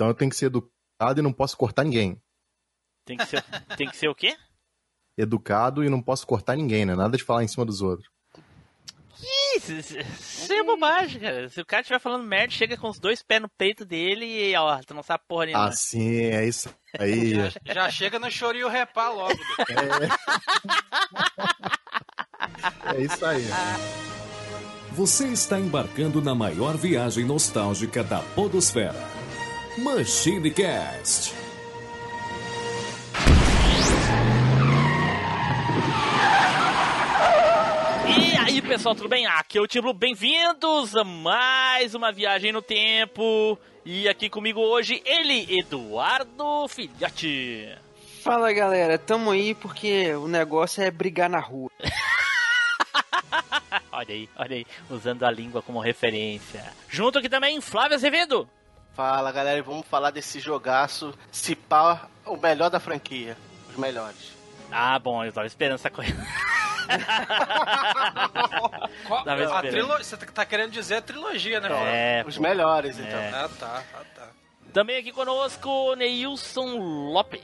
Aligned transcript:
Então 0.00 0.08
eu 0.08 0.14
tenho 0.14 0.30
que 0.30 0.36
ser 0.36 0.46
educado 0.46 1.18
e 1.18 1.22
não 1.22 1.30
posso 1.30 1.54
cortar 1.58 1.84
ninguém. 1.84 2.18
Tem 3.04 3.18
que 3.18 3.26
ser, 3.26 3.44
tem 3.76 3.86
que 3.86 3.94
ser 3.94 4.08
o 4.08 4.14
quê? 4.14 4.34
Educado 5.14 5.84
e 5.84 5.90
não 5.90 6.00
posso 6.00 6.26
cortar 6.26 6.56
ninguém, 6.56 6.86
né? 6.86 6.94
Nada 6.94 7.18
de 7.18 7.22
falar 7.22 7.44
em 7.44 7.48
cima 7.48 7.66
dos 7.66 7.82
outros. 7.82 8.08
Isso, 9.54 9.74
isso 9.74 10.50
é 10.50 10.62
bobagem, 10.62 11.20
cara. 11.20 11.50
Se 11.50 11.60
o 11.60 11.66
cara 11.66 11.82
estiver 11.82 11.98
falando 11.98 12.24
merda, 12.24 12.50
chega 12.50 12.78
com 12.78 12.88
os 12.88 12.98
dois 12.98 13.22
pés 13.22 13.42
no 13.42 13.48
peito 13.50 13.84
dele 13.84 14.24
e, 14.24 14.56
ó, 14.56 14.80
tu 14.86 14.94
não 14.94 15.02
sabe 15.02 15.22
porra 15.28 15.44
nenhuma. 15.44 15.66
Ah, 15.66 15.72
sim, 15.72 16.24
é 16.24 16.46
isso 16.46 16.74
aí. 16.98 17.34
Já, 17.68 17.74
já 17.74 17.90
chega 17.90 18.18
no 18.18 18.30
chorinho 18.30 18.68
repá 18.68 19.10
logo. 19.10 19.38
É, 22.88 22.96
é 22.96 23.00
isso 23.02 23.26
aí. 23.26 23.44
Você 24.92 25.28
está 25.28 25.60
embarcando 25.60 26.22
na 26.22 26.34
maior 26.34 26.74
viagem 26.78 27.26
nostálgica 27.26 28.02
da 28.02 28.20
Podosfera. 28.34 29.19
Machine 29.82 30.50
Cast. 30.50 31.32
E 38.06 38.36
aí, 38.36 38.60
pessoal, 38.60 38.94
tudo 38.94 39.08
bem? 39.08 39.24
Aqui 39.24 39.56
é 39.56 39.60
o 39.60 39.66
Tiblo, 39.66 39.94
bem-vindos 39.94 40.94
a 40.94 41.02
mais 41.02 41.94
uma 41.94 42.12
viagem 42.12 42.52
no 42.52 42.60
tempo. 42.60 43.58
E 43.82 44.06
aqui 44.06 44.28
comigo 44.28 44.60
hoje, 44.60 45.00
ele, 45.02 45.58
Eduardo 45.58 46.68
Filhote. 46.68 47.74
Fala 48.22 48.52
galera, 48.52 48.98
tamo 48.98 49.30
aí 49.30 49.54
porque 49.54 50.14
o 50.14 50.28
negócio 50.28 50.82
é 50.82 50.90
brigar 50.90 51.30
na 51.30 51.40
rua. 51.40 51.70
olha 53.90 54.14
aí, 54.14 54.28
olha 54.36 54.56
aí, 54.56 54.66
usando 54.90 55.24
a 55.24 55.30
língua 55.30 55.62
como 55.62 55.80
referência. 55.80 56.70
Junto 56.86 57.18
aqui 57.18 57.30
também, 57.30 57.62
Flávio 57.62 57.94
Azevedo. 57.94 58.46
Fala 58.94 59.30
galera, 59.32 59.58
e 59.58 59.62
vamos 59.62 59.86
falar 59.86 60.10
desse 60.10 60.40
jogaço, 60.40 61.14
se 61.30 61.54
pá, 61.54 62.08
o 62.26 62.36
melhor 62.36 62.68
da 62.70 62.80
franquia. 62.80 63.36
Os 63.70 63.76
melhores. 63.76 64.32
Ah, 64.70 64.98
bom, 64.98 65.24
eu 65.24 65.32
tava 65.32 65.46
esperando 65.46 65.76
essa 65.76 65.90
coisa. 65.90 66.12
Qual- 69.06 69.24
a 69.28 69.60
trilo- 69.62 69.96
Você 69.98 70.16
tá 70.16 70.44
querendo 70.44 70.72
dizer 70.72 70.96
a 70.96 71.02
trilogia, 71.02 71.60
né? 71.60 71.68
É, 72.20 72.24
Os 72.26 72.36
pô. 72.36 72.42
melhores, 72.42 72.98
então. 72.98 73.18
É. 73.18 73.30
Ah, 73.30 73.48
tá, 73.58 73.82
ah, 73.94 74.02
tá. 74.14 74.28
Também 74.72 74.96
aqui 74.98 75.12
conosco, 75.12 75.94
Neilson 75.96 76.76
Lopes. 77.12 77.42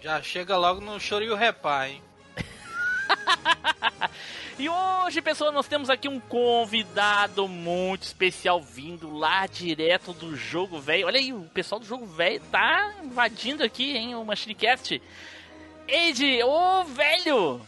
Já 0.00 0.22
chega 0.22 0.56
logo 0.56 0.80
no 0.80 0.98
chorinho 1.00 1.34
repá, 1.34 1.88
hein? 1.88 2.02
E 4.58 4.68
hoje, 4.68 5.22
pessoal, 5.22 5.50
nós 5.50 5.66
temos 5.66 5.88
aqui 5.88 6.08
um 6.08 6.20
convidado 6.20 7.48
muito 7.48 8.02
especial 8.02 8.60
vindo 8.60 9.16
lá 9.16 9.46
direto 9.46 10.12
do 10.12 10.36
jogo 10.36 10.78
velho. 10.78 11.06
Olha 11.06 11.18
aí, 11.18 11.32
o 11.32 11.42
pessoal 11.54 11.80
do 11.80 11.86
jogo 11.86 12.06
velho 12.06 12.40
tá 12.50 12.92
invadindo 13.02 13.64
aqui, 13.64 13.96
hein, 13.96 14.14
o 14.14 14.24
Machinecast. 14.24 15.00
Eide, 15.88 16.42
ô 16.44 16.84
velho! 16.84 17.60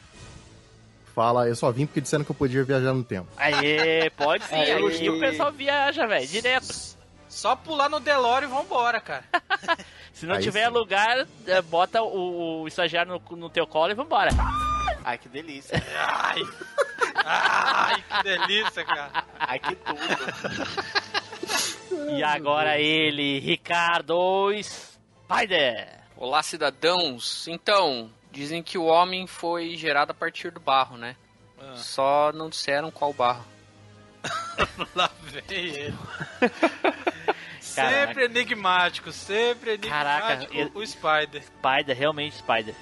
Fala, 1.15 1.49
eu 1.49 1.57
só 1.57 1.71
vim 1.71 1.87
porque 1.87 2.01
disseram 2.01 2.25
que 2.25 2.31
eu 2.31 2.35
podia 2.35 2.65
viajar 2.65 2.93
no 2.93 3.03
tempo. 3.05 3.29
Aê, 3.37 4.11
pode 4.11 4.45
sim, 4.45 4.55
Aê. 4.55 4.73
aqui 4.73 5.09
o 5.09 5.19
pessoal 5.19 5.53
viaja, 5.53 6.07
velho, 6.07 6.27
direto. 6.27 6.95
Só 7.29 7.57
pular 7.57 7.89
no 7.89 7.99
Delore 7.99 8.45
e 8.47 8.49
vambora, 8.49 9.01
cara. 9.01 9.25
Se 10.13 10.27
não 10.27 10.37
Aí 10.37 10.43
tiver 10.43 10.67
sim. 10.67 10.73
lugar, 10.73 11.27
é, 11.47 11.63
bota 11.63 12.03
o, 12.03 12.63
o 12.63 12.69
estagiário 12.69 13.21
no, 13.31 13.37
no 13.37 13.51
teu 13.51 13.67
colo 13.67 13.91
e 13.91 13.95
vambora. 13.95 14.31
Ai, 15.05 15.19
que 15.19 15.29
delícia. 15.29 15.83
Ai, 15.97 16.41
ai, 17.25 18.03
que 18.03 18.23
delícia, 18.23 18.85
cara. 18.85 19.25
Ai, 19.39 19.59
que 19.59 19.77
tudo. 19.77 19.99
E 22.17 22.23
agora 22.23 22.79
ele, 22.79 23.39
Ricardo 23.41 24.51
Spider. 24.63 26.01
Olá, 26.17 26.43
cidadãos. 26.43 27.47
Então, 27.49 28.11
dizem 28.31 28.63
que 28.63 28.79
o 28.79 28.85
homem 28.85 29.27
foi 29.27 29.77
gerado 29.77 30.13
a 30.13 30.15
partir 30.15 30.51
do 30.51 30.61
barro, 30.61 30.97
né? 30.97 31.17
Ah. 31.61 31.77
Só 31.77 32.33
não 32.33 32.49
disseram 32.49 32.91
qual 32.91 33.13
barro. 33.13 33.45
Lá 34.95 35.11
vem 35.23 35.43
ele. 35.51 35.95
Caraca. 37.75 38.07
Sempre 38.07 38.25
enigmático, 38.27 39.11
sempre 39.11 39.77
Caraca, 39.79 40.35
enigmático 40.35 40.79
eu- 40.79 40.83
o 40.83 40.87
Spider. 40.87 41.43
Spider, 41.43 41.97
realmente 41.97 42.37
Spider. 42.37 42.75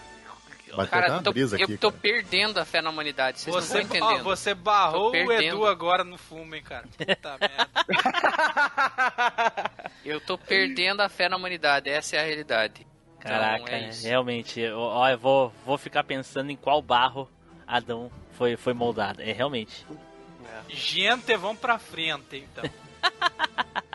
Bateu 0.76 0.86
Cara, 1.00 1.22
tô, 1.22 1.32
brisa 1.32 1.56
aqui. 1.56 1.72
eu 1.72 1.78
tô 1.78 1.90
cara. 1.90 2.00
perdendo 2.00 2.58
a 2.58 2.64
fé 2.64 2.80
na 2.80 2.90
humanidade. 2.90 3.40
Vocês 3.40 3.54
Você, 3.54 3.74
não 3.74 3.80
estão 3.82 4.00
ó, 4.00 4.04
entendendo. 4.06 4.24
você 4.24 4.54
barrou 4.54 5.10
o. 5.10 5.32
Edu 5.32 5.66
agora 5.66 6.02
no 6.02 6.16
fumo, 6.16 6.54
hein, 6.54 6.62
cara. 6.62 6.86
Puta 6.96 7.36
merda. 7.40 7.68
Eu 10.04 10.20
tô 10.20 10.38
perdendo 10.38 11.00
a 11.00 11.08
fé 11.08 11.28
na 11.28 11.36
humanidade. 11.36 11.90
Essa 11.90 12.16
é 12.16 12.20
a 12.20 12.24
realidade. 12.24 12.86
Então, 13.18 13.30
Caraca, 13.30 13.72
é 13.72 13.88
isso. 13.88 14.06
realmente, 14.06 14.60
eu, 14.60 14.78
ó, 14.78 15.08
eu 15.08 15.18
vou, 15.18 15.52
vou 15.64 15.78
ficar 15.78 16.02
pensando 16.04 16.50
em 16.50 16.56
qual 16.56 16.82
barro 16.82 17.28
Adão 17.66 18.10
foi, 18.32 18.56
foi 18.56 18.72
moldado. 18.72 19.22
É 19.22 19.32
realmente. 19.32 19.86
Gente, 20.68 21.36
vamos 21.36 21.60
pra 21.60 21.78
frente, 21.78 22.36
então. 22.36 22.64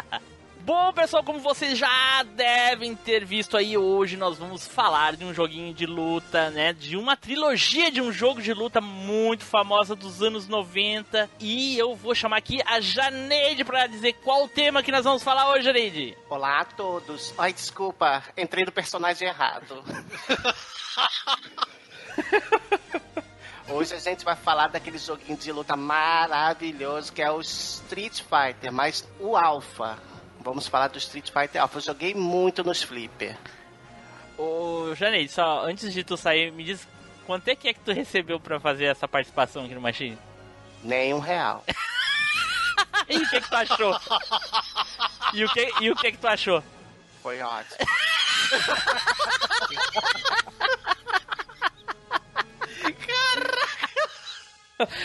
Bom, 0.68 0.92
pessoal, 0.92 1.24
como 1.24 1.40
vocês 1.40 1.78
já 1.78 2.24
devem 2.36 2.94
ter 2.94 3.24
visto 3.24 3.56
aí, 3.56 3.78
hoje 3.78 4.18
nós 4.18 4.38
vamos 4.38 4.68
falar 4.68 5.16
de 5.16 5.24
um 5.24 5.34
joguinho 5.34 5.74
de 5.74 5.86
luta, 5.86 6.50
né? 6.50 6.74
De 6.74 6.98
uma 6.98 7.16
trilogia 7.16 7.90
de 7.90 8.02
um 8.02 8.12
jogo 8.12 8.42
de 8.42 8.54
luta 8.54 8.82
muito 8.82 9.46
famosa 9.46 9.96
dos 9.96 10.22
anos 10.22 10.46
90. 10.46 11.30
E 11.40 11.78
eu 11.78 11.96
vou 11.96 12.14
chamar 12.14 12.40
aqui 12.40 12.62
a 12.66 12.82
Janeide 12.82 13.64
pra 13.64 13.88
dizer 13.88 14.12
qual 14.26 14.44
o 14.44 14.50
tema 14.50 14.84
que 14.84 14.92
nós 14.92 15.06
vamos 15.06 15.24
falar 15.24 15.50
hoje, 15.52 15.64
Janeide. 15.64 16.18
Olá 16.30 16.60
a 16.60 16.66
todos. 16.66 17.34
Ai, 17.38 17.54
desculpa, 17.54 18.22
entrei 18.36 18.66
no 18.66 18.72
personagem 18.74 19.26
errado. 19.26 19.82
Hoje 23.70 23.94
a 23.94 24.00
gente 24.00 24.26
vai 24.26 24.36
falar 24.36 24.68
daquele 24.68 24.98
joguinho 24.98 25.38
de 25.38 25.52
luta 25.52 25.78
maravilhoso 25.78 27.12
que 27.14 27.22
é 27.22 27.32
o 27.32 27.40
Street 27.40 28.22
Fighter, 28.22 28.72
mas 28.72 29.08
o 29.18 29.38
Alpha. 29.38 29.98
Vamos 30.40 30.68
falar 30.68 30.88
do 30.88 30.98
Street 30.98 31.30
Fighter 31.32 31.62
Alpha. 31.62 31.78
Eu 31.78 31.82
joguei 31.82 32.14
muito 32.14 32.64
nos 32.64 32.82
Flipper. 32.84 33.38
Ô, 34.38 34.94
Janeide, 34.96 35.32
só 35.32 35.66
antes 35.66 35.92
de 35.94 36.04
tu 36.04 36.16
sair, 36.16 36.52
me 36.52 36.64
diz 36.64 36.88
quanto 37.26 37.48
é 37.48 37.56
que 37.56 37.68
é 37.68 37.74
que 37.74 37.80
tu 37.80 37.92
recebeu 37.92 38.40
pra 38.40 38.60
fazer 38.60 38.86
essa 38.86 39.08
participação 39.08 39.66
aqui 39.66 39.74
no 39.76 39.82
Machine? 39.82 40.18
Nenhum 40.84 41.20
real. 41.20 41.64
E 43.10 43.18
o 43.18 43.30
que 43.30 43.40
que 43.40 43.50
tu 43.50 43.56
achou? 43.56 44.00
E 45.34 45.44
o 45.46 45.50
que, 45.50 45.72
e 45.82 45.92
o 45.92 45.96
que 45.96 46.12
que 46.12 46.18
tu 46.18 46.28
achou? 46.28 46.62
Foi 47.24 47.42
ótimo. 47.42 47.78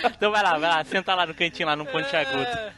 Então 0.04 0.30
vai 0.30 0.42
lá, 0.42 0.58
vai 0.58 0.70
lá, 0.70 0.84
senta 0.84 1.14
lá 1.14 1.26
no 1.26 1.34
cantinho, 1.34 1.68
lá 1.68 1.76
no 1.76 1.86
ponte 1.86 2.14
agudo. 2.14 2.72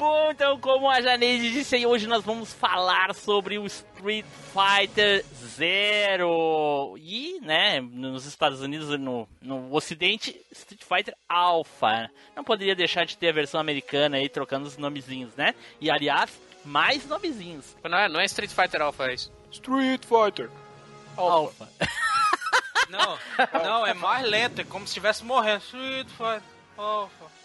Bom, 0.00 0.30
então, 0.30 0.58
como 0.58 0.88
a 0.88 1.02
Janeide 1.02 1.52
disse 1.52 1.76
aí, 1.76 1.84
hoje 1.84 2.06
nós 2.06 2.24
vamos 2.24 2.54
falar 2.54 3.14
sobre 3.14 3.58
o 3.58 3.66
Street 3.66 4.24
Fighter 4.50 5.22
Zero. 5.34 6.96
E, 6.96 7.38
né, 7.42 7.82
nos 7.82 8.24
Estados 8.24 8.62
Unidos, 8.62 8.98
no, 8.98 9.28
no 9.42 9.70
Ocidente, 9.74 10.40
Street 10.52 10.82
Fighter 10.82 11.14
Alpha. 11.28 12.10
Não 12.34 12.42
poderia 12.42 12.74
deixar 12.74 13.04
de 13.04 13.14
ter 13.18 13.28
a 13.28 13.32
versão 13.32 13.60
americana 13.60 14.16
aí, 14.16 14.26
trocando 14.30 14.66
os 14.66 14.78
nomezinhos, 14.78 15.36
né? 15.36 15.54
E, 15.78 15.90
aliás, 15.90 16.30
mais 16.64 17.06
nomezinhos. 17.06 17.76
Não 17.84 17.98
é, 17.98 18.08
não 18.08 18.20
é 18.20 18.24
Street 18.24 18.52
Fighter 18.52 18.80
Alpha, 18.80 19.04
é 19.04 19.12
isso. 19.12 19.30
Street 19.52 20.02
Fighter. 20.06 20.48
Alpha. 21.14 21.68
Não, 22.88 23.18
não, 23.62 23.86
é 23.86 23.92
mais 23.92 24.26
lento, 24.26 24.62
é 24.62 24.64
como 24.64 24.86
se 24.86 24.92
estivesse 24.92 25.22
morrendo. 25.24 25.62
Street 25.62 26.08
Fighter, 26.08 26.42
Alpha. 26.78 27.39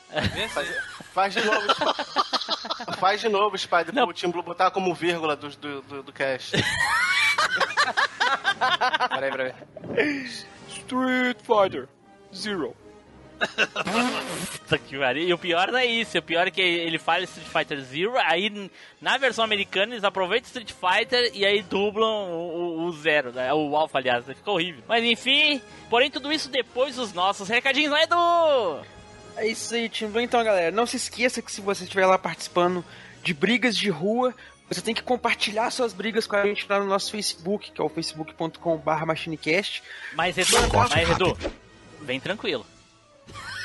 Faz, 0.53 0.69
faz 1.13 1.33
de 1.33 1.43
novo. 1.43 1.67
faz 2.99 3.21
de 3.21 3.29
novo, 3.29 3.57
Spider, 3.57 3.93
Não. 3.93 4.05
pro 4.05 4.16
Team 4.16 4.31
Blue 4.31 4.43
botar 4.43 4.71
como 4.71 4.93
vírgula 4.93 5.35
do, 5.35 5.49
do, 5.49 5.81
do, 5.81 6.03
do 6.03 6.13
cast. 6.13 6.55
Peraí, 9.09 9.31
peraí. 9.31 9.53
Street 10.69 11.37
Fighter 11.41 11.87
Zero. 12.34 12.75
Puta 13.37 14.78
que 14.78 14.97
pariu. 14.97 15.28
E 15.28 15.34
o 15.34 15.37
pior 15.37 15.72
não 15.72 15.78
é 15.78 15.85
isso. 15.85 16.17
O 16.17 16.22
pior 16.22 16.47
é 16.47 16.52
que 16.52 16.61
ele 16.61 16.97
fala 16.97 17.23
Street 17.23 17.47
Fighter 17.47 17.81
Zero, 17.81 18.13
aí 18.17 18.69
na 19.02 19.17
versão 19.17 19.43
americana 19.43 19.93
eles 19.93 20.03
aproveitam 20.03 20.47
Street 20.47 20.72
Fighter 20.72 21.31
e 21.34 21.46
aí 21.46 21.61
dublam 21.61 22.31
o, 22.31 22.79
o, 22.79 22.85
o 22.85 22.91
Zero, 22.93 23.31
né? 23.31 23.53
o 23.53 23.75
Alpha, 23.75 23.97
aliás. 23.99 24.25
Ficou 24.25 24.55
horrível. 24.55 24.84
Mas 24.87 25.03
enfim, 25.03 25.61
porém 25.90 26.09
tudo 26.09 26.31
isso 26.31 26.49
depois 26.49 26.96
dos 26.96 27.13
nossos 27.13 27.49
recadinhos, 27.49 27.91
né, 27.91 28.03
Edu? 28.03 28.85
É 29.37 29.47
isso 29.47 29.73
aí, 29.76 29.90
Tim 29.90 30.08
Blue. 30.08 30.22
Então, 30.22 30.43
galera, 30.43 30.72
não 30.72 30.85
se 30.85 30.97
esqueça 30.97 31.41
que 31.41 31.52
se 31.52 31.61
você 31.61 31.84
estiver 31.84 32.05
lá 32.05 32.17
participando 32.17 32.84
de 33.23 33.34
brigas 33.34 33.76
de 33.76 33.90
rua, 33.90 34.34
você 34.70 34.82
tem 34.82 34.96
que 34.96 35.03
compartilhar 35.03 35.70
suas 35.72 35.93
brigas 35.93 36.26
com 36.26 36.35
a 36.35 36.46
gente 36.46 36.66
lá 36.70 36.79
no 36.79 36.85
nosso 36.85 37.11
Facebook, 37.11 37.72
que 37.72 37.82
é 37.82 37.84
o 37.84 37.90
facebook.com.br 37.90 39.05
machinecast. 39.05 39.84
Mas 40.14 40.37
Edu, 40.37 40.55
mas 40.90 41.09
Edu, 41.09 41.37
vem 42.02 42.20
tranquilo. 42.20 42.66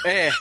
É. 0.05 0.31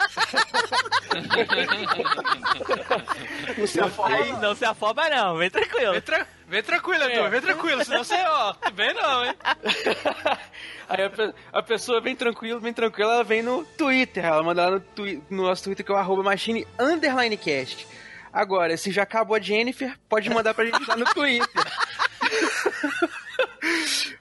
Não 3.58 3.68
se 3.68 3.80
afoba, 3.82 4.26
não, 4.40 4.56
se 4.56 4.64
afoba 4.64 5.10
não, 5.10 5.38
vem 5.38 5.50
tranquilo. 5.50 5.92
Vem, 5.94 6.02
tra 6.02 6.28
vem 6.50 6.64
tranquilo, 6.64 7.04
Arthur, 7.04 7.30
vem 7.30 7.42
tranquilo, 7.42 7.86
senão 7.86 8.04
você, 8.04 8.16
ó, 8.16 8.54
vem 8.74 8.94
não, 8.94 9.26
hein? 9.26 9.34
Aí 10.90 11.04
a, 11.04 11.60
a 11.60 11.64
pessoa 11.64 12.02
vem 12.02 12.16
tranquilo, 12.16 12.60
bem 12.60 12.74
tranquila, 12.74 13.14
ela 13.14 13.24
vem 13.24 13.42
no 13.44 13.64
Twitter. 13.78 14.26
Ela 14.26 14.42
manda 14.44 14.66
lá 14.66 14.72
no, 14.72 14.80
twi- 14.80 15.22
no 15.30 15.44
nosso 15.44 15.64
Twitter 15.64 15.86
que 15.86 15.92
é 15.92 15.96
o 15.96 15.98
arroba 15.98 16.24
machine 16.24 16.66
underline 16.80 17.38
cast. 17.38 17.88
Agora, 18.34 18.76
se 18.78 18.92
já 18.92 19.04
acabou 19.04 19.36
a 19.36 19.40
Jennifer, 19.40 19.96
pode 20.10 20.30
mandar 20.30 20.54
pra 20.54 20.66
gente 20.66 20.88
lá 20.88 20.96
no 20.96 21.06
Twitter. 21.06 21.48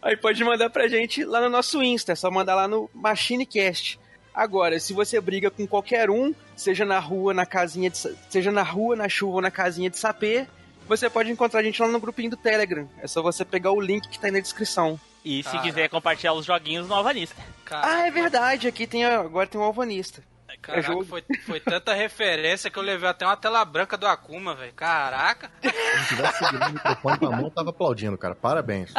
Aí 0.02 0.16
pode 0.16 0.42
mandar 0.44 0.70
pra 0.70 0.88
gente 0.88 1.25
lá 1.25 1.40
no 1.40 1.48
nosso 1.48 1.82
Insta, 1.82 2.12
é 2.12 2.14
só 2.14 2.30
mandar 2.30 2.54
lá 2.54 2.69
no 2.69 2.88
MachineCast. 2.94 3.98
Agora, 4.34 4.78
se 4.78 4.92
você 4.92 5.20
briga 5.20 5.50
com 5.50 5.66
qualquer 5.66 6.10
um, 6.10 6.34
seja 6.54 6.84
na 6.84 6.98
rua, 6.98 7.34
na 7.34 7.44
casinha 7.44 7.90
de, 7.90 7.98
seja 8.30 8.52
na 8.52 8.62
rua, 8.62 8.94
na 8.94 9.08
chuva 9.08 9.36
ou 9.36 9.42
na 9.42 9.50
casinha 9.50 9.90
de 9.90 9.98
sapê, 9.98 10.46
você 10.88 11.11
pode 11.11 11.31
encontrar 11.31 11.61
a 11.61 11.62
gente 11.62 11.81
lá 11.81 11.88
no 11.88 12.00
grupinho 12.00 12.31
do 12.31 12.37
Telegram. 12.37 12.88
É 13.02 13.06
só 13.06 13.23
você 13.23 13.44
pegar 13.44 13.73
o 13.73 13.81
link 13.81 14.08
que 14.08 14.19
tá 14.19 14.29
aí 14.29 14.32
na 14.32 14.40
descrição. 14.40 14.99
E 15.25 15.43
se 15.43 15.50
Caraca. 15.50 15.62
quiser 15.62 15.88
compartilhar 15.88 16.32
os 16.32 16.46
joguinhos 16.46 16.88
no 16.88 16.94
Alvanista. 16.94 17.37
Ah, 17.70 18.06
é 18.06 18.11
verdade, 18.11 18.67
aqui 18.67 18.87
tem 18.87 19.05
agora 19.05 19.46
tem 19.46 19.61
um 19.61 19.64
alvanista. 19.64 20.23
Caraca, 20.62 20.87
jogo. 20.87 21.05
foi, 21.05 21.23
foi 21.46 21.61
tanta 21.61 21.94
referência 21.94 22.70
que 22.70 22.79
eu 22.79 22.82
levei 22.82 23.08
até 23.08 23.25
uma 23.25 23.37
tela 23.37 23.64
branca 23.64 23.96
do 23.96 24.06
Akuma, 24.06 24.55
velho. 24.55 24.73
Caraca. 24.73 25.50
Se 25.62 26.08
tivesse 26.08 26.38
segurando 26.38 26.70
o 26.70 26.75
microfone 26.75 27.19
na 27.20 27.31
mão, 27.31 27.44
eu 27.44 27.50
tava 27.50 27.70
aplaudindo, 27.70 28.19
cara. 28.19 28.35
Parabéns. 28.35 28.93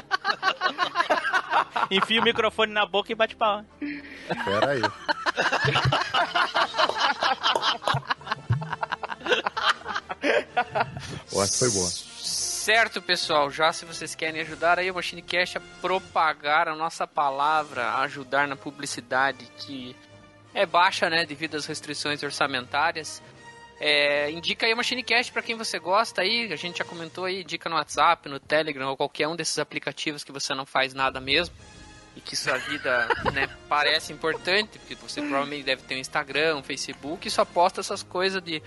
Enfia 1.92 2.22
o 2.22 2.24
microfone 2.24 2.72
na 2.72 2.86
boca 2.86 3.12
e 3.12 3.16
bate 3.16 3.36
pau. 3.36 3.64
Pera 4.46 4.72
aí. 4.72 4.82
Foi 11.58 11.72
boa. 11.72 11.90
Certo, 11.90 13.02
pessoal. 13.02 13.50
Já 13.50 13.72
se 13.74 13.86
vocês 13.86 14.14
querem 14.14 14.42
ajudar 14.42 14.78
aí 14.78 14.92
o 14.92 14.96
MachineCast 14.96 15.58
a 15.58 15.62
propagar 15.82 16.68
a 16.68 16.76
nossa 16.76 17.08
palavra, 17.08 17.96
ajudar 18.02 18.48
na 18.48 18.56
publicidade 18.56 19.50
que 19.58 19.96
é 20.54 20.66
baixa, 20.66 21.10
né, 21.10 21.26
devido 21.26 21.56
às 21.56 21.66
restrições 21.66 22.22
orçamentárias. 22.22 23.22
É, 23.80 24.30
indica 24.30 24.66
aí 24.66 24.74
o 24.74 24.78
MachineCast 24.78 25.32
para 25.32 25.42
quem 25.42 25.56
você 25.56 25.80
gosta 25.80 26.22
aí. 26.22 26.52
A 26.52 26.56
gente 26.56 26.80
já 26.80 26.84
comentou 26.84 27.26
aí, 27.26 27.44
dica 27.44 27.70
no 27.70 27.76
WhatsApp, 27.76 28.28
no 28.28 28.40
Telegram 28.40 28.90
ou 28.90 28.98
qualquer 28.98 29.28
um 29.28 29.36
desses 29.36 29.58
aplicativos 29.58 30.24
que 30.24 30.32
você 30.32 30.54
não 30.54 30.66
faz 30.66 30.94
nada 30.94 31.22
mesmo 31.22 31.56
e 32.16 32.22
que 32.22 32.36
sua 32.36 32.58
vida, 32.58 33.08
né, 33.34 33.50
parece 33.70 34.12
importante, 34.12 34.78
porque 34.80 34.96
você 34.96 35.22
provavelmente 35.22 35.64
deve 35.64 35.84
ter 35.84 35.96
um 35.96 36.00
Instagram, 36.00 36.58
um 36.58 36.64
Facebook 36.64 37.28
e 37.28 37.32
só 37.32 37.46
posta 37.46 37.80
essas 37.80 38.04
coisas 38.04 38.42
de 38.44 38.62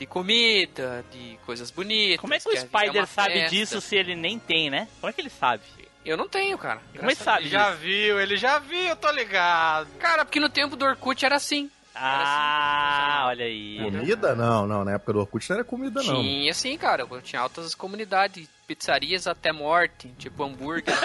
de 0.00 0.06
comida, 0.06 1.04
de 1.12 1.38
coisas 1.44 1.70
bonitas. 1.70 2.18
Como 2.20 2.32
é 2.32 2.40
que 2.40 2.48
o 2.48 2.52
é 2.52 2.56
Spider 2.56 3.06
sabe 3.06 3.34
festa. 3.34 3.50
disso 3.50 3.82
se 3.82 3.96
ele 3.96 4.16
nem 4.16 4.38
tem, 4.38 4.70
né? 4.70 4.88
Como 4.98 5.10
é 5.10 5.12
que 5.12 5.20
ele 5.20 5.28
sabe? 5.28 5.62
Eu 6.04 6.16
não 6.16 6.26
tenho, 6.26 6.56
cara. 6.56 6.80
Como 6.96 7.10
ele 7.10 7.14
sabe 7.14 7.42
Ele 7.42 7.50
já 7.50 7.70
viu, 7.72 8.18
ele 8.18 8.38
já 8.38 8.58
viu, 8.58 8.80
eu 8.80 8.96
tô 8.96 9.10
ligado. 9.10 9.88
Cara, 9.98 10.24
porque 10.24 10.40
no 10.40 10.48
tempo 10.48 10.74
do 10.74 10.86
Orkut 10.86 11.22
era 11.22 11.36
assim. 11.36 11.70
Ah, 11.94 13.24
olha 13.26 13.44
aí. 13.44 13.78
Comida? 13.82 14.34
Não, 14.34 14.66
não. 14.66 14.86
Na 14.86 14.92
época 14.92 15.12
do 15.12 15.20
Orkut 15.20 15.50
não 15.50 15.56
era 15.56 15.64
comida, 15.64 16.02
não. 16.02 16.22
Tinha 16.22 16.54
sim, 16.54 16.78
cara. 16.78 17.06
Tinha 17.22 17.42
altas 17.42 17.74
comunidades, 17.74 18.48
pizzarias 18.66 19.26
até 19.26 19.52
morte, 19.52 20.08
tipo 20.16 20.42
hambúrguer. 20.42 20.94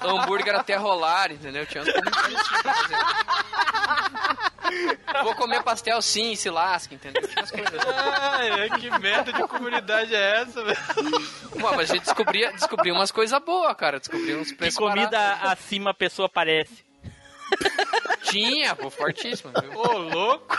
hambúrguer 0.00 0.54
até 0.54 0.76
rolar, 0.76 1.30
entendeu? 1.30 1.66
Tinha 1.66 1.84
umas 1.84 1.92
comunidades 1.92 2.36
assim 2.36 2.62
pra 2.62 2.72
fazer. 2.72 2.96
Vou 5.22 5.34
comer 5.34 5.62
pastel 5.62 6.00
sim, 6.02 6.34
se 6.34 6.50
lasca, 6.50 6.94
entendeu? 6.94 7.22
Tinha 7.26 7.40
umas 7.42 7.50
coisas 7.50 7.74
assim. 7.74 7.88
Ai, 8.20 8.70
que 8.80 8.90
merda 8.98 9.32
de 9.32 9.42
comunidade 9.48 10.14
é 10.14 10.42
essa, 10.42 10.62
velho? 10.64 10.78
Ué, 11.56 11.76
mas 11.76 11.90
a 11.90 11.94
gente 11.94 12.04
descobria, 12.04 12.52
descobria 12.52 12.92
umas 12.92 13.10
coisas 13.10 13.38
boas, 13.42 13.74
cara. 13.76 13.98
Descobria 13.98 14.36
uns 14.38 14.50
Que 14.50 14.56
preços 14.56 14.78
comida 14.78 15.10
baratos. 15.10 15.50
acima 15.52 15.90
a 15.90 15.94
pessoa 15.94 16.28
parece. 16.28 16.84
Tinha, 18.22 18.74
pô, 18.74 18.90
fortíssimo, 18.90 19.52
viu? 19.60 19.78
Ô, 19.78 19.98
louco. 19.98 20.56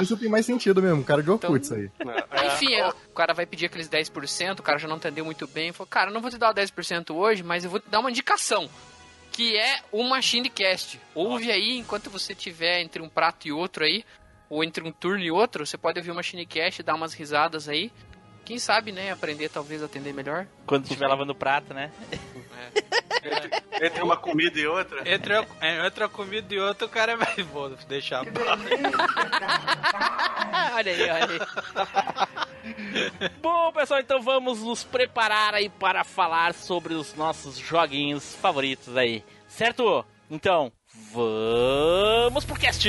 Isso 0.00 0.16
tem 0.16 0.28
mais 0.28 0.46
sentido 0.46 0.80
mesmo, 0.82 1.04
cara 1.04 1.22
de 1.22 1.30
Orkut, 1.30 1.62
isso 1.62 1.74
aí. 1.74 1.90
Enfim, 2.46 2.74
é, 2.74 2.88
o 2.88 3.14
cara 3.14 3.34
vai 3.34 3.44
pedir 3.44 3.66
aqueles 3.66 3.88
10%, 3.88 4.60
o 4.60 4.62
cara 4.62 4.78
já 4.78 4.88
não 4.88 4.96
entendeu 4.96 5.24
muito 5.24 5.46
bem. 5.46 5.72
Falou, 5.72 5.88
cara, 5.88 6.10
eu 6.10 6.14
não 6.14 6.20
vou 6.20 6.30
te 6.30 6.38
dar 6.38 6.50
o 6.50 6.54
10% 6.54 7.14
hoje, 7.14 7.42
mas 7.42 7.64
eu 7.64 7.70
vou 7.70 7.80
te 7.80 7.88
dar 7.90 8.00
uma 8.00 8.10
indicação. 8.10 8.70
Que 9.38 9.56
é 9.56 9.78
o 9.92 10.02
Machine 10.02 10.50
Cast. 10.50 11.00
Ouve 11.14 11.52
aí, 11.52 11.78
enquanto 11.78 12.10
você 12.10 12.34
tiver 12.34 12.80
entre 12.80 13.00
um 13.00 13.08
prato 13.08 13.46
e 13.46 13.52
outro 13.52 13.84
aí, 13.84 14.04
ou 14.50 14.64
entre 14.64 14.82
um 14.82 14.90
turno 14.90 15.22
e 15.22 15.30
outro, 15.30 15.64
você 15.64 15.78
pode 15.78 15.96
ouvir 15.96 16.10
o 16.10 16.14
Machine 16.16 16.44
Cast, 16.44 16.82
dar 16.82 16.96
umas 16.96 17.14
risadas 17.14 17.68
aí. 17.68 17.92
Quem 18.44 18.58
sabe, 18.58 18.90
né, 18.90 19.12
aprender 19.12 19.48
talvez 19.48 19.80
a 19.80 19.86
atender 19.86 20.12
melhor. 20.12 20.48
Quando 20.66 20.86
estiver 20.86 21.06
lavando 21.06 21.36
prato, 21.36 21.72
né? 21.72 21.92
Entre 23.80 24.02
uma 24.02 24.16
comida 24.16 24.58
e 24.58 24.66
outra. 24.66 25.08
Entre, 25.08 25.34
é, 25.60 25.86
entre 25.86 26.02
a 26.04 26.08
comida 26.08 26.52
e 26.54 26.58
outra, 26.58 26.86
o 26.86 26.90
cara 26.90 27.16
vai. 27.16 27.36
Vou 27.44 27.70
deixar. 27.88 28.24
olha 30.74 30.92
aí, 30.92 31.10
olha 31.10 31.28
aí. 31.28 31.38
Bom, 33.40 33.72
pessoal, 33.72 34.00
então 34.00 34.20
vamos 34.20 34.62
nos 34.62 34.84
preparar 34.84 35.54
aí 35.54 35.68
para 35.68 36.04
falar 36.04 36.54
sobre 36.54 36.94
os 36.94 37.14
nossos 37.14 37.56
joguinhos 37.56 38.34
favoritos 38.36 38.96
aí. 38.96 39.24
Certo? 39.48 40.04
Então, 40.30 40.72
vamos 41.12 42.44
pro 42.44 42.58
cast! 42.58 42.88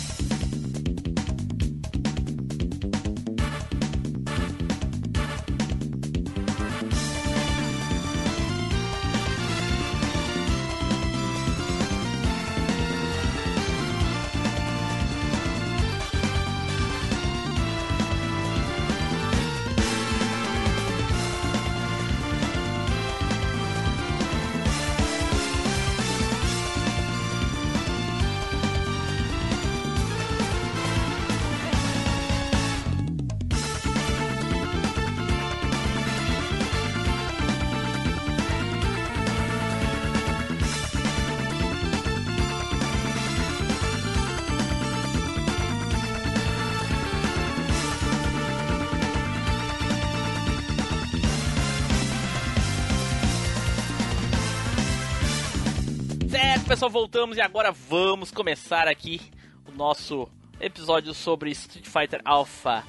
Pessoal, 56.71 56.89
voltamos 56.89 57.35
e 57.35 57.41
agora 57.41 57.69
vamos 57.69 58.31
começar 58.31 58.87
aqui 58.87 59.19
o 59.67 59.73
nosso 59.73 60.29
episódio 60.57 61.13
sobre 61.13 61.51
Street 61.51 61.85
Fighter 61.85 62.21
Alpha 62.23 62.85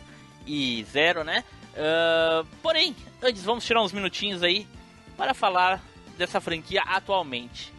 e 0.46 0.84
Zero, 0.84 1.24
né? 1.24 1.42
Ah, 1.76 2.44
porém, 2.62 2.94
antes 3.20 3.42
vamos 3.42 3.64
tirar 3.64 3.82
uns 3.82 3.92
minutinhos 3.92 4.40
aí 4.44 4.68
para 5.16 5.34
falar 5.34 5.82
dessa 6.16 6.40
franquia 6.40 6.80
atualmente. 6.82 7.72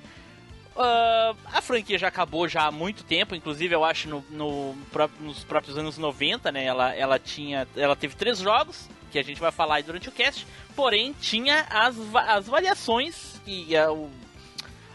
Ah, 0.75 1.33
a 1.53 1.61
franquia 1.61 1.97
já 1.97 2.09
acabou 2.09 2.49
já 2.49 2.65
há 2.65 2.71
muito 2.71 3.05
tempo, 3.05 3.33
inclusive 3.33 3.73
eu 3.73 3.85
acho 3.85 4.09
no, 4.09 4.25
no 4.29 4.75
nos 5.21 5.45
próprios 5.45 5.77
anos 5.77 5.97
90, 5.97 6.51
né? 6.51 6.65
Ela, 6.65 6.93
ela 6.93 7.17
tinha. 7.17 7.65
Ela 7.77 7.95
teve 7.95 8.13
três 8.13 8.39
jogos, 8.39 8.89
que 9.09 9.17
a 9.17 9.23
gente 9.23 9.39
vai 9.39 9.53
falar 9.53 9.75
aí 9.75 9.83
durante 9.83 10.09
o 10.09 10.11
cast, 10.11 10.45
porém 10.75 11.13
tinha 11.13 11.65
as, 11.69 11.95
as 12.13 12.45
variações 12.45 13.41
e 13.47 13.73
ah, 13.77 13.89
o, 13.89 14.11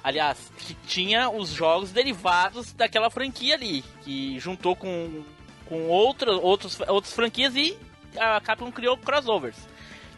Aliás, 0.09 0.51
que 0.57 0.73
tinha 0.87 1.29
os 1.29 1.51
jogos 1.51 1.93
derivados 1.93 2.73
daquela 2.73 3.11
franquia 3.11 3.55
ali, 3.55 3.85
que 4.03 4.39
juntou 4.39 4.75
com, 4.75 5.23
com 5.67 5.87
outra, 5.87 6.33
outros, 6.33 6.81
outras 6.89 7.13
franquias 7.13 7.55
e 7.55 7.77
a 8.17 8.41
Capcom 8.41 8.73
criou 8.73 8.97
crossovers. 8.97 9.59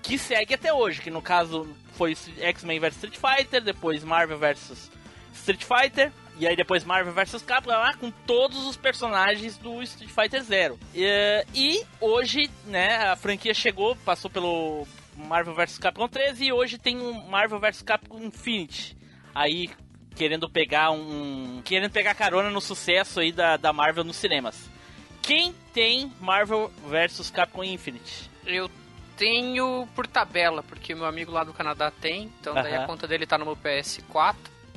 Que 0.00 0.16
segue 0.16 0.54
até 0.54 0.72
hoje, 0.72 1.00
que 1.00 1.10
no 1.10 1.20
caso 1.20 1.68
foi 1.94 2.16
X-Men 2.38 2.78
vs 2.78 2.94
Street 2.94 3.16
Fighter, 3.18 3.60
depois 3.60 4.04
Marvel 4.04 4.38
vs 4.38 4.92
Street 5.34 5.64
Fighter, 5.64 6.12
e 6.38 6.46
aí 6.46 6.54
depois 6.54 6.84
Marvel 6.84 7.12
vs 7.12 7.42
Capcom, 7.42 7.70
lá 7.70 7.92
com 7.94 8.12
todos 8.12 8.64
os 8.68 8.76
personagens 8.76 9.58
do 9.58 9.82
Street 9.82 10.12
Fighter 10.12 10.44
Zero. 10.44 10.78
E, 10.94 11.44
e 11.52 11.84
hoje, 12.00 12.48
né, 12.64 13.08
a 13.08 13.16
franquia 13.16 13.52
chegou, 13.52 13.96
passou 13.96 14.30
pelo 14.30 14.86
Marvel 15.16 15.52
vs 15.52 15.78
Capcom 15.78 16.06
13 16.06 16.44
e 16.44 16.52
hoje 16.52 16.78
tem 16.78 16.96
um 17.00 17.26
Marvel 17.26 17.58
vs 17.58 17.82
Capcom 17.82 18.22
Infinity. 18.22 18.99
Aí 19.34 19.70
querendo 20.14 20.48
pegar 20.48 20.90
um. 20.90 21.62
querendo 21.64 21.90
pegar 21.90 22.14
carona 22.14 22.50
no 22.50 22.60
sucesso 22.60 23.20
aí 23.20 23.32
da, 23.32 23.56
da 23.56 23.72
Marvel 23.72 24.04
nos 24.04 24.16
cinemas. 24.16 24.68
Quem 25.22 25.54
tem 25.72 26.12
Marvel 26.20 26.70
vs 26.86 27.30
Capcom 27.30 27.62
Infinite? 27.62 28.30
Eu 28.44 28.70
tenho 29.16 29.86
por 29.94 30.06
tabela, 30.06 30.62
porque 30.62 30.94
meu 30.94 31.04
amigo 31.04 31.30
lá 31.30 31.44
do 31.44 31.52
Canadá 31.52 31.90
tem, 31.90 32.30
então 32.40 32.54
daí 32.54 32.74
Aham. 32.74 32.84
a 32.84 32.86
conta 32.86 33.06
dele 33.06 33.26
tá 33.26 33.36
no 33.36 33.44
meu 33.44 33.56
PS4. 33.56 34.34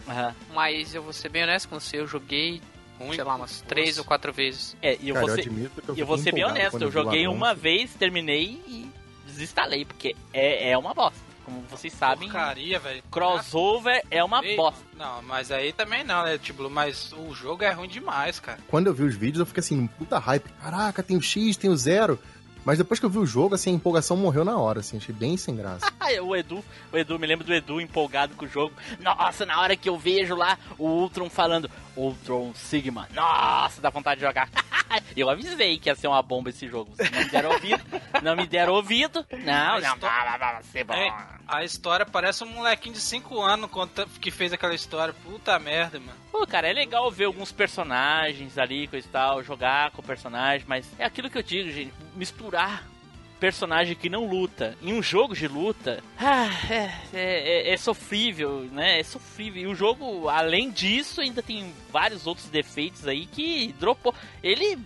Aham. 0.08 0.36
Mas 0.54 0.94
eu 0.94 1.02
vou 1.02 1.14
ser 1.14 1.30
bem 1.30 1.44
honesto 1.44 1.70
com 1.70 1.80
você, 1.80 1.98
eu 1.98 2.08
joguei, 2.08 2.62
sei 3.16 3.24
lá, 3.24 3.36
umas 3.36 3.62
três 3.62 3.98
ou 3.98 4.04
quatro 4.04 4.34
vezes. 4.34 4.76
É, 4.82 4.98
e 5.00 5.10
eu 5.10 5.16
Cara, 5.16 5.28
vou 5.28 5.36
eu 5.36 5.44
ser, 5.44 5.50
eu 5.50 5.96
e 5.96 6.00
eu 6.00 6.06
vou 6.06 6.18
ser 6.18 6.34
bem 6.34 6.44
honesto, 6.44 6.82
eu 6.82 6.92
joguei 6.92 7.28
uma 7.28 7.54
vez, 7.54 7.94
terminei 7.96 8.62
e 8.68 8.92
desinstalei, 9.26 9.86
porque 9.86 10.16
é, 10.34 10.72
é 10.72 10.78
uma 10.78 10.94
bosta. 10.94 11.33
Como 11.46 11.62
vocês 11.70 11.92
sabem, 11.94 12.30
Porcaria, 12.30 12.80
velho. 12.80 13.04
crossover 13.12 14.02
é 14.10 14.24
uma 14.24 14.44
Ei, 14.44 14.56
bosta. 14.56 14.80
Não, 14.98 15.22
mas 15.24 15.52
aí 15.52 15.74
também 15.74 16.04
não, 16.04 16.24
né, 16.24 16.38
tipo, 16.38 16.70
mas 16.70 17.12
o 17.14 17.34
jogo 17.34 17.64
é 17.64 17.72
ruim 17.72 17.88
demais, 17.90 18.40
cara. 18.40 18.60
Quando 18.68 18.88
eu 18.88 18.94
vi 18.94 19.04
os 19.04 19.16
vídeos, 19.16 19.40
eu 19.40 19.46
fiquei 19.46 19.60
assim, 19.62 19.86
puta 19.88 20.18
hype. 20.20 20.50
Caraca, 20.62 21.04
tem 21.04 21.18
o 21.18 21.22
X, 21.22 21.58
tem 21.58 21.70
o 21.70 21.76
zero. 21.78 22.18
Mas 22.66 22.78
depois 22.78 22.98
que 22.98 23.06
eu 23.06 23.10
vi 23.10 23.18
o 23.18 23.26
jogo, 23.26 23.56
assim, 23.56 23.72
a 23.72 23.74
empolgação 23.74 24.16
morreu 24.16 24.46
na 24.46 24.58
hora, 24.58 24.80
assim, 24.80 24.96
achei 24.96 25.14
bem 25.14 25.36
sem 25.36 25.56
graça. 25.56 25.86
O 26.22 26.36
Edu, 26.36 26.64
o 26.92 26.98
Edu, 26.98 27.18
me 27.18 27.26
lembro 27.26 27.46
do 27.46 27.54
Edu 27.54 27.82
empolgado 27.82 28.36
com 28.36 28.46
o 28.46 28.48
jogo. 28.48 28.74
Nossa, 29.00 29.46
na 29.46 29.60
hora 29.60 29.76
que 29.76 29.90
eu 29.90 29.98
vejo 29.98 30.36
lá 30.36 30.60
o 30.78 30.86
Ultron 30.86 31.30
falando 31.30 31.70
Ultron 31.96 32.54
Sigma, 32.54 33.08
nossa, 33.14 33.82
dá 33.82 33.90
vontade 33.90 34.20
de 34.20 34.26
jogar. 34.26 34.50
eu 35.16 35.30
avisei 35.30 35.78
que 35.78 35.90
ia 35.90 35.96
ser 35.96 36.08
uma 36.08 36.22
bomba 36.22 36.50
esse 36.50 36.68
jogo. 36.68 36.96
Vocês 36.96 37.12
não 37.12 37.20
me 37.20 37.30
deram 37.30 37.52
ouvido, 37.52 37.84
não 38.22 38.36
me 38.36 38.48
deram 38.48 38.74
ouvido. 38.74 39.26
Não, 39.32 39.80
não, 39.80 39.98
vai, 39.98 40.38
vai, 40.38 40.54
vai 40.54 40.64
ser 40.64 40.84
bom. 40.84 40.94
É, 40.94 41.14
a 41.48 41.64
história 41.64 42.06
parece 42.06 42.44
um 42.44 42.48
molequinho 42.48 42.96
de 42.96 43.02
5 43.02 43.42
anos 43.42 43.70
que 44.20 44.32
fez 44.32 44.54
aquela 44.54 44.74
história. 44.74 45.14
Puta 45.24 45.58
merda, 45.60 46.00
mano. 46.00 46.18
Pô, 46.32 46.46
cara, 46.48 46.70
é 46.70 46.74
legal 46.74 47.10
ver 47.12 47.26
alguns 47.26 47.52
personagens 47.52 48.58
ali, 48.58 48.88
coisa 48.88 49.08
e 49.08 49.12
tal, 49.12 49.44
jogar 49.44 49.92
com 49.92 50.02
o 50.02 50.06
personagem, 50.06 50.66
mas 50.68 50.88
é 50.98 51.06
aquilo 51.06 51.30
que 51.30 51.38
eu 51.38 51.44
digo, 51.44 51.70
gente, 51.72 51.94
misturar 52.16 52.93
personagem 53.44 53.94
que 53.94 54.08
não 54.08 54.26
luta 54.26 54.74
em 54.82 54.94
um 54.94 55.04
jogo 55.04 55.36
de 55.36 55.50
luta, 55.50 56.02
ah, 56.18 56.48
é, 56.70 56.76
é, 57.14 57.70
é- 57.72 57.74
é 57.74 57.78
sofrível, 57.78 58.70
né? 58.72 59.02
É 59.02 59.04
sofrível. 59.04 59.62
E 59.64 59.68
o 59.68 59.76
jogo, 59.76 60.30
além 60.30 60.72
disso, 60.72 61.20
ainda 61.20 61.44
tem 61.44 61.74
vários 61.92 62.26
outros 62.26 62.48
defeitos 62.48 63.06
aí 63.06 63.26
que 63.26 63.76
dropou. 63.78 64.16
Ele 64.42 64.80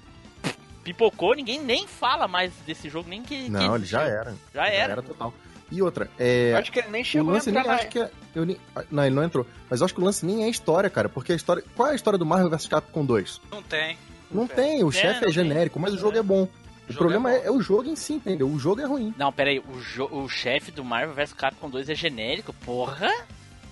pipocou, 0.83 1.35
ninguém 1.35 1.61
nem 1.61 1.85
fala 1.85 2.27
mais 2.27 2.51
desse 2.65 2.89
jogo, 2.89 3.07
nem 3.07 3.21
que. 3.21 3.47
Não, 3.47 3.59
que 3.59 3.75
ele 3.75 3.85
já 3.85 4.01
era. 4.01 4.35
Já 4.51 4.65
era. 4.67 5.03
total. 5.03 5.31
E 5.71 5.79
outra, 5.79 6.09
é. 6.17 6.53
Eu 6.53 6.57
acho 6.57 6.71
que 6.71 6.79
ele 6.79 6.87
nem 6.89 7.03
O 7.03 7.05
chegou 7.05 7.29
a 7.29 7.33
lance 7.33 7.51
nem 7.51 7.59
entrar 7.59 7.71
na... 7.73 7.79
acho 7.79 7.89
que 7.89 7.99
é. 7.99 8.09
Eu 8.33 8.43
nem, 8.43 8.57
não, 8.89 9.05
ele 9.05 9.13
não 9.15 9.23
entrou. 9.23 9.45
Mas 9.69 9.81
eu 9.81 9.85
acho 9.85 9.93
que 9.93 10.01
o 10.01 10.03
lance 10.03 10.25
nem 10.25 10.45
é 10.45 10.49
história, 10.49 10.89
cara. 10.89 11.07
Porque 11.07 11.31
a 11.31 11.35
história. 11.35 11.63
Qual 11.75 11.89
é 11.89 11.91
a 11.91 11.95
história 11.95 12.17
do 12.17 12.25
Marvel 12.25 12.49
vs 12.49 12.65
Capcom 12.65 13.05
2? 13.05 13.39
Não 13.51 13.61
tem. 13.61 13.95
Não 14.31 14.47
tem, 14.47 14.83
o 14.83 14.89
É, 14.89 14.91
chefe 14.91 15.07
não 15.13 15.17
é 15.17 15.21
tem. 15.25 15.31
genérico, 15.33 15.79
mas 15.79 15.93
o 15.93 15.97
jogo 15.99 16.17
é 16.17 16.23
bom. 16.23 16.47
O 16.89 16.94
jogo 16.94 17.00
problema 17.00 17.32
é 17.34 17.39
é, 17.44 17.46
é 17.48 17.51
o 17.51 17.62
jogo 17.62 17.89
em 17.89 17.96
si, 17.96 18.13
entendeu? 18.13 18.48
O 18.48 18.58
jogo 18.60 18.82
é 18.82 18.86
ruim. 18.86 19.13
Não, 19.17 19.32
pera 19.32 19.50
aí, 19.50 19.60
o, 19.60 20.17
o 20.24 20.29
chefe 20.29 20.72
do 20.72 20.84
Marvel 20.84 21.13
vs 21.15 21.34
Capcom 21.34 21.70
2 21.70 21.89
é 21.89 21.96
genérico? 21.96 22.53
Porra! 22.65 23.12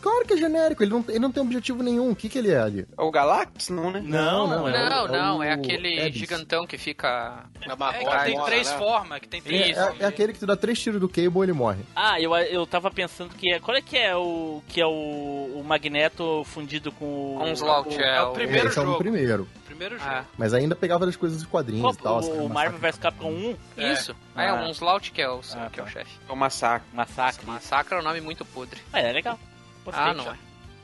Claro 0.01 0.23
que 0.23 0.33
é 0.33 0.37
genérico, 0.37 0.83
ele 0.83 0.91
não, 0.91 1.03
ele 1.09 1.17
não 1.17 1.31
tem 1.31 1.41
objetivo 1.41 1.81
nenhum. 1.81 2.11
O 2.11 2.15
que, 2.15 2.29
que 2.29 2.37
ele 2.37 2.51
é 2.51 2.59
ali? 2.59 2.85
É 2.95 3.01
o 3.01 3.09
Galactus? 3.09 3.69
Não, 3.69 3.89
né? 3.89 4.03
Não, 4.05 4.45
não, 4.47 4.59
não, 4.59 4.67
é 4.67 4.87
Não, 4.89 5.05
o- 5.05 5.07
não, 5.07 5.43
é 5.43 5.49
o 5.49 5.53
aquele 5.53 5.99
Abyss. 5.99 6.15
gigantão 6.19 6.67
que 6.67 6.77
fica. 6.77 7.45
É 7.59 7.73
uma 7.73 7.89
É, 7.95 7.97
que 8.05 8.25
tem 8.25 8.43
três 8.45 8.69
né? 8.69 8.77
formas, 8.77 9.19
que 9.19 9.27
tem 9.27 9.39
É, 9.39 9.43
três 9.43 9.75
é, 9.75 9.95
é 10.01 10.05
aquele 10.05 10.33
que 10.33 10.37
tu 10.37 10.45
dá 10.45 10.55
três 10.55 10.79
tiros 10.79 11.01
do 11.01 11.09
Cable 11.09 11.39
e 11.39 11.43
ele 11.43 11.53
morre. 11.53 11.79
Ah, 11.95 12.21
eu, 12.21 12.35
eu 12.35 12.67
tava 12.67 12.91
pensando 12.91 13.33
que 13.33 13.51
é. 13.51 13.59
Qual 13.59 13.75
é 13.75 13.81
que 13.81 13.97
é 13.97 14.15
o. 14.15 14.61
que 14.67 14.79
é 14.79 14.85
o, 14.85 14.91
o 15.55 15.63
Magneto 15.65 16.43
fundido 16.45 16.91
com 16.91 17.05
o. 17.37 17.41
Onslaught, 17.41 17.97
é, 17.99 18.17
é 18.17 18.21
o 18.21 18.29
o... 18.29 18.33
primeiro 18.33 18.67
Esse 18.67 18.77
é 18.77 18.81
o 18.83 18.85
jogo. 18.85 18.97
primeiro. 18.99 19.47
Primeiro 19.75 19.97
jogo. 19.99 20.09
Ah, 20.09 20.23
Mas 20.37 20.53
ainda 20.53 20.75
pegava 20.75 21.05
das 21.05 21.15
coisas 21.17 21.37
dos 21.41 21.47
quadrinhos 21.49 21.95
e 21.95 21.99
tal. 22.01 22.21
o, 22.21 22.45
o 22.45 22.49
Marvel 22.49 22.79
vs 22.79 22.97
Capcom 22.97 23.29
1? 23.29 23.57
Isso. 23.91 24.15
É, 24.35 24.47
Ah. 24.47 24.53
um 24.55 24.69
Onslaught 24.69 25.11
que 25.11 25.21
é 25.21 25.29
o, 25.29 25.41
Ah, 25.53 25.69
que 25.71 25.79
é 25.79 25.83
o 25.83 25.85
tá. 25.85 25.91
chefe. 25.91 26.11
É 26.27 26.31
o 26.31 26.35
massacre. 26.35 26.87
Massacre. 26.93 27.45
Massacre 27.45 27.95
é 27.95 27.99
um 27.99 28.03
nome 28.03 28.21
muito 28.21 28.45
podre. 28.45 28.81
É, 28.93 29.09
é 29.09 29.11
legal. 29.11 29.37
Gostei. 29.83 30.03
Ah, 30.03 30.13
não 30.13 30.31
é. 30.31 30.37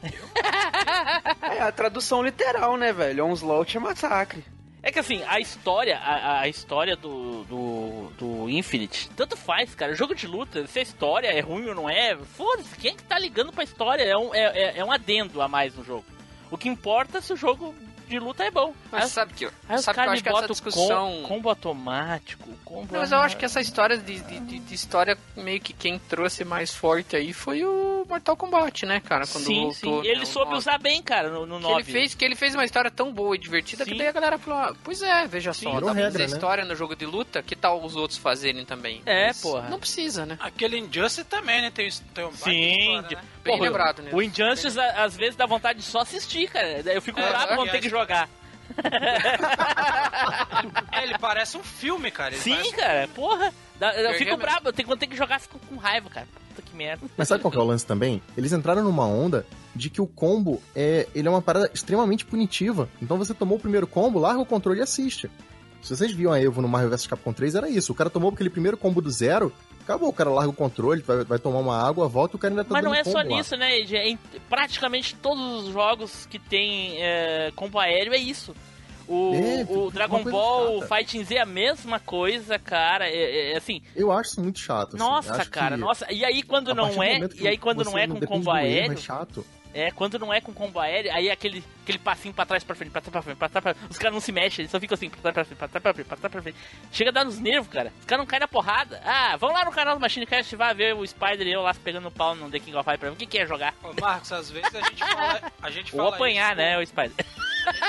É 1.58 1.62
a 1.62 1.72
tradução 1.72 2.24
literal, 2.24 2.76
né, 2.78 2.92
velho? 2.92 3.26
Onslaught 3.26 3.78
é 3.78 3.80
massacre. 3.80 4.44
É 4.84 4.92
que 4.92 4.98
assim, 4.98 5.22
a 5.28 5.40
história, 5.40 5.98
a, 6.00 6.40
a 6.42 6.48
história 6.48 6.96
do, 6.96 7.44
do, 7.44 8.12
do 8.18 8.50
Infinite, 8.50 9.10
tanto 9.16 9.38
faz, 9.38 9.76
cara. 9.76 9.94
Jogo 9.94 10.16
de 10.16 10.26
luta, 10.26 10.66
se 10.66 10.80
a 10.80 10.82
história 10.82 11.28
é 11.28 11.40
ruim 11.40 11.68
ou 11.68 11.76
não 11.76 11.88
é, 11.90 12.18
foda-se, 12.18 12.76
quem 12.78 12.92
é 12.92 12.96
que 12.96 13.04
tá 13.04 13.20
ligando 13.20 13.54
pra 13.54 13.64
história? 13.64 14.02
É 14.04 14.18
um, 14.18 14.34
é, 14.34 14.40
é, 14.40 14.78
é 14.80 14.84
um 14.84 14.92
adendo 14.92 15.40
a 15.42 15.48
mais 15.48 15.76
no 15.76 15.84
jogo. 15.84 16.06
O 16.50 16.58
que 16.58 16.68
importa 16.68 17.20
é 17.20 17.22
se 17.22 17.32
o 17.32 17.38
jogo 17.38 17.76
de 18.12 18.20
luta 18.20 18.44
é 18.44 18.52
bom. 18.52 18.74
Mas 18.92 19.04
Aí- 19.06 19.10
sabe 19.10 19.34
que, 19.34 19.46
Aí 19.68 19.78
sabe 19.82 20.00
que 20.02 20.08
eu 20.08 20.12
acho 20.12 20.24
que 20.24 20.30
essa 20.30 20.48
discussão. 20.48 21.22
com, 21.24 21.28
combo 21.28 21.50
automático, 21.50 22.48
combo... 22.64 22.92
Não, 22.94 23.00
mas 23.00 23.12
eu 23.12 23.18
acho 23.20 23.38
que 23.38 23.46
essa 23.46 23.60
história 23.60 23.98
de, 23.98 24.20
de, 24.20 24.40
de- 24.42 24.60
de 24.60 24.74
história, 24.76 25.18
meio 25.36 25.60
que 25.60 25.74
quem 25.74 25.98
trouxe 25.98 26.44
mais 26.46 26.74
forte 26.74 27.16
aí 27.16 27.34
foi 27.34 27.64
o 27.66 27.91
Mortal 28.06 28.36
Kombat, 28.38 28.86
né, 28.86 29.00
cara? 29.00 29.26
Quando 29.28 29.46
Sim, 29.46 29.62
voltou, 29.64 30.04
sim. 30.04 30.10
Ele 30.10 30.18
né, 30.20 30.24
o 30.24 30.26
soube 30.26 30.46
nove. 30.52 30.58
usar 30.58 30.78
bem, 30.78 31.02
cara, 31.02 31.30
no, 31.30 31.46
no 31.46 31.60
Que 31.60 31.66
ele 31.66 31.74
9. 31.74 31.92
fez, 31.92 32.16
que 32.16 32.26
ele 32.26 32.36
fez 32.36 32.54
uma 32.56 32.64
história 32.66 32.90
tão 32.92 33.12
boa 33.14 33.36
e 33.36 33.40
divertida 33.40 33.84
Sim. 33.86 33.92
que 33.92 33.98
daí 33.98 34.08
a 34.08 34.12
galera 34.12 34.38
falou, 34.38 34.60
ah, 34.60 34.76
pois 34.84 35.02
é, 35.02 35.28
veja 35.28 35.54
só, 35.54 35.72
virou 35.72 35.90
dá 35.90 35.94
pra 35.96 36.04
regra, 36.04 36.12
fazer 36.12 36.28
né? 36.28 36.34
história 36.38 36.66
no 36.66 36.76
jogo 36.76 36.96
de 36.96 37.06
luta, 37.06 37.42
que 37.44 37.56
tal 37.56 37.84
os 37.84 37.96
outros 37.96 38.18
fazerem 38.20 38.66
também? 38.66 39.02
É, 39.06 39.28
Mas 39.28 39.42
porra. 39.42 39.70
Não 39.70 39.80
precisa, 39.80 40.26
né? 40.26 40.38
Aquele 40.40 40.78
Injustice 40.78 41.24
também, 41.26 41.62
né? 41.62 41.72
Tem, 41.72 41.90
tem 42.14 42.26
um 42.26 42.32
Sim, 42.34 42.72
história, 43.00 43.18
né? 43.18 43.24
Bem 43.44 43.54
Porra, 43.58 43.64
lembrado, 43.70 44.02
né? 44.02 44.12
O 44.14 44.22
Injustice 44.22 44.80
a- 44.80 45.04
às 45.04 45.16
vezes 45.16 45.36
dá 45.36 45.46
vontade 45.46 45.80
de 45.80 45.86
só 45.86 46.00
assistir, 46.02 46.50
cara. 46.50 46.68
Eu 46.86 47.02
fico 47.02 47.20
É, 47.20 47.30
bravo 47.30 47.56
quando 47.56 47.70
é, 47.70 47.72
tem 47.72 47.82
que 47.82 47.90
jogar. 47.90 48.30
É, 50.92 51.04
ele 51.04 51.18
parece 51.18 51.58
um 51.58 51.64
filme, 51.64 52.12
cara. 52.12 52.34
Ele 52.34 52.42
Sim, 52.42 52.72
cara, 52.74 53.08
porra. 53.10 53.54
Dá- 53.80 53.94
Eu 53.96 54.14
fico 54.16 54.38
bravo, 54.38 54.68
eu 54.68 54.74
tenho, 54.74 54.88
quando 54.88 55.00
tem 55.00 55.10
que 55.10 55.16
jogar, 55.16 55.40
fico 55.40 55.60
com 55.60 55.76
raiva, 55.78 56.10
cara. 56.10 56.28
Puta 56.52 56.62
que 56.62 56.76
merda. 56.76 57.08
Mas 57.18 57.28
sabe 57.28 57.42
qual 57.42 57.52
que 57.52 57.58
é 57.58 57.62
o 57.62 57.66
lance 57.66 57.86
também? 57.86 58.22
Eles 58.38 58.52
entraram 58.52 58.84
numa 58.84 59.06
onda 59.06 59.46
de 59.76 59.90
que 59.90 60.02
o 60.02 60.08
combo 60.08 60.62
é, 60.76 61.08
ele 61.16 61.28
é 61.28 61.32
uma 61.32 61.42
parada 61.42 61.70
extremamente 61.74 62.26
punitiva. 62.26 62.90
Então 63.02 63.18
você 63.18 63.34
tomou 63.34 63.58
o 63.58 63.62
primeiro 63.62 63.88
combo, 63.88 64.20
larga 64.20 64.40
o 64.40 64.46
controle 64.46 64.80
e 64.80 64.84
assiste. 64.84 65.30
Se 65.82 65.96
vocês 65.96 66.12
viam 66.12 66.32
a 66.32 66.40
Evo 66.40 66.62
no 66.62 66.68
Marvel 66.68 66.92
vs 66.92 67.08
Capcom 67.08 67.34
3, 67.34 67.56
era 67.56 67.70
isso. 67.70 67.92
O 67.92 67.96
cara 67.96 68.10
tomou 68.10 68.30
aquele 68.30 68.52
primeiro 68.52 68.78
combo 68.78 69.02
do 69.02 69.10
zero, 69.10 69.52
acabou, 69.82 70.10
o 70.10 70.14
cara 70.14 70.30
larga 70.30 70.50
o 70.50 70.54
controle, 70.54 71.02
vai, 71.02 71.24
vai 71.24 71.40
tomar 71.40 71.60
uma 71.60 71.76
água, 71.76 72.08
volta 72.08 72.36
e 72.36 72.38
o 72.38 72.40
cara 72.40 72.54
ainda 72.54 72.64
tá 72.64 72.74
Mas 72.74 72.84
não 72.84 72.94
é 72.94 73.04
só 73.04 73.18
lá. 73.18 73.24
nisso, 73.24 73.58
né, 73.58 73.80
Ed? 73.80 73.96
É 73.96 74.10
em 74.10 74.20
praticamente 74.48 75.16
todos 75.16 75.66
os 75.66 75.74
jogos 75.74 76.28
que 76.28 76.38
tem 76.38 77.02
é, 77.02 77.52
combo 77.56 77.80
aéreo 77.80 78.14
é 78.14 78.18
isso. 78.18 78.54
O, 79.12 79.34
É, 79.36 79.66
o 79.70 79.92
Dragon 79.92 80.24
Ball 80.24 80.82
chata. 80.82 80.96
Fighting 80.96 81.24
Z 81.26 81.36
é 81.36 81.42
a 81.42 81.46
mesma 81.46 82.00
coisa, 82.00 82.58
cara. 82.58 83.08
É, 83.10 83.52
é, 83.54 83.58
assim, 83.58 83.82
Eu 83.96 84.12
acho 84.12 84.32
isso 84.32 84.42
muito 84.42 84.60
chato. 84.60 84.90
assim. 84.96 84.98
nossa, 84.98 85.36
Acho 85.36 85.50
cara, 85.52 85.76
que 85.76 85.82
nossa. 85.82 86.12
E 86.12 86.24
aí 86.24 86.42
quando 86.44 86.74
não 86.74 87.02
é, 87.04 87.20
e 87.36 87.48
aí 87.48 87.58
quando 87.58 87.84
não 87.84 87.98
é 87.98 88.08
com 88.08 88.20
combo 88.22 88.52
aéreo, 88.52 88.94
É 88.94 88.98
chato. 88.98 89.46
É, 89.74 89.90
quando 89.90 90.20
não 90.20 90.34
é 90.34 90.42
com 90.42 90.52
combo 90.54 90.80
aéreo, 90.82 91.14
aí 91.14 91.30
é 91.30 91.32
aquele, 91.32 91.64
aquele 91.84 91.98
passinho 91.98 92.34
pra 92.34 92.46
trás, 92.46 92.62
pra 92.62 92.76
frente, 92.76 92.92
pra 92.92 93.00
trás, 93.00 93.10
pra 93.14 93.22
frente, 93.22 93.38
pra 93.38 93.48
trás, 93.48 93.64
pra 93.64 93.74
frente. 93.74 93.90
Os 93.90 93.98
caras 93.98 94.14
não 94.14 94.20
se 94.20 94.30
mexem, 94.34 94.64
eles 94.64 94.72
só 94.72 94.78
ficam 94.82 94.96
assim, 94.96 95.10
pra 95.10 95.32
trás, 95.32 95.34
pra 95.34 95.46
frente, 95.46 95.58
pra 95.58 95.68
trás, 95.70 95.82
pra 95.82 95.94
frente, 95.94 96.08
pra 96.08 96.18
trás, 96.18 96.32
pra 96.34 96.42
frente. 96.42 96.58
Chega 96.92 97.10
a 97.10 97.14
dar 97.14 97.24
nos 97.24 97.40
nervos, 97.40 97.70
cara. 97.72 97.94
Os 98.02 98.06
caras 98.06 98.22
não 98.22 98.28
caem 98.28 98.42
na 98.42 98.50
porrada. 98.50 99.02
Ah, 99.06 99.38
vamos 99.38 99.56
lá 99.58 99.64
no 99.64 99.72
canal 99.72 99.96
do 99.96 100.02
Machine 100.02 100.26
Cast, 100.26 100.54
vai 100.58 100.74
ver 100.74 100.94
o 100.94 101.08
Spider 101.08 101.48
e 101.48 101.54
eu 101.54 101.62
lá 101.62 101.74
pegando 101.74 102.10
o 102.10 102.12
pau 102.12 102.36
no 102.36 102.52
The 102.52 102.60
King 102.60 102.76
of 102.76 102.84
Fighters 102.84 103.00
pra 103.00 103.10
ver 103.12 103.16
o 103.16 103.18
que, 103.18 103.26
que 103.26 103.38
é 103.38 103.46
jogar. 103.48 103.74
Ô, 103.82 103.94
Marcos, 104.02 104.34
às 104.34 104.52
vezes 104.52 104.76
a 104.76 104.82
gente 104.82 104.98
fala. 105.06 105.42
A 105.62 105.72
gente 105.72 105.96
Ou 105.96 106.04
fala 106.04 106.16
apanhar, 106.16 106.48
isso, 106.50 106.58
né, 106.58 106.78
o 106.78 106.86
Spider. 106.86 107.26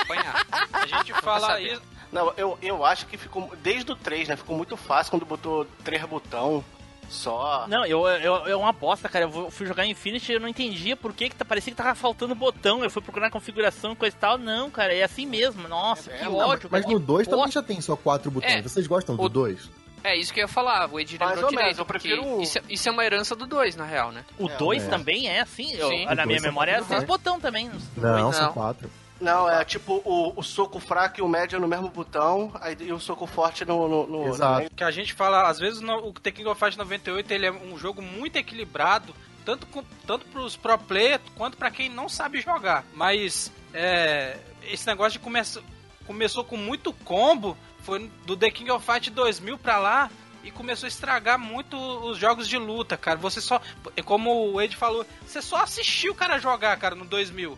Apanhar. 0.01 0.45
A 0.73 0.85
gente 0.85 1.13
fala 1.13 1.59
isso. 1.61 1.81
Não, 2.11 2.31
eu, 2.37 2.57
eu 2.61 2.85
acho 2.85 3.05
que 3.07 3.17
ficou. 3.17 3.51
Desde 3.63 3.91
o 3.91 3.95
3, 3.95 4.27
né? 4.27 4.35
Ficou 4.35 4.55
muito 4.55 4.77
fácil 4.77 5.09
quando 5.11 5.25
botou 5.25 5.65
três 5.83 6.03
botão 6.03 6.63
só. 7.09 7.65
Não, 7.67 7.85
eu, 7.85 8.07
eu, 8.07 8.47
é 8.47 8.55
uma 8.55 8.71
bosta, 8.71 9.09
cara. 9.09 9.25
Eu 9.25 9.49
fui 9.51 9.65
jogar 9.65 9.85
Infinity 9.85 10.31
e 10.31 10.35
eu 10.35 10.39
não 10.39 10.47
entendia 10.47 10.95
por 10.95 11.13
que, 11.13 11.29
que 11.29 11.35
tá, 11.35 11.43
parecia 11.43 11.71
que 11.71 11.77
tava 11.77 11.95
faltando 11.95 12.35
botão. 12.35 12.83
Eu 12.83 12.89
fui 12.89 13.01
procurar 13.01 13.29
configuração 13.31 13.93
e 13.93 13.95
coisa 13.95 14.15
e 14.15 14.19
tal. 14.19 14.37
Não, 14.37 14.69
cara, 14.69 14.93
é 14.93 15.03
assim 15.03 15.25
mesmo. 15.25 15.67
Nossa, 15.67 16.11
É 16.11 16.17
que 16.19 16.23
mesmo? 16.25 16.37
ódio. 16.37 16.69
Mas 16.71 16.81
cara, 16.83 16.93
no 16.93 16.99
que 16.99 17.05
2 17.05 17.27
também 17.27 17.51
já 17.51 17.63
tem 17.63 17.81
só 17.81 17.95
quatro 17.95 18.29
botões. 18.29 18.51
É. 18.53 18.61
Vocês 18.61 18.85
gostam 18.87 19.15
O- 19.15 19.17
do 19.17 19.29
2? 19.29 19.69
É 20.05 20.17
isso 20.17 20.33
que 20.33 20.41
eu 20.41 20.43
ia 20.43 20.47
falar, 20.49 20.89
o 20.91 20.99
Ed 20.99 21.13
lembrou 21.13 21.29
ou 21.29 21.49
direito, 21.49 21.55
menos, 21.63 21.77
eu 21.79 21.85
prefiro 21.85 22.41
isso, 22.41 22.57
é- 22.57 22.63
isso 22.69 22.89
é 22.89 22.91
uma 22.91 23.05
herança 23.05 23.37
do 23.37 23.47
2, 23.47 23.77
na 23.77 23.85
real, 23.85 24.11
né? 24.11 24.25
O 24.37 24.49
É, 24.49 24.57
2 24.57 24.83
é. 24.83 24.89
também 24.89 25.29
é 25.29 25.39
assim? 25.39 25.71
Eu- 25.75 26.13
na 26.13 26.25
minha 26.25 26.41
memória 26.41 26.73
quatro 26.79 26.89
seis 26.89 27.03
botão 27.05 27.39
também. 27.39 27.71
Não, 27.95 28.19
Não. 28.19 28.33
são 28.33 28.51
quatro. 28.51 28.89
Não, 29.23 29.49
é 29.49 29.63
tipo 29.63 30.01
o, 30.05 30.33
o 30.39 30.43
soco 30.43 30.79
fraco 30.79 31.19
e 31.19 31.23
o 31.23 31.27
médio 31.27 31.59
no 31.59 31.67
mesmo 31.67 31.87
botão, 31.89 32.51
aí, 32.61 32.75
e 32.79 32.91
o 32.91 32.99
soco 32.99 33.25
forte 33.25 33.63
no. 33.65 33.87
no, 33.87 34.05
no 34.07 34.27
Exato. 34.27 34.63
no- 34.65 34.69
Que 34.69 34.83
a 34.83 34.91
gente 34.91 35.13
fala, 35.13 35.47
às 35.47 35.57
vezes 35.59 35.79
no, 35.79 35.95
o 36.09 36.13
The 36.13 36.31
King 36.31 36.49
of 36.49 36.59
Fighters 36.59 36.77
98 36.77 37.31
ele 37.31 37.45
é 37.45 37.51
um 37.51 37.77
jogo 37.77 38.01
muito 38.01 38.35
equilibrado, 38.35 39.15
tanto, 39.45 39.65
com, 39.67 39.83
tanto 40.05 40.25
pros 40.27 40.55
pro 40.55 40.77
player 40.77 41.19
quanto 41.35 41.57
pra 41.57 41.71
quem 41.71 41.89
não 41.89 42.07
sabe 42.09 42.41
jogar. 42.41 42.83
Mas 42.93 43.51
é, 43.73 44.37
esse 44.63 44.85
negócio 44.87 45.13
de 45.13 45.19
começar 45.19 45.61
começou 46.05 46.43
com 46.43 46.57
muito 46.57 46.91
combo, 46.91 47.57
foi 47.79 48.11
do 48.25 48.35
The 48.35 48.51
King 48.51 48.71
of 48.71 48.85
Fight 48.85 49.09
2000 49.09 49.57
pra 49.57 49.77
lá 49.77 50.11
e 50.43 50.51
começou 50.51 50.85
a 50.85 50.89
estragar 50.89 51.39
muito 51.39 51.77
os 51.77 52.17
jogos 52.17 52.47
de 52.49 52.57
luta, 52.57 52.97
cara. 52.97 53.17
Você 53.19 53.39
só, 53.39 53.61
como 54.03 54.51
o 54.51 54.61
Ed 54.61 54.75
falou, 54.75 55.05
você 55.25 55.41
só 55.41 55.57
assistiu 55.63 56.11
o 56.11 56.15
cara 56.15 56.37
jogar, 56.39 56.75
cara, 56.77 56.93
no 56.95 57.05
2000. 57.05 57.57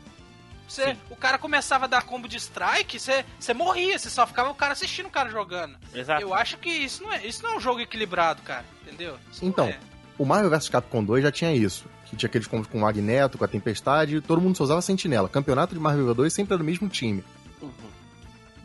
Você, 0.68 0.94
Sim. 0.94 0.98
o 1.12 1.16
cara 1.16 1.38
começava 1.38 1.86
a 1.86 1.88
dar 1.88 2.02
combo 2.04 2.28
de 2.28 2.38
strike, 2.38 3.00
você, 3.00 3.24
você 3.40 3.54
morria, 3.54 3.98
você 4.00 4.10
só 4.10 4.26
ficava 4.26 4.50
o 4.50 4.56
cara 4.56 4.74
assistindo 4.74 5.06
o 5.06 5.12
cara 5.12 5.30
jogando. 5.30 5.78
Exato. 5.94 6.22
Eu 6.22 6.34
acho 6.34 6.58
que 6.58 6.70
isso 6.70 7.04
não 7.04 7.14
é, 7.14 7.26
isso 7.26 7.44
não 7.44 7.54
é 7.54 7.58
um 7.58 7.60
jogo 7.60 7.80
equilibrado, 7.82 8.42
cara. 8.42 8.66
Entendeu? 8.84 9.16
Isso 9.32 9.46
Então, 9.46 9.68
é. 9.68 9.80
O 10.18 10.26
Mario 10.26 10.50
vs 10.50 10.70
Capcom 10.70 11.04
2 11.04 11.24
já 11.24 11.32
tinha 11.32 11.54
isso. 11.54 11.86
Que 12.06 12.16
tinha 12.16 12.28
aqueles 12.28 12.48
combos 12.48 12.68
com 12.68 12.78
o 12.78 12.82
Magneto, 12.82 13.38
com 13.38 13.44
a 13.46 13.48
Tempestade, 13.48 14.22
todo 14.22 14.42
mundo 14.42 14.56
só 14.58 14.64
usava 14.64 14.82
Sentinela. 14.82 15.28
Campeonato 15.30 15.74
de 15.74 15.80
Mario 15.80 16.06
vs 16.06 16.16
2 16.16 16.34
sempre 16.34 16.54
era 16.54 16.58
do 16.58 16.64
mesmo 16.66 16.88
time. 16.90 17.24
Uhum. 17.62 17.70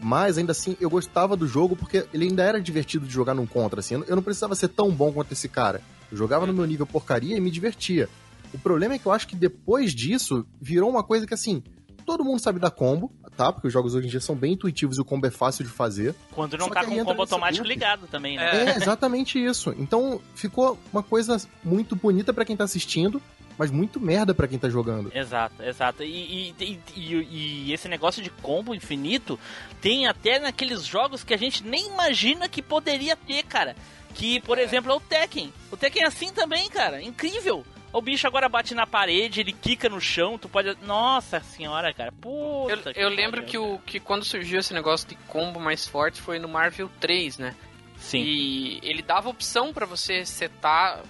Mas 0.03 0.39
ainda 0.39 0.53
assim, 0.53 0.77
eu 0.81 0.89
gostava 0.89 1.37
do 1.37 1.47
jogo 1.47 1.77
porque 1.77 2.07
ele 2.15 2.25
ainda 2.25 2.43
era 2.43 2.61
divertido 2.61 3.07
de 3.07 3.13
jogar 3.13 3.35
num 3.35 3.47
contra, 3.47 3.81
assim. 3.81 3.95
Eu 3.95 4.01
não- 4.01 4.07
Eu 4.07 4.17
não 4.17 4.23
precisava 4.23 4.55
ser 4.55 4.69
tão 4.69 4.91
bom 4.91 5.13
quanto 5.13 5.33
esse 5.33 5.49
cara. 5.49 5.83
Eu 6.11 6.17
jogava 6.17 6.47
no 6.47 6.53
meu 6.55 6.65
nível 6.65 6.87
porcaria 6.87 7.37
e 7.37 7.41
me 7.41 7.51
divertia. 7.51 8.09
O 8.53 8.59
problema 8.59 8.95
é 8.95 8.99
que 8.99 9.07
eu 9.07 9.13
acho 9.13 9.29
que 9.29 9.37
depois 9.37 9.95
disso, 9.95 10.47
virou 10.61 10.89
uma 10.91 11.03
coisa 11.05 11.27
que 11.27 11.35
assim. 11.35 11.63
Todo 12.11 12.25
mundo 12.25 12.41
sabe 12.41 12.59
dar 12.59 12.73
combo, 12.73 13.13
tá? 13.37 13.53
Porque 13.53 13.69
os 13.69 13.73
jogos 13.73 13.95
hoje 13.95 14.09
em 14.09 14.11
dia 14.11 14.19
são 14.21 14.35
bem 14.35 14.55
intuitivos 14.55 14.99
e 14.99 15.01
o 15.01 15.05
combo 15.05 15.29
é 15.29 15.31
fácil 15.31 15.65
de 15.65 15.71
fazer. 15.71 16.13
Quando 16.33 16.59
não 16.59 16.67
Só 16.67 16.75
tá 16.75 16.85
com 16.85 16.93
o 17.01 17.05
combo 17.05 17.21
automático 17.23 17.65
ligado 17.65 18.09
também, 18.09 18.37
né? 18.37 18.65
É 18.73 18.75
exatamente 18.83 19.39
isso. 19.43 19.73
Então 19.79 20.21
ficou 20.35 20.77
uma 20.93 21.05
coisa 21.05 21.41
muito 21.63 21.95
bonita 21.95 22.33
pra 22.33 22.45
quem 22.45 22.57
tá 22.57 22.65
assistindo, 22.65 23.23
mas 23.57 23.71
muito 23.71 24.01
merda 24.01 24.35
pra 24.35 24.49
quem 24.49 24.59
tá 24.59 24.69
jogando. 24.69 25.13
Exato, 25.15 25.63
exato. 25.63 26.03
E, 26.03 26.53
e, 26.59 26.65
e- 26.65 26.81
e- 26.97 27.67
e 27.69 27.73
esse 27.73 27.87
negócio 27.87 28.21
de 28.21 28.31
combo 28.31 28.75
infinito 28.75 29.39
tem 29.81 30.09
até 30.09 30.41
naqueles 30.41 30.85
jogos 30.85 31.23
que 31.23 31.33
a 31.33 31.39
gente 31.39 31.63
nem 31.63 31.87
imagina 31.93 32.49
que 32.49 32.61
poderia 32.61 33.15
ter, 33.15 33.45
cara. 33.45 33.77
Que, 34.15 34.41
por 34.41 34.59
exemplo, 34.59 34.91
é 34.91 34.95
o 34.97 34.99
Tekken. 35.01 35.53
O 35.71 35.77
Tekken 35.77 36.03
é 36.03 36.07
assim 36.07 36.33
também, 36.33 36.69
cara. 36.69 37.01
Incrível. 37.01 37.65
O 37.93 38.01
bicho 38.01 38.27
agora 38.27 38.49
bate 38.49 38.75
na 38.75 38.87
parede, 38.87 39.41
ele 39.41 39.53
quica 39.53 39.89
no 39.89 40.01
chão, 40.01 40.39
tu 40.39 40.49
pode. 40.49 40.77
Nossa 40.83 41.41
senhora, 41.41 41.93
cara. 41.93 42.13
Puta 42.13 42.93
Eu, 42.95 43.03
eu 43.03 43.09
lembro 43.09 43.43
que, 43.43 43.59
o, 43.59 43.79
que 43.81 43.99
quando 43.99 44.25
surgiu 44.25 44.61
esse 44.61 44.73
negócio 44.73 45.09
de 45.09 45.17
combo 45.27 45.59
mais 45.59 45.87
forte 45.87 46.21
foi 46.21 46.39
no 46.39 46.49
Marvel 46.49 46.89
3, 47.01 47.39
né? 47.39 47.57
Sim. 47.97 48.23
E 48.23 48.81
ele 48.83 49.03
dava 49.03 49.29
opção 49.29 49.73
pra 49.73 49.87
você 49.87 50.25
setar. 50.25 51.03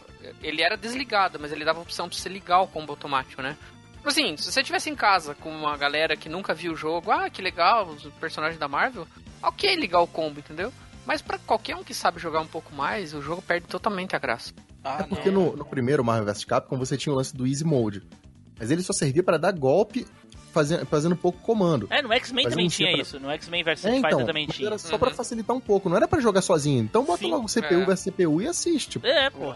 Ele 0.42 0.62
era 0.62 0.76
desligado, 0.76 1.38
mas 1.38 1.52
ele 1.52 1.64
dava 1.64 1.80
opção 1.80 2.08
pra 2.08 2.16
você 2.16 2.28
ligar 2.28 2.60
o 2.60 2.66
combo 2.66 2.92
automático, 2.92 3.42
né? 3.42 3.56
Tipo 3.96 4.08
Assim, 4.08 4.36
se 4.38 4.50
você 4.50 4.60
estivesse 4.60 4.88
em 4.88 4.96
casa 4.96 5.34
com 5.34 5.50
uma 5.50 5.76
galera 5.76 6.16
que 6.16 6.28
nunca 6.28 6.54
viu 6.54 6.72
o 6.72 6.76
jogo, 6.76 7.10
ah, 7.10 7.28
que 7.28 7.42
legal, 7.42 7.86
os 7.86 8.04
personagens 8.14 8.58
da 8.58 8.66
Marvel, 8.66 9.06
ok 9.42 9.74
ligar 9.76 10.00
o 10.00 10.06
combo, 10.06 10.40
entendeu? 10.40 10.72
Mas 11.04 11.20
pra 11.20 11.38
qualquer 11.38 11.76
um 11.76 11.84
que 11.84 11.92
sabe 11.92 12.18
jogar 12.18 12.40
um 12.40 12.46
pouco 12.46 12.74
mais, 12.74 13.12
o 13.12 13.20
jogo 13.20 13.42
perde 13.42 13.66
totalmente 13.66 14.16
a 14.16 14.18
graça. 14.18 14.54
Ah, 14.82 14.98
É 15.00 15.02
porque 15.02 15.30
no, 15.30 15.54
no 15.56 15.64
primeiro 15.64 16.02
Mario 16.04 16.24
vs 16.24 16.44
Capcom 16.44 16.76
você 16.78 16.96
tinha 16.96 17.12
o 17.12 17.16
lance 17.16 17.36
do 17.36 17.46
Easy 17.46 17.64
Mode. 17.64 18.02
Mas 18.58 18.70
ele 18.70 18.82
só 18.82 18.92
servia 18.92 19.22
pra 19.22 19.36
dar 19.38 19.52
golpe 19.52 20.06
fazendo, 20.52 20.84
fazendo 20.86 21.16
pouco 21.16 21.38
comando. 21.40 21.86
É, 21.90 22.02
no 22.02 22.12
X-Men 22.12 22.48
também 22.48 22.68
tinha 22.68 22.90
pra- 22.92 23.00
isso. 23.00 23.18
No 23.20 23.30
X-Men 23.30 23.62
vs 23.64 23.84
É, 23.84 23.96
então, 23.96 24.10
Fighter 24.10 24.26
também 24.26 24.46
tinha. 24.46 24.68
era 24.68 24.78
só 24.78 24.96
pra 24.98 25.10
facilitar 25.10 25.54
um 25.56 25.60
pouco, 25.60 25.88
não 25.88 25.96
era 25.96 26.08
pra 26.08 26.20
jogar 26.20 26.42
sozinho. 26.42 26.82
Então 26.82 27.04
bota 27.04 27.18
Sim, 27.24 27.30
logo 27.30 27.46
CPU 27.48 27.74
é. 27.82 27.84
vs 27.86 28.00
CPU 28.00 28.42
e 28.42 28.46
assiste. 28.48 29.00
É, 29.02 29.30
pô. 29.30 29.54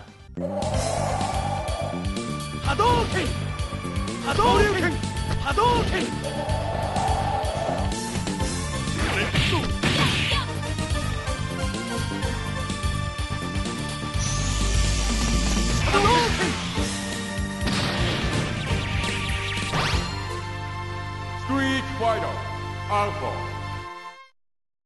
Street 21.45 21.85
Fighter 21.99 22.91
Alpha. 22.91 23.55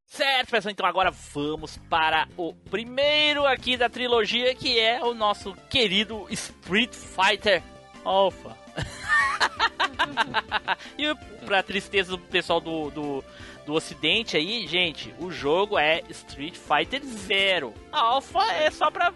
Certo, 0.07 0.51
pessoal, 0.51 0.73
então 0.73 0.87
agora 0.87 1.11
vamos 1.11 1.79
para 1.89 2.29
o 2.37 2.53
primeiro 2.53 3.47
aqui 3.47 3.77
da 3.77 3.89
trilogia, 3.89 4.55
que 4.55 4.79
é 4.79 5.03
o 5.03 5.15
nosso 5.15 5.55
querido 5.71 6.27
Street 6.31 6.93
Fighter 6.93 7.63
Alpha. 8.05 8.57
e 10.99 11.15
pra 11.47 11.63
tristeza 11.63 12.11
do 12.11 12.19
pessoal 12.19 12.61
do, 12.61 12.91
do, 12.91 13.25
do 13.65 13.75
ocidente 13.75 14.37
aí, 14.37 14.67
gente, 14.67 15.15
o 15.19 15.31
jogo 15.31 15.79
é 15.79 16.03
Street 16.11 16.57
Fighter 16.57 17.03
Zero. 17.05 17.73
A 17.93 18.01
Alpha 18.01 18.43
é 18.53 18.71
só 18.71 18.91
pra 18.91 19.13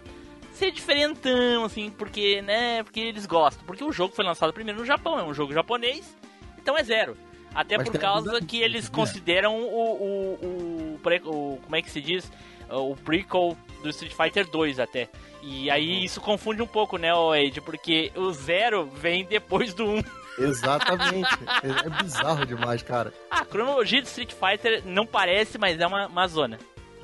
ser 0.53 0.71
diferentão, 0.71 1.65
assim, 1.65 1.89
porque, 1.89 2.41
né, 2.41 2.83
porque 2.83 2.99
eles 2.99 3.25
gostam. 3.25 3.65
Porque 3.65 3.83
o 3.83 3.91
jogo 3.91 4.13
foi 4.15 4.23
lançado 4.25 4.53
primeiro 4.53 4.79
no 4.79 4.85
Japão, 4.85 5.19
é 5.19 5.23
um 5.23 5.33
jogo 5.33 5.53
japonês, 5.53 6.15
então 6.57 6.77
é 6.77 6.83
zero. 6.83 7.17
Até 7.53 7.77
Mas 7.77 7.87
por 7.87 7.99
causa 7.99 8.41
que 8.41 8.61
eles 8.61 8.85
sabia? 8.85 8.95
consideram 9.05 9.55
o, 9.59 9.67
o, 9.67 10.99
o, 11.03 11.29
o- 11.29 11.59
Como 11.63 11.75
é 11.75 11.81
que 11.81 11.91
se 11.91 12.01
diz? 12.01 12.31
O 12.69 12.95
prequel 12.95 13.55
do 13.83 13.89
Street 13.89 14.13
Fighter 14.13 14.49
2 14.49 14.79
até. 14.79 15.07
E 15.43 15.69
aí 15.69 16.03
isso 16.03 16.19
confunde 16.19 16.61
um 16.63 16.67
pouco, 16.67 16.97
né, 16.97 17.13
o 17.13 17.35
Ed? 17.35 17.61
Porque 17.61 18.11
o 18.15 18.31
zero 18.31 18.85
vem 18.87 19.23
depois 19.25 19.73
do 19.73 19.85
1. 19.85 20.03
Exatamente. 20.39 21.29
é, 21.63 22.01
bizarro 22.01 22.45
demais, 22.45 22.81
cara. 22.81 23.13
A 23.29 23.45
cronologia 23.45 24.01
do 24.01 24.05
Street 24.05 24.33
Fighter 24.33 24.81
não 24.85 25.05
parece, 25.05 25.57
mas 25.59 25.79
é 25.79 25.85
uma, 25.85 26.07
uma 26.07 26.27
zona. 26.27 26.57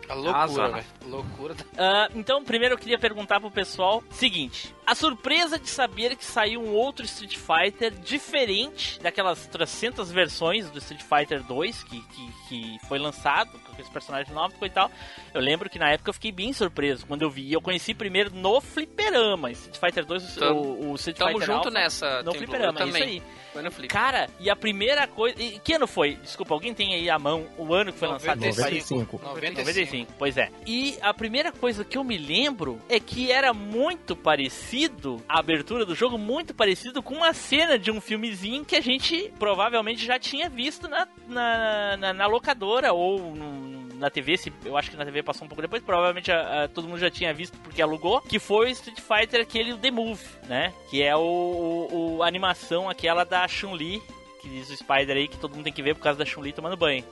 A 0.10 0.14
loucura, 0.16 0.38
Azar. 0.38 0.72
velho. 0.72 0.86
Loucura. 1.06 1.56
Ah, 1.78 2.10
então, 2.14 2.44
primeiro 2.44 2.74
eu 2.76 2.78
queria 2.78 3.00
perguntar 3.00 3.40
pro 3.40 3.50
pessoal 3.50 4.04
seguinte: 4.10 4.76
a 4.86 4.94
surpresa 4.94 5.58
de 5.58 5.70
saber 5.70 6.16
que 6.16 6.26
saiu 6.26 6.62
um 6.62 6.74
outro 6.74 7.06
Street 7.06 7.38
Fighter 7.38 7.92
diferente 7.92 9.00
daquelas 9.00 9.46
trocentas 9.48 10.12
versões 10.12 10.70
do 10.70 10.80
Street 10.80 11.02
Fighter 11.02 11.42
2 11.44 11.84
que, 11.84 12.02
que, 12.02 12.34
que 12.50 12.80
foi 12.88 13.00
lançado, 13.00 13.52
com 13.80 13.84
esse 13.84 13.92
personagem 13.92 14.34
novo 14.34 14.54
e 14.66 14.70
tal. 14.70 14.92
Eu 15.34 15.42
lembro 15.42 15.70
que 15.70 15.80
na 15.80 15.90
época 15.90 16.10
eu 16.10 16.14
fiquei 16.14 16.32
bem 16.32 16.52
surpreso 16.54 17.06
quando 17.06 17.22
eu 17.22 17.30
vi. 17.30 17.52
Eu 17.52 17.62
conheci 17.62 17.94
primeiro 17.94 18.30
no 18.34 18.60
Fliperama. 18.62 19.52
Street 19.52 19.78
Fighter 19.78 20.06
2, 20.06 20.38
o- 20.38 20.40
Tamo- 20.40 20.60
o, 20.62 20.92
o 20.92 20.96
Street 20.96 21.18
Tamo 21.18 21.32
Fighter 21.32 21.46
junto 21.48 21.58
Alpha, 21.68 21.72
nessa, 21.72 22.24
No 22.24 22.34
Fliperama, 22.34 22.80
eu 22.82 22.88
isso 22.88 22.98
também. 22.98 23.04
aí. 23.18 23.24
Foi 23.54 23.64
no 23.64 23.72
Flip. 23.72 23.88
Cara, 23.90 24.30
e 24.40 24.48
a 24.50 24.56
primeira 24.56 25.08
coisa. 25.08 25.42
E 25.42 25.58
que 25.60 25.74
ano 25.74 25.88
foi? 25.88 26.16
Desculpa, 26.16 26.54
alguém 26.54 26.72
tem 26.74 26.94
aí 26.94 27.10
a 27.10 27.18
mão 27.18 27.48
o 27.58 27.74
ano 27.74 27.92
que 27.92 27.98
foi 27.98 28.08
lançado? 28.08 28.40
95. 28.40 29.18
95. 29.24 29.60
95, 29.60 30.14
pois 30.20 30.38
é. 30.38 30.50
E 30.68 30.98
a 31.02 31.12
primeira 31.14 31.52
coisa 31.52 31.84
que 31.84 31.98
eu 31.98 32.04
me 32.04 32.16
lembro 32.18 32.80
é 32.88 33.00
que 33.00 33.32
era 33.32 33.52
muito 33.54 34.16
parecido, 34.16 35.22
a 35.28 35.40
abertura 35.40 35.84
do 35.86 35.96
jogo, 35.96 36.18
muito 36.18 36.54
parecido 36.54 37.02
com 37.02 37.16
uma 37.16 37.34
cena 37.34 37.78
de 37.80 37.90
um 37.92 38.00
filmezinho 38.00 38.64
que 38.64 38.76
a 38.76 38.82
gente 38.82 39.34
provavelmente 39.40 40.06
já 40.06 40.20
tinha 40.20 40.48
visto 40.50 40.88
na, 40.88 41.08
na, 41.28 41.98
na- 41.98 42.14
na 42.14 42.28
locadora 42.28 42.94
ou 42.94 43.36
no- 43.36 43.69
na 43.96 44.10
TV, 44.10 44.38
se, 44.38 44.52
eu 44.66 44.78
acho 44.78 44.90
que 44.92 44.98
na 44.98 45.06
TV 45.06 45.22
passou 45.24 45.46
um 45.46 45.48
pouco 45.50 45.62
depois, 45.62 45.82
provavelmente 45.84 46.32
a- 46.32 46.64
a- 46.64 46.68
todo 46.68 46.88
mundo 46.88 47.00
já 47.00 47.10
tinha 47.10 47.34
visto 47.34 47.58
porque 47.60 47.82
alugou, 47.82 48.22
que 48.22 48.40
foi 48.40 48.68
o 48.68 48.70
Street 48.70 49.00
Fighter 49.00 49.42
aquele 49.42 49.78
The 49.78 49.92
Move, 49.92 50.24
né? 50.48 50.74
Que 50.90 51.02
é 51.04 51.16
o, 51.16 51.20
o- 51.20 52.16
o- 52.18 52.24
a 52.24 52.28
animação 52.28 52.90
aquela 52.90 53.24
da 53.24 53.48
Chun-Li, 53.48 54.02
que 54.42 54.50
diz 54.50 54.70
o 54.70 54.76
Spider 54.78 55.18
aí, 55.18 55.28
que 55.28 55.38
todo 55.38 55.54
mundo 55.56 55.64
tem 55.66 55.74
que 55.74 55.84
ver 55.84 55.96
por 55.96 56.02
causa 56.02 56.18
da 56.20 56.26
Chun-Li 56.26 56.54
tomando 56.54 56.78
banho 56.78 57.04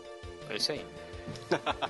É 0.50 0.56
isso 0.56 0.72
aí. 0.72 0.82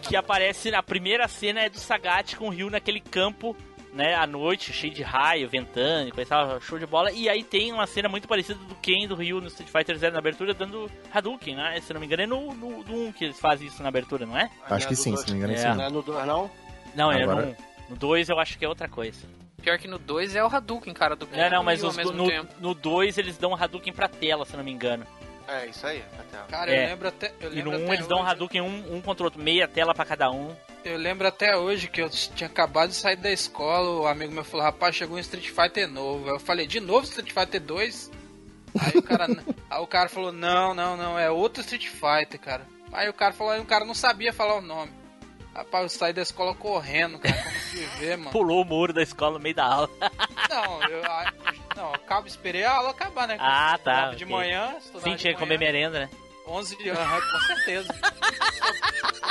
que 0.01 0.15
aparece 0.15 0.71
na 0.71 0.81
primeira 0.81 1.27
cena 1.27 1.61
é 1.61 1.69
do 1.69 1.77
Sagat 1.79 2.35
com 2.35 2.47
o 2.47 2.49
Ryu 2.49 2.69
naquele 2.71 2.99
campo, 2.99 3.55
né, 3.97 4.13
à 4.15 4.27
noite, 4.27 4.71
cheio 4.71 4.93
de 4.93 5.01
raio, 5.01 5.49
ventando, 5.49 6.09
e 6.09 6.11
coisa 6.11 6.29
tal, 6.29 6.61
show 6.61 6.77
de 6.79 6.85
bola. 6.85 7.11
E 7.11 7.27
aí 7.27 7.43
tem 7.43 7.73
uma 7.73 7.87
cena 7.87 8.07
muito 8.07 8.27
parecida 8.27 8.59
do 8.59 8.75
Ken 8.75 9.07
do 9.07 9.15
Ryu 9.15 9.41
no 9.41 9.47
Street 9.47 9.69
Fighter 9.69 9.97
Zero 9.97 10.13
na 10.13 10.19
abertura, 10.19 10.53
dando 10.53 10.89
Hadouken, 11.13 11.55
né? 11.55 11.81
Se 11.81 11.91
não 11.93 11.99
me 11.99 12.05
engano, 12.05 12.21
é 12.23 12.27
no, 12.27 12.53
no, 12.53 12.83
no 12.83 13.07
1 13.07 13.11
que 13.13 13.25
eles 13.25 13.39
fazem 13.39 13.67
isso 13.67 13.81
na 13.81 13.89
abertura, 13.89 14.25
não 14.25 14.37
é? 14.37 14.49
Acho 14.69 14.87
que 14.87 14.95
sim, 14.95 15.15
se 15.17 15.25
não 15.27 15.31
me 15.33 15.37
engano, 15.39 15.53
é 15.53 15.55
É. 15.55 15.59
isso 15.59 15.75
Não 15.75 15.83
é 15.83 15.89
no 15.89 16.01
2, 16.01 16.25
não? 16.27 16.51
Não, 16.95 17.11
é 17.11 17.23
Agora- 17.23 17.41
no 17.47 17.51
1. 17.51 17.55
No 17.89 17.95
2 17.95 18.29
eu 18.29 18.39
acho 18.39 18.57
que 18.57 18.63
é 18.65 18.67
outra 18.69 18.87
coisa. 18.87 19.25
Pior 19.61 19.77
que 19.79 19.87
no 19.87 19.97
2 19.97 20.35
é 20.35 20.43
o 20.43 20.47
Hadouken, 20.47 20.93
cara, 20.93 21.15
do 21.15 21.27
É, 21.33 21.49
não, 21.49 21.63
mas 21.63 21.81
Ryu 21.81 21.89
os 21.89 21.97
no, 22.13 22.27
tempo. 22.27 22.53
no 22.59 22.73
2 22.75 23.17
eles 23.17 23.37
dão 23.37 23.55
Hadouken 23.55 23.91
pra 23.91 24.07
tela, 24.07 24.45
se 24.45 24.55
não 24.55 24.63
me 24.63 24.71
engano. 24.71 25.05
É, 25.47 25.65
isso 25.67 25.85
aí. 25.87 26.03
Até. 26.19 26.37
Cara, 26.51 26.71
É. 26.71 26.85
eu 26.85 26.89
lembro 26.89 27.07
até. 27.07 27.33
Eu 27.39 27.51
E 27.51 27.55
lembro 27.55 27.71
no 27.71 27.77
1 27.79 27.83
até 27.85 27.93
eles 27.93 28.07
dão 28.07 28.19
hoje- 28.21 28.29
Hadouken 28.31 28.61
um, 28.61 28.95
um 28.97 29.01
contra 29.01 29.23
o 29.23 29.25
outro, 29.25 29.41
meia 29.41 29.67
tela 29.67 29.93
pra 29.95 30.03
cada 30.05 30.29
um. 30.29 30.53
Eu 30.83 30.97
lembro 30.97 31.27
até 31.27 31.55
hoje 31.57 31.87
que 31.87 32.01
eu 32.01 32.09
tinha 32.09 32.47
acabado 32.49 32.89
de 32.89 32.95
sair 32.95 33.15
da 33.15 33.31
escola, 33.31 33.89
o 34.01 34.07
amigo 34.07 34.31
meu 34.33 34.43
falou, 34.43 34.65
rapaz, 34.65 34.95
chegou 34.95 35.17
um 35.17 35.19
Street 35.19 35.49
Fighter 35.49 35.87
novo. 35.87 36.27
Eu 36.29 36.39
falei, 36.39 36.67
de 36.67 36.79
novo 36.79 37.05
Street 37.05 37.31
Fighter 37.31 37.61
2? 37.61 38.11
Aí 38.79 38.97
o 38.97 39.01
cara, 39.01 39.25
aí 39.69 39.81
o 39.81 39.87
cara 39.87 40.09
falou, 40.09 40.31
não, 40.31 40.73
não, 40.73 40.95
não, 40.97 41.17
é 41.19 41.29
outro 41.31 41.61
Street 41.61 41.87
Fighter, 41.87 42.39
cara. 42.39 42.61
Aí 42.91 43.09
o 43.09 43.13
cara 43.13 43.33
falou, 43.33 43.53
aí 43.53 43.59
o 43.59 43.65
cara 43.65 43.83
não 43.85 43.93
sabia 43.93 44.31
falar 44.31 44.55
o 44.55 44.61
nome. 44.61 44.91
Rapaz, 45.57 45.83
eu 45.83 45.89
saí 45.89 46.13
da 46.13 46.21
escola 46.21 46.53
correndo, 46.53 47.17
cara, 47.17 47.35
eu 47.35 47.51
fui 47.61 47.85
ver, 47.99 48.15
mano. 48.15 48.29
Pulou 48.29 48.61
o 48.61 48.65
muro 48.65 48.93
da 48.93 49.01
escola 49.01 49.33
no 49.33 49.39
meio 49.39 49.55
da 49.55 49.65
aula. 49.65 49.89
Não, 50.47 50.83
eu, 50.83 51.01
não, 51.75 51.89
eu 51.89 51.93
acabo, 51.95 52.27
esperei 52.27 52.63
a 52.63 52.71
aula 52.73 52.91
acabar, 52.91 53.27
né? 53.27 53.37
Ah, 53.39 53.77
tá, 53.83 54.11
De 54.11 54.23
ok. 54.23 54.33
manhã, 54.33 54.77
Sim, 54.79 55.11
de 55.11 55.17
tinha 55.17 55.33
que 55.33 55.39
comer 55.39 55.59
merenda, 55.59 55.99
né? 56.01 56.09
11 56.47 56.77
de 56.77 56.89
aham, 56.89 57.21
com 57.21 57.39
certeza. 57.41 57.95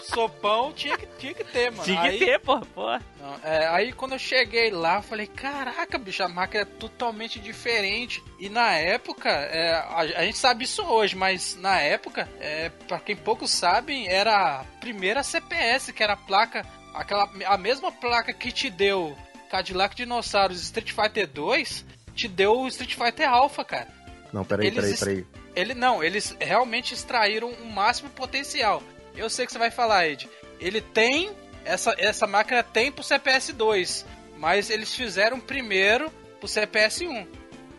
Sopão 0.04 0.72
tinha 0.72 0.96
que, 0.96 1.06
tinha 1.18 1.34
que 1.34 1.44
ter, 1.44 1.70
mano. 1.70 1.84
Tinha 1.84 2.00
aí, 2.00 2.18
que 2.18 2.24
ter, 2.24 2.40
pô. 2.40 2.60
pô. 2.60 2.86
Não, 2.86 3.40
é, 3.42 3.66
aí 3.68 3.92
quando 3.92 4.12
eu 4.12 4.18
cheguei 4.18 4.70
lá, 4.70 4.96
eu 4.96 5.02
falei, 5.02 5.26
caraca, 5.26 5.98
bicho, 5.98 6.22
a 6.22 6.28
máquina 6.28 6.62
é 6.62 6.64
totalmente 6.64 7.38
diferente. 7.38 8.22
E 8.38 8.48
na 8.48 8.72
época, 8.72 9.28
é, 9.28 9.74
a, 9.74 9.98
a 9.98 10.24
gente 10.24 10.38
sabe 10.38 10.64
isso 10.64 10.82
hoje, 10.82 11.16
mas 11.16 11.56
na 11.56 11.80
época, 11.80 12.28
é, 12.40 12.68
para 12.68 12.98
quem 13.00 13.16
poucos 13.16 13.50
sabem, 13.50 14.08
era 14.08 14.60
a 14.60 14.64
primeira 14.80 15.22
CPS, 15.22 15.92
que 15.92 16.02
era 16.02 16.14
a 16.14 16.16
placa, 16.16 16.64
aquela, 16.94 17.30
a 17.46 17.58
mesma 17.58 17.92
placa 17.92 18.32
que 18.32 18.50
te 18.50 18.70
deu 18.70 19.16
Cadillac 19.50 19.94
Dinossauros 19.94 20.62
Street 20.62 20.92
Fighter 20.92 21.26
2, 21.26 21.84
te 22.14 22.28
deu 22.28 22.60
o 22.60 22.68
Street 22.68 22.94
Fighter 22.94 23.28
Alpha, 23.28 23.64
cara. 23.64 23.88
Não, 24.32 24.44
peraí, 24.44 24.68
Eles 24.68 24.98
peraí, 24.98 25.22
peraí. 25.22 25.35
Ele 25.56 25.74
não, 25.74 26.04
eles 26.04 26.36
realmente 26.38 26.92
extraíram 26.94 27.48
o 27.50 27.64
máximo 27.72 28.10
potencial. 28.10 28.82
Eu 29.16 29.30
sei 29.30 29.46
que 29.46 29.52
você 29.52 29.58
vai 29.58 29.70
falar, 29.70 30.06
Ed. 30.06 30.28
Ele 30.60 30.80
tem 30.82 31.30
essa 31.64 31.94
essa 31.98 32.26
máquina 32.26 32.62
tem 32.62 32.92
pro 32.92 33.02
CPS 33.02 33.52
2, 33.54 34.04
mas 34.38 34.68
eles 34.70 34.94
fizeram 34.94 35.40
primeiro 35.40 36.10
pro 36.38 36.46
CPS 36.46 37.00
1, 37.06 37.26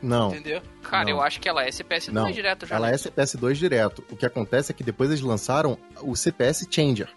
Não, 0.02 0.30
entendeu? 0.32 0.62
Cara, 0.82 1.04
Não. 1.06 1.12
eu 1.12 1.22
acho 1.22 1.40
que 1.40 1.48
ela 1.48 1.64
é 1.64 1.70
CPS2 1.70 2.12
Não, 2.12 2.32
direto 2.32 2.66
já. 2.66 2.76
ela 2.76 2.88
né? 2.88 2.94
é 2.94 2.98
CPS2 2.98 3.54
direto. 3.54 4.04
O 4.12 4.18
que 4.18 4.26
acontece 4.26 4.72
é 4.72 4.76
que 4.76 4.84
depois 4.84 5.10
eles 5.12 5.22
lançaram 5.22 5.78
o 6.02 6.16
CPS 6.16 6.68
Changer, 6.70 7.10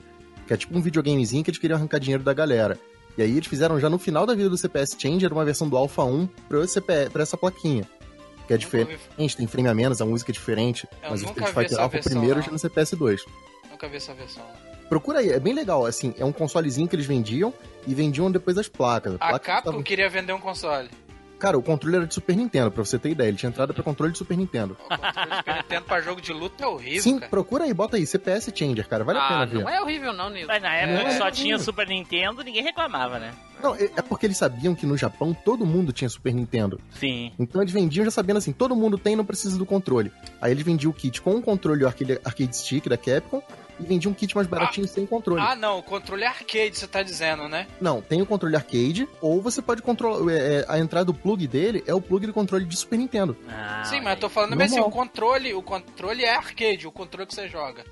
que 0.46 0.52
é 0.52 0.56
tipo 0.56 0.76
um 0.76 0.82
videogamezinho 0.82 1.42
que 1.42 1.50
eles 1.50 1.58
queriam 1.60 1.78
arrancar 1.78 1.98
dinheiro 1.98 2.22
da 2.22 2.34
galera. 2.34 2.78
E 3.16 3.22
aí 3.22 3.30
eles 3.36 3.46
fizeram 3.48 3.80
já 3.80 3.88
no 3.90 3.98
final 3.98 4.26
da 4.26 4.34
vida 4.34 4.48
do 4.50 4.56
CPS 4.58 4.96
Changer 4.98 5.32
uma 5.32 5.44
versão 5.44 5.68
do 5.68 5.76
Alpha 5.76 6.04
1 6.04 6.26
pro 6.48 6.66
CPS, 6.68 7.10
pra 7.10 7.22
essa 7.22 7.36
plaquinha. 7.36 7.88
Que 8.50 8.54
é 8.54 8.58
diferente, 8.58 8.98
vi, 9.16 9.36
tem 9.36 9.46
frame 9.46 9.68
a 9.68 9.74
menos, 9.74 10.02
a 10.02 10.04
música 10.04 10.32
é 10.32 10.34
diferente. 10.34 10.88
Eu 11.04 11.10
mas 11.10 11.22
o 11.22 11.26
Street 11.26 11.48
Fighter 11.54 11.78
Alpha 11.80 12.00
primeiro 12.00 12.42
já 12.42 12.50
no 12.50 12.58
CPS2. 12.58 13.20
nunca 13.70 13.88
vi 13.88 13.96
essa 13.96 14.12
versão. 14.12 14.42
Procura 14.88 15.20
aí, 15.20 15.28
é 15.30 15.38
bem 15.38 15.54
legal, 15.54 15.86
assim, 15.86 16.12
é 16.18 16.24
um 16.24 16.32
consolezinho 16.32 16.88
que 16.88 16.96
eles 16.96 17.06
vendiam 17.06 17.54
e 17.86 17.94
vendiam 17.94 18.28
depois 18.28 18.58
as 18.58 18.66
placas. 18.66 19.14
A 19.14 19.18
placas 19.18 19.40
Capcom 19.46 19.58
estavam- 19.60 19.82
queria 19.84 20.08
vender 20.10 20.32
um 20.32 20.40
console. 20.40 20.90
Cara, 21.40 21.58
o 21.58 21.62
controle 21.62 21.96
era 21.96 22.06
de 22.06 22.14
Super 22.14 22.36
Nintendo, 22.36 22.70
pra 22.70 22.84
você 22.84 22.98
ter 22.98 23.10
ideia. 23.10 23.28
Ele 23.28 23.36
tinha 23.36 23.48
entrada 23.48 23.72
pra 23.74 23.82
controle 23.82 24.12
de 24.12 24.18
Super 24.18 24.36
Nintendo. 24.36 24.76
O 24.90 24.96
controle 24.96 25.30
de 25.30 25.36
Super 25.38 25.56
Nintendo 25.56 25.84
pra 25.86 26.00
jogo 26.02 26.20
de 26.20 26.32
luta 26.32 26.64
é 26.64 26.66
horrível, 26.66 27.02
Sim, 27.02 27.18
cara. 27.18 27.30
procura 27.30 27.64
aí, 27.64 27.72
bota 27.74 27.96
aí, 27.96 28.06
CPS 28.06 28.52
Changer, 28.54 28.86
cara, 28.86 29.02
vale 29.02 29.18
a 29.18 29.22
pena 29.28 29.40
Ah, 29.40 29.44
ver. 29.46 29.58
não 29.62 29.68
é 29.68 29.80
horrível 29.80 30.12
não, 30.12 30.28
Nilson. 30.30 30.46
Mas 30.46 30.62
na 30.62 30.74
época 30.76 30.98
Não, 31.02 31.04
que 31.10 31.16
só 31.16 31.28
é 31.28 31.30
tinha. 31.30 31.58
Super 31.58 31.86
Nintendo, 31.88 32.42
ninguém 32.44 32.62
reclamava, 32.62 33.18
né? 33.18 33.32
Não, 33.62 33.74
é 33.74 33.84
é 33.96 34.02
porque 34.02 34.26
eles 34.26 34.36
sabiam 34.36 34.74
que 34.74 34.86
no 34.86 34.96
Japão 34.96 35.34
todo 35.34 35.64
mundo 35.66 35.92
tinha 35.92 36.08
Super 36.08 36.32
Nintendo. 36.34 36.80
Sim. 36.90 37.32
Então 37.38 37.60
eles 37.62 37.72
vendiam 37.72 38.04
já 38.04 38.10
sabendo 38.10 38.36
assim, 38.38 38.52
todo 38.52 38.76
mundo 38.76 38.96
tem, 38.98 39.16
não 39.16 39.24
precisa 39.24 39.56
do 39.58 39.64
controle. 39.66 40.12
Aí 40.40 40.52
eles 40.52 40.64
vendiam 40.64 40.90
o 40.90 40.94
kit 40.94 41.20
com 41.22 41.36
o 41.36 41.42
controle 41.42 41.84
arcade, 41.84 42.20
arcade 42.24 42.56
stick 42.56 42.86
da 42.88 42.96
Capcom 42.96 43.42
e 43.80 43.86
vendiam 43.86 44.12
um 44.12 44.14
kit 44.14 44.34
mais 44.34 44.46
baratinho 44.46 44.86
sem 44.86 45.06
controle. 45.06 45.40
Ah, 45.40 45.56
não, 45.56 45.78
o 45.78 45.82
controle 45.82 46.22
é 46.22 46.26
arcade, 46.26 46.76
você 46.78 46.86
tá 46.86 47.02
dizendo, 47.02 47.48
né? 47.48 47.66
Não, 47.80 48.00
tem 48.02 48.20
o 48.20 48.26
controle 48.26 48.54
arcade, 48.56 49.08
ou 49.20 49.40
você 49.40 49.62
pode 49.62 49.82
controlar. 49.82 50.30
é, 50.32 50.36
é, 50.60 50.64
a 50.68 50.78
entrada 50.78 51.06
do 51.06 51.14
plug 51.14 51.46
dele 51.46 51.82
é 51.86 51.94
o 51.94 52.00
plug 52.00 52.26
do 52.26 52.32
controle 52.32 52.64
de 52.64 52.76
Super 52.76 52.98
Nintendo. 52.98 53.36
Ah, 53.48 53.82
Sim, 53.84 54.00
mas 54.00 54.14
eu 54.14 54.20
tô 54.20 54.28
falando 54.28 54.56
mas 54.56 54.72
assim, 54.72 54.80
o 54.80 54.90
controle, 54.90 55.54
o 55.54 55.62
controle 55.62 56.24
é 56.24 56.34
arcade, 56.36 56.86
o 56.86 56.92
controle 56.92 57.26
que 57.26 57.34
você 57.34 57.48
joga. 57.48 57.84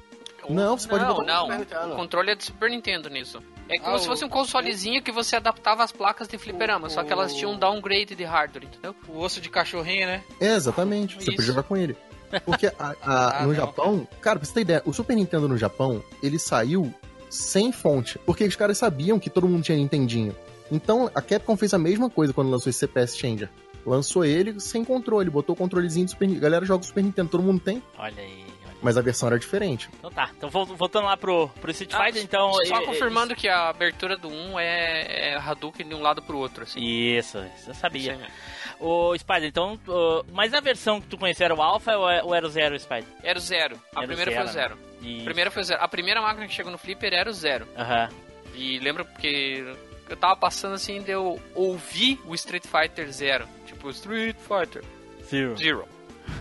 Não, 0.49 0.79
você 0.79 0.89
pode 0.89 1.05
Não, 1.05 1.15
botar. 1.15 1.27
não. 1.27 1.59
Nintendo. 1.59 1.93
O 1.93 1.97
controle 1.97 2.31
é 2.31 2.35
do 2.35 2.43
Super 2.43 2.71
Nintendo 2.71 3.11
nisso. 3.11 3.43
É 3.69 3.77
como 3.79 3.97
Ah, 3.97 3.99
se 3.99 4.07
o- 4.07 4.09
fosse 4.09 4.25
um 4.25 4.31
consolezinho 4.31 5.03
que 5.03 5.13
você 5.13 5.37
adaptava 5.37 5.85
as 5.85 5.93
placas 5.93 6.27
de 6.27 6.39
fliperama, 6.39 6.89
só 6.89 7.05
que 7.05 7.13
elas 7.13 7.35
tinham 7.35 7.53
um 7.53 7.59
downgrade 7.59 8.15
de 8.15 8.25
hardware, 8.25 8.65
entendeu? 8.65 8.95
O 9.09 9.19
osso 9.21 9.43
de 9.43 9.51
cachorrinho, 9.51 10.07
né? 10.07 10.23
É, 10.41 10.55
exatamente. 10.55 11.17
Você 11.17 11.25
Isso. 11.25 11.33
pode 11.37 11.47
jogar 11.47 11.65
com 11.65 11.77
ele. 11.77 11.95
Porque 12.45 12.67
a- 12.67 12.73
a- 12.79 12.95
Ah, 13.03 13.43
no 13.43 13.49
não. 13.49 13.55
Japão, 13.55 14.09
cara, 14.21 14.39
pra 14.39 14.47
você 14.47 14.55
ter 14.55 14.61
ideia, 14.63 14.83
o 14.85 14.93
Super 14.93 15.15
Nintendo 15.17 15.49
no 15.49 15.57
Japão, 15.57 16.03
ele 16.23 16.39
saiu 16.39 16.93
sem 17.31 17.73
fonte. 17.73 18.19
Porque 18.21 18.45
os 18.45 18.57
caras 18.57 18.79
sabiam 18.79 19.19
que 19.19 19.31
todo 19.31 19.49
mundo 19.49 19.63
tinha 19.63 19.77
Nintendinho. 19.79 20.35
Então 20.71 21.11
a 21.15 21.23
Capcom 21.23 21.57
fez 21.57 21.73
a 21.75 21.79
mesma 21.79 22.11
coisa 22.11 22.33
quando 22.33 22.51
lançou 22.51 22.69
esse 22.71 22.79
CPS 22.81 23.17
Changer. 23.17 23.49
Lançou 23.87 24.25
ele 24.25 24.61
sem 24.61 24.85
controle, 24.85 25.31
botou 25.31 25.55
o 25.55 25.57
controlezinho 25.57 26.05
do 26.07 26.11
Super 26.11 26.27
Nintendo. 26.27 26.43
Galera 26.43 26.65
joga 26.67 26.83
o 26.85 26.87
Super 26.87 27.03
Nintendo, 27.05 27.31
todo 27.31 27.43
mundo 27.43 27.61
tem, 27.61 27.83
Olha 27.99 28.13
aí. 28.23 28.25
olha 28.27 28.69
aí. 28.73 28.79
mas 28.83 28.99
a 28.99 29.01
versão 29.01 29.29
era 29.29 29.39
diferente. 29.39 29.89
Então 29.99 30.11
tá, 30.11 30.31
então 30.37 30.51
vol- 30.51 30.67
voltando 30.67 31.07
lá 31.07 31.17
pro, 31.17 31.49
pro 31.61 31.71
Street 31.71 31.95
Ah, 31.95 32.05
Fighter, 32.05 32.23
então... 32.23 32.53
Só 32.67 32.83
é- 32.83 32.85
confirmando 32.85 33.35
que 33.35 33.49
a 33.49 33.71
abertura 33.71 34.17
do 34.19 34.29
1 34.29 34.59
é, 34.59 35.31
é 35.33 35.37
Hadouken 35.39 35.89
de 35.89 35.95
um 35.95 36.03
lado 36.03 36.21
pro 36.21 36.37
outro, 36.37 36.65
assim. 36.65 36.81
Isso, 36.81 37.39
isso 37.59 37.71
eu 37.71 37.75
sabia. 37.75 38.17
Sim. 38.17 38.23
Ô, 38.81 39.17
Spider, 39.19 39.45
então, 39.49 39.79
ô, 39.89 40.25
mas 40.33 40.55
a 40.55 40.61
versão 40.61 41.01
que 41.01 41.09
tu 41.09 41.19
conheceu 41.19 41.45
era 41.47 41.55
o 41.55 41.61
Alpha 41.63 41.97
ou 41.97 42.09
é- 42.09 42.23
era 42.37 42.47
o 42.47 42.51
Zero, 42.51 42.79
Spider? 42.79 43.05
Era 43.23 43.39
o 43.39 43.43
zero. 43.43 43.77
A 43.95 44.03
Era 44.03 44.05
o 44.05 44.07
primeira 44.07 44.31
zero, 44.31 44.43
foi 44.45 44.51
o 44.51 44.53
zero. 44.53 44.79
E... 45.03 45.21
A 45.21 45.25
primeira 45.25 45.51
foi 45.51 45.63
o 45.63 45.65
zero. 45.65 45.83
A 45.83 45.89
primeira 45.89 46.23
máquina 46.23 46.47
que 46.47 46.55
chegou 46.55 46.71
no 46.73 46.79
Flipper 46.79 47.13
era 47.13 47.29
o 47.29 47.33
zero. 47.33 47.67
Aham. 47.77 48.09
E 48.55 48.79
lembra 48.79 49.05
porque 49.05 49.65
eu 50.09 50.17
tava 50.17 50.37
passando 50.37 50.75
assim, 50.75 51.03
eu 51.07 51.41
ouvi 51.55 52.21
o 52.27 52.35
Street 52.35 52.65
Fighter 52.67 53.11
Zero. 53.13 53.49
Tipo, 53.67 53.91
Street 53.91 54.37
Fighter 54.37 54.83
Zero. 55.29 55.57
Zero. 55.57 55.89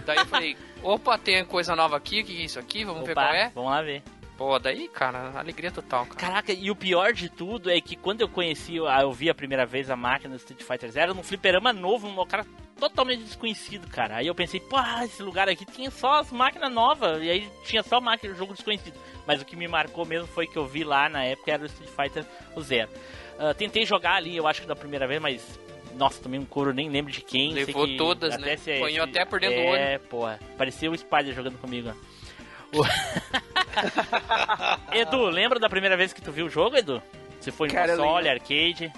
Daí 0.06 0.18
eu 0.18 0.26
falei, 0.26 0.58
opa, 0.84 1.18
tem 1.18 1.44
coisa 1.46 1.76
nova 1.76 1.98
aqui, 1.98 2.22
o 2.22 2.26
que 2.26 2.42
é 2.42 2.46
isso 2.46 2.60
aqui? 2.60 2.84
Vamos 2.84 3.06
ver 3.06 3.14
qual 3.14 3.34
é? 3.34 3.52
vamos 3.54 3.70
lá 3.72 3.82
ver. 3.82 4.02
Pô, 4.38 4.60
daí, 4.60 4.88
cara, 4.88 5.32
alegria 5.36 5.72
total, 5.72 6.06
cara. 6.06 6.20
Caraca, 6.20 6.54
e 6.54 6.70
o 6.70 6.76
pior 6.76 7.12
de 7.12 7.28
tudo 7.28 7.72
é 7.72 7.82
que 7.82 7.96
quando 7.96 8.22
eu 8.22 8.30
conheci, 8.30 8.78
ah, 8.88 9.02
eu 9.02 9.12
vi 9.12 9.30
a 9.32 9.36
primeira 9.36 9.66
vez 9.66 9.90
a 9.90 9.96
máquina 9.96 10.36
do 10.36 10.38
Street 10.38 10.62
Fighter 10.62 10.92
Zero 10.92 11.16
num 11.16 11.24
fliperama 11.24 11.74
novo, 11.74 12.08
num 12.08 12.16
lugar 12.16 12.46
totalmente 12.80 13.24
desconhecido, 13.24 13.88
cara. 13.88 14.18
Aí 14.18 14.28
eu 14.28 14.36
pensei, 14.36 14.60
pô, 14.60 14.78
esse 15.04 15.24
lugar 15.24 15.50
aqui 15.50 15.66
tinha 15.66 15.90
só 15.90 16.20
as 16.20 16.32
máquinas 16.32 16.72
novas, 16.72 17.24
e 17.24 17.30
aí 17.32 17.50
tinha 17.66 17.82
só 17.82 18.00
máquina, 18.00 18.36
jogo 18.36 18.54
desconhecido. 18.54 18.94
Mas 19.26 19.42
o 19.42 19.46
que 19.46 19.56
me 19.56 19.68
marcou 19.68 20.06
mesmo 20.06 20.28
foi 20.28 20.46
que 20.46 20.56
eu 20.56 20.68
vi 20.68 20.84
lá 20.84 21.10
na 21.10 21.24
época 21.24 21.52
era 21.52 21.64
o 21.64 21.66
Street 21.66 21.90
Fighter 21.90 22.24
o 22.56 22.62
Zero. 22.62 22.92
Ah, 23.40 23.56
tentei 23.56 23.88
jogar 23.88 24.14
ali, 24.18 24.38
eu 24.38 24.46
acho 24.48 24.62
que 24.62 24.68
da 24.68 24.76
primeira 24.76 25.08
vez, 25.08 25.20
mas. 25.20 25.60
Nossa, 25.96 26.22
tomei 26.22 26.40
um 26.40 26.46
couro, 26.46 26.72
nem 26.76 26.90
lembro 26.90 27.12
de 27.12 27.22
quem. 27.22 27.54
Levou 27.54 27.88
que 27.88 27.98
todas, 27.98 28.38
né? 28.38 28.54
Apanhou 28.54 29.06
se- 29.08 29.10
até 29.10 29.26
por 29.26 29.40
dentro 29.40 29.56
do 29.56 29.76
É, 29.76 29.98
porra. 29.98 30.40
Parecia 30.56 30.92
o 30.92 30.96
Spider 30.96 31.34
jogando 31.34 31.58
comigo. 31.58 31.92
Edu, 34.92 35.26
lembra 35.26 35.60
da 35.60 35.70
primeira 35.70 35.98
vez 35.98 36.14
que 36.14 36.22
tu 36.22 36.32
viu 36.32 36.48
o 36.48 36.50
jogo, 36.50 36.78
Edu? 36.78 37.02
Você 37.40 37.52
foi 37.52 37.68
em 37.68 37.72
Cara, 37.72 37.96
console, 37.96 38.30
arcade? 38.30 38.92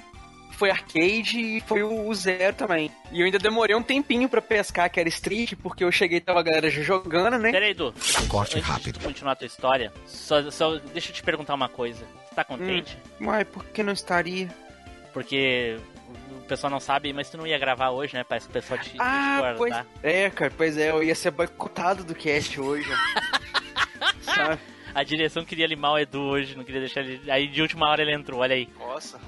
Foi 0.51 0.69
arcade 0.69 1.39
e 1.39 1.61
foi 1.61 1.83
o, 1.83 2.13
zero 2.13 2.53
também. 2.53 2.91
E 3.11 3.21
eu 3.21 3.25
ainda 3.25 3.39
demorei 3.39 3.75
um 3.75 3.83
tempinho 3.83 4.27
pra 4.27 4.41
pescar 4.41 4.89
que 4.89 4.99
era 4.99 5.07
Street, 5.07 5.53
porque 5.61 5.83
eu 5.83 5.91
cheguei 5.91 6.17
e 6.17 6.21
tava 6.21 6.39
a 6.39 6.43
galera 6.43 6.69
já 6.69 6.81
jogando, 6.81 7.37
né? 7.37 7.51
Pera 7.51 7.65
aí, 7.65 7.71
Edu. 7.71 7.93
Corte 8.27 8.57
Antes 8.57 8.69
rápido. 8.69 8.99
de 8.99 9.05
continuar 9.05 9.33
a 9.33 9.35
tua 9.35 9.47
história, 9.47 9.93
só, 10.05 10.49
só 10.51 10.75
deixa 10.77 11.11
eu 11.11 11.15
te 11.15 11.23
perguntar 11.23 11.53
uma 11.53 11.69
coisa. 11.69 12.05
Você 12.27 12.35
tá 12.35 12.43
contente? 12.43 12.97
Mas 13.19 13.47
por 13.47 13.63
que 13.65 13.83
não 13.83 13.93
estaria? 13.93 14.49
Porque 15.13 15.77
pessoal 16.49 16.71
não 16.71 16.79
sabe, 16.79 17.13
mas 17.13 17.29
tu 17.29 17.37
não 17.37 17.47
ia 17.47 17.57
gravar 17.57 17.89
hoje, 17.91 18.13
né? 18.13 18.23
Parece 18.23 18.47
que 18.47 18.51
o 18.51 18.53
pessoal 18.61 18.79
te, 18.79 18.95
Ah, 18.99 19.51
te 19.53 19.57
pois 19.57 19.75
é, 20.03 20.29
cara, 20.29 20.51
pois 20.55 20.77
é, 20.77 20.89
eu 20.91 21.03
ia 21.03 21.15
ser 21.15 21.31
boicotado 21.31 22.03
do 22.03 22.13
cast 22.15 22.59
hoje. 22.59 22.89
Sabe? 24.21 24.59
A 24.93 25.03
direção 25.03 25.45
queria 25.45 25.67
limar 25.67 25.91
o 25.93 25.99
Edu 25.99 26.19
hoje, 26.19 26.57
não 26.57 26.63
queria 26.63 26.81
deixar 26.81 27.01
ele... 27.01 27.29
Aí 27.31 27.47
de 27.47 27.61
última 27.61 27.87
hora 27.87 28.01
ele 28.01 28.11
entrou, 28.13 28.39
olha 28.41 28.55
aí. 28.55 28.67
Nossa, 28.79 29.19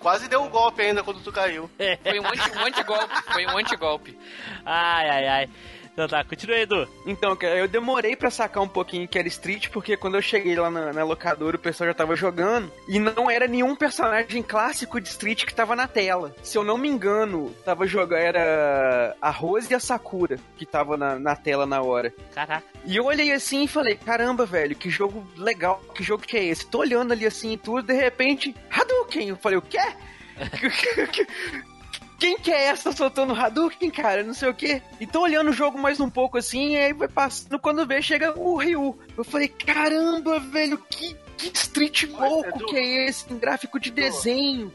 quase 0.00 0.28
deu 0.28 0.42
um 0.42 0.48
golpe 0.48 0.82
ainda 0.82 1.04
quando 1.04 1.20
tu 1.22 1.30
caiu. 1.32 1.70
Foi 2.02 2.18
um 2.20 2.26
anti- 2.26 2.58
um 2.58 2.64
anti-golpe, 2.66 3.14
foi 3.32 3.46
um 3.46 3.56
anti-golpe. 3.58 4.18
Ai, 4.66 5.08
ai, 5.10 5.28
ai. 5.28 5.48
Então 5.94 6.08
tá, 6.08 6.24
continua, 6.24 6.58
Edu. 6.58 6.88
Então, 7.06 7.36
cara, 7.36 7.56
eu 7.56 7.68
demorei 7.68 8.16
pra 8.16 8.28
sacar 8.28 8.60
um 8.60 8.68
pouquinho 8.68 9.06
que 9.06 9.16
era 9.16 9.28
Street, 9.28 9.68
porque 9.68 9.96
quando 9.96 10.16
eu 10.16 10.22
cheguei 10.22 10.56
lá 10.56 10.68
na, 10.68 10.92
na 10.92 11.04
locadora, 11.04 11.56
o 11.56 11.58
pessoal 11.58 11.88
já 11.88 11.94
tava 11.94 12.16
jogando, 12.16 12.70
e 12.88 12.98
não 12.98 13.30
era 13.30 13.46
nenhum 13.46 13.76
personagem 13.76 14.42
clássico 14.42 15.00
de 15.00 15.08
Street 15.08 15.44
que 15.44 15.54
tava 15.54 15.76
na 15.76 15.86
tela. 15.86 16.34
Se 16.42 16.58
eu 16.58 16.64
não 16.64 16.76
me 16.76 16.88
engano, 16.88 17.54
tava 17.64 17.86
jogando, 17.86 18.18
era 18.18 19.16
a 19.22 19.30
Rose 19.30 19.68
e 19.70 19.74
a 19.74 19.78
Sakura 19.80 20.36
que 20.56 20.66
tava 20.66 20.96
na, 20.96 21.16
na 21.16 21.36
tela 21.36 21.64
na 21.64 21.80
hora. 21.80 22.12
Caraca. 22.34 22.66
E 22.84 22.96
eu 22.96 23.04
olhei 23.04 23.30
assim 23.32 23.62
e 23.62 23.68
falei, 23.68 23.94
caramba, 23.94 24.44
velho, 24.44 24.74
que 24.74 24.90
jogo 24.90 25.24
legal, 25.36 25.80
que 25.94 26.02
jogo 26.02 26.24
que 26.24 26.36
é 26.36 26.44
esse? 26.44 26.66
Tô 26.66 26.78
olhando 26.78 27.12
ali 27.12 27.24
assim 27.24 27.52
e 27.52 27.56
tudo, 27.56 27.82
de 27.82 27.94
repente, 27.94 28.52
Hadouken! 28.68 29.28
Eu 29.28 29.36
falei, 29.36 29.58
o 29.58 29.62
quê? 29.62 29.78
Quem 32.18 32.38
que 32.38 32.50
é 32.50 32.66
essa 32.66 32.92
soltando 32.92 33.34
Hadouken, 33.34 33.90
cara? 33.90 34.22
Não 34.22 34.34
sei 34.34 34.48
o 34.48 34.54
quê. 34.54 34.80
E 35.00 35.06
tô 35.06 35.22
olhando 35.22 35.50
o 35.50 35.52
jogo 35.52 35.78
mais 35.78 36.00
um 36.00 36.08
pouco 36.08 36.38
assim, 36.38 36.72
e 36.72 36.76
aí 36.76 36.92
vai 36.92 37.08
passando, 37.08 37.58
quando 37.58 37.86
vê, 37.86 38.00
chega 38.00 38.38
o 38.38 38.56
Ryu. 38.56 38.98
Eu 39.16 39.24
falei, 39.24 39.48
caramba, 39.48 40.38
velho, 40.40 40.78
que, 40.88 41.16
que 41.36 41.50
street 41.54 42.04
louco 42.10 42.56
Edu. 42.56 42.66
que 42.66 42.76
é 42.76 43.08
esse? 43.08 43.32
Um 43.32 43.38
gráfico 43.38 43.78
de 43.78 43.90
desenho. 43.90 44.72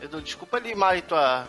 Edu, 0.00 0.20
desculpa 0.20 0.58
limar 0.58 1.00
tua. 1.02 1.48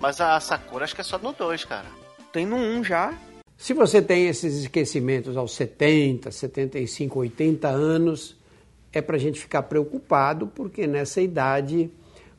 Mas 0.00 0.20
a 0.20 0.38
Sakura 0.40 0.84
acho 0.84 0.94
que 0.94 1.00
é 1.00 1.04
só 1.04 1.18
no 1.18 1.32
2, 1.32 1.64
cara. 1.64 1.86
Tem 2.32 2.46
no 2.46 2.56
1 2.56 2.84
já. 2.84 3.14
Se 3.56 3.74
você 3.74 4.00
tem 4.00 4.28
esses 4.28 4.54
esquecimentos 4.62 5.36
aos 5.36 5.52
70, 5.54 6.30
75, 6.30 7.18
80 7.18 7.68
anos, 7.68 8.36
é 8.92 9.02
para 9.02 9.16
a 9.16 9.18
gente 9.18 9.40
ficar 9.40 9.64
preocupado, 9.64 10.46
porque 10.46 10.86
nessa 10.86 11.20
idade 11.20 11.90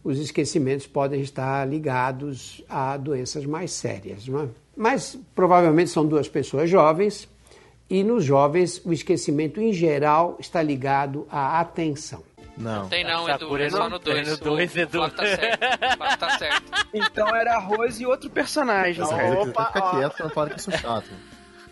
os 0.03 0.19
esquecimentos 0.19 0.87
podem 0.87 1.21
estar 1.21 1.67
ligados 1.67 2.63
a 2.69 2.95
doenças 2.97 3.45
mais 3.45 3.71
sérias. 3.71 4.27
Não 4.27 4.43
é? 4.43 4.47
Mas 4.75 5.17
provavelmente 5.35 5.89
são 5.89 6.05
duas 6.05 6.27
pessoas 6.29 6.69
jovens, 6.69 7.27
e 7.89 8.03
nos 8.03 8.23
jovens 8.23 8.81
o 8.85 8.93
esquecimento 8.93 9.59
em 9.59 9.73
geral 9.73 10.37
está 10.39 10.61
ligado 10.61 11.27
à 11.29 11.59
atenção. 11.59 12.23
Não. 12.55 12.89
Tem 12.89 13.05
não, 13.05 13.25
Tá 13.25 13.35
Edu. 13.35 13.57
É 13.57 13.69
só 13.69 13.89
no 13.89 13.97
2. 13.99 14.27
É 14.27 14.31
no 14.31 14.37
dois, 14.37 14.75
Edu. 14.75 14.91
Flávio 14.91 15.15
tá 15.15 15.25
certo. 15.25 15.63
O 15.63 16.17
tá 16.17 16.37
certo. 16.37 16.63
Então 16.93 17.27
era 17.35 17.55
arroz 17.55 18.01
e 18.01 18.05
outro 18.05 18.29
personagem. 18.29 19.01
Essa 19.01 19.15
que 19.17 19.49
Opa, 19.49 19.65
fica 19.67 19.79
ó. 19.79 19.91
quieto 19.91 20.19
não 20.19 20.29
falar 20.29 20.49
que 20.49 20.55
eu 20.55 20.59
sou 20.59 20.73
chato. 20.73 21.09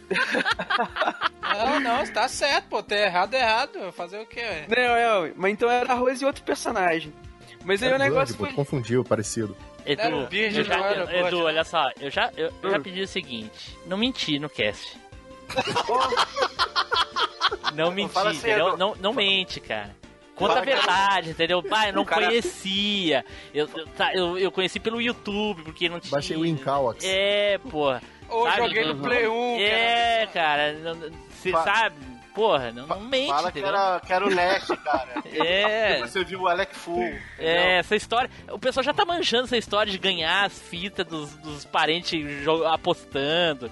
Não, 1.57 1.79
não, 1.79 2.05
você 2.05 2.11
tá 2.11 2.27
certo, 2.27 2.65
pô. 2.69 2.83
Tá 2.83 2.95
errado, 2.95 3.33
é 3.33 3.39
errado. 3.41 3.91
Fazer 3.93 4.19
o 4.19 4.25
quê? 4.25 4.65
Não, 4.69 5.23
não, 5.25 5.33
mas 5.35 5.53
então 5.53 5.69
era 5.69 5.91
arroz 5.93 6.21
e 6.21 6.25
outro 6.25 6.43
personagem. 6.43 7.11
Mas 7.67 7.83
aí 7.83 7.91
É 7.91 7.95
o 7.95 7.99
negócio 7.99 8.33
foi. 8.35 8.53
confundiu, 8.53 9.03
parecido. 9.03 9.55
Edu, 9.85 10.01
Era 10.01 10.15
eu 10.33 10.63
já- 10.63 10.77
não 10.77 10.85
era 10.85 11.05
o 11.05 11.09
Edu, 11.11 11.23
Bird, 11.23 11.35
olha 11.35 11.63
só, 11.65 11.91
eu 11.99 12.09
já, 12.09 12.31
eu, 12.37 12.49
eu 12.63 12.71
já 12.71 12.77
Hum. 12.77 12.81
pedi 12.81 13.01
o 13.01 13.07
seguinte: 13.07 13.77
não 13.85 13.97
mentir 13.97 14.39
no 14.39 14.49
cast. 14.49 14.97
não 17.73 17.91
mentir, 17.91 18.13
Fala 18.13 18.29
assim, 18.31 18.39
entendeu? 18.39 18.69
Edu. 18.69 18.77
Não, 18.77 18.95
não 18.95 19.13
mente, 19.13 19.59
cara. 19.59 19.95
Conta 20.35 20.59
a 20.59 20.61
verdade, 20.61 21.31
entendeu? 21.31 21.63
Pai, 21.63 21.89
eu 21.89 21.93
não 21.93 22.05
cara- 22.05 22.27
conhecia. 22.27 23.25
Eu, 23.53 23.67
eu, 23.75 23.87
tá, 23.87 24.13
eu, 24.13 24.37
eu 24.37 24.51
conheci 24.51 24.79
pelo 24.79 25.01
YouTube, 25.01 25.63
porque 25.63 25.89
não 25.89 25.99
tinha. 25.99 26.11
Baixei 26.11 26.37
o 26.37 26.45
Incawax. 26.45 27.03
É, 27.03 27.57
porra. 27.57 28.01
Ou 28.29 28.45
Sabe? 28.45 28.57
joguei 28.61 28.85
no. 28.85 28.95
Play 29.01 29.27
1. 29.27 29.57
É, 29.59 30.27
cara, 30.33 30.75
você 31.31 31.51
Fa- 31.51 31.63
sabe? 31.63 31.95
Porra, 32.37 32.71
não, 32.71 32.85
não 32.85 33.01
mente, 33.01 33.29
Fala 33.29 33.51
que 33.51 33.57
entendeu? 33.57 33.75
era, 33.75 33.99
que 33.99 34.13
era 34.13 34.23
o 34.23 34.29
Nest, 34.29 34.77
cara. 34.77 35.07
É. 35.33 35.99
Você 36.01 36.23
viu 36.23 36.41
o 36.41 36.47
Alec 36.47 36.75
Full. 36.75 37.17
É, 37.39 37.79
essa 37.79 37.95
história. 37.95 38.29
O 38.51 38.59
pessoal 38.59 38.83
já 38.83 38.93
tá 38.93 39.03
manjando 39.03 39.45
essa 39.45 39.57
história 39.57 39.91
de 39.91 39.97
ganhar 39.97 40.45
as 40.45 40.59
fitas 40.59 41.03
dos, 41.03 41.31
dos 41.37 41.65
parentes 41.65 42.23
apostando. 42.71 43.71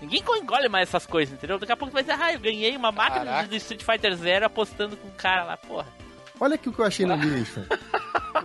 Ninguém 0.00 0.22
engole 0.40 0.66
mais 0.66 0.88
essas 0.88 1.04
coisas, 1.04 1.34
entendeu? 1.34 1.58
Daqui 1.58 1.72
a 1.72 1.76
pouco 1.76 1.92
vai 1.92 2.02
dizer, 2.02 2.16
ah, 2.18 2.32
eu 2.32 2.40
ganhei 2.40 2.74
uma 2.74 2.90
máquina 2.90 3.26
Caraca. 3.26 3.48
de 3.48 3.56
Street 3.56 3.82
Fighter 3.82 4.14
Zero 4.14 4.46
apostando 4.46 4.96
com 4.96 5.08
o 5.08 5.12
cara 5.12 5.44
lá, 5.44 5.58
porra. 5.58 5.86
Olha 6.40 6.54
aqui 6.54 6.70
o 6.70 6.72
que 6.72 6.78
eu 6.78 6.86
achei 6.86 7.04
no 7.04 7.16
lixo. 7.16 7.60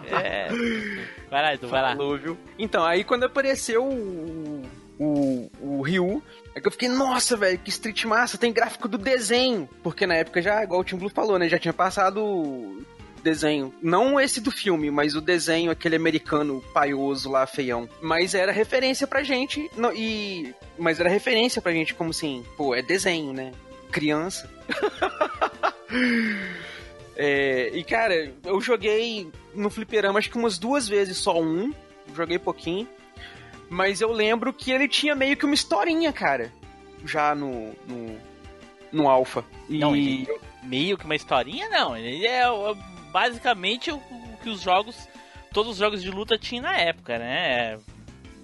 É. 0.08 0.48
Vai 1.30 1.42
lá, 1.42 1.54
Edu, 1.54 1.68
vai 1.68 1.82
lá. 1.82 1.90
Falou, 1.96 2.18
viu? 2.18 2.38
Então, 2.58 2.84
aí 2.86 3.04
quando 3.04 3.26
apareceu 3.26 3.84
o, 3.84 4.64
o, 5.04 5.50
o 5.60 5.82
Ryu, 5.82 6.22
é 6.54 6.62
que 6.62 6.68
eu 6.68 6.72
fiquei, 6.72 6.88
nossa, 6.88 7.36
velho, 7.36 7.58
que 7.58 7.72
Street 7.72 8.06
Massa, 8.06 8.38
tem 8.38 8.54
gráfico 8.54 8.88
do 8.88 9.00
desenho. 9.00 9.68
Porque 9.82 10.06
na 10.06 10.14
época 10.14 10.44
já, 10.44 10.64
igual 10.64 10.82
o 10.82 10.84
Tim 10.84 10.96
Blue 10.96 11.10
falou, 11.10 11.40
né, 11.40 11.50
já 11.50 11.58
tinha 11.58 11.74
passado 11.74 12.86
desenho. 13.24 13.74
Não 13.82 14.20
esse 14.20 14.40
do 14.40 14.52
filme, 14.52 14.92
mas 14.92 15.16
o 15.16 15.22
desenho, 15.22 15.72
aquele 15.72 15.96
americano 15.96 16.64
paioso 16.72 17.32
lá, 17.32 17.48
feião. 17.48 17.90
Mas 18.00 18.36
era 18.36 18.52
referência 18.52 19.08
pra 19.08 19.24
gente, 19.24 19.72
não, 19.76 19.92
e... 19.92 20.54
Mas 20.78 21.00
era 21.00 21.10
referência 21.10 21.62
pra 21.62 21.72
gente, 21.72 21.96
como 21.96 22.12
assim, 22.12 22.46
pô, 22.56 22.76
é 22.76 22.84
desenho, 22.84 23.34
né? 23.34 23.54
Criança. 23.92 24.50
É, 27.14 27.70
e 27.74 27.84
cara, 27.84 28.34
eu 28.46 28.60
joguei 28.62 29.30
no 29.54 29.70
fliperama 29.70 30.18
acho 30.18 30.32
que 30.32 30.38
umas 30.38 30.58
duas 30.58 30.88
vezes 30.88 31.18
só 31.18 31.40
um, 31.40 31.72
joguei 32.16 32.40
pouquinho, 32.40 32.88
mas 33.72 34.02
eu 34.02 34.12
lembro 34.12 34.52
que 34.54 34.70
ele 34.70 34.88
tinha 34.88 35.16
meio 35.16 35.36
que 35.38 35.46
uma 35.46 35.56
historinha, 35.56 36.12
cara, 36.14 36.52
já 37.06 37.34
no 37.34 37.74
no, 37.88 38.20
no 38.92 39.10
Alpha. 39.10 39.44
E 39.70 39.80
Não, 39.80 39.96
ele- 39.96 40.28
Meio 40.64 40.96
que 40.96 41.06
uma 41.06 41.16
historinha, 41.16 41.68
não. 41.70 41.98
Ele 41.98 42.28
é 42.28 42.48
o- 42.52 42.76
basicamente 43.12 43.90
o, 43.92 43.96
o 43.96 44.38
que 44.44 44.50
os 44.50 44.62
jogos. 44.62 45.08
Todos 45.52 45.72
os 45.72 45.78
jogos 45.78 46.04
de 46.04 46.12
luta 46.12 46.38
tinham 46.38 46.62
na 46.64 46.78
época, 46.78 47.18
né? 47.18 47.80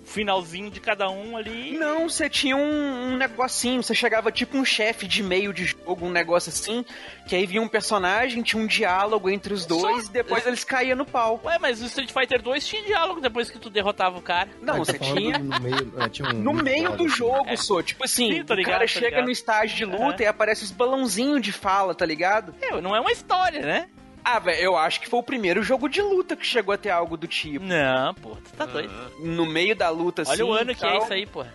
Finalzinho 0.07 0.71
de 0.71 0.79
cada 0.79 1.09
um 1.09 1.35
ali. 1.35 1.77
não, 1.77 2.07
você 2.09 2.29
tinha 2.29 2.55
um, 2.55 3.11
um 3.13 3.17
negocinho, 3.17 3.83
você 3.83 3.93
chegava 3.93 4.31
tipo 4.31 4.57
um 4.57 4.63
chefe 4.63 5.05
de 5.05 5.21
meio 5.21 5.53
de 5.53 5.65
jogo, 5.65 6.05
um 6.05 6.09
negócio 6.09 6.49
assim, 6.49 6.85
que 7.27 7.35
aí 7.35 7.45
vinha 7.45 7.61
um 7.61 7.67
personagem, 7.67 8.41
tinha 8.41 8.61
um 8.61 8.65
diálogo 8.65 9.29
entre 9.29 9.53
os 9.53 9.65
dois 9.65 10.05
Só- 10.05 10.09
e 10.09 10.13
depois 10.13 10.45
eles 10.47 10.63
caíam 10.63 10.95
no 10.97 11.05
pau. 11.05 11.41
Ué, 11.43 11.59
mas 11.59 11.81
o 11.81 11.85
Street 11.85 12.11
Fighter 12.11 12.41
2 12.41 12.65
tinha 12.65 12.83
diálogo 12.83 13.19
depois 13.19 13.49
que 13.49 13.59
tu 13.59 13.69
derrotava 13.69 14.17
o 14.17 14.21
cara. 14.21 14.49
Não, 14.61 14.75
Ah, 14.75 14.77
você 14.77 14.93
tá 14.97 15.05
tinha 15.05 15.37
No 15.37 15.59
meio, 15.59 15.93
é, 15.99 16.09
tinha 16.09 16.29
um 16.29 16.33
No 16.33 16.53
meio 16.53 16.95
do 16.95 17.07
jogo, 17.09 17.45
É. 17.49 17.57
só. 17.57 17.81
Tipo 17.83 18.05
assim, 18.05 18.31
Sim, 18.37 18.43
tô 18.45 18.53
o 18.53 18.55
ligado, 18.55 18.73
cara 18.73 18.85
tô 18.85 18.93
chega 18.93 19.07
ligado. 19.07 19.25
no 19.25 19.31
estágio 19.31 19.75
de 19.75 19.85
luta 19.85 20.03
Aham. 20.03 20.21
e 20.23 20.25
aparece 20.25 20.63
os 20.63 20.71
balãozinhos 20.71 21.41
de 21.41 21.51
fala, 21.51 21.93
tá 21.93 22.05
ligado? 22.05 22.55
É, 22.61 22.79
não 22.79 22.95
é 22.95 22.99
uma 23.01 23.11
história, 23.11 23.61
né? 23.61 23.89
Ah, 24.29 24.39
velho, 24.39 24.59
eu 24.61 24.77
acho 24.77 24.99
que 24.99 25.07
foi 25.07 25.19
o 25.19 25.23
primeiro 25.23 25.63
jogo 25.63 25.87
de 25.87 26.01
luta 26.01 26.35
que 26.35 26.45
chegou 26.45 26.73
a 26.73 26.77
ter 26.77 26.89
algo 26.89 27.15
do 27.15 27.27
tipo. 27.27 27.63
Não, 27.63 28.13
pô, 28.15 28.31
tu 28.35 28.51
tá 28.57 28.65
doido. 28.65 28.91
No 29.19 29.45
meio 29.45 29.73
da 29.73 29.89
luta, 29.89 30.23
assim. 30.23 30.31
Olha 30.31 30.45
o 30.45 30.51
ano 30.53 30.75
que 30.75 30.85
é 30.85 30.97
isso 30.97 31.13
aí, 31.13 31.25
pô. 31.25 31.45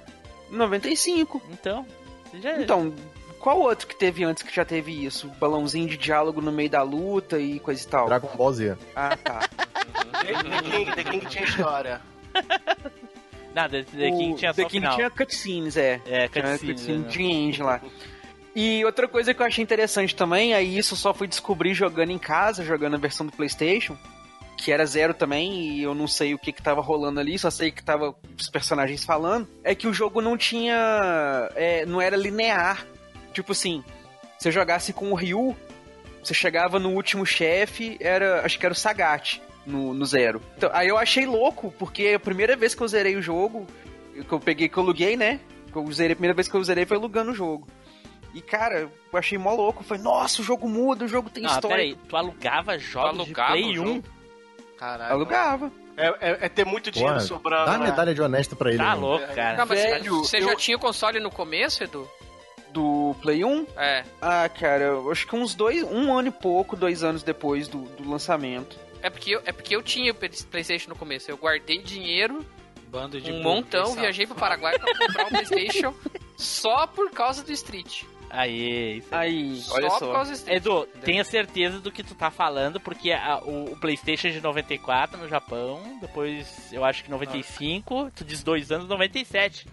95. 0.50 1.42
Então. 1.50 1.86
você 2.30 2.40
já- 2.40 2.58
Então, 2.60 2.94
qual 3.38 3.60
outro 3.60 3.86
que 3.86 3.94
teve 3.94 4.24
antes 4.24 4.42
que 4.42 4.54
já 4.54 4.64
teve 4.64 5.04
isso? 5.04 5.28
Balãozinho 5.38 5.86
de 5.86 5.98
diálogo 5.98 6.40
no 6.40 6.50
meio 6.50 6.70
da 6.70 6.82
luta 6.82 7.38
e 7.38 7.60
coisa 7.60 7.82
e 7.84 7.86
tal. 7.86 8.06
Dragon 8.06 8.30
Ball 8.36 8.52
Z. 8.54 8.76
Ah, 8.96 9.16
tá. 9.22 9.40
The 10.22 10.34
King, 10.62 10.92
The 10.94 11.04
King 11.04 11.26
tinha 11.26 11.44
história. 11.44 12.00
Não, 13.54 13.68
The, 13.68 13.82
The 13.84 14.10
King 14.10 14.34
tinha 14.36 14.54
The 14.54 14.62
só 14.62 14.68
King 14.68 14.80
final. 14.80 14.96
tinha 14.96 15.10
cutscenes, 15.10 15.76
é. 15.76 16.00
É, 16.06 16.28
Tinha 16.28 16.44
cutscene, 16.44 16.72
cutscene 16.72 16.98
né? 17.00 17.08
de 17.08 17.22
engine 17.22 17.66
lá. 17.66 17.80
E 18.54 18.84
outra 18.84 19.08
coisa 19.08 19.32
que 19.32 19.40
eu 19.40 19.46
achei 19.46 19.62
interessante 19.62 20.14
também, 20.14 20.52
aí 20.52 20.76
isso 20.76 20.92
eu 20.92 20.98
só 20.98 21.14
fui 21.14 21.26
descobrir 21.26 21.72
jogando 21.72 22.10
em 22.10 22.18
casa, 22.18 22.64
jogando 22.64 22.94
a 22.94 22.98
versão 22.98 23.24
do 23.24 23.32
PlayStation, 23.32 23.96
que 24.58 24.70
era 24.70 24.84
zero 24.84 25.14
também, 25.14 25.70
e 25.70 25.82
eu 25.82 25.94
não 25.94 26.06
sei 26.06 26.34
o 26.34 26.38
que 26.38 26.52
que 26.52 26.62
tava 26.62 26.80
rolando 26.82 27.18
ali, 27.18 27.38
só 27.38 27.50
sei 27.50 27.70
que 27.70 27.82
tava 27.82 28.14
os 28.38 28.50
personagens 28.50 29.04
falando, 29.04 29.48
é 29.64 29.74
que 29.74 29.88
o 29.88 29.94
jogo 29.94 30.20
não 30.20 30.36
tinha. 30.36 31.48
é, 31.54 31.86
não 31.86 32.00
era 32.00 32.16
linear. 32.16 32.86
Tipo 33.32 33.52
assim, 33.52 33.82
eu 34.44 34.52
jogasse 34.52 34.92
com 34.92 35.10
o 35.10 35.14
Ryu, 35.14 35.56
você 36.22 36.34
chegava 36.34 36.78
no 36.78 36.90
último 36.90 37.24
chefe, 37.24 37.96
era. 38.00 38.44
acho 38.44 38.58
que 38.58 38.66
era 38.66 38.72
o 38.72 38.76
Sagat. 38.76 39.40
No, 39.64 39.94
no 39.94 40.04
zero. 40.04 40.42
Então, 40.56 40.68
aí 40.72 40.88
eu 40.88 40.98
achei 40.98 41.24
louco, 41.24 41.72
porque 41.78 42.14
a 42.16 42.18
primeira 42.18 42.56
vez 42.56 42.74
que 42.74 42.82
eu 42.82 42.88
zerei 42.88 43.14
o 43.14 43.22
jogo, 43.22 43.64
que 44.12 44.32
eu 44.32 44.40
peguei, 44.40 44.68
que 44.68 44.76
eu 44.76 44.82
aluguei, 44.82 45.16
né? 45.16 45.38
Que 45.70 45.78
eu 45.78 45.92
zerei, 45.92 46.14
a 46.14 46.16
primeira 46.16 46.34
vez 46.34 46.48
que 46.48 46.54
eu 46.56 46.64
zerei 46.64 46.84
foi 46.84 46.96
alugando 46.96 47.30
o 47.30 47.34
jogo. 47.34 47.68
E, 48.34 48.40
cara, 48.40 48.80
eu 48.80 49.18
achei 49.18 49.36
mó 49.36 49.52
louco. 49.54 49.82
Foi, 49.84 49.98
nossa, 49.98 50.40
o 50.40 50.44
jogo 50.44 50.68
muda, 50.68 51.04
o 51.04 51.08
jogo 51.08 51.28
tem 51.28 51.44
Ah, 51.44 51.50
história. 51.50 51.76
peraí, 51.76 51.96
tu 52.08 52.16
alugava 52.16 52.78
jogos 52.78 53.20
alugava 53.20 53.54
de 53.56 53.62
Play 53.62 53.78
1? 53.78 53.86
jogo? 53.86 54.04
Caralho. 54.78 55.12
Alugava. 55.12 55.72
É, 55.96 56.06
é- 56.08 56.38
é 56.42 56.48
ter 56.48 56.64
muito 56.64 56.90
dinheiro 56.90 57.14
Porra, 57.16 57.26
sobrando. 57.26 57.66
dá 57.66 57.74
a 57.74 57.78
né? 57.78 57.84
medalha 57.90 58.14
de 58.14 58.22
honesto 58.22 58.56
pra 58.56 58.70
ele. 58.70 58.78
Tá 58.78 58.90
mano. 58.96 59.00
louco, 59.02 59.26
cara. 59.34 59.58
Não, 59.58 59.66
mas 59.66 59.82
Velho, 59.82 60.16
você 60.24 60.38
eu- 60.38 60.44
já 60.48 60.56
tinha 60.56 60.76
o 60.76 60.80
console 60.80 61.20
no 61.20 61.30
começo, 61.30 61.84
Edu? 61.84 62.08
Do 62.70 63.14
Play 63.20 63.44
1? 63.44 63.66
É. 63.76 64.02
Ah, 64.20 64.48
cara, 64.48 64.84
eu 64.84 65.10
acho 65.12 65.26
que 65.26 65.36
uns 65.36 65.54
dois, 65.54 65.82
um 65.82 66.16
ano 66.16 66.28
e 66.28 66.30
pouco, 66.30 66.74
dois 66.74 67.04
anos 67.04 67.22
depois 67.22 67.68
do, 67.68 67.80
do 67.82 68.08
lançamento. 68.10 68.78
É 69.02 69.10
porque, 69.10 69.32
eu, 69.36 69.42
é 69.44 69.52
porque 69.52 69.76
eu 69.76 69.82
tinha 69.82 70.10
o 70.12 70.14
Playstation 70.14 70.88
no 70.88 70.96
começo. 70.96 71.30
Eu 71.30 71.36
guardei 71.36 71.78
dinheiro, 71.82 72.42
Bando 72.88 73.20
de 73.20 73.30
um 73.30 73.42
montão, 73.42 73.94
viajei 73.94 74.26
pro 74.26 74.34
Paraguai 74.34 74.78
pra 74.78 74.94
comprar 74.96 75.26
um 75.26 75.28
Playstation 75.28 75.92
só 76.38 76.86
por 76.86 77.10
causa 77.10 77.42
do 77.42 77.52
Street. 77.52 78.04
Aí, 78.34 78.96
isso 78.98 79.08
aí. 79.14 79.28
Aí, 79.30 79.62
olha 79.72 79.90
só 79.90 79.98
só. 79.98 80.22
Edu, 80.50 80.82
entendeu? 80.84 80.88
tenha 81.04 81.22
certeza 81.24 81.78
do 81.80 81.92
que 81.92 82.02
tu 82.02 82.14
tá 82.14 82.30
falando, 82.30 82.80
porque 82.80 83.12
a- 83.12 83.38
o, 83.44 83.72
o 83.72 83.76
PlayStation 83.76 84.28
é 84.28 84.30
de 84.30 84.40
94 84.40 85.18
no 85.18 85.28
Japão, 85.28 85.98
depois 86.00 86.72
eu 86.72 86.82
acho 86.82 87.04
que 87.04 87.10
95, 87.10 88.10
tu 88.16 88.24
diz 88.24 88.42
dois 88.42 88.72
anos, 88.72 88.88
97. 88.88 89.66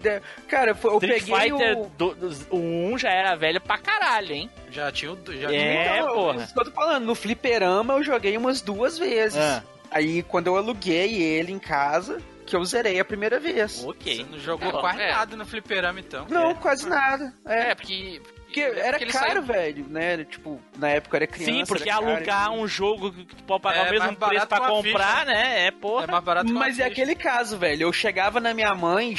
De- 0.00 0.20
Cara, 0.48 0.74
foi- 0.74 0.92
eu 0.92 0.98
Street 0.98 1.24
peguei 1.24 1.40
Fighter 1.50 1.78
o... 1.78 1.86
do, 1.96 2.14
dos- 2.14 2.46
o 2.50 2.56
1 2.56 2.98
já 2.98 3.10
era 3.10 3.34
velho 3.34 3.60
pra 3.60 3.78
caralho, 3.78 4.32
hein? 4.32 4.50
Já 4.70 4.90
tinha 4.92 5.12
o. 5.12 5.18
Já 5.40 5.52
É, 5.52 5.98
Então, 5.98 6.14
porra. 6.14 6.42
Isso 6.42 6.52
que 6.54 6.60
eu 6.60 6.64
tô 6.64 6.70
falando. 6.72 7.04
No 7.04 7.14
fliperama 7.14 7.94
eu 7.94 8.02
joguei 8.02 8.36
umas 8.36 8.60
duas 8.60 8.98
vezes. 8.98 9.38
Ah. 9.38 9.62
Aí 9.90 10.22
quando 10.22 10.48
eu 10.48 10.56
aluguei 10.56 11.22
ele 11.22 11.52
em 11.52 11.58
casa, 11.58 12.20
que 12.46 12.54
eu 12.56 12.64
zerei 12.64 12.98
a 13.00 13.04
primeira 13.04 13.38
vez. 13.40 13.72
Você 13.80 13.86
Ok. 13.88 14.26
não 14.30 14.38
jogou 14.38 14.68
É, 14.68 14.72
quase 14.80 15.00
é. 15.02 15.10
nada 15.12 15.36
no 15.36 15.46
fliperama, 15.46 16.00
então. 16.00 16.26
Não, 16.28 16.54
quase 16.54 16.88
nada. 16.88 17.32
É, 17.46 17.70
É, 17.70 17.74
porque... 17.74 18.20
porque 18.44 18.60
era 18.60 19.00
ele 19.00 19.10
caro, 19.12 19.26
saiu- 19.32 19.42
velho, 19.42 19.86
né? 19.88 20.24
Tipo, 20.24 20.60
na 20.78 20.90
época 20.90 21.16
eu 21.16 21.18
era 21.18 21.26
criança. 21.26 21.52
Sim, 21.52 21.64
porque 21.66 21.88
era 21.88 21.98
caro. 22.00 22.12
alugar 22.16 22.50
um 22.52 22.66
jogo 22.68 23.12
que 23.12 23.34
tu 23.36 23.42
pode 23.44 23.62
pagar 23.62 23.86
É 23.86 23.88
o 23.88 23.92
mesmo 23.92 24.16
preço 24.16 24.46
pra 24.46 24.60
comprar, 24.60 25.12
ficha. 25.20 25.24
né? 25.24 25.66
É 25.66 25.70
porra. 25.70 26.04
É 26.04 26.06
mais 26.10 26.24
barato 26.24 26.52
Mas 26.52 26.78
é 26.78 26.84
ficha. 26.84 26.86
aquele 26.86 27.14
caso, 27.14 27.56
velho. 27.58 27.82
Eu 27.82 27.92
chegava 27.92 28.38
na 28.40 28.52
minha 28.54 28.74
mãe 28.74 29.14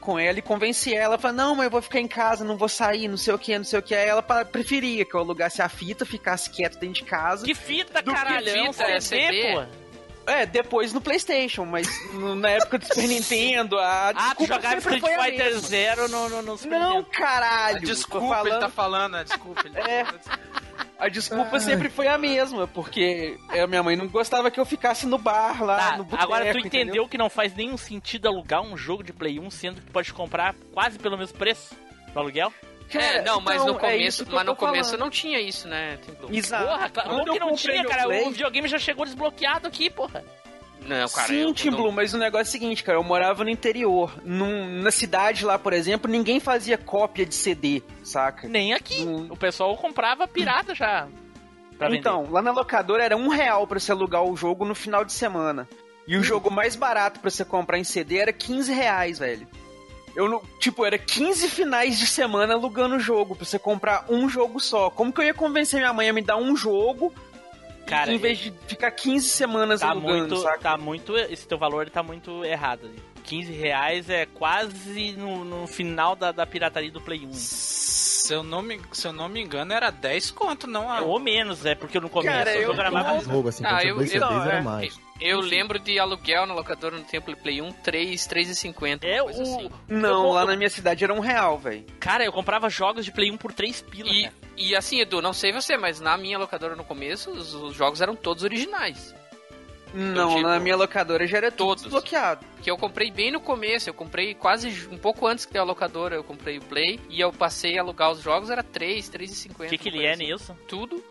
com 0.00 0.18
ela 0.18 0.38
e 0.38 0.42
convencia 0.42 0.96
ela. 0.98 1.18
Falava, 1.18 1.36
não, 1.42 1.54
mas 1.56 1.64
eu 1.64 1.70
vou 1.70 1.82
ficar 1.82 1.98
em 2.00 2.06
casa, 2.06 2.44
não 2.44 2.56
vou 2.56 2.68
sair, 2.68 3.08
não 3.08 3.16
sei 3.16 3.34
o 3.34 3.38
que, 3.38 3.56
não 3.56 3.64
sei 3.64 3.78
o 3.78 3.82
que. 3.82 3.94
Aí 3.94 4.06
ela 4.08 4.22
preferia 4.22 5.04
que 5.04 5.14
eu 5.14 5.20
alugasse 5.20 5.60
a 5.62 5.68
fita, 5.68 6.04
ficasse 6.06 6.48
quieto 6.50 6.78
dentro 6.78 7.02
de 7.02 7.04
casa. 7.04 7.44
Que 7.44 7.54
fita, 7.54 8.00
Do 8.02 8.12
que 8.12 8.18
fita, 8.20 8.84
é 8.84 9.00
CD, 9.00 9.26
CD? 9.26 9.52
porra. 9.52 9.68
É, 10.26 10.44
depois 10.44 10.92
no 10.92 11.00
PlayStation, 11.00 11.64
mas 11.64 11.86
no- 12.12 12.34
na 12.34 12.50
época 12.50 12.78
do 12.78 12.84
Super 12.86 13.06
Nintendo, 13.06 13.78
a 13.78 14.08
Ah, 14.08 14.12
tu 14.14 14.18
desculpa 14.40 14.54
jogava 14.54 14.80
sempre 14.80 14.96
Street 14.96 15.00
foi 15.00 15.14
a 15.14 15.24
Fighter. 15.24 15.58
Zero 15.60 16.08
no, 16.08 16.28
no, 16.28 16.42
no 16.42 16.58
Super 16.58 16.80
Não, 16.80 16.96
Nintendo. 16.98 17.10
caralho. 17.16 17.80
tô 17.80 17.86
Desculpa, 17.86 18.26
falando, 18.28 18.46
ele 18.48 18.58
tá 18.60 18.68
falando, 18.68 19.16
é, 19.18 19.24
desculpa. 19.24 19.60
Ele 19.64 19.74
tá 19.74 19.80
É. 19.88 20.04
falando. 20.04 20.56
A 20.98 21.08
desculpa 21.08 21.60
sempre 21.60 21.90
foi 21.90 22.08
a 22.08 22.16
mesma, 22.16 22.66
porque 22.66 23.36
a 23.50 23.66
minha 23.66 23.82
mãe 23.82 23.96
não 23.96 24.08
gostava 24.08 24.50
que 24.50 24.58
eu 24.58 24.64
ficasse 24.64 25.06
no 25.06 25.18
bar 25.18 25.62
lá, 25.62 25.76
Tá, 25.90 25.96
no 25.98 26.04
boteco, 26.04 26.22
agora 26.22 26.44
tu 26.52 26.58
entendeu 26.58 26.82
entendeu? 26.84 27.08
que 27.08 27.18
não 27.18 27.28
faz 27.28 27.54
nenhum 27.54 27.76
sentido 27.76 28.26
alugar 28.26 28.62
um 28.62 28.76
jogo 28.78 29.02
de 29.04 29.12
Play 29.12 29.38
1, 29.38 29.50
sendo 29.50 29.80
que 29.82 29.90
pode 29.90 30.10
comprar 30.14 30.54
quase 30.72 30.98
pelo 30.98 31.18
mesmo 31.18 31.36
preço 31.36 31.74
no 32.14 32.20
aluguel? 32.20 32.50
É, 32.92 33.22
não, 33.22 33.40
mas 33.40 33.56
então, 33.62 33.66
no 33.74 33.78
é 33.78 33.80
começo, 33.80 34.22
eu 34.22 34.26
mas 34.34 34.46
no 34.46 34.56
começo 34.56 34.90
falando. 34.90 35.00
não 35.00 35.10
tinha 35.10 35.40
isso, 35.40 35.66
né? 35.68 35.98
Exato. 36.30 36.64
Porra, 36.64 36.90
como 36.90 37.24
que 37.32 37.38
não 37.38 37.54
tinha, 37.54 37.84
cara. 37.84 38.04
Play- 38.04 38.24
O 38.26 38.30
videogame 38.30 38.68
já 38.68 38.78
chegou 38.78 39.04
desbloqueado 39.04 39.66
aqui, 39.66 39.90
porra. 39.90 40.24
Não, 40.82 41.08
cara, 41.08 41.26
Sim, 41.26 41.40
eu, 41.40 41.54
Tim 41.54 41.70
não- 41.70 41.78
Blue, 41.78 41.92
mas 41.92 42.14
o 42.14 42.18
negócio 42.18 42.46
é 42.46 42.48
o 42.48 42.52
seguinte, 42.52 42.84
cara, 42.84 42.96
eu 42.98 43.02
morava 43.02 43.42
no 43.42 43.50
interior. 43.50 44.14
Num- 44.24 44.80
na 44.82 44.90
cidade 44.92 45.44
lá, 45.44 45.58
por 45.58 45.72
exemplo, 45.72 46.08
ninguém 46.10 46.38
fazia 46.38 46.78
cópia 46.78 47.26
de 47.26 47.34
CD, 47.34 47.82
saca? 48.04 48.46
Nem 48.46 48.72
aqui. 48.72 49.02
Hum. 49.02 49.26
O 49.30 49.36
pessoal 49.36 49.76
comprava 49.76 50.28
pirata 50.28 50.74
já. 50.74 51.08
Vender. 51.78 51.96
Então, 51.96 52.26
lá 52.30 52.40
na 52.40 52.52
locadora 52.52 53.02
era 53.02 53.16
um 53.16 53.28
real 53.28 53.66
pra 53.66 53.80
você 53.80 53.90
alugar 53.90 54.22
o 54.22 54.36
jogo 54.36 54.64
no 54.64 54.74
final 54.74 55.04
de 55.04 55.12
semana. 55.12 55.68
E 56.06 56.16
o 56.16 56.22
jogo 56.22 56.50
mais 56.52 56.76
barato 56.76 57.18
pra 57.18 57.30
você 57.30 57.44
comprar 57.44 57.78
em 57.78 57.84
CD 57.84 58.18
era 58.18 58.32
15 58.32 58.72
reais, 58.72 59.18
velho. 59.18 59.46
Eu, 60.16 60.28
não- 60.28 60.42
tipo, 60.58 60.84
era 60.84 60.96
15 60.98 61.48
finais 61.48 61.98
de 61.98 62.06
semana 62.06 62.54
alugando 62.54 62.96
o 62.96 63.00
jogo 63.00 63.36
pra 63.36 63.44
você 63.44 63.58
comprar 63.58 64.06
um 64.08 64.28
jogo 64.28 64.58
só. 64.58 64.88
Como 64.90 65.12
que 65.12 65.20
eu 65.20 65.24
ia 65.24 65.34
convencer 65.34 65.78
minha 65.78 65.92
mãe 65.92 66.08
a 66.08 66.12
me 66.12 66.22
dar 66.22 66.36
um 66.38 66.56
jogo 66.56 67.12
Cara, 67.86 68.10
em 68.12 68.16
vez 68.18 68.38
de 68.38 68.52
ficar 68.66 68.90
15 68.90 69.28
semanas 69.28 69.80
tá 69.80 69.90
alugando, 69.90 70.18
muito, 70.18 70.36
saca? 70.38 70.58
tá 70.58 70.76
muito. 70.76 71.16
Esse 71.16 71.46
teu 71.46 71.56
valor 71.58 71.88
tá 71.90 72.02
muito 72.02 72.44
errado. 72.44 72.90
15 73.24 73.52
reais 73.52 74.08
é 74.08 74.24
quase 74.26 75.12
no, 75.12 75.44
no 75.44 75.66
final 75.66 76.16
da, 76.16 76.32
da 76.32 76.46
pirataria 76.46 76.90
do 76.90 77.00
Play 77.00 77.26
1. 77.26 77.32
Se 77.34 78.32
eu, 78.34 78.42
não 78.42 78.62
me, 78.62 78.80
se 78.92 79.06
eu 79.06 79.12
não 79.12 79.28
me 79.28 79.40
engano, 79.40 79.72
era 79.72 79.90
10 79.90 80.30
conto, 80.32 80.66
não 80.66 80.90
a... 80.90 81.00
Ou 81.02 81.18
menos, 81.20 81.64
é 81.66 81.74
porque 81.76 82.00
no 82.00 82.08
começo 82.08 82.32
Cara, 82.36 82.54
eu 82.56 82.72
era 82.72 82.90
mais 82.90 83.04
tô- 83.06 83.12
barato. 83.12 83.30
jogo, 83.30 83.48
assim, 83.48 83.64
Ah, 83.66 83.84
eu- 83.84 84.00
eu- 84.02 84.20
não, 84.20 84.42
era 84.42 84.58
é. 84.58 84.62
mais. 84.62 84.98
Eu 85.20 85.40
lembro 85.40 85.78
de 85.78 85.98
aluguel 85.98 86.44
na 86.46 86.52
locadora 86.54 86.96
no 86.98 87.04
tempo 87.04 87.30
do 87.30 87.36
Play 87.38 87.62
1, 87.62 87.72
3, 87.72 88.26
3,50. 88.26 89.04
É, 89.06 89.22
uma 89.22 89.32
coisa 89.32 89.50
o- 89.50 89.56
assim. 89.56 89.70
Não, 89.88 90.24
Eu- 90.26 90.32
lá 90.32 90.42
eu- 90.42 90.46
na 90.48 90.56
minha 90.56 90.68
cidade 90.70 91.02
era 91.04 91.12
um 91.14 91.20
real, 91.20 91.58
velho. 91.58 91.84
Cara, 91.98 92.24
eu 92.24 92.32
comprava 92.32 92.68
jogos 92.68 93.04
de 93.04 93.12
Play 93.12 93.30
1 93.30 93.36
por 93.38 93.52
3 93.52 93.80
pila, 93.80 94.10
E, 94.10 94.22
cara. 94.24 94.34
e 94.56 94.76
assim, 94.76 95.00
Edu, 95.00 95.22
não 95.22 95.32
sei 95.32 95.52
você, 95.52 95.76
mas 95.76 96.00
na 96.00 96.16
minha 96.18 96.38
locadora 96.38 96.76
no 96.76 96.84
começo, 96.84 97.30
os, 97.30 97.54
os 97.54 97.74
jogos 97.74 98.00
eram 98.00 98.14
todos 98.14 98.42
originais. 98.44 99.14
Não, 99.94 100.28
tipo, 100.34 100.42
na 100.42 100.60
minha 100.60 100.76
locadora 100.76 101.26
já 101.26 101.38
era 101.38 101.50
tudo 101.50 101.68
todos. 101.68 101.82
desbloqueado. 101.84 102.44
Que 102.62 102.70
eu 102.70 102.76
comprei 102.76 103.10
bem 103.10 103.30
no 103.30 103.40
começo, 103.40 103.88
eu 103.88 103.94
comprei 103.94 104.34
quase 104.34 104.86
um 104.90 104.98
pouco 104.98 105.26
antes 105.26 105.46
que 105.46 105.52
ter 105.52 105.58
a 105.60 105.62
locadora, 105.62 106.14
eu 106.16 106.24
comprei 106.24 106.58
o 106.58 106.62
Play 106.62 107.00
e 107.08 107.18
eu 107.20 107.32
passei 107.32 107.78
a 107.78 107.80
alugar 107.80 108.10
os 108.10 108.20
jogos, 108.20 108.50
era 108.50 108.62
3, 108.62 109.08
3,50. 109.08 109.64
O 109.64 109.70
que, 109.70 109.78
que 109.78 109.88
ele 109.88 110.04
é 110.04 110.12
assim. 110.12 110.26
nisso? 110.32 110.58
Tudo, 110.68 111.02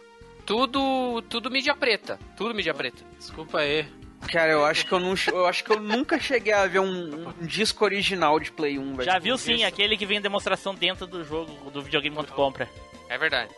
tudo, 0.46 1.22
tudo 1.24 1.52
mídia 1.52 1.76
preta. 1.76 2.20
Tudo 2.38 2.54
mídia 2.54 2.74
preta. 2.74 3.04
Desculpa 3.18 3.60
aí. 3.60 3.86
Cara, 4.32 4.52
eu 4.52 4.66
acho 4.66 4.86
que 4.86 4.92
eu, 4.92 5.00
não, 5.00 5.14
eu 5.32 5.46
acho 5.46 5.64
que 5.64 5.72
eu 5.72 5.80
nunca 5.80 6.20
cheguei 6.20 6.54
a 6.54 6.66
ver 6.66 6.80
um, 6.80 7.30
um 7.30 7.46
disco 7.46 7.86
original 7.86 8.40
de 8.40 8.52
Play 8.52 8.80
1, 8.80 8.96
velho. 8.96 9.04
Já 9.04 9.20
viu 9.20 9.38
sim, 9.38 9.64
aquele 9.64 9.98
que 9.98 10.06
vem 10.06 10.20
demonstração 10.20 10.74
dentro 10.74 11.06
do 11.06 11.24
jogo, 11.24 11.70
do 11.70 11.82
videogame 11.82 12.16
quando 12.16 12.32
compra. 12.32 12.70
É 13.08 13.18
verdade. 13.18 13.52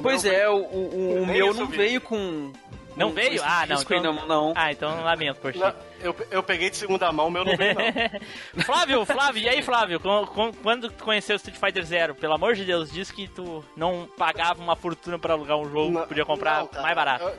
Pois 0.00 0.24
é, 0.24 0.48
o, 0.48 0.56
o, 0.56 1.22
o 1.22 1.26
Nem 1.26 1.36
meu 1.36 1.50
isso 1.50 1.60
não 1.60 1.66
veio 1.66 2.00
com. 2.00 2.52
Não 2.96 3.08
com 3.08 3.14
veio? 3.14 3.40
Ah, 3.44 3.64
não, 3.66 3.80
então- 3.80 4.02
não, 4.02 4.26
não. 4.26 4.52
Ah, 4.56 4.70
então 4.72 5.02
lamento 5.02 5.40
por 5.40 5.52
ti. 5.52 5.58
Não, 5.58 5.72
eu, 6.00 6.14
eu 6.30 6.42
peguei 6.42 6.68
de 6.70 6.76
segunda 6.76 7.10
mão, 7.12 7.28
o 7.28 7.30
meu 7.30 7.44
não 7.44 7.56
veio, 7.56 7.74
não. 7.74 7.84
Flávio, 8.64 9.04
Flávio, 9.06 9.42
e 9.42 9.48
aí, 9.48 9.62
Flávio? 9.62 9.98
Com- 10.00 10.26
com- 10.26 10.52
Quando 10.52 10.90
tu 10.90 11.02
conheceu 11.04 11.34
o 11.34 11.36
Street 11.36 11.58
Fighter 11.58 11.84
Zero? 11.84 12.14
Pelo 12.14 12.34
amor 12.34 12.54
de 12.54 12.64
Deus, 12.64 12.90
diz 12.92 13.10
que 13.10 13.26
tu 13.28 13.64
não 13.76 14.08
pagava 14.18 14.60
uma 14.62 14.76
fortuna 14.76 15.18
pra 15.18 15.32
alugar 15.34 15.56
um 15.56 15.70
jogo, 15.70 15.90
Não, 15.92 16.06
podia 16.06 16.24
comprar 16.24 16.60
não, 16.60 16.66
cara, 16.68 16.82
mais 16.82 16.94
barato. 16.94 17.24
Eu, 17.24 17.34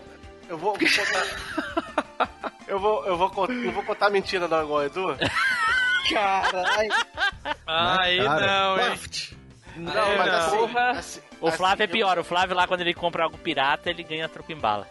eu 0.50 0.58
vou, 0.58 0.74
vou 0.76 0.90
contar. 0.90 2.30
eu 2.68 2.80
vou, 2.80 3.06
eu 3.06 3.18
vou, 3.18 3.30
con- 3.30 3.48
não 3.48 3.72
vou 3.72 3.84
contar 3.84 4.10
mentira 4.10 4.48
não, 4.48 4.64
igual 4.64 4.80
o 4.80 4.84
Edu. 4.86 5.18
Caralho. 6.12 6.90
Aí 7.66 8.24
Cara, 8.24 8.48
não, 8.48 8.80
hein? 8.80 9.00
Não, 9.76 9.92
É, 10.06 10.18
mas 10.18 10.28
não. 10.32 10.38
assim, 10.40 10.58
Porra. 10.58 10.90
assim- 10.92 11.22
O 11.42 11.52
Flávio 11.52 11.84
é 11.84 11.86
assim, 11.86 11.94
pior, 11.94 12.20
o 12.20 12.24
Flávio 12.24 12.56
lá 12.56 12.68
quando 12.68 12.82
ele 12.82 12.94
compra 12.94 13.24
algo 13.24 13.38
pirata, 13.38 13.90
ele 13.90 14.04
ganha 14.04 14.30
troco 14.30 14.52
em 14.52 14.56
bala. 14.58 14.88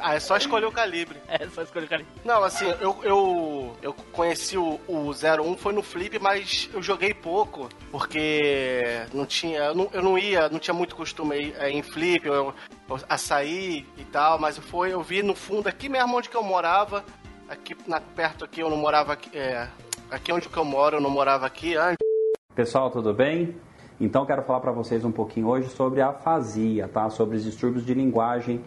Ah, 0.00 0.14
é 0.16 0.20
só 0.20 0.36
escolher 0.36 0.66
o 0.66 0.72
calibre. 0.72 1.16
É, 1.28 1.46
só 1.48 1.62
escolher 1.62 1.86
o 1.86 1.88
cara. 1.88 2.04
Não, 2.24 2.42
assim, 2.42 2.66
eu, 2.80 2.98
eu, 3.04 3.76
eu 3.80 3.92
conheci 4.12 4.58
o, 4.58 4.80
o 4.88 5.10
01 5.12 5.56
foi 5.56 5.72
no 5.72 5.82
Flip, 5.82 6.18
mas 6.18 6.68
eu 6.74 6.82
joguei 6.82 7.14
pouco, 7.14 7.68
porque 7.92 9.02
não 9.14 9.24
tinha, 9.24 9.60
eu 9.60 9.74
não, 9.74 9.88
eu 9.92 10.02
não 10.02 10.18
ia, 10.18 10.48
não 10.48 10.58
tinha 10.58 10.74
muito 10.74 10.96
costume 10.96 11.54
é, 11.58 11.70
em 11.70 11.82
Flip, 11.82 12.26
eu, 12.26 12.34
eu- 12.34 12.54
a 13.08 13.16
sair 13.16 13.86
e 13.96 14.04
tal, 14.04 14.38
mas 14.40 14.58
foi, 14.58 14.92
eu 14.92 15.02
vi 15.02 15.22
no 15.22 15.34
fundo, 15.36 15.68
aqui 15.68 15.88
mesmo 15.88 16.16
onde 16.16 16.28
que 16.28 16.36
eu 16.36 16.42
morava, 16.42 17.04
aqui 17.48 17.76
na, 17.86 18.00
perto 18.00 18.44
aqui, 18.44 18.60
eu 18.60 18.70
não 18.70 18.76
morava 18.76 19.12
aqui, 19.12 19.36
é, 19.38 19.68
aqui 20.10 20.32
onde 20.32 20.48
que 20.48 20.56
eu 20.56 20.64
moro, 20.64 20.96
eu 20.96 21.00
não 21.00 21.10
morava 21.10 21.46
aqui 21.46 21.76
antes. 21.76 21.96
Pessoal, 22.56 22.90
tudo 22.90 23.12
bem? 23.14 23.56
Então 24.00 24.26
quero 24.26 24.42
falar 24.42 24.60
para 24.60 24.72
vocês 24.72 25.04
um 25.04 25.10
pouquinho 25.10 25.48
hoje 25.48 25.68
sobre 25.70 26.02
a 26.02 26.08
afasia, 26.08 26.86
tá? 26.86 27.08
Sobre 27.08 27.36
os 27.36 27.44
distúrbios 27.44 27.84
de 27.84 27.94
linguagem, 27.94 28.60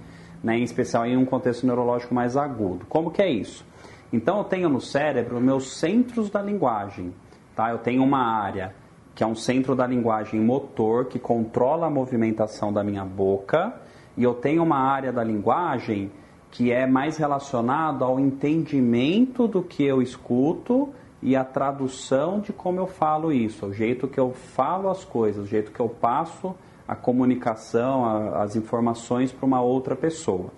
né? 0.43 0.57
em 0.57 0.63
especial 0.63 1.05
em 1.05 1.15
um 1.15 1.25
contexto 1.25 1.65
neurológico 1.67 2.15
mais 2.15 2.35
agudo. 2.35 2.85
Como 2.87 3.11
que 3.11 3.21
é 3.21 3.29
isso? 3.29 3.63
Então 4.11 4.39
eu 4.39 4.43
tenho 4.43 4.67
no 4.69 4.81
cérebro 4.81 5.39
meus 5.39 5.77
centros 5.77 6.31
da 6.31 6.41
linguagem, 6.41 7.13
tá? 7.55 7.69
Eu 7.69 7.77
tenho 7.77 8.03
uma 8.03 8.23
área 8.23 8.73
que 9.13 9.23
é 9.23 9.27
um 9.27 9.35
centro 9.35 9.75
da 9.75 9.85
linguagem 9.85 10.39
motor 10.39 11.05
que 11.05 11.19
controla 11.19 11.87
a 11.87 11.89
movimentação 11.89 12.73
da 12.73 12.83
minha 12.83 13.05
boca 13.05 13.73
e 14.17 14.23
eu 14.23 14.33
tenho 14.33 14.63
uma 14.63 14.77
área 14.77 15.11
da 15.11 15.23
linguagem 15.23 16.11
que 16.49 16.71
é 16.71 16.87
mais 16.87 17.17
relacionado 17.17 18.03
ao 18.03 18.19
entendimento 18.19 19.47
do 19.47 19.61
que 19.61 19.83
eu 19.83 20.01
escuto 20.01 20.89
e 21.21 21.35
a 21.35 21.43
tradução 21.43 22.39
de 22.39 22.53
como 22.53 22.79
eu 22.79 22.87
falo 22.87 23.31
isso, 23.31 23.65
o 23.67 23.73
jeito 23.73 24.07
que 24.07 24.19
eu 24.19 24.33
falo 24.33 24.89
as 24.89 25.03
coisas, 25.03 25.43
o 25.43 25.47
jeito 25.47 25.71
que 25.71 25.79
eu 25.79 25.89
passo 25.89 26.55
a 26.87 26.95
comunicação, 26.95 28.05
a- 28.05 28.43
as 28.43 28.55
informações 28.55 29.31
para 29.31 29.45
uma 29.45 29.61
outra 29.61 29.95
pessoa. 29.95 30.49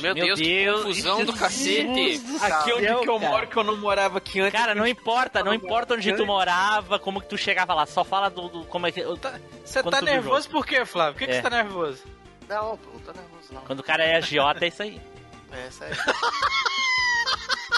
Meu, 0.00 0.14
Meu 0.14 0.24
Deus, 0.26 0.40
que 0.40 0.46
Deus, 0.64 0.82
confusão 0.82 1.24
do 1.24 1.32
cacete. 1.34 2.22
Aqui 2.40 2.72
onde 2.72 2.84
céu, 2.86 3.00
que 3.00 3.08
eu 3.10 3.18
cara. 3.20 3.30
moro, 3.32 3.46
que 3.48 3.56
eu 3.56 3.64
não 3.64 3.76
morava 3.76 4.18
aqui 4.18 4.40
antes. 4.40 4.52
Cara, 4.58 4.74
não 4.74 4.86
importa, 4.86 5.42
não 5.44 5.52
importa 5.52 5.94
onde 5.94 6.12
tu 6.16 6.24
morava, 6.24 6.98
como 6.98 7.20
que 7.20 7.28
tu 7.28 7.36
chegava 7.36 7.74
lá, 7.74 7.84
só 7.86 8.02
fala 8.02 8.28
do, 8.30 8.48
do- 8.48 8.64
como 8.64 8.86
é 8.86 8.92
que... 8.92 9.02
Você 9.04 9.82
tá 9.82 9.90
tu 9.90 9.90
viu 9.90 10.02
o 10.02 10.04
nervoso 10.04 10.48
por 10.48 10.64
quê, 10.66 10.84
Flávio? 10.86 11.12
Por 11.14 11.18
que, 11.20 11.26
que 11.26 11.32
É. 11.32 11.36
você 11.36 11.42
tá 11.42 11.50
nervoso? 11.50 12.02
Não, 12.48 12.70
não 12.70 13.00
tô 13.00 13.12
nervoso 13.12 13.52
não. 13.52 13.60
Quando 13.62 13.80
o 13.80 13.84
cara 13.84 14.04
é 14.04 14.16
agiota, 14.16 14.64
é 14.64 14.68
isso 14.68 14.82
aí. 14.82 15.00
É, 15.52 15.68
isso 15.68 15.84
aí. 15.84 15.90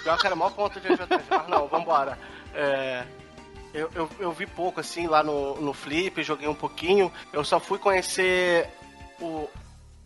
Pior 0.06 0.18
que 0.20 0.26
era 0.26 0.36
o 0.36 0.38
maior 0.38 0.52
ponto 0.52 0.78
de 0.78 0.86
agiotagem. 0.86 1.26
Mas 1.28 1.48
não, 1.48 1.66
vambora. 1.66 2.16
É, 2.54 3.02
eu, 3.74 3.90
eu, 3.92 4.08
eu 4.20 4.30
vi 4.30 4.46
pouco, 4.46 4.78
assim, 4.78 5.08
lá 5.08 5.20
no, 5.20 5.60
no 5.60 5.72
Flip, 5.72 6.22
joguei 6.22 6.46
um 6.46 6.54
pouquinho. 6.54 7.12
Eu 7.32 7.42
só 7.42 7.58
fui 7.58 7.76
conhecer 7.76 8.68
o, 9.20 9.50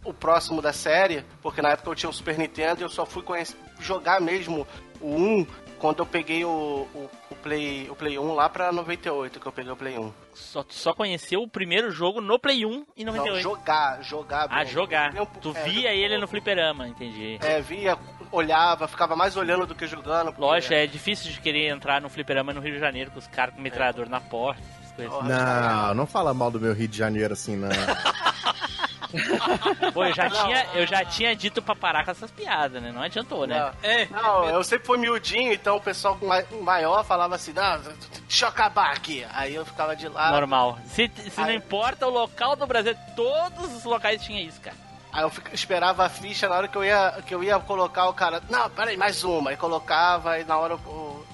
o 0.03 0.15
próximo 0.15 0.63
da 0.63 0.73
série, 0.73 1.23
porque 1.43 1.61
na 1.61 1.73
época 1.73 1.91
eu 1.91 1.95
tinha 1.95 2.09
o 2.09 2.15
Super 2.15 2.39
Nintendo 2.39 2.81
e 2.81 2.85
eu 2.85 2.89
só 2.89 3.05
fui 3.05 3.23
conhecer, 3.23 3.59
jogar 3.79 4.23
mesmo 4.23 4.67
o 5.03 5.15
1 5.15 5.47
quando 5.79 5.99
eu 5.99 6.07
peguei 6.07 6.45
o, 6.47 6.49
o, 6.95 7.11
o 7.31 7.35
Play, 7.37 7.89
o 7.91 7.95
Play 7.95 8.19
1 8.19 8.35
lá 8.35 8.49
pra 8.49 8.73
98, 8.73 9.39
que 9.39 9.47
eu 9.47 9.53
peguei 9.53 9.73
o 9.73 9.77
Play 9.77 9.99
1. 9.99 10.13
Só, 10.35 10.65
só 10.69 10.95
conheceu 10.95 11.43
o 11.43 11.49
primeiro 11.49 11.91
jogo 11.91 12.23
no 12.23 12.39
Play 12.39 12.65
1 12.65 12.87
em 12.97 13.05
Não, 13.05 13.15
98. 13.15 13.43
jogar, 13.43 14.03
jogar. 14.03 14.47
ah, 14.51 14.65
jogar. 14.65 15.15
Eu- 15.15 15.27
Tu 15.27 15.53
é, 15.55 15.63
via 15.65 15.95
ele 15.95 16.17
no 16.17 16.27
fliperama, 16.27 16.89
entendi. 16.89 17.39
É, 17.43 17.61
via, 17.61 17.99
olhava, 18.33 18.87
ficava 18.89 19.15
mais 19.17 19.37
olhando 19.37 19.67
do 19.67 19.75
que 19.75 19.87
jogando. 19.87 20.27
porque- 20.27 20.41
Lógico, 20.41 20.75
é 20.75 20.87
difícil 20.87 21.31
de 21.33 21.41
querer 21.41 21.69
entrar 21.69 22.01
no 22.01 22.09
fliperama 22.09 22.53
no 22.53 22.61
Rio 22.61 22.75
de 22.75 22.81
Janeiro 22.81 23.11
com 23.11 23.19
os 23.19 23.27
caras 23.27 23.55
com 23.55 23.61
metralhador 23.61 24.09
na 24.09 24.21
porta, 24.21 24.61
essas 24.83 24.93
coisas. 24.93 25.15
Ó, 25.15 25.23
Não, 25.23 25.95
não 25.95 26.07
fala 26.07 26.33
mal 26.35 26.51
do 26.51 26.61
meu 26.61 26.73
Rio 26.75 26.89
de 26.89 26.97
Janeiro 26.97 27.33
assim, 27.33 27.57
não. 27.57 27.69
Pô, 29.93 30.05
eu 30.05 30.15
já, 30.15 30.31
tinha, 30.31 30.67
eu 30.75 30.87
já 30.87 31.05
tinha 31.05 31.35
dito 31.35 31.61
pra 31.61 31.75
parar 31.75 32.05
com 32.05 32.13
essas 32.13 32.31
piadas, 32.31 32.81
né? 32.81 32.93
Não 32.93 33.03
adiantou, 33.03 33.45
né? 33.47 33.59
Não. 33.59 33.73
É, 33.91 34.07
Não, 34.07 34.45
eu 34.49 34.63
sempre 34.63 34.87
fui 34.87 34.99
miudinho, 34.99 35.53
então 35.53 35.77
o 35.77 35.81
pessoal 35.81 36.17
ma- 36.23 36.45
maior 36.63 37.05
falava 37.05 37.35
assim, 37.35 37.53
não, 37.53 37.81
deixa 38.29 38.45
eu 38.45 38.49
acabar 38.49 38.93
aqui. 38.93 39.27
Aí 39.33 39.53
eu 39.55 39.65
ficava 39.67 39.97
de 39.97 40.07
lado. 40.09 40.33
Normal. 40.35 40.79
Se, 40.87 41.11
se 41.29 41.41
não 41.41 41.47
Aí- 41.49 41.57
importa 41.57 42.07
o 42.07 42.11
local 42.11 42.55
do 42.55 42.67
Brasil, 42.69 42.95
todos 43.17 43.75
os 43.75 43.83
locais 43.85 44.23
tinham 44.23 44.41
isso, 44.47 44.61
cara. 44.61 44.77
Aí 45.13 45.23
eu 45.23 45.33
esperava 45.53 46.05
a 46.05 46.09
ficha 46.09 46.49
na 46.49 46.57
hora 46.57 46.69
que 46.69 46.77
eu 46.77 46.85
ia, 46.85 47.23
que 47.27 47.35
eu 47.35 47.43
ia 47.43 47.59
colocar 47.59 48.09
o 48.09 48.15
cara. 48.15 48.43
Não, 48.49 48.71
peraí, 48.71 48.97
mais 48.97 49.25
uma. 49.25 49.51
Aí 49.51 49.57
colocava, 49.57 50.39
e 50.39 50.45
na 50.45 50.57
hora 50.57 50.77
o. 50.77 51.25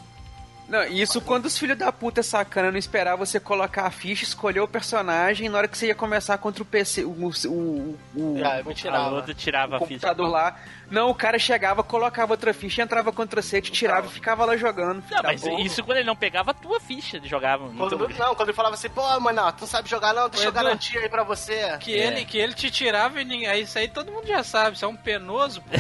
Não, 0.69 0.85
isso 0.85 1.21
quando 1.21 1.47
os 1.47 1.57
filhos 1.57 1.79
da 1.79 1.93
puta 1.93 2.23
sacana 2.23 2.71
não 2.73 2.79
esperavam 2.79 3.25
você 3.25 3.39
colocar 3.39 3.87
a 3.87 3.91
ficha, 3.91 4.25
escolher 4.25 4.61
o 4.61 4.69
personagem, 4.69 5.47
e 5.47 5.49
na 5.49 5.59
hora 5.59 5.69
que 5.69 5.79
você 5.79 5.87
ia 5.87 5.95
começar 5.95 6.37
contra 6.39 6.63
o 6.63 6.67
PC, 6.67 7.05
o, 7.05 7.11
o, 7.11 7.99
o, 8.17 8.41
Ah, 8.45 8.63
A 8.69 8.75
tirava. 8.75 9.09
Ludo 9.11 9.35
tirava 9.35 9.79
o 9.79 9.85
a 9.85 9.87
ficha. 9.87 10.13
lá. 10.13 10.57
Não, 10.91 11.11
o 11.11 11.15
cara 11.15 11.39
chegava, 11.39 11.83
colocava 11.83 12.33
outra 12.33 12.55
ficha, 12.55 12.83
entrava 12.83 13.13
contra 13.13 13.43
você, 13.43 13.61
te 13.61 13.73
tirava 13.73 14.07
e 14.07 14.11
ficava 14.11 14.45
lá 14.45 14.57
jogando. 14.57 15.03
Não, 15.11 15.23
mas 15.23 15.43
Acabou. 15.43 15.61
isso 15.65 15.83
quando 15.83 15.99
ele 15.99 16.07
não 16.07 16.15
pegava 16.15 16.53
a 16.53 16.55
tua 16.55 16.79
ficha, 16.79 17.17
ele 17.17 17.29
jogava. 17.29 17.69
Quando, 17.69 17.99
Muito... 17.99 18.19
não, 18.19 18.35
quando 18.35 18.49
ele 18.49 18.57
falava 18.57 18.75
assim, 18.75 18.89
pô, 18.89 19.03
mano, 19.21 19.53
tu 19.53 19.63
não 19.63 19.69
sabe 19.69 19.89
jogar 19.89 20.15
não, 20.15 20.29
deixa 20.29 20.47
eu 20.47 20.53
garantir 20.53 20.99
aí 20.99 21.09
pra 21.09 21.25
você. 21.25 21.77
Que, 21.81 21.91
ele, 21.93 22.25
que 22.25 22.39
ele 22.39 22.55
te 22.55 22.71
tirava 22.71 23.21
e 23.21 23.25
ninguém. 23.25 23.49
Aí 23.49 23.63
isso 23.63 23.77
aí 23.79 23.89
todo 23.89 24.13
mundo 24.13 24.27
já 24.27 24.45
sabe, 24.45 24.77
isso 24.77 24.85
é 24.85 24.89
um 24.89 24.97
penoso, 24.97 25.61
pô. 25.61 25.71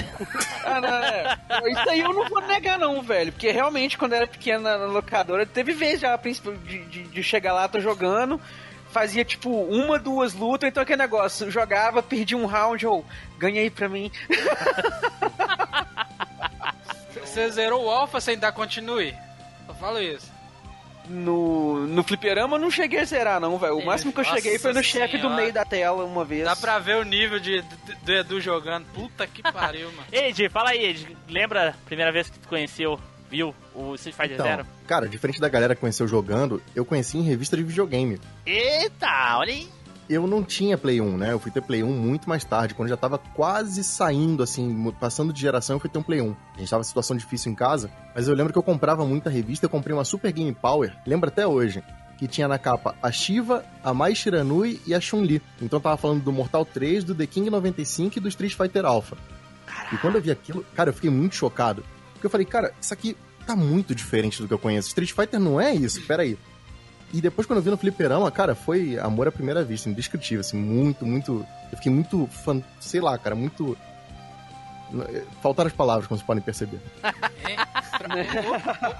Ah, 0.64 0.80
não, 0.80 0.88
é. 0.88 1.38
Isso 1.70 1.90
aí 1.90 2.00
eu 2.00 2.12
não 2.12 2.28
vou 2.28 2.40
negar, 2.42 2.76
não, 2.78 3.00
velho. 3.00 3.30
Porque 3.30 3.50
realmente, 3.52 3.96
quando 3.96 4.12
eu 4.12 4.16
era 4.18 4.26
pequeno 4.26 4.68
na 4.78 4.86
na 4.86 4.92
locadora, 4.92 5.44
teve 5.46 5.72
vez 5.72 6.00
já, 6.00 6.14
a 6.14 6.18
princípio, 6.18 6.56
de, 6.58 6.84
de, 6.86 7.02
de 7.04 7.22
chegar 7.22 7.52
lá, 7.52 7.66
tô 7.68 7.80
jogando. 7.80 8.40
Fazia 8.92 9.24
tipo 9.24 9.50
uma, 9.50 9.98
duas 9.98 10.32
lutas, 10.32 10.68
então 10.68 10.82
aquele 10.82 11.02
negócio, 11.02 11.50
jogava, 11.50 12.02
perdia 12.02 12.36
um 12.36 12.46
round, 12.46 12.86
ou 12.86 13.04
ganhei 13.38 13.68
pra 13.68 13.88
mim. 13.88 14.10
Você 17.20 17.50
zerou 17.50 17.84
o 17.84 17.90
Alpha 17.90 18.20
sem 18.20 18.38
dar 18.38 18.52
continue? 18.52 19.14
Eu 19.68 19.74
falo 19.74 20.00
isso. 20.00 20.34
No, 21.08 21.86
no 21.86 22.02
fliperama 22.02 22.56
eu 22.56 22.60
não 22.60 22.70
cheguei 22.70 23.00
a 23.00 23.04
zerar, 23.04 23.38
não, 23.40 23.56
velho. 23.58 23.78
O 23.78 23.84
máximo 23.86 24.12
que 24.12 24.20
eu 24.20 24.24
cheguei 24.24 24.58
foi 24.58 24.72
no 24.72 24.82
chefe 24.82 25.18
do 25.18 25.30
meio 25.30 25.52
da 25.52 25.64
tela 25.64 26.04
uma 26.04 26.24
vez. 26.24 26.44
Dá 26.44 26.56
pra 26.56 26.78
ver 26.80 26.96
o 26.96 27.04
nível 27.04 27.38
de, 27.38 27.62
de- 27.62 27.94
do 28.02 28.12
Edu 28.12 28.40
jogando. 28.40 28.86
Puta 28.92 29.24
que 29.26 29.40
pariu, 29.42 29.90
mano. 29.94 30.06
Ed, 30.10 30.48
fala 30.48 30.70
aí, 30.70 30.84
Ed. 30.84 31.16
Lembra 31.28 31.70
a 31.70 31.72
primeira 31.86 32.10
vez 32.10 32.28
que 32.28 32.38
tu 32.40 32.48
conheceu, 32.48 32.98
viu 33.30 33.54
o 33.74 33.94
Street 33.94 34.14
Fighter 34.16 34.34
Então, 34.34 34.46
Zero? 34.46 34.66
cara, 34.86 35.08
diferente 35.08 35.40
da 35.40 35.48
galera 35.48 35.74
que 35.74 35.80
conheceu 35.80 36.06
jogando, 36.08 36.62
eu 36.74 36.84
conheci 36.84 37.18
em 37.18 37.22
revista 37.22 37.56
de 37.56 37.62
videogame. 37.62 38.20
Eita, 38.44 39.36
olha 39.38 39.52
aí. 39.52 39.68
Eu 40.08 40.24
não 40.26 40.44
tinha 40.44 40.78
Play 40.78 41.00
1, 41.00 41.16
né? 41.16 41.32
Eu 41.32 41.38
fui 41.40 41.50
ter 41.50 41.60
Play 41.60 41.82
1 41.82 41.88
muito 41.92 42.28
mais 42.28 42.44
tarde, 42.44 42.74
quando 42.74 42.88
já 42.88 42.96
tava 42.96 43.18
quase 43.18 43.82
saindo, 43.82 44.40
assim, 44.42 44.92
passando 45.00 45.32
de 45.32 45.40
geração, 45.40 45.76
eu 45.76 45.80
fui 45.80 45.90
ter 45.90 45.98
um 45.98 46.02
Play 46.02 46.20
1. 46.20 46.36
A 46.54 46.58
gente 46.60 46.70
tava 46.70 46.82
em 46.82 46.84
situação 46.84 47.16
difícil 47.16 47.50
em 47.50 47.56
casa, 47.56 47.90
mas 48.14 48.28
eu 48.28 48.34
lembro 48.34 48.52
que 48.52 48.58
eu 48.58 48.62
comprava 48.62 49.04
muita 49.04 49.28
revista, 49.28 49.66
eu 49.66 49.70
comprei 49.70 49.92
uma 49.92 50.04
Super 50.04 50.30
Game 50.30 50.52
Power, 50.54 50.94
lembro 51.04 51.28
até 51.28 51.44
hoje, 51.44 51.82
que 52.16 52.28
tinha 52.28 52.46
na 52.46 52.56
capa 52.56 52.94
a 53.02 53.10
Shiva, 53.10 53.64
a 53.82 53.92
Mai 53.92 54.14
Shiranui 54.14 54.80
e 54.86 54.94
a 54.94 55.00
Chun-Li. 55.00 55.42
Então 55.60 55.80
tava 55.80 55.96
falando 55.96 56.22
do 56.22 56.32
Mortal 56.32 56.64
3, 56.64 57.02
do 57.02 57.12
The 57.12 57.26
King 57.26 57.50
95 57.50 58.16
e 58.16 58.20
do 58.20 58.28
Street 58.28 58.54
Fighter 58.54 58.84
Alpha. 58.86 59.16
E 59.92 59.96
quando 59.98 60.14
eu 60.14 60.22
vi 60.22 60.30
aquilo, 60.30 60.64
cara, 60.74 60.90
eu 60.90 60.94
fiquei 60.94 61.10
muito 61.10 61.34
chocado. 61.34 61.84
Porque 62.26 62.28
eu 62.28 62.30
falei, 62.30 62.46
cara, 62.46 62.74
isso 62.80 62.92
aqui 62.92 63.16
tá 63.46 63.54
muito 63.54 63.94
diferente 63.94 64.42
do 64.42 64.48
que 64.48 64.54
eu 64.54 64.58
conheço. 64.58 64.88
Street 64.88 65.12
Fighter 65.12 65.38
não 65.38 65.60
é 65.60 65.72
isso, 65.72 66.02
peraí. 66.06 66.36
E 67.14 67.20
depois, 67.20 67.46
quando 67.46 67.58
eu 67.58 67.62
vi 67.62 67.70
no 67.70 67.76
fliperama, 67.76 68.28
cara, 68.32 68.54
foi 68.56 68.98
amor 68.98 69.28
à 69.28 69.32
primeira 69.32 69.62
vista, 69.62 69.88
indescritível, 69.88 70.40
assim, 70.40 70.56
muito, 70.56 71.06
muito. 71.06 71.46
Eu 71.70 71.76
fiquei 71.76 71.92
muito 71.92 72.26
fan, 72.26 72.60
sei 72.80 73.00
lá, 73.00 73.16
cara, 73.16 73.36
muito. 73.36 73.76
Faltaram 75.40 75.68
as 75.68 75.74
palavras, 75.74 76.08
como 76.08 76.18
vocês 76.18 76.26
podem 76.26 76.42
perceber. 76.42 76.80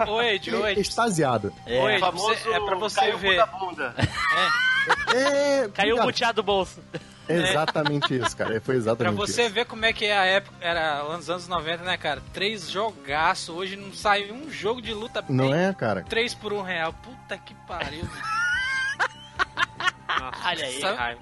Ô, 0.06 0.12
ô, 0.14 0.22
Ed, 0.22 0.54
ô, 0.54 0.66
Ed. 0.66 0.80
Extasiado. 0.80 1.52
É. 1.66 1.82
Ô, 1.82 1.90
Ed, 1.90 2.00
famoso 2.00 2.52
é 2.52 2.60
pra 2.60 2.76
você 2.76 3.00
caiu 3.00 3.18
ver. 3.18 3.36
da 3.36 3.46
bunda. 3.46 3.94
É, 5.14 5.68
Caiu 5.74 5.96
o 5.96 6.02
muteado 6.04 6.42
do 6.42 6.44
bolso. 6.44 6.80
É 7.28 7.50
exatamente 7.50 8.14
isso, 8.16 8.36
cara. 8.36 8.50
Foi 8.52 8.60
Pra 8.60 8.74
exatamente 8.74 9.16
você 9.16 9.44
isso. 9.46 9.54
ver 9.54 9.64
como 9.66 9.84
é 9.84 9.92
que 9.92 10.04
é 10.04 10.16
a 10.16 10.24
época, 10.24 10.56
era 10.60 11.02
nos 11.04 11.28
anos 11.28 11.48
90, 11.48 11.82
né, 11.84 11.96
cara? 11.96 12.22
Três 12.32 12.70
jogaço, 12.70 13.52
hoje 13.52 13.74
não 13.76 13.92
sai 13.92 14.30
um 14.30 14.50
jogo 14.50 14.80
de 14.80 14.92
luta 14.94 15.24
Não 15.28 15.50
bem. 15.50 15.64
é, 15.66 15.72
cara? 15.74 16.02
Três 16.08 16.34
por 16.34 16.52
um 16.52 16.62
real. 16.62 16.92
Puta 16.92 17.36
que 17.38 17.54
pariu, 17.66 18.04
Olha 20.44 20.64
aí, 20.64 20.80
Sabe? 20.80 21.16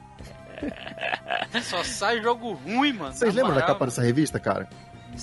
Só 1.62 1.82
sai 1.82 2.22
jogo 2.22 2.52
ruim, 2.52 2.92
mano. 2.92 3.12
Vocês 3.12 3.34
lembram 3.34 3.54
da 3.54 3.62
capa 3.62 3.86
dessa 3.86 4.02
revista, 4.02 4.38
cara? 4.38 4.68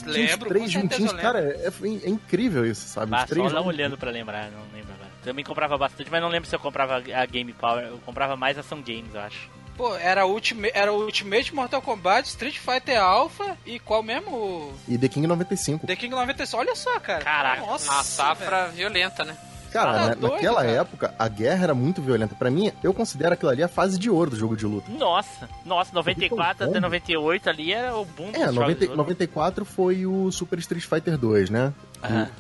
Lembro, 0.05 0.47
três 0.47 0.71
juntinhos, 0.71 1.11
cara, 1.13 1.39
é, 1.41 1.67
é 2.05 2.09
incrível 2.09 2.65
isso, 2.65 2.87
sabe? 2.87 3.13
Ah, 3.13 3.23
Os 3.23 3.29
três 3.29 3.43
só 3.51 3.57
juntos. 3.57 3.67
olhando 3.67 3.97
pra 3.97 4.09
lembrar, 4.09 4.49
não 4.49 4.61
lembro 4.73 4.93
agora. 4.93 5.11
Também 5.23 5.43
comprava 5.43 5.77
bastante, 5.77 6.09
mas 6.09 6.21
não 6.21 6.29
lembro 6.29 6.47
se 6.49 6.55
eu 6.55 6.59
comprava 6.59 6.95
a 6.95 7.25
Game 7.25 7.51
Power. 7.53 7.83
Eu 7.85 7.97
comprava 7.99 8.35
mais 8.37 8.57
ação 8.57 8.81
games, 8.81 9.13
eu 9.13 9.19
acho. 9.21 9.49
Pô, 9.81 9.95
era 9.95 10.27
o 10.27 10.31
Ultimate, 10.33 10.71
era 10.75 10.93
Ultimate 10.93 11.55
Mortal 11.55 11.81
Kombat, 11.81 12.27
Street 12.29 12.55
Fighter 12.59 13.01
Alpha 13.01 13.57
e 13.65 13.79
qual 13.79 14.03
mesmo? 14.03 14.29
O 14.29 14.73
E 14.87 14.95
The 14.95 15.07
King 15.07 15.25
95. 15.25 15.87
The 15.87 15.95
King 15.95 16.13
96. 16.13 16.53
Olha 16.53 16.75
só, 16.75 16.99
cara. 16.99 17.23
Caraca, 17.23 17.61
Nossa, 17.65 17.91
A 17.99 18.03
safra 18.03 18.67
violenta, 18.67 19.23
né? 19.25 19.35
Cara, 19.73 19.93
Tá 19.93 19.99
na- 20.09 20.13
doido, 20.13 20.33
naquela 20.33 20.55
cara. 20.57 20.69
época, 20.71 21.15
a 21.17 21.27
guerra 21.27 21.63
era 21.63 21.73
muito 21.73 21.99
violenta. 21.99 22.35
Pra 22.35 22.51
mim, 22.51 22.71
eu 22.83 22.93
considero 22.93 23.33
aquilo 23.33 23.49
ali 23.49 23.63
a 23.63 23.67
fase 23.67 23.97
de 23.97 24.07
ouro 24.07 24.29
do 24.29 24.35
jogo 24.35 24.55
de 24.55 24.67
luta. 24.67 24.91
Nossa, 24.91 25.49
nossa, 25.65 25.91
94 25.95 26.65
até 26.69 26.79
98 26.79 27.49
ali 27.49 27.73
era 27.73 27.95
o 27.97 28.05
boom 28.05 28.29
É, 28.33 28.39
jogos 28.41 28.55
90, 28.55 28.79
de 28.81 28.85
luta. 28.85 28.97
94 28.97 29.65
foi 29.65 30.05
o 30.05 30.29
Super 30.31 30.59
Street 30.59 30.85
Fighter 30.85 31.17
2, 31.17 31.49
né? 31.49 31.73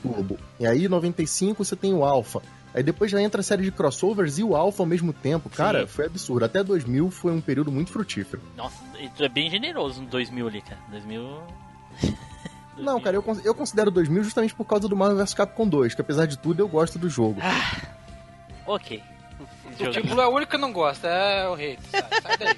Turbo. 0.03 0.37
E 0.59 0.67
aí, 0.67 0.87
95, 0.87 1.63
você 1.65 1.75
tem 1.75 1.91
o 1.93 2.03
Alpha. 2.03 2.41
Aí 2.73 2.81
depois 2.81 3.11
já 3.11 3.21
entra 3.21 3.41
a 3.41 3.43
série 3.43 3.63
de 3.63 3.71
crossovers 3.71 4.37
e 4.37 4.43
o 4.43 4.55
Alpha 4.55 4.83
ao 4.83 4.87
mesmo 4.87 5.11
tempo. 5.11 5.49
Cara, 5.49 5.81
Sim. 5.81 5.87
foi 5.87 6.05
absurdo. 6.05 6.45
Até 6.45 6.63
2000 6.63 7.11
foi 7.11 7.31
um 7.31 7.41
período 7.41 7.71
muito 7.71 7.91
frutífero. 7.91 8.41
Nossa, 8.55 8.81
tu 9.15 9.23
é 9.23 9.29
bem 9.29 9.49
generoso 9.49 10.01
no 10.01 10.07
2000 10.07 10.47
ali, 10.47 10.61
cara. 10.61 10.79
2000... 10.89 11.43
Não, 12.77 12.99
cara, 12.99 13.17
eu, 13.17 13.23
eu 13.43 13.53
considero 13.53 13.91
2000 13.91 14.23
justamente 14.23 14.55
por 14.55 14.65
causa 14.65 14.87
do 14.87 14.95
Marvel 14.95 15.17
vs 15.17 15.33
Capcom 15.33 15.67
2, 15.67 15.93
que 15.93 16.01
apesar 16.01 16.25
de 16.25 16.37
tudo 16.37 16.61
eu 16.61 16.67
gosto 16.67 16.97
do 16.97 17.09
jogo. 17.09 17.39
Ok. 18.65 19.03
O 19.79 20.07
Blue 20.07 20.21
é 20.21 20.27
o 20.27 20.31
único 20.31 20.51
que 20.51 20.57
não 20.57 20.71
gosta, 20.71 21.07
é 21.07 21.47
o 21.47 21.53
rei. 21.53 21.77
Sai, 21.91 22.21
sai 22.21 22.37
daí. 22.37 22.57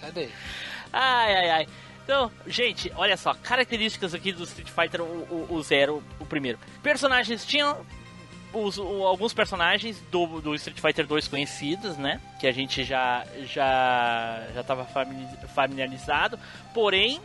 sai 0.00 0.12
daí. 0.12 0.30
Ai, 0.92 1.34
ai, 1.34 1.50
ai. 1.50 1.68
Então, 2.04 2.30
gente, 2.46 2.92
olha 2.96 3.16
só, 3.16 3.34
características 3.34 4.12
aqui 4.14 4.32
do 4.32 4.44
Street 4.44 4.68
Fighter, 4.68 5.00
o, 5.00 5.04
o, 5.04 5.54
o 5.54 5.62
Zero, 5.62 6.02
o 6.20 6.26
primeiro. 6.26 6.58
Personagens 6.82 7.44
tinham 7.46 7.78
os- 8.52 8.78
o- 8.78 9.04
alguns 9.06 9.32
personagens 9.32 9.98
do, 10.10 10.40
do 10.40 10.54
Street 10.54 10.78
Fighter 10.80 11.06
2 11.06 11.28
conhecidos, 11.28 11.96
né? 11.96 12.20
Que 12.40 12.46
a 12.46 12.52
gente 12.52 12.84
já 12.84 13.24
já 13.46 14.46
já 14.54 14.60
estava 14.60 14.86
familiarizado. 15.54 16.38
Porém, 16.74 17.20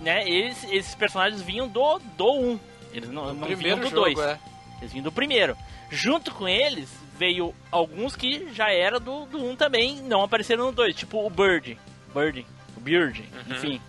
né? 0.00 0.28
Eles, 0.28 0.64
esses 0.70 0.94
personagens 0.94 1.42
vinham 1.42 1.68
do 1.68 1.98
do 2.16 2.32
1. 2.32 2.60
Eles 2.92 3.08
não, 3.10 3.34
não 3.34 3.48
vinham 3.56 3.78
do 3.78 3.88
jogo, 3.90 4.14
2. 4.14 4.18
é. 4.18 4.38
Eles 4.80 4.92
vinham 4.92 5.04
do 5.04 5.12
primeiro. 5.12 5.56
Junto 5.90 6.32
com 6.32 6.48
eles 6.48 6.88
veio 7.18 7.54
alguns 7.70 8.14
que 8.14 8.48
já 8.54 8.70
era 8.72 9.00
do, 9.00 9.26
do 9.26 9.38
1 9.44 9.56
também, 9.56 9.96
não 10.02 10.22
apareceram 10.22 10.66
no 10.66 10.72
2, 10.72 10.94
tipo 10.94 11.26
o 11.26 11.28
Bird. 11.30 11.76
Bird. 12.14 12.46
O 12.76 12.80
Beard, 12.80 13.24
enfim. 13.50 13.80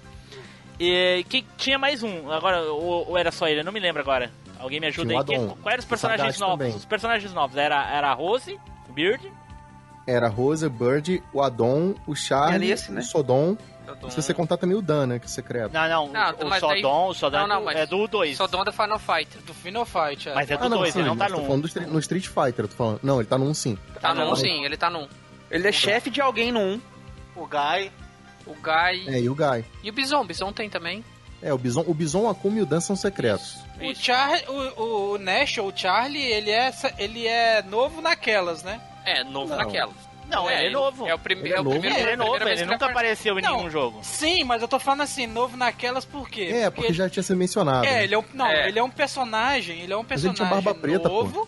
E 0.80 1.26
que 1.30 1.46
tinha 1.58 1.78
mais 1.78 2.02
um, 2.04 2.32
agora, 2.32 2.62
ou, 2.64 3.10
ou 3.10 3.18
era 3.18 3.32
só 3.32 3.48
ele? 3.48 3.60
Eu 3.60 3.66
não 3.66 3.72
me 3.72 3.80
lembro 3.80 4.02
agora. 4.02 4.32
Alguém 4.60 4.80
me 4.80 4.88
ajuda 4.88 5.14
aí. 5.14 5.24
Quem, 5.24 5.48
quais 5.48 5.66
eram 5.74 5.80
os 5.80 5.86
personagens 5.86 6.40
novos? 6.40 6.58
também. 6.58 6.76
Os 6.76 6.86
personagens 6.86 7.34
novos 7.34 7.56
era, 7.58 7.90
era 7.92 8.10
a 8.12 8.14
Rose, 8.14 8.60
o 8.90 8.94
Beard, 8.94 9.22
Era 10.06 10.26
a 10.28 10.30
Rosa, 10.30 10.68
o 10.68 10.70
Bird, 10.70 11.24
o 11.34 11.42
Adon, 11.42 11.94
o 12.08 12.16
Charlie, 12.16 12.56
É 12.68 12.72
nesse, 12.72 12.92
né? 12.92 13.02
o 13.02 13.04
Sodom. 13.04 13.56
Todo 14.00 14.12
Se 14.12 14.22
você 14.22 14.34
contar 14.36 14.58
também 14.58 14.76
o 14.78 14.82
Dan, 14.84 15.08
né? 15.08 15.20
Que 15.20 15.26
é 15.26 15.30
secreto. 15.30 15.72
Não, 15.74 15.88
não, 15.90 16.08
Não, 16.10 16.32
o, 16.46 16.48
mas 16.50 16.62
daí- 16.62 16.82
Sodom, 16.82 17.08
o 17.10 17.14
Sodom 17.16 17.48
Não, 17.48 17.56
é 17.70 17.74
não, 17.74 17.82
é 17.82 17.86
do 17.88 18.08
2. 18.08 18.38
Só 18.38 18.46
dono 18.46 18.66
da 18.66 18.72
Final 18.72 19.00
Fight. 19.00 19.38
Do 19.40 19.54
Final 19.54 19.84
Fight, 19.86 20.30
é. 20.30 20.34
Mas 20.36 20.50
é 20.52 20.58
do 20.58 20.64
Ah, 20.66 20.70
não, 20.70 20.78
2, 20.78 20.94
sim, 20.94 21.00
ele 21.00 21.08
não 21.08 21.18
tá 21.18 21.28
no 21.30 21.40
1. 21.40 21.46
falando 21.46 21.62
do, 21.62 21.68
Street- 21.68 21.90
no 21.90 22.00
Street 22.00 22.28
Fighter, 22.28 22.66
eu 22.66 22.68
tô 22.68 22.76
falando. 22.76 23.00
Não, 23.02 23.20
ele 23.20 23.28
tá 23.28 23.38
no 23.38 23.46
1 23.46 23.54
sim. 23.56 23.78
Tá 24.00 24.14
não. 24.14 24.30
num, 24.30 24.36
sim, 24.36 24.64
ele 24.64 24.78
tá 24.78 24.90
num. 24.92 25.08
Ele 25.50 25.68
é 25.68 25.72
chefe 25.72 26.10
de 26.12 26.22
alguém 26.22 26.52
no 26.52 26.60
1. 26.60 26.82
O 27.36 27.48
Guy. 27.48 27.92
O 28.46 28.54
Guy. 28.54 29.08
É, 29.16 29.22
e 29.22 29.30
o 29.30 29.34
Guy. 29.36 29.66
E 29.84 29.90
o 29.90 29.94
Bison, 29.94 30.22
o 30.22 30.26
Bison 30.26 30.52
tem 30.54 30.70
também. 30.70 31.04
É, 31.42 31.52
o 31.54 31.58
Bison, 31.58 31.84
o 31.88 31.94
Bison, 31.94 32.28
a 32.28 32.32
Akuma 32.32 32.60
e 32.60 32.62
o 32.62 32.66
Dan 32.68 32.80
são 32.82 32.96
secretos. 32.96 33.58
O, 33.82 33.96
Char, 33.96 34.40
o, 34.48 35.14
o 35.14 35.18
Nash, 35.18 35.58
ou 35.58 35.70
o 35.70 35.74
Charlie, 35.76 36.22
ele 36.22 36.52
é, 36.52 36.72
ele 36.98 37.28
é 37.28 37.62
novo 37.64 38.02
naquelas, 38.02 38.64
né? 38.64 38.80
É, 39.06 39.24
novo 39.24 39.50
Não. 39.50 39.58
naquela. 39.58 39.92
Não, 40.30 40.48
ele 40.50 40.68
é 40.68 40.70
novo. 40.70 41.08
É 41.08 41.16
o, 41.16 41.18
prime 41.18 41.42
Ele 41.42 41.54
é 41.54 41.58
é 41.58 41.60
o 41.60 41.64
novo. 41.64 41.80
primeiro. 41.80 41.96
Ele 41.98 42.10
é 42.12 42.16
primeira 42.16 42.40
novo, 42.46 42.50
ele 42.50 42.62
nunca 42.66 42.76
apare- 42.86 42.92
apareceu 42.92 43.40
em 43.40 43.42
Não. 43.42 43.58
nenhum 43.58 43.70
jogo. 43.72 44.00
Sim, 44.04 44.44
mas 44.44 44.62
eu 44.62 44.68
tô 44.68 44.78
falando 44.80 45.02
assim, 45.02 45.26
novo 45.26 45.58
naquelas 45.58 46.06
por 46.06 46.30
quê? 46.30 46.52
É, 46.54 46.70
porque 46.70 46.94
já 46.94 47.10
tinha 47.10 47.24
sido 47.24 47.38
mencionado. 47.38 47.86
É, 47.88 47.92
né? 47.94 48.04
ele 48.04 48.14
é 48.14 48.20
um, 48.20 48.24
não, 48.34 48.46
É. 48.46 48.68
ele 48.68 48.78
é 48.78 48.84
um 48.84 48.92
personagem, 48.92 49.80
ele 49.82 49.92
é 49.92 49.98
um 49.98 50.06
Mas 50.08 50.24
ele 50.24 50.34
tinha 50.36 50.48
personagem 50.48 50.64
barba 50.64 50.80
preta, 50.80 51.10
pô. 51.10 51.24
novo. 51.24 51.48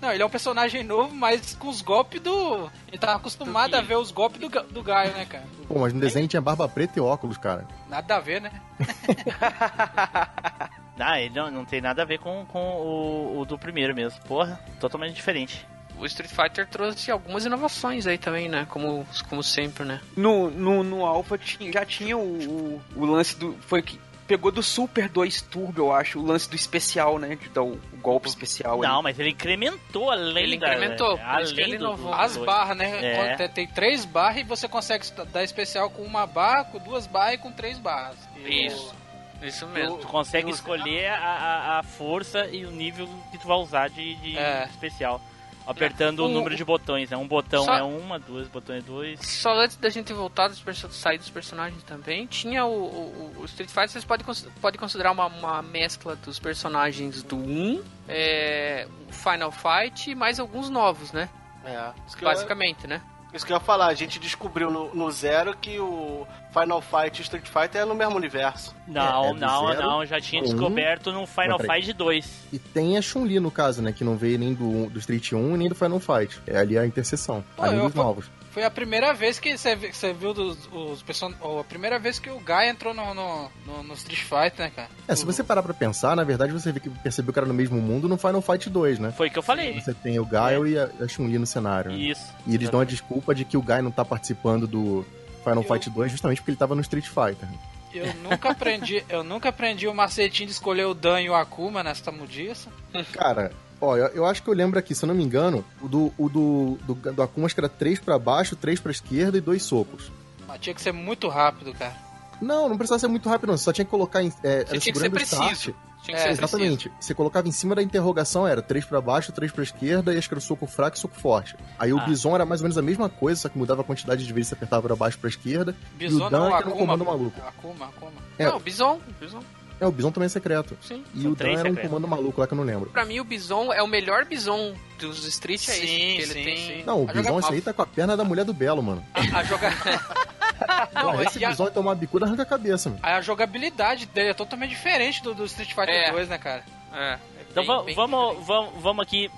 Não, 0.00 0.10
ele 0.12 0.22
é 0.22 0.26
um 0.26 0.30
personagem 0.30 0.82
novo, 0.82 1.14
mas 1.14 1.54
com 1.54 1.68
os 1.68 1.80
golpes 1.82 2.20
do. 2.22 2.70
Ele 2.88 2.98
tava 2.98 3.16
acostumado 3.16 3.72
Do 3.72 3.76
a 3.76 3.80
ver 3.82 3.96
os 3.98 4.10
golpes 4.10 4.40
do, 4.40 4.48
do 4.48 4.82
Gaio, 4.82 5.12
né, 5.12 5.26
cara? 5.26 5.44
Pô, 5.68 5.78
mas 5.78 5.92
no 5.92 6.00
desenho 6.00 6.26
tinha 6.26 6.40
barba 6.40 6.66
preta 6.68 6.98
e 6.98 7.02
óculos, 7.02 7.36
cara. 7.38 7.68
Nada 7.88 8.16
a 8.16 8.20
ver, 8.20 8.40
né? 8.40 8.50
Ah, 10.98 11.20
ele 11.20 11.34
não, 11.34 11.50
não 11.50 11.64
tem 11.64 11.80
nada 11.80 12.02
a 12.02 12.04
ver 12.04 12.18
com, 12.18 12.44
com 12.46 12.58
o, 12.60 13.40
o 13.40 13.44
do 13.44 13.58
primeiro 13.58 13.94
mesmo. 13.94 14.20
Porra, 14.24 14.60
totalmente 14.80 15.14
diferente. 15.14 15.66
O 15.98 16.06
Street 16.06 16.30
Fighter 16.30 16.66
trouxe 16.68 17.10
algumas 17.10 17.44
inovações 17.44 18.06
aí 18.06 18.18
também, 18.18 18.48
né? 18.48 18.66
Como, 18.68 19.06
como 19.28 19.42
sempre, 19.42 19.84
né? 19.84 20.00
No, 20.16 20.50
no, 20.50 20.82
no 20.82 21.04
Alpha 21.06 21.38
tinha- 21.38 21.72
já 21.72 21.84
tinha 21.84 22.16
o, 22.16 22.22
o, 22.22 22.82
o 22.96 23.04
lance 23.04 23.36
do. 23.38 23.54
Foi 23.60 23.82
que 23.82 24.00
pegou 24.26 24.50
do 24.50 24.62
Super 24.62 25.08
2 25.08 25.42
Turbo, 25.42 25.80
eu 25.82 25.92
acho, 25.92 26.18
o 26.18 26.24
lance 26.24 26.48
do 26.48 26.56
especial, 26.56 27.18
né? 27.18 27.36
De 27.36 27.48
dar 27.50 27.62
o, 27.62 27.72
o 27.92 27.96
golpe 27.98 28.26
especial 28.28 28.80
Não, 28.80 28.94
ali. 28.96 29.02
mas 29.04 29.18
ele 29.18 29.30
incrementou 29.30 30.10
além 30.10 30.44
Ele 30.44 30.58
da- 30.58 30.68
incrementou, 30.74 31.16
que 31.18 31.22
além 31.24 31.60
ele 31.60 31.76
inovou. 31.76 32.10
do 32.10 32.14
As 32.20 32.36
barras, 32.36 32.76
né? 32.76 33.32
É. 33.34 33.48
Tem, 33.48 33.66
três 33.66 34.04
barras 34.04 34.38
e 34.40 34.44
você 34.44 34.66
consegue 34.68 35.04
dar 35.32 35.44
especial 35.44 35.90
com 35.90 36.02
uma 36.02 36.26
barra, 36.26 36.64
com 36.64 36.78
duas 36.78 37.06
barras 37.06 37.34
e 37.34 37.38
com 37.38 37.52
três 37.52 37.78
barras. 37.78 38.16
Isso. 38.44 38.94
Isso 39.42 39.66
mesmo. 39.66 39.98
Tu 39.98 40.06
consegue 40.06 40.50
escolher 40.50 41.08
a, 41.10 41.16
a, 41.18 41.78
a 41.78 41.82
força 41.82 42.46
e 42.46 42.64
o 42.64 42.70
nível 42.70 43.08
que 43.30 43.38
tu 43.38 43.46
vai 43.46 43.56
usar 43.58 43.88
de, 43.90 44.14
de 44.16 44.38
É. 44.38 44.64
especial. 44.70 45.20
Apertando 45.64 46.20
o, 46.20 46.24
O- 46.26 46.28
número 46.28 46.56
de 46.56 46.64
botões, 46.64 47.08
né? 47.10 47.16
Um 47.16 47.28
botão 47.28 47.64
Só- 47.64 47.74
é 47.76 47.82
uma, 47.84 48.18
dois 48.18 48.48
botões 48.48 48.82
é 48.82 48.86
dois. 48.86 49.20
Só 49.20 49.52
antes 49.54 49.76
da 49.76 49.88
gente 49.90 50.12
voltar 50.12 50.48
dos 50.48 50.60
perso- 50.60 50.90
sair 50.90 51.18
dos 51.18 51.30
personagens 51.30 51.80
também, 51.84 52.26
tinha 52.26 52.64
o, 52.64 52.72
o- 52.72 53.34
o 53.38 53.44
Street 53.44 53.70
Fighter, 53.70 53.90
vocês 53.90 54.04
podem, 54.04 54.26
podem 54.60 54.80
considerar 54.80 55.12
uma, 55.12 55.26
uma 55.26 55.62
mescla 55.62 56.16
dos 56.16 56.40
personagens 56.40 57.22
do 57.22 57.36
1, 57.36 57.80
é, 58.08 58.88
Final 59.10 59.52
Fight 59.52 60.10
e 60.10 60.14
mais 60.16 60.40
alguns 60.40 60.68
novos, 60.68 61.12
né? 61.12 61.28
É, 61.64 61.92
Basicamente, 62.20 62.88
né? 62.88 63.00
Isso 63.34 63.46
que 63.46 63.52
eu 63.52 63.56
ia 63.56 63.60
falar. 63.60 63.86
A 63.86 63.94
gente 63.94 64.18
descobriu 64.18 64.70
no, 64.70 64.94
no 64.94 65.10
Zero 65.10 65.56
que 65.56 65.78
o 65.78 66.26
Final 66.52 66.80
Fight 66.82 67.18
e 67.18 67.20
o 67.20 67.22
Street 67.22 67.46
Fighter 67.46 67.82
é 67.82 67.84
no 67.84 67.94
mesmo 67.94 68.16
universo. 68.16 68.74
Não, 68.86 69.24
É, 69.24 69.30
é 69.30 69.32
não, 69.34 69.66
zero 69.68 69.82
não, 69.82 70.06
já 70.06 70.20
tinha 70.20 70.42
um. 70.42 70.44
descoberto 70.44 71.10
no 71.12 71.26
Final 71.26 71.58
Não. 71.58 71.66
Fight 71.74 71.92
2. 71.92 72.30
E 72.52 72.58
tem 72.58 72.96
a 72.98 73.02
Chun-Li, 73.02 73.40
no 73.40 73.50
caso, 73.50 73.80
né? 73.80 73.92
Que 73.92 74.04
não 74.04 74.16
veio 74.16 74.38
nem 74.38 74.52
do, 74.52 74.90
do 74.90 74.98
Street 74.98 75.32
1 75.32 75.56
nem 75.56 75.68
do 75.68 75.74
Final 75.74 75.98
Fight. 76.00 76.40
É 76.46 76.58
ali 76.58 76.76
a 76.76 76.84
interseção. 76.86 77.42
Pô, 77.56 77.62
dos 77.66 77.92
fa- 77.92 78.02
novos. 78.02 78.30
Foi 78.52 78.62
a 78.64 78.70
primeira 78.70 79.14
vez 79.14 79.38
que 79.38 79.56
você 79.56 79.74
viu 80.12 80.34
dos, 80.34 80.58
os 80.72 81.02
person... 81.02 81.32
ou 81.40 81.60
a 81.60 81.64
primeira 81.64 81.98
vez 81.98 82.18
que 82.18 82.28
o 82.30 82.38
Guy 82.38 82.68
entrou 82.68 82.92
no, 82.92 83.14
no, 83.14 83.50
no- 83.66 83.82
no 83.82 83.94
Street 83.94 84.20
Fighter, 84.20 84.66
né, 84.66 84.72
cara? 84.76 84.88
É, 85.08 85.16
se 85.16 85.24
você 85.24 85.42
parar 85.42 85.62
pra 85.62 85.72
pensar, 85.72 86.14
na 86.14 86.22
verdade 86.22 86.52
você 86.52 86.70
vê 86.70 86.78
que 86.78 86.90
percebeu 86.90 87.32
que 87.32 87.38
era 87.38 87.48
no 87.48 87.54
mesmo 87.54 87.80
mundo 87.80 88.08
no 88.08 88.18
Final 88.18 88.42
Fight 88.42 88.68
2, 88.68 88.98
né? 88.98 89.12
Foi 89.16 89.28
o 89.28 89.30
que 89.30 89.38
eu 89.38 89.42
falei. 89.42 89.80
Você 89.80 89.94
tem 89.94 90.18
o 90.20 90.24
Gaio 90.26 90.66
e 90.66 90.78
a, 90.78 90.90
Chun-Li 91.08 91.38
no 91.38 91.46
cenário. 91.46 91.90
né? 91.92 91.96
Isso. 91.96 92.26
E 92.46 92.54
eles 92.54 92.68
dão 92.68 92.80
a 92.80 92.84
desculpa 92.84 93.34
de 93.34 93.44
que 93.46 93.56
o 93.56 93.62
Guy 93.62 93.80
não 93.80 93.90
tá 93.90 94.04
participando 94.04 94.66
do 94.66 95.04
Final 95.42 95.62
Fight 95.62 95.88
2 95.88 96.12
justamente 96.12 96.38
porque 96.42 96.50
ele 96.50 96.58
tava 96.58 96.74
no 96.74 96.82
Street 96.82 97.06
Fighter. 97.06 97.48
Eu 97.94 98.12
nunca 98.22 98.50
aprendi, 98.50 99.04
eu 99.08 99.22
nunca 99.24 99.48
aprendi 99.50 99.86
o 99.88 99.94
macetinho 99.94 100.46
de 100.46 100.52
escolher 100.52 100.84
o 100.86 100.94
Dan 100.94 101.20
e 101.22 101.28
o 101.30 101.34
Akuma 101.34 101.82
nessa 101.82 102.10
mudiça. 102.12 102.70
Cara, 103.12 103.52
ó, 103.82 103.96
eu, 103.96 104.06
eu 104.08 104.24
acho 104.26 104.42
que 104.42 104.48
eu 104.48 104.54
lembro 104.54 104.78
aqui, 104.78 104.94
se 104.94 105.04
eu 105.04 105.06
não 105.08 105.14
me 105.14 105.22
engano, 105.22 105.64
o 105.82 105.88
do, 105.88 106.12
o 106.16 106.28
do, 106.28 106.78
do, 106.86 106.94
do 107.12 107.22
Akuma 107.22 107.44
acho 107.46 107.54
que 107.54 107.60
era 107.60 107.68
3 107.68 107.98
pra 108.00 108.18
baixo, 108.18 108.56
3 108.56 108.80
pra 108.80 108.90
esquerda 108.92 109.36
e 109.36 109.40
dois 109.40 109.62
socos. 109.62 110.10
Mas 110.48 110.60
tinha 110.60 110.74
que 110.74 110.80
ser 110.80 110.92
muito 110.92 111.28
rápido, 111.28 111.72
cara. 111.74 111.94
Não, 112.40 112.68
não 112.68 112.76
precisava 112.76 112.98
ser 112.98 113.08
muito 113.08 113.28
rápido, 113.28 113.50
não. 113.50 113.56
Você 113.56 113.64
só 113.64 113.72
tinha 113.72 113.84
que 113.84 113.90
colocar 113.90 114.22
em. 114.22 114.32
É, 114.42 114.64
Você 114.64 114.78
tinha 114.80 114.92
que 114.92 114.98
ser 114.98 115.06
o 115.08 115.10
preciso. 115.12 115.74
Tinha 116.02 116.16
que 116.16 116.22
É, 116.22 116.24
ser 116.24 116.30
Exatamente. 116.30 116.90
Você 116.98 117.14
colocava 117.14 117.46
em 117.46 117.52
cima 117.52 117.76
da 117.76 117.82
interrogação, 117.82 118.48
era 118.48 118.60
3 118.60 118.84
pra 118.84 119.00
baixo, 119.00 119.30
3 119.30 119.52
pra 119.52 119.62
esquerda, 119.62 120.12
e 120.12 120.18
acho 120.18 120.28
que 120.28 120.34
era 120.34 120.40
soco 120.40 120.66
fraco 120.66 120.96
e 120.96 120.98
soco 121.00 121.14
forte. 121.14 121.54
Aí 121.78 121.92
o 121.92 121.98
Ah. 122.00 122.04
Bison 122.04 122.34
era 122.34 122.44
mais 122.44 122.60
ou 122.60 122.64
menos 122.64 122.76
a 122.76 122.82
mesma 122.82 123.08
coisa, 123.08 123.42
só 123.42 123.48
que 123.48 123.56
mudava 123.56 123.82
a 123.82 123.84
quantidade 123.84 124.26
de 124.26 124.32
vezes 124.32 124.48
que 124.48 124.50
você 124.50 124.54
apertava 124.56 124.82
pra 124.88 124.96
baixo 124.96 125.16
e 125.16 125.20
pra 125.20 125.30
esquerda. 125.30 125.76
e 125.94 125.98
Bison 125.98 126.26
o 126.26 126.30
Dan 126.30 126.38
não, 126.40 126.46
era 126.46 126.54
um 126.54 126.58
Akuma. 126.70 126.76
comando 126.76 127.04
maluco. 127.04 127.40
Akuma, 127.46 127.86
Akuma. 127.86 128.10
É. 128.36 128.46
Não, 128.46 128.56
o 128.56 128.60
Bison, 128.60 128.98
o 129.08 129.24
Bison, 129.24 129.40
É, 129.82 129.86
o 129.86 129.90
Bison 129.92 130.10
também 130.12 130.26
é 130.26 130.28
secreto. 130.28 130.78
sim. 130.80 131.04
E 131.14 131.26
o 131.26 131.34
Dan 131.34 131.58
era 131.58 131.68
um 131.70 131.74
comando 131.74 132.06
maluco 132.06 132.40
lá 132.40 132.46
que 132.46 132.54
eu 132.54 132.56
não 132.56 132.64
lembro. 132.64 132.90
Pra 132.90 133.04
mim, 133.04 133.18
o 133.20 133.24
Bison 133.24 133.72
é 133.72 133.82
o 133.82 133.86
melhor 133.88 134.24
Bison 134.24 134.74
dos 134.98 135.26
Street, 135.26 135.68
é 135.68 135.72
esse. 135.72 135.86
Sim, 135.86 135.86
porque 136.16 136.22
ele 136.22 136.26
sim, 136.26 136.44
tem... 136.44 136.56
sim. 136.78 136.82
Não, 136.84 137.04
o 137.04 137.10
a 137.10 137.12
Bison 137.12 137.28
jogar- 137.30 137.38
esse 137.40 137.52
aí 137.54 137.60
tá 137.60 137.72
com 137.72 137.82
a 137.82 137.86
perna 137.86 138.16
da 138.16 138.22
mulher 138.24 138.44
do 138.44 138.52
Belo, 138.54 138.82
mano. 138.82 139.04
A, 139.12 139.38
a 139.38 139.42
joga... 139.44 139.68
Não, 140.94 141.20
esse 141.22 141.44
a- 141.44 141.48
Bison 141.50 141.66
tomar 141.70 141.90
uma 141.90 141.94
bicuda 141.96 142.24
arranca 142.26 142.42
a 142.42 142.46
cabeça, 142.46 142.88
mano. 142.90 143.00
a 143.02 143.20
jogabilidade 143.20 144.06
dele 144.06 144.28
é 144.30 144.34
totalmente 144.34 144.70
diferente 144.70 145.22
do, 145.22 145.34
do 145.34 145.44
Street 145.46 145.70
Fighter 145.70 145.88
É. 145.94 146.10
2, 146.12 146.28
né, 146.28 146.38
cara? 146.38 146.64
É, 146.92 147.12
é 147.14 147.18
Então 147.50 147.64
bem- 147.64 147.76
va- 147.76 147.82
bem 147.82 147.94
vamos, 147.96 148.46
vamos, 148.46 148.82
vamos 148.82 149.02
aqui, 149.02 149.28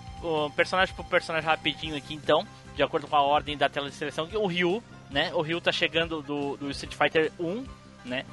personagem 0.55 0.95
por 0.95 1.05
personagem 1.07 1.49
rapidinho 1.49 1.97
aqui 1.97 2.15
então, 2.15 2.47
de 2.77 2.83
acordo 2.83 3.07
com 3.07 3.17
a 3.17 3.23
ordem 3.23 3.57
da 3.57 3.69
tela 3.69 3.89
de 3.89 3.97
seleção, 3.97 4.27
que 4.27 4.37
o 4.37 4.47
Ryu, 4.47 4.83
né? 5.11 5.31
O 5.35 5.41
Ryu 5.41 5.61
tá 5.61 5.73
chegando 5.73 6.21
do, 6.21 6.57
do 6.59 6.71
Street 6.71 6.95
Fighter 6.95 7.33
1, 7.41 7.65
né? 8.05 8.25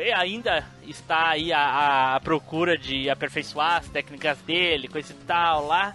E 0.00 0.12
ainda 0.12 0.66
está 0.82 1.30
aí 1.30 1.52
a, 1.52 2.16
a 2.16 2.20
procura 2.20 2.76
de 2.76 3.08
aperfeiçoar 3.08 3.76
as 3.76 3.88
técnicas 3.88 4.38
dele, 4.42 4.88
coisa 4.88 5.12
e 5.12 5.16
tal 5.16 5.66
lá. 5.66 5.94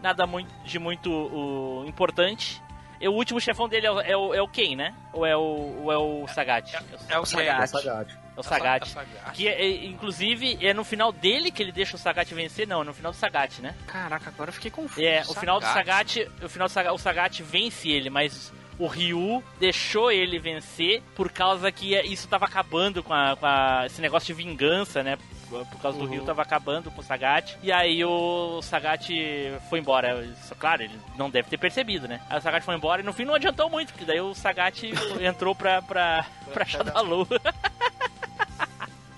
Nada 0.00 0.26
muito, 0.26 0.52
de 0.64 0.78
muito 0.78 1.10
o, 1.10 1.84
importante. 1.86 2.62
E 3.00 3.08
o 3.08 3.12
último 3.12 3.40
chefão 3.40 3.68
dele 3.68 3.86
é 3.86 3.90
o, 3.90 4.00
é 4.00 4.16
o, 4.16 4.34
é 4.34 4.42
o 4.42 4.48
Ken, 4.48 4.76
né? 4.76 4.94
Ou 5.12 5.26
é 5.26 5.36
o, 5.36 5.40
ou 5.40 5.92
é 5.92 5.98
o 5.98 6.26
Sagat? 6.28 6.74
É 7.08 7.18
o 7.18 7.22
É 7.22 7.26
Sagat. 7.26 7.68
Sagat. 7.68 8.18
É 8.36 8.40
o 8.40 8.42
Sagat. 8.42 8.82
É 8.82 8.84
o 8.84 8.88
Sagat. 8.88 9.32
Que, 9.34 9.48
é, 9.48 9.60
é, 9.60 9.86
inclusive, 9.86 10.58
é 10.64 10.72
no 10.72 10.84
final 10.84 11.12
dele 11.12 11.50
que 11.50 11.62
ele 11.62 11.72
deixa 11.72 11.96
o 11.96 11.98
Sagat 11.98 12.32
vencer? 12.32 12.66
Não, 12.66 12.82
é 12.82 12.84
no 12.84 12.94
final 12.94 13.12
do 13.12 13.16
Sagat, 13.16 13.60
né? 13.60 13.74
Caraca, 13.86 14.30
agora 14.30 14.50
eu 14.50 14.54
fiquei 14.54 14.70
confuso. 14.70 15.04
É, 15.04 15.22
o 15.28 15.34
final 15.34 15.60
do 15.60 15.66
Sagat, 15.66 16.28
o 16.42 16.48
final 16.48 16.68
do 16.68 16.72
Sagat, 16.72 16.94
o 16.94 16.98
Sagat 16.98 17.42
vence 17.42 17.88
ele, 17.88 18.10
mas 18.10 18.52
o 18.78 18.86
Ryu 18.86 19.42
deixou 19.58 20.10
ele 20.12 20.38
vencer 20.38 21.02
por 21.14 21.30
causa 21.32 21.70
que 21.72 21.94
isso 22.00 22.28
tava 22.28 22.44
acabando 22.46 23.02
com, 23.02 23.12
a, 23.12 23.36
com 23.36 23.46
a- 23.46 23.84
esse 23.86 24.00
negócio 24.00 24.26
de 24.26 24.32
vingança, 24.42 25.02
né? 25.02 25.18
Por 25.48 25.80
causa 25.80 25.98
do 25.98 26.04
Ryu 26.04 26.24
tava 26.24 26.42
acabando 26.42 26.90
com 26.90 27.00
o 27.00 27.04
Sagat. 27.04 27.56
E 27.62 27.72
aí 27.72 28.04
o 28.04 28.60
Sagat 28.60 29.08
foi 29.70 29.78
embora. 29.78 30.22
Isso, 30.22 30.54
claro, 30.54 30.82
ele 30.82 30.94
não 31.16 31.30
deve 31.30 31.48
ter 31.48 31.56
percebido, 31.56 32.06
né? 32.06 32.20
Aí 32.28 32.38
o 32.38 32.42
Sagat 32.42 32.62
foi 32.62 32.74
embora 32.74 33.00
e 33.00 33.04
no 33.04 33.14
fim 33.14 33.24
não 33.24 33.34
adiantou 33.34 33.70
muito, 33.70 33.92
porque 33.92 34.04
daí 34.04 34.20
o 34.20 34.34
Sagat 34.34 34.82
entrou 35.22 35.54
pra, 35.54 35.80
pra, 35.80 36.26
pra 36.52 36.64
Shadalu. 36.66 37.26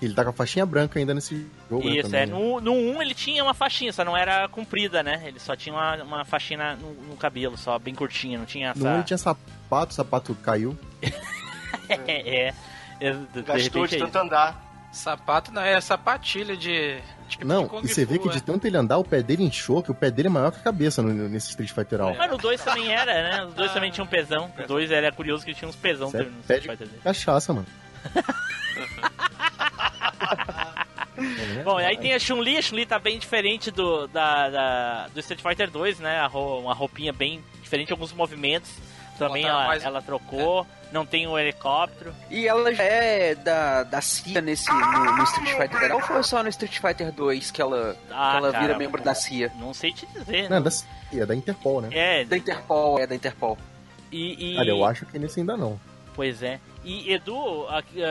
Ele 0.01 0.13
tá 0.15 0.23
com 0.23 0.31
a 0.31 0.33
faixinha 0.33 0.65
branca 0.65 0.97
ainda 0.97 1.13
nesse 1.13 1.45
jogo. 1.69 1.87
né, 1.87 1.95
Isso, 1.97 2.03
também, 2.09 2.21
é. 2.21 2.25
né? 2.25 2.33
No, 2.33 2.59
no 2.59 2.73
1 2.73 3.01
ele 3.03 3.13
tinha 3.13 3.43
uma 3.43 3.53
faixinha, 3.53 3.93
só 3.93 4.03
não 4.03 4.17
era 4.17 4.47
comprida, 4.47 5.03
né? 5.03 5.21
Ele 5.25 5.39
só 5.39 5.55
tinha 5.55 5.75
uma, 5.75 5.95
uma 6.03 6.25
faixinha 6.25 6.75
no, 6.75 6.91
no 7.09 7.15
cabelo, 7.15 7.55
só 7.57 7.77
bem 7.77 7.93
curtinha, 7.93 8.37
não 8.39 8.45
tinha 8.45 8.69
essa. 8.71 8.79
No 8.79 8.89
1 8.89 8.93
ele 8.95 9.03
tinha 9.03 9.17
sapato, 9.17 9.91
o 9.91 9.95
sapato 9.95 10.33
caiu. 10.35 10.75
é, 11.87 12.47
é. 12.47 12.53
é, 12.99 13.13
de 13.33 13.41
Gastou 13.43 13.85
de 13.85 13.95
é 13.95 13.99
tanto 13.99 14.17
andar. 14.17 14.69
Sapato 14.91 15.53
não, 15.53 15.61
é 15.61 15.79
sapatilha 15.79 16.57
de. 16.57 16.99
tipo 17.29 17.45
Não, 17.45 17.65
de 17.65 17.85
e 17.85 17.87
você 17.87 18.03
vê 18.03 18.19
que 18.19 18.27
é. 18.27 18.31
de 18.31 18.41
tanto 18.41 18.67
ele 18.67 18.75
andar, 18.75 18.97
o 18.97 19.05
pé 19.05 19.23
dele 19.23 19.41
inchou, 19.43 19.81
que 19.81 19.89
o 19.89 19.95
pé 19.95 20.11
dele 20.11 20.27
é 20.27 20.31
maior 20.31 20.51
que 20.51 20.59
a 20.59 20.63
cabeça 20.63 21.01
no- 21.01 21.29
nesse 21.29 21.49
Street 21.51 21.71
Fighter 21.71 22.01
Alpha. 22.01 22.17
Mas 22.17 22.29
no 22.29 22.37
2 22.37 22.61
também 22.61 22.91
era, 22.91 23.13
né? 23.13 23.45
Os 23.45 23.53
dois 23.53 23.71
também 23.71 23.89
tinham 23.89 24.05
pesão. 24.05 24.51
O 24.61 24.67
2 24.67 24.91
era 24.91 25.09
curioso 25.13 25.45
que 25.45 25.53
tinha 25.53 25.69
uns 25.69 25.77
pesão 25.77 26.09
é 26.09 26.11
também 26.11 26.29
no 26.31 26.39
Street 26.41 26.63
de 26.63 26.67
Fighter 26.69 26.87
cachaça, 27.01 27.53
mano. 27.53 27.67
Bom, 31.63 31.79
e 31.79 31.85
aí 31.85 31.97
tem 31.97 32.13
a 32.13 32.19
Chun-Li, 32.19 32.57
a 32.57 32.61
Chun-Li 32.61 32.85
tá 32.85 32.97
bem 32.97 33.19
diferente 33.19 33.69
do, 33.69 34.07
da, 34.07 34.49
da- 34.49 35.07
do 35.13 35.19
Street 35.19 35.41
Fighter 35.41 35.69
2, 35.69 35.99
né? 35.99 36.25
Uma 36.33 36.73
roupinha 36.73 37.11
bem 37.13 37.43
diferente, 37.61 37.91
alguns 37.91 38.13
movimentos. 38.13 38.71
Também 39.19 39.43
Botaram 39.43 39.59
ela, 39.59 39.67
mais- 39.67 39.83
ela 39.83 40.01
trocou, 40.01 40.65
não 40.91 41.05
tem 41.05 41.27
o 41.27 41.37
helicóptero. 41.37 42.13
E 42.29 42.47
ela 42.47 42.73
já 42.73 42.81
é 42.83 43.35
da, 43.35 43.83
da 43.83 44.01
CIA 44.01 44.41
nesse, 44.41 44.71
no, 44.71 44.79
no 45.17 45.23
Street 45.25 45.55
Fighter. 45.57 45.93
Ou 45.93 46.01
foi 46.01 46.23
só 46.23 46.41
no 46.41 46.49
Street 46.49 46.79
Fighter 46.79 47.11
2 47.11 47.51
que 47.51 47.61
ela, 47.61 47.95
Ah, 48.09 48.31
que 48.31 48.37
ela 48.37 48.51
cara, 48.51 48.63
vira 48.65 48.77
membro 48.79 49.01
da 49.03 49.13
CIA? 49.13 49.51
Não 49.59 49.73
sei 49.75 49.91
te 49.93 50.07
dizer, 50.07 50.49
Não, 50.49 50.57
é 50.57 50.59
né? 50.59 50.61
da, 50.61 50.71
CIA, 50.71 50.87
é 51.13 51.25
da 51.25 51.35
Interpol, 51.35 51.81
né? 51.81 51.89
É, 51.91 52.23
Da 52.25 52.35
Interpol, 52.37 52.97
é 52.99 53.05
da 53.05 53.13
Interpol. 53.13 53.57
e... 54.11 54.53
e... 54.53 54.55
Cara, 54.55 54.69
eu 54.69 54.83
acho 54.83 55.05
que 55.05 55.19
nesse 55.19 55.39
ainda 55.41 55.55
não. 55.55 55.79
Pois 56.15 56.41
é. 56.41 56.59
E 56.83 57.13
Edu, 57.13 57.67
de- 57.93 58.01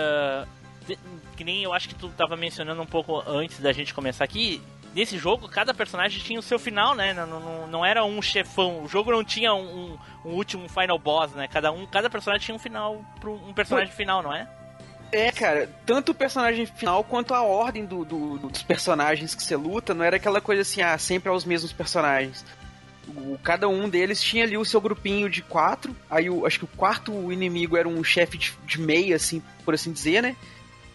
que 1.36 1.44
nem 1.44 1.62
eu 1.62 1.72
acho 1.72 1.88
que 1.88 1.94
tu 1.94 2.08
tava 2.10 2.36
mencionando 2.36 2.80
um 2.82 2.86
pouco 2.86 3.22
antes 3.26 3.60
da 3.60 3.72
gente 3.72 3.94
começar 3.94 4.24
aqui, 4.24 4.60
nesse 4.94 5.16
jogo 5.18 5.48
cada 5.48 5.72
personagem 5.72 6.20
tinha 6.22 6.38
o 6.38 6.42
seu 6.42 6.58
final, 6.58 6.94
né? 6.94 7.12
Não, 7.14 7.26
não, 7.26 7.66
não 7.66 7.84
era 7.86 8.04
um 8.04 8.20
chefão. 8.20 8.82
O 8.82 8.88
jogo 8.88 9.10
não 9.12 9.22
tinha 9.24 9.54
um, 9.54 9.96
um- 10.24 10.30
último 10.32 10.68
final 10.68 10.98
boss, 10.98 11.32
né? 11.32 11.46
Cada 11.48 11.70
um, 11.72 11.86
cada 11.86 12.10
personagem 12.10 12.44
tinha 12.44 12.54
um 12.54 12.58
final 12.58 13.04
pro 13.20 13.34
um 13.34 13.52
personagem 13.54 13.92
final, 13.92 14.22
não 14.22 14.32
é? 14.34 14.48
É, 15.12 15.32
cara, 15.32 15.68
tanto 15.84 16.12
o 16.12 16.14
personagem 16.14 16.66
final 16.66 17.02
quanto 17.02 17.34
a 17.34 17.42
ordem 17.42 17.84
do, 17.84 18.04
do- 18.04 18.38
dos 18.38 18.62
personagens 18.62 19.34
que 19.34 19.42
você 19.42 19.56
luta 19.56 19.92
não 19.94 20.04
era 20.04 20.16
aquela 20.16 20.40
coisa 20.40 20.62
assim, 20.62 20.82
ah, 20.82 20.96
sempre 20.98 21.28
aos 21.28 21.44
mesmos 21.44 21.72
personagens. 21.72 22.44
O- 23.08 23.36
cada 23.42 23.68
um 23.68 23.88
deles 23.88 24.22
tinha 24.22 24.44
ali 24.44 24.56
o 24.56 24.64
seu 24.64 24.80
grupinho 24.80 25.28
de 25.28 25.42
quatro. 25.42 25.96
Aí 26.08 26.30
o, 26.30 26.46
acho 26.46 26.58
que 26.60 26.64
o 26.64 26.68
quarto 26.76 27.32
inimigo 27.32 27.76
era 27.76 27.88
um 27.88 28.04
chefe 28.04 28.38
de, 28.38 28.52
de 28.64 28.80
meia, 28.80 29.16
assim, 29.16 29.42
por 29.64 29.74
assim 29.74 29.90
dizer, 29.92 30.22
né? 30.22 30.36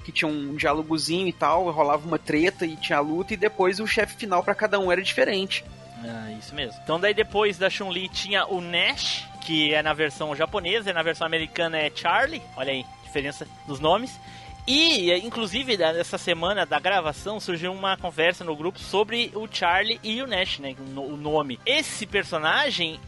Que 0.06 0.12
tinha 0.12 0.30
um 0.30 0.56
diálogozinho 0.56 1.28
e 1.28 1.34
tal, 1.34 1.70
rolava 1.72 2.08
uma 2.08 2.20
treta 2.20 2.64
e 2.66 2.76
tinha 2.76 3.00
luta, 3.00 3.34
e 3.34 3.38
depois 3.38 3.80
o 3.80 3.88
chefe 3.88 4.16
final 4.16 4.44
pra 4.44 4.54
cada 4.54 4.80
um 4.80 4.92
era 4.92 5.02
diferente. 5.02 5.66
Ah, 6.04 6.32
isso 6.32 6.54
mesmo. 6.54 6.80
Então 6.84 7.00
daí 7.00 7.14
depois 7.14 7.58
da 7.58 7.70
Chun-Li 7.70 8.08
tinha 8.10 8.46
o 8.46 8.62
Nash, 8.62 9.28
que 9.42 9.74
é 9.74 9.82
na 9.82 9.94
versão 9.94 10.36
japonesa, 10.36 10.92
e 10.92 10.94
na 10.94 11.02
versão 11.02 11.26
americana 11.26 11.80
é 11.80 11.92
Charlie. 11.94 12.42
Olha 12.56 12.72
aí, 12.72 12.86
diferença 13.04 13.48
dos 13.66 13.80
nomes. 13.80 14.20
E, 14.68 15.14
inclusive, 15.20 15.78
nessa 15.78 16.18
semana 16.18 16.66
da 16.66 16.80
gravação, 16.80 17.40
surgiu 17.40 17.72
uma 17.72 17.96
conversa 17.96 18.44
no 18.44 18.56
grupo 18.56 18.80
sobre 18.80 19.32
o 19.36 19.48
Charlie 19.50 20.00
e 20.04 20.20
o 20.24 20.28
Nash, 20.28 20.58
né? 20.58 20.76
O 20.80 20.84
no- 20.84 21.04
o 21.14 21.18
nome. 21.18 21.60
Esse 21.64 22.08
personagem, 22.08 23.00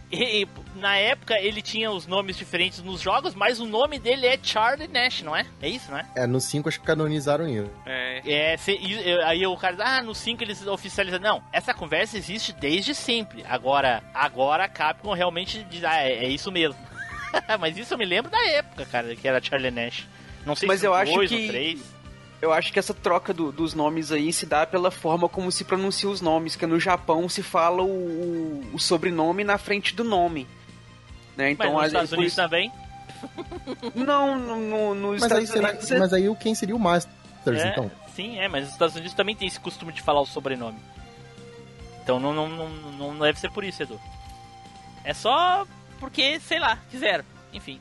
na 0.76 0.98
época, 0.98 1.40
ele 1.40 1.62
tinha 1.64 1.90
os 1.90 2.06
nomes 2.06 2.38
diferentes 2.38 2.84
nos 2.84 3.02
jogos, 3.02 3.34
mas 3.34 3.60
o 3.60 3.66
nome 3.66 3.98
dele 3.98 4.28
é 4.28 4.38
Charlie 4.42 4.88
Nash, 4.88 5.24
não 5.24 5.36
é? 5.36 5.48
É 5.60 5.68
isso, 5.68 5.90
não 5.90 5.98
é? 5.98 6.06
É, 6.16 6.28
no 6.28 6.40
5 6.40 6.70
acho 6.70 6.80
que 6.80 6.86
canonizaram 6.86 7.48
isso. 7.48 7.72
É. 7.88 8.22
É, 8.54 8.58
se- 8.58 8.80
aí 9.26 9.46
o 9.48 9.58
cara 9.58 9.76
diz, 9.76 9.86
ah, 9.86 10.04
no 10.04 10.14
5 10.14 10.44
eles 10.44 10.66
oficializam. 10.68 11.20
Não, 11.20 11.44
essa 11.52 11.74
conversa 11.74 12.18
existe 12.18 12.54
desde 12.54 12.94
sempre. 12.94 13.44
Agora, 13.50 14.04
agora 14.14 14.66
a 14.66 14.70
Capcom 14.70 15.12
realmente 15.14 15.64
diz, 15.64 15.84
ah, 15.84 16.04
é, 16.04 16.26
é 16.26 16.30
isso 16.30 16.52
mesmo. 16.52 16.80
Mas 17.60 17.76
isso 17.78 17.96
eu 17.96 17.98
me 17.98 18.06
lembro 18.06 18.30
da 18.30 18.46
época, 18.48 18.86
cara, 18.86 19.16
que 19.16 19.28
era 19.28 19.42
Charlie 19.42 19.72
Nash. 19.72 20.06
Não 20.46 20.56
sei 20.56 20.68
Mas 20.68 20.80
se 20.80 20.86
eu 20.86 20.92
no 20.92 20.98
acho 20.98 21.14
dois 21.14 21.30
que- 21.30 21.42
ou 21.44 21.48
três. 21.48 21.98
Eu 22.42 22.54
acho 22.54 22.72
que 22.72 22.78
essa 22.78 22.94
troca 22.94 23.34
do- 23.34 23.52
dos 23.52 23.74
nomes 23.74 24.12
aí 24.12 24.32
se 24.32 24.46
dá 24.46 24.66
pela 24.66 24.92
forma 24.92 25.28
como 25.28 25.52
se 25.52 25.64
pronuncia 25.64 26.08
os 26.08 26.22
nomes, 26.22 26.56
que 26.56 26.68
no 26.68 26.80
Japão 26.80 27.28
se 27.28 27.42
fala 27.42 27.82
o, 27.82 27.88
o- 27.88 28.70
o 28.74 28.80
sobrenome 28.80 29.44
na 29.44 29.58
frente 29.58 29.96
do 29.96 30.04
nome. 30.04 30.48
Né? 31.36 31.46
Mas 31.46 31.52
Então, 31.54 31.72
nos 31.74 31.82
às 31.82 31.88
Estados 31.88 32.12
Unidos 32.12 32.34
isso- 32.34 32.42
também. 32.42 32.72
Não, 33.96 34.38
no, 34.38 34.56
no, 34.58 34.94
nos 34.96 35.22
Mas 35.22 35.32
aí, 35.32 35.44
Estados 35.44 35.50
será, 35.50 35.70
Unidos. 35.70 35.92
é- 35.92 36.00
mas 36.00 36.14
aí 36.14 36.30
o 36.30 36.36
quem 36.36 36.54
seria 36.54 36.76
o 36.76 36.80
Masters, 36.80 37.62
É, 37.62 37.70
então? 37.70 37.92
Sim, 38.16 38.38
é, 38.40 38.48
mas 38.48 38.68
os 38.68 38.72
Estados 38.74 38.96
Unidos 38.96 39.14
também 39.16 39.36
tem 39.36 39.48
esse 39.48 39.60
costume 39.60 39.92
de 39.92 40.02
falar 40.02 40.22
o 40.22 40.26
sobrenome. 40.26 40.78
Então 42.04 42.20
não, 42.20 42.34
não, 42.34 42.48
não, 42.48 42.70
não 43.14 43.20
deve 43.20 43.40
ser 43.40 43.52
por 43.52 43.64
isso, 43.64 43.82
Edu. 43.84 44.00
É 45.04 45.14
só 45.14 45.66
porque, 46.00 46.40
sei 46.40 46.60
lá, 46.60 46.78
quiseram. 46.92 47.24
Enfim. 47.54 47.80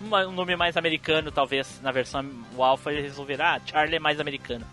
Um 0.00 0.32
nome 0.32 0.54
mais 0.56 0.76
americano, 0.76 1.32
talvez, 1.32 1.80
na 1.82 1.90
versão 1.90 2.24
o 2.54 2.62
Alpha 2.62 2.92
eles 2.92 3.04
resolveram, 3.04 3.44
ah, 3.46 3.60
Charlie 3.64 3.96
é 3.96 4.00
mais 4.00 4.20
americano. 4.20 4.64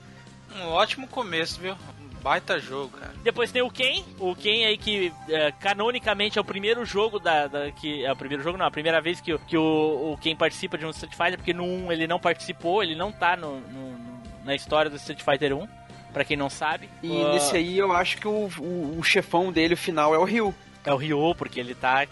Um 0.56 0.68
ótimo 0.68 1.08
começo, 1.08 1.60
viu? 1.62 1.74
Um 1.74 2.22
baita 2.22 2.60
jogo, 2.60 2.98
cara. 2.98 3.14
Depois 3.24 3.52
tem 3.52 3.62
o 3.62 3.70
Ken, 3.72 4.04
o 4.20 4.36
Ken 4.36 4.66
aí 4.66 4.78
que 4.78 5.12
é, 5.30 5.52
canonicamente 5.54 6.38
é 6.38 6.42
o 6.42 6.46
primeiro 6.46 6.86
jogo 6.86 7.20
da, 7.20 7.48
da- 7.48 7.72
que 7.72 8.06
é 8.06 8.12
o 8.12 8.16
primeiro 8.16 8.44
jogo 8.44 8.58
não, 8.58 8.66
a 8.66 8.72
primeira 8.72 9.02
vez 9.02 9.20
que, 9.22 9.34
o- 9.34 9.40
que 9.40 9.58
o, 9.58 10.14
o 10.14 10.18
Ken 10.22 10.36
participa 10.36 10.78
de 10.78 10.86
um 10.86 10.90
Street 10.92 11.14
Fighter, 11.16 11.38
porque 11.38 11.54
no 11.54 11.64
1 11.64 11.92
ele 11.92 12.06
não 12.08 12.20
participou, 12.20 12.84
ele 12.84 12.96
não 12.96 13.12
tá 13.12 13.36
no, 13.38 13.60
no- 13.62 14.22
na 14.46 14.54
história 14.54 14.90
do 14.92 14.98
Street 14.98 15.22
Fighter 15.24 15.56
1, 15.58 15.68
pra 16.12 16.26
quem 16.26 16.36
não 16.38 16.50
sabe. 16.50 16.90
E 17.02 17.22
Ah, 17.24 17.32
nesse 17.34 17.56
aí 17.56 17.78
eu 17.78 17.92
acho 17.94 18.18
que 18.18 18.28
o, 18.28 18.50
o, 18.60 19.00
o 19.00 19.04
chefão 19.04 19.52
dele, 19.54 19.74
o 19.74 19.78
final, 19.78 20.14
é 20.14 20.18
o 20.18 20.24
Ryu. 20.26 20.54
é 20.86 20.94
o 20.94 20.98
Ryu, 20.98 21.34
porque 21.36 21.60
ele 21.62 21.74
tá 21.74 22.06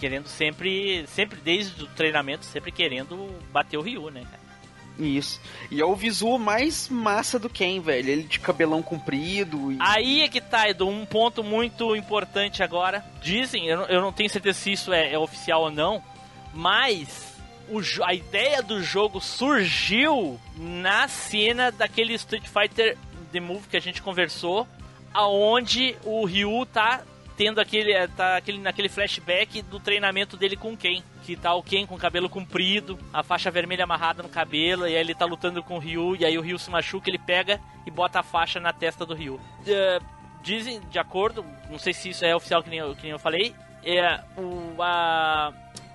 querendo 0.00 0.26
sempre, 0.26 1.06
sempre 1.06 1.38
desde 1.38 1.84
o 1.84 1.86
treinamento, 1.86 2.46
sempre 2.46 2.72
querendo 2.72 3.28
bater 3.52 3.76
o 3.76 3.82
Ryu, 3.82 4.10
né, 4.10 4.22
cara? 4.22 4.40
Isso. 4.98 5.40
E 5.70 5.80
é 5.80 5.84
o 5.84 5.94
visual 5.94 6.38
mais 6.38 6.88
massa 6.88 7.38
do 7.38 7.48
Ken, 7.48 7.80
velho. 7.80 8.08
Ele 8.08 8.22
de 8.24 8.38
cabelão 8.38 8.82
comprido. 8.82 9.72
E... 9.72 9.78
Aí 9.80 10.22
é 10.22 10.28
que 10.28 10.40
tá, 10.40 10.68
Edu, 10.68 10.88
um 10.88 11.06
ponto 11.06 11.42
muito 11.42 11.94
importante 11.94 12.62
agora. 12.62 13.04
Dizem, 13.22 13.66
eu 13.66 13.78
não, 13.78 13.86
eu 13.86 14.00
não 14.00 14.12
tenho 14.12 14.28
certeza 14.28 14.58
se 14.58 14.72
isso 14.72 14.92
é, 14.92 15.12
é 15.12 15.18
oficial 15.18 15.62
ou 15.62 15.70
não, 15.70 16.02
mas 16.52 17.34
o 17.68 17.80
a 18.04 18.12
ideia 18.12 18.62
do 18.62 18.82
jogo 18.82 19.20
surgiu 19.20 20.38
na 20.56 21.08
cena 21.08 21.70
daquele 21.70 22.14
Street 22.14 22.46
Fighter 22.46 22.98
The 23.32 23.40
Move 23.40 23.68
que 23.68 23.76
a 23.76 23.80
gente 23.80 24.02
conversou, 24.02 24.66
aonde 25.14 25.96
o 26.04 26.24
Ryu 26.24 26.66
tá 26.66 27.02
tendo 27.40 27.58
aquele, 27.58 27.94
eh, 27.94 28.06
tá 28.06 28.36
aquele, 28.36 28.58
naquele 28.58 28.90
flashback 28.90 29.62
do 29.62 29.80
treinamento 29.80 30.36
dele 30.36 30.56
com 30.56 30.76
Ken. 30.76 31.02
Que 31.24 31.34
tá 31.34 31.54
o 31.54 31.62
Ken 31.62 31.86
com 31.86 31.94
o 31.94 31.98
cabelo 31.98 32.28
comprido, 32.28 32.98
a 33.14 33.22
faixa 33.22 33.50
vermelha 33.50 33.84
amarrada 33.84 34.22
no 34.22 34.28
cabelo, 34.28 34.86
e 34.86 34.94
aí 34.94 35.00
ele 35.00 35.14
tá 35.14 35.24
lutando 35.24 35.62
com 35.62 35.76
o 35.76 35.78
Ryu, 35.78 36.16
e 36.16 36.26
aí 36.26 36.36
o 36.36 36.42
Ryu 36.42 36.58
se 36.58 36.68
machuca, 36.68 37.08
ele 37.08 37.18
pega 37.18 37.58
e 37.86 37.90
bota 37.90 38.20
a 38.20 38.22
faixa 38.22 38.60
na 38.60 38.74
testa 38.74 39.06
do 39.06 39.14
Ryu. 39.14 39.40
Eh, 39.66 40.00
dizem, 40.42 40.82
de 40.90 40.98
acordo, 40.98 41.42
não 41.70 41.78
sei 41.78 41.94
se 41.94 42.10
isso 42.10 42.26
é 42.26 42.36
oficial 42.36 42.62
que 42.62 42.68
nem 42.68 42.80
eu, 42.80 42.94
que 42.94 43.04
nem 43.04 43.12
eu 43.12 43.18
falei, 43.18 43.54
é, 43.82 44.20
o, 44.36 44.82
a, 44.82 45.50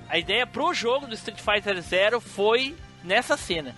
a 0.10 0.18
ideia 0.18 0.48
pro 0.48 0.74
jogo 0.74 1.06
do 1.06 1.14
Street 1.14 1.40
Fighter 1.40 1.80
Zero 1.80 2.20
foi 2.20 2.76
nessa 3.04 3.38
cena. 3.38 3.76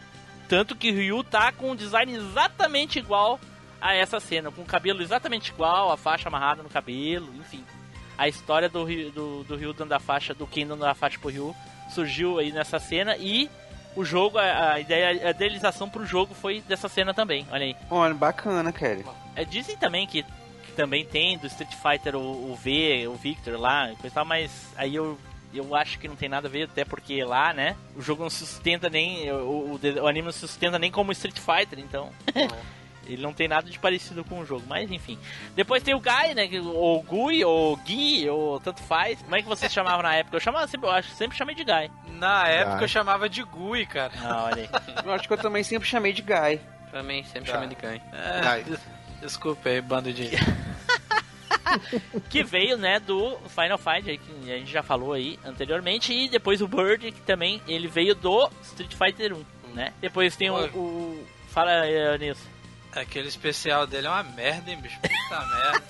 Tanto 0.48 0.74
que 0.74 0.90
o 0.90 0.94
Ryu 0.94 1.22
tá 1.22 1.52
com 1.52 1.72
um 1.72 1.76
design 1.76 2.14
exatamente 2.14 2.98
igual 2.98 3.38
a 3.82 3.94
essa 3.96 4.20
cena, 4.20 4.52
com 4.52 4.62
o 4.62 4.66
cabelo 4.66 5.02
exatamente 5.02 5.50
igual, 5.52 5.92
a 5.92 5.98
faixa 5.98 6.30
amarrada 6.30 6.64
no 6.64 6.70
cabelo, 6.70 7.34
enfim. 7.36 7.64
A 8.18 8.28
história 8.28 8.68
do, 8.68 8.84
Ryu- 8.84 9.12
do, 9.12 9.44
do 9.44 9.56
Ryu 9.56 9.74
dando 9.74 9.94
a 9.94 10.00
faixa, 10.00 10.34
do 10.34 10.48
Ken 10.48 10.66
dando 10.66 10.86
a 10.86 10.94
faixa 10.96 11.20
pro 11.20 11.30
Ryu, 11.30 11.56
surgiu 11.94 12.40
aí 12.40 12.52
nessa 12.52 12.80
cena 12.80 13.16
e 13.18 13.50
o 13.96 14.04
jogo, 14.04 14.38
a, 14.38 14.74
a 14.74 14.80
ideia, 14.80 15.28
a 15.28 15.30
idealização 15.32 15.90
pro 15.90 16.06
jogo 16.06 16.34
foi 16.34 16.62
dessa 16.62 16.88
cena 16.90 17.14
também, 17.14 17.46
olha 17.52 17.66
aí. 17.66 17.76
Olha, 17.90 18.14
bacana, 18.14 18.72
cara. 18.72 19.04
É, 19.36 19.46
dizem 19.46 19.78
também 19.78 20.06
que, 20.08 20.24
que 20.24 20.72
também 20.76 21.06
tem 21.06 21.38
do 21.38 21.48
Street 21.48 21.74
Fighter 21.74 22.16
o, 22.16 22.52
o 22.52 22.56
V, 22.56 23.08
o 23.08 23.16
Victor 23.16 23.60
lá, 23.60 23.92
e 23.92 23.96
coisa 23.96 24.16
tal, 24.16 24.26
mas 24.26 24.72
aí 24.76 24.96
eu, 24.96 25.18
eu 25.54 25.76
acho 25.76 25.98
que 26.00 26.08
não 26.08 26.16
tem 26.16 26.30
nada 26.30 26.48
a 26.48 26.52
ver, 26.52 26.64
até 26.64 26.84
porque 26.86 27.24
lá, 27.24 27.54
né, 27.54 27.76
o 27.96 28.02
jogo 28.02 28.22
não 28.24 28.30
se 28.30 28.46
sustenta 28.46 28.90
nem, 28.90 29.32
o, 29.32 29.36
o, 29.76 29.80
o 30.02 30.08
anime 30.08 30.26
não 30.26 30.32
se 30.32 30.40
sustenta 30.40 30.78
nem 30.78 30.92
como 30.92 31.12
Street 31.12 31.38
Fighter, 31.40 31.80
então... 31.80 32.10
Ele 33.08 33.22
não 33.22 33.34
tem 33.34 33.48
nada 33.48 33.70
de 33.70 33.80
parecido 33.80 34.24
com 34.24 34.40
o 34.40 34.46
jogo, 34.46 34.64
mas 34.68 34.92
enfim. 34.92 35.18
Depois 35.56 35.82
tem 35.82 35.94
o 35.96 36.00
Guy, 36.00 36.34
né? 36.36 36.50
Ou 36.62 37.02
Gui, 37.04 37.44
ou 37.46 37.76
Gui, 37.78 38.30
ou 38.30 38.60
tanto 38.60 38.82
faz. 38.84 39.22
Como 39.22 39.36
é 39.36 39.42
que 39.42 39.48
vocês 39.48 39.72
chamavam 39.72 40.02
na 40.04 40.16
época? 40.16 40.36
Eu 40.36 40.42
chamava 40.42 40.68
sempre, 40.68 40.88
eu 40.88 40.92
acho, 40.92 41.10
sempre 41.16 41.38
chamei 41.38 41.56
de 41.56 41.64
Guy. 41.64 41.90
Na 42.20 42.48
época 42.48 42.76
Guy. 42.76 42.84
eu 42.84 42.88
chamava 42.90 43.30
de 43.30 43.44
Gui, 43.44 43.86
cara. 43.86 44.12
Ah, 44.24 44.44
olha 44.52 44.64
aí. 44.64 44.70
Eu 45.06 45.14
acho 45.14 45.28
que 45.28 45.34
eu 45.34 45.38
também 45.38 45.64
sempre 45.64 45.88
chamei 45.88 46.12
de 46.12 46.22
Guy. 46.22 46.60
Também, 46.92 47.24
sempre 47.24 47.50
Tá. 47.52 47.54
chamei 47.54 47.70
de 47.70 47.76
Guy. 47.76 48.02
É, 48.12 48.62
des- 48.64 48.80
desculpa 49.22 49.70
aí, 49.70 49.80
bando 49.82 50.12
de. 50.12 50.30
que 52.30 52.44
veio, 52.44 52.78
né, 52.78 53.00
do 53.00 53.38
Final 53.50 53.78
Fight, 53.78 54.18
que 54.18 54.52
a 54.52 54.58
gente 54.58 54.72
já 54.72 54.82
falou 54.84 55.14
aí 55.14 55.40
anteriormente, 55.46 56.14
e 56.14 56.28
depois 56.30 56.62
o 56.62 56.68
Bird, 56.68 57.12
que 57.12 57.22
também 57.22 57.62
ele 57.68 57.88
veio 57.88 58.16
do 58.16 58.50
Street 58.64 58.94
Fighter 58.96 59.34
1, 59.34 59.74
né? 59.74 59.94
Depois 60.02 60.36
tem 60.36 60.50
o, 60.50 60.56
o... 60.76 61.26
Fala, 61.50 61.72
Nilson. 62.18 62.48
Aquele 63.02 63.28
especial 63.28 63.86
dele 63.88 64.08
é 64.08 64.10
uma 64.10 64.24
merda, 64.24 64.72
hein, 64.72 64.78
bicho? 64.82 65.00
Puta 65.02 65.46
merda. 65.46 65.84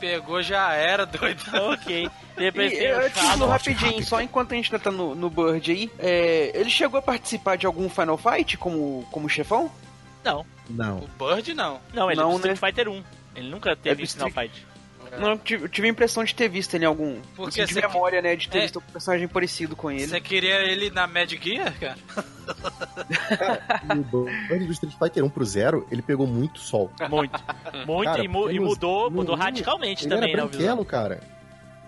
Pegou, 0.00 0.42
já 0.42 0.72
era, 0.74 1.06
doido. 1.06 1.42
Ok. 1.72 2.10
Depois 2.36 2.72
E, 2.72 2.76
eu 2.84 3.10
Shadow. 3.10 3.48
rapidinho, 3.48 4.04
só 4.04 4.20
enquanto 4.20 4.52
a 4.52 4.56
gente 4.56 4.66
ainda 4.72 4.82
tá 4.82 4.90
no, 4.90 5.14
no 5.14 5.30
Bird 5.30 5.70
aí, 5.72 5.90
é, 5.98 6.50
ele 6.54 6.68
chegou 6.68 6.98
a 6.98 7.02
participar 7.02 7.56
de 7.56 7.64
algum 7.66 7.88
Final 7.88 8.18
Fight 8.18 8.56
como, 8.58 9.06
como 9.10 9.28
chefão? 9.28 9.70
Não, 10.22 10.44
Não. 10.68 10.98
O 10.98 11.08
Bird 11.26 11.54
não. 11.54 11.80
não, 11.94 12.10
ele 12.10 12.20
é 12.20 12.22
Não, 12.22 12.30
do 12.32 12.36
Street 12.36 12.60
né? 12.60 12.68
Fighter 12.68 12.88
1. 12.88 13.04
Ele 13.36 13.48
nunca 13.48 13.74
teve 13.76 14.02
do 14.04 14.08
Final 14.08 14.30
Fight. 14.30 14.66
Não, 15.18 15.30
eu 15.30 15.68
tive, 15.68 15.86
a 15.86 15.90
impressão 15.90 16.22
de 16.24 16.34
ter 16.34 16.48
visto 16.48 16.74
ele 16.74 16.84
em 16.84 16.88
algum. 16.88 17.20
Porque 17.34 17.60
assim, 17.60 17.74
de 17.74 17.80
você 17.80 17.86
que- 17.86 17.92
memória, 17.92 18.20
né? 18.22 18.36
De 18.36 18.48
ter 18.48 18.58
É. 18.58 18.60
visto 18.62 18.78
um 18.78 18.82
personagem 18.82 19.28
parecido 19.28 19.74
com 19.76 19.90
ele. 19.90 20.06
Você 20.06 20.20
queria 20.20 20.56
ele 20.62 20.90
na 20.90 21.06
Mad 21.06 21.30
Gear, 21.32 21.72
cara? 21.78 21.96
E 23.84 24.16
o 24.16 24.24
Bird 24.48 24.66
do 24.66 24.72
Street 24.72 24.94
Fighter 24.98 25.24
1 25.24 25.28
pro 25.30 25.44
Zero, 25.44 25.86
ele 25.90 26.02
pegou 26.02 26.26
muito 26.26 26.58
sol. 26.60 26.90
Muito. 27.08 27.38
Muito 27.86 28.04
Cara, 28.10 28.24
e, 28.24 28.28
mu- 28.28 28.50
e 28.50 28.58
mudou, 28.60 29.10
no 29.10 29.16
mudou 29.16 29.34
radicalmente 29.36 30.04
ele 30.04 30.14
também, 30.14 30.32
era 30.32 30.42
né, 30.44 30.48
branquelo, 30.48 30.84
cara. 30.84 31.20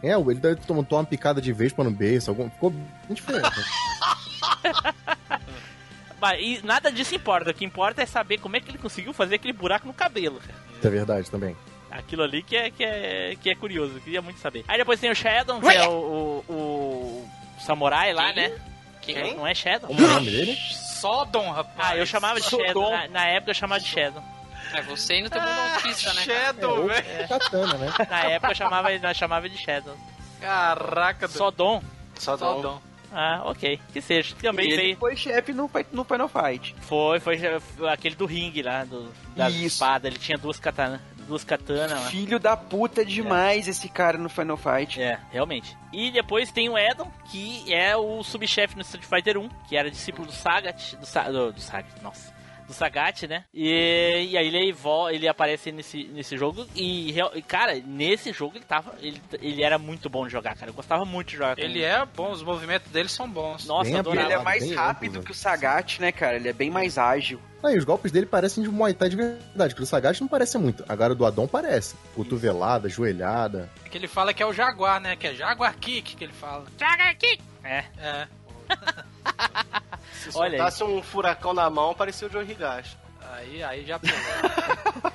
É, 0.02 0.12
ele 0.12 0.34
daí 0.34 0.54
tomou 0.56 0.86
uma 0.90 1.04
picada 1.04 1.40
de 1.40 1.52
vez 1.52 1.74
no 1.74 1.90
beijo, 1.90 2.30
algum, 2.30 2.48
ficou 2.50 2.70
bem 2.70 2.86
diferente. 3.10 3.48
Mas, 6.20 6.40
e 6.40 6.60
nada 6.64 6.90
disso 6.90 7.14
importa. 7.14 7.50
O 7.50 7.54
que 7.54 7.64
importa 7.64 8.02
é 8.02 8.06
saber 8.06 8.38
como 8.38 8.56
é 8.56 8.60
que 8.60 8.70
ele 8.70 8.78
conseguiu 8.78 9.12
fazer 9.12 9.36
aquele 9.36 9.52
buraco 9.52 9.86
no 9.86 9.92
cabelo. 9.94 10.40
cara. 10.40 10.58
É 10.82 10.88
verdade 10.88 11.30
também. 11.30 11.56
Aquilo 11.90 12.22
ali 12.22 12.42
que 12.42 12.56
é, 12.56 12.70
que 12.70 12.84
é, 12.84 13.36
que 13.40 13.50
é 13.50 13.54
curioso, 13.54 14.00
queria 14.00 14.20
muito 14.20 14.38
saber. 14.40 14.64
Aí 14.68 14.78
depois 14.78 15.00
tem 15.00 15.10
o 15.10 15.14
Shadow, 15.14 15.60
que 15.60 15.68
é 15.68 15.88
o, 15.88 16.44
o, 16.48 16.52
o 16.52 17.28
samurai 17.60 18.12
lá, 18.12 18.32
né? 18.32 18.52
Quem? 19.00 19.34
Não 19.34 19.46
é 19.46 19.54
Shadow? 19.54 19.88
Como 19.88 20.00
é 20.00 20.04
o 20.04 20.08
nome 20.08 20.30
dele? 20.30 20.56
Sodom, 21.00 21.50
rapaz. 21.50 21.76
Ah, 21.78 21.96
eu 21.96 22.04
chamava 22.04 22.40
de 22.40 22.48
Shadow. 22.48 22.90
Na, 22.90 23.08
na 23.08 23.26
época 23.26 23.50
eu 23.50 23.54
chamava 23.54 23.80
de 23.80 23.88
Shadow. 23.88 24.22
É 24.72 24.82
você 24.82 25.18
e 25.18 25.22
no 25.22 25.30
teu 25.30 25.40
mundo 25.40 25.58
autista, 25.74 26.12
né? 26.12 26.22
Shadow, 26.22 26.86
velho. 26.86 27.28
Katana, 27.28 27.74
né? 27.74 27.92
Na 28.08 28.24
época 28.24 28.52
eu 28.52 28.56
chamava, 28.56 28.98
nós 28.98 29.16
chamava 29.16 29.48
de 29.48 29.56
Shadow. 29.56 29.96
Caraca, 30.40 31.26
doido. 31.26 31.38
Sodom. 31.38 31.82
Sodom. 32.18 32.56
Sodom. 32.56 32.82
Ah, 33.10 33.40
ok. 33.44 33.80
Que 33.92 34.02
seja. 34.02 34.34
Também 34.36 34.66
ele 34.66 34.76
veio. 34.76 34.96
foi 34.98 35.16
chefe 35.16 35.52
no, 35.52 35.70
no 35.92 36.04
Final 36.04 36.28
Fight. 36.28 36.74
Foi, 36.80 37.18
foi, 37.20 37.38
foi 37.60 37.88
aquele 37.88 38.14
do 38.14 38.26
ringue 38.26 38.62
lá, 38.62 38.84
do, 38.84 39.10
da 39.34 39.48
Isso. 39.48 39.64
espada. 39.64 40.06
Ele 40.06 40.18
tinha 40.18 40.36
duas 40.36 40.60
katanas. 40.60 41.00
Duas 41.28 41.44
katanas. 41.44 42.10
Filho 42.10 42.40
da 42.40 42.56
puta 42.56 43.04
demais 43.04 43.68
esse 43.68 43.88
cara 43.88 44.16
no 44.16 44.30
Final 44.30 44.56
Fight. 44.56 45.00
É, 45.00 45.20
realmente. 45.30 45.76
E 45.92 46.10
depois 46.10 46.50
tem 46.50 46.68
o 46.70 46.78
Edon, 46.78 47.10
que 47.30 47.72
é 47.72 47.94
o 47.94 48.22
subchefe 48.24 48.74
no 48.74 48.82
Street 48.82 49.04
Fighter 49.04 49.38
1, 49.38 49.48
que 49.68 49.76
era 49.76 49.90
discípulo 49.90 50.26
do 50.26 50.32
Sagat, 50.32 50.96
do, 50.96 51.04
Sa 51.06 51.30
do, 51.30 51.52
do 51.52 51.60
Sagat, 51.60 51.92
nossa, 52.02 52.32
do 52.68 52.74
Sagat, 52.74 53.26
né? 53.26 53.44
E, 53.52 54.28
e 54.30 54.36
aí 54.36 54.46
ele, 54.46 54.76
ele 55.10 55.26
aparece 55.26 55.72
nesse, 55.72 56.04
nesse 56.04 56.36
jogo 56.36 56.66
e, 56.76 57.10
e, 57.10 57.42
cara, 57.42 57.74
nesse 57.84 58.32
jogo 58.32 58.56
ele 58.56 58.64
tava. 58.64 58.94
Ele, 59.00 59.20
ele 59.40 59.62
era 59.62 59.78
muito 59.78 60.08
bom 60.10 60.26
de 60.26 60.32
jogar, 60.32 60.54
cara. 60.54 60.70
Eu 60.70 60.74
gostava 60.74 61.04
muito 61.04 61.28
de 61.28 61.36
jogar 61.36 61.56
com 61.56 61.62
Ele 61.62 61.82
é 61.82 62.04
bom, 62.04 62.30
os 62.30 62.42
movimentos 62.42 62.92
dele 62.92 63.08
são 63.08 63.28
bons. 63.28 63.66
Nossa, 63.66 63.84
Bem 63.84 63.94
E 63.94 63.98
adorava. 63.98 64.26
ele 64.26 64.34
é 64.34 64.42
mais 64.42 64.70
rápido 64.72 65.22
que 65.22 65.32
o 65.32 65.34
Sagat, 65.34 65.98
né, 66.00 66.12
cara? 66.12 66.36
Ele 66.36 66.48
é 66.48 66.52
bem 66.52 66.70
mais 66.70 66.98
ágil. 66.98 67.40
E 67.64 67.76
os 67.76 67.84
golpes 67.84 68.12
dele 68.12 68.26
parecem 68.26 68.62
de 68.62 68.70
Muay 68.70 68.94
Thai 68.94 69.08
de 69.08 69.16
verdade, 69.16 69.74
que 69.74 69.82
o 69.82 69.86
Sagat 69.86 70.20
não 70.20 70.28
parece 70.28 70.56
muito. 70.58 70.84
Agora 70.88 71.12
o 71.12 71.16
do 71.16 71.26
Adon 71.26 71.48
parece. 71.48 71.96
Cotovelada, 72.14 72.88
joelhada. 72.88 73.68
É 73.84 73.88
que 73.88 73.98
ele 73.98 74.06
fala 74.06 74.32
que 74.32 74.42
é 74.42 74.46
o 74.46 74.52
Jaguar, 74.52 75.00
né? 75.00 75.16
Que 75.16 75.28
é 75.28 75.34
Jaguar 75.34 75.74
Kick 75.76 76.14
que 76.14 76.24
ele 76.24 76.32
fala. 76.32 76.66
Jaguar 76.78 77.16
Kick! 77.16 77.42
É. 77.64 77.84
É. 77.98 78.28
Se 80.12 80.30
Olha 80.36 80.58
soltasse 80.58 80.84
um 80.84 81.02
furacão 81.02 81.54
na 81.54 81.68
mão, 81.70 81.94
parecia 81.94 82.26
o 82.28 82.30
Joe 82.30 82.44
Higashi. 82.44 82.96
Aí, 83.32 83.62
aí 83.62 83.84
já 83.86 83.98
pegou. 83.98 84.18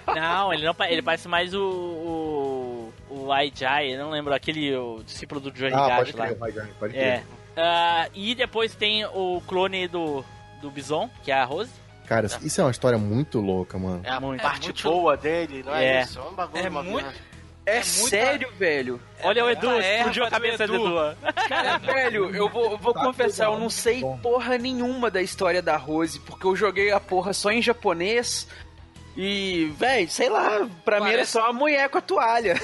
Não, 0.16 0.54
ele 0.54 0.64
não 0.64 0.76
ele 0.88 1.02
parece 1.02 1.28
mais 1.28 1.54
o. 1.56 1.60
o. 1.60 2.94
o 3.10 3.32
Aijai, 3.32 3.98
não 3.98 4.12
lembro, 4.12 4.32
aquele 4.34 4.76
o 4.76 5.02
discípulo 5.04 5.42
do 5.42 5.52
Joe 5.56 5.74
Ah, 5.74 5.86
Higashi 5.88 6.16
lá. 6.16 6.26
crer, 6.28 6.38
pode 6.80 6.96
É. 6.96 7.00
crer. 7.18 7.24
Ah, 7.58 8.08
e 8.14 8.36
depois 8.36 8.76
tem 8.76 9.04
o 9.06 9.42
clone 9.48 9.88
do, 9.88 10.24
do 10.62 10.70
Bison, 10.70 11.10
que 11.24 11.32
é 11.32 11.36
a 11.36 11.44
Rose. 11.44 11.72
Cara, 12.06 12.28
isso 12.42 12.62
é 12.62 12.64
uma 12.64 12.70
história 12.72 12.98
muito 13.00 13.40
louca, 13.40 13.78
mano. 13.80 14.02
É 14.04 14.10
a 14.12 14.20
Muito. 14.20 14.42
parte 14.42 14.66
muito- 14.66 14.84
boa 14.84 15.18
dele, 15.18 15.64
não 15.66 15.74
é, 15.74 15.86
É. 15.86 16.02
isso? 16.04 16.20
É 16.20 16.22
um 16.22 16.34
bagulho 16.34 16.64
É 16.66 16.70
muito- 16.70 17.14
É, 17.66 17.76
muita- 17.76 18.10
sério, 18.10 18.52
velho? 18.58 19.02
Olha 19.22 19.46
o 19.46 19.50
Edu, 19.50 19.70
muita 19.70 19.88
explodiu 19.98 20.26
a 20.26 20.30
cabeça 20.30 20.68
do 20.68 20.78
do 20.78 20.86
Edu. 20.86 21.18
Cara, 21.48 21.78
velho, 21.78 22.36
eu 22.36 22.50
vou, 22.50 22.72
eu 22.72 22.78
vou 22.78 22.94
Tá 22.94 23.04
confessar, 23.06 23.46
eu 23.46 23.58
não 23.58 23.70
sei 23.70 24.02
bom. 24.02 24.18
porra 24.18 24.58
nenhuma 24.58 25.10
da 25.10 25.22
história 25.22 25.62
da 25.62 25.78
Rose, 25.78 26.20
porque 26.20 26.46
eu 26.46 26.56
joguei 26.56 26.92
a 26.92 27.00
porra 27.00 27.32
só 27.34 27.50
em 27.52 27.62
japonês. 27.62 28.48
E, 29.16 29.72
velho, 29.78 30.10
sei 30.10 30.28
lá, 30.28 30.68
pra 30.84 30.98
mim 31.00 31.06
era 31.06 31.18
Parece- 31.18 31.34
só 31.34 31.44
uma 31.44 31.54
mulher 31.54 31.88
com 31.88 32.00
a 32.00 32.02
toalha. 32.02 32.56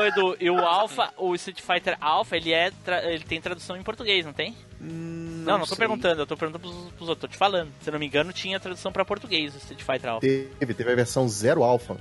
Ô, 0.00 0.04
Edu, 0.04 0.36
e 0.40 0.48
o 0.48 0.58
Alpha, 0.64 1.12
o 1.16 1.34
Street 1.34 1.60
Fighter 1.60 1.96
Alpha, 2.00 2.36
ele, 2.36 2.52
é 2.52 2.70
tra- 2.84 3.04
ele 3.04 3.24
tem 3.24 3.40
tradução 3.40 3.76
em 3.76 3.82
português, 3.82 4.24
não 4.24 4.32
tem? 4.32 4.56
Não, 4.80 5.58
não, 5.58 5.60
tô 5.66 5.74
sei. 5.74 5.78
perguntando, 5.78 6.22
eu 6.22 6.26
tô 6.26 6.36
perguntando 6.36 6.60
pros, 6.70 6.92
pros 6.92 7.08
outros, 7.08 7.22
tô 7.22 7.26
te 7.28 7.36
falando. 7.36 7.72
Se 7.80 7.88
eu 7.90 7.92
não 7.92 7.98
me 7.98 8.06
engano, 8.06 8.32
tinha 8.32 8.60
tradução 8.60 8.92
pra 8.92 9.04
português 9.04 9.52
o 9.54 9.58
Street 9.58 9.82
Fighter 9.82 10.10
Alpha. 10.10 10.20
Teve, 10.26 10.72
teve 10.72 10.92
a 10.92 10.94
versão 10.94 11.28
Zero 11.28 11.64
Alpha. 11.64 11.96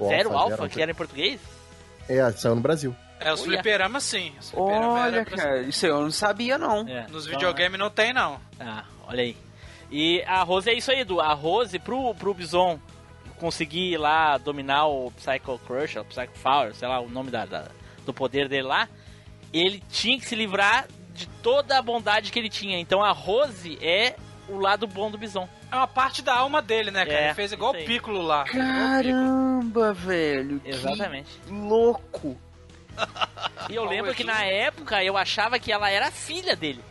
É. 0.00 0.04
O 0.04 0.08
Zero 0.08 0.36
Alpha, 0.36 0.68
que 0.68 0.80
era 0.82 0.90
em 0.90 0.94
português? 0.94 1.40
É, 2.08 2.30
saiu 2.32 2.54
no 2.54 2.60
Brasil. 2.60 2.94
É, 3.20 3.32
os 3.32 3.40
Olha. 3.42 3.50
fliperamas 3.52 4.02
sim. 4.02 4.32
Os 4.40 4.50
fliperamas 4.50 5.02
Olha, 5.02 5.24
pra- 5.24 5.36
cara, 5.36 5.60
isso 5.62 5.86
eu 5.86 6.00
não 6.00 6.10
sabia, 6.10 6.56
não. 6.58 6.88
É. 6.88 7.06
Nos 7.08 7.26
Então, 7.26 7.38
videogames 7.38 7.78
não 7.78 7.90
tem, 7.90 8.12
não. 8.12 8.40
Ah, 8.58 8.84
olha 9.06 9.22
aí. 9.22 9.36
E 9.90 10.22
a 10.26 10.42
Rose 10.42 10.70
é 10.70 10.74
isso 10.74 10.90
aí, 10.90 11.00
Edu. 11.00 11.20
A 11.20 11.32
Rose, 11.34 11.78
pro, 11.78 12.14
pro 12.14 12.32
Bison 12.32 12.78
conseguir 13.38 13.96
lá 13.96 14.38
dominar 14.38 14.86
o 14.86 15.10
Psycho 15.12 15.58
Crush, 15.66 15.96
o 15.98 16.04
Psycho 16.04 16.32
Power, 16.42 16.74
sei 16.74 16.88
lá 16.88 17.00
o 17.00 17.08
nome 17.08 17.30
da, 17.30 17.44
da- 17.46 17.68
do 18.06 18.12
poder 18.14 18.48
dele 18.48 18.62
lá, 18.68 18.88
ele 19.52 19.82
tinha 19.90 20.18
que 20.18 20.26
se 20.26 20.34
livrar 20.34 20.86
de 21.14 21.26
toda 21.42 21.76
a 21.78 21.82
bondade 21.82 22.30
que 22.30 22.38
ele 22.38 22.48
tinha. 22.48 22.78
Então 22.78 23.02
a 23.02 23.12
Rose 23.12 23.78
é 23.82 24.14
o 24.48 24.58
lado 24.58 24.86
bom 24.86 25.10
do 25.10 25.18
Bison. 25.18 25.48
É 25.70 25.76
uma 25.76 25.86
parte 25.86 26.20
da 26.22 26.34
alma 26.34 26.60
dele, 26.60 26.90
né, 26.90 27.04
cara? 27.06 27.18
É, 27.18 27.24
ele 27.26 27.34
fez 27.34 27.52
igual 27.52 27.72
o. 27.72 27.84
Piccolo 27.84 28.20
lá. 28.22 28.44
Caramba, 28.44 29.92
velho. 29.92 30.60
Exatamente. 30.64 31.30
Que 31.46 31.52
louco. 31.52 32.40
E 33.68 33.74
eu 33.74 33.84
lembro 33.84 34.14
que 34.14 34.24
na 34.24 34.44
época 34.44 35.02
eu 35.02 35.16
achava 35.16 35.58
que 35.58 35.72
ela 35.72 35.88
era 35.88 36.10
filha 36.10 36.56
dele. 36.56 36.82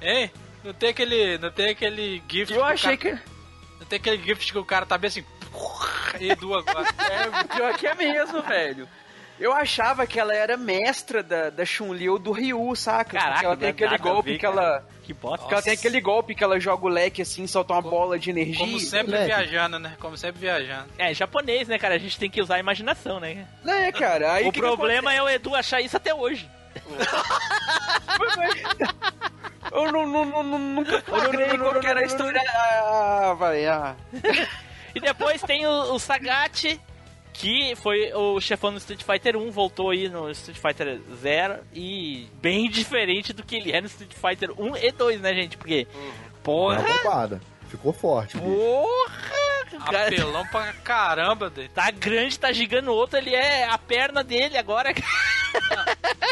Hein? 0.00 0.30
Não 0.64 0.72
tem 0.72 0.88
aquele. 0.90 1.38
Não 1.38 1.50
tem 1.50 1.70
aquele 1.70 2.22
gift. 2.28 2.52
Eu 2.54 2.64
que 2.64 2.72
achei 2.72 2.96
cara- 2.96 3.16
que. 3.16 3.22
Não 3.78 3.86
tem 3.86 3.98
aquele 3.98 4.22
gift 4.22 4.52
que 4.52 4.58
o 4.58 4.64
cara 4.64 4.86
tá 4.86 4.96
bem 4.98 5.08
assim. 5.08 5.24
Edu 6.20 6.54
agora. 6.54 6.88
É, 7.10 7.44
pior 7.54 7.74
que 7.78 7.86
é 7.86 7.94
mesmo, 7.94 8.42
velho. 8.42 8.88
Eu 9.40 9.52
achava 9.52 10.06
que 10.06 10.18
ela 10.18 10.34
era 10.34 10.56
mestra 10.56 11.22
da, 11.22 11.48
da 11.50 11.64
Chun-Li 11.64 12.08
ou 12.10 12.18
do 12.18 12.32
Ryu, 12.32 12.74
saca? 12.74 13.18
Caraca, 13.18 13.32
Porque 13.34 13.46
ela 13.46 13.56
tem 13.56 13.68
aquele 13.68 13.98
golpe 13.98 14.32
ver, 14.32 14.38
que 14.38 14.46
ela. 14.46 14.84
Que 15.04 15.14
bosta. 15.14 15.38
Porque 15.38 15.54
ela 15.54 15.62
tem 15.62 15.72
aquele 15.74 16.00
golpe 16.00 16.34
que 16.34 16.42
ela 16.44 16.58
joga 16.58 16.84
o 16.86 16.88
leque 16.88 17.22
assim, 17.22 17.46
solta 17.46 17.72
uma 17.72 17.82
bola 17.82 18.18
de 18.18 18.30
energia. 18.30 18.58
Como 18.58 18.80
sempre 18.80 19.24
viajando, 19.24 19.78
né? 19.78 19.96
Como 20.00 20.16
sempre 20.16 20.40
viajando. 20.40 20.88
É, 20.98 21.14
japonês, 21.14 21.68
né, 21.68 21.78
cara? 21.78 21.94
A 21.94 21.98
gente 21.98 22.18
tem 22.18 22.28
que 22.28 22.42
usar 22.42 22.56
a 22.56 22.58
imaginação, 22.60 23.20
né? 23.20 23.46
É, 23.64 23.92
cara. 23.92 24.32
Aí 24.34 24.48
o 24.48 24.52
que 24.52 24.60
que 24.60 24.66
problema 24.66 25.14
é 25.14 25.22
o 25.22 25.28
Edu 25.28 25.54
achar 25.54 25.80
isso 25.80 25.96
até 25.96 26.12
hoje. 26.12 26.48
Eu 29.70 29.92
não, 29.92 30.06
não, 30.06 30.24
não, 30.24 30.42
não- 30.42 30.58
nunca 30.58 31.00
flagrei 31.02 31.56
qual 31.58 31.78
que 31.78 31.86
era 31.86 32.00
a 32.00 32.04
história. 32.04 32.40
Ah, 32.54 33.34
vai, 33.38 33.66
ah. 33.66 33.94
E 34.94 35.00
depois 35.00 35.42
tem 35.42 35.66
o, 35.66 35.92
o 35.94 35.98
Sagat, 35.98 36.80
que 37.32 37.74
foi 37.76 38.12
o 38.14 38.40
chefão 38.40 38.72
do 38.72 38.78
Street 38.78 39.02
Fighter 39.02 39.36
1, 39.36 39.50
voltou 39.50 39.90
aí 39.90 40.08
no 40.08 40.30
Street 40.30 40.58
Fighter 40.58 41.00
0 41.20 41.58
e 41.72 42.28
bem 42.40 42.68
diferente 42.70 43.32
do 43.32 43.42
que 43.42 43.56
ele 43.56 43.72
é 43.72 43.80
no 43.80 43.86
Street 43.86 44.12
Fighter 44.14 44.50
1 44.60 44.76
e 44.76 44.92
2, 44.92 45.20
né, 45.20 45.34
gente? 45.34 45.56
Porque, 45.56 45.84
Deu 45.84 45.94
porra, 46.42 46.82
poupada. 46.82 47.40
Ficou 47.68 47.92
forte. 47.92 48.38
porra, 48.38 49.14
o 49.74 49.84
cara 49.84 50.06
Apelão 50.06 50.46
pra 50.46 50.72
caramba 50.72 51.50
dele. 51.50 51.68
tá 51.74 51.90
grande, 51.90 52.38
tá 52.38 52.50
gigando 52.52 52.92
outro, 52.92 53.18
ele 53.18 53.34
é 53.34 53.64
a 53.68 53.76
perna 53.78 54.22
dele 54.24 54.56
agora. 54.56 54.92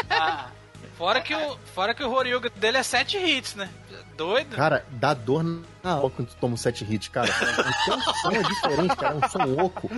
Ah, 0.09 0.49
fora, 0.97 1.21
que 1.21 1.33
o, 1.35 1.57
fora 1.73 1.93
que 1.93 2.03
o 2.03 2.11
Horyuga 2.11 2.49
dele 2.49 2.77
é 2.77 2.83
7 2.83 3.17
hits, 3.17 3.55
né? 3.55 3.69
Doido. 4.17 4.55
Cara, 4.55 4.83
dá 4.91 5.13
dor 5.13 5.43
na 5.43 5.91
alma 5.91 6.09
quando 6.09 6.29
tu 6.29 6.35
toma 6.37 6.55
um 6.55 6.57
set 6.57 6.83
hit, 6.83 7.11
cara. 7.11 7.29
O 7.29 7.85
teu 7.85 8.01
som 8.15 8.31
é 8.31 8.41
diferente, 8.43 8.95
cara. 8.95 9.13
É 9.21 9.25
um 9.25 9.29
som 9.29 9.63
oco. 9.63 9.89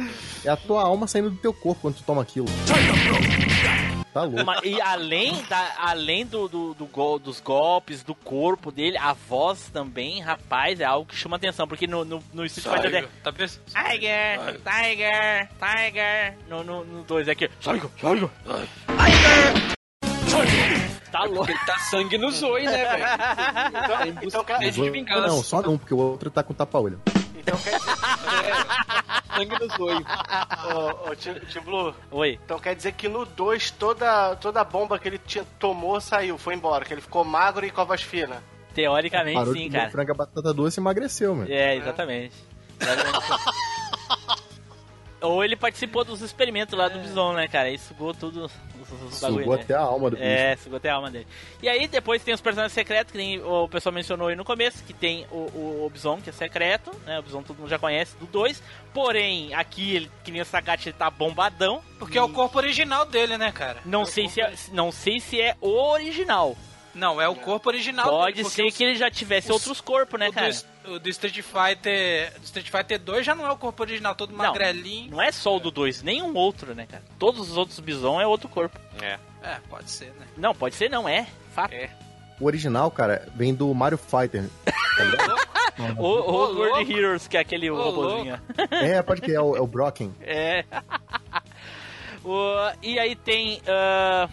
É 0.44 0.50
a 0.50 0.58
tua 0.58 0.84
alma 0.84 1.08
saindo 1.08 1.30
do 1.30 1.38
teu 1.38 1.54
corpo 1.54 1.82
quando 1.84 1.96
tu 1.96 2.04
toma 2.04 2.22
aquilo. 2.22 2.48
Tá 4.14 4.24
louco. 4.24 4.42
Uma- 4.42 4.60
e 4.64 4.82
além, 4.82 5.42
da, 5.44 5.74
além 5.78 6.26
do, 6.26 6.48
do, 6.50 6.74
do 6.74 6.86
gol- 6.88 7.20
dos 7.20 7.40
golpes, 7.40 8.04
do 8.04 8.14
corpo 8.16 8.72
dele, 8.72 8.98
a 8.98 9.14
voz 9.14 9.70
também, 9.72 10.20
rapaz, 10.20 10.80
é 10.82 10.84
algo 10.86 11.06
que 11.10 11.16
chama 11.16 11.38
atenção. 11.38 11.68
Porque 11.68 11.88
no, 11.88 12.04
no, 12.04 12.22
no 12.34 12.46
Street 12.46 12.76
Fighter 12.76 12.92
Saiga. 12.92 13.10
Tá 13.24 13.32
bem... 13.32 13.48
Tiger, 13.48 14.60
Tiger, 14.66 15.50
Tiger. 15.60 16.38
No 16.50 16.58
2 16.64 16.66
no, 16.68 16.84
no 16.86 17.04
dois 17.04 17.30
aqui. 17.30 17.48
Tiger, 17.62 17.90
Tiger. 17.98 18.30
Tá 21.12 21.24
louco. 21.24 21.50
Ele 21.50 21.60
tá 21.66 21.78
sangue 21.80 22.18
no 22.18 22.30
zoio, 22.32 22.66
né, 22.70 22.86
velho? 22.86 23.06
Então, 23.84 24.06
Em 24.08 24.12
busca 24.14 24.42
então, 24.58 24.60
de 24.84 24.90
vingança. 24.90 25.28
Não, 25.28 25.44
só 25.44 25.60
um, 25.62 25.78
porque 25.78 25.94
o 25.94 25.98
outro 25.98 26.30
tá 26.30 26.44
com 26.44 26.54
tapa-olho. 26.54 27.00
então 27.36 27.58
quer 27.58 27.78
dizer, 27.80 27.94
Sangue 29.36 29.60
no 29.60 29.68
zoio. 29.76 30.06
ô, 30.74 31.10
ô, 31.10 31.16
Tim- 31.16 31.40
Tim 31.48 31.60
Blue, 31.62 31.94
Oi. 32.12 32.40
então 32.44 32.60
quer 32.60 32.76
dizer 32.76 32.92
que 32.94 33.08
no 33.08 33.26
2 33.26 33.72
toda, 33.72 34.36
toda 34.36 34.62
a 34.62 34.64
bomba 34.64 35.00
que 35.00 35.08
ele 35.08 35.18
tinha, 35.18 35.46
tomou 35.58 36.00
saiu, 36.02 36.38
foi 36.38 36.54
embora, 36.56 36.84
que 36.86 36.94
ele 36.94 37.02
ficou 37.02 37.24
magro 37.24 37.66
e 37.66 37.72
com 37.72 37.82
a 37.82 37.86
voz 37.86 38.02
fina. 38.02 38.44
Teoricamente 38.74 39.36
Parou 39.38 39.54
sim, 39.54 39.64
de 39.70 39.76
cara. 39.78 39.90
franga 39.90 40.14
batata 40.14 40.54
doce 40.54 40.80
emagreceu, 40.80 41.34
mano. 41.36 41.52
É, 41.52 41.76
exatamente. 41.76 42.36
Ou 45.22 45.44
ele 45.44 45.56
participou 45.56 46.04
dos 46.04 46.22
experimentos 46.22 46.78
lá 46.78 46.88
do 46.88 47.00
Bison, 47.00 47.34
né, 47.34 47.48
cara? 47.48 47.68
Ele 47.68 47.78
sugou 47.78 48.14
tudo 48.14 48.46
os, 48.46 48.52
os 49.12 49.20
bagulho, 49.20 49.44
Sugou 49.44 49.56
né? 49.58 49.62
até 49.64 49.74
a 49.76 49.82
alma 49.82 50.10
do 50.10 50.16
bicho. 50.16 50.28
É, 50.28 50.56
sugou 50.56 50.78
até 50.78 50.90
a 50.90 50.96
alma 50.96 51.12
dele. 51.12 51.28
E 51.62 51.68
aí 51.68 51.88
depois 51.88 52.24
tem 52.24 52.34
os 52.34 52.40
personagens 52.42 52.72
secretos, 52.74 53.12
que 53.12 53.18
nem 53.18 53.42
o 53.44 53.68
pessoal 53.68 53.92
mencionou 53.94 54.30
aí 54.30 54.36
no 54.36 54.46
começo, 54.46 54.84
que 54.84 54.94
tem 54.94 55.26
o, 55.30 55.36
o, 55.36 55.86
o 55.86 55.90
Bison, 55.90 56.22
que 56.22 56.30
é 56.30 56.34
secreto, 56.34 56.92
né? 57.06 57.20
O 57.20 57.22
Bison 57.22 57.44
todo 57.44 57.58
mundo 57.58 57.70
já 57.70 57.78
conhece, 57.78 58.16
do 58.18 58.26
2. 58.28 58.64
Porém, 58.94 59.54
aqui, 59.54 59.96
ele, 59.96 60.12
que 60.24 60.32
nem 60.32 60.42
o 60.42 60.46
Sagat, 60.46 60.86
ele 60.88 60.96
tá 60.98 61.10
bombadão. 61.10 61.82
Porque 61.98 62.18
é 62.18 62.22
o 62.22 62.30
corpo 62.30 62.58
original 62.58 63.06
dele, 63.06 63.38
né, 63.38 63.52
cara? 63.52 63.80
Não 63.86 64.04
É 64.04 64.06
sei, 64.06 64.30
se 64.30 64.42
é, 64.42 64.54
não 64.72 64.92
sei 64.92 65.20
se 65.20 65.40
é 65.42 65.56
o 65.60 65.70
original. 65.92 66.56
Não, 66.94 67.22
é 67.22 67.28
o 67.28 67.36
corpo 67.36 67.70
original 67.70 68.06
Pode 68.10 68.44
ser 68.46 68.66
os- 68.66 68.76
que 68.76 68.84
ele 68.84 68.96
já 68.96 69.10
tivesse 69.12 69.48
os- 69.48 69.54
outros 69.54 69.80
corpos, 69.82 70.20
né, 70.20 70.30
o 70.30 70.34
cara? 70.34 70.52
Do, 70.84 70.94
o 70.94 71.00
do 71.00 71.10
Street 71.10 71.42
Fighter. 71.42 72.34
Do 72.40 72.44
Street 72.44 72.70
Fighter 72.70 73.00
2 73.00 73.26
já 73.26 73.36
não 73.36 73.46
é 73.46 73.52
o 73.52 73.58
corpo 73.58 73.84
original, 73.84 74.16
todo 74.16 74.34
magrelinho. 74.34 75.12
Não 75.12 75.22
é 75.22 75.32
só 75.32 75.56
o 75.56 75.60
do 75.60 75.72
2, 75.72 76.02
nenhum 76.02 76.34
outro, 76.36 76.74
né, 76.74 76.86
cara? 76.90 77.04
Todos 77.18 77.50
os 77.50 77.58
outros 77.58 77.80
Bison 77.80 78.20
é 78.20 78.26
outro 78.28 78.50
corpo. 78.50 78.80
É, 79.02 79.18
pode 79.70 79.90
ser, 79.90 80.08
né? 80.20 80.28
Não, 80.36 80.54
pode 80.54 80.76
ser 80.76 80.90
não, 80.90 81.08
é. 81.08 81.28
Fato. 81.54 81.74
O 82.40 82.46
original, 82.46 82.90
cara, 82.90 83.28
vem 83.36 83.54
do 83.54 83.74
Mario 83.74 83.98
Fighter. 83.98 84.50
O, 85.98 86.04
o 86.04 86.06
Ô, 86.06 86.54
World. 86.56 86.92
Heroes, 86.94 87.28
que 87.28 87.38
é 87.38 87.40
aquele 87.40 87.72
Ô, 87.72 87.82
robozinho. 87.82 88.38
É, 88.70 89.02
pode 89.02 89.22
que 89.22 89.32
é 89.32 89.40
o, 89.40 89.56
é 89.56 89.62
o 89.62 89.68
Brocken. 89.68 90.14
É. 90.20 90.66
o, 92.24 92.38
e 92.82 93.00
aí 93.00 93.16
tem 93.16 93.62
ah, 93.66 94.28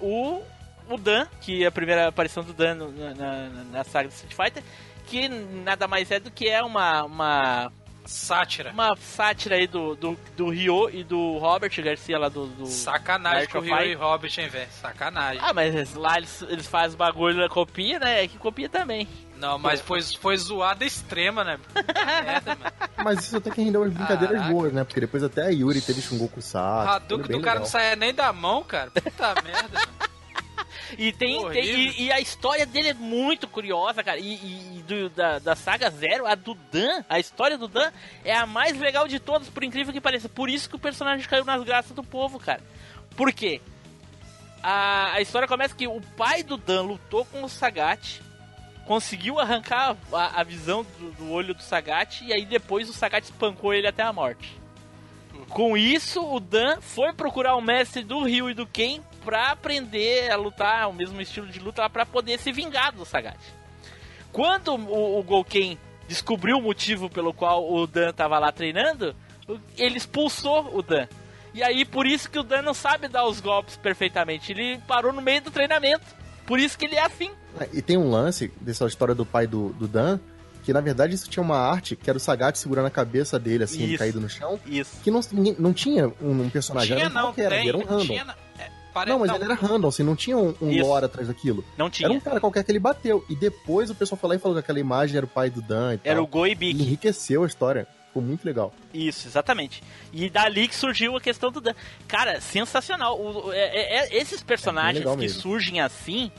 o, 0.00 0.40
o 0.88 0.96
Dan, 0.98 1.26
que 1.40 1.64
é 1.64 1.66
a 1.66 1.72
primeira 1.72 2.08
aparição 2.08 2.42
do 2.42 2.52
Dan 2.52 2.74
no- 2.74 2.92
na, 2.92 3.14
na, 3.14 3.48
na 3.72 3.84
saga 3.84 4.08
do 4.08 4.12
Street 4.12 4.34
Fighter, 4.34 4.62
que 5.06 5.28
nada 5.28 5.86
mais 5.88 6.10
é 6.10 6.18
do 6.20 6.30
que 6.30 6.48
é 6.48 6.62
uma, 6.62 7.04
uma 7.04 7.72
Sátira. 8.06 8.70
Uma 8.72 8.94
sátira 8.96 9.56
aí 9.56 9.66
do, 9.66 9.94
do, 9.96 10.18
do 10.36 10.50
Ryo 10.50 10.90
e 10.90 11.02
do 11.02 11.38
Robert 11.38 11.72
Garcia 11.82 12.18
lá 12.18 12.28
do. 12.28 12.46
do 12.48 12.66
Sacanagem 12.66 13.48
com 13.48 13.60
o 13.60 13.62
Fight. 13.62 13.82
e 13.88 13.94
Robert, 13.94 14.30
hein, 14.38 14.46
velho? 14.48 14.68
Sacanagem. 14.78 15.40
Ah, 15.42 15.54
mas 15.54 15.94
lá 15.94 16.18
eles, 16.18 16.42
eles 16.42 16.66
fazem 16.66 16.98
bagulho 16.98 17.38
na 17.38 17.48
copia, 17.48 17.98
né? 17.98 18.22
É 18.22 18.28
que 18.28 18.36
copia 18.36 18.68
também. 18.68 19.08
Não, 19.38 19.58
mas 19.58 19.80
foi, 19.80 20.02
foi 20.02 20.36
zoada 20.36 20.84
extrema, 20.84 21.44
né? 21.44 21.58
Merda. 22.24 22.58
Mas 23.02 23.20
isso 23.24 23.38
até 23.38 23.50
que 23.50 23.62
rendeu 23.62 23.80
umas 23.80 23.94
brincadeiras 23.94 24.36
Caraca. 24.36 24.52
boas, 24.52 24.72
né? 24.74 24.84
Porque 24.84 25.00
depois 25.00 25.22
até 25.24 25.46
a 25.46 25.48
Yuri 25.48 25.80
teve 25.80 26.02
Shungoku 26.02 26.40
O 26.40 26.42
Sato. 26.42 26.90
Hadouken 26.90 27.38
do 27.38 27.42
cara 27.42 27.60
não 27.60 27.66
saia 27.66 27.96
nem 27.96 28.12
da 28.12 28.30
mão, 28.34 28.62
cara. 28.62 28.90
Puta 28.90 29.34
merda, 29.42 29.68
mano. 29.80 30.13
E 30.98 31.12
tem, 31.12 31.36
tem- 31.50 31.64
e, 31.64 32.02
e 32.04 32.12
a 32.12 32.20
história 32.20 32.64
dele 32.66 32.88
é 32.88 32.94
muito 32.94 33.46
curiosa, 33.48 34.02
cara. 34.02 34.18
E, 34.18 34.34
e- 34.34 34.78
e 34.78 34.82
do- 34.82 35.08
da, 35.10 35.38
da 35.38 35.54
saga 35.56 35.90
Zero, 35.90 36.26
a 36.26 36.34
do 36.34 36.54
Dan, 36.72 37.02
a 37.08 37.18
história 37.18 37.56
do 37.58 37.68
Dan 37.68 37.90
é 38.24 38.34
a 38.34 38.46
mais 38.46 38.78
legal 38.78 39.06
de 39.08 39.18
todas, 39.18 39.48
por 39.48 39.62
incrível 39.64 39.92
que 39.92 40.00
pareça. 40.00 40.28
Por 40.28 40.48
isso 40.48 40.68
que 40.68 40.76
o 40.76 40.78
personagem 40.78 41.26
caiu 41.28 41.44
nas 41.44 41.62
graças 41.62 41.92
do 41.92 42.02
povo, 42.02 42.38
cara. 42.38 42.62
Por 43.16 43.32
quê? 43.32 43.60
A, 44.62 45.12
a 45.14 45.20
história 45.20 45.46
começa 45.46 45.74
que 45.74 45.86
o 45.86 46.00
pai 46.16 46.42
do 46.42 46.56
Dan 46.56 46.82
lutou 46.82 47.24
com 47.26 47.42
o 47.44 47.48
Sagat, 47.48 48.20
conseguiu 48.86 49.38
arrancar 49.38 49.96
a, 50.12 50.40
a 50.40 50.42
visão 50.42 50.84
do, 50.98 51.10
do 51.12 51.30
olho 51.30 51.54
do 51.54 51.62
Sagat, 51.62 52.22
e 52.24 52.32
aí 52.32 52.44
depois 52.46 52.88
o 52.88 52.92
Sagat 52.92 53.24
espancou 53.24 53.74
ele 53.74 53.86
até 53.86 54.02
a 54.02 54.12
morte. 54.12 54.58
Com 55.50 55.76
isso, 55.76 56.24
o 56.24 56.40
Dan 56.40 56.80
foi 56.80 57.12
procurar 57.12 57.54
o 57.56 57.60
mestre 57.60 58.02
do 58.02 58.22
Ryu 58.24 58.50
e 58.50 58.54
do 58.54 58.66
Ken 58.66 59.00
pra 59.24 59.50
aprender 59.50 60.30
a 60.30 60.36
lutar, 60.36 60.88
o 60.88 60.92
mesmo 60.92 61.20
estilo 61.20 61.46
de 61.46 61.58
luta, 61.58 61.88
pra 61.88 62.04
poder 62.04 62.38
se 62.38 62.52
vingar 62.52 62.92
do 62.92 63.04
Sagat. 63.04 63.38
Quando 64.32 64.74
o, 64.74 65.18
o 65.18 65.22
Gouken 65.22 65.78
descobriu 66.08 66.58
o 66.58 66.62
motivo 66.62 67.08
pelo 67.08 67.32
qual 67.32 67.72
o 67.72 67.86
Dan 67.86 68.12
tava 68.12 68.38
lá 68.38 68.52
treinando, 68.52 69.14
ele 69.76 69.96
expulsou 69.96 70.76
o 70.76 70.82
Dan. 70.82 71.06
E 71.54 71.62
aí, 71.62 71.84
por 71.84 72.04
isso 72.06 72.28
que 72.28 72.38
o 72.38 72.42
Dan 72.42 72.62
não 72.62 72.74
sabe 72.74 73.06
dar 73.06 73.24
os 73.26 73.40
golpes 73.40 73.76
perfeitamente. 73.76 74.50
Ele 74.50 74.78
parou 74.88 75.12
no 75.12 75.22
meio 75.22 75.40
do 75.40 75.52
treinamento. 75.52 76.04
Por 76.46 76.58
isso 76.58 76.76
que 76.76 76.84
ele 76.84 76.96
é 76.96 77.04
assim. 77.04 77.30
E 77.72 77.80
tem 77.80 77.96
um 77.96 78.10
lance 78.10 78.52
dessa 78.60 78.84
história 78.86 79.14
do 79.14 79.24
pai 79.24 79.46
do, 79.46 79.68
do 79.74 79.86
Dan, 79.86 80.18
que 80.64 80.72
na 80.72 80.80
verdade 80.80 81.14
isso 81.14 81.30
tinha 81.30 81.42
uma 81.42 81.56
arte 81.56 81.94
que 81.94 82.10
era 82.10 82.16
o 82.16 82.20
Sagat 82.20 82.58
segurando 82.58 82.86
a 82.86 82.90
cabeça 82.90 83.38
dele, 83.38 83.64
assim, 83.64 83.84
Isso. 83.84 83.98
caído 83.98 84.20
no 84.20 84.28
chão. 84.28 84.58
Isso. 84.66 84.96
Que 85.02 85.10
não, 85.10 85.20
não 85.58 85.72
tinha 85.72 86.08
um, 86.20 86.42
um 86.42 86.50
personagem, 86.50 86.96
Tinha 86.96 87.08
um 87.08 87.12
não, 87.12 87.22
qualquer, 87.22 87.50
tem. 87.50 87.68
era 87.68 87.76
um 87.78 87.84
random. 87.84 88.04
Tinha, 88.04 88.36
é, 88.58 88.70
pare- 88.94 89.10
Não, 89.10 89.18
mas 89.18 89.30
ele 89.34 89.44
era 89.44 89.54
random, 89.54 89.88
assim, 89.88 90.02
não 90.02 90.16
tinha 90.16 90.38
um, 90.38 90.54
um 90.62 90.70
Isso. 90.70 90.86
lore 90.86 91.04
atrás 91.04 91.28
daquilo. 91.28 91.64
Não 91.76 91.90
tinha. 91.90 92.06
Era 92.06 92.14
um 92.14 92.20
cara 92.20 92.40
qualquer 92.40 92.64
que 92.64 92.70
ele 92.72 92.78
bateu. 92.78 93.24
E 93.28 93.34
depois 93.36 93.90
o 93.90 93.94
pessoal 93.94 94.18
foi 94.18 94.30
lá 94.30 94.36
e 94.36 94.38
falou 94.38 94.54
que 94.56 94.60
aquela 94.60 94.80
imagem 94.80 95.16
era 95.16 95.26
o 95.26 95.28
pai 95.28 95.50
do 95.50 95.60
Dan 95.60 95.94
e 95.94 96.00
Era 96.04 96.14
tal. 96.16 96.24
o 96.24 96.26
Goi 96.26 96.52
E 96.52 96.54
Biki. 96.54 96.80
enriqueceu 96.82 97.42
a 97.44 97.46
história. 97.46 97.86
Ficou 98.06 98.22
muito 98.22 98.44
legal. 98.44 98.72
Isso, 98.94 99.26
exatamente. 99.26 99.82
E 100.12 100.30
dali 100.30 100.68
que 100.68 100.76
surgiu 100.76 101.16
a 101.16 101.20
questão 101.20 101.50
do 101.50 101.60
Dan. 101.60 101.74
Cara, 102.06 102.40
sensacional. 102.40 103.20
O- 103.20 103.52
é- 103.52 103.58
é- 103.58 103.96
é- 104.06 104.16
esses 104.20 104.40
personagens 104.40 104.98
legal 105.00 105.16
que 105.16 105.22
mesmo. 105.22 105.40
surgem 105.42 105.80
assim, 105.80 106.30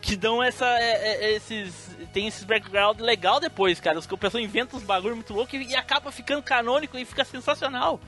que 0.00 0.14
dão 0.14 0.40
essa. 0.40 0.64
é- 0.64 1.24
é- 1.24 1.32
esses. 1.34 1.90
Tem 2.12 2.28
esses 2.28 2.44
background 2.44 3.00
legal 3.00 3.40
depois, 3.40 3.80
cara. 3.80 3.98
Os 3.98 4.06
que 4.06 4.14
o 4.14 4.18
pessoal 4.18 4.40
inventa 4.40 4.76
uns 4.76 4.84
bagulho 4.84 5.16
muito 5.16 5.34
louco 5.34 5.56
e, 5.56 5.66
e 5.66 5.74
acaba 5.74 6.12
ficando 6.12 6.42
canônico 6.44 6.96
e 6.96 7.04
fica 7.04 7.24
sensacional. 7.24 7.98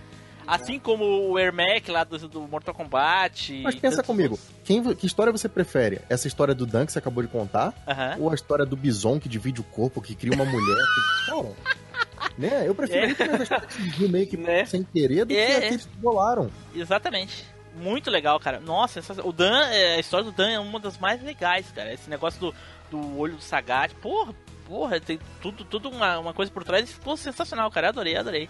Assim 0.48 0.78
como 0.78 1.04
o 1.04 1.38
Ermac 1.38 1.90
lá 1.90 2.04
do, 2.04 2.18
do 2.28 2.40
Mortal 2.42 2.74
Kombat. 2.74 3.60
Mas 3.62 3.74
pensa 3.74 4.02
comigo, 4.02 4.34
outros. 4.34 4.50
quem, 4.64 4.82
que 4.94 5.06
história 5.06 5.30
você 5.30 5.48
prefere? 5.48 6.00
Essa 6.08 6.26
história 6.26 6.54
do 6.54 6.64
Dan 6.66 6.86
que 6.86 6.92
você 6.92 6.98
acabou 6.98 7.22
de 7.22 7.28
contar? 7.28 7.74
Aham. 7.86 8.16
Ou 8.20 8.30
a 8.30 8.34
história 8.34 8.64
do 8.64 8.76
Bison 8.76 9.20
que 9.20 9.28
divide 9.28 9.60
o 9.60 9.64
corpo, 9.64 10.00
que 10.00 10.14
cria 10.14 10.32
uma 10.34 10.44
mulher? 10.44 10.84
Que, 11.28 11.30
cara, 11.30 12.28
né? 12.38 12.64
Eu 12.66 12.74
prefiro 12.74 13.00
É. 13.00 13.06
muito 13.06 13.18
mais 13.26 13.40
a 13.40 13.42
história 13.42 13.66
que 13.68 14.26
que 14.26 14.36
Né? 14.36 14.64
sem 14.64 14.82
querer 14.82 15.24
do 15.24 15.32
É, 15.32 15.46
que 15.46 15.52
é. 15.52 15.56
aqueles 15.58 15.86
que 15.86 15.96
bolaram. 15.98 16.50
Exatamente. 16.74 17.44
Muito 17.76 18.10
legal, 18.10 18.40
cara. 18.40 18.58
Nossa, 18.58 18.98
essa- 18.98 19.24
o 19.26 19.32
Dan, 19.32 19.66
é, 19.68 19.96
a 19.96 20.00
história 20.00 20.24
do 20.24 20.32
Dan 20.32 20.48
é 20.50 20.58
uma 20.58 20.80
das 20.80 20.98
mais 20.98 21.22
legais, 21.22 21.70
cara. 21.72 21.92
Esse 21.92 22.08
negócio 22.10 22.40
do, 22.40 22.54
do 22.90 23.18
olho 23.18 23.36
do 23.36 23.42
Sagat, 23.42 23.94
porra, 23.96 24.34
porra, 24.66 24.98
tem 25.00 25.18
tudo, 25.40 25.64
tudo 25.64 25.88
uma, 25.90 26.18
uma 26.18 26.32
coisa 26.34 26.50
por 26.50 26.64
trás. 26.64 26.90
Ficou 26.90 27.16
sensacional, 27.16 27.70
cara. 27.70 27.90
Adorei, 27.90 28.16
adorei. 28.16 28.48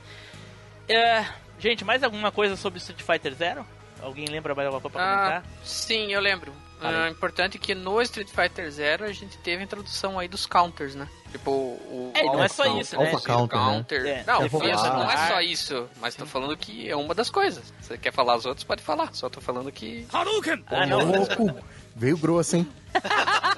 É, 0.88 1.24
gente, 1.58 1.84
mais 1.84 2.02
alguma 2.02 2.30
coisa 2.30 2.56
sobre 2.56 2.78
Street 2.78 3.00
Fighter 3.02 3.34
Zero? 3.34 3.66
Alguém 4.00 4.26
lembra 4.26 4.54
mais 4.54 4.66
alguma 4.66 4.80
coisa 4.80 4.96
pra 4.96 5.04
Ah, 5.04 5.16
comentar? 5.16 5.44
sim, 5.64 6.12
eu 6.12 6.20
lembro. 6.20 6.52
Aí. 6.80 6.94
Ah, 6.94 7.08
importante 7.10 7.58
que 7.58 7.74
no 7.74 8.00
Street 8.02 8.28
Fighter 8.28 8.70
Zero 8.70 9.04
a 9.04 9.12
gente 9.12 9.36
teve 9.38 9.60
a 9.62 9.64
introdução 9.64 10.16
aí 10.16 10.28
dos 10.28 10.46
counters, 10.46 10.94
né? 10.94 11.08
Tipo, 11.32 11.50
o. 11.50 12.12
É, 12.14 12.22
não 12.22 12.40
é 12.42 12.46
só 12.46 12.62
Counter, 12.62 12.80
isso, 12.80 12.96
né? 12.96 13.10
Alpha 13.10 13.26
Counter, 13.48 14.02
né? 14.04 14.10
É. 14.10 14.24
Não, 14.24 14.42
É 14.44 14.48
não 14.48 15.10
é 15.10 15.28
só 15.28 15.40
isso. 15.40 15.88
Mas 16.00 16.14
tô 16.14 16.24
falando 16.24 16.56
que 16.56 16.88
é 16.88 16.94
uma 16.94 17.12
das 17.14 17.28
coisas. 17.28 17.74
Você 17.80 17.98
quer 17.98 18.12
falar 18.12 18.34
as 18.34 18.46
outras, 18.46 18.62
pode 18.62 18.82
falar. 18.82 19.12
Só 19.12 19.28
tô 19.28 19.40
falando 19.40 19.72
que. 19.72 20.06
Ah, 20.12 20.86
não. 20.86 21.04
Louco! 21.04 21.58
Veio 21.96 22.16
grosso, 22.16 22.54
hein? 22.56 22.68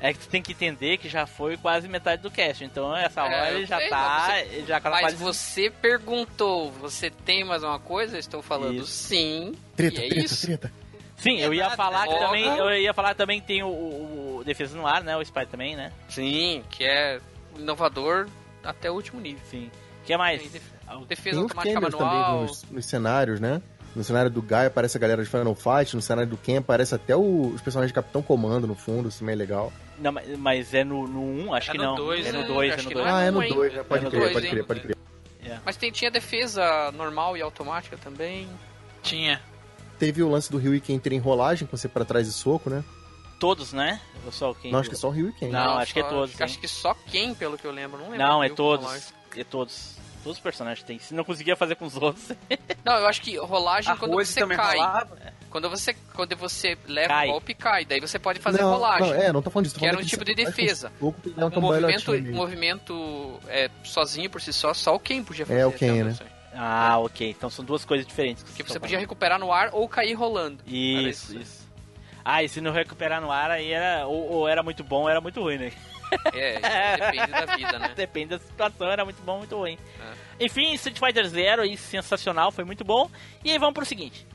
É 0.00 0.12
que 0.12 0.18
tu 0.20 0.28
tem 0.28 0.42
que 0.42 0.52
entender 0.52 0.96
que 0.98 1.08
já 1.08 1.26
foi 1.26 1.56
quase 1.56 1.88
metade 1.88 2.22
do 2.22 2.30
cast. 2.30 2.64
Então 2.64 2.94
essa 2.96 3.22
hora 3.22 3.34
É, 3.48 3.52
eu 3.52 3.56
ele 3.58 3.66
já 3.66 3.78
sei, 3.78 3.88
tá. 3.90 4.24
mas 4.28 4.52
ele 4.52 4.66
já 4.66 4.80
tá 4.80 4.90
Mas 4.90 5.00
quase. 5.00 5.16
você 5.16 5.70
perguntou, 5.70 6.70
você 6.72 7.10
tem 7.10 7.44
mais 7.44 7.62
uma 7.62 7.78
coisa? 7.78 8.16
Eu 8.16 8.20
Estou 8.20 8.42
falando 8.42 8.74
Isso. 8.74 8.86
sim. 8.86 9.54
Treta, 9.76 10.00
é 10.00 10.08
treta, 10.08 10.24
isso. 10.24 10.46
treta. 10.46 10.72
Sim, 11.16 11.40
eu 11.40 11.54
ia 11.54 11.70
falar 11.70 12.06
que 12.06 12.18
também. 12.18 12.44
Eu 12.44 12.70
ia 12.78 12.92
falar 12.92 13.14
também 13.14 13.40
que 13.40 13.46
tem 13.46 13.62
o, 13.62 13.68
o- 13.68 14.36
o 14.40 14.44
Defesa 14.44 14.76
no 14.76 14.86
Ar, 14.86 15.02
né? 15.02 15.16
O 15.16 15.22
Spy 15.22 15.46
também, 15.46 15.74
né? 15.74 15.90
Sim, 16.08 16.62
que 16.70 16.84
é 16.84 17.18
inovador 17.58 18.28
até 18.62 18.90
o 18.90 18.94
último 18.94 19.20
nível. 19.20 19.40
Sim. 19.50 19.70
O 20.02 20.06
que 20.06 20.16
mais? 20.16 20.42
Tem 20.42 20.60
Ah, 20.86 20.96
Defesa 21.08 21.36
Tem 21.36 21.42
automática 21.42 21.80
manual. 21.80 21.98
também 22.30 22.46
nos, 22.48 22.62
nos 22.70 22.86
cenários, 22.86 23.40
né? 23.40 23.60
No 23.96 24.04
cenário 24.04 24.30
do 24.30 24.42
Guy 24.42 24.66
aparece 24.66 24.98
a 24.98 25.00
galera 25.00 25.24
de 25.24 25.28
Final 25.30 25.54
Fight, 25.54 25.96
no 25.96 26.02
cenário 26.02 26.28
do 26.30 26.36
Ken 26.36 26.58
aparece 26.58 26.94
até 26.94 27.16
o- 27.16 27.46
os 27.54 27.62
personagens 27.62 27.88
de 27.90 27.94
Capitão 27.94 28.20
Comando 28.20 28.66
no 28.66 28.74
fundo, 28.74 29.08
isso 29.08 29.20
também 29.20 29.32
é 29.32 29.36
legal. 29.36 29.72
Não, 29.98 30.12
mas- 30.38 30.74
é 30.74 30.84
no, 30.84 31.08
no 31.08 31.22
1, 31.22 31.54
acho 31.54 31.70
É 31.70 31.72
que 31.72 31.78
no 31.78 31.84
não. 31.84 31.94
dois, 31.94 32.26
é 32.26 32.30
no 32.32 32.40
né? 32.42 32.46
2, 32.46 32.70
é 32.70 32.74
Acho 32.74 32.82
no 32.84 32.88
que 32.90 32.94
2. 32.94 33.06
não 33.06 33.14
ah, 33.16 33.22
é 33.22 33.30
no 33.30 33.42
hein? 33.42 33.54
2, 33.54 33.72
né? 33.74 33.82
Pode 33.82 34.00
É 34.00 34.04
no 34.04 34.10
crer, 34.10 34.20
dois, 34.20 34.32
pode 34.34 34.48
crer, 34.50 34.64
pode 34.66 34.80
crer. 34.80 34.96
Mas 35.64 35.76
tem, 35.78 35.90
tinha 35.90 36.10
defesa 36.10 36.92
normal 36.92 37.36
e 37.38 37.40
automática 37.42 37.96
também. 37.96 38.46
Tinha. 39.02 39.40
Teve 39.98 40.22
o 40.22 40.28
lance 40.28 40.50
do 40.52 40.58
Ryu 40.58 40.74
e 40.74 40.80
Ken 40.80 40.98
ter 40.98 41.12
enrolagem, 41.14 41.66
com 41.66 41.74
você 41.74 41.88
pra 41.88 42.04
trás 42.04 42.28
e 42.28 42.32
soco, 42.34 42.68
né? 42.68 42.84
Todos, 43.40 43.72
né? 43.72 43.98
Ou 44.26 44.30
só 44.32 44.52
quem? 44.52 44.70
Não, 44.70 44.78
acho 44.80 44.90
que 44.90 44.94
é 44.94 44.98
só 44.98 45.08
o 45.08 45.10
Ryu 45.10 45.30
e 45.30 45.32
Ken. 45.32 45.48
Não, 45.48 45.78
acho 45.78 45.94
que 45.94 46.00
é 46.00 46.02
só- 46.02 46.08
todos, 46.10 46.34
Acho, 46.34 46.44
acho 46.44 46.58
que 46.58 46.68
só 46.68 46.94
quem, 47.06 47.34
pelo 47.34 47.56
que 47.56 47.64
eu 47.66 47.70
lembro. 47.72 47.96
Não 47.98 48.10
lembro. 48.10 48.26
Não, 48.26 48.44
é 48.44 48.48
todos. 48.50 49.12
É 49.34 49.44
todos. 49.44 49.96
Todos 50.26 50.38
os 50.38 50.42
personagens 50.42 50.84
tem. 50.84 50.98
Se 50.98 51.14
não 51.14 51.22
conseguia 51.22 51.54
fazer 51.54 51.76
com 51.76 51.84
os 51.84 51.96
outros. 51.96 52.32
Não, 52.84 52.94
eu 52.94 53.06
acho 53.06 53.22
que 53.22 53.36
rolagem 53.36 53.92
A 53.92 53.96
quando 53.96 54.12
Rose 54.12 54.32
você 54.32 54.44
cai. 54.44 54.76
rolava. 54.76 55.16
Quando 55.48 55.70
você, 55.70 55.94
quando 56.14 56.36
você 56.36 56.76
leva 56.88 57.08
Cai. 57.08 57.28
o 57.28 57.30
golpe, 57.30 57.54
cai. 57.54 57.84
Daí 57.84 58.00
você 58.00 58.18
pode 58.18 58.40
fazer 58.40 58.60
não, 58.60 58.72
rolagem. 58.72 59.08
Não, 59.08 59.14
é, 59.14 59.32
não 59.32 59.40
tô 59.40 59.50
falando 59.50 59.66
disso. 59.66 59.76
tô 59.76 59.80
Que 59.80 59.86
era 59.86 59.96
um 59.96 60.02
tipo 60.02 60.24
de 60.24 60.34
defesa. 60.34 60.92
é 61.00 61.04
um 61.44 61.48
o 61.48 61.60
movimento, 61.60 62.12
movimento 62.32 63.40
é, 63.46 63.70
sozinho 63.84 64.28
por 64.28 64.40
si 64.42 64.52
só, 64.52 64.74
só 64.74 64.96
o 64.96 64.98
Ken 64.98 65.22
podia 65.22 65.46
fazer. 65.46 65.60
É, 65.60 65.66
o 65.66 65.72
Ken, 65.72 66.04
né? 66.04 66.16
ah, 66.54 66.98
ok. 66.98 67.30
Então 67.30 67.48
são 67.48 67.64
duas 67.64 67.84
coisas 67.84 68.04
diferentes. 68.04 68.42
Que 68.42 68.50
vocês 68.50 68.68
você 68.68 68.80
podia 68.80 68.96
falando. 68.96 69.00
recuperar 69.02 69.38
no 69.38 69.52
ar 69.52 69.70
ou 69.72 69.88
cair 69.88 70.14
rolando. 70.14 70.58
Isso, 70.66 71.38
isso. 71.38 71.66
Ah, 72.24 72.42
e 72.42 72.48
se 72.48 72.60
não 72.60 72.72
recuperar 72.72 73.20
no 73.20 73.30
ar, 73.30 73.52
aí 73.52 73.70
era. 73.70 74.06
Ou, 74.08 74.28
ou 74.32 74.48
era 74.48 74.60
muito 74.62 74.82
bom 74.82 75.02
ou 75.02 75.08
era 75.08 75.20
muito 75.20 75.40
ruim, 75.40 75.58
né? 75.58 75.72
É, 76.32 76.96
depende 76.96 77.32
da 77.32 77.56
vida, 77.56 77.78
né? 77.78 77.92
Depende 77.96 78.26
da 78.30 78.38
situação, 78.38 78.90
era 78.90 79.04
muito 79.04 79.22
bom 79.22 79.38
muito 79.38 79.56
ruim. 79.56 79.78
Enfim, 80.38 80.72
Street 80.74 80.98
Fighter 80.98 81.26
Zero 81.26 81.62
aí, 81.62 81.76
sensacional, 81.76 82.52
foi 82.52 82.64
muito 82.64 82.84
bom. 82.84 83.10
E 83.44 83.50
aí 83.50 83.58
vamos 83.58 83.74
pro 83.74 83.84
seguinte. 83.86 84.26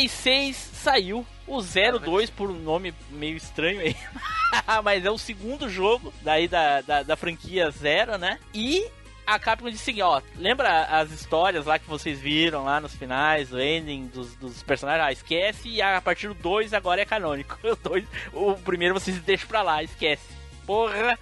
96 0.00 0.56
saiu 0.56 1.26
o 1.46 1.60
02 1.60 2.30
por 2.30 2.50
um 2.50 2.58
nome 2.58 2.94
meio 3.10 3.36
estranho 3.36 3.80
aí. 3.80 3.94
mas 4.82 5.04
é 5.04 5.10
o 5.10 5.18
segundo 5.18 5.68
jogo 5.68 6.12
daí 6.22 6.48
da, 6.48 6.80
da, 6.80 7.02
da 7.02 7.16
franquia 7.16 7.70
Zero, 7.70 8.16
né? 8.16 8.38
E 8.54 8.86
a 9.26 9.38
Capcom 9.38 9.68
disse 9.68 9.90
assim, 9.90 10.00
ó, 10.00 10.22
lembra 10.36 10.84
as 10.84 11.10
histórias 11.10 11.66
lá 11.66 11.78
que 11.78 11.88
vocês 11.88 12.18
viram 12.18 12.64
lá 12.64 12.80
nos 12.80 12.94
finais, 12.94 13.52
o 13.52 13.60
ending 13.60 14.06
dos, 14.06 14.34
dos 14.36 14.62
personagens? 14.62 15.06
Ah, 15.06 15.12
esquece 15.12 15.68
e 15.68 15.82
a 15.82 16.00
partir 16.00 16.28
do 16.28 16.34
2 16.34 16.72
agora 16.72 17.02
é 17.02 17.04
canônico. 17.04 17.58
O, 17.70 17.76
dois, 17.76 18.04
o 18.32 18.54
primeiro 18.54 18.94
vocês 18.94 19.18
deixam 19.20 19.48
pra 19.48 19.62
lá, 19.62 19.82
esquece. 19.82 20.26
Porra! 20.66 21.18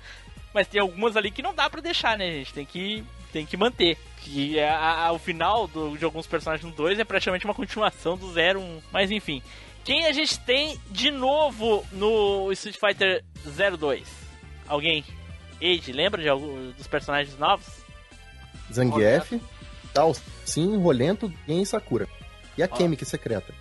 Mas 0.54 0.66
tem 0.66 0.80
algumas 0.80 1.16
ali 1.16 1.30
que 1.30 1.42
não 1.42 1.54
dá 1.54 1.68
pra 1.68 1.80
deixar, 1.80 2.16
né, 2.16 2.30
gente? 2.30 2.54
Tem 2.54 2.64
que, 2.64 3.04
tem 3.32 3.44
que 3.44 3.56
manter. 3.56 3.98
Que 4.32 4.58
é 4.58 4.68
a, 4.68 5.06
a, 5.06 5.12
o 5.12 5.18
final 5.18 5.66
do, 5.66 5.96
de 5.96 6.04
alguns 6.04 6.26
personagens 6.26 6.68
no 6.68 6.76
2 6.76 6.98
é 6.98 7.04
praticamente 7.04 7.44
uma 7.46 7.54
continuação 7.54 8.16
do 8.16 8.30
0 8.32 8.60
1. 8.60 8.82
Mas 8.92 9.10
enfim. 9.10 9.42
Quem 9.84 10.04
a 10.06 10.12
gente 10.12 10.38
tem 10.40 10.78
de 10.90 11.10
novo 11.10 11.84
no 11.92 12.52
Street 12.52 12.76
Fighter 12.78 13.24
02? 13.78 14.06
Alguém? 14.66 15.02
Age, 15.62 15.92
lembra 15.92 16.20
de 16.20 16.28
algum, 16.28 16.70
dos 16.72 16.86
personagens 16.86 17.38
novos? 17.38 17.66
Zangief, 18.72 19.40
Dalsin, 19.94 20.76
Rolento, 20.76 21.32
Gen 21.46 21.62
e 21.62 21.66
Sakura. 21.66 22.06
E 22.56 22.62
a 22.62 22.68
Kemi, 22.68 22.96
que 22.96 23.04
é 23.04 23.06
secreta. 23.06 23.54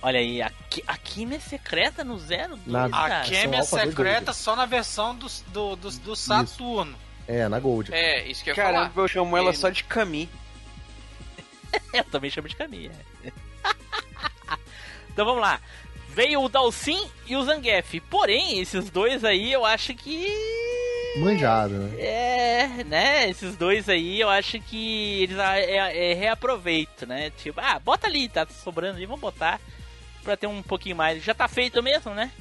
Olha 0.00 0.20
aí, 0.20 0.40
a, 0.40 0.50
a 0.86 0.96
Kimi 0.96 1.36
é 1.36 1.40
secreta 1.40 2.04
no 2.04 2.18
Zero 2.18 2.56
2, 2.56 2.66
Na- 2.68 2.84
A 2.86 3.20
Kemi 3.22 3.56
é 3.56 3.62
secreta 3.62 4.26
Gold. 4.26 4.36
só 4.38 4.54
na 4.56 4.64
versão 4.64 5.14
do, 5.14 5.26
do, 5.48 5.76
do, 5.76 5.90
do 5.90 6.16
Saturno. 6.16 6.96
É, 7.28 7.46
na 7.48 7.60
Gold. 7.60 7.92
É, 7.94 8.26
isso 8.26 8.42
que 8.42 8.50
eu 8.50 8.52
ia 8.52 8.56
Caramba, 8.62 8.90
falar. 8.90 9.04
eu 9.04 9.08
chamo 9.08 9.36
ela 9.36 9.50
Ele- 9.50 9.56
só 9.56 9.68
de 9.68 9.84
Kami. 9.84 10.28
Eu 11.92 12.04
também 12.04 12.30
chamo 12.30 12.48
de 12.48 12.56
caminha. 12.56 12.90
então 15.12 15.24
vamos 15.26 15.40
lá. 15.42 15.60
Veio 16.10 16.42
o 16.42 16.48
Dalsin 16.48 16.98
e 17.26 17.36
o 17.36 17.42
Zangief. 17.44 18.00
Porém, 18.08 18.58
esses 18.58 18.90
dois 18.90 19.22
aí 19.24 19.52
eu 19.52 19.64
acho 19.64 19.94
que. 19.94 20.26
Manjado, 21.18 21.74
né? 21.74 22.00
É, 22.00 22.84
né? 22.84 23.28
Esses 23.28 23.54
dois 23.56 23.88
aí 23.88 24.20
eu 24.20 24.28
acho 24.30 24.58
que 24.60 25.22
eles 25.22 25.36
é, 25.38 25.60
é, 25.64 26.10
é 26.12 26.14
reaproveito, 26.14 27.06
né? 27.06 27.30
Tipo, 27.36 27.60
ah, 27.60 27.78
bota 27.78 28.06
ali, 28.06 28.28
tá 28.28 28.46
sobrando 28.46 28.96
ali, 28.96 29.06
vamos 29.06 29.20
botar 29.20 29.60
pra 30.24 30.36
ter 30.36 30.46
um 30.46 30.62
pouquinho 30.62 30.96
mais. 30.96 31.22
Já 31.22 31.34
tá 31.34 31.46
feito 31.48 31.82
mesmo, 31.82 32.14
né? 32.14 32.32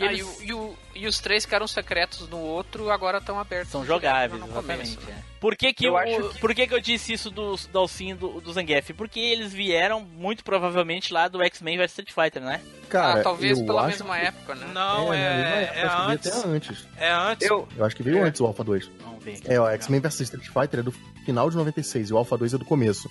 Que 0.00 0.06
Ah, 0.06 0.12
eles 0.12 0.40
e, 0.40 0.44
o- 0.44 0.46
e 0.46 0.52
o- 0.54 0.76
e 0.94 1.06
os 1.06 1.20
três 1.20 1.44
que 1.44 1.54
eram 1.54 1.66
secretos 1.68 2.26
no 2.28 2.38
outro 2.38 2.90
agora 2.90 3.18
estão 3.18 3.38
abertos. 3.38 3.70
são 3.70 3.84
jogáveis, 3.84 4.40
no 4.40 4.46
exatamente. 4.48 4.96
começo, 4.96 5.10
né? 5.10 5.22
é. 5.26 5.30
Por 5.38 5.54
que 5.56 5.72
que, 5.74 5.84
Eu 5.86 5.92
eu, 5.92 5.96
acho 6.22 6.38
por 6.38 6.54
que 6.54 6.66
que 6.66 6.74
eu 6.74 6.80
disse 6.80 7.12
isso 7.12 7.30
do 7.30 7.54
Dalsin 7.72 8.10
e 8.10 8.14
do, 8.14 8.40
do 8.40 8.52
Zangief? 8.52 8.92
Porque 8.94 9.20
eles 9.20 9.52
vieram 9.52 10.00
muito 10.00 10.42
provavelmente 10.44 11.12
lá 11.12 11.28
do 11.28 11.42
X-Men 11.42 11.76
vs 11.78 11.90
Street 11.92 12.12
Fighter, 12.12 12.42
né? 12.42 12.60
Cara, 12.88 13.20
ah, 13.20 13.22
talvez 13.22 13.58
eu 13.58 13.64
pela 13.66 13.82
acho 13.86 13.98
mesma 14.04 14.18
que- 14.18 14.26
época, 14.26 14.54
né? 14.54 14.70
Não, 14.72 15.12
é, 15.14 15.18
é, 15.18 15.62
é, 15.62 15.66
que 15.66 15.74
veio 15.80 16.08
antes. 16.08 16.32
até 16.32 16.48
antes. 16.48 16.86
É 16.96 17.10
antes. 17.12 17.48
Eu, 17.50 17.68
Eu 17.76 17.84
acho 17.84 17.94
que 17.96 18.02
veio 18.02 18.18
É. 18.18 18.22
antes 18.22 18.40
o 18.40 18.46
Alpha 18.46 18.64
2. 18.64 18.90
Vamos 19.02 19.22
ver. 19.24 19.38
É, 19.46 19.60
o 19.60 19.66
X-Men 19.68 20.00
vs 20.00 20.20
Street 20.20 20.46
Fighter 20.48 20.80
é 20.80 20.82
do 20.82 20.92
final 21.24 21.48
de 21.50 21.56
96 21.56 22.08
e 22.10 22.12
o 22.14 22.16
Alpha 22.16 22.36
2 22.38 22.52
é 22.54 22.58
do 22.58 22.64
começo. 22.64 23.10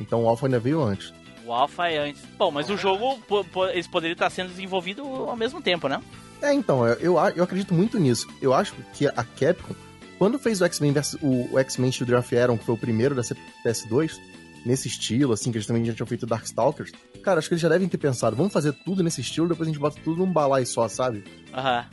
Então 0.00 0.24
o 0.24 0.28
Alpha 0.28 0.46
ainda 0.46 0.58
veio 0.58 0.82
antes. 0.82 1.12
O 1.44 1.52
Alpha 1.52 1.88
é 1.88 1.98
antes. 1.98 2.22
Bom, 2.38 2.50
mas 2.50 2.68
o 2.70 2.76
jogo, 2.76 3.18
po- 3.28 3.44
po- 3.44 3.66
eles 3.66 3.86
poderiam 3.86 4.12
estar 4.14 4.30
sendo 4.30 4.48
desenvolvido 4.50 5.02
ao 5.02 5.36
mesmo 5.36 5.60
tempo, 5.60 5.88
né? 5.88 6.00
É, 6.40 6.52
então, 6.52 6.86
eu, 6.86 7.18
eu, 7.34 7.42
acredito 7.44 7.72
muito 7.74 7.98
nisso. 7.98 8.26
Eu 8.40 8.52
acho 8.52 8.74
que 8.94 9.06
a 9.06 9.24
Capcom, 9.24 9.74
quando 10.18 10.38
fez 10.38 10.60
o 10.60 10.64
X-Men 10.64 10.92
versus- 10.92 11.18
o, 11.22 11.54
o 11.54 11.58
X-Men 11.58 11.90
Children 11.92 12.18
of 12.18 12.36
Aeron, 12.36 12.58
que 12.58 12.64
foi 12.64 12.74
o 12.74 12.78
primeiro 12.78 13.14
da 13.14 13.22
PS2, 13.22 14.18
nesse 14.64 14.88
estilo, 14.88 15.32
assim, 15.32 15.50
que 15.50 15.58
eles 15.58 15.66
também 15.66 15.84
já 15.84 15.92
tinham 15.92 16.06
feito 16.06 16.26
Darkstalkers, 16.26 16.92
cara, 17.22 17.38
acho 17.38 17.48
que 17.48 17.54
eles 17.54 17.62
já 17.62 17.68
devem 17.68 17.88
ter 17.88 17.98
pensado, 17.98 18.36
vamos 18.36 18.52
fazer 18.52 18.72
tudo 18.72 19.02
nesse 19.02 19.20
estilo, 19.20 19.48
depois 19.48 19.68
a 19.68 19.72
gente 19.72 19.80
bota 19.80 20.00
tudo 20.02 20.18
num 20.24 20.32
balai 20.32 20.64
só, 20.64 20.86
sabe? 20.88 21.24
Aham. 21.52 21.84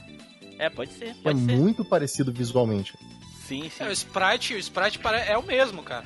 É, 0.60 0.70
pode 0.70 0.92
ser, 0.94 1.10
É 1.10 1.14
pode 1.24 1.40
ser. 1.40 1.56
muito 1.56 1.86
parecido 1.86 2.32
visualmente. 2.34 2.94
Sim, 3.48 3.70
sim. 3.76 3.84
É, 3.84 3.88
o 3.88 3.92
Sprite, 3.92 4.54
o 4.54 4.58
Sprite 4.58 5.00
é 5.28 5.38
o 5.38 5.42
mesmo, 5.44 5.82
cara. 5.82 6.06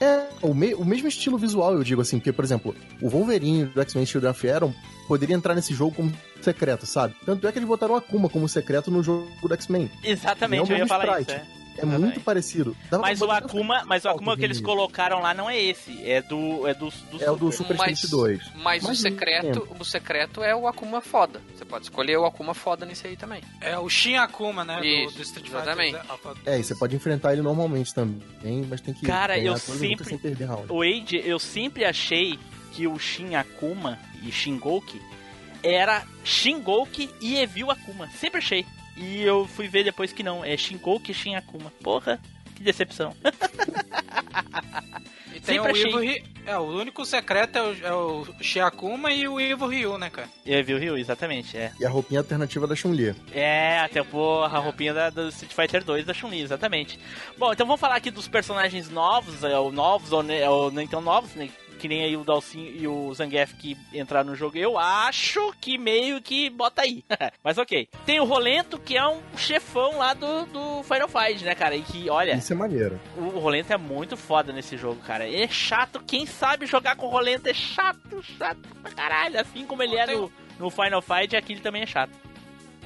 É, 0.00 0.26
o, 0.42 0.52
me- 0.52 0.74
o 0.74 0.84
mesmo 0.84 1.08
estilo 1.08 1.38
visual, 1.38 1.72
eu 1.74 1.82
digo 1.82 2.02
assim, 2.02 2.18
porque, 2.18 2.32
por 2.32 2.44
exemplo, 2.44 2.74
o 3.00 3.08
Wolverine 3.08 3.64
do 3.64 3.80
X-Men 3.80 4.04
Children 4.04 4.30
of 4.32 4.48
Aeron 4.48 4.72
poderia 5.08 5.34
entrar 5.34 5.54
nesse 5.54 5.72
jogo 5.72 5.94
como 5.96 6.12
secreto, 6.42 6.84
sabe? 6.84 7.14
Tanto 7.24 7.46
é 7.46 7.52
que 7.52 7.58
eles 7.58 7.68
botaram 7.68 7.94
o 7.94 7.96
Akuma 7.96 8.28
como 8.28 8.46
secreto 8.48 8.90
no 8.90 9.02
jogo 9.02 9.26
do 9.42 9.54
X-Men. 9.54 9.90
Exatamente, 10.04 10.68
Não 10.68 10.76
eu 10.76 10.78
ia 10.80 10.86
falar 10.86 11.20
sprite. 11.20 11.40
isso, 11.40 11.50
é. 11.52 11.55
É 11.78 11.84
muito 11.84 12.20
parecido. 12.20 12.76
Dava 12.90 13.02
Mas 13.02 13.20
o 13.20 13.30
Akuma, 13.30 13.82
mas 13.86 14.04
o 14.04 14.08
Akuma 14.08 14.36
que 14.36 14.44
eles 14.44 14.60
colocaram 14.60 15.20
lá 15.20 15.32
não 15.34 15.48
é 15.50 15.60
esse, 15.60 16.02
é 16.08 16.20
do 16.22 16.66
é 16.66 16.74
do, 16.74 16.90
do 17.10 17.22
É 17.22 17.30
o 17.30 17.36
do 17.36 17.50
Super. 17.52 17.76
Mas- 17.76 17.92
Street 18.02 18.10
2. 18.10 18.40
Mas, 18.56 18.84
o 18.84 18.88
Mas 18.88 18.98
secreto, 19.00 19.68
o 19.78 19.84
secreto 19.84 20.42
é 20.42 20.54
o 20.54 20.66
Akuma 20.66 21.00
foda. 21.00 21.40
Você 21.56 21.64
pode 21.64 21.84
escolher 21.84 22.16
o 22.18 22.24
Akuma 22.24 22.54
foda 22.54 22.84
nisso 22.86 23.06
aí 23.06 23.16
também. 23.16 23.42
É 23.60 23.78
o 23.78 23.88
Shin 23.88 24.16
Akuma, 24.16 24.64
né? 24.64 24.78
do- 24.78 24.84
Isso, 24.84 25.16
do, 25.16 25.22
Street 25.22 25.46
Fighter. 25.46 25.62
exatamente. 25.62 25.96
Alpha 26.08 26.34
É, 26.46 26.58
e 26.58 26.64
você 26.64 26.74
pode 26.74 26.96
enfrentar 26.96 27.32
ele 27.32 27.42
normalmente 27.42 27.92
também, 27.94 28.64
mas 28.68 28.80
tem 28.80 28.94
que 28.94 29.04
Cara, 29.06 29.38
eu 29.38 29.56
sempre- 29.56 30.04
sem 30.04 30.18
perder 30.18 30.44
round. 30.46 30.72
O 30.72 30.82
Age, 30.82 31.22
eu 31.24 31.38
sempre 31.38 31.84
achei 31.84 32.38
que 32.72 32.86
o 32.86 32.98
Shin 32.98 33.34
Akuma 33.34 33.98
e 34.22 34.30
Shingoki 34.30 35.00
era 35.62 36.04
Shingoki 36.22 37.10
e 37.20 37.36
Evil 37.38 37.70
Akuma. 37.70 38.08
Sempre 38.10 38.38
achei. 38.38 38.64
E 38.96 39.22
eu 39.22 39.46
fui 39.46 39.68
ver 39.68 39.84
depois 39.84 40.12
que 40.12 40.22
não, 40.22 40.44
é 40.44 40.56
Shingoki 40.56 41.12
e 41.12 41.14
Shin 41.14 41.34
Akuma. 41.34 41.70
Porra, 41.82 42.18
que 42.54 42.62
decepção. 42.62 43.14
E 45.34 45.40
tem 45.40 45.56
Sempre 45.56 45.72
o. 45.72 45.76
Ivo 45.76 45.98
Ryu. 45.98 46.22
É, 46.46 46.56
o 46.56 46.62
único 46.62 47.04
secreto 47.04 47.58
é 47.58 47.62
o, 47.62 47.76
é 47.86 47.92
o 47.92 48.26
Shin 48.40 48.60
Akuma 48.60 49.12
e 49.12 49.28
o 49.28 49.38
Ivo 49.38 49.66
Ryu, 49.66 49.98
né, 49.98 50.08
cara? 50.08 50.28
E 50.46 50.54
Evil 50.54 50.78
Ryu, 50.78 50.96
exatamente, 50.96 51.56
é. 51.56 51.72
E 51.78 51.84
a 51.84 51.90
roupinha 51.90 52.20
alternativa 52.20 52.66
da 52.66 52.74
Chun-Li. 52.74 53.14
É, 53.32 53.80
até 53.80 54.02
porra, 54.02 54.56
a 54.56 54.60
roupinha 54.60 54.94
da, 54.94 55.10
do 55.10 55.28
Street 55.28 55.52
Fighter 55.52 55.84
2 55.84 56.06
da 56.06 56.14
Chun-Li, 56.14 56.40
exatamente. 56.40 56.98
Bom, 57.36 57.52
então 57.52 57.66
vamos 57.66 57.80
falar 57.80 57.96
aqui 57.96 58.10
dos 58.10 58.28
personagens 58.28 58.88
novos, 58.88 59.42
é, 59.44 59.58
ou 59.58 59.70
novos, 59.72 60.12
ou, 60.12 60.22
ne- 60.22 60.46
ou 60.48 60.70
nem 60.70 60.86
tão 60.86 61.00
novos, 61.02 61.34
né? 61.34 61.50
Que 61.78 61.88
nem 61.88 62.04
aí 62.04 62.16
o 62.16 62.24
Dalsin 62.24 62.72
e 62.74 62.88
o 62.88 63.12
Zangief 63.12 63.54
que 63.54 63.76
entraram 63.92 64.30
no 64.30 64.36
jogo. 64.36 64.56
Eu 64.56 64.78
acho 64.78 65.52
que 65.60 65.76
meio 65.76 66.20
que 66.22 66.48
bota 66.48 66.82
aí. 66.82 67.04
Mas 67.44 67.58
ok. 67.58 67.88
Tem 68.04 68.18
o 68.18 68.24
Rolento, 68.24 68.78
que 68.78 68.96
é 68.96 69.06
um 69.06 69.20
chefão 69.36 69.98
lá 69.98 70.14
do, 70.14 70.46
do 70.46 70.82
Final 70.82 71.08
Fight, 71.08 71.44
né, 71.44 71.54
cara? 71.54 71.76
E 71.76 71.82
que, 71.82 72.08
olha, 72.08 72.34
Isso 72.34 72.52
é 72.52 72.56
maneiro. 72.56 72.98
o 73.16 73.38
Rolento 73.38 73.72
é 73.72 73.76
muito 73.76 74.16
foda 74.16 74.52
nesse 74.52 74.76
jogo, 74.76 75.00
cara. 75.02 75.30
É 75.30 75.46
chato, 75.48 76.02
quem 76.06 76.24
sabe 76.26 76.66
jogar 76.66 76.96
com 76.96 77.06
o 77.06 77.10
Rolento 77.10 77.48
é 77.48 77.54
chato, 77.54 78.22
chato 78.22 78.58
pra 78.82 78.90
caralho. 78.92 79.38
Assim 79.40 79.66
como 79.66 79.82
ele 79.82 79.96
é 79.96 80.06
no, 80.06 80.32
no 80.58 80.70
Final 80.70 81.02
Fight, 81.02 81.36
aqui 81.36 81.52
ele 81.52 81.60
também 81.60 81.82
é 81.82 81.86
chato. 81.86 82.10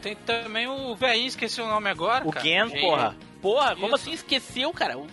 Tem 0.02 0.16
também 0.16 0.66
o 0.66 0.94
velhinho, 0.96 1.28
esqueci 1.28 1.60
o 1.60 1.66
nome 1.66 1.88
agora, 1.90 2.26
O 2.26 2.32
cara. 2.32 2.44
Gen, 2.44 2.70
porra. 2.80 3.16
Porra, 3.42 3.76
como 3.76 3.94
assim 3.94 4.12
esqueceu, 4.12 4.72
cara? 4.72 4.98
O, 4.98 5.06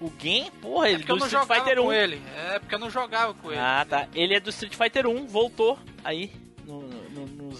o 0.00 0.10
Gen, 0.18 0.50
porra, 0.62 0.88
É 0.88 0.92
ele 0.92 1.04
eu 1.06 1.16
do 1.16 1.24
Street 1.26 1.46
Fighter 1.46 1.78
1. 1.80 1.84
com 1.84 1.92
ele. 1.92 2.22
É 2.52 2.58
porque 2.58 2.74
eu 2.74 2.78
não 2.78 2.90
jogava 2.90 3.34
com 3.34 3.50
ele. 3.50 3.60
Ah, 3.60 3.86
tá. 3.88 4.06
Ele 4.14 4.34
é 4.34 4.40
do 4.40 4.50
Street 4.50 4.74
Fighter 4.74 5.06
1, 5.06 5.26
voltou 5.26 5.78
aí 6.02 6.32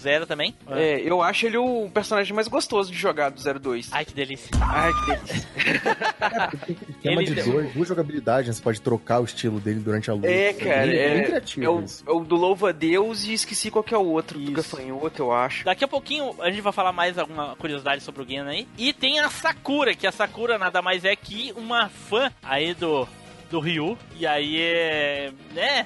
Zero 0.01 0.25
também. 0.25 0.55
É, 0.69 0.99
eu 1.01 1.21
acho 1.21 1.45
ele 1.45 1.57
o 1.57 1.89
personagem 1.93 2.33
mais 2.33 2.47
gostoso 2.47 2.91
de 2.91 2.97
jogar 2.97 3.29
do 3.29 3.41
02. 3.59 3.89
Ai, 3.91 4.03
que 4.05 4.13
delícia. 4.13 4.49
Ai, 4.59 4.91
que 4.93 5.11
delícia. 5.11 5.47
Tema 7.01 7.21
Ele 7.21 7.25
de 7.25 7.35
deu- 7.35 7.71
duas, 7.71 7.87
jogabilidades, 7.87 8.47
né? 8.47 8.53
Você 8.53 8.61
pode 8.61 8.81
trocar 8.81 9.19
o 9.19 9.25
estilo 9.25 9.59
dele 9.59 9.79
durante 9.79 10.09
a 10.09 10.13
luta. 10.13 10.27
É, 10.27 10.53
cara, 10.53 10.87
bem, 10.87 10.95
é, 10.95 11.09
bem 11.09 11.19
é, 11.19 11.23
criativo 11.23 11.71
o, 11.71 11.83
isso. 11.83 12.03
é 12.07 12.11
o 12.11 12.19
do 12.21 12.35
Louva 12.35 12.69
a 12.69 12.71
Deus 12.71 13.23
e 13.25 13.33
esqueci 13.33 13.69
qual 13.71 13.83
que 13.83 13.93
é 13.93 13.97
o 13.97 14.05
outro, 14.05 14.37
do 14.39 14.43
Isso. 14.43 14.53
gafanhoto, 14.75 15.21
eu 15.21 15.31
acho. 15.31 15.65
Daqui 15.65 15.83
a 15.83 15.87
pouquinho 15.87 16.35
a 16.39 16.49
gente 16.49 16.61
vai 16.61 16.73
falar 16.73 16.91
mais 16.91 17.17
alguma 17.17 17.55
curiosidade 17.55 18.01
sobre 18.03 18.23
o 18.23 18.27
Gen 18.27 18.41
aí. 18.41 18.67
E 18.77 18.93
tem 18.93 19.19
a 19.19 19.29
Sakura, 19.29 19.93
que 19.93 20.07
a 20.07 20.11
Sakura 20.11 20.57
nada 20.57 20.81
mais 20.81 21.05
é 21.05 21.15
que 21.15 21.53
uma 21.55 21.89
fã 21.89 22.31
aí 22.41 22.73
do, 22.73 23.07
do 23.49 23.59
Ryu. 23.59 23.97
E 24.17 24.25
aí 24.25 24.59
é. 24.59 25.31
né? 25.53 25.85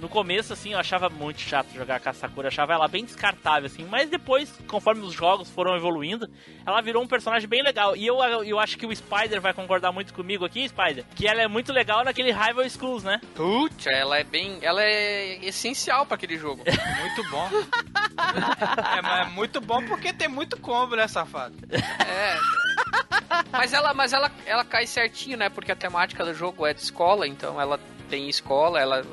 No 0.00 0.08
começo, 0.08 0.52
assim, 0.52 0.72
eu 0.72 0.78
achava 0.78 1.08
muito 1.08 1.40
chato 1.40 1.72
jogar 1.74 2.00
com 2.00 2.08
a 2.08 2.12
Sakura, 2.12 2.48
achava 2.48 2.72
ela 2.72 2.86
bem 2.86 3.04
descartável, 3.04 3.66
assim, 3.66 3.84
mas 3.84 4.08
depois, 4.08 4.52
conforme 4.66 5.02
os 5.02 5.12
jogos 5.12 5.50
foram 5.50 5.76
evoluindo, 5.76 6.28
ela 6.64 6.80
virou 6.80 7.02
um 7.02 7.06
personagem 7.06 7.48
bem 7.48 7.62
legal. 7.62 7.96
E 7.96 8.06
eu, 8.06 8.18
eu 8.44 8.58
acho 8.58 8.78
que 8.78 8.86
o 8.86 8.94
Spider 8.94 9.40
vai 9.40 9.52
concordar 9.52 9.90
muito 9.90 10.14
comigo 10.14 10.44
aqui, 10.44 10.68
Spider, 10.68 11.04
que 11.16 11.26
ela 11.26 11.42
é 11.42 11.48
muito 11.48 11.72
legal 11.72 12.04
naquele 12.04 12.32
Rival 12.32 12.68
Schools, 12.68 13.02
né? 13.02 13.20
Putz, 13.34 13.86
ela 13.86 14.18
é 14.18 14.24
bem. 14.24 14.58
Ela 14.62 14.82
é 14.82 15.44
essencial 15.44 16.06
pra 16.06 16.14
aquele 16.14 16.38
jogo. 16.38 16.62
Muito 16.98 17.30
bom. 17.30 17.48
é, 18.96 19.02
mas 19.02 19.26
é 19.26 19.30
muito 19.30 19.60
bom 19.60 19.84
porque 19.86 20.12
tem 20.12 20.28
muito 20.28 20.58
combo, 20.58 20.96
né, 20.96 21.06
safado? 21.06 21.54
É. 21.70 22.38
Mas 23.50 23.72
ela, 23.72 23.94
mas 23.94 24.12
ela, 24.12 24.30
ela 24.46 24.64
cai 24.64 24.86
certinho, 24.86 25.36
né? 25.36 25.48
Porque 25.48 25.72
a 25.72 25.76
temática 25.76 26.24
do 26.24 26.34
jogo 26.34 26.66
é 26.66 26.74
de 26.74 26.80
escola, 26.80 27.26
então 27.26 27.60
ela 27.60 27.78
tem 28.08 28.28
escola, 28.28 28.80
ela 28.80 29.04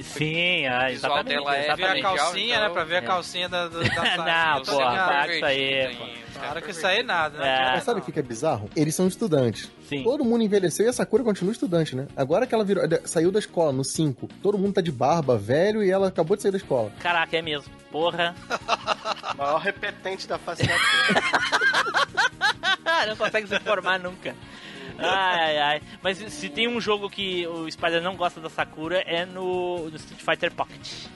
Sim, 0.00 0.66
ah, 0.66 0.90
exatamente. 0.90 1.28
dela 1.28 1.56
é 1.56 1.62
Ver 1.62 1.70
a 1.70 1.74
exatamente. 1.74 2.02
calcinha, 2.02 2.54
então, 2.54 2.68
né? 2.68 2.74
Pra 2.74 2.84
ver 2.84 2.94
a 2.94 2.98
é. 2.98 3.02
calcinha 3.02 3.48
da, 3.48 3.68
da, 3.68 3.80
da 3.88 4.54
Não, 4.54 4.62
Tô 4.62 4.72
pô, 4.72 4.78
para 4.78 5.26
com 5.26 5.32
isso 5.32 5.44
aí, 5.44 5.96
Para 6.34 6.60
que 6.60 6.70
isso 6.70 6.86
aí 6.86 7.02
nada, 7.02 7.38
né? 7.38 7.48
É. 7.48 7.72
Mas 7.72 7.84
sabe 7.84 8.00
o 8.00 8.02
que 8.02 8.12
que 8.12 8.18
é 8.18 8.22
bizarro? 8.22 8.68
Eles 8.76 8.94
são 8.94 9.08
estudantes. 9.08 9.70
Sim. 9.88 10.02
Todo 10.02 10.24
mundo 10.24 10.42
envelheceu 10.42 10.86
e 10.86 10.88
a 10.88 10.92
Sakura 10.92 11.24
continua 11.24 11.52
estudante, 11.52 11.96
né? 11.96 12.06
Agora 12.14 12.46
que 12.46 12.54
ela 12.54 12.64
virou, 12.64 12.84
saiu 13.04 13.32
da 13.32 13.38
escola, 13.38 13.72
no 13.72 13.84
5, 13.84 14.28
todo 14.42 14.58
mundo 14.58 14.74
tá 14.74 14.80
de 14.80 14.92
barba, 14.92 15.38
velho, 15.38 15.82
e 15.82 15.90
ela 15.90 16.08
acabou 16.08 16.36
de 16.36 16.42
sair 16.42 16.52
da 16.52 16.58
escola. 16.58 16.92
Caraca, 17.00 17.36
é 17.36 17.42
mesmo. 17.42 17.72
Porra. 17.90 18.34
Maior 19.36 19.60
repetente 19.60 20.28
da 20.28 20.38
face 20.38 20.66
da 20.66 20.76
não 23.06 23.16
consegue 23.16 23.46
se 23.46 23.58
formar 23.60 23.98
nunca. 23.98 24.34
Ai, 24.98 25.40
ai, 25.40 25.58
ai. 25.58 25.82
Mas 26.02 26.18
se 26.18 26.48
tem 26.48 26.68
um 26.68 26.80
jogo 26.80 27.08
que 27.10 27.46
o 27.46 27.70
Spider 27.70 28.02
não 28.02 28.16
gosta 28.16 28.40
da 28.40 28.48
Sakura 28.50 28.98
é 29.06 29.24
no, 29.26 29.88
no 29.90 29.96
Street 29.96 30.20
Fighter 30.22 30.52
Pocket. 30.52 31.06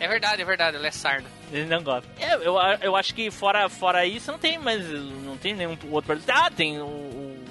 É 0.00 0.08
verdade, 0.08 0.42
é 0.42 0.44
verdade, 0.44 0.76
ela 0.76 0.86
é 0.86 0.90
sarna. 0.90 1.28
Ele 1.52 1.66
não 1.66 1.82
gosta. 1.82 2.08
É, 2.18 2.34
eu, 2.34 2.56
eu 2.82 2.96
acho 2.96 3.14
que 3.14 3.30
fora, 3.30 3.68
fora 3.68 4.04
isso 4.04 4.30
não 4.32 4.38
tem, 4.38 4.58
mas 4.58 4.84
não 5.24 5.36
tem 5.36 5.54
nenhum 5.54 5.76
outro 5.90 6.14
personagem. 6.14 6.44
Ah, 6.46 6.50
tem 6.50 6.78
o, 6.80 6.84
o. 6.86 7.44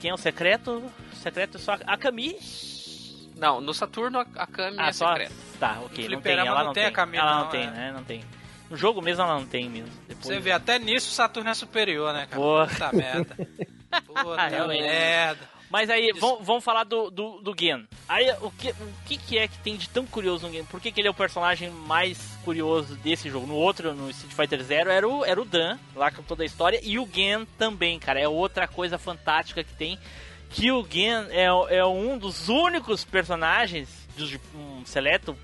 Quem 0.00 0.10
é 0.10 0.14
o 0.14 0.16
secreto? 0.16 0.82
O 1.12 1.16
secreto 1.16 1.56
é 1.56 1.60
só 1.60 1.76
a 1.84 1.96
Kami. 1.96 2.36
Não, 3.36 3.60
no 3.60 3.74
Saturno 3.74 4.20
a, 4.20 4.46
Kami 4.46 4.76
Ah, 4.78 4.88
é 4.88 4.92
só. 4.92 5.08
secreta. 5.08 5.34
Tá, 5.58 5.78
ok. 5.84 6.08
Não 6.08 6.20
tem, 6.20 6.32
ela 6.36 6.44
não 6.60 6.64
não 6.66 6.72
tem 6.72 6.84
tem. 6.84 6.92
a 6.92 6.94
Kami, 6.94 7.16
ela 7.16 7.34
não, 7.34 7.44
não, 7.44 7.50
tem, 7.50 7.62
é. 7.64 7.70
né? 7.70 7.92
Não 7.92 8.04
tem. 8.04 8.24
No 8.70 8.76
jogo 8.76 9.00
mesmo 9.00 9.22
ela 9.22 9.38
não 9.38 9.46
tem 9.46 9.68
mesmo. 9.68 9.90
Depois... 10.06 10.26
Você 10.26 10.38
vê, 10.38 10.52
até 10.52 10.78
nisso 10.78 11.10
o 11.10 11.14
Saturno 11.14 11.50
é 11.50 11.54
superior, 11.54 12.12
né, 12.12 12.26
cara? 12.26 12.42
Porra. 12.42 12.66
Puta 12.66 12.92
merda. 12.92 13.36
Puta 14.06 14.48
Realmente. 14.48 14.82
merda. 14.82 15.58
Mas 15.70 15.90
aí, 15.90 16.12
vamos, 16.18 16.46
vamos 16.46 16.64
falar 16.64 16.84
do, 16.84 17.10
do, 17.10 17.42
do 17.42 17.54
Gen. 17.58 17.86
Aí, 18.08 18.30
o 18.40 18.50
que, 18.50 18.70
o 18.70 18.92
que 19.04 19.18
que 19.18 19.38
é 19.38 19.46
que 19.46 19.58
tem 19.58 19.76
de 19.76 19.88
tão 19.88 20.06
curioso 20.06 20.46
no 20.46 20.52
Gen? 20.52 20.64
Por 20.64 20.80
que, 20.80 20.90
que 20.90 21.00
ele 21.00 21.08
é 21.08 21.10
o 21.10 21.14
personagem 21.14 21.70
mais 21.70 22.38
curioso 22.42 22.96
desse 22.96 23.28
jogo? 23.28 23.46
No 23.46 23.54
outro, 23.54 23.92
no 23.94 24.08
Street 24.10 24.34
Fighter 24.34 24.62
Zero, 24.62 24.90
era 24.90 25.06
o, 25.06 25.24
era 25.24 25.40
o 25.40 25.44
Dan, 25.44 25.78
lá 25.94 26.10
com 26.10 26.22
toda 26.22 26.42
a 26.42 26.46
história. 26.46 26.80
E 26.82 26.98
o 26.98 27.06
Gen 27.12 27.46
também, 27.58 27.98
cara. 27.98 28.18
É 28.18 28.26
outra 28.26 28.66
coisa 28.66 28.96
fantástica 28.96 29.62
que 29.62 29.74
tem. 29.74 29.98
Que 30.48 30.72
o 30.72 30.86
Gen 30.90 31.26
é, 31.30 31.44
é 31.44 31.84
um 31.84 32.16
dos 32.16 32.48
únicos 32.48 33.04
personagens, 33.04 33.90
dos, 34.16 34.38
um 34.54 34.86
seleto 34.86 35.36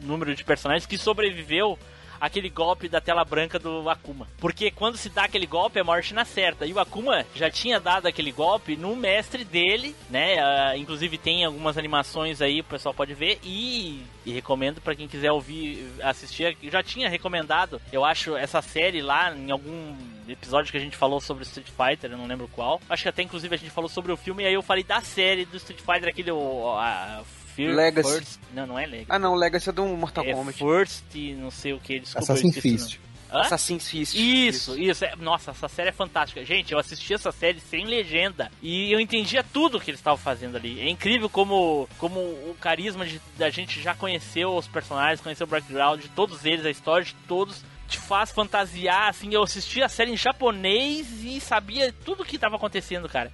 número 0.00 0.34
de 0.34 0.42
personagens, 0.42 0.86
que 0.86 0.98
sobreviveu 0.98 1.78
aquele 2.20 2.48
golpe 2.48 2.88
da 2.88 3.00
tela 3.00 3.24
branca 3.24 3.58
do 3.58 3.88
Akuma. 3.88 4.26
Porque 4.38 4.70
quando 4.70 4.96
se 4.96 5.08
dá 5.08 5.24
aquele 5.24 5.46
golpe, 5.46 5.78
é 5.78 5.82
morte 5.82 6.14
na 6.14 6.24
certa. 6.24 6.66
E 6.66 6.72
o 6.72 6.78
Akuma 6.78 7.24
já 7.34 7.50
tinha 7.50 7.80
dado 7.80 8.06
aquele 8.06 8.32
golpe 8.32 8.76
no 8.76 8.94
mestre 8.96 9.44
dele, 9.44 9.94
né? 10.10 10.38
Ah, 10.38 10.76
inclusive 10.76 11.18
tem 11.18 11.44
algumas 11.44 11.78
animações 11.78 12.40
aí, 12.40 12.60
o 12.60 12.64
pessoal 12.64 12.94
pode 12.94 13.14
ver. 13.14 13.38
E, 13.42 14.02
e 14.24 14.32
recomendo 14.32 14.80
para 14.80 14.94
quem 14.94 15.08
quiser 15.08 15.32
ouvir, 15.32 15.86
assistir. 16.02 16.56
Eu 16.62 16.70
já 16.70 16.82
tinha 16.82 17.08
recomendado, 17.08 17.80
eu 17.92 18.04
acho, 18.04 18.36
essa 18.36 18.60
série 18.62 19.02
lá 19.02 19.34
em 19.34 19.50
algum 19.50 19.94
episódio 20.28 20.70
que 20.70 20.78
a 20.78 20.80
gente 20.80 20.96
falou 20.96 21.20
sobre 21.20 21.44
Street 21.44 21.68
Fighter, 21.68 22.10
eu 22.10 22.18
não 22.18 22.26
lembro 22.26 22.48
qual. 22.48 22.80
Acho 22.88 23.04
que 23.04 23.08
até 23.08 23.22
inclusive 23.22 23.54
a 23.54 23.58
gente 23.58 23.70
falou 23.70 23.88
sobre 23.88 24.12
o 24.12 24.16
filme, 24.16 24.42
e 24.42 24.46
aí 24.46 24.54
eu 24.54 24.62
falei 24.62 24.82
da 24.82 25.00
série 25.00 25.44
do 25.44 25.56
Street 25.56 25.80
Fighter, 25.80 26.08
aquele. 26.08 26.30
O, 26.30 26.70
a, 26.76 27.22
Fear 27.56 27.74
Legacy. 27.74 28.12
First- 28.12 28.38
Não, 28.54 28.66
não 28.66 28.78
é 28.78 28.86
Legacy. 28.86 29.06
Ah, 29.08 29.18
não, 29.18 29.32
o 29.32 29.36
Legacy 29.36 29.68
é 29.68 29.72
do 29.72 29.84
Mortal 29.86 30.24
é 30.24 30.32
Kombat. 30.32 30.58
First, 30.58 31.04
não 31.36 31.50
sei 31.50 31.72
o 31.72 31.80
que, 31.80 31.98
desculpa. 32.00 32.20
Assassin's 32.32 32.58
Fist. 32.58 32.98
Hã? 33.32 33.40
Assassin's 33.40 33.88
Fist. 33.88 34.14
Isso, 34.14 34.78
isso. 34.78 35.04
É, 35.04 35.16
nossa, 35.16 35.50
essa 35.50 35.66
série 35.68 35.88
é 35.88 35.92
fantástica. 35.92 36.44
Gente, 36.44 36.72
eu 36.72 36.78
assisti 36.78 37.12
essa 37.12 37.32
série 37.32 37.58
sem 37.58 37.84
legenda 37.84 38.52
e 38.62 38.92
eu 38.92 39.00
entendia 39.00 39.42
tudo 39.42 39.80
que 39.80 39.90
eles 39.90 39.98
estavam 39.98 40.16
fazendo 40.16 40.56
ali. 40.56 40.80
É 40.80 40.88
incrível 40.88 41.28
como, 41.28 41.88
como 41.98 42.20
o 42.20 42.56
carisma 42.60 43.04
de, 43.04 43.20
da 43.36 43.50
gente 43.50 43.82
já 43.82 43.94
conheceu 43.96 44.54
os 44.56 44.68
personagens, 44.68 45.20
conheceu 45.20 45.44
o 45.44 45.50
background 45.50 46.00
de 46.02 46.08
todos 46.10 46.44
eles, 46.44 46.64
a 46.64 46.70
história 46.70 47.04
de 47.04 47.14
todos. 47.26 47.64
Te 47.88 47.98
faz 47.98 48.30
fantasiar, 48.32 49.08
assim. 49.08 49.32
Eu 49.32 49.42
assisti 49.42 49.82
a 49.82 49.88
série 49.88 50.12
em 50.12 50.16
japonês 50.16 51.06
e 51.24 51.40
sabia 51.40 51.92
tudo 52.04 52.22
o 52.22 52.26
que 52.26 52.36
estava 52.36 52.54
acontecendo, 52.56 53.08
cara. 53.08 53.32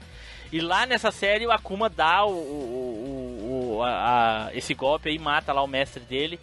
E 0.51 0.61
lá 0.61 0.85
nessa 0.87 1.11
série 1.11 1.47
o 1.47 1.51
Akuma 1.51 1.89
dá 1.89 2.25
o, 2.27 2.31
o, 2.31 2.35
o- 2.35 3.41
o- 3.77 3.83
a- 3.83 4.47
a- 4.49 4.55
esse 4.55 4.75
golpe 4.75 5.09
aí, 5.09 5.18
mata 5.18 5.53
lá 5.53 5.62
o 5.62 5.66
mestre 5.66 6.03
dele. 6.03 6.39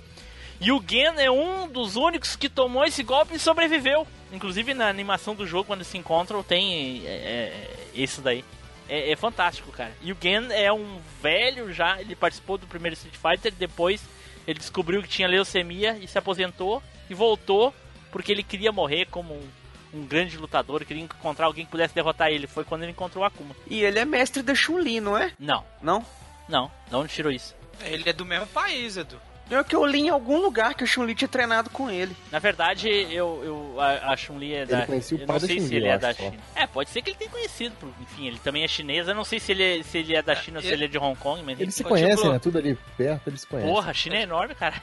E 0.61 0.71
o 0.71 0.83
Gen 0.85 1.13
é 1.17 1.31
um 1.31 1.67
dos 1.67 1.95
únicos 1.95 2.35
que 2.35 2.49
tomou 2.49 2.83
esse 2.83 3.01
golpe 3.03 3.35
e 3.35 3.39
sobreviveu. 3.39 4.05
Inclusive 4.31 4.73
na 4.73 4.87
animação 4.89 5.33
do 5.33 5.47
jogo, 5.47 5.65
quando 5.65 5.83
se 5.83 5.97
encontram, 5.97 6.43
tem 6.43 7.01
é, 7.05 7.09
é, 7.09 7.77
isso 7.93 8.21
daí. 8.21 8.43
É, 8.87 9.11
é 9.11 9.15
fantástico, 9.15 9.71
cara. 9.71 9.91
E 10.01 10.11
o 10.11 10.17
Gen 10.21 10.47
é 10.51 10.71
um 10.73 10.99
velho 11.21 11.71
já, 11.73 12.01
ele 12.01 12.15
participou 12.15 12.57
do 12.57 12.67
primeiro 12.67 12.95
Street 12.95 13.15
Fighter, 13.15 13.53
depois 13.57 14.01
ele 14.47 14.59
descobriu 14.59 15.01
que 15.01 15.07
tinha 15.07 15.27
leucemia 15.27 15.97
e 16.01 16.07
se 16.07 16.17
aposentou 16.17 16.81
e 17.09 17.13
voltou 17.13 17.73
porque 18.11 18.31
ele 18.31 18.41
queria 18.43 18.71
morrer 18.71 19.05
como 19.05 19.33
um, 19.35 19.47
um 19.93 20.03
grande 20.05 20.37
lutador, 20.37 20.83
queria 20.83 21.03
encontrar 21.03 21.45
alguém 21.45 21.63
que 21.65 21.71
pudesse 21.71 21.93
derrotar 21.93 22.29
ele. 22.29 22.47
Foi 22.47 22.63
quando 22.65 22.81
ele 22.83 22.91
encontrou 22.91 23.23
o 23.23 23.25
Akuma. 23.27 23.55
E 23.67 23.81
ele 23.83 23.99
é 23.99 24.05
mestre 24.05 24.41
da 24.41 24.53
Chun-Li, 24.55 24.99
não 24.99 25.15
é? 25.17 25.31
Não, 25.39 25.63
Não? 25.81 26.03
Não, 26.49 26.71
de 26.89 26.95
onde 26.95 27.13
tirou 27.13 27.31
isso? 27.31 27.55
Ele 27.81 28.09
é 28.09 28.13
do 28.13 28.25
mesmo 28.25 28.47
país, 28.47 28.97
Edu. 28.97 29.19
É 29.51 29.63
que 29.63 29.75
eu 29.75 29.83
li 29.83 30.01
em 30.01 30.09
algum 30.09 30.37
lugar 30.39 30.75
que 30.75 30.83
a 30.83 30.87
Chun-Li 30.87 31.15
tinha 31.15 31.27
treinado 31.27 31.71
com 31.71 31.89
ele. 31.89 32.15
Na 32.31 32.37
verdade, 32.37 32.87
eu, 32.87 33.41
eu 33.43 33.81
a, 33.81 34.11
a 34.13 34.15
Chun-Li 34.17 34.53
é 34.53 34.63
da. 34.65 34.85
conhecia 34.85 35.17
o 35.17 35.21
eu 35.21 35.25
não 35.27 35.33
da 35.33 35.39
sei 35.39 35.59
se 35.59 35.65
Chun-Li, 35.65 35.75
ele 35.77 35.87
eu 35.87 35.91
é 35.93 35.97
da 35.97 36.13
só. 36.13 36.21
China. 36.23 36.37
É, 36.55 36.67
pode 36.67 36.89
ser 36.91 37.01
que 37.01 37.09
ele 37.09 37.17
tenha 37.17 37.31
conhecido. 37.31 37.95
Enfim, 37.99 38.27
ele 38.27 38.37
também 38.39 38.63
é 38.63 38.67
chinês. 38.67 39.07
Eu 39.07 39.15
não 39.15 39.23
sei 39.23 39.39
se 39.39 39.51
ele 39.51 39.79
é, 39.79 39.81
se 39.81 39.97
ele 39.97 40.15
é 40.15 40.21
da 40.21 40.35
China 40.35 40.59
ou 40.59 40.61
se 40.61 40.67
e- 40.69 40.71
ele 40.73 40.85
é 40.85 40.87
de 40.87 40.99
Hong 40.99 41.17
Kong, 41.17 41.41
mas 41.43 41.59
Eles 41.59 41.73
se 41.73 41.83
conhecem, 41.83 42.15
tipo- 42.17 42.29
né? 42.31 42.37
Tudo 42.39 42.57
ali 42.59 42.77
perto, 42.95 43.27
eles 43.27 43.41
se 43.41 43.47
conhecem. 43.47 43.73
Porra, 43.73 43.89
a 43.89 43.93
China 43.93 44.17
é 44.17 44.21
enorme, 44.21 44.53
cara. 44.53 44.75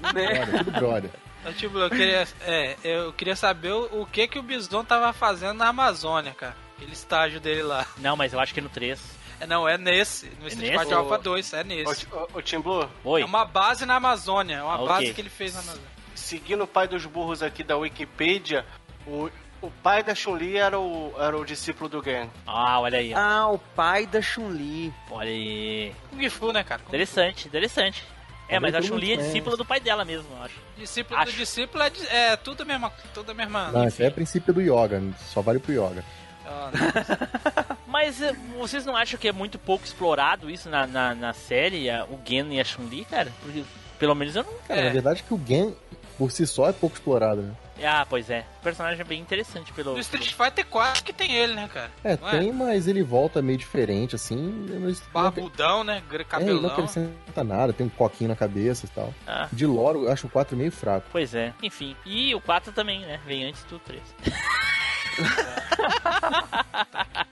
Brother, 0.00 0.58
tudo 0.64 0.70
brother. 0.72 1.10
Então, 1.40 1.52
tipo, 1.52 1.78
eu 1.78 1.88
queria, 1.88 2.26
é, 2.42 2.76
eu 2.82 3.12
queria 3.12 3.36
saber 3.36 3.70
o, 3.72 4.02
o 4.02 4.06
que 4.06 4.26
que 4.26 4.38
o 4.40 4.42
Bison 4.42 4.84
tava 4.84 5.12
fazendo 5.12 5.54
na 5.58 5.68
Amazônia, 5.68 6.34
cara. 6.34 6.56
Aquele 6.76 6.92
estágio 6.92 7.38
dele 7.40 7.62
lá. 7.62 7.86
Não, 7.98 8.16
mas 8.16 8.32
eu 8.32 8.40
acho 8.40 8.52
que 8.52 8.60
é 8.60 8.62
no 8.62 8.68
3. 8.68 9.00
É, 9.40 9.46
não, 9.46 9.68
é 9.68 9.78
nesse. 9.78 10.26
No 10.40 10.48
Street 10.48 10.72
nesse? 10.72 10.78
Fighter 10.78 10.98
Alpha 10.98 11.14
Ô, 11.14 11.18
2, 11.18 11.52
é 11.52 11.64
nesse. 11.64 12.06
Ô, 12.34 12.42
Tim 12.42 12.60
Blue, 12.60 12.88
Oi. 13.04 13.22
É 13.22 13.24
uma 13.24 13.44
base 13.44 13.86
na 13.86 13.96
Amazônia. 13.96 14.56
É 14.56 14.62
uma 14.62 14.74
Ah, 14.74 14.86
base 14.86 15.14
que 15.14 15.20
ele 15.20 15.28
fez 15.30 15.54
na 15.54 15.60
Amazônia. 15.60 15.88
seguindo 16.14 16.64
o 16.64 16.66
pai 16.66 16.88
dos 16.88 17.06
burros 17.06 17.42
aqui 17.42 17.62
da 17.62 17.76
Wikipedia, 17.76 18.66
o, 19.06 19.30
o 19.62 19.70
pai 19.82 20.02
da 20.02 20.14
Chun-Li 20.14 20.56
era 20.56 20.78
o, 20.78 21.14
era 21.18 21.36
o 21.36 21.44
discípulo 21.44 21.88
do 21.88 22.02
Gen. 22.02 22.28
Ah, 22.46 22.80
olha 22.80 22.98
aí. 22.98 23.14
Ah, 23.14 23.48
o 23.48 23.58
pai 23.58 24.06
da 24.06 24.20
Chun-Li. 24.20 24.92
Olha 25.10 25.30
aí. 25.30 25.94
Kung 26.10 26.28
Fu, 26.30 26.52
né, 26.52 26.64
cara? 26.64 26.80
Kung 26.80 26.86
Fu. 26.90 26.96
Interessante, 26.96 27.46
interessante. 27.48 28.04
É, 28.48 28.54
Também 28.54 28.72
mas 28.72 28.82
a 28.82 28.88
Chun-Li 28.88 29.12
é 29.12 29.16
discípula 29.16 29.56
do 29.58 29.64
pai 29.64 29.78
dela 29.78 30.04
mesmo, 30.06 30.26
eu 30.34 30.42
acho. 30.42 30.54
Discípulo 30.76 31.20
Acho. 31.20 31.32
do 31.32 31.36
discípulo 31.36 31.82
é, 31.84 31.92
é 32.10 32.36
tudo 32.36 32.62
a 32.62 32.64
mesma. 32.64 32.90
Tudo 33.12 33.30
a 33.30 33.34
mesma. 33.34 33.68
Não, 33.70 33.86
esse 33.86 34.02
é 34.02 34.08
princípio 34.10 34.54
do 34.54 34.60
yoga, 34.62 35.02
só 35.32 35.42
vale 35.42 35.58
pro 35.58 35.72
yoga. 35.72 36.02
Ah, 36.46 36.70
não. 36.72 37.76
Mas 37.98 38.22
eh, 38.22 38.32
vocês 38.56 38.86
não 38.86 38.96
acham 38.96 39.18
que 39.18 39.26
é 39.26 39.32
muito 39.32 39.58
pouco 39.58 39.84
explorado 39.84 40.48
isso 40.48 40.68
na, 40.70 40.86
na, 40.86 41.14
na 41.16 41.32
série, 41.32 41.88
o 42.08 42.18
Gen 42.24 42.54
e 42.54 42.60
a 42.60 42.64
Chun-Li, 42.64 43.04
cara? 43.04 43.32
Porque 43.42 43.64
pelo 43.98 44.14
menos 44.14 44.36
eu 44.36 44.44
não. 44.44 44.52
Cara, 44.68 44.80
É. 44.82 44.84
na 44.84 44.90
verdade 44.92 45.24
que 45.24 45.34
o 45.34 45.40
Gen, 45.44 45.74
por 46.16 46.30
si 46.30 46.46
só, 46.46 46.68
é 46.68 46.72
pouco 46.72 46.94
explorado, 46.94 47.42
né? 47.42 47.52
Ah, 47.82 48.06
pois 48.08 48.30
é. 48.30 48.44
O 48.60 48.62
personagem 48.62 49.00
é 49.00 49.04
bem 49.04 49.20
interessante 49.20 49.72
pelo. 49.72 49.94
No 49.94 49.98
Street 49.98 50.32
Fighter 50.32 50.64
4 50.66 51.02
que 51.02 51.12
tem 51.12 51.32
ele, 51.34 51.54
né, 51.54 51.68
cara? 51.72 51.90
É, 52.04 52.16
Não 52.16 52.30
tem, 52.30 52.52
mas 52.52 52.86
ele 52.86 53.02
volta 53.02 53.42
meio 53.42 53.58
diferente, 53.58 54.14
assim. 54.14 54.36
Não, 54.36 54.78
não, 54.80 54.96
Barbudão, 55.12 55.82
né? 55.84 56.00
Gr- 56.08 56.20
é, 56.20 56.20
ele 56.20 56.52
não 56.54 56.60
Cabelão. 56.60 56.70
acrescenta 56.70 57.42
nada, 57.44 57.72
tem 57.72 57.86
um 57.86 57.90
coquinho 57.90 58.30
na 58.30 58.36
cabeça 58.36 58.86
e 58.86 58.88
tal. 58.90 59.12
Ah, 59.26 59.48
De 59.52 59.66
lore, 59.66 59.98
eu 59.98 60.10
acho 60.12 60.26
o 60.28 60.30
4 60.30 60.56
meio 60.56 60.70
fraco. 60.70 61.06
pois 61.10 61.34
é. 61.34 61.52
Enfim. 61.62 61.96
E 62.06 62.32
o 62.34 62.40
4 62.40 62.72
também, 62.72 63.00
né? 63.00 63.18
Vem 63.26 63.44
antes 63.44 63.62
do 63.64 63.78
3. 63.80 64.00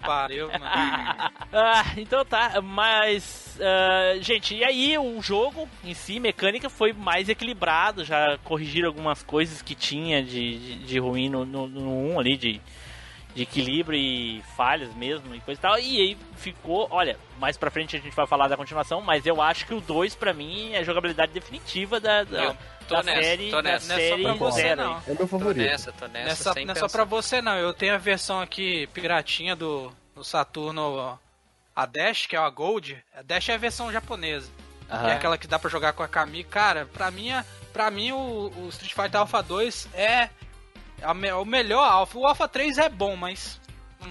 Pariu, 0.01 0.49
mano. 0.49 0.65
Ah, 1.53 1.85
então 1.97 2.25
tá, 2.25 2.61
mas. 2.63 3.59
ah, 3.61 4.19
gente, 4.21 4.55
e 4.55 4.65
aí 4.65 4.97
o 4.99 5.21
jogo 5.21 5.69
em 5.85 5.95
si, 5.95 6.21
mecânica, 6.21 6.69
foi 6.69 6.93
mais 6.93 7.29
equilibrado. 7.29 8.05
Já 8.05 8.39
corrigiram 8.45 8.89
algumas 8.89 9.23
coisas 9.23 9.63
que 9.63 9.75
tinha 9.75 10.23
de, 10.23 10.59
de, 10.59 10.75
de 10.85 10.99
ruim 10.99 11.29
no, 11.29 11.45
no, 11.45 11.67
no 11.67 12.13
1 12.15 12.21
ali, 12.21 12.37
de, 12.37 12.61
de 13.35 13.43
equilíbrio 13.43 13.99
e 13.99 14.43
falhas 14.57 14.95
mesmo 14.95 15.35
e 15.35 15.41
coisa 15.41 15.59
e 15.59 15.63
tal. 15.63 15.79
E 15.79 16.01
aí 16.01 16.17
ficou, 16.37 16.87
olha, 16.91 17.19
mais 17.39 17.57
pra 17.57 17.71
frente 17.71 17.97
a 17.97 18.01
gente 18.01 18.15
vai 18.15 18.27
falar 18.27 18.49
da 18.49 18.57
continuação, 18.57 19.01
mas 19.01 19.27
eu 19.27 19.41
acho 19.43 19.67
que 19.67 19.75
o 19.75 19.81
2 19.81 20.15
pra 20.15 20.33
mim 20.33 20.73
é 20.73 20.79
a 20.79 20.85
jogabilidade 20.85 21.33
definitiva 21.33 21.99
da, 21.99 22.25
da, 22.25 22.57
tô 22.87 22.95
da 22.97 23.03
nessa, 23.03 23.23
série, 23.23 23.51
tô 23.51 23.57
da 23.57 23.63
nessa. 23.63 23.89
Não 23.89 23.95
é 23.97 23.99
só 23.99 24.09
série 24.17 24.23
pra 24.25 24.33
você, 24.35 24.63
zero. 24.63 24.83
não. 24.85 24.97
É 24.97 25.03
meu 25.09 25.17
Tô 25.17 25.27
favorito. 25.27 25.67
nessa, 25.67 25.93
tô 25.93 26.07
nessa, 26.07 26.29
Nessa, 26.29 26.53
sem 26.53 26.67
não 26.67 26.73
é 26.73 26.77
só 26.77 26.89
pra 26.89 27.05
você, 27.05 27.43
não. 27.43 27.57
Eu 27.57 27.75
tenho 27.75 27.95
a 27.95 27.99
versão 27.99 28.41
aqui, 28.41 28.87
piratinha 28.89 29.55
do, 29.55 29.93
do 30.15 30.25
Saturno, 30.25 31.19
a 31.75 31.87
Dash, 31.87 32.27
que 32.27 32.35
é 32.37 32.39
a 32.39 32.49
Gold. 32.49 33.03
A 33.15 33.23
Dash 33.23 33.49
é 33.49 33.55
a 33.55 33.59
versão 33.59 33.93
japonesa. 33.93 34.51
Que 34.89 35.11
é 35.11 35.13
aquela 35.15 35.37
que 35.37 35.49
dá 35.49 35.59
pra 35.59 35.69
jogar 35.69 35.93
com 35.93 36.03
a 36.03 36.09
Kami. 36.09 36.45
Cara, 36.45 36.87
pra 36.87 37.11
mim, 37.11 37.31
pra 37.73 37.91
mim 37.91 38.13
o, 38.13 38.53
o 38.57 38.69
Street 38.69 38.95
Fighter 38.95 39.21
Alpha 39.21 39.43
2 39.43 39.89
é 39.95 40.31
a 41.03 41.13
o 41.13 41.45
melhor 41.45 41.83
Alpha. 41.85 42.19
O 42.19 42.25
Alpha 42.27 42.47
3 42.49 42.79
é 42.79 42.89
bom, 42.89 43.17
mas 43.17 43.61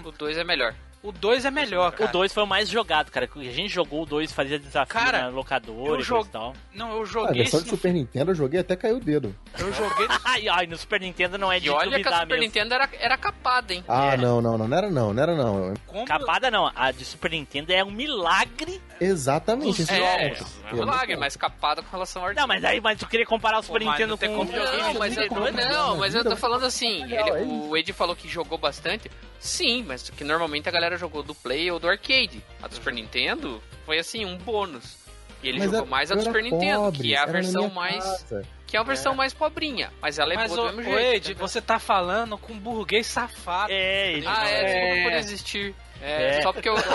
O 0.04 0.12
2 0.12 0.36
é 0.36 0.44
melhor. 0.44 0.74
O 1.08 1.12
2 1.12 1.44
é 1.44 1.50
melhor, 1.50 1.92
cara. 1.92 2.08
O 2.10 2.12
2 2.12 2.32
foi 2.32 2.42
o 2.42 2.46
mais 2.46 2.68
jogado, 2.68 3.10
cara. 3.10 3.28
A 3.34 3.42
gente 3.44 3.68
jogou 3.68 4.02
o 4.02 4.06
2, 4.06 4.32
fazia 4.32 4.58
desafio 4.58 4.92
Cara, 4.92 5.22
na 5.22 5.28
locadora 5.28 6.02
eu 6.02 6.20
e 6.20 6.28
tal. 6.28 6.52
Não, 6.74 6.90
eu 6.92 6.98
Ah, 7.00 7.02
a 7.02 7.04
joguei 7.06 7.42
versão 7.42 7.58
esse 7.60 7.64
de 7.66 7.70
no... 7.72 7.76
Super 7.76 7.92
Nintendo 7.92 8.30
eu 8.30 8.34
joguei 8.34 8.60
até 8.60 8.76
caiu 8.76 8.96
o 8.96 9.00
dedo. 9.00 9.34
Eu 9.58 9.72
joguei 9.72 10.06
Ai, 10.24 10.48
ai, 10.48 10.66
no 10.66 10.76
Super 10.76 11.00
Nintendo 11.00 11.38
não 11.38 11.50
é 11.52 11.58
de 11.60 11.66
E 11.68 11.70
olha 11.70 12.00
que 12.02 12.08
a 12.08 12.12
Super 12.20 12.26
mesmo. 12.28 12.42
Nintendo 12.44 12.74
era, 12.74 12.88
era 12.98 13.16
capada, 13.16 13.72
hein? 13.74 13.84
Ah, 13.88 14.14
É. 14.14 14.16
não, 14.16 14.40
não, 14.40 14.58
não, 14.58 14.68
não 14.68 14.76
era 14.76 14.90
não, 14.90 15.12
não 15.14 15.22
era 15.22 15.34
não. 15.34 15.74
como... 15.86 16.04
Capada 16.04 16.50
não, 16.50 16.70
a 16.74 16.90
de 16.90 17.04
Super 17.04 17.30
Nintendo 17.30 17.72
é 17.72 17.82
um 17.84 17.90
milagre. 17.90 18.80
Exatamente, 19.00 19.82
esse 19.82 19.92
É, 19.92 20.34
jogo. 20.34 20.50
é 20.70 20.74
um 20.74 20.76
milagre, 20.78 21.16
mas 21.16 21.36
capada 21.36 21.82
com 21.82 21.90
relação 21.90 22.24
ao 22.24 22.34
Não, 22.34 22.46
mas 22.46 22.64
aí, 22.64 22.80
mas 22.80 22.98
tu 22.98 23.06
queria 23.06 23.26
comparar 23.26 23.58
o 23.58 23.62
Super 23.62 23.82
mas 23.84 23.90
Nintendo 24.00 24.16
com 24.18 24.26
o? 24.40 24.44
Não, 24.44 24.94
mas, 24.94 25.16
eu, 25.16 25.28
como 25.28 25.50
não, 25.50 25.96
mas 25.98 26.14
eu 26.14 26.24
tô 26.24 26.36
falando 26.36 26.64
assim, 26.64 27.04
Legal, 27.04 27.36
ele- 27.36 27.50
é 27.50 27.54
o 27.68 27.76
Ed 27.76 27.92
falou 27.92 28.16
que 28.16 28.28
jogou 28.28 28.58
bastante. 28.58 29.10
Sim, 29.38 29.84
mas 29.86 30.08
que 30.10 30.24
normalmente 30.24 30.68
a 30.68 30.72
galera 30.72 30.96
jogou 30.96 31.22
do 31.22 31.34
Play 31.34 31.70
ou 31.70 31.78
do 31.78 31.88
arcade. 31.88 32.42
A 32.62 32.68
do 32.68 32.74
Super 32.74 32.92
Nintendo 32.92 33.62
foi 33.84 33.98
assim, 33.98 34.24
um 34.24 34.36
bônus. 34.38 34.96
E 35.42 35.48
ele 35.48 35.58
Mas 35.58 35.66
jogou 35.66 35.80
era- 35.80 35.90
mais 35.90 36.10
a 36.10 36.14
do 36.14 36.22
Super 36.22 36.42
Nintendo, 36.42 36.80
pobre, 36.80 37.02
que 37.02 37.14
é 37.14 37.18
a 37.18 37.26
versão 37.26 37.68
mais. 37.70 38.02
casa. 38.04 38.44
Que 38.66 38.76
é 38.76 38.80
a 38.80 38.82
versão 38.82 39.14
mais 39.14 39.32
pobrinha. 39.32 39.92
Mas 40.02 40.18
ela 40.18 40.32
é 40.32 40.36
Mas, 40.36 40.50
boa 40.52 40.68
o, 40.68 40.70
do 40.72 40.76
mesmo 40.78 40.92
jeito. 40.98 41.28
Ed, 41.30 41.34
você 41.34 41.60
tá 41.60 41.78
falando 41.78 42.36
com 42.36 42.52
um 42.52 42.58
burguês 42.58 43.06
safado. 43.06 43.70
É, 43.70 44.14
ele 44.14 44.26
Ah, 44.26 44.50
é, 44.50 44.60
É. 44.60 44.64
desculpa 44.64 45.02
por 45.10 45.12
existir. 45.18 45.74
É, 46.02 46.38
É. 46.38 46.42
só 46.42 46.52
porque 46.52 46.68
eu. 46.68 46.74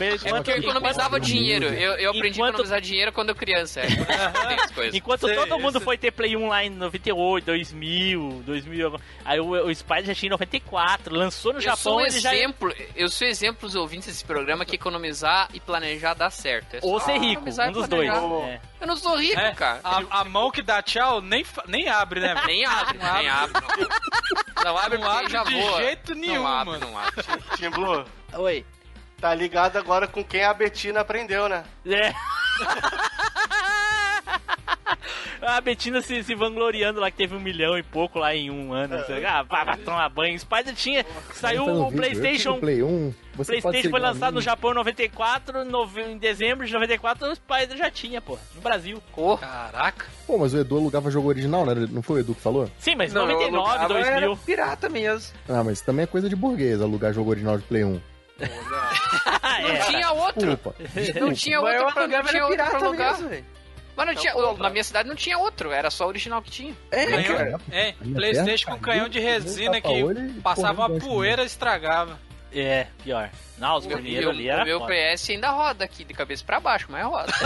É 0.00 0.32
porque 0.32 0.50
eu 0.52 0.56
economizava 0.56 1.20
dinheiro. 1.20 1.66
Eu, 1.80 1.92
eu 1.94 2.10
aprendi 2.10 2.38
Enquanto- 2.38 2.46
a 2.46 2.50
economizar 2.50 2.80
dinheiro 2.80 3.12
quando 3.12 3.28
eu 3.30 3.34
criança. 3.34 3.80
É. 3.80 3.86
Enquanto 4.96 5.26
Sei, 5.26 5.34
todo 5.36 5.58
mundo 5.58 5.80
foi 5.80 5.96
ter 5.98 6.10
Play 6.10 6.36
1 6.36 6.48
lá 6.48 6.64
em 6.64 6.70
98, 6.70 7.44
2000, 7.44 8.42
2000, 8.44 9.00
aí 9.24 9.40
o, 9.40 9.66
o 9.66 9.74
Spider 9.74 10.06
já 10.06 10.14
tinha 10.14 10.28
em 10.28 10.30
94, 10.30 11.14
lançou 11.14 11.52
no 11.52 11.58
Eu 11.58 11.62
Japão, 11.62 11.76
sou 11.82 11.96
um 11.98 12.00
ele 12.00 12.18
já 12.20 12.34
exemplo, 12.34 12.74
eu 12.96 13.08
sou 13.08 13.26
exemplo 13.26 13.68
dos 13.68 13.74
ouvintes 13.76 14.08
desse 14.08 14.24
programa 14.24 14.64
que 14.64 14.74
economizar 14.74 15.48
e 15.54 15.60
planejar 15.60 16.14
dá 16.14 16.30
certo. 16.30 16.74
É 16.76 16.80
ou 16.82 16.98
ser 17.00 17.18
rico, 17.18 17.42
um 17.48 17.72
dos 17.72 17.88
dois. 17.88 18.10
planejar. 18.10 18.48
É. 18.48 18.60
Eu 18.80 18.86
não 18.86 18.96
sou 18.96 19.16
rico, 19.16 19.38
É, 19.38 19.52
cara. 19.54 19.80
a, 19.84 20.20
a 20.20 20.24
mão 20.24 20.50
que 20.50 20.62
dá 20.62 20.82
tchau 20.82 21.20
nem, 21.20 21.44
nem 21.68 21.88
abre, 21.88 22.20
né? 22.20 22.34
velho? 22.34 22.46
Nem 22.46 22.64
abre, 22.64 22.98
nem 22.98 23.28
abre. 23.28 23.62
Não, 24.64 24.76
abre 24.76 24.98
Não 24.98 25.10
abre 25.10 25.30
já 25.30 25.42
de 25.44 25.54
voa. 25.60 25.82
jeito 25.82 26.14
nenhum, 26.14 26.42
não 26.42 26.46
abre, 26.46 26.72
mano. 26.78 26.86
não 26.90 26.98
abre. 26.98 27.24
Tim 27.56 27.70
Blue, 27.70 28.04
Oi. 28.34 28.66
tá 29.20 29.34
ligado 29.34 29.76
agora 29.76 30.06
com 30.06 30.22
quem 30.24 30.44
a 30.44 30.52
Betina 30.54 31.00
aprendeu, 31.00 31.48
né? 31.48 31.64
É. 31.86 32.12
A 35.42 35.60
Betina 35.60 36.02
se, 36.02 36.22
se 36.22 36.34
vangloriando 36.34 37.00
lá 37.00 37.10
que 37.10 37.16
teve 37.16 37.34
um 37.34 37.40
milhão 37.40 37.76
e 37.78 37.82
pouco 37.82 38.18
lá 38.18 38.34
em 38.34 38.50
um 38.50 38.72
ano. 38.72 38.98
não 38.98 39.04
sei. 39.06 39.24
Ah, 39.24 39.42
vai, 39.42 39.64
vai 39.64 39.76
tomar 39.78 40.08
banho. 40.08 40.38
Spider 40.38 40.74
tinha. 40.74 41.04
Saiu 41.32 41.64
Tá 41.64 41.72
o 41.72 41.84
tive 41.86 41.96
PlayStation. 41.96 42.58
Play 42.58 42.82
1, 42.82 43.14
você 43.34 43.52
PlayStation 43.60 43.90
foi 43.90 44.00
lançado 44.00 44.34
no 44.34 44.40
Japão 44.40 44.72
em 44.72 44.74
94, 44.74 45.64
nove- 45.64 46.02
em 46.02 46.18
dezembro 46.18 46.66
de 46.66 46.72
94 46.72 47.26
o 47.30 47.34
Spider 47.34 47.76
já 47.76 47.90
tinha, 47.90 48.20
pô, 48.20 48.38
no 48.54 48.60
Brasil. 48.60 49.02
Caraca. 49.40 50.06
Pô, 50.26 50.36
mas 50.38 50.52
o 50.52 50.58
Edu 50.58 50.76
alugava 50.76 51.10
jogo 51.10 51.28
original, 51.28 51.64
né? 51.64 51.86
Não 51.90 52.02
foi 52.02 52.16
o 52.16 52.20
Edu 52.20 52.34
que 52.34 52.40
falou? 52.42 52.70
Sim, 52.78 52.94
mas 52.96 53.12
Não, 53.12 53.22
eu 53.22 53.28
99, 53.28 53.68
alugava, 53.70 53.94
2000. 53.94 54.12
Era 54.16 54.36
pirata 54.36 54.88
mesmo. 54.88 55.32
Ah, 55.48 55.64
mas 55.64 55.80
também 55.80 56.02
é 56.04 56.06
coisa 56.06 56.28
de 56.28 56.36
burguês 56.36 56.80
alugar 56.82 57.12
jogo 57.14 57.30
original 57.30 57.56
de 57.56 57.64
Play 57.64 57.84
1. 57.84 58.00
Ah, 59.42 59.58
Não 59.62 59.68
é. 59.70 59.78
tinha 59.80 60.10
outro. 60.12 60.40
Desculpa. 60.40 60.74
Não 61.20 61.32
tinha 61.32 61.60
Mas 61.60 61.74
eu 61.76 61.80
outro 61.80 61.94
pra, 61.94 62.08
não 62.08 62.22
tinha 62.24 62.40
era 62.40 62.46
outro 62.46 62.64
pra 62.66 62.78
alugar. 62.86 63.20
mesmo. 63.22 63.46
Mas 63.96 64.06
não 64.06 64.14
tinha, 64.14 64.32
Então, 64.32 64.56
na 64.56 64.70
minha 64.70 64.84
cidade 64.84 65.08
não 65.08 65.16
tinha 65.16 65.36
outro, 65.38 65.70
era 65.72 65.90
só 65.90 66.04
o 66.06 66.08
original 66.08 66.40
que 66.40 66.50
tinha. 66.50 66.74
É, 66.90 67.06
Canhão, 67.06 67.36
cara. 67.36 67.60
é, 67.70 67.94
Minha 68.00 68.14
Playstation 68.16 68.70
com 68.70 68.78
canhão 68.78 69.08
de 69.08 69.18
resina 69.20 69.80
que 69.80 70.04
passava 70.42 70.86
uma 70.86 70.98
poeira 71.00 71.42
e 71.42 71.46
estragava. 71.46 72.18
É, 72.52 72.86
pior. 73.04 73.30
Não, 73.58 73.76
os 73.76 73.84
O 73.84 73.88
meu, 73.88 73.98
primeiros 73.98 74.30
ali 74.30 74.48
o 74.48 74.52
era 74.52 74.64
meu 74.64 74.80
foda. 74.80 74.92
PS 75.14 75.30
ainda 75.30 75.50
roda 75.50 75.84
aqui, 75.84 76.02
de 76.04 76.12
cabeça 76.14 76.42
pra 76.44 76.58
baixo, 76.58 76.86
mas 76.88 77.04
roda. 77.04 77.32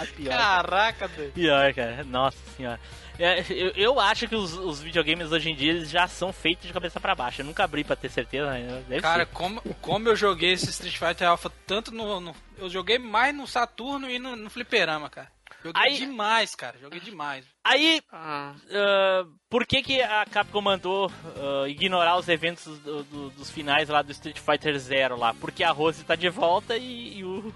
Pior, 0.16 0.30
Caraca, 0.30 1.08
doido. 1.08 1.32
Pior, 1.32 1.74
cara. 1.74 2.04
Nossa 2.04 2.38
senhora. 2.56 2.80
É, 3.22 3.44
eu, 3.50 3.70
eu 3.76 4.00
acho 4.00 4.26
que 4.26 4.34
os, 4.34 4.54
os 4.54 4.80
videogames 4.80 5.30
hoje 5.30 5.50
em 5.50 5.54
dia 5.54 5.72
eles 5.72 5.90
já 5.90 6.08
são 6.08 6.32
feitos 6.32 6.66
de 6.66 6.72
cabeça 6.72 6.98
pra 6.98 7.14
baixo. 7.14 7.42
Eu 7.42 7.44
nunca 7.46 7.62
abri 7.64 7.84
pra 7.84 7.94
ter 7.96 8.08
certeza, 8.10 8.50
deve 8.88 9.02
Cara, 9.02 9.26
ser. 9.26 9.32
como, 9.32 9.60
como 9.80 10.08
eu 10.08 10.16
joguei 10.16 10.52
esse 10.52 10.70
Street 10.70 10.96
Fighter 10.96 11.28
Alpha 11.28 11.50
tanto 11.66 11.92
no, 11.92 12.18
no- 12.20 12.34
Eu 12.56 12.70
joguei 12.70 12.98
mais 12.98 13.34
no 13.34 13.46
Saturno 13.46 14.10
e 14.10 14.18
no, 14.18 14.34
no 14.36 14.48
Fliperama, 14.48 15.10
cara. 15.10 15.30
Joguei 15.62 15.82
Aí- 15.82 15.98
demais, 15.98 16.54
cara. 16.54 16.78
Joguei 16.80 17.00
demais. 17.00 17.44
Aí, 17.62 18.00
Ah, 18.10 18.54
ah, 18.72 19.26
por 19.50 19.66
que 19.66 19.82
que 19.82 20.00
a 20.00 20.24
Capcom 20.24 20.62
mandou 20.62 21.12
ah, 21.36 21.68
ignorar 21.68 22.16
os 22.16 22.26
eventos 22.28 22.78
do- 22.78 23.02
do- 23.04 23.30
dos 23.30 23.50
finais 23.50 23.90
lá 23.90 24.00
do 24.00 24.10
Street 24.12 24.38
Fighter 24.38 24.78
Zero 24.78 25.18
lá? 25.18 25.34
Porque 25.34 25.62
a 25.62 25.70
Rose 25.70 26.02
tá 26.04 26.14
de 26.14 26.30
volta 26.30 26.74
e, 26.78 27.18
e 27.18 27.24
o... 27.24 27.54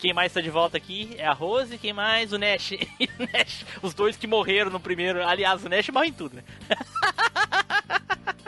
Quem 0.00 0.12
mais 0.14 0.32
tá 0.32 0.40
de 0.40 0.48
volta 0.50 0.76
aqui 0.78 1.14
é 1.18 1.26
a 1.26 1.32
Rose, 1.32 1.76
quem 1.76 1.92
mais? 1.92 2.32
O 2.32 2.38
Nash. 2.38 2.72
O 2.72 3.22
Nash. 3.32 3.64
Os 3.82 3.92
dois 3.94 4.16
que 4.16 4.26
morreram 4.26 4.70
no 4.70 4.80
primeiro. 4.80 5.22
Aliás, 5.26 5.62
o 5.64 5.68
Nash 5.68 5.88
morre 5.90 6.08
em 6.08 6.12
tudo, 6.12 6.36
né? 6.36 6.42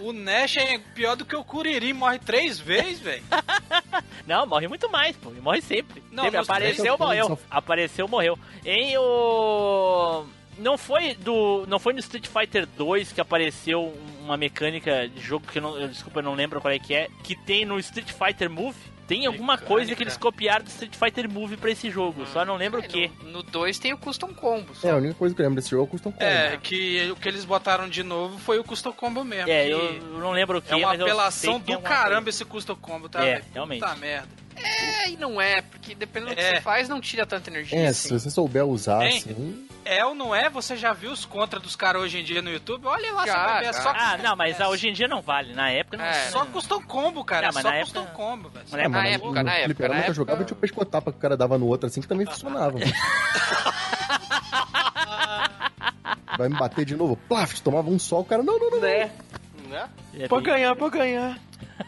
O 0.00 0.12
Nash 0.12 0.56
é 0.56 0.78
pior 0.94 1.14
do 1.14 1.24
que 1.24 1.36
o 1.36 1.44
Kuririn, 1.44 1.92
morre 1.92 2.18
três 2.18 2.58
vezes, 2.58 2.98
velho. 3.00 3.22
Não, 4.26 4.46
morre 4.46 4.66
muito 4.66 4.90
mais, 4.90 5.14
pô. 5.16 5.30
Ele 5.30 5.40
morre 5.40 5.60
sempre. 5.60 6.02
Não, 6.10 6.24
sempre 6.24 6.40
apareceu, 6.40 6.96
morreu. 6.98 7.26
só- 7.28 7.38
Apareceu, 7.50 8.08
morreu. 8.08 8.38
Em 8.64 8.96
o. 8.98 10.24
Não 10.58 10.76
foi 10.78 11.14
do. 11.14 11.64
Não 11.68 11.78
foi 11.78 11.92
no 11.92 11.98
Street 12.00 12.26
Fighter 12.26 12.66
2 12.66 13.12
que 13.12 13.20
apareceu 13.20 13.94
uma 14.22 14.36
mecânica 14.36 15.08
de 15.08 15.20
jogo 15.20 15.46
que 15.46 15.58
eu 15.58 15.62
não. 15.62 15.76
eu- 15.78 15.88
desculpa, 15.88 16.18
eu 16.20 16.24
não 16.24 16.34
lembro 16.34 16.60
qual 16.60 16.72
é 16.72 16.78
que 16.78 16.94
é. 16.94 17.08
Que 17.22 17.36
tem 17.36 17.64
no 17.64 17.78
Street 17.78 18.10
Fighter 18.10 18.48
Move. 18.50 18.76
Tem 19.06 19.26
alguma 19.26 19.54
Mecânica. 19.54 19.74
coisa 19.74 19.94
que 19.94 20.02
eles 20.02 20.16
copiaram 20.16 20.64
do 20.64 20.68
Street 20.68 20.94
Fighter 20.94 21.30
Move 21.30 21.56
pra 21.56 21.70
esse 21.70 21.90
jogo. 21.90 22.26
Só 22.26 22.44
não 22.44 22.56
lembro 22.56 22.80
o 22.80 22.82
que. 22.82 23.10
No 23.24 23.42
2 23.42 23.78
tem 23.78 23.92
o 23.92 23.98
Custom 23.98 24.32
Combo. 24.32 24.74
só. 24.74 24.88
É, 24.88 24.90
a 24.92 24.96
única 24.96 25.14
coisa 25.14 25.34
que 25.34 25.40
eu 25.40 25.44
lembro 25.44 25.60
desse 25.60 25.70
jogo 25.70 25.86
custa 25.86 26.08
um 26.08 26.12
combo. 26.12 26.24
É, 26.24 26.56
que 26.62 27.10
o 27.10 27.16
que 27.16 27.28
eles 27.28 27.44
botaram 27.44 27.88
de 27.88 28.02
novo 28.02 28.38
foi 28.38 28.58
o 28.58 28.64
Custom 28.64 28.92
Combo 28.92 29.24
mesmo. 29.24 29.50
É, 29.50 29.68
eu, 29.68 30.00
não 30.18 30.30
lembro 30.30 30.58
o 30.58 30.62
que, 30.62 30.72
É 30.72 30.76
uma 30.76 30.88
mas 30.88 31.00
eu 31.00 31.06
sei 31.06 31.12
apelação 31.12 31.60
do 31.60 31.80
caramba 31.80 32.30
esse 32.30 32.44
Custom 32.44 32.76
Combo, 32.76 33.08
tá? 33.08 33.24
É, 33.24 33.42
realmente. 33.52 33.80
Puta 33.80 33.96
merda. 33.96 34.41
É, 34.56 35.10
e 35.10 35.16
não 35.16 35.40
é, 35.40 35.62
porque 35.62 35.94
dependendo 35.94 36.32
do 36.32 36.36
que 36.36 36.42
É. 36.42 36.56
você 36.56 36.60
faz, 36.60 36.88
não 36.88 37.00
tira 37.00 37.26
tanta 37.26 37.50
energia 37.50 37.78
É, 37.78 37.86
assim. 37.88 38.08
se 38.08 38.14
você 38.14 38.30
souber 38.30 38.64
usar, 38.64 39.04
assim... 39.06 39.66
É 39.84 40.04
ou 40.04 40.14
não 40.14 40.32
é? 40.32 40.48
Você 40.48 40.76
já 40.76 40.92
viu 40.92 41.10
os 41.10 41.24
contra 41.24 41.58
dos 41.58 41.74
caras 41.74 42.00
hoje 42.02 42.20
em 42.20 42.24
dia 42.24 42.40
no 42.40 42.48
YouTube? 42.50 42.86
Olha 42.86 43.12
lá, 43.12 43.26
Já, 43.26 43.32
você 43.32 43.38
vai 43.52 43.60
ver. 43.62 43.66
É 43.66 43.72
só, 43.72 43.90
Ah, 43.90 44.16
não, 44.22 44.36
mas 44.36 44.60
é, 44.60 44.68
hoje 44.68 44.88
em 44.88 44.92
dia 44.92 45.08
não 45.08 45.20
vale. 45.20 45.54
Na 45.54 45.70
época 45.70 45.96
não. 45.96 46.04
É, 46.04 46.30
só 46.30 46.46
Custom 46.46 46.80
Combo, 46.82 47.24
cara. 47.24 47.42
Não, 47.42 47.48
é 47.50 47.54
mas 47.54 47.62
só 47.62 47.70
na 47.70 47.80
Custom 47.80 48.00
época- 48.02 48.14
Combo, 48.16 48.48
velho. 48.48 48.64
Na 48.70 48.78
Ah, 48.78 48.88
mas 48.88 48.92
Na 48.92 49.02
no- 49.02 49.08
época, 49.08 49.28
no 49.28 49.34
na 49.42 49.54
época, 49.54 49.88
na 49.88 49.88
que 49.88 49.92
eu 49.94 49.94
época. 49.98 50.14
jogava, 50.14 50.44
tinha 50.44 50.56
o 50.56 50.60
pescotapa 50.60 51.10
que 51.10 51.18
o 51.18 51.20
cara 51.20 51.36
dava 51.36 51.58
no 51.58 51.66
outro 51.66 51.88
assim, 51.88 52.00
que 52.00 52.06
também 52.06 52.24
funcionava. 52.26 52.78
Vai 56.38 56.48
me 56.48 56.56
bater 56.56 56.84
de 56.84 56.96
novo? 56.96 57.16
Plaf, 57.28 57.60
tomava 57.60 57.90
um 57.90 57.98
sol, 57.98 58.20
o 58.20 58.24
cara, 58.24 58.42
não, 58.42 58.58
não, 58.58 58.70
não. 58.70 58.80
Né? 58.80 59.10
Né? 59.68 59.88
É 60.14 60.28
Pode 60.28 60.44
bem- 60.44 60.54
ganhar, 60.54 60.76
pode 60.76 60.96
ganhar. 60.96 61.38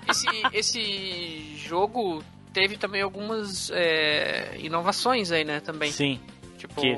Esse, 0.09 0.27
esse 0.53 1.57
jogo 1.57 2.23
teve 2.55 2.79
também 2.79 3.03
algumas 3.03 3.71
é, 3.71 4.57
inovações 4.59 5.31
aí, 5.31 5.45
né, 5.45 5.61
também. 5.61 5.93
Sim. 5.93 6.21
Tipo, 6.57 6.81
Que 6.81 6.97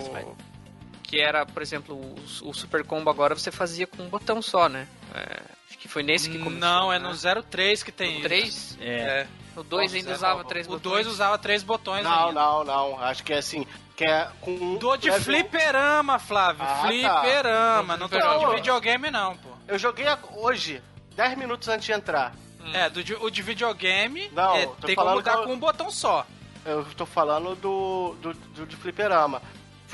que 1.03 1.21
era, 1.21 1.47
por 1.47 1.63
exemplo, 1.63 1.95
o, 1.97 2.49
o 2.49 2.53
Super 2.55 2.85
Combo 2.85 3.09
agora 3.09 3.35
você 3.35 3.51
fazia 3.51 3.87
com 3.87 4.03
um 4.03 4.09
botão 4.09 4.43
só, 4.43 4.69
né? 4.69 4.87
É, 5.15 5.41
acho 5.69 5.79
que 5.79 5.89
foi 5.89 6.03
nesse 6.03 6.29
que 6.29 6.39
começou. 6.39 6.59
Não, 6.59 6.93
é 6.93 6.99
né? 6.99 7.09
no 7.09 7.43
03 7.43 7.83
que 7.83 7.93
tem 7.93 8.21
No 8.21 8.35
isso. 8.37 8.77
3? 8.77 8.79
É. 8.81 8.87
É. 9.21 9.27
O 9.57 9.63
2 9.63 9.95
ainda 9.95 10.13
usava 10.13 10.45
três 10.45 10.67
O 10.67 10.71
botões. 10.71 11.05
2 11.05 11.07
usava 11.07 11.39
três 11.39 11.63
botões 11.63 12.05
Não, 12.05 12.29
ainda. 12.29 12.41
não, 12.41 12.65
não. 12.65 13.01
Acho 13.01 13.25
que 13.25 13.33
é 13.33 13.39
assim, 13.39 13.67
que 13.97 14.05
é 14.05 14.29
com 14.41 14.51
um... 14.51 14.77
Do 14.77 14.97
de 14.97 15.11
fliperama, 15.13 16.19
Flávio. 16.19 16.63
Ah, 16.63 16.75
tá. 16.83 16.87
fliperama. 16.87 17.97
Não 17.97 18.09
tô 18.09 18.19
Não, 18.19 18.51
de 18.51 18.57
videogame, 18.57 19.11
não, 19.11 19.37
pô. 19.37 19.49
Eu 19.67 19.79
joguei 19.79 20.07
hoje, 20.33 20.83
10 21.15 21.39
minutos 21.39 21.69
antes 21.69 21.87
de 21.87 21.93
entrar. 21.93 22.35
É, 22.75 22.89
do 22.91 23.03
de, 23.05 23.15
o 23.15 23.31
de 23.31 23.43
videogame 23.43 24.31
Não, 24.33 24.55
é, 24.57 24.67
tô 24.67 24.87
tem 24.87 24.95
como 24.97 25.11
mudar 25.15 25.33
que 25.33 25.39
eu- 25.39 25.45
com 25.45 25.53
um 25.55 25.59
botão 25.59 25.91
só. 25.91 26.27
Eu 26.65 26.85
tô 26.97 27.07
falando 27.07 27.55
do, 27.57 28.17
do, 28.21 28.35
do 28.35 28.67
de 28.67 28.77
fliperama. 28.77 29.41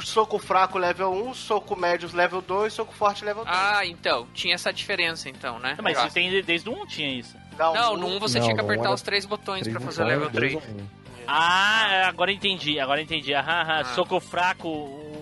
Soco 0.03 0.39
fraco 0.39 0.79
level 0.79 1.13
1, 1.13 1.35
soco 1.35 1.77
médio 1.79 2.09
level 2.15 2.41
2, 2.41 2.73
soco 2.73 2.95
forte 2.95 3.25
level 3.25 3.45
3. 3.45 3.57
Ah, 3.61 3.85
então, 3.87 4.27
tinha 4.33 4.55
essa 4.55 4.73
diferença 4.73 5.29
então, 5.29 5.59
né? 5.59 5.77
Mas 5.83 5.99
Já. 5.99 6.05
isso 6.07 6.15
tem 6.15 6.43
desde 6.43 6.69
o 6.69 6.73
1 6.83 6.87
tinha 6.87 7.11
isso. 7.11 7.37
Não, 7.59 7.97
no 7.97 8.07
1 8.07 8.19
você 8.19 8.39
Não, 8.39 8.47
tinha 8.47 8.57
que 8.57 8.63
não, 8.63 8.69
apertar 8.69 8.87
era 8.89 8.95
os 8.95 9.03
três 9.03 9.27
botões 9.27 9.67
não 9.67 9.81
fazer 9.83 10.05
level 10.05 10.31
dois 10.31 10.53
3. 10.53 10.55
ou 10.55 10.61
um. 10.63 10.87
Ah, 11.27 12.09
agora 12.09 12.33
entendi, 12.33 12.81
agora 12.81 13.01
entendi. 13.03 13.33
Aham. 13.35 13.65
Ah. 13.69 13.85
Soco 13.95 14.19
fraco, 14.19 14.69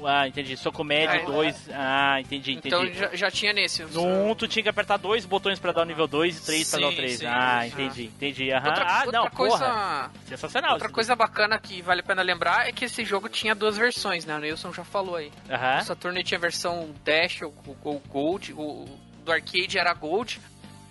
ah, 0.07 0.27
entendi. 0.29 0.57
Soco 0.57 0.83
médio, 0.85 1.17
É. 1.17 1.25
2. 1.25 1.69
Ah, 1.73 2.21
entendi, 2.21 2.53
entendi. 2.53 2.69
Então 2.69 2.87
já, 2.93 3.15
já 3.15 3.31
tinha 3.31 3.53
nesse. 3.53 3.83
No 3.85 4.31
1 4.31 4.35
tu 4.35 4.49
tinha 4.49 4.63
que 4.63 4.69
apertar 4.69 4.97
dois 4.97 5.25
botões 5.25 5.59
pra 5.59 5.73
dar 5.73 5.83
o 5.83 5.85
nível 5.85 6.07
2 6.07 6.39
e 6.39 6.45
três 6.45 6.71
pra 6.71 6.81
dar 6.81 6.87
o 6.87 6.91
Sim, 6.91 6.97
3. 6.97 7.19
sim, 7.19 7.27
ah, 7.27 7.61
sim. 7.63 7.69
entendi, 7.69 8.05
entendi. 8.05 8.53
Aham. 8.53 8.69
Outra, 8.69 8.85
ah, 8.85 9.03
outra 9.05 9.13
não, 9.21 9.31
coisa, 9.31 9.59
porra. 9.59 10.11
Sensacional. 10.27 10.73
outra 10.75 10.89
coisa 10.89 11.17
bacana 11.17 11.59
que 11.59 11.83
vale 11.83 12.01
a 12.01 12.05
pena 12.05 12.23
lembrar 12.23 12.69
é 12.69 12.73
que 12.73 12.85
esse 12.85 13.05
jogo 13.05 13.29
tinha 13.29 13.55
duas 13.55 13.77
versões, 13.77 14.25
né? 14.25 14.37
O 14.37 14.41
Nilson 14.41 14.73
já 14.73 14.85
falou 14.85 15.17
aí. 15.17 15.31
Aham. 15.51 15.81
O 15.81 15.85
Saturn 15.85 16.23
tinha 16.25 16.39
a 16.39 16.41
versão 16.41 16.91
Dash 17.05 17.43
ou, 17.43 17.55
ou 17.85 18.03
Gold, 18.09 18.53
o 18.53 18.87
do 19.25 19.31
arcade 19.33 19.79
era 19.79 19.93
Gold 19.93 20.41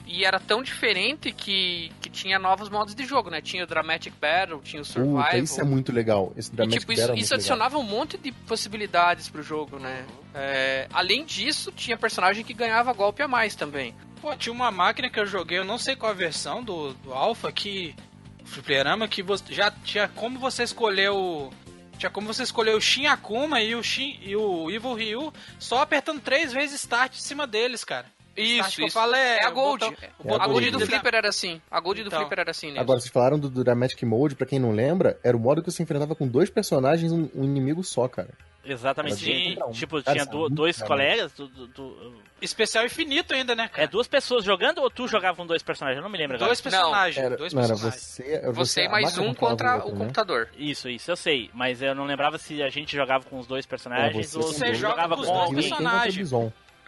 E 0.06 0.24
era 0.24 0.40
tão 0.40 0.62
diferente 0.62 1.32
que 1.32 1.92
tinha 2.20 2.38
novos 2.38 2.70
modos 2.70 2.94
de 2.94 3.06
jogo, 3.06 3.30
né? 3.30 3.42
Tinha 3.42 3.64
o 3.64 3.68
Dramatic 3.68 4.14
Battle, 4.20 4.60
tinha 4.62 4.82
o 4.82 4.86
Survival. 4.86 5.24
Puta, 5.24 5.38
isso 5.38 5.62
é 5.62 5.64
muito 5.64 5.92
legal. 5.92 6.34
Esse 6.36 6.52
E, 6.52 6.56
Dramatic 6.56 6.80
tipo, 6.82 6.92
isso, 6.92 7.02
Battle 7.02 7.18
é 7.18 7.20
isso 7.20 7.34
muito 7.34 7.42
legal. 7.44 7.68
adicionava 7.68 7.78
um 7.78 7.84
monte 7.84 8.18
de 8.18 8.32
possibilidades 8.32 9.30
pro 9.30 9.42
jogo, 9.42 9.80
né? 9.80 10.06
É, 10.34 10.88
além 10.94 11.24
disso, 11.26 11.72
tinha 11.72 11.98
personagem 11.98 12.44
que 12.44 12.54
ganhava 12.54 12.92
golpe 12.94 13.22
a 13.22 13.28
mais 13.28 13.56
também. 13.56 13.96
Pô, 14.22 14.36
tinha 14.36 14.52
uma 14.52 14.70
máquina 14.70 15.10
que 15.10 15.20
eu 15.20 15.26
joguei, 15.26 15.58
eu 15.60 15.64
não 15.64 15.78
sei 15.78 15.96
qual 15.96 16.12
a 16.12 16.16
versão 16.16 16.64
do, 16.64 16.94
do 16.96 17.14
Alpha, 17.14 17.52
que. 17.52 17.96
Fliperama, 18.44 19.08
que 19.08 19.22
você, 19.22 19.54
já 19.54 19.70
tinha 19.70 20.08
como 20.08 20.40
você 20.40 20.64
escolher 20.64 21.10
o. 21.12 21.52
Tinha 21.98 22.10
como 22.10 22.28
você 22.28 22.44
escolher 22.44 22.76
o 22.76 22.82
Shin 22.82 23.06
Akuma 23.06 23.62
e 23.62 23.76
o, 23.76 23.84
Shin, 23.84 24.18
e 24.22 24.36
o 24.36 24.72
Evil 24.72 24.94
Ryu 24.94 25.34
só 25.60 25.82
apertando 25.82 26.22
três 26.22 26.52
vezes 26.52 26.80
Start 26.82 27.14
em 27.14 27.22
cima 27.22 27.46
deles, 27.46 27.84
cara. 27.84 28.06
Isso, 28.42 28.76
que 28.78 28.84
eu 28.84 28.92
falo 28.92 29.16
é, 29.16 29.38
É 29.40 29.46
a 29.46 29.50
Gold. 29.50 29.86
botão- 29.86 29.98
o 30.20 30.30
É 30.30 30.34
a 30.36 30.38
Gold 30.48 30.70
Gold. 30.70 30.72
do 30.72 30.80
Flipper 30.86 31.16
era 31.16 31.30
assim. 31.30 31.62
A 31.70 31.80
Gold 31.80 32.04
do 32.04 32.08
Então. 32.08 32.20
Flipper 32.20 32.40
era 32.40 32.52
assim, 32.52 32.72
né? 32.72 32.80
Agora, 32.80 33.00
vocês 33.00 33.12
falaram 33.12 33.38
do, 33.40 33.50
do 33.50 33.64
Dramatic 33.64 34.02
Mode, 34.04 34.36
pra 34.36 34.46
quem 34.48 34.60
não 34.60 34.72
lembra, 34.72 35.20
era 35.24 35.36
o 35.36 35.40
modo 35.40 35.62
que 35.64 35.72
você 35.72 35.84
enfrentava 35.84 36.16
com 36.16 36.28
dois 36.28 36.50
personagens 36.50 37.12
e 37.12 37.16
um, 37.16 37.30
um 37.36 37.44
inimigo 37.44 37.84
só, 37.84 38.08
cara. 38.08 38.30
Exatamente. 38.66 39.58
Um. 39.66 39.72
Tipo, 39.72 40.04
Cara, 40.04 40.20
tinha 40.20 40.24
é 40.24 40.32
do- 40.32 40.50
dois 40.50 40.76
legal. 40.78 40.88
colegas. 40.88 41.32
do- 41.34 41.48
do- 41.48 41.68
do- 41.68 42.30
Especial 42.42 42.86
infinito 42.86 43.34
ainda, 43.34 43.54
né, 43.56 43.64
é 43.66 43.68
cara? 43.68 43.88
duas 43.88 44.08
pessoas 44.08 44.46
jogando 44.46 44.80
ou 44.80 44.90
tu 44.90 45.08
jogava 45.08 45.36
com 45.36 45.46
dois 45.46 45.62
personagens? 45.62 45.98
Eu 45.98 46.04
não 46.04 46.10
me 46.10 46.18
lembro 46.18 46.36
agora. 46.38 46.48
Dois 46.50 46.62
personagens. 46.62 47.18
Era, 47.26 47.36
dois 47.36 47.52
não, 47.54 47.62
era 47.62 47.70
personagens. 47.74 48.02
você, 48.04 48.32
era 48.32 48.52
Você 48.54 48.82
e 48.84 48.86
a 48.86 48.90
mais 48.90 49.18
um 49.18 49.34
contra 49.34 49.76
outro, 49.76 49.90
o 49.90 49.94
né? 49.94 50.00
computador. 50.00 50.50
Isso, 50.58 50.88
isso 50.88 51.12
eu 51.12 51.18
sei. 51.18 51.50
Mas 51.54 51.82
eu 51.82 51.94
não 51.96 52.06
lembrava 52.06 52.38
se 52.38 52.62
a 52.64 52.70
gente 52.70 52.96
jogava 52.96 53.26
com 53.26 53.40
os 53.40 53.48
dois 53.48 53.66
personagens 53.66 54.16
É, 54.16 54.22
você 54.30 54.38
ou 54.38 54.44
dois. 54.54 54.78
jogava 54.78 55.16
Você 55.16 55.28
com 55.28 55.34
joga 55.34 55.40
com 55.40 55.44
os 55.44 55.48
alguém. 55.48 55.56
dois 55.56 56.16
Quem 56.16 56.26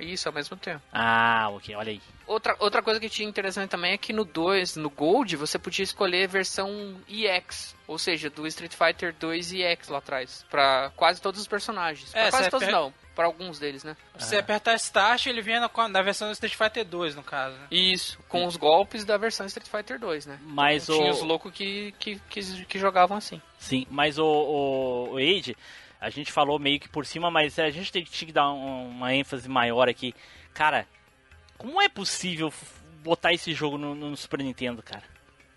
Isso, 0.02 0.28
ao 0.28 0.34
mesmo 0.34 0.58
tempo. 0.58 0.82
Ah, 0.92 1.48
ok, 1.52 1.76
olha 1.76 1.92
aí. 1.92 2.02
Outra, 2.28 2.56
outra 2.60 2.82
coisa 2.82 3.00
que 3.00 3.10
tinha 3.10 3.28
interessante 3.28 3.70
também 3.70 3.94
é 3.94 3.98
que 3.98 4.14
no 4.14 4.24
2, 4.24 4.76
no 4.78 4.90
Gold, 4.90 5.36
você 5.36 5.60
podia 5.60 5.84
escolher 5.84 6.24
a 6.26 6.28
versão 6.28 6.96
EX, 7.10 7.76
ou 7.88 7.98
seja, 7.98 8.30
do 8.30 8.48
Street 8.48 8.74
Fighter 8.74 9.14
2 9.20 9.52
EX 9.54 9.90
lá 9.90 9.98
atrás, 9.98 10.46
pra 10.50 10.92
quase 10.96 11.22
todos 11.22 11.42
os 11.42 11.48
personagens. 11.48 12.12
Pra 12.12 12.22
É, 12.22 12.30
quase 12.30 12.46
você 12.46 12.50
todos 12.50 12.66
per- 12.66 12.74
não, 12.74 12.94
pra 13.14 13.26
alguns 13.26 13.60
deles, 13.60 13.84
né? 13.84 13.98
Se 14.18 14.38
apertar 14.38 14.76
Start, 14.76 15.26
ele 15.26 15.42
vinha 15.42 15.60
na, 15.60 15.88
na 15.90 16.02
versão 16.02 16.30
do 16.30 16.32
Street 16.34 16.56
Fighter 16.56 16.86
2, 16.86 17.16
no 17.16 17.24
caso. 17.24 17.56
Né? 17.58 17.68
Isso, 17.70 18.18
com 18.30 18.46
os 18.46 18.56
golpes 18.56 19.04
da 19.04 19.18
versão 19.18 19.46
Street 19.46 19.68
Fighter 19.68 20.00
2, 20.00 20.26
né? 20.26 20.40
Mas 20.44 20.88
o. 20.88 20.98
Tinha 20.98 21.12
os 21.12 21.22
loucos 21.22 21.52
que, 21.52 21.94
que, 22.00 22.20
que, 22.30 22.66
que 22.66 22.80
jogavam 22.80 23.18
assim. 23.18 23.42
Sim, 23.60 23.86
mas 23.90 24.18
o, 24.18 24.26
o, 24.26 25.14
o 25.14 25.18
Age, 25.18 25.56
a 26.02 26.10
gente 26.10 26.32
falou 26.32 26.58
meio 26.60 26.80
que 26.80 26.90
por 26.90 27.06
cima, 27.06 27.30
mas 27.32 27.58
a 27.60 27.70
gente 27.70 27.92
tem 27.92 28.04
que, 28.04 28.10
tinha 28.12 28.26
que 28.28 28.34
dar 28.34 28.52
um- 28.52 28.90
uma 28.90 29.14
ênfase 29.14 29.48
maior 29.48 29.88
aqui. 29.88 30.14
Cara, 30.54 30.86
como 31.58 31.80
é 31.82 31.88
possível 31.88 32.52
botar 33.04 33.32
esse 33.34 33.54
jogo 33.54 33.78
no, 33.78 33.94
no 33.96 34.18
Super 34.18 34.40
Nintendo, 34.40 34.82
cara? 34.84 35.04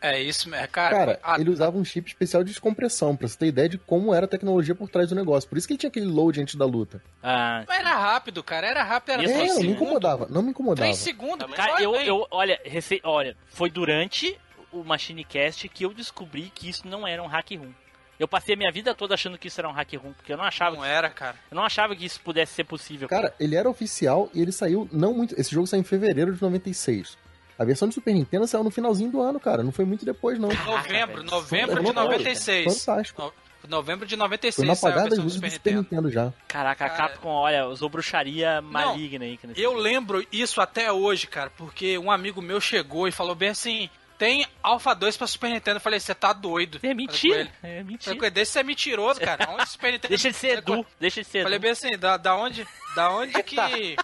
É 0.01 0.21
isso, 0.21 0.55
é, 0.55 0.67
cara. 0.67 0.95
Cara, 0.95 1.21
a- 1.23 1.41
ele 1.41 1.49
usava 1.49 1.79
um 1.79 1.85
chip 1.85 2.07
especial 2.07 2.45
de 2.45 2.51
descompressão, 2.51 3.17
pra 3.17 3.27
você 3.27 3.39
ter 3.39 3.47
ideia 3.47 3.71
de 3.71 3.79
como 3.79 4.13
era 4.15 4.27
a 4.27 4.29
tecnologia 4.29 4.75
por 4.75 4.91
trás 4.91 5.09
do 5.09 5.15
negócio. 5.15 5.49
Por 5.49 5.57
isso 5.57 5.67
que 5.67 5.73
ele 5.73 5.79
tinha 5.79 5.89
aquele 5.89 6.05
load 6.05 6.43
antes 6.43 6.57
da 6.57 6.67
luta. 6.67 7.03
Ah, 7.23 7.65
Era 7.67 7.97
rápido, 7.97 8.43
cara. 8.45 8.67
Era 8.67 8.83
rápido, 8.83 9.13
era 9.13 9.23
Mesmo 9.23 9.41
É, 9.41 9.47
não 9.47 9.61
me 9.63 9.69
incomodava, 9.69 10.27
não 10.29 10.43
me 10.43 10.51
incomodava. 10.51 10.83
3 10.87 10.99
segundos. 10.99 11.51
cara, 11.55 11.73
Olha 11.73 11.83
eu, 11.85 11.95
eu 11.97 12.27
olha, 12.31 12.61
rece... 12.67 13.01
olha, 13.03 13.35
foi 13.49 13.71
durante 13.71 14.39
o 14.71 14.85
Machinecast 14.85 15.67
que 15.71 15.87
eu 15.87 15.95
descobri 15.95 16.53
que 16.55 16.69
isso 16.69 16.87
não 16.87 17.07
era 17.09 17.23
um 17.23 17.27
hack 17.27 17.53
room. 17.53 17.73
Eu 18.19 18.29
passei 18.29 18.55
a 18.55 18.59
minha 18.59 18.71
vida 18.71 18.95
toda 18.95 19.15
achando 19.15 19.37
que 19.37 19.49
isso 19.49 19.61
era 19.61 19.69
um 19.69 19.73
hack 19.73 19.93
room, 19.95 20.13
porque 20.13 20.33
eu 20.33 20.37
não 20.37 20.45
achava, 20.45 20.77
Não 20.77 20.85
era, 20.85 21.11
cara. 21.11 21.37
eu 21.51 21.55
não 21.57 21.65
achava 21.65 21.97
que 21.97 22.05
isso 22.05 22.21
pudesse 22.21 22.53
ser 22.55 22.65
possível. 22.65 23.09
Cara, 23.09 23.35
ele 23.41 23.57
era 23.57 23.69
oficial 23.69 24.31
e 24.33 24.41
ele 24.41 24.53
saiu 24.53 24.89
não 24.93 25.13
muito. 25.13 25.39
Esse 25.41 25.51
jogo 25.53 25.67
saiu 25.67 25.81
em 25.81 25.85
fevereiro 25.85 26.33
de 26.33 26.41
96. 26.41 27.17
A 27.59 27.65
versão 27.65 27.89
de 27.89 27.95
Super 27.95 28.13
Nintendo 28.15 28.47
saiu 28.47 28.65
no 28.65 28.71
finalzinho 28.71 29.11
do 29.11 29.21
ano, 29.21 29.39
cara. 29.41 29.63
Não 29.63 29.71
foi 29.73 29.85
muito 29.85 30.05
depois, 30.05 30.39
não. 30.39 30.49
Novembro, 30.49 31.17
velho. 31.19 31.31
novembro 31.31 31.73
Foi 31.77 31.83
de 31.83 31.89
legal, 31.89 32.05
96. 32.05 32.85
Fantástico. 32.85 33.23
No- 33.23 33.45
Novembro 33.67 34.05
de 34.07 34.15
Foi 34.15 34.19
96 34.25 34.69
na 34.69 34.75
saiu 34.75 34.91
a 34.91 34.93
apagada 34.93 35.17
das 35.17 35.19
versão 35.19 35.25
do 35.25 35.25
luzes 35.25 35.41
do 35.41 35.47
Super 35.57 35.71
Nintendo. 35.73 35.83
Nintendo 35.83 36.11
já. 36.11 36.33
Caraca, 36.49 36.85
a 36.85 36.91
Cara. 36.91 37.09
Capcom, 37.09 37.31
olha, 37.31 37.67
usou 37.67 37.89
bruxaria 37.89 38.61
maligna 38.61 39.25
aí. 39.25 39.39
que 39.39 39.47
nesse 39.47 39.61
Eu 39.63 39.71
jogo. 39.71 39.83
lembro 39.83 40.27
isso 40.31 40.61
até 40.61 40.93
hoje, 40.93 41.27
cara, 41.27 41.51
porque 41.57 41.97
um 41.97 42.11
amigo 42.11 42.43
meu 42.43 42.61
chegou 42.61 43.09
e 43.09 43.13
falou 43.13 43.35
bem 43.35 43.49
assim: 43.49 43.89
tem 44.25 44.47
Alpha 44.63 44.95
2 44.95 45.17
pra 45.19 45.27
Super 45.27 45.51
Nintendo. 45.51 45.77
Eu 45.77 45.81
falei, 45.83 46.01
você 46.01 46.15
tá 46.15 46.33
doido. 46.33 46.79
É 46.79 46.81
Falei 46.81 46.95
mentira, 46.95 47.41
é 47.43 47.47
Falei 47.61 47.85
mentira. 47.85 48.17
ele, 48.17 48.31
Desse 48.31 48.53
você 48.53 48.61
é 48.61 48.63
mentiroso, 48.63 49.21
cara. 49.21 49.49
Onde 49.53 49.69
Super 49.69 49.93
Nintendo. 49.93 50.09
Deixa 50.09 50.31
de 50.31 50.37
ser 50.37 50.59
Edu, 50.59 50.87
deixa 50.99 51.23
de 51.23 51.29
ser 51.29 51.43
Falei 51.43 51.59
bem 51.59 51.73
assim, 51.73 51.99
da, 51.99 52.17
da 52.17 52.35
onde. 52.35 52.67
Da 52.97 53.11
onde 53.11 53.43
que. 53.43 53.97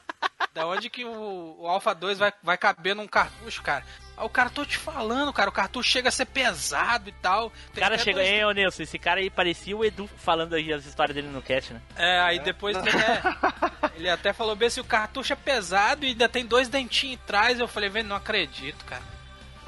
Da 0.52 0.66
onde 0.66 0.90
que 0.90 1.04
o, 1.04 1.56
o 1.60 1.66
Alpha 1.66 1.94
2 1.94 2.18
vai, 2.18 2.32
vai 2.42 2.58
caber 2.58 2.94
num 2.94 3.06
cartucho, 3.06 3.62
cara? 3.62 3.84
Aí 4.16 4.26
o 4.26 4.28
cara, 4.28 4.50
tô 4.50 4.64
te 4.66 4.76
falando, 4.76 5.32
cara, 5.32 5.48
o 5.48 5.52
cartucho 5.52 5.88
chega 5.88 6.08
a 6.08 6.12
ser 6.12 6.26
pesado 6.26 7.08
e 7.08 7.12
tal. 7.12 7.46
O 7.74 7.80
cara 7.80 7.96
chega, 7.96 8.18
dois- 8.18 8.28
hein, 8.28 8.44
ô 8.44 8.50
Nilson, 8.50 8.82
esse 8.82 8.98
cara 8.98 9.20
aí 9.20 9.30
parecia 9.30 9.74
o 9.76 9.84
Edu 9.84 10.06
falando 10.18 10.54
aí 10.54 10.70
as 10.72 10.84
histórias 10.84 11.14
dele 11.14 11.28
no 11.28 11.40
cast, 11.40 11.72
né? 11.72 11.80
É, 11.96 12.20
aí 12.20 12.38
depois 12.40 12.76
ele, 12.76 12.90
é- 12.90 13.90
ele 13.96 14.10
até 14.10 14.32
falou 14.32 14.54
bem 14.56 14.66
assim, 14.68 14.80
o 14.80 14.84
cartucho 14.84 15.32
é 15.32 15.36
pesado 15.36 16.04
e 16.04 16.08
ainda 16.08 16.28
tem 16.28 16.44
dois 16.44 16.68
dentinhos 16.68 17.20
atrás. 17.22 17.58
Eu 17.60 17.68
falei, 17.68 17.88
velho, 17.88 18.08
não 18.08 18.16
acredito, 18.16 18.84
cara. 18.84 19.02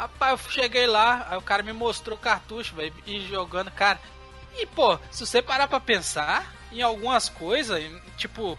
Rapaz, 0.03 0.33
eu 0.45 0.51
cheguei 0.51 0.85
lá, 0.85 1.29
aí 1.31 1.39
o 1.39 1.43
cara 1.43 1.63
me 1.63 1.73
mostrou 1.73 2.17
o 2.19 2.21
cartucho, 2.21 2.75
velho, 2.75 2.93
e 3.07 3.21
jogando, 3.29 3.71
cara. 3.71 4.01
E, 4.57 4.67
pô, 4.67 4.99
se 5.13 5.25
você 5.25 5.41
parar 5.41 5.69
pra 5.69 5.79
pensar 5.79 6.53
em 6.73 6.83
algumas 6.83 7.29
coisas, 7.29 7.81
tipo, 8.17 8.59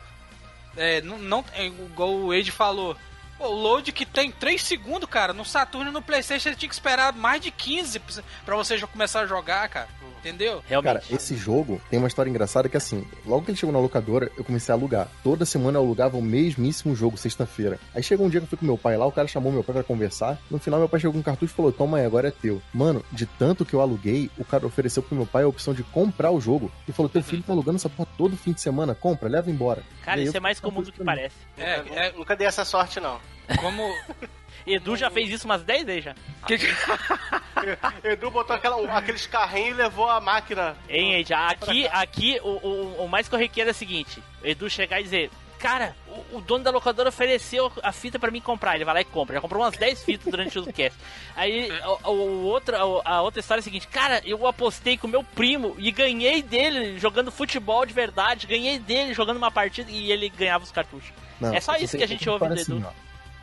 é, 0.78 1.02
não, 1.02 1.18
não 1.20 1.44
é, 1.54 1.66
igual 1.66 2.12
o 2.14 2.30
Wade 2.30 2.50
falou, 2.50 2.96
pô, 3.38 3.48
o 3.50 3.52
load 3.62 3.92
que 3.92 4.06
tem 4.06 4.32
3 4.32 4.64
segundos, 4.64 5.10
cara, 5.10 5.34
no 5.34 5.44
Saturno 5.44 5.90
e 5.90 5.94
no 5.94 6.02
Playstation 6.02 6.48
ele 6.48 6.56
tinha 6.56 6.70
que 6.70 6.76
esperar 6.76 7.12
mais 7.12 7.42
de 7.42 7.52
15 7.52 8.00
pra- 8.00 8.24
pra 8.46 8.56
você 8.56 8.78
já 8.78 8.88
começar 8.88 9.20
a 9.20 9.28
jogar, 9.28 9.68
cara, 9.68 9.90
entendeu? 10.24 10.64
Realmente. 10.68 10.94
Cara, 10.94 11.04
esse 11.12 11.36
jogo 11.36 11.82
tem 11.90 12.00
uma 12.00 12.08
história 12.08 12.30
engraçada 12.30 12.70
que 12.70 12.78
assim, 12.78 13.06
logo 13.26 13.44
que 13.44 13.52
ele 13.52 13.58
chegou 13.58 13.74
na 13.74 13.80
locadora, 13.80 14.32
eu 14.38 14.44
comecei 14.44 14.74
a 14.74 14.78
alugar. 14.78 15.08
Toda 15.24 15.46
semana 15.46 15.78
eu 15.78 15.84
alugava 15.84 16.18
o 16.18 16.22
mesmíssimo 16.22 16.96
jogo, 16.96 17.18
sexta-feira. 17.18 17.80
Aí 17.94 18.02
chegou 18.02 18.26
um 18.26 18.30
dia 18.30 18.40
que 18.40 18.46
eu 18.46 18.50
fui 18.50 18.58
com 18.58 18.66
meu 18.66 18.78
pai 18.78 18.96
lá, 18.96 19.06
o 19.06 19.12
cara 19.12 19.28
chamou 19.28 19.52
meu 19.52 19.64
pai 19.64 19.74
pra 19.74 19.84
conversar. 19.84 20.40
No 20.50 20.58
final, 20.58 20.80
meu 20.80 20.90
pai 20.90 21.00
chegou 21.00 21.14
com 21.14 21.20
um 21.20 21.24
cartucho 21.24 21.54
e 21.54 21.56
falou: 21.56 21.72
Toma 21.72 21.98
aí, 21.98 22.06
agora 22.06 22.30
é 22.30 22.32
teu. 22.32 22.62
Mano, 22.74 23.04
de 23.12 23.26
tanto 23.26 23.66
que 23.66 23.74
eu 23.74 23.82
aluguei, 23.82 24.32
o 24.38 24.46
cara 24.46 24.66
ofereceu 24.66 25.04
pro 25.04 25.16
meu 25.16 25.26
pai 25.26 25.44
a 25.44 25.48
opção 25.48 25.74
de 25.74 25.84
comprar 25.84 26.32
o 26.32 26.40
jogo. 26.40 26.72
E 26.88 26.92
falou: 26.92 27.10
Teu 27.10 27.22
filho 27.22 27.44
tá 27.44 27.52
alugando 27.52 27.76
essa 27.76 27.90
porra 27.90 28.10
todo 28.18 28.38
fim 28.38 28.54
de 28.54 28.62
semana, 28.62 28.96
compra, 28.96 29.28
leva 29.28 29.52
embora. 29.52 29.84
Cara, 30.04 30.22
isso 30.22 30.36
eu 30.36 30.40
é 30.40 30.42
mais 30.42 30.60
comum 30.60 30.82
do 30.82 30.92
que 30.92 31.04
parece. 31.04 31.36
É, 31.58 32.08
é 32.08 32.14
Nunca 32.14 32.36
dei 32.36 32.48
essa 32.48 32.64
sorte, 32.64 33.00
não. 33.00 33.20
como. 33.60 33.84
Edu 34.66 34.96
já 34.96 35.10
fez 35.10 35.30
isso 35.30 35.46
umas 35.46 35.64
10 35.64 35.84
vezes 35.86 36.04
já. 36.06 36.16
Edu 38.04 38.30
botou 38.32 38.56
aquela- 38.56 38.98
aqueles 38.98 39.26
carrinhos 39.28 39.72
e 39.72 39.82
levou 39.82 40.10
a 40.10 40.20
máquina. 40.20 40.76
Hein, 40.90 41.16
Ed? 41.16 41.34
Aqui, 41.34 41.88
aqui 41.88 42.40
o, 42.44 42.50
o, 42.50 43.06
o 43.06 43.08
mais 43.08 43.28
corriqueiro 43.30 43.70
é 43.70 43.72
o 43.72 43.76
seguinte: 43.76 44.22
Edu 44.44 44.70
chegar 44.70 45.00
e 45.00 45.04
dizer. 45.04 45.30
Cara, 45.60 45.96
o, 46.34 46.40
o 46.40 46.42
dono 46.42 46.62
da 46.62 46.72
locadora 46.72 47.08
ofereceu 47.08 47.72
a 47.82 47.94
fita 47.94 48.20
pra 48.20 48.30
mim 48.30 48.42
comprar. 48.42 48.76
Ele 48.76 48.84
vai 48.84 48.96
lá 48.96 49.00
e 49.00 49.06
compra. 49.06 49.36
Já 49.36 49.40
comprou 49.40 49.62
umas 49.64 49.78
10 49.78 50.04
fitas 50.04 50.30
durante 50.30 50.60
o 50.60 50.66
cast. 50.74 51.00
Aí 51.38 51.72
o, 52.04 52.10
o 52.12 52.44
outro, 52.44 52.76
a 53.06 53.22
outra 53.22 53.40
história 53.40 53.62
é 53.62 53.62
a 53.62 53.64
seguinte: 53.64 53.88
Cara, 53.88 54.22
eu 54.26 54.46
apostei 54.46 54.98
com 54.98 55.08
meu 55.08 55.24
primo 55.24 55.74
e 55.78 55.90
ganhei 55.90 56.42
dele 56.42 57.00
jogando 57.00 57.32
futebol 57.32 57.86
de 57.86 57.94
verdade. 57.94 58.46
Ganhei 58.46 58.78
dele 58.78 59.14
jogando 59.14 59.38
uma 59.38 59.50
partida 59.52 59.90
e 59.90 60.12
ele 60.12 60.28
ganhava 60.28 60.66
os 60.66 60.72
cartuchos. 60.72 61.14
Não, 61.40 61.54
É 61.54 61.62
só 61.62 61.78
isso 61.78 61.98
que 61.98 62.04
a 62.04 62.08
gente 62.08 62.30
ouve 62.30 62.46
do 62.46 62.54
assim, 62.56 62.76
Edu. 62.76 62.86
ó. 62.86 62.92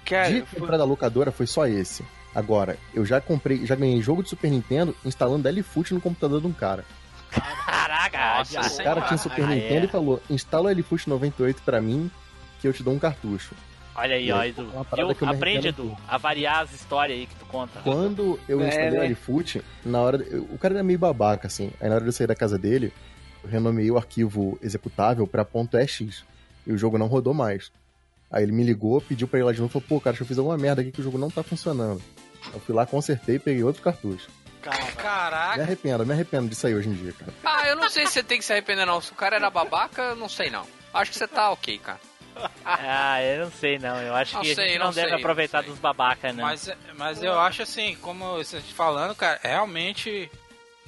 Cara, 0.05 0.31
de 0.33 0.43
foi- 0.47 0.61
comprar 0.61 0.77
da 0.77 0.85
locadora 0.85 1.31
foi 1.31 1.47
só 1.47 1.67
esse. 1.67 2.05
Agora, 2.35 2.77
eu 2.95 3.05
já 3.05 3.21
comprei, 3.21 3.65
já 3.67 3.75
ganhei 3.75 4.01
jogo 4.01 4.23
de 4.23 4.29
Super 4.29 4.51
Nintendo 4.51 4.95
instalando 5.05 5.49
LFoot 5.49 5.93
no 5.95 6.01
computador 6.01 6.41
de 6.41 6.47
um 6.47 6.53
cara. 6.53 6.85
Caraca, 7.31 8.39
Nossa 8.39 8.81
O 8.81 8.85
cara 8.85 9.01
tinha 9.03 9.19
Super 9.19 9.45
Ah, 9.45 9.49
Nintendo 9.49 9.81
é. 9.81 9.85
e 9.85 9.89
falou: 9.89 10.23
instala 10.31 10.69
o 10.71 10.73
LFoot 10.73 11.09
98 11.09 11.63
pra 11.63 11.81
mim, 11.81 12.11
que 12.61 12.69
eu 12.69 12.73
te 12.73 12.83
dou 12.83 12.95
um 12.95 12.99
cartucho. 12.99 13.55
Olha 13.95 14.15
aí, 14.15 14.29
E 14.29 14.33
ó, 14.33 14.39
aí, 14.41 14.51
Edu. 14.51 14.63
Eu, 14.97 15.15
que 15.15 15.23
eu 15.23 15.29
me 15.29 15.35
aprende, 15.35 15.69
Edu, 15.69 15.83
tudo. 15.83 15.97
a 16.09 16.17
variar 16.17 16.61
as 16.61 16.73
histórias 16.73 17.19
aí 17.19 17.27
que 17.27 17.35
tu 17.35 17.45
conta. 17.47 17.81
Quando 17.83 18.39
eu 18.49 18.61
É, 18.61 18.69
instalei 18.69 18.91
né? 18.91 18.99
o 19.01 19.03
LFoot, 19.11 19.63
na 19.85 19.99
hora. 20.01 20.17
eu- 20.31 20.43
o 20.51 20.59
cara 20.59 20.75
era 20.75 20.83
meio 20.83 20.99
babaca, 20.99 21.49
assim. 21.49 21.73
Aí 21.81 21.89
na 21.89 21.97
hora 21.97 22.05
de 22.05 22.09
eu 22.09 22.13
sair 22.13 22.27
da 22.29 22.35
casa 22.35 22.57
dele, 22.57 22.93
eu 23.43 23.51
renomeei 23.51 23.91
o 23.91 23.97
arquivo 23.99 24.59
executável 24.63 25.27
pra 25.27 25.47
.ex. 25.75 26.25
E 26.67 26.73
o 26.73 26.79
jogo 26.79 26.97
não 26.99 27.07
rodou 27.09 27.35
mais. 27.35 27.71
Aí 28.31 28.43
ele 28.45 28.53
me 28.53 28.63
ligou, 28.63 29.01
pediu 29.01 29.27
pra 29.27 29.39
ir 29.39 29.43
lá 29.43 29.53
de 29.53 29.61
novo 29.61 29.71
e 29.71 29.73
falou: 29.73 29.87
pô, 29.89 30.01
cara, 30.01 30.13
acho 30.13 30.19
que 30.19 30.23
eu 30.23 30.29
fiz 30.29 30.39
alguma 30.39 30.57
merda 30.57 30.83
aqui 30.83 30.93
que 30.93 31.01
o 31.01 31.05
jogo 31.05 31.19
não 31.19 31.31
tá 31.31 31.43
funcionando. 31.43 32.03
Eu 32.55 32.61
fui 32.61 32.75
lá, 32.75 32.87
consertei 32.87 33.37
e 33.37 33.39
peguei 33.39 33.63
outro 33.65 33.83
cartucho. 33.83 34.29
Me 34.63 34.93
Caraca. 34.97 35.63
arrependo, 35.63 36.05
me 36.05 36.13
arrependo 36.13 36.49
disso 36.49 36.67
aí 36.67 36.75
hoje 36.75 36.89
em 36.89 36.93
dia, 36.93 37.13
cara. 37.13 37.33
Ah, 37.43 37.67
eu 37.69 37.77
não 37.77 37.89
sei 37.89 38.07
se 38.07 38.13
você 38.13 38.23
tem 38.23 38.39
que 38.39 38.45
se 38.45 38.53
arrepender, 38.53 38.87
não. 38.87 39.01
Se 39.01 39.11
o 39.11 39.15
cara 39.15 39.37
era 39.37 39.49
babaca, 39.49 40.03
eu 40.03 40.17
não 40.17 40.29
sei, 40.29 40.51
não. 40.51 40.67
Acho 40.93 41.11
que 41.11 41.17
você 41.19 41.27
tá 41.27 41.51
ok, 41.51 41.79
cara. 41.79 42.01
Ah, 42.65 43.23
eu 43.23 43.45
não 43.45 43.53
sei 43.53 43.79
não. 43.79 43.97
Eu 44.01 44.15
acho 44.15 44.35
Não 44.35 44.43
que 44.43 44.53
a 44.53 44.55
sei, 44.55 44.69
gente 44.69 44.79
não, 44.79 44.87
não 44.87 44.93
deve 44.93 45.09
sei, 45.09 45.19
aproveitar 45.19 45.63
não 45.63 45.71
dos 45.71 45.79
babacas, 45.79 46.35
né? 46.35 46.43
Mas, 46.43 46.71
mas 46.97 47.23
eu 47.23 47.39
acho 47.39 47.63
assim, 47.63 47.97
como 48.01 48.35
você 48.37 48.59
tá 48.59 48.63
falando, 48.75 49.15
cara, 49.15 49.41
realmente 49.43 50.31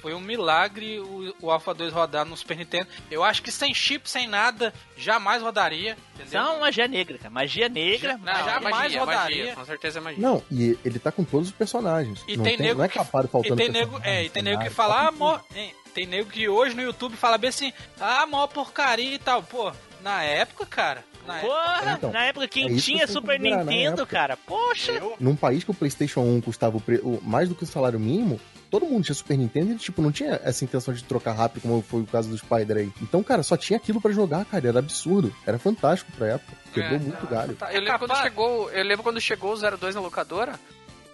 Foi 0.03 0.13
um 0.13 0.19
milagre 0.19 0.99
o, 0.99 1.33
o 1.41 1.49
Alpha 1.49 1.73
2 1.73 1.93
rodar 1.93 2.25
no 2.25 2.35
Super 2.35 2.57
Nintendo. 2.57 2.89
Eu 3.09 3.23
acho 3.23 3.41
que 3.41 3.49
sem 3.49 3.73
chip, 3.73 4.09
sem 4.09 4.27
nada, 4.27 4.73
jamais 4.97 5.41
rodaria. 5.41 5.97
Entendeu? 6.13 6.41
é 6.41 6.43
uma 6.43 6.59
magia 6.59 6.89
negra, 6.89 7.17
cara. 7.17 7.29
Magia 7.29 7.69
negra. 7.69 8.17
Não, 8.17 8.33
é 8.33 8.43
jamais 8.43 8.75
magia, 8.75 8.99
rodaria. 8.99 9.37
magia, 9.37 9.55
com 9.55 9.65
certeza 9.65 9.99
é 9.99 10.01
magia. 10.01 10.21
Não, 10.21 10.43
e 10.51 10.77
ele 10.83 10.99
tá 10.99 11.09
com 11.09 11.23
todos 11.23 11.47
os 11.47 11.53
personagens. 11.53 12.21
E 12.27 12.35
não 12.35 12.43
tem 12.43 12.57
nego 12.57 12.79
não 12.79 12.83
é 12.83 12.89
que- 12.89 12.97
capado 12.99 13.27
E 13.27 13.31
faltando 13.31 13.55
tem 13.55 13.69
nego, 13.69 13.97
é, 14.03 14.25
e 14.25 14.29
tem 14.29 14.43
nego 14.43 14.61
que 14.61 14.69
fala, 14.69 15.07
ah, 15.07 15.11
mó, 15.11 15.37
tem, 15.53 15.73
tem 15.93 16.05
nego 16.05 16.29
que 16.29 16.49
hoje 16.49 16.75
no 16.75 16.81
YouTube 16.81 17.15
fala 17.15 17.37
bem 17.37 17.47
assim, 17.47 17.71
ah, 17.97 18.25
mó 18.25 18.45
porcaria 18.45 19.15
e 19.15 19.19
tal. 19.19 19.41
Pô, 19.41 19.71
na 20.01 20.21
época, 20.21 20.65
cara, 20.65 21.05
na 21.27 21.37
época, 21.37 21.53
Porra, 21.53 21.93
Então, 21.97 22.11
na 22.11 22.23
época 22.25 22.45
é 22.45 22.47
quem 22.47 22.67
que 22.67 22.81
tinha 22.81 23.05
que 23.05 23.11
Super 23.11 23.39
Nintendo, 23.39 24.01
época. 24.01 24.05
cara. 24.05 24.37
Poxa. 24.37 24.91
Eu, 24.91 25.15
Num 25.19 25.35
país 25.35 25.63
que 25.63 25.71
o 25.71 25.73
PlayStation 25.73 26.21
1 26.21 26.41
custava 26.41 26.77
o 26.77 26.81
pre- 26.81 26.99
o- 27.03 27.19
mais 27.23 27.49
do 27.49 27.55
que 27.55 27.63
o 27.63 27.67
salário 27.67 27.99
mínimo, 27.99 28.39
todo 28.69 28.85
mundo 28.85 29.03
tinha 29.03 29.15
Super 29.15 29.37
Nintendo 29.37 29.71
e, 29.73 29.75
tipo, 29.75 30.01
não 30.01 30.11
tinha 30.11 30.39
essa 30.43 30.63
intenção 30.65 30.93
de 30.93 31.03
trocar 31.03 31.33
rápido, 31.33 31.61
como 31.63 31.81
foi 31.81 32.01
o 32.01 32.05
caso 32.07 32.29
do 32.29 32.37
Spider 32.37 32.77
aí. 32.77 32.91
Então, 33.01 33.23
cara, 33.23 33.43
só 33.43 33.55
tinha 33.57 33.77
aquilo 33.77 34.01
pra 34.01 34.11
jogar, 34.11 34.45
cara. 34.45 34.67
Era 34.67 34.79
absurdo. 34.79 35.33
Era 35.45 35.57
fantástico 35.59 36.11
pra 36.13 36.27
época. 36.27 36.53
Quebrou 36.73 36.95
É. 36.95 36.99
muito 36.99 37.27
galho. 37.27 37.55
Tá, 37.55 37.73
eu, 37.73 37.81
lembro 37.81 37.99
quando 37.99 38.17
chegou, 38.21 38.69
eu 38.71 38.83
lembro 38.83 39.03
quando 39.03 39.21
chegou 39.21 39.53
o 39.53 39.57
02 39.57 39.95
na 39.95 40.01
locadora, 40.01 40.59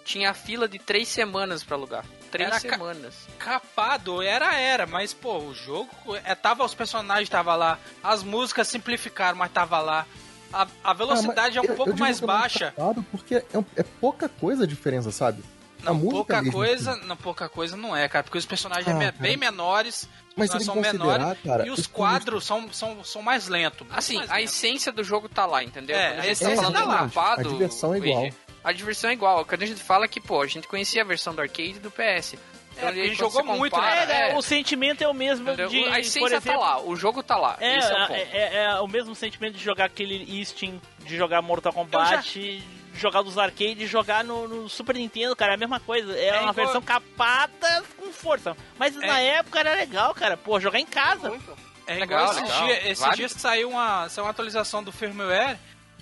tinha 0.05 0.33
fila 0.33 0.67
de 0.67 0.79
três 0.79 1.07
semanas 1.07 1.63
pra 1.63 1.75
alugar. 1.75 2.05
Três 2.31 2.47
Era 2.49 2.59
ca- 2.61 2.69
semanas. 2.77 3.15
capado, 3.37 4.21
era, 4.21 4.53
era, 4.55 4.85
mas, 4.85 5.13
pô, 5.13 5.37
o 5.39 5.53
jogo, 5.53 5.89
é, 6.23 6.35
tava, 6.35 6.63
os 6.63 6.73
personagens 6.75 7.27
tava 7.29 7.55
lá, 7.55 7.79
as 8.03 8.21
músicas 8.23 8.67
simplificaram, 8.67 9.37
mas 9.37 9.51
tava 9.51 9.79
lá. 9.79 10.05
A, 10.51 10.67
a 10.83 10.93
velocidade 10.93 11.57
Ah, 11.57 11.61
é 11.61 11.61
um 11.61 11.65
eu- 11.65 11.75
pouco 11.75 11.97
mais 11.97 12.21
é 12.21 12.25
baixa. 12.25 12.71
capado 12.75 13.03
Porque 13.11 13.35
é, 13.35 13.43
é 13.75 13.83
pouca 14.01 14.27
coisa 14.29 14.63
a 14.63 14.67
diferença, 14.67 15.11
sabe? 15.11 15.43
Não, 15.83 15.93
música 15.93 16.11
pouca 16.15 16.41
mesmo, 16.41 16.51
coisa, 16.51 16.95
não, 16.97 17.15
pouca 17.15 17.47
coisa 17.47 17.77
não 17.77 17.95
é, 17.95 18.07
cara, 18.09 18.23
porque 18.23 18.37
os 18.37 18.45
personagens 18.45 18.87
Ah, 18.87 18.91
é 18.91 18.93
me- 18.93 19.05
cara. 19.11 19.15
bem 19.17 19.37
menores, 19.37 20.09
Mas 20.35 20.49
você 20.51 20.59
são 20.59 20.75
menores, 20.75 21.37
cara, 21.45 21.65
e 21.65 21.69
os 21.69 21.79
os 21.79 21.87
quadros 21.87 22.45
são, 22.45 22.71
são, 22.73 23.01
são 23.03 23.21
mais 23.21 23.47
lentos. 23.47 23.87
Assim, 23.89 24.17
mais 24.17 24.29
a 24.29 24.35
lentos. 24.35 24.53
essência 24.55 24.91
do 24.91 25.03
jogo 25.05 25.29
tá 25.29 25.45
lá, 25.45 25.63
entendeu? 25.63 25.95
É, 25.95 26.07
a 26.17 26.21
gente 26.21 26.31
essência 26.31 26.55
falando 26.57 26.73
tá 26.73 26.81
do 26.81 26.87
lá. 27.15 27.33
A 27.37 27.43
diversão 27.43 27.93
é 27.95 27.99
Luigi, 27.99 28.11
igual. 28.11 28.29
A 28.63 28.71
diversão 28.71 29.09
é 29.09 29.13
igual. 29.13 29.45
Quando 29.45 29.63
a 29.63 29.65
gente 29.65 29.81
fala 29.81 30.07
que, 30.07 30.19
pô, 30.19 30.41
a 30.41 30.47
gente 30.47 30.67
conhecia 30.67 31.01
a 31.01 31.05
versão 31.05 31.33
do 31.33 31.41
arcade 31.41 31.69
e 31.77 31.79
do 31.79 31.89
PS. 31.91 32.35
É, 32.77 32.87
a 32.87 32.93
gente 32.93 33.07
quando 33.09 33.15
jogou 33.17 33.43
você 33.43 33.57
muito, 33.57 33.73
compara, 33.73 34.05
né? 34.05 34.31
É, 34.31 34.37
o 34.37 34.41
sentimento 34.41 35.01
é 35.03 35.07
o 35.07 35.13
mesmo 35.13 35.47
entendeu? 35.47 35.67
de. 35.69 35.79
a 35.85 35.89
por 35.91 35.99
essência 35.99 36.35
exemplo, 36.37 36.51
tá 36.53 36.57
lá, 36.57 36.81
o 36.81 36.95
jogo 36.95 37.21
tá 37.23 37.35
lá. 37.37 37.57
É, 37.59 37.77
Esse 37.77 37.91
é 37.91 37.95
o 37.95 38.07
ponto. 38.07 38.13
é, 38.13 38.21
é- 38.31 38.55
é 38.63 38.79
o 38.79 38.87
mesmo 38.87 39.13
sentimento 39.15 39.55
de 39.57 39.63
jogar 39.63 39.85
aquele 39.85 40.45
Steam, 40.45 40.79
de 40.99 41.17
jogar 41.17 41.41
Mortal 41.41 41.73
Kombat, 41.73 42.39
de 42.39 42.61
jogar 42.93 43.21
dos 43.21 43.37
arcades, 43.37 43.77
de 43.77 43.85
jogar 43.87 44.23
no, 44.23 44.47
no 44.47 44.69
Super 44.69 44.95
Nintendo, 44.95 45.35
cara, 45.35 45.53
é 45.53 45.55
a 45.55 45.57
mesma 45.59 45.79
coisa. 45.81 46.17
É, 46.17 46.27
É 46.27 46.31
uma 46.39 46.51
igual- 46.51 46.53
versão 46.53 46.81
capada 46.81 47.83
com 47.97 48.11
força. 48.13 48.55
Mas 48.77 48.95
na 48.95 49.19
época 49.19 49.59
era 49.59 49.73
legal, 49.73 50.13
cara. 50.13 50.37
Pô, 50.37 50.57
jogar 50.59 50.79
em 50.79 50.85
casa. 50.85 51.29
muito. 51.29 51.57
É 51.85 51.95
Legal, 51.95 52.21
igual 52.21 52.31
esses 52.31 52.43
legal. 52.43 52.65
dias, 52.67 52.85
esses 52.85 52.99
Válido. 52.99 53.17
dias 53.17 53.31
saiu 53.33 53.69
uma, 53.71 54.07
saiu 54.09 54.25
uma 54.25 54.29
atualização 54.31 54.83
do 54.83 54.91
firmware 54.91 55.57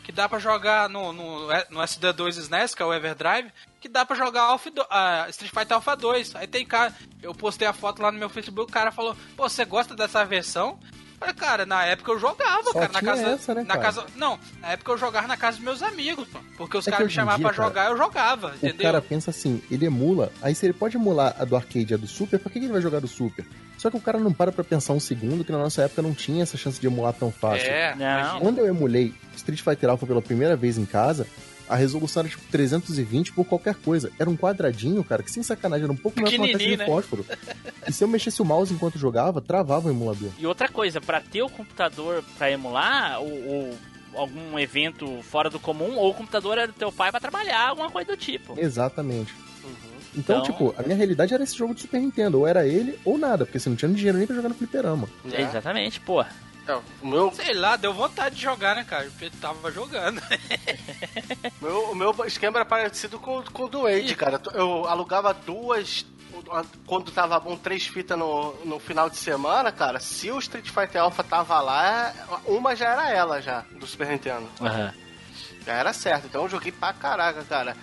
que 0.07 0.11
dá 0.13 0.29
pra 0.29 0.39
jogar 0.39 0.87
no, 0.87 1.11
no, 1.11 1.47
no 1.47 1.81
SD2 1.81 2.37
SNES, 2.37 2.73
que 2.73 2.81
é 2.81 2.85
o 2.85 2.93
Everdrive, 2.93 3.51
que 3.81 3.89
dá 3.89 4.05
pra 4.05 4.15
jogar 4.15 4.43
Alpha 4.43 4.71
ah, 4.89 5.25
Street 5.27 5.51
Fighter 5.53 5.75
Alpha 5.75 5.97
2. 5.97 6.33
Aí 6.37 6.47
tem 6.47 6.65
cara, 6.65 6.95
eu 7.21 7.35
postei 7.35 7.67
a 7.67 7.73
foto 7.73 8.01
lá 8.01 8.09
no 8.09 8.17
meu 8.17 8.29
Facebook, 8.29 8.71
o 8.71 8.73
cara 8.73 8.89
falou, 8.89 9.17
pô, 9.35 9.49
você 9.49 9.65
gosta 9.65 9.97
dessa 9.97 10.23
versão? 10.23 10.79
Cara, 11.35 11.65
na 11.65 11.83
época 11.85 12.11
eu 12.11 12.19
jogava, 12.19 12.63
Só 12.65 12.73
cara, 12.79 12.91
na 12.93 13.01
casa, 13.01 13.27
essa, 13.29 13.55
né, 13.55 13.61
na 13.61 13.67
cara? 13.75 13.81
casa, 13.81 14.05
não, 14.15 14.37
na 14.61 14.69
época 14.69 14.91
eu 14.91 14.97
jogava 14.97 15.27
na 15.27 15.35
casa 15.37 15.57
dos 15.57 15.65
meus 15.65 15.81
amigos, 15.81 16.27
pô, 16.27 16.39
porque 16.57 16.77
os 16.77 16.87
É 16.87 16.91
caras 16.91 17.07
me 17.07 17.13
chamavam 17.13 17.41
pra 17.41 17.51
jogar, 17.53 17.89
eu 17.89 17.97
jogava, 17.97 18.47
O 18.51 18.55
entendeu? 18.55 18.83
cara 18.85 19.01
pensa 19.01 19.31
assim, 19.31 19.61
ele 19.71 19.85
emula, 19.85 20.31
aí 20.41 20.53
se 20.53 20.65
ele 20.65 20.73
pode 20.73 20.95
emular 20.95 21.35
a 21.39 21.43
do 21.45 21.55
arcade 21.55 21.91
e 21.91 21.93
a 21.93 21.97
do 21.97 22.07
Super, 22.07 22.39
pra 22.39 22.51
que 22.51 22.59
que 22.59 22.65
ele 22.65 22.73
vai 22.73 22.81
jogar 22.81 22.99
do 22.99 23.07
Super? 23.07 23.45
Só 23.77 23.89
que 23.91 23.97
o 23.97 24.01
cara 24.01 24.17
não 24.19 24.33
para 24.33 24.51
pra 24.51 24.63
pensar 24.63 24.93
um 24.93 24.99
segundo 24.99 25.43
que 25.43 25.51
na 25.51 25.57
nossa 25.59 25.83
época 25.83 26.01
não 26.01 26.13
tinha 26.13 26.43
essa 26.43 26.57
chance 26.57 26.79
de 26.81 26.87
emular 26.87 27.13
tão 27.13 27.31
fácil. 27.31 27.67
É, 27.69 27.93
Não. 27.95 28.39
Quando 28.39 28.57
eu 28.59 28.65
emulei 28.67 29.13
Street 29.35 29.61
Fighter 29.61 29.89
Alpha 29.89 30.05
pela 30.07 30.21
primeira 30.21 30.55
vez 30.55 30.77
em 30.79 30.85
casa, 30.85 31.27
a 31.69 31.75
resolução 31.75 32.21
era 32.21 32.29
tipo 32.29 32.43
320 32.51 33.33
por 33.33 33.45
qualquer 33.45 33.75
coisa. 33.75 34.11
Era 34.19 34.29
um 34.29 34.35
quadradinho, 34.37 35.03
cara, 35.03 35.21
que 35.23 35.31
sem 35.31 35.43
sacanagem 35.43 35.83
era 35.83 35.93
um 35.93 35.97
pouco 35.97 36.19
maior 36.19 36.29
que 36.29 36.37
uma 36.37 36.47
caixa 36.47 36.57
de 36.69 36.77
né? 36.77 36.85
fósforo. 36.85 37.25
E 37.87 37.91
se 37.93 38.03
eu 38.03 38.07
mexesse 38.07 38.41
o 38.41 38.45
mouse 38.45 38.73
enquanto 38.73 38.97
jogava, 38.97 39.41
travava 39.41 39.87
o 39.87 39.91
emulador. 39.91 40.29
E 40.37 40.45
outra 40.47 40.67
coisa, 40.69 40.99
pra 41.01 41.21
ter 41.21 41.41
o 41.41 41.49
computador 41.49 42.23
pra 42.37 42.51
emular, 42.51 43.19
ou, 43.19 43.29
ou 43.47 43.77
algum 44.15 44.57
evento 44.57 45.21
fora 45.23 45.49
do 45.49 45.59
comum, 45.59 45.95
ou 45.97 46.09
o 46.11 46.13
computador 46.13 46.57
era 46.57 46.67
do 46.67 46.73
teu 46.73 46.91
pai 46.91 47.11
pra 47.11 47.19
trabalhar, 47.19 47.69
alguma 47.69 47.89
coisa 47.91 48.09
do 48.09 48.17
tipo. 48.17 48.55
Exatamente. 48.57 49.33
Então, 50.15 50.37
Então- 50.39 50.41
tipo, 50.41 50.73
a 50.77 50.81
minha 50.83 50.95
realidade 50.95 51.33
era 51.33 51.43
esse 51.43 51.55
jogo 51.55 51.75
de 51.75 51.81
Super 51.81 51.99
Nintendo. 52.01 52.39
Ou 52.39 52.47
era 52.47 52.65
ele, 52.65 52.97
ou 53.05 53.17
nada, 53.17 53.45
porque 53.45 53.59
você 53.59 53.69
não 53.69 53.75
tinha 53.75 53.91
dinheiro 53.91 54.17
nem 54.17 54.25
pra 54.25 54.35
jogar 54.35 54.49
no 54.49 54.55
fliperama. 54.55 55.07
É. 55.31 55.41
Exatamente, 55.41 55.99
pô. 55.99 56.23
O 57.01 57.07
meu, 57.07 57.31
Sei 57.33 57.53
lá, 57.53 57.75
deu 57.75 57.93
vontade 57.93 58.35
de 58.35 58.41
jogar, 58.41 58.75
né, 58.75 58.83
cara? 58.83 59.05
Porque 59.05 59.29
tava 59.29 59.71
jogando. 59.71 60.21
meu, 61.61 61.91
o 61.91 61.95
meu 61.95 62.13
esquema 62.25 62.59
era 62.59 62.65
parecido 62.65 63.19
com, 63.19 63.41
com 63.43 63.63
o 63.63 63.67
do 63.67 63.83
Wade, 63.83 64.15
cara. 64.15 64.41
Eu 64.53 64.85
alugava 64.87 65.33
duas. 65.33 66.05
Quando 66.85 67.11
tava 67.11 67.39
bom, 67.39 67.57
três 67.57 67.87
fitas 67.87 68.17
no, 68.17 68.53
no 68.63 68.79
final 68.79 69.09
de 69.09 69.17
semana, 69.17 69.71
cara. 69.71 69.99
Se 69.99 70.29
o 70.31 70.39
Street 70.39 70.69
Fighter 70.69 71.01
Alpha 71.01 71.23
tava 71.23 71.59
lá, 71.61 72.13
uma 72.45 72.75
já 72.75 72.89
era 72.89 73.09
ela 73.09 73.41
já, 73.41 73.65
do 73.71 73.87
Super 73.87 74.07
Nintendo. 74.07 74.47
Já 75.65 75.73
era 75.73 75.93
certo. 75.93 76.27
Então 76.27 76.43
eu 76.43 76.49
joguei 76.49 76.71
pra 76.71 76.93
caraca, 76.93 77.43
cara. 77.43 77.75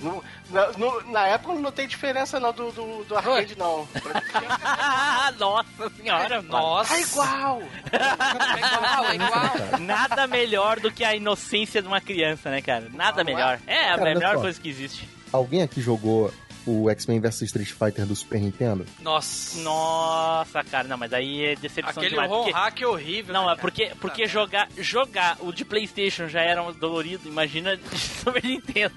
No- 0.00 0.22
na, 0.50 0.72
no- 0.72 1.00
na 1.12 1.26
época 1.26 1.54
não 1.54 1.72
tem 1.72 1.86
diferença 1.88 2.38
não 2.38 2.52
do, 2.52 2.70
do, 2.70 3.04
do 3.04 3.16
arcade, 3.16 3.56
não. 3.58 3.88
Nossa 5.38 5.90
senhora, 5.96 6.42
Nossa. 6.42 6.94
É 6.94 7.00
igual! 7.00 7.62
É 7.92 7.96
igual, 8.66 9.04
é 9.06 9.14
igual. 9.14 9.80
Nada 9.80 10.26
melhor 10.26 10.80
do 10.80 10.90
que 10.90 11.04
a 11.04 11.14
inocência 11.14 11.80
de 11.82 11.88
uma 11.88 12.00
criança, 12.00 12.50
né, 12.50 12.60
cara? 12.62 12.88
Nada 12.92 13.22
Não 13.24 13.32
melhor. 13.32 13.58
É, 13.66 13.90
a 13.90 13.98
Cara, 13.98 14.14
melhor 14.14 14.36
coisa 14.36 14.60
que 14.60 14.68
existe. 14.68 15.08
Alguém 15.32 15.62
aqui 15.62 15.80
jogou 15.80 16.32
o 16.66 16.90
X-Men 16.90 17.20
vs 17.20 17.42
Street 17.42 17.68
Fighter 17.70 18.04
do 18.06 18.14
Super 18.16 18.40
Nintendo? 18.40 18.84
Nossa. 19.00 19.60
Nossa, 19.60 20.64
cara, 20.64 20.88
não, 20.88 20.96
mas 20.96 21.12
aí 21.12 21.44
é 21.46 21.54
decepção 21.56 21.90
Aquele 22.02 22.10
demais. 22.10 22.28
Porque- 22.30 22.50
hack 22.52 22.80
é 22.82 22.86
horrível. 22.86 23.32
Não, 23.32 23.46
né, 23.46 23.52
é 23.52 23.56
porque, 23.56 23.92
porque 24.00 24.26
jogar, 24.26 24.68
jogar 24.76 25.36
o 25.40 25.52
de 25.52 25.64
Playstation 25.64 26.28
já 26.28 26.40
era 26.40 26.62
um 26.62 26.72
dolorido, 26.72 27.28
imagina 27.28 27.76
de 27.78 27.98
Super 27.98 28.42
Nintendo. 28.44 28.94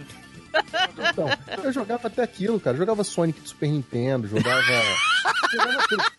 Então, 1.11 1.29
eu 1.63 1.71
jogava 1.71 2.07
até 2.07 2.23
aquilo, 2.23 2.59
cara. 2.59 2.77
Jogava 2.77 3.03
Sonic 3.03 3.39
do 3.41 3.49
Super 3.49 3.69
Nintendo, 3.69 4.27
jogava. 4.27 4.61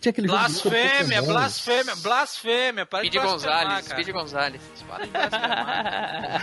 Tinha 0.00 0.10
aquele 0.10 0.26
luta 0.26 0.48
do 0.48 0.70
Blasfêmia, 0.70 1.22
blasfêmia, 1.22 1.96
blasfêmia. 1.96 2.86
Para 2.86 3.04
Speed 3.04 3.22
Gonzalez, 3.22 3.88
cara. 3.88 4.02
Speed 4.02 4.14
Gonzalez. 4.14 4.62
Para 4.88 5.04
de 5.04 5.10
blasfemar. 5.10 6.40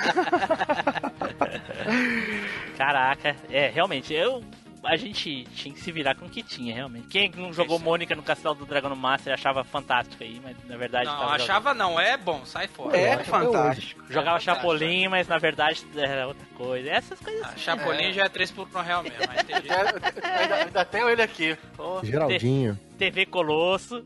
Caraca, 2.77 3.35
é, 3.49 3.69
realmente, 3.69 4.14
eu. 4.14 4.43
A 4.88 4.95
gente 4.95 5.43
tinha 5.55 5.73
que 5.73 5.81
se 5.81 5.91
virar 5.91 6.15
com 6.15 6.26
o 6.26 6.30
que 6.30 6.41
tinha, 6.41 6.73
realmente. 6.73 7.07
Quem 7.07 7.30
não 7.35 7.51
jogou 7.51 7.77
Mônica 7.77 8.15
no 8.15 8.23
Castelo 8.23 8.55
do 8.55 8.65
Dragão 8.65 8.95
Master 8.95 9.34
achava 9.34 9.64
fantástico 9.64 10.23
aí, 10.23 10.39
mas 10.41 10.55
na 10.65 10.77
verdade. 10.77 11.05
Não, 11.07 11.18
tava 11.19 11.35
achava 11.35 11.73
não, 11.73 11.99
é 11.99 12.15
bom, 12.15 12.45
sai 12.45 12.68
fora. 12.68 12.95
É 12.97 13.14
até 13.14 13.23
fantástico. 13.26 13.99
jogando- 14.01 14.14
Jogava 14.14 14.38
é 14.38 14.39
fantástico. 14.39 14.55
Chapolin, 14.72 15.07
mas 15.09 15.27
na 15.27 15.38
verdade 15.38 15.85
era 15.95 16.27
outra 16.27 16.45
coisa. 16.55 16.89
Essas 16.89 17.19
coisas 17.19 17.43
Ah, 17.43 17.47
assim. 17.49 17.59
Chapolin 17.59 18.14
já 18.14 18.23
é 18.26 18.30
3 18.30 18.49
por 18.51 18.68
1 18.73 18.81
real 18.81 19.03
mesmo. 19.03 19.18
tem. 19.18 19.57
É, 20.23 20.53
ainda, 20.64 20.85
tenho 20.85 21.09
ele 21.09 21.22
aqui. 21.22 21.57
Geraldinho. 22.03 22.80
TV 22.97 23.26
Colosso. 23.26 24.03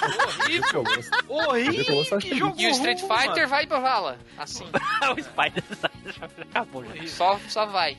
Horrível, 0.00 0.84
Eu 1.28 1.36
horrível. 1.48 2.54
E 2.56 2.66
o 2.66 2.70
Street 2.70 3.00
Fighter 3.00 3.28
mano. 3.34 3.48
vai 3.48 3.66
pra 3.66 3.80
vala. 3.80 4.18
Assim, 4.36 4.64
o 5.16 5.22
Spider 5.22 5.64
já 6.14 6.26
acabou 6.42 6.84
já. 6.84 7.06
só, 7.08 7.38
só 7.48 7.66
vai. 7.66 7.96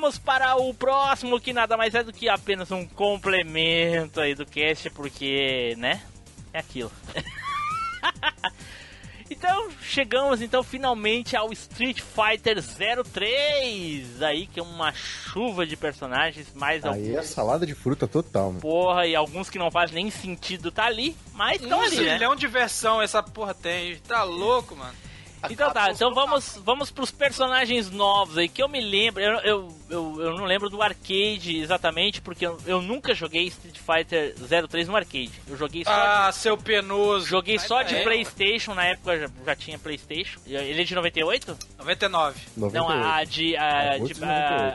Vamos 0.00 0.18
para 0.18 0.56
o 0.56 0.72
próximo, 0.72 1.38
que 1.38 1.52
nada 1.52 1.76
mais 1.76 1.94
é 1.94 2.02
do 2.02 2.10
que 2.12 2.26
apenas 2.26 2.70
um 2.70 2.86
complemento 2.86 4.18
aí 4.18 4.34
do 4.34 4.46
cast, 4.46 4.88
porque, 4.90 5.74
né? 5.76 6.00
É 6.52 6.58
aquilo. 6.58 6.90
Então, 9.32 9.70
chegamos 9.80 10.42
então 10.42 10.60
finalmente 10.60 11.36
ao 11.36 11.52
Street 11.52 12.00
Fighter 12.00 12.60
03, 13.04 14.22
aí 14.22 14.48
que 14.48 14.58
é 14.58 14.62
uma 14.62 14.92
chuva 14.92 15.64
de 15.64 15.76
personagens, 15.76 16.48
mais 16.52 16.84
Aí 16.84 17.12
é 17.12 17.16
alguns. 17.18 17.26
salada 17.28 17.64
de 17.64 17.72
fruta 17.72 18.08
total, 18.08 18.52
né? 18.52 18.58
Porra, 18.60 19.06
e 19.06 19.14
alguns 19.14 19.48
que 19.48 19.56
não 19.56 19.70
fazem 19.70 19.94
nem 20.02 20.10
sentido 20.10 20.72
tá 20.72 20.84
ali, 20.86 21.16
mas 21.32 21.62
estão 21.62 21.78
Um 21.78 21.82
ali, 21.82 21.96
né? 22.00 22.14
zilhão 22.14 22.34
de 22.34 22.48
versão 22.48 23.00
essa 23.00 23.22
porra 23.22 23.54
tem. 23.54 23.96
Tá 23.98 24.24
louco, 24.24 24.74
mano. 24.74 24.94
Então 25.48 25.72
tá, 25.72 25.90
então 25.90 26.12
vamos, 26.12 26.60
vamos 26.64 26.90
pros 26.90 27.10
personagens 27.10 27.90
novos 27.90 28.36
aí, 28.36 28.48
que 28.48 28.62
eu 28.62 28.68
me 28.68 28.80
lembro, 28.80 29.22
eu, 29.22 29.38
eu, 29.40 29.68
eu, 29.88 30.16
eu 30.20 30.36
não 30.36 30.44
lembro 30.44 30.68
do 30.68 30.82
arcade 30.82 31.56
exatamente, 31.58 32.20
porque 32.20 32.46
eu, 32.46 32.58
eu 32.66 32.82
nunca 32.82 33.14
joguei 33.14 33.44
Street 33.46 33.78
Fighter 33.78 34.34
03 34.68 34.88
no 34.88 34.96
arcade. 34.96 35.32
Eu 35.48 35.56
joguei 35.56 35.84
só 35.84 35.90
Ah, 35.90 36.30
seu 36.32 36.56
penoso. 36.58 37.24
de, 37.24 37.30
joguei 37.30 37.58
só 37.58 37.82
de 37.82 37.94
é. 37.96 38.02
Playstation, 38.02 38.74
na 38.74 38.84
época 38.86 39.18
já, 39.18 39.28
já 39.46 39.56
tinha 39.56 39.78
Playstation. 39.78 40.40
Ele 40.46 40.80
é 40.80 40.84
de 40.84 40.94
98? 40.94 41.56
99. 41.78 42.40
Não, 42.56 42.88
a 42.88 43.24
de. 43.24 43.56
A, 43.56 43.94
Agosto 43.94 44.14
de, 44.14 44.20
de 44.20 44.24
a, 44.24 44.28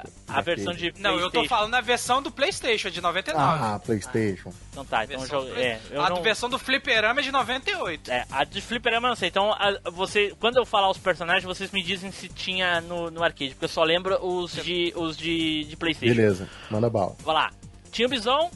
98, 0.03 0.24
a 0.27 0.41
versão 0.41 0.73
de 0.73 0.93
Não, 0.97 1.19
eu 1.19 1.29
tô 1.29 1.45
falando 1.45 1.71
na 1.71 1.81
versão 1.81 2.21
do 2.21 2.31
PlayStation, 2.31 2.89
de 2.89 2.99
99. 2.99 3.43
Ah, 3.43 3.79
Playstation. 3.79 4.51
Então 4.71 4.83
tá, 4.83 5.03
então 5.05 5.25
jogo. 5.25 5.47
É, 5.55 5.79
a 5.95 6.09
não, 6.09 6.21
versão 6.23 6.49
do 6.49 6.57
Fliperama 6.57 7.19
é 7.19 7.23
de 7.23 7.31
98. 7.31 8.11
é, 8.11 8.25
a 8.31 8.43
de 8.43 8.59
Fliperama 8.61 9.07
eu 9.07 9.09
não 9.09 9.15
sei. 9.15 9.29
Então, 9.29 9.51
a- 9.53 9.79
você, 9.91 10.33
quando 10.39 10.57
eu 10.57 10.65
falar 10.65 10.89
os 10.89 10.97
personagens, 10.97 11.43
vocês 11.43 11.71
me 11.71 11.83
dizem 11.83 12.11
se 12.11 12.27
tinha 12.27 12.81
no, 12.81 13.11
no 13.11 13.23
arcade, 13.23 13.51
porque 13.51 13.65
eu 13.65 13.69
só 13.69 13.83
lembro 13.83 14.17
os 14.25 14.51
de, 14.53 14.91
os 14.95 15.15
de, 15.15 15.65
de 15.65 15.75
PlayStation. 15.77 16.15
Beleza, 16.15 16.49
manda 16.71 16.89
bala. 16.89 17.15
Vai 17.19 17.35
lá. 17.35 17.51
Tinha 17.91 18.07
o 18.07 18.09
Bison, 18.09 18.49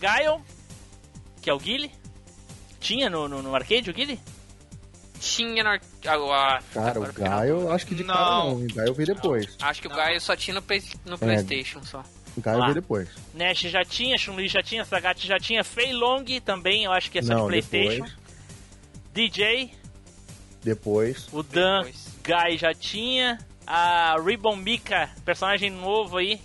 Gaio, 0.00 0.40
que 1.42 1.50
é 1.50 1.52
o 1.52 1.58
Guile. 1.58 1.90
Tinha 2.78 3.10
no, 3.10 3.28
no, 3.28 3.42
no 3.42 3.54
arcade 3.54 3.90
o 3.90 3.92
Guile? 3.92 4.18
Tinha 5.20 5.62
ah, 5.64 5.74
ah, 5.74 6.62
Cara, 6.72 6.98
o 6.98 7.04
agora- 7.04 7.12
Gaio, 7.12 7.60
eu 7.60 7.72
acho 7.72 7.86
que 7.86 7.94
de 7.94 8.02
Não. 8.02 8.14
cara 8.14 8.30
não. 8.30 8.54
O 8.64 8.66
Gaio 8.74 8.94
veio 8.94 9.06
depois. 9.14 9.54
Acho 9.60 9.82
que 9.82 9.86
o 9.86 9.90
Gaio 9.90 10.18
só 10.20 10.34
tinha 10.34 10.54
no, 10.54 10.62
Play- 10.62 10.82
no 11.04 11.18
PlayStation 11.18 11.82
só. 11.84 12.02
O 12.36 12.40
Gaio 12.40 12.58
Lá. 12.58 12.64
veio 12.66 12.74
depois. 12.76 13.08
Nash 13.34 13.60
já 13.60 13.84
tinha, 13.84 14.16
Chun-Li 14.16 14.48
já 14.48 14.62
tinha, 14.62 14.82
Sagat 14.84 15.26
já 15.26 15.38
tinha, 15.38 15.62
Fei 15.62 15.92
Long 15.92 16.24
também, 16.44 16.84
eu 16.84 16.92
acho 16.92 17.10
que 17.10 17.18
é 17.18 17.22
só 17.22 17.34
não, 17.34 17.42
de 17.42 17.48
PlayStation. 17.60 18.04
depois. 18.04 18.12
DJ, 19.12 19.70
Depois. 20.62 21.28
o 21.32 21.42
Dan 21.42 21.82
Depois. 21.84 22.08
Guy 22.24 22.56
já 22.58 22.72
tinha. 22.72 23.38
A 23.66 24.16
Ribbon 24.24 24.56
Mika, 24.56 25.10
personagem 25.24 25.70
novo 25.70 26.16
aí. 26.16 26.40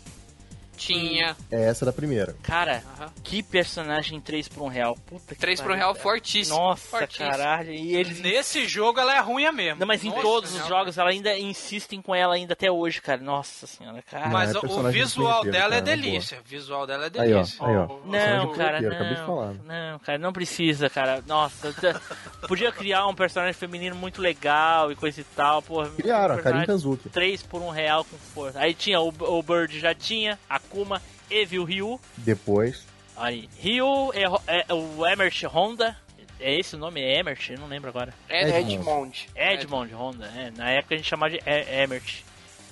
Tinha. 0.75 1.35
É 1.51 1.63
essa 1.65 1.85
da 1.85 1.91
primeira. 1.93 2.35
Cara, 2.43 2.83
Aham. 2.99 3.11
que 3.23 3.41
personagem 3.43 4.19
3 4.21 4.47
por 4.47 4.63
1 4.63 4.67
real. 4.67 4.95
Puta 5.05 5.33
que 5.35 5.41
3 5.41 5.59
por 5.59 5.67
pariu, 5.67 5.77
real 5.77 5.93
cara. 5.93 6.03
fortíssimo. 6.03 6.57
Nossa, 6.57 6.99
fortíssimo. 6.99 7.29
caralho. 7.29 7.71
E 7.71 7.95
eles. 7.95 8.19
Nesse 8.19 8.67
jogo 8.67 8.99
ela 8.99 9.15
é 9.15 9.19
ruim 9.19 9.49
mesmo. 9.51 9.79
Não, 9.79 9.87
mas 9.87 10.03
em 10.03 10.09
Nossa, 10.09 10.21
todos 10.21 10.55
os 10.55 10.67
jogos 10.67 10.97
ela 10.97 11.09
ainda 11.09 11.37
insistem 11.37 12.01
com 12.01 12.13
ela 12.15 12.35
ainda 12.35 12.53
até 12.53 12.71
hoje, 12.71 13.01
cara. 13.01 13.21
Nossa 13.21 13.67
senhora, 13.67 14.01
cara. 14.01 14.27
Mas 14.29 14.53
é 14.55 14.59
o- 14.59 14.83
visual 14.91 15.43
dela 15.43 15.75
é 15.75 15.81
cara, 15.81 15.81
boa. 15.81 15.81
delícia. 15.81 16.39
O 16.39 16.43
visual 16.47 16.87
dela 16.87 17.05
é 17.05 17.21
Aí, 17.21 17.33
ó. 17.33 17.35
delícia. 17.37 17.65
Aí, 17.65 17.75
ó. 17.77 17.87
Não, 18.05 18.53
cara, 18.53 18.81
não. 18.81 19.53
Não, 19.63 19.99
cara, 19.99 20.17
não 20.17 20.33
precisa, 20.33 20.89
cara. 20.89 21.23
Nossa, 21.27 21.73
podia 22.47 22.71
criar 22.71 23.07
um 23.07 23.15
personagem 23.15 23.53
feminino 23.53 23.95
muito 23.95 24.21
legal 24.21 24.91
e 24.91 24.95
coisa 24.95 25.21
e 25.21 25.23
tal, 25.23 25.61
porra. 25.61 25.89
Criaram, 25.91 26.35
um 26.35 26.39
a 26.39 26.41
Karin 26.41 26.65
Kazuki. 26.65 27.09
3 27.09 27.43
por 27.43 27.61
1 27.61 27.69
real 27.69 28.03
com 28.05 28.17
força. 28.17 28.59
Aí 28.59 28.73
tinha 28.73 28.99
o, 28.99 29.09
o 29.09 29.43
Bird 29.43 29.79
já 29.79 29.93
tinha, 29.93 30.37
Akuma, 30.65 31.01
Evil 31.29 31.63
Ryu. 31.63 31.99
Depois. 32.17 32.83
Aí, 33.15 33.49
Ryu 33.59 34.11
é, 34.13 34.65
é 34.67 34.73
o 34.73 35.05
Emert 35.07 35.41
Honda. 35.45 35.95
É 36.39 36.59
esse 36.59 36.75
o 36.75 36.77
nome? 36.79 36.99
É 37.01 37.17
Emert? 37.19 37.49
Eu 37.49 37.59
não 37.59 37.67
lembro 37.67 37.89
agora. 37.89 38.13
É, 38.27 38.59
Edmond. 38.59 39.29
Edmond 39.35 39.93
Honda, 39.93 40.25
é. 40.35 40.51
Na 40.51 40.69
época 40.69 40.95
a 40.95 40.97
gente 40.97 41.07
chamava 41.07 41.31
de 41.31 41.37
E- 41.37 41.81
Emert. 41.83 42.23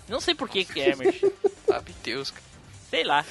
Não 0.10 0.20
sei 0.20 0.36
por 0.36 0.50
que 0.50 0.66
que 0.66 0.82
é 0.82 0.90
Emert. 0.90 1.22
sabe 1.66 1.96
Deus, 2.04 2.30
cara. 2.30 2.44
sei 2.90 3.04
lá. 3.06 3.26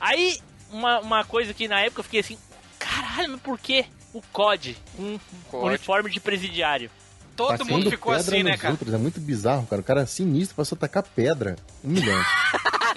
Aí, 0.00 0.36
uma, 0.70 0.98
uma 1.00 1.24
coisa 1.24 1.54
que 1.54 1.68
na 1.68 1.80
época 1.80 2.00
eu 2.00 2.04
fiquei 2.04 2.20
assim, 2.20 2.36
caralho, 2.78 3.30
mas 3.30 3.40
por 3.40 3.56
que 3.58 3.86
o 4.12 4.20
COD 4.32 4.76
com 4.96 5.02
um 5.14 5.18
COD. 5.48 5.66
uniforme 5.68 6.10
de 6.10 6.18
presidiário? 6.18 6.90
Todo 7.38 7.50
Passando 7.50 7.70
mundo 7.70 7.88
ficou 7.88 8.12
pedra 8.12 8.34
assim, 8.34 8.42
né, 8.42 8.56
cara? 8.56 8.72
Outros. 8.72 8.92
É 8.92 8.98
muito 8.98 9.20
bizarro, 9.20 9.64
cara. 9.64 9.80
O 9.80 9.84
cara 9.84 10.00
é 10.00 10.06
sinistro, 10.06 10.56
passou 10.56 10.74
a 10.74 10.80
tacar 10.80 11.04
pedra. 11.04 11.54
Humilhante. 11.84 12.26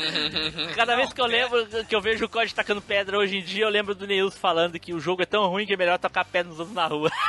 Cada 0.76 0.96
vez 0.96 1.14
que 1.14 1.22
eu 1.22 1.28
lembro, 1.28 1.68
que 1.86 1.96
eu 1.96 2.02
vejo 2.02 2.26
o 2.26 2.30
COD 2.30 2.56
tacando 2.56 2.82
pedra 2.82 3.20
hoje 3.20 3.38
em 3.38 3.44
dia, 3.44 3.66
eu 3.66 3.70
lembro 3.70 3.94
do 3.94 4.08
Neils 4.08 4.36
falando 4.36 4.80
que 4.80 4.96
o 4.96 5.00
jogo 5.00 5.22
é 5.22 5.28
tão 5.28 5.48
ruim 5.48 5.68
que 5.68 5.76
é 5.76 5.78
melhor 5.78 6.00
tacar 6.00 6.26
pedra 6.26 6.50
nos 6.50 6.60
outros 6.60 6.76
na 6.76 6.88
rua. 6.88 7.12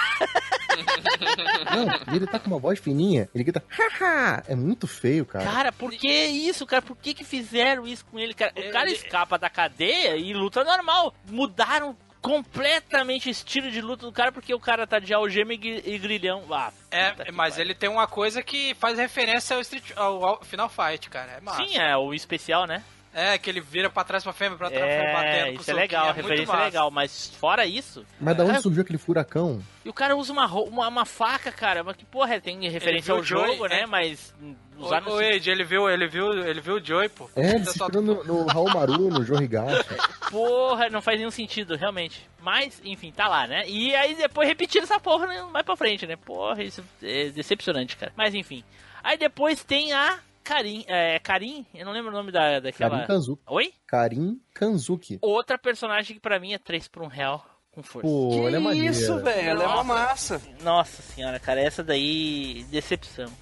Não, 2.08 2.14
ele 2.14 2.26
tá 2.26 2.38
com 2.38 2.46
uma 2.46 2.58
voz 2.58 2.78
fininha. 2.78 3.28
Ele 3.34 3.44
grita, 3.44 3.62
haha. 3.68 4.42
É 4.48 4.54
muito 4.54 4.86
feio, 4.86 5.26
cara. 5.26 5.44
Cara, 5.44 5.70
por 5.70 5.90
que 5.90 6.08
isso, 6.08 6.64
cara? 6.64 6.80
Por 6.80 6.96
que 6.96 7.12
que 7.12 7.24
fizeram 7.24 7.86
isso 7.86 8.06
com 8.06 8.18
ele, 8.18 8.32
cara? 8.32 8.54
O 8.56 8.72
cara 8.72 8.90
escapa 8.90 9.38
da 9.38 9.50
cadeia 9.50 10.16
e 10.16 10.32
luta 10.32 10.64
normal. 10.64 11.14
Mudaram 11.28 11.94
completamente 12.22 13.28
estilo 13.28 13.70
de 13.70 13.80
luta 13.80 14.06
do 14.06 14.12
cara 14.12 14.30
porque 14.32 14.54
o 14.54 14.60
cara 14.60 14.86
tá 14.86 14.98
de 14.98 15.12
algema 15.12 15.52
e 15.54 15.56
gri- 15.56 15.82
e 15.84 15.98
grilhão. 15.98 16.44
Ah, 16.50 16.70
puta 16.72 16.96
É, 17.28 17.30
mas 17.32 17.58
ele 17.58 17.74
tem 17.74 17.90
uma 17.90 18.06
coisa 18.06 18.42
que 18.42 18.74
faz 18.76 18.96
referência 18.96 19.56
ao, 19.56 19.60
Street, 19.62 19.84
ao, 19.96 20.24
ao 20.24 20.44
Final 20.44 20.68
Fight, 20.68 21.10
cara. 21.10 21.40
É. 21.44 21.50
Sim, 21.56 21.76
é 21.76 21.96
o 21.96 22.14
especial, 22.14 22.66
né? 22.66 22.82
É, 23.14 23.36
que 23.36 23.50
ele 23.50 23.60
vira 23.60 23.90
pra 23.90 24.04
trás, 24.04 24.24
pra 24.24 24.32
frente, 24.32 24.56
pra 24.56 24.70
trás, 24.70 24.82
pra 24.82 24.96
frente, 25.02 25.12
batendo 25.12 25.46
É, 25.46 25.52
isso 25.52 25.70
é 25.70 25.74
legal, 25.74 26.02
a 26.02 26.14
muito 26.14 26.16
referência 26.28 26.52
é 26.54 26.64
legal, 26.64 26.90
mas 26.90 27.28
fora 27.38 27.66
isso. 27.66 28.06
Mas 28.18 28.34
da 28.36 28.42
onde 28.42 28.52
Cara, 28.52 28.62
surgiu 28.62 28.82
aquele 28.82 28.98
furacão? 28.98 29.62
E 29.84 29.88
o 29.88 29.92
cara 29.92 30.16
usa 30.16 30.32
uma, 30.32 30.46
uma, 30.46 30.88
uma 30.88 31.04
faca, 31.04 31.52
cara, 31.52 31.84
mas 31.84 31.94
que 31.96 32.06
porra, 32.06 32.40
tem 32.40 32.66
referência 32.70 33.12
ao 33.12 33.20
o 33.20 33.22
Joey, 33.22 33.52
jogo, 33.52 33.66
né? 33.66 33.80
é. 33.80 33.86
Mas 33.86 34.34
usar 34.78 35.02
Ô, 35.06 35.10
no 35.10 35.22
Ed, 35.22 35.50
ele 35.50 35.62
viu, 35.62 35.90
ele 35.90 36.08
viu, 36.08 36.32
ele 36.32 36.60
viu 36.62 36.76
o 36.76 36.84
Joey, 36.84 37.10
pô. 37.10 37.28
É, 37.36 37.56
ele 37.56 37.66
se 37.66 37.78
só- 37.78 37.88
no, 37.88 38.24
no 38.24 38.46
Raul 38.46 38.70
Maru, 38.72 39.10
no 39.10 39.22
Joe 39.24 39.44
Higashi. 39.44 39.84
Porra, 40.30 40.88
não 40.88 41.02
faz 41.02 41.18
nenhum 41.18 41.30
sentido, 41.30 41.76
realmente. 41.76 42.26
Mas, 42.40 42.80
enfim, 42.82 43.12
tá 43.12 43.28
lá, 43.28 43.46
né? 43.46 43.64
E 43.68 43.94
aí 43.94 44.14
depois 44.14 44.48
repetindo 44.48 44.84
essa 44.84 44.98
porra 44.98 45.26
né, 45.26 45.42
mais 45.52 45.66
pra 45.66 45.76
frente, 45.76 46.06
né? 46.06 46.16
Porra, 46.16 46.62
isso 46.62 46.82
é 47.02 47.28
decepcionante, 47.28 47.94
cara. 47.96 48.12
Mas 48.16 48.34
enfim. 48.34 48.64
Aí 49.04 49.18
depois 49.18 49.62
tem 49.62 49.92
a 49.92 50.18
Karin. 50.42 50.84
É, 50.86 51.18
Karin? 51.18 51.66
Eu 51.74 51.84
não 51.86 51.92
lembro 51.92 52.10
o 52.10 52.14
nome 52.14 52.30
da, 52.32 52.60
daquela. 52.60 52.90
Karin 52.98 53.06
Kanzuki. 53.06 53.42
Oi? 53.46 53.72
Karin 53.86 54.40
Kanzuki. 54.54 55.18
Outra 55.22 55.56
personagem 55.58 56.14
que 56.16 56.20
pra 56.20 56.38
mim 56.40 56.52
é 56.52 56.58
3 56.58 56.88
por 56.88 57.02
1 57.02 57.06
real 57.06 57.46
com 57.70 57.82
força. 57.82 58.06
Pô, 58.06 58.46
ela 58.46 58.56
é 58.56 58.60
maneira. 58.60 58.90
Isso, 58.90 59.18
velho. 59.20 59.48
Ela 59.50 59.64
é 59.64 59.66
uma 59.66 59.84
massa. 59.84 60.40
Nossa 60.62 61.00
senhora, 61.02 61.38
cara, 61.40 61.60
essa 61.60 61.82
daí. 61.82 62.64
Decepção. 62.70 63.32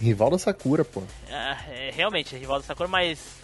Rival 0.00 0.30
da 0.30 0.38
Sakura, 0.38 0.84
pô. 0.84 1.02
Ah, 1.30 1.58
é, 1.68 1.90
realmente, 1.90 2.34
é 2.34 2.38
rival 2.38 2.58
da 2.58 2.64
Sakura, 2.64 2.88
mas. 2.88 3.38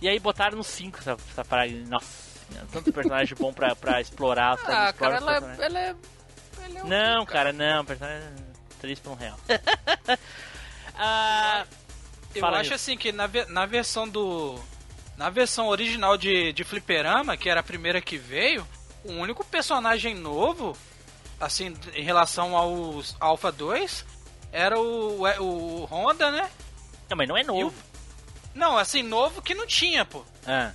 E 0.00 0.08
aí 0.08 0.18
botaram 0.18 0.56
no 0.56 0.64
5 0.64 0.98
essa, 0.98 1.12
essa 1.12 1.44
parada. 1.44 1.70
Nossa, 1.88 2.06
senhora, 2.48 2.66
tanto 2.72 2.92
personagem 2.92 3.36
bom 3.38 3.52
pra, 3.52 3.76
pra 3.76 4.00
explorar. 4.00 4.58
Ah, 4.64 4.92
cara, 4.92 5.16
ela 5.16 5.34
é. 5.36 5.38
Ela 5.38 5.80
é, 5.80 5.94
ela 6.64 6.78
é 6.78 6.82
um- 6.84 6.88
Não, 6.88 7.26
cara, 7.26 7.52
não, 7.52 7.84
personagem 7.84 8.28
3 8.80 8.98
por 9.00 9.12
1 9.12 9.14
real. 9.16 9.36
ah, 10.96 11.66
Eu 12.34 12.40
Fala 12.40 12.58
acho 12.60 12.70
aí. 12.70 12.76
assim 12.76 12.96
que 12.96 13.10
na, 13.12 13.28
na 13.48 13.66
versão 13.66 14.08
do. 14.08 14.58
Na 15.16 15.30
versão 15.30 15.66
original 15.68 16.16
de, 16.16 16.52
de 16.52 16.62
Fliperama, 16.62 17.36
que 17.36 17.48
era 17.50 17.58
a 17.60 17.62
primeira 17.62 18.00
que 18.00 18.16
veio, 18.16 18.64
o 19.04 19.12
único 19.12 19.44
personagem 19.44 20.14
novo, 20.14 20.76
assim, 21.40 21.74
em 21.94 22.02
relação 22.04 22.56
aos 22.56 23.16
Alpha 23.18 23.50
2, 23.50 24.04
era 24.52 24.78
o, 24.78 25.22
o 25.40 25.84
Honda, 25.86 26.30
né? 26.30 26.48
não, 27.10 27.16
mas 27.16 27.26
não 27.28 27.36
é 27.36 27.42
novo. 27.42 27.74
o- 27.76 27.98
Não, 28.54 28.78
assim, 28.78 29.02
novo 29.02 29.42
que 29.42 29.54
não 29.56 29.66
tinha, 29.66 30.04
pô. 30.04 30.24
Ah, 30.46 30.70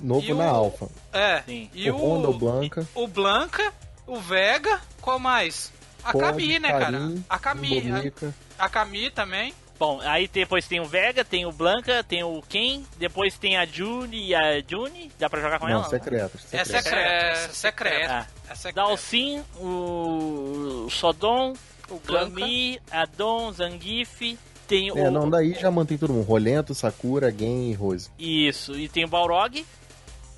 Novo 0.00 0.26
E 0.26 0.34
na 0.34 0.52
o- 0.52 0.56
Alpha. 0.56 0.88
É. 1.12 1.42
Sim. 1.46 1.70
E 1.72 1.90
o 1.90 1.96
Honda, 1.96 2.28
o 2.28 2.34
Blanca. 2.38 2.88
O 2.94 3.06
Blanca, 3.08 3.72
o 4.06 4.20
Vega, 4.20 4.80
qual 5.00 5.18
mais? 5.18 5.72
A 6.04 6.12
Pod, 6.12 6.24
Kami, 6.26 6.58
né, 6.58 6.68
cara? 6.78 6.98
A 7.28 7.38
Kami. 7.38 7.80
Bomika. 7.80 8.34
A, 8.58 8.64
a 8.66 8.68
Kami 8.68 9.10
também. 9.10 9.54
Bom, 9.78 10.00
aí 10.02 10.26
depois 10.28 10.66
tem 10.66 10.80
o 10.80 10.84
Vega, 10.84 11.24
tem 11.24 11.46
o 11.46 11.52
Blanca, 11.52 12.02
tem 12.02 12.22
o 12.24 12.42
Ken, 12.48 12.82
depois 12.98 13.38
tem 13.38 13.56
a 13.56 13.64
Juni 13.64 14.28
e 14.28 14.34
a 14.34 14.60
Juni. 14.60 15.10
Dá 15.18 15.30
pra 15.30 15.40
jogar 15.40 15.58
com 15.58 15.66
Não, 15.66 15.74
ela? 15.80 15.88
secretos. 15.88 16.52
É 16.52 16.64
secretos. 16.64 16.84
secreto. 16.84 16.98
É 16.98 17.44
É 17.44 17.48
secreto. 17.48 18.10
Ah. 18.10 18.26
É 18.50 18.54
secreto. 18.54 18.74
Dalsin, 18.74 19.44
o 19.60 20.88
Sodom, 20.90 21.54
O 21.90 21.98
Blanca. 22.00 22.30
Gami, 22.40 22.80
Adon, 22.90 23.52
Zangief, 23.52 24.38
tem 24.66 24.88
É, 24.88 24.92
o... 24.92 25.10
não, 25.10 25.28
daí 25.30 25.54
já 25.54 25.70
mantém 25.70 25.96
todo 25.96 26.12
mundo. 26.12 26.26
Rolento, 26.26 26.74
Sakura, 26.74 27.30
Gen 27.30 27.70
e 27.70 27.74
Rose. 27.74 28.10
Isso, 28.18 28.74
e 28.78 28.88
tem 28.88 29.04
o 29.04 29.08
Balrog, 29.08 29.64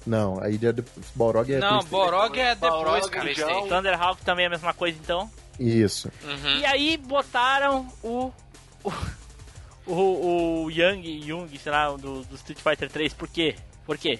Não, 0.06 0.40
aí 0.42 0.58
já 0.60 0.70
depois, 0.72 1.06
Balrog 1.14 1.52
é 1.52 1.58
Não. 1.58 1.80
Borog 1.84 2.38
é 2.38 2.54
depois, 2.54 2.72
Balrog, 2.82 3.10
cara. 3.10 3.34
Jão. 3.34 3.68
Thunderhawk 3.68 4.22
também 4.22 4.44
é 4.44 4.46
a 4.46 4.50
mesma 4.50 4.72
coisa, 4.72 4.96
então. 5.02 5.30
Isso. 5.58 6.10
Uhum. 6.24 6.58
E 6.58 6.64
aí 6.64 6.96
botaram 6.96 7.86
o. 8.02 8.32
O, 8.82 8.90
o, 9.92 10.64
o 10.64 10.70
Young, 10.70 11.20
Jung, 11.22 11.58
sei 11.58 11.72
lá, 11.72 11.88
do, 11.90 12.22
do 12.24 12.34
Street 12.36 12.58
Fighter 12.60 12.90
3, 12.90 13.12
por 13.14 13.28
quê? 13.28 13.56
Por 13.86 13.96
quê? 13.98 14.18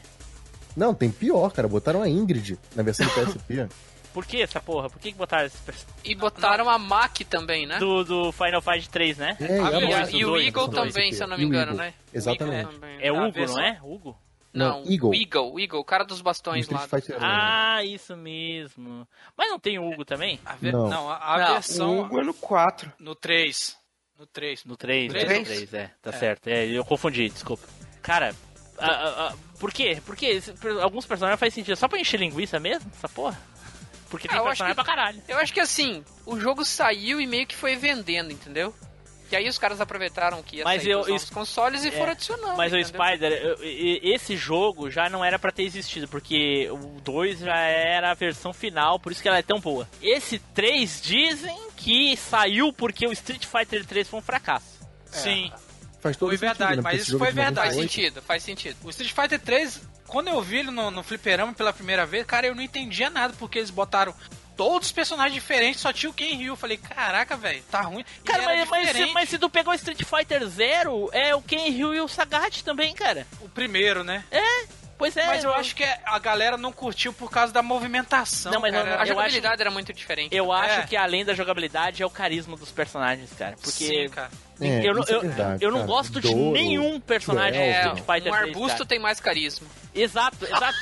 Não, 0.77 0.95
tem 0.95 1.11
pior, 1.11 1.51
cara. 1.53 1.67
Botaram 1.69 2.03
a 2.03 2.09
Ingrid 2.09 2.59
na 2.75 2.83
versão 2.83 3.07
do 3.07 3.13
PSP. 3.35 3.69
Por 4.13 4.27
que 4.27 4.43
essa 4.43 4.61
porra? 4.61 4.91
Por 4.91 4.99
que, 5.01 5.13
que 5.13 5.19
botaram 5.19 5.47
esse? 5.47 5.57
E 6.05 6.15
botaram 6.17 6.69
a 6.69 6.79
Mac 6.79 7.19
também, 7.29 7.65
né? 7.67 7.79
Do, 7.79 8.05
do 8.05 8.33
Final 8.33 8.61
Fight 8.61 8.89
3, 8.91 9.19
né? 9.19 9.37
É, 9.41 9.61
Ah, 9.61 9.71
é 9.73 9.85
e, 9.85 9.95
a 9.95 10.11
e 10.11 10.25
o 10.25 10.37
Eagle 10.37 10.69
também, 10.69 11.13
se 11.13 11.23
eu 11.23 11.29
não 11.29 11.39
me 11.39 11.45
o 11.45 11.47
engano, 11.47 11.75
né? 11.75 11.95
Exatamente. 12.13 12.53
O 12.53 12.59
Eagle 12.69 12.73
também. 12.81 12.99
É 13.01 13.13
Hugo, 13.13 13.47
não 13.47 13.61
é? 13.61 13.81
Hugo? 13.83 14.19
Não, 14.53 14.83
Não, 14.83 14.91
Eagle. 14.93 15.11
o 15.11 15.15
Eagle, 15.15 15.53
o 15.55 15.61
Eagle, 15.61 15.81
o 15.81 15.85
cara 15.85 16.03
dos 16.05 16.21
bastões 16.21 16.69
lá. 16.69 16.83
Street 16.85 17.05
Fighter 17.05 17.19
Ah, 17.23 17.85
isso 17.85 18.17
mesmo. 18.17 19.07
Mas 19.37 19.49
não 19.49 19.61
tem 19.61 19.79
o 19.79 19.89
Hugo 19.89 20.05
também? 20.05 20.41
Não. 20.61 20.89
Não, 20.89 21.09
a, 21.09 21.35
a 21.35 21.39
Não, 21.39 21.53
versão 21.53 21.99
O 22.01 22.05
Hugo 22.05 22.21
é 22.21 22.25
no 22.25 22.35
4. 22.35 22.93
no 22.99 23.15
3. 23.15 23.79
No 24.21 24.27
3. 24.27 24.65
No 24.67 24.77
3, 24.77 25.11
Três? 25.11 25.29
né? 25.29 25.39
No 25.39 25.45
3, 25.47 25.75
é. 25.75 25.91
Tá 26.03 26.13
certo. 26.13 26.47
É, 26.49 26.67
eu 26.67 26.85
confundi, 26.85 27.31
desculpa. 27.31 27.67
Cara, 28.03 28.35
a- 28.77 28.87
a- 28.87 29.29
a- 29.29 29.35
por 29.59 29.73
quê? 29.73 29.99
Porque 30.05 30.43
alguns 30.83 31.07
personagens 31.07 31.41
faz 31.41 31.55
sentido. 31.55 31.75
Só 31.75 31.89
pra 31.89 31.99
encher 31.99 32.21
linguiça 32.21 32.61
mesmo, 32.61 32.91
essa 32.95 33.09
porra? 33.09 33.41
Porque 34.11 34.29
tem 34.29 34.37
Ah, 34.37 34.41
eu 34.41 34.49
acho 34.49 34.59
personagem 34.63 34.75
que- 34.77 34.85
pra 34.85 34.95
caralho. 34.95 35.23
Eu 35.27 35.39
acho 35.39 35.55
que 35.55 35.61
assim, 35.61 36.05
o 36.27 36.39
jogo 36.39 36.67
saiu 36.67 37.19
e 37.19 37.27
meio 37.27 37.47
que 37.47 37.57
foi 37.57 37.77
vendendo, 37.77 38.31
entendeu? 38.31 38.75
E 39.31 39.37
aí 39.37 39.49
os 39.49 39.59
caras 39.59 39.81
aproveitaram 39.81 40.43
que 40.43 40.57
ia 40.57 40.65
Mas 40.65 40.83
sair 40.83 40.93
eu- 40.93 41.15
isso- 41.15 41.33
consoles 41.33 41.85
e 41.85 41.89
é, 41.89 41.93
foram 41.93 42.13
adicionando. 42.13 42.57
Mas 42.57 42.73
o 42.73 42.77
entendeu? 42.79 43.05
Spider, 43.05 43.33
eu- 43.33 43.59
esse 44.03 44.37
jogo 44.37 44.91
já 44.91 45.09
não 45.09 45.25
era 45.25 45.39
pra 45.39 45.53
ter 45.53 45.63
existido, 45.63 46.09
porque 46.09 46.69
o 46.71 47.01
2 47.01 47.39
já 47.41 47.57
era 47.57 48.11
a 48.11 48.15
versão 48.15 48.53
final, 48.53 48.99
por 48.99 49.13
isso 49.13 49.23
que 49.23 49.29
ela 49.29 49.39
é 49.39 49.43
tão 49.43 49.61
boa. 49.61 49.89
Esse 50.03 50.39
3 50.39 51.01
dizem 51.01 51.57
que 51.77 52.17
saiu 52.17 52.73
porque 52.73 53.07
o 53.07 53.13
Street 53.13 53.47
Fighter 53.47 53.85
3 53.87 54.09
foi 54.09 54.19
um 54.19 54.23
fracasso. 54.23 54.81
Sim. 55.07 55.53
Faz 56.01 56.17
todo 56.17 56.31
Foi 56.31 56.39
sentido, 56.39 56.57
verdade, 56.59 56.77
né? 56.77 56.83
mas 56.83 57.03
isso 57.03 57.19
foi 57.19 57.29
é 57.29 57.31
de 57.31 57.37
verdade. 57.37 57.67
Faz 57.69 57.77
98. 57.77 57.93
sentido, 57.93 58.23
faz 58.23 58.43
sentido. 58.43 58.77
O 58.85 58.91
Street 58.91 59.13
Fighter 59.13 59.39
3, 59.39 59.81
quando 60.07 60.29
eu 60.29 60.41
vi 60.41 60.59
ele 60.61 60.71
no, 60.71 60.91
no 60.91 61.03
fliperama 61.03 61.53
pela 61.53 61.73
primeira 61.75 62.07
vez, 62.07 62.25
cara, 62.27 62.47
eu 62.47 62.55
não 62.55 62.63
entendia 62.63 63.11
nada, 63.11 63.35
porque 63.39 63.59
eles 63.59 63.71
botaram 63.71 64.15
todos 64.61 64.89
os 64.89 64.93
personagens 64.93 65.33
diferentes, 65.33 65.81
só 65.81 65.91
tinha 65.91 66.11
o 66.11 66.13
Ken 66.13 66.37
Ryu. 66.37 66.53
Eu 66.53 66.57
falei, 66.57 66.77
caraca, 66.77 67.35
velho, 67.35 67.63
tá 67.71 67.81
ruim. 67.81 68.05
Cara, 68.27 68.43
mas, 68.43 68.69
mas, 68.69 68.81
se, 68.83 68.87
diferente. 68.93 69.15
mas 69.15 69.29
se 69.31 69.39
tu 69.39 69.49
pegou 69.49 69.73
o 69.73 69.77
Street 69.77 70.03
Fighter 70.05 70.47
Zero, 70.47 71.09
é 71.13 71.35
o 71.35 71.41
Ken 71.41 71.71
Ryu 71.71 71.95
e 71.95 72.01
o 72.03 72.07
Sagat 72.07 72.63
também, 72.63 72.95
cara. 72.95 73.27
O 73.41 73.49
primeiro, 73.49 74.05
né? 74.05 74.23
Pois 74.99 75.17
é. 75.17 75.27
mas 75.27 75.43
eu 75.45 75.55
acho 75.55 75.75
que 75.75 75.83
a 75.83 76.19
galera 76.19 76.59
não 76.59 76.73
curtiu 76.73 77.11
por 77.11 77.31
causa 77.31 77.51
da 77.55 77.63
movimentação. 77.63 78.53
Não, 78.53 78.61
mas 78.61 78.71
cara. 78.71 78.91
não- 78.97 79.01
A 79.01 79.07
jogabilidade 79.07 79.63
era 79.63 79.71
muito 79.71 79.95
diferente. 79.95 80.37
Eu 80.37 80.53
acho 80.53 80.81
É. 80.81 80.87
que 80.87 80.95
além 80.95 81.25
da 81.25 81.33
jogabilidade 81.33 82.03
é 82.03 82.07
o 82.07 82.11
carisma 82.11 82.55
dos 82.55 82.71
personagens, 82.71 83.31
cara. 83.33 83.53
Porque 83.57 83.71
Sim, 83.71 84.09
cara. 84.11 84.31
É, 84.61 84.87
eu, 84.89 84.95
não- 84.95 85.03
isso 85.03 85.13
é 85.13 85.17
eu, 85.17 85.21
verdade, 85.23 85.65
eu 85.65 85.71
não 85.71 85.79
cara. 85.79 85.89
gosto 85.91 86.21
de 86.21 86.29
Douro, 86.33 86.53
nenhum 86.53 87.01
personagem 87.01 87.55
Joel, 87.55 87.67
do 87.73 87.75
É, 87.75 87.81
Street 87.95 88.07
Fighter 88.07 88.33
um 88.33 88.37
3, 88.37 88.49
arbusto 88.55 88.77
cara. 88.79 88.87
tem 88.87 88.99
mais 88.99 89.21
carisma. 89.21 89.67
Exato, 89.95 90.45
exato. 90.47 90.79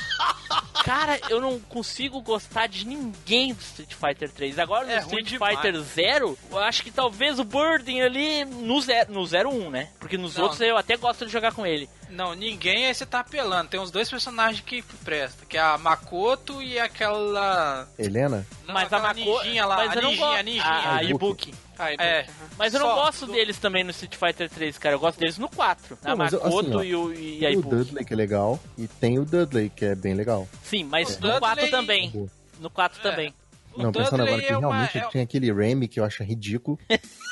cara, 0.84 1.18
eu 1.28 1.40
não 1.40 1.58
consigo 1.60 2.20
gostar 2.20 2.66
de 2.66 2.86
ninguém 2.86 3.54
do 3.54 3.60
Street 3.60 3.94
Fighter 3.94 4.30
3. 4.30 4.58
Agora 4.58 4.84
no 4.86 4.92
É 4.92 4.98
Street 4.98 5.26
demais. 5.28 5.56
Fighter 5.60 5.80
0, 5.80 6.38
eu 6.50 6.58
acho 6.58 6.82
que 6.82 6.90
talvez 6.90 7.38
o 7.38 7.44
Burden 7.44 8.02
ali 8.02 8.44
no 8.44 8.80
0 8.80 9.12
no 9.12 9.24
01, 9.26 9.70
né? 9.70 9.88
Porque 9.98 10.16
nos 10.18 10.36
Não. 10.36 10.42
outros 10.44 10.60
eu 10.60 10.76
até 10.76 10.96
gosto 10.96 11.24
de 11.26 11.32
jogar 11.32 11.52
com 11.52 11.64
ele. 11.66 11.88
Não, 12.10 12.34
ninguém 12.34 12.86
aí 12.86 12.94
você 12.94 13.04
tá 13.04 13.20
apelando. 13.20 13.68
Tem 13.68 13.78
uns 13.78 13.90
dois 13.90 14.08
personagens 14.10 14.60
que 14.64 14.82
prestam, 15.04 15.46
que 15.46 15.56
é 15.58 15.60
a 15.60 15.76
Makoto 15.76 16.62
e 16.62 16.78
aquela... 16.78 17.86
Helena? 17.98 18.46
Não, 18.66 18.72
mas 18.74 18.84
a 18.84 18.96
aquela 18.96 19.02
Mako... 19.14 19.20
ninjinha 19.42 19.66
lá, 19.66 19.76
mas 19.76 19.90
a 19.90 19.94
eu 19.94 20.02
não 20.02 20.08
ninjinha, 20.10 20.26
gosto. 20.26 20.38
a 20.38 20.42
ninjinha. 20.42 20.64
A, 20.64 20.96
a 20.96 21.02
Ibuki. 21.04 21.54
Ah, 21.78 21.92
É. 21.92 22.26
Mas 22.58 22.74
eu 22.74 22.80
não 22.80 22.88
Só 22.88 22.94
gosto 23.04 23.26
do- 23.26 23.32
deles 23.32 23.56
também 23.58 23.84
no 23.84 23.90
Street 23.90 24.16
Fighter 24.16 24.50
3, 24.50 24.76
cara. 24.78 24.94
Eu 24.96 24.98
gosto 24.98 25.18
deles 25.20 25.38
no 25.38 25.48
4. 25.48 25.96
A 26.04 26.08
Não, 26.08 26.16
mas 26.16 26.32
Makoto 26.32 26.58
assim, 26.58 26.74
ó, 26.74 26.82
e, 26.82 26.94
o, 26.94 27.12
e 27.14 27.46
a 27.46 27.50
Tem 27.50 27.58
o. 27.58 27.62
Dudley, 27.62 28.04
que 28.04 28.12
é 28.12 28.16
legal, 28.16 28.58
e 28.76 28.88
tem 28.88 29.18
o 29.18 29.24
Dudley, 29.24 29.70
que 29.70 29.84
é 29.84 29.94
bem 29.94 30.14
legal. 30.14 30.48
Sim, 30.64 30.84
mas 30.84 31.16
O 31.16 31.20
no 31.20 31.38
4 31.38 31.54
Dudley- 31.56 31.70
também. 31.70 32.10
Boa. 32.10 32.28
No 32.60 32.70
4 32.70 32.98
É. 32.98 33.02
também. 33.10 33.34
O 33.74 33.82
não, 33.82 33.92
pensando 33.92 34.10
Dudley 34.18 34.28
agora 34.28 34.42
que 34.42 34.52
é 34.52 34.56
uma- 34.58 34.68
realmente 34.74 34.98
é- 34.98 35.08
tem 35.10 35.22
aquele 35.22 35.52
Remy 35.52 35.86
que 35.86 36.00
eu 36.00 36.04
acho 36.04 36.22
ridículo. 36.24 36.76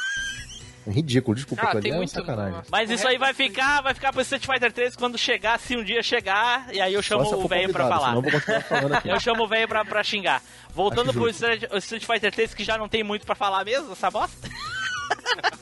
É 0.87 0.91
ridículo, 0.91 1.35
desculpa, 1.35 1.65
Ah, 1.67 1.77
ali 1.77 1.91
é 1.91 1.97
muito- 1.97 2.11
sacanagem. 2.13 2.61
Mas 2.71 2.89
isso 2.91 3.07
aí 3.09 3.19
vai 3.19 3.35
ficar, 3.35 3.81
vai 3.83 3.93
ficar 3.93 4.13
pro 4.13 4.23
Street 4.23 4.47
Fighter 4.47 4.73
3 4.73 4.95
quando 4.95 5.19
chegar, 5.19 5.59
se 5.59 5.77
um 5.77 5.83
dia 5.83 6.03
chegar, 6.03 6.73
e 6.73 6.81
aí 6.81 6.95
eu 6.95 7.03
chamo 7.03 7.25
o 7.25 7.49
velho 7.49 7.73
pra 7.73 7.89
falar. 7.89 8.09
Senão 8.11 8.17
eu 8.17 8.23
vou 8.23 8.33
continuar 8.33 8.61
falando 8.63 8.93
aqui. 8.95 9.09
Eu 9.17 9.21
chamo 9.21 9.45
o 9.45 9.49
velho 9.49 9.67
pra, 9.67 9.85
pra 9.85 10.05
xingar. 10.05 10.43
Voltando 10.75 11.11
Acho 11.11 11.19
pro. 11.19 11.29
Street, 11.29 11.65
o 11.73 11.77
Street 11.79 12.05
Fighter 12.05 12.33
3, 12.33 12.55
que 12.55 12.63
já 12.65 12.79
não 12.79 12.89
tem 12.89 13.03
muito 13.03 13.27
pra 13.27 13.35
falar 13.35 13.65
mesmo, 13.65 13.93
essa 13.93 14.11
bosta. 14.11 14.37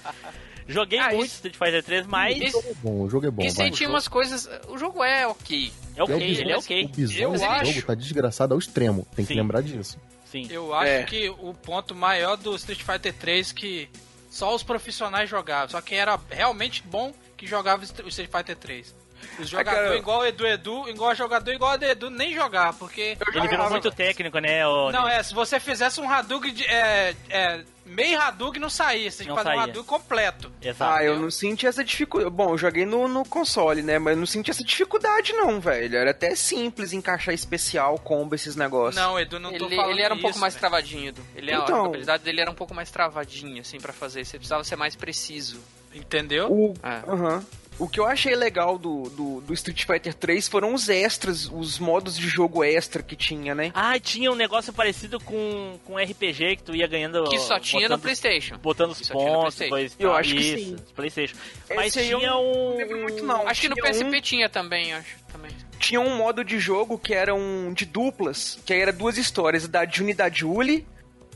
Joguei 0.66 0.98
Ah, 0.98 1.10
muito 1.10 1.26
isso- 1.26 1.34
Street 1.36 1.56
Fighter 1.56 1.82
3, 1.84 2.06
mas 2.06 2.38
O 2.42 2.50
jogo 2.50 2.68
é 2.70 2.74
bom, 2.82 3.00
o 3.02 3.10
jogo 3.10 3.26
é 3.26 3.30
bom. 3.30 3.42
Isso 3.42 3.56
vai. 3.56 3.66
aí 3.66 3.70
tinha 3.72 3.88
umas 3.88 4.08
coisas. 4.08 4.48
O 4.68 4.78
jogo 4.78 5.04
é 5.04 5.26
ok. 5.26 5.70
é 5.94 6.02
ok, 6.02 6.14
É 6.16 6.20
ele 6.22 6.52
é 6.52 6.56
ok. 6.56 6.84
O 6.84 6.88
desse 6.88 7.22
acho- 7.22 7.72
jogo 7.72 7.86
tá 7.86 7.94
desgraçado 7.94 8.54
ao 8.54 8.58
extremo. 8.58 9.06
Tem 9.14 9.24
que 9.26 9.34
Sim. 9.34 9.40
lembrar 9.40 9.60
disso. 9.62 9.98
Sim. 10.24 10.48
Eu 10.50 10.74
acho 10.74 10.86
É. 10.90 11.02
que 11.02 11.28
o 11.28 11.52
ponto 11.54 11.94
maior 11.94 12.36
do 12.36 12.56
Street 12.56 12.80
Fighter 12.82 13.12
3 13.12 13.52
que 13.52 13.88
só 14.34 14.52
os 14.52 14.64
profissionais 14.64 15.30
jogavam. 15.30 15.68
Só 15.68 15.80
quem 15.80 15.96
era 15.96 16.18
realmente 16.28 16.82
bom 16.82 17.14
que 17.36 17.46
jogava 17.46 17.82
o 17.82 18.08
Street 18.08 18.28
Fighter 18.28 18.56
3. 18.56 19.03
Os 19.38 19.48
jogadores 19.48 19.98
igual 19.98 20.20
o 20.20 20.26
Edu 20.26 20.46
Edu, 20.46 20.88
igual 20.88 21.14
jogador 21.14 21.52
igual 21.52 21.78
o 21.78 21.84
Edu, 21.84 22.10
nem 22.10 22.34
jogava, 22.34 22.76
porque. 22.78 23.16
Ele 23.34 23.48
virou 23.48 23.70
muito 23.70 23.90
técnico, 23.90 24.38
né? 24.38 24.66
O... 24.66 24.90
Não, 24.90 25.08
é, 25.08 25.22
se 25.22 25.34
você 25.34 25.58
fizesse 25.60 26.00
um 26.00 26.08
Hadouken 26.10 26.52
de. 26.52 26.64
É, 26.64 27.14
é, 27.28 27.60
meio 27.84 28.20
Hadouken 28.20 28.60
não 28.60 28.70
saía, 28.70 29.10
você 29.10 29.24
tinha 29.24 29.34
Não 29.34 29.36
que 29.36 29.42
fazer 29.44 29.56
um. 29.56 29.60
Hadouken 29.60 29.84
completo. 29.84 30.52
Exato. 30.62 30.92
Ah, 30.98 31.04
eu 31.04 31.18
não 31.18 31.30
senti 31.30 31.66
essa 31.66 31.82
dificuldade. 31.84 32.30
Bom, 32.34 32.50
eu 32.50 32.58
joguei 32.58 32.84
no, 32.86 33.06
no 33.08 33.24
console, 33.24 33.82
né? 33.82 33.98
Mas 33.98 34.12
eu 34.14 34.18
não 34.18 34.26
senti 34.26 34.50
essa 34.50 34.64
dificuldade, 34.64 35.32
não, 35.32 35.60
velho. 35.60 35.96
Era 35.96 36.10
até 36.10 36.34
simples 36.34 36.92
encaixar 36.92 37.34
especial, 37.34 37.98
combo, 37.98 38.34
esses 38.34 38.56
negócios. 38.56 38.96
Não, 38.96 39.18
Edu, 39.18 39.38
não 39.38 39.50
tô 39.52 39.66
Ele, 39.66 39.76
falando 39.76 39.90
ele 39.92 40.02
era 40.02 40.14
um 40.14 40.18
pouco 40.18 40.30
isso, 40.30 40.40
mais 40.40 40.54
velho. 40.54 40.60
travadinho. 40.60 41.08
Edu. 41.08 41.22
Ele, 41.36 41.52
A 41.52 41.56
Então- 41.58 41.76
jogabilidade 41.78 42.22
dele 42.22 42.40
era 42.40 42.50
um 42.50 42.54
pouco 42.54 42.74
mais 42.74 42.90
travadinha, 42.90 43.60
assim, 43.62 43.78
pra 43.80 43.92
fazer. 43.92 44.24
Você 44.24 44.36
precisava 44.38 44.64
ser 44.64 44.76
mais 44.76 44.94
preciso. 44.96 45.60
Entendeu? 45.94 46.50
O, 46.50 46.74
É. 46.82 47.08
Aham. 47.08 47.44
O 47.78 47.88
que 47.88 47.98
eu 47.98 48.06
achei 48.06 48.34
legal 48.34 48.78
do, 48.78 49.04
do, 49.10 49.40
do 49.40 49.54
Street 49.54 49.84
Fighter 49.84 50.14
3 50.14 50.46
foram 50.48 50.72
os 50.74 50.88
extras, 50.88 51.50
os 51.50 51.78
modos 51.78 52.16
de 52.16 52.28
jogo 52.28 52.62
extra 52.64 53.02
que 53.02 53.16
tinha, 53.16 53.54
né? 53.54 53.70
Ah, 53.74 53.98
tinha 53.98 54.30
um 54.30 54.34
negócio 54.34 54.72
parecido 54.72 55.18
com, 55.20 55.78
com 55.84 55.96
RPG 55.98 56.56
que 56.56 56.62
tu 56.62 56.74
ia 56.74 56.86
ganhando. 56.86 57.24
Que 57.24 57.38
só 57.38 57.58
tinha 57.58 57.82
no 57.82 57.88
botando- 57.96 58.02
PlayStation. 58.02 58.58
Botando 58.58 58.90
os 58.92 58.98
Que 59.00 59.04
tinha 59.06 59.14
no 59.14 59.20
pontos, 59.24 59.54
PlayStation. 59.56 59.96
depois. 59.96 59.96
Eu 59.98 60.14
acho 60.14 60.34
que 60.34 60.40
isso, 60.40 60.64
sim. 60.70 60.76
PlayStation. 60.94 61.36
Mas 61.74 61.96
Esse 61.96 62.06
tinha 62.08 62.30
não 62.30 62.44
um. 62.44 62.76
lembro 62.76 63.02
muito, 63.02 63.24
não. 63.24 63.46
Acho 63.48 63.60
que 63.62 63.68
no 63.68 63.74
Tinha 63.74 63.86
PSP 63.90 64.16
um- 64.16 64.20
tinha 64.20 64.48
também, 64.48 64.92
acho. 64.92 65.16
Também. 65.32 65.50
tinha 65.80 66.00
um 66.00 66.16
modo 66.16 66.44
de 66.44 66.58
jogo 66.60 66.96
que 66.98 67.12
era 67.12 67.34
um 67.34 67.72
de 67.72 67.84
duplas, 67.84 68.58
que 68.64 68.72
aí 68.72 68.80
era 68.80 68.92
duas 68.92 69.18
histórias, 69.18 69.66
da 69.66 69.84
Jun 69.84 70.08
e 70.10 70.14
da 70.14 70.30
Julie 70.30 70.86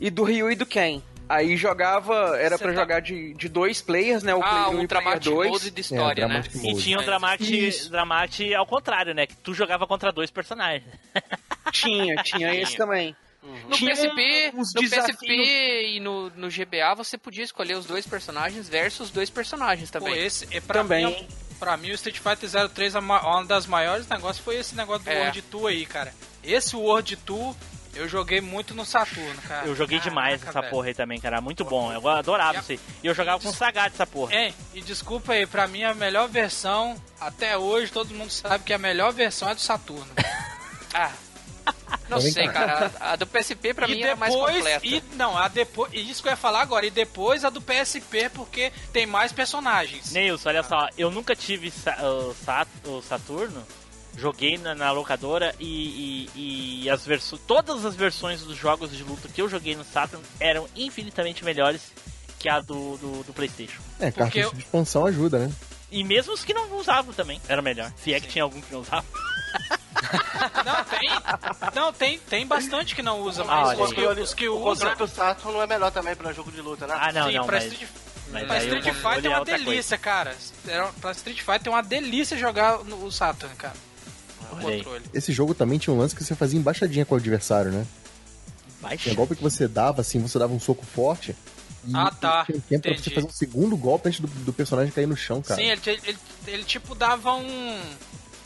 e 0.00 0.08
do 0.08 0.22
Ryu 0.22 0.50
e 0.50 0.54
do 0.54 0.64
Ken. 0.64 1.02
Aí 1.28 1.56
jogava, 1.56 2.38
era 2.38 2.56
Cê 2.56 2.64
pra 2.64 2.72
tá- 2.72 2.80
jogar 2.80 3.00
de, 3.00 3.34
de 3.34 3.48
dois 3.48 3.82
players, 3.82 4.22
né? 4.22 4.34
O 4.34 4.42
ah, 4.42 4.48
player 4.48 4.68
1 4.68 4.70
um 4.70 4.82
e 4.82 4.84
o 4.84 4.88
player 4.88 5.04
Dramatic 5.04 5.24
2. 5.32 5.50
Mode 5.50 5.70
de 5.70 5.80
história, 5.80 6.22
É, 6.22 6.26
né? 6.26 6.34
Dramatic 6.34 6.54
E 6.54 6.70
Mode. 6.72 6.82
tinha 6.82 6.98
um 6.98 7.04
Dramate, 7.04 7.68
Isso. 7.68 7.90
Dramate 7.90 8.54
ao 8.54 8.66
contrário, 8.66 9.14
né? 9.14 9.26
Que 9.26 9.36
tu 9.36 9.52
jogava 9.52 9.86
contra 9.86 10.10
dois 10.10 10.30
personagens. 10.30 10.84
Tinha, 11.72 12.16
tinha 12.24 12.54
esse 12.54 12.76
também. 12.76 13.14
No 13.42 13.76
Tinha 13.76 13.92
PSP, 13.94 14.52
no 14.52 14.62
PSP 14.64 14.80
desafios- 14.80 15.48
e 15.48 16.00
no, 16.00 16.28
no 16.30 16.48
GBA 16.48 16.94
você 16.96 17.16
podia 17.16 17.44
escolher 17.44 17.74
os 17.76 17.86
dois 17.86 18.06
personagens 18.06 18.68
versus 18.68 19.10
dois 19.10 19.30
personagens 19.30 19.90
Pô, 19.90 20.00
também. 20.00 20.18
esse, 20.18 20.46
é, 20.54 20.60
pra, 20.60 20.82
Também. 20.82 21.06
Mim, 21.06 21.12
é 21.14 21.16
um- 21.22 21.26
pra 21.58 21.76
mim, 21.76 21.90
o 21.90 21.94
Street 21.94 22.18
Fighter 22.18 22.68
03, 22.70 22.96
a 22.96 23.00
ma- 23.00 23.20
uma 23.22 23.44
das 23.44 23.66
maiores 23.66 24.06
negócios 24.08 24.44
foi 24.44 24.56
esse 24.56 24.74
negócio 24.74 25.04
do 25.04 25.10
É. 25.10 25.20
World 25.20 25.42
Tour 25.42 25.66
aí, 25.68 25.86
cara. 25.86 26.12
Esse 26.44 26.74
World 26.76 27.16
Tour, 27.16 27.54
eu 27.98 28.08
joguei 28.08 28.40
muito 28.40 28.74
no 28.74 28.84
Saturno, 28.84 29.40
cara. 29.42 29.66
Eu 29.66 29.74
joguei 29.74 29.98
Caraca, 29.98 30.10
demais 30.10 30.42
essa 30.42 30.60
velho. 30.60 30.70
porra 30.70 30.86
aí 30.88 30.94
também, 30.94 31.20
cara. 31.20 31.40
Muito 31.40 31.64
bom. 31.64 31.92
Eu 31.92 32.06
adorava 32.08 32.58
isso 32.60 32.72
aí. 32.72 32.80
E 33.02 33.06
eu 33.06 33.14
jogava 33.14 33.42
com 33.42 33.48
o 33.48 33.52
Sagat 33.52 33.92
essa 33.92 34.06
porra. 34.06 34.34
Hein, 34.34 34.54
e 34.72 34.80
desculpa 34.80 35.32
aí, 35.32 35.46
pra 35.46 35.66
mim 35.66 35.82
a 35.82 35.92
melhor 35.94 36.28
versão, 36.28 36.96
até 37.20 37.58
hoje, 37.58 37.90
todo 37.92 38.14
mundo 38.14 38.30
sabe 38.30 38.64
que 38.64 38.72
a 38.72 38.78
melhor 38.78 39.12
versão 39.12 39.48
é 39.48 39.54
do 39.54 39.60
Saturno. 39.60 40.06
Ah, 40.94 41.12
não 42.08 42.18
sei, 42.18 42.48
cara. 42.48 42.90
A, 42.98 43.12
a 43.12 43.16
do 43.16 43.26
PSP 43.26 43.74
pra 43.74 43.86
e 43.86 43.94
mim 43.94 44.02
era 44.02 44.16
mais 44.16 44.32
depois, 44.32 44.56
completa. 44.56 44.86
e 44.86 45.02
não, 45.16 45.36
a 45.36 45.48
depois, 45.48 45.92
isso 45.92 46.22
que 46.22 46.28
eu 46.28 46.32
ia 46.32 46.36
falar 46.36 46.62
agora, 46.62 46.86
e 46.86 46.90
depois 46.90 47.44
a 47.44 47.50
do 47.50 47.60
PSP, 47.60 48.30
porque 48.30 48.72
tem 48.90 49.06
mais 49.06 49.30
personagens. 49.32 50.12
Neilson, 50.12 50.48
olha 50.48 50.62
só. 50.62 50.88
Eu 50.96 51.10
nunca 51.10 51.36
tive 51.36 51.70
o 52.84 53.02
Saturno. 53.02 53.66
Joguei 54.18 54.58
na, 54.58 54.74
na 54.74 54.90
locadora 54.90 55.54
e, 55.60 56.28
e, 56.34 56.82
e 56.84 56.90
as 56.90 57.06
versões, 57.06 57.40
todas 57.46 57.84
as 57.84 57.94
versões 57.94 58.42
dos 58.42 58.56
jogos 58.56 58.90
de 58.90 59.02
luta 59.04 59.28
que 59.28 59.40
eu 59.40 59.48
joguei 59.48 59.76
no 59.76 59.84
Saturn 59.84 60.24
eram 60.40 60.66
infinitamente 60.74 61.44
melhores 61.44 61.92
que 62.38 62.48
a 62.48 62.60
do, 62.60 62.96
do, 62.98 63.22
do 63.24 63.32
PlayStation. 63.32 63.80
É, 64.00 64.10
Porque 64.10 64.40
cartucho 64.40 64.46
eu- 64.46 64.52
de 64.54 64.60
expansão 64.60 65.06
ajuda, 65.06 65.38
né? 65.38 65.52
E 65.90 66.04
mesmo 66.04 66.32
os 66.34 66.44
que 66.44 66.52
não 66.52 66.70
usavam 66.76 67.14
também 67.14 67.40
era 67.48 67.62
melhor. 67.62 67.90
Se 67.96 68.12
é 68.12 68.20
que 68.20 68.26
tinha 68.28 68.42
algum 68.44 68.60
que 68.60 68.70
não 68.72 68.80
usava. 68.80 69.04
Não, 70.64 70.84
tem, 70.84 71.10
não, 71.74 71.92
tem, 71.92 72.18
tem 72.18 72.46
bastante 72.46 72.94
que 72.94 73.02
não 73.02 73.20
usa, 73.20 73.42
Ah, 73.42 73.46
mas 73.46 73.68
olha 73.78 73.84
os 73.84 73.92
que, 73.92 74.06
os 74.22 74.34
que 74.34 74.48
O 74.48 74.56
usam, 74.56 74.88
controle 74.90 74.96
do 74.96 75.08
Saturn 75.08 75.52
não 75.52 75.62
é 75.62 75.66
melhor 75.66 75.90
também 75.90 76.14
pra 76.14 76.32
jogo 76.32 76.50
de 76.52 76.60
luta, 76.60 76.86
né? 76.86 76.94
Ah, 76.98 77.12
não, 77.12 77.28
sim, 77.28 77.34
não, 77.34 77.46
pra 77.46 77.56
mas, 77.56 77.72
Street, 77.72 77.90
mas 78.30 78.44
pra 78.46 78.54
o 78.54 78.58
Street 78.58 78.84
controle 78.84 79.14
Fighter 79.14 79.24
é 79.24 79.28
uma 79.34 79.38
outra 79.40 79.54
coisa. 79.56 79.70
delícia, 79.70 79.98
cara. 79.98 80.36
Pra 81.00 81.10
Street 81.12 81.38
Fighter 81.40 81.66
é 81.66 81.70
uma 81.70 81.82
delícia 81.82 82.36
jogar 82.36 82.84
no 82.84 83.04
o 83.04 83.10
Saturn, 83.10 83.54
cara. 83.56 83.74
O 84.52 84.56
controle. 84.56 85.04
Esse 85.14 85.32
jogo 85.32 85.54
também 85.54 85.78
tinha 85.78 85.92
um 85.94 85.98
lance 85.98 86.14
que 86.14 86.24
você 86.24 86.34
fazia 86.34 86.58
embaixadinha 86.58 87.04
com 87.04 87.14
o 87.14 87.18
adversário, 87.18 87.70
né? 87.70 87.86
Tinha 88.96 89.14
golpe 89.14 89.34
que 89.36 89.42
você 89.42 89.66
dava, 89.66 90.00
assim, 90.00 90.20
você 90.20 90.38
dava 90.38 90.52
um 90.54 90.60
soco 90.60 90.84
forte. 90.86 91.34
E 91.86 91.92
Ah, 91.94 92.10
tá. 92.10 92.44
Tinha 92.46 92.60
tempo 92.80 92.82
pra 92.94 92.96
você 93.02 93.10
fazer 93.10 93.26
um 93.26 93.30
segundo 93.30 93.76
golpe 93.76 94.08
antes 94.08 94.20
do, 94.20 94.26
do 94.28 94.52
personagem 94.52 94.92
cair 94.92 95.06
no 95.06 95.16
chão, 95.16 95.42
cara. 95.42 95.60
Sim, 95.60 95.68
ele, 95.68 95.80
ele, 96.04 96.18
ele, 96.46 96.64
tipo 96.64 96.94
dava 96.94 97.34
um. 97.34 97.80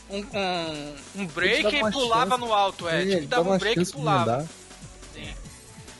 Um, 0.09 0.17
um, 0.17 0.95
um 1.21 1.25
break 1.27 1.63
dava 1.63 1.89
e 1.89 1.91
pulava 1.91 2.29
chance. 2.31 2.41
no 2.41 2.53
alto, 2.53 2.87
é. 2.87 2.99
Sim, 3.01 3.05
tipo, 3.07 3.17
ele 3.19 3.27
dava 3.27 3.51
um 3.53 3.57
break 3.57 3.81
e 3.81 3.85
pulava. 3.85 4.47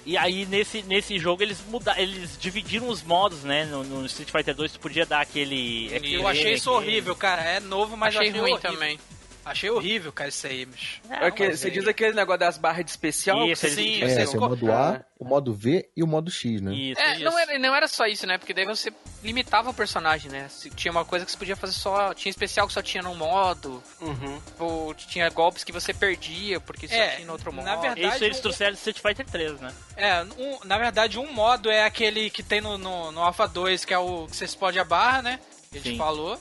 E 0.06 0.18
aí 0.18 0.46
nesse, 0.46 0.82
nesse 0.84 1.18
jogo 1.18 1.42
eles 1.42 1.60
mudaram, 1.70 1.98
eles 2.02 2.38
dividiram 2.38 2.90
os 2.90 3.02
modos, 3.02 3.44
né? 3.44 3.64
No, 3.66 3.84
no 3.86 4.06
Street 4.06 4.30
Fighter 4.30 4.54
2 4.54 4.74
tu 4.74 4.80
podia 4.80 5.06
dar 5.06 5.22
aquele. 5.22 5.88
aquele 5.96 6.16
Eu 6.16 6.28
achei 6.28 6.54
isso 6.56 6.70
aquele- 6.72 6.86
horrível, 6.92 7.16
cara. 7.16 7.42
É 7.42 7.60
novo, 7.62 7.96
mas 7.96 8.14
Achei 8.16 8.28
achei 8.30 8.42
ruim 8.42 8.52
horrível. 8.52 8.72
também. 8.74 9.00
Achei 9.46 9.70
horrível, 9.70 10.12
cara, 10.14 10.30
isso 10.30 10.48
aí, 10.48 10.66
bicho. 10.66 11.02
Não, 11.10 11.18
É 11.18 11.30
que 11.32 11.46
mas 11.48 11.60
você 11.60 11.68
aí- 11.68 11.74
diz 11.74 11.86
aquele 11.88 12.16
negócio 12.16 12.40
das 12.40 12.58
barras 12.58 12.86
de 12.86 12.92
especial? 12.92 13.46
Isso, 13.46 13.66
que 13.66 13.72
sim, 13.74 14.02
É, 14.02 14.08
você 14.10 14.22
assim, 14.22 14.38
o 14.38 14.40
modo 14.40 14.72
A, 14.72 15.04
o 15.20 15.26
modo 15.26 15.54
V 15.54 15.90
e 15.96 16.02
o 16.02 16.08
modo 16.08 16.32
X, 16.32 16.62
né? 16.62 16.74
Isso, 16.74 17.02
É, 17.02 17.16
isso. 17.16 17.24
não 17.26 17.38
era, 17.38 17.60
não 17.60 17.76
era 17.76 17.88
só 17.90 18.06
isso, 18.08 18.26
né? 18.26 18.38
Porque 18.38 18.54
daí 18.54 18.66
você 18.66 18.92
limitava 19.22 19.70
o 19.70 19.74
personagem, 19.74 20.32
né? 20.32 20.48
Se 20.50 20.70
tinha 20.70 20.92
uma 20.92 21.04
coisa 21.04 21.26
que 21.26 21.32
você 21.32 21.38
podia 21.38 21.56
fazer 21.58 21.74
só. 21.74 22.14
Tinha 22.14 22.30
especial 22.30 22.68
que 22.68 22.74
só 22.74 22.82
tinha 22.82 23.04
num 23.04 23.16
modo. 23.16 23.84
Uhum. 24.00 24.40
Ou 24.60 24.94
tinha 24.94 25.30
golpes 25.30 25.64
que 25.66 25.72
você 25.74 25.94
perdia 25.94 26.60
porque 26.62 26.88
só 26.88 26.96
É, 26.96 27.16
tinha 27.16 27.28
no 27.28 27.34
outro 27.34 27.52
modo. 27.52 27.66
na 27.66 27.76
verdade- 27.76 28.16
Isso 28.16 28.24
eles 28.24 28.40
o- 28.40 28.42
trouxeram 28.44 28.72
do 28.74 28.78
Street 28.78 29.00
Fighter 29.02 29.26
3, 29.26 29.60
né? 29.60 29.74
É, 29.98 30.24
um- 30.38 30.60
na 30.64 30.78
verdade, 30.78 31.20
um 31.20 31.32
modo 31.34 31.70
é 31.70 31.84
aquele 31.84 32.30
que 32.30 32.42
tem 32.44 32.62
no, 32.62 32.78
no, 32.78 33.12
no 33.12 33.22
Alpha 33.22 33.46
2, 33.46 33.84
que 33.84 33.94
é 33.94 33.98
o 33.98 34.26
que 34.28 34.36
você 34.38 34.46
explode 34.46 34.80
a 34.80 34.86
barra, 34.86 35.22
né? 35.22 35.40
Que 35.70 35.78
a 35.80 35.82
gente 35.82 35.92
Sim. 35.94 35.98
falou. 35.98 36.40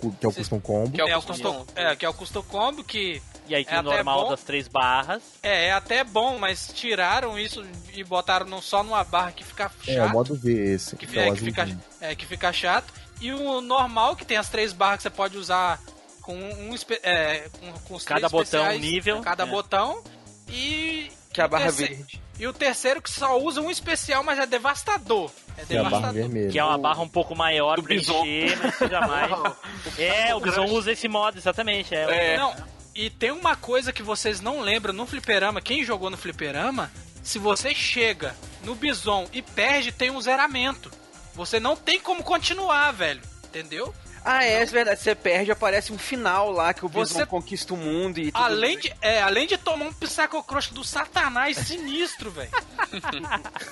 Que 0.00 0.06
é 0.06 0.28
o 0.28 0.32
Vocês- 0.32 0.48
Custom 0.48 0.60
Combo. 0.60 0.90
Que 0.92 1.00
é 1.00 1.04
o 1.04 1.08
é, 1.08 1.14
custom 1.14 1.32
custom, 1.34 1.66
é, 1.74 1.96
que 1.96 2.04
é 2.04 2.08
o 2.08 2.14
custom 2.14 2.42
combo, 2.42 2.84
que 2.84 3.22
E 3.48 3.54
aí 3.54 3.64
tem 3.64 3.74
É 3.74 3.76
o 3.76 3.80
até 3.80 3.90
normal 3.96 4.24
bom. 4.24 4.30
das 4.30 4.42
três 4.42 4.66
barras. 4.68 5.22
é, 5.42 5.66
é 5.66 5.72
até 5.72 6.02
bom, 6.04 6.36
mas 6.38 6.68
tiraram 6.74 7.38
isso 7.38 7.64
e 7.94 8.02
botaram 8.02 8.44
no- 8.46 8.60
só 8.60 8.82
numa 8.82 9.04
barra 9.04 9.30
que 9.32 9.44
fica 9.44 9.70
chato. 9.82 9.88
É, 9.88 10.04
o 10.04 10.08
modo 10.10 10.34
V 10.34 10.52
esse, 10.52 10.96
que, 10.96 11.06
que, 11.06 11.18
é 11.18 11.28
é, 11.28 11.32
que 11.32 11.40
fica, 11.40 11.78
é, 12.00 12.14
que 12.16 12.26
fica 12.26 12.52
chato. 12.52 12.92
E 13.20 13.32
o 13.32 13.60
normal, 13.60 14.16
que 14.16 14.24
tem 14.26 14.36
as 14.36 14.48
três 14.48 14.72
barras 14.72 14.96
que 14.98 15.02
você 15.04 15.10
pode 15.10 15.38
usar 15.38 15.80
com 16.22 16.34
um 16.34 16.74
é, 17.04 17.48
com, 17.60 17.72
com 17.84 17.94
os 17.94 18.04
Cada 18.04 18.20
três 18.28 18.32
botão 18.32 18.42
especiais, 18.62 18.80
nível. 18.80 19.20
Cada 19.22 19.44
É. 19.44 19.46
botão. 19.46 20.02
E. 20.48 21.10
Que 21.32 21.40
é 21.40 21.44
a 21.44 21.48
barra 21.48 21.70
verde. 21.70 22.20
E 22.38 22.46
o 22.46 22.52
terceiro 22.52 23.00
que 23.00 23.10
só 23.10 23.38
usa 23.38 23.60
um 23.60 23.70
especial, 23.70 24.22
mas 24.22 24.38
é 24.38 24.46
devastador. 24.46 25.30
É 25.56 25.64
Que 25.64 25.74
é 25.74 25.78
a 25.78 25.82
barra 25.84 25.90
devastador. 25.96 26.14
vermelha. 26.14 26.50
Que 26.50 26.58
é 26.58 26.64
uma 26.64 26.76
barra 26.78 27.00
um 27.02 27.08
pouco 27.08 27.34
maior 27.34 27.80
pra 27.80 27.94
encher, 27.94 28.58
mas 28.58 28.76
tira 28.76 29.06
mais. 29.06 29.32
é, 29.98 30.34
o 30.34 30.40
Bison 30.40 30.66
usa 30.66 30.92
esse 30.92 31.08
modo, 31.08 31.38
exatamente. 31.38 31.94
É, 31.94 32.34
É. 32.34 32.36
Não, 32.36 32.54
e 32.94 33.08
tem 33.10 33.30
uma 33.30 33.56
coisa 33.56 33.92
que 33.92 34.02
vocês 34.02 34.40
não 34.40 34.60
lembram 34.60 34.92
no 34.92 35.06
fliperama, 35.06 35.60
quem 35.60 35.84
jogou 35.84 36.10
no 36.10 36.16
fliperama, 36.16 36.90
se 37.22 37.38
você 37.38 37.74
chega 37.74 38.34
no 38.64 38.74
Bison 38.74 39.26
e 39.32 39.40
perde, 39.42 39.92
tem 39.92 40.10
um 40.10 40.20
zeramento. 40.20 40.90
Você 41.34 41.58
não 41.60 41.74
tem 41.76 42.00
como 42.00 42.22
continuar, 42.22 42.92
velho. 42.92 43.20
Entendeu? 43.44 43.94
Ah, 44.28 44.44
é, 44.44 44.54
é 44.60 44.64
verdade. 44.66 45.00
Você 45.00 45.14
perde, 45.14 45.52
aparece 45.52 45.92
um 45.92 45.98
final 45.98 46.50
lá 46.50 46.74
que 46.74 46.84
o 46.84 46.88
Bison 46.88 47.04
Você- 47.14 47.26
conquista 47.26 47.72
o 47.74 47.76
mundo 47.76 48.18
e 48.18 48.32
tudo 48.32 48.42
Além 48.42 48.76
de, 48.78 48.92
é, 49.00 49.22
além 49.22 49.46
de 49.46 49.56
tomar 49.56 49.84
um 49.86 49.92
Psycho 49.92 50.42
Crush 50.42 50.70
do 50.72 50.82
satanás 50.82 51.56
sinistro, 51.58 52.30
velho. 52.32 52.50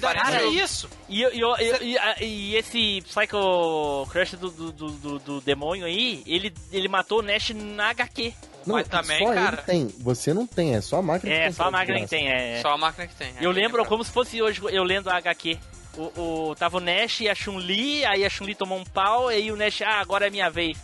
Parece- 0.00 0.36
é 0.36 0.46
isso. 0.46 0.88
E, 1.08 1.22
e, 1.22 1.26
e, 1.26 1.94
e, 2.20 2.24
e 2.24 2.56
esse 2.56 3.02
Psycho 3.02 4.06
Crush 4.10 4.32
do, 4.36 4.50
do, 4.50 4.72
do, 4.72 5.18
do- 5.18 5.40
demônio 5.42 5.84
aí, 5.84 6.22
ele, 6.26 6.52
ele 6.72 6.88
matou 6.88 7.18
o 7.18 7.22
Nash 7.22 7.50
na 7.50 7.90
HQ. 7.90 8.32
Não, 8.66 8.76
Mas 8.76 8.88
também, 8.88 9.18
só 9.26 9.34
cara- 9.34 9.56
ele 9.58 9.62
tem. 9.66 9.86
Você 10.00 10.32
não 10.32 10.46
tem, 10.46 10.74
é 10.74 10.80
só 10.80 10.96
a 10.98 11.02
máquina 11.02 11.30
que 11.30 11.38
É, 11.38 11.42
tem 11.44 11.52
só 11.52 11.64
a 11.64 11.70
máquina 11.70 12.00
que 12.00 12.06
tem. 12.08 12.28
É. 12.32 12.62
Só 12.62 12.70
a 12.72 12.78
máquina 12.78 13.06
que 13.06 13.14
tem. 13.14 13.28
Eu 13.38 13.50
é, 13.50 13.54
lembro 13.54 13.76
lembro. 13.76 13.84
como 13.84 14.02
se 14.02 14.10
fosse 14.10 14.40
hoje 14.40 14.62
eu 14.70 14.82
lendo 14.82 15.10
a 15.10 15.16
HQ. 15.18 15.58
O, 15.96 16.50
o, 16.50 16.54
tava 16.56 16.78
o 16.78 16.80
Nash 16.80 17.20
e 17.20 17.28
a 17.28 17.34
Chun-Li, 17.34 18.04
aí 18.04 18.24
a 18.24 18.30
Chun-Li 18.30 18.54
tomou 18.54 18.78
um 18.78 18.84
pau, 18.84 19.30
e 19.30 19.36
aí 19.36 19.52
o 19.52 19.56
Nash, 19.56 19.82
ah, 19.82 20.00
agora 20.00 20.26
é 20.26 20.30
minha 20.30 20.50
vez. 20.50 20.76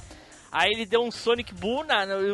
Aí 0.52 0.70
ele 0.72 0.84
deu 0.84 1.02
um 1.02 1.10
Sonic 1.10 1.54
Boom, 1.54 1.86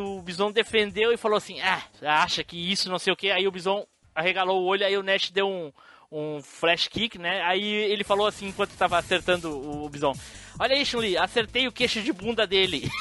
o 0.03 0.23
Bison 0.23 0.51
defendeu 0.51 1.13
e 1.13 1.17
falou 1.17 1.37
assim, 1.37 1.61
ah, 1.61 1.83
acha 2.03 2.43
que 2.43 2.57
isso 2.71 2.91
não 2.91 2.99
sei 2.99 3.13
o 3.13 3.17
que. 3.17 3.31
Aí 3.31 3.47
o 3.47 3.51
Bison 3.51 3.87
arregalou 4.15 4.63
o 4.63 4.67
olho, 4.67 4.87
aí 4.87 4.97
o 4.97 5.03
Nash 5.03 5.31
deu 5.31 5.47
um, 5.49 5.73
um 6.11 6.43
flash 6.43 6.89
kick, 6.89 7.19
né? 7.19 7.43
Aí 7.43 7.63
ele 7.63 8.05
falou 8.05 8.27
assim, 8.27 8.49
enquanto 8.49 8.77
tava 8.77 8.99
acertando 8.99 9.51
o, 9.51 9.85
o 9.85 9.89
Bison, 9.89 10.13
olha 10.59 10.75
aí 10.75 10.85
Chun-Li, 10.85 11.19
acertei 11.19 11.69
o 11.69 11.73
queixo 11.73 12.01
de 12.01 12.13
bunda 12.13 12.47
dele. 12.47 12.89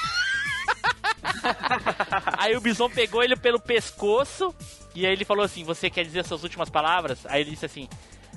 Aí 2.37 2.55
o 2.55 2.61
Bison 2.61 2.89
pegou 2.89 3.23
ele 3.23 3.35
pelo 3.35 3.59
pescoço 3.59 4.53
e 4.93 5.05
aí 5.05 5.13
ele 5.13 5.25
falou 5.25 5.43
assim: 5.43 5.63
Você 5.63 5.89
quer 5.89 6.03
dizer 6.03 6.25
suas 6.25 6.43
últimas 6.43 6.69
palavras? 6.69 7.25
Aí 7.25 7.41
ele 7.41 7.51
disse 7.51 7.65
assim: 7.65 7.87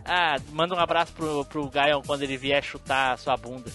Ah, 0.09 0.37
manda 0.53 0.75
um 0.75 0.79
abraço 0.79 1.13
pro, 1.13 1.45
pro 1.45 1.69
Gael 1.69 2.03
quando 2.07 2.23
ele 2.23 2.37
vier 2.37 2.63
chutar 2.65 3.13
a 3.13 3.17
sua 3.17 3.37
bunda. 3.37 3.71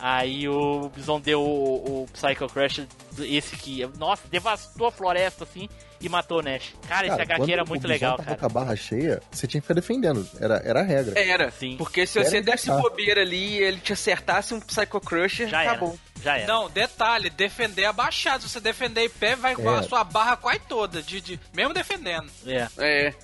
Aí 0.00 0.48
o 0.48 0.88
Bison 0.94 1.20
deu 1.20 1.40
o, 1.42 2.02
o 2.04 2.06
Psycho 2.12 2.46
Crush, 2.48 2.86
esse 3.18 3.56
que, 3.56 3.84
nossa, 3.98 4.22
devastou 4.30 4.86
a 4.86 4.92
floresta 4.92 5.42
assim 5.42 5.68
e 6.00 6.08
matou 6.08 6.38
o 6.38 6.42
Nash. 6.42 6.72
Cara, 6.86 7.08
esse 7.08 7.16
Cara, 7.16 7.22
HQ 7.24 7.40
quando 7.40 7.50
era 7.50 7.64
o 7.64 7.68
muito 7.68 7.82
Bison 7.82 7.92
legal, 7.92 8.16
tava 8.16 8.24
cara. 8.28 8.38
com 8.38 8.46
a 8.46 8.48
barra 8.48 8.76
cheia, 8.76 9.20
você 9.28 9.48
tinha 9.48 9.60
que 9.60 9.66
ficar 9.66 9.74
defendendo. 9.74 10.28
Era, 10.40 10.62
era 10.64 10.80
a 10.80 10.84
regra. 10.84 11.18
Era, 11.20 11.50
Sim. 11.50 11.76
porque 11.76 12.06
se 12.06 12.16
Era 12.20 12.28
você 12.30 12.40
desse 12.40 12.70
bobeira 12.70 13.22
ali 13.22 13.54
e 13.56 13.58
ele 13.58 13.78
te 13.80 13.92
acertasse 13.92 14.54
um 14.54 14.60
Psycho 14.60 15.00
Crusher, 15.00 15.48
Já 15.48 15.62
era. 15.62 15.72
acabou. 15.72 15.98
Já 16.22 16.36
era. 16.38 16.46
Não, 16.46 16.70
detalhe, 16.70 17.28
defender 17.30 17.84
abaixado. 17.86 18.44
Se 18.44 18.50
você 18.50 18.60
defender 18.60 19.04
em 19.04 19.10
pé, 19.10 19.34
vai 19.34 19.54
É. 19.58 19.68
a 19.78 19.82
sua 19.82 20.04
barra 20.04 20.36
quase 20.36 20.60
toda, 20.68 21.02
de, 21.02 21.20
de- 21.20 21.40
mesmo 21.52 21.74
defendendo. 21.74 22.30
É. 22.46 22.68
É. 22.78 23.14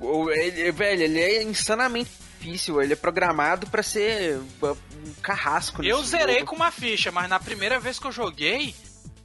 O, 0.00 0.30
ele, 0.30 0.70
velho, 0.72 1.02
ele 1.02 1.20
é 1.20 1.42
insanamente 1.42 2.10
difícil. 2.38 2.80
Ele 2.80 2.92
é 2.92 2.96
programado 2.96 3.66
pra 3.66 3.82
ser 3.82 4.38
um 4.62 5.12
carrasco. 5.22 5.82
Eu 5.82 6.02
zerei 6.02 6.40
jogo. 6.40 6.46
com 6.46 6.56
uma 6.56 6.70
ficha, 6.70 7.10
mas 7.10 7.28
na 7.28 7.38
primeira 7.40 7.78
vez 7.78 7.98
que 7.98 8.06
eu 8.06 8.12
joguei, 8.12 8.74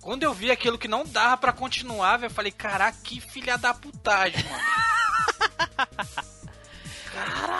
quando 0.02 0.24
eu 0.24 0.34
vi 0.34 0.52
aquilo 0.52 0.78
que 0.78 0.88
não 0.88 1.06
dava 1.06 1.38
pra 1.38 1.54
continuar, 1.54 2.22
eu 2.22 2.30
falei, 2.30 2.52
caraca, 2.52 2.98
que 3.04 3.22
filha 3.22 3.58
da 3.58 3.74
putagem, 3.74 4.44
mano. 4.44 4.64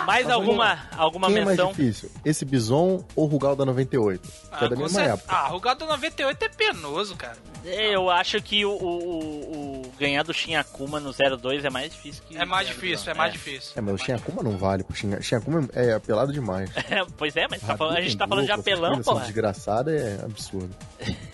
Mais 0.06 0.24
Mas 0.26 0.30
alguma, 0.30 0.78
alguma 0.96 1.28
Quem 1.28 1.38
é 1.38 1.44
mais 1.44 1.56
menção? 1.56 1.70
difícil? 1.72 2.10
Esse 2.24 2.44
Bison 2.44 3.04
ou 3.16 3.24
o 3.24 3.26
Rugal 3.26 3.56
da 3.56 3.64
98? 3.64 4.20
Que 4.58 4.64
é 4.64 4.68
da 4.68 4.76
com 4.76 4.82
mesma 4.82 5.00
cer- 5.00 5.10
época. 5.14 5.32
Ah, 5.34 5.46
Rugado 5.48 5.86
98 5.86 6.42
é 6.44 6.48
penoso, 6.48 7.16
cara. 7.16 7.36
Eu 7.64 8.10
acho 8.10 8.40
que 8.42 8.64
o, 8.66 8.70
o, 8.70 8.74
o- 8.76 9.82
o 9.86 9.92
ganhar 9.98 10.22
do 10.22 10.34
Shin 10.34 10.54
Akuma 10.56 11.00
no 11.00 11.12
02 11.12 11.64
é 11.64 11.70
mais 11.70 11.90
difícil 11.92 12.22
que. 12.28 12.36
É 12.36 12.44
mais 12.44 12.66
difícil, 12.68 13.10
é 13.10 13.14
mais 13.14 13.32
difícil. 13.32 13.72
É, 13.76 13.80
mas 13.80 13.94
o 13.94 13.98
Shin 14.04 14.12
Akuma 14.12 14.42
não 14.42 14.58
vale. 14.58 14.84
pro 14.84 14.94
Shin 14.94 15.20
Shin 15.22 15.36
Akuma 15.36 15.66
é 15.72 15.94
apelado 15.94 16.32
demais. 16.32 16.70
É, 16.90 17.04
pois 17.16 17.34
é, 17.36 17.46
mas 17.50 17.62
tá 17.62 17.76
falando- 17.76 17.96
a 17.96 18.00
gente 18.02 18.16
tá 18.16 18.28
falando 18.28 18.44
de 18.46 18.52
apelão, 18.52 19.00
pô. 19.00 19.12
essa 19.16 19.24
desgraçada 19.26 19.90
é 19.92 20.20
absurdo. 20.24 20.74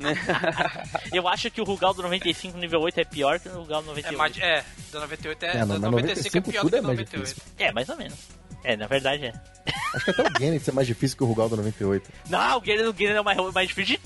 Eu 1.12 1.28
acho 1.28 1.50
que 1.50 1.60
o 1.60 1.64
Rugal 1.64 1.92
do 1.94 2.02
95 2.02 2.56
nível 2.58 2.80
8 2.80 3.00
é 3.00 3.04
pior 3.04 3.38
que 3.38 3.48
o 3.48 3.52
Rugal 3.60 3.82
do 3.82 3.90
É, 3.90 3.94
98. 3.94 4.18
mais, 4.18 4.38
é, 4.38 4.64
do 4.92 5.00
98 5.00 5.42
é, 5.44 5.48
É, 5.48 5.60
do 5.60 5.66
mas 5.68 5.80
95 5.80 5.88
é 5.88 6.40
95 6.40 6.50
pior 6.50 6.60
tudo 6.62 6.70
do 6.70 6.76
é 6.76 6.80
que 6.80 6.86
mais 6.86 6.98
98. 6.98 7.26
difícil. 7.34 7.52
É, 7.58 7.72
mais 7.72 7.88
ou 7.88 7.96
menos. 7.96 8.18
É, 8.62 8.76
na 8.76 8.86
verdade 8.86 9.26
é. 9.26 9.32
Acho 9.94 10.04
que 10.04 10.10
até 10.10 10.22
o 10.22 10.38
Gennett 10.38 10.68
é 10.70 10.72
mais 10.72 10.86
difícil 10.86 11.16
que 11.16 11.22
o 11.24 11.26
Rugal 11.26 11.48
da 11.48 11.56
98. 11.56 12.10
Não, 12.28 12.58
o 12.58 12.60
Guerreiro, 12.60 12.90
o 12.90 12.92
Guerreiro 12.92 13.20
é 13.20 13.22
mais, 13.22 13.54
mais 13.54 13.68
difícil. 13.68 13.98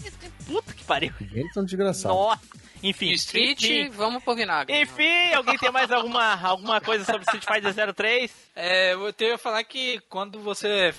Puta 0.46 0.72
que 0.72 0.84
pariu. 0.84 1.12
O 1.20 1.24
Gennett 1.24 1.56
é 1.56 1.60
um 1.60 1.64
desgraçado. 1.64 2.14
Nossa. 2.14 2.40
Enfim. 2.82 3.12
Street, 3.12 3.62
Enfim, 3.62 3.88
vamos 3.88 4.22
pro 4.22 4.34
vinagre. 4.34 4.78
enfim, 4.82 5.32
alguém 5.34 5.56
tem 5.56 5.72
mais 5.72 5.90
alguma, 5.90 6.34
alguma 6.34 6.82
coisa 6.82 7.02
sobre 7.02 7.22
Street 7.22 7.42
Fighter 7.44 7.94
03? 7.94 8.30
É, 8.54 8.92
eu 8.92 9.10
tenho 9.10 9.36
que 9.38 9.42
falar 9.42 9.64
que 9.64 10.00
quando 10.08 10.38
você. 10.40 10.94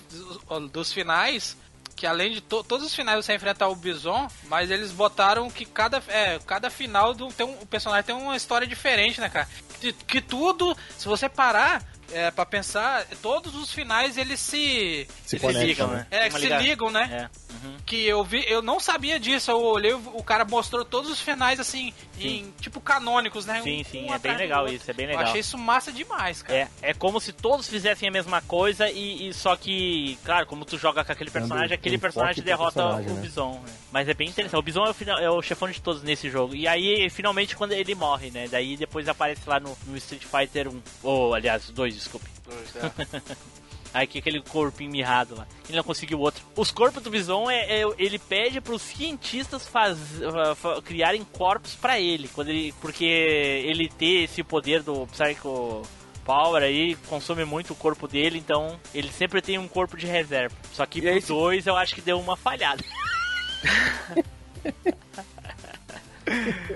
Dos 0.72 0.92
finais. 0.92 1.56
Que 1.96 2.06
além 2.06 2.32
de 2.34 2.42
to- 2.42 2.64
todos 2.64 2.86
os 2.86 2.94
finais 2.94 3.24
você 3.26 3.34
enfrenta 3.36 3.68
o 3.68 3.76
Bison, 3.76 4.28
mas 4.50 4.70
eles 4.70 4.92
botaram 4.92 5.50
que 5.50 5.66
cada, 5.66 6.04
é, 6.10 6.40
cada 6.46 6.70
final 6.70 7.14
do, 7.14 7.28
tem 7.32 7.46
um, 7.46 7.54
o 7.62 7.66
personagem 7.66 8.04
tem 8.06 8.16
uma 8.16 8.36
história 8.36 8.68
diferente, 8.68 9.22
né, 9.22 9.30
cara? 9.30 9.48
Que, 9.80 9.94
que 9.94 10.22
tudo, 10.22 10.76
se 10.98 11.08
você 11.08 11.30
parar 11.30 11.82
é, 12.12 12.32
pra 12.32 12.46
pensar, 12.46 13.06
todos 13.22 13.56
os 13.56 13.72
finais 13.72 14.18
eles 14.18 14.40
se. 14.40 15.08
Se 15.26 15.40
conectam, 15.40 15.66
ligam, 15.68 15.88
né? 15.88 16.08
né? 16.12 16.28
É, 16.28 16.30
se 16.30 16.38
liga- 16.40 16.58
ligam, 16.60 16.90
né? 16.92 17.30
É. 17.32 17.46
Uhum. 17.68 17.78
Que 17.86 18.06
eu 18.06 18.24
vi, 18.24 18.44
eu 18.48 18.62
não 18.62 18.80
sabia 18.80 19.20
disso. 19.20 19.50
Eu 19.52 19.62
olhei, 19.62 19.94
o 19.94 20.24
cara 20.24 20.44
mostrou 20.46 20.84
todos 20.84 21.10
os 21.10 21.20
finais 21.20 21.60
assim, 21.60 21.94
em 22.20 22.54
tipo 22.60 22.80
canônicos, 22.82 23.46
né? 23.46 23.62
Sim, 23.64 23.82
Um- 23.82 23.84
sim, 23.86 24.06
um 24.10 24.14
é 24.14 24.20
bem 24.20 24.36
legal 24.36 24.68
isso, 24.68 24.90
é 24.90 24.94
bem 24.94 25.06
Eu 25.06 25.12
legal. 25.12 25.26
achei 25.26 25.40
isso 25.40 25.58
massa 25.58 25.92
demais, 25.92 26.42
cara. 26.42 26.60
É, 26.60 26.70
é 26.82 26.94
como 26.94 27.20
se 27.20 27.32
todos 27.32 27.68
fizessem 27.68 28.10
a 28.10 28.12
mesma 28.12 28.42
coisa 28.42 28.90
e, 28.90 29.30
e 29.30 29.34
só 29.34 29.56
que, 29.56 30.18
claro, 30.26 30.46
como 30.46 30.66
tu 30.66 30.78
joga 30.78 31.04
com 31.04 31.12
aquele 31.12 31.32
personagem, 31.32 31.74
aquele 31.74 31.98
personagem 31.98 32.44
derrota 32.44 32.74
personagem, 32.84 33.12
o 33.12 33.16
né? 33.16 33.22
Bison. 33.22 33.62
né? 33.66 33.74
Mas 33.92 34.10
é 34.10 34.14
bem 34.14 34.28
interessante. 34.30 34.60
O 34.60 34.62
Bison 34.62 34.86
é 34.86 34.90
o, 34.90 34.94
final- 34.94 35.20
é 35.20 35.30
o 35.30 35.42
chefão 35.42 35.70
de 35.70 35.82
todos 35.82 36.04
nesse 36.04 36.30
jogo. 36.30 36.54
E 36.56 36.68
aí, 36.68 37.10
finalmente, 37.10 37.56
quando 37.56 37.72
ele 37.72 37.96
morre, 37.96 38.30
né? 38.30 38.48
Daí 38.50 38.76
depois 38.76 39.08
aparece 39.08 39.42
lá 39.48 39.60
no, 39.60 39.76
no 39.88 39.96
Street 39.98 40.24
Fighter 40.24 40.68
1. 40.68 40.82
Ou, 41.04 41.34
aliás, 41.34 41.70
2, 41.70 41.95
desculpe. 41.96 42.28
Dois, 42.44 42.76
é. 42.76 42.92
Aí 43.94 44.06
que 44.08 44.20
aquele 44.20 44.42
corpinho 44.42 44.92
mirrado 44.92 45.36
lá. 45.38 45.48
Ele 45.70 45.78
não 45.78 45.84
conseguiu 45.84 46.20
outro. 46.20 46.44
Os 46.58 46.70
corpos 46.70 47.02
do 47.02 47.10
Bison, 47.10 47.50
é, 47.50 47.82
é- 47.82 47.86
ele 47.98 48.20
pede 48.20 48.60
pros 48.60 48.82
cientistas 48.82 49.66
faz, 49.66 49.98
fa- 50.20 50.54
fa- 50.56 50.82
criarem 50.82 51.24
corpos 51.24 51.76
pra 51.76 51.98
ele. 51.98 52.28
Quando 52.28 52.50
ele. 52.50 52.74
Porque 52.82 53.06
ele 53.06 53.88
ter 53.88 54.24
esse 54.26 54.44
poder 54.44 54.84
do 54.84 55.08
Psycho 55.08 55.82
Power 56.26 56.62
aí 56.62 56.96
consome 57.08 57.46
muito 57.46 57.72
o 57.72 57.76
corpo 57.76 58.06
dele, 58.06 58.38
então 58.38 58.78
ele 58.94 59.10
sempre 59.14 59.42
tem 59.42 59.58
um 59.58 59.68
corpo 59.68 59.96
de 59.96 60.08
reserva. 60.08 60.54
Só 60.74 60.86
que 60.86 61.00
E 61.00 61.22
pro 61.22 61.28
dois 61.36 61.66
eu 61.66 61.78
acho 61.78 61.96
que 61.96 62.02
deu 62.02 62.20
uma 62.20 62.36
falhada. 62.36 62.84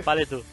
Fala, 0.04 0.22
Edu. 0.22 0.46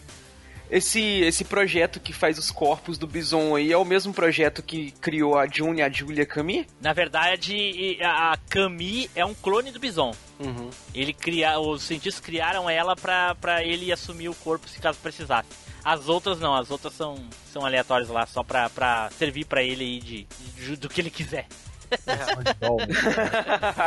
Esse, 0.70 1.00
esse 1.20 1.44
projeto 1.44 2.00
que 2.00 2.12
faz 2.12 2.38
os 2.38 2.50
corpos 2.50 2.98
do 2.98 3.06
Bison 3.06 3.54
aí 3.54 3.70
é 3.72 3.76
o 3.76 3.84
mesmo 3.84 4.12
projeto 4.12 4.62
que 4.62 4.90
criou 5.00 5.38
a 5.38 5.46
June 5.46 5.78
e 5.78 5.82
a 5.82 5.88
Julia 5.90 6.26
Cami? 6.26 6.66
Na 6.80 6.92
verdade, 6.92 7.98
a 8.02 8.36
Camille 8.50 9.08
é 9.14 9.24
um 9.24 9.32
clone 9.34 9.70
do 9.70 9.78
Bison. 9.78 10.12
Uhum. 10.40 10.68
Ele 10.94 11.12
cria, 11.12 11.58
os 11.60 11.82
cientistas 11.84 12.20
criaram 12.24 12.68
ela 12.68 12.96
pra, 12.96 13.34
pra 13.36 13.62
ele 13.62 13.92
assumir 13.92 14.28
o 14.28 14.34
corpo 14.34 14.68
se 14.68 14.80
caso 14.80 14.98
precisasse. 15.00 15.48
As 15.84 16.08
outras 16.08 16.40
não, 16.40 16.52
as 16.56 16.68
outras 16.68 16.92
são, 16.94 17.14
são 17.52 17.64
aleatórias 17.64 18.08
lá, 18.08 18.26
só 18.26 18.42
pra, 18.42 18.68
pra 18.68 19.08
servir 19.16 19.44
pra 19.44 19.62
ele 19.62 19.84
aí 19.84 20.00
de, 20.00 20.26
de- 20.56 20.76
do 20.76 20.88
que 20.88 21.00
ele 21.00 21.10
quiser. 21.10 21.46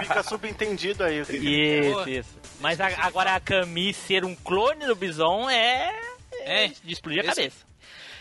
Fica 0.01 0.23
subentendido 0.23 1.03
aí. 1.03 1.21
o 1.21 1.25
que- 1.25 1.35
Isso, 1.37 2.09
isso. 2.09 2.37
Mas 2.61 2.79
a- 2.79 2.87
agora 3.01 3.35
a 3.35 3.39
Camille 3.41 3.93
ser 3.93 4.23
um 4.23 4.33
clone 4.35 4.85
do 4.85 4.95
Bison 4.95 5.49
é. 5.49 5.91
É 6.43 6.67
de 6.67 6.93
explodir 6.93 7.23
a 7.23 7.27
Esse- 7.27 7.35
cabeça. 7.35 7.65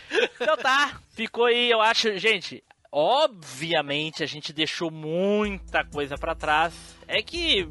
Então 0.41 0.57
tá, 0.57 0.99
ficou 1.11 1.45
aí, 1.45 1.69
eu 1.69 1.79
acho, 1.81 2.17
gente. 2.17 2.63
Obviamente 2.91 4.23
a 4.23 4.25
gente 4.25 4.51
deixou 4.51 4.89
muita 4.89 5.83
coisa 5.85 6.17
pra 6.17 6.33
trás. 6.33 6.73
É 7.07 7.21
que, 7.21 7.67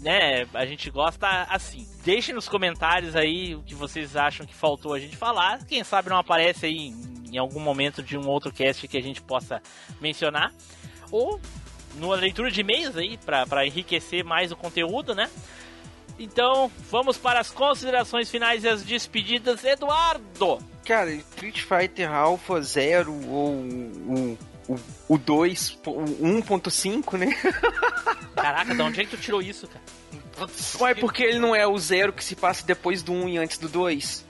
né, 0.00 0.46
a 0.54 0.64
gente 0.64 0.88
gosta 0.90 1.26
assim. 1.50 1.86
Deixem 2.04 2.34
nos 2.34 2.48
comentários 2.48 3.14
aí 3.14 3.54
o 3.54 3.62
que 3.62 3.74
vocês 3.74 4.16
acham 4.16 4.46
que 4.46 4.54
faltou 4.54 4.94
a 4.94 4.98
gente 4.98 5.16
falar. 5.16 5.62
Quem 5.66 5.84
sabe 5.84 6.08
não 6.08 6.16
aparece 6.16 6.64
aí 6.66 6.76
em, 6.88 6.94
em 7.34 7.38
algum 7.38 7.60
momento 7.60 8.02
de 8.02 8.16
um 8.16 8.26
outro 8.26 8.50
cast 8.52 8.88
que 8.88 8.96
a 8.96 9.02
gente 9.02 9.20
possa 9.20 9.60
mencionar. 10.00 10.52
Ou 11.10 11.38
numa 11.96 12.14
leitura 12.16 12.50
de 12.50 12.60
e-mails 12.62 12.96
aí 12.96 13.18
pra 13.18 13.66
enriquecer 13.66 14.24
mais 14.24 14.50
o 14.52 14.56
conteúdo, 14.56 15.14
né? 15.14 15.28
Então, 16.18 16.70
vamos 16.90 17.16
para 17.16 17.38
as 17.40 17.50
considerações 17.50 18.30
finais 18.30 18.64
e 18.64 18.68
as 18.68 18.82
despedidas. 18.82 19.64
Eduardo! 19.64 20.58
Cara, 20.84 21.12
Street 21.12 21.62
Fighter 21.62 22.10
Alpha 22.10 22.60
0 22.60 23.12
ou 23.28 23.52
o, 23.52 24.38
o, 24.68 24.78
o 25.08 25.18
2, 25.18 25.78
o 25.86 26.24
1.5, 26.24 27.18
né? 27.18 27.28
Caraca, 28.34 28.74
de 28.74 28.82
onde 28.82 29.00
é 29.00 29.04
que 29.04 29.10
tu 29.10 29.16
tirou 29.16 29.42
isso, 29.42 29.68
cara? 29.68 29.84
Ué, 30.80 30.94
porque 30.94 31.22
ele 31.22 31.38
não 31.38 31.54
é 31.54 31.66
o 31.66 31.76
0 31.76 32.12
que 32.12 32.24
se 32.24 32.36
passa 32.36 32.64
depois 32.64 33.02
do 33.02 33.12
1 33.12 33.28
e 33.28 33.38
antes 33.38 33.58
do 33.58 33.68
2? 33.68 34.27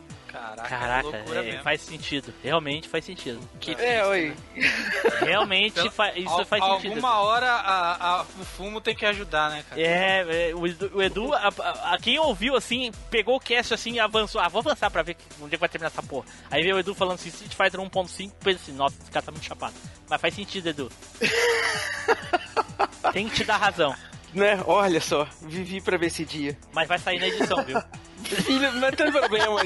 Caraca, 0.62 0.78
Caraca, 0.78 1.09
loucura 1.09 1.40
é, 1.40 1.43
mesmo. 1.43 1.62
faz 1.62 1.80
sentido. 1.82 2.35
Realmente 2.43 2.89
faz 2.89 3.05
sentido. 3.05 3.40
É, 3.78 4.05
oi. 4.06 4.36
Realmente 5.20 5.90
fa- 5.90 6.12
isso 6.16 6.28
Al- 6.28 6.44
faz 6.44 6.62
sentido. 6.64 6.90
Alguma 6.93 7.20
hora 7.20 7.51
a, 7.51 8.20
a- 8.20 8.22
o 8.22 8.44
fumo 8.44 8.80
tem 8.80 8.94
que 8.94 9.05
ajudar, 9.06 9.51
né, 9.51 9.64
cara? 9.68 9.80
É, 9.80 10.51
é, 10.51 10.55
o 10.55 10.66
Edu, 10.66 10.90
o 10.94 11.02
Edu 11.02 11.32
a, 11.35 11.48
a- 11.48 11.94
a 11.94 11.98
quem 11.98 12.18
ouviu 12.18 12.56
assim, 12.56 12.90
pegou 13.10 13.36
o 13.36 13.40
cast 13.40 13.72
assim 13.74 13.93
e 13.94 14.01
avançou. 14.01 14.40
Ah, 14.40 14.48
vou 14.48 14.60
avançar 14.60 14.90
pra 14.90 15.02
ver 15.02 15.14
que- 15.14 15.24
onde 15.40 15.55
é 15.55 15.56
que 15.56 15.60
vai 15.60 15.68
terminar 15.68 15.89
essa 15.89 16.02
porra. 16.02 16.26
Aí 16.51 16.62
veio 16.62 16.76
o 16.76 16.78
Edu 16.80 16.94
falando 16.94 17.14
assim: 17.16 17.28
Street 17.28 17.55
Fighter 17.55 17.80
1.5, 17.80 18.32
pensa 18.43 18.60
assim, 18.62 18.72
nossa, 18.72 18.97
esse 19.01 19.10
cara 19.10 19.24
tá 19.26 19.32
muito 19.32 19.44
chapado. 19.44 19.74
Mas 20.09 20.20
faz 20.20 20.35
sentido, 20.35 20.68
Edu. 20.68 20.90
Tem 23.12 23.28
que 23.28 23.36
te 23.36 23.44
dar 23.44 23.56
razão. 23.56 23.94
Né? 24.35 24.62
Olha 24.66 25.01
só, 25.01 25.26
vivi 25.43 25.80
pra 25.80 25.97
ver 25.97 26.06
esse 26.06 26.24
dia. 26.24 26.56
Mas 26.72 26.86
vai 26.86 26.98
sair 26.98 27.18
na 27.18 27.26
edição, 27.28 27.64
viu? 27.64 27.80
Filho, 28.36 28.72
não 28.72 28.90
tem 28.90 29.10
problema. 29.10 29.60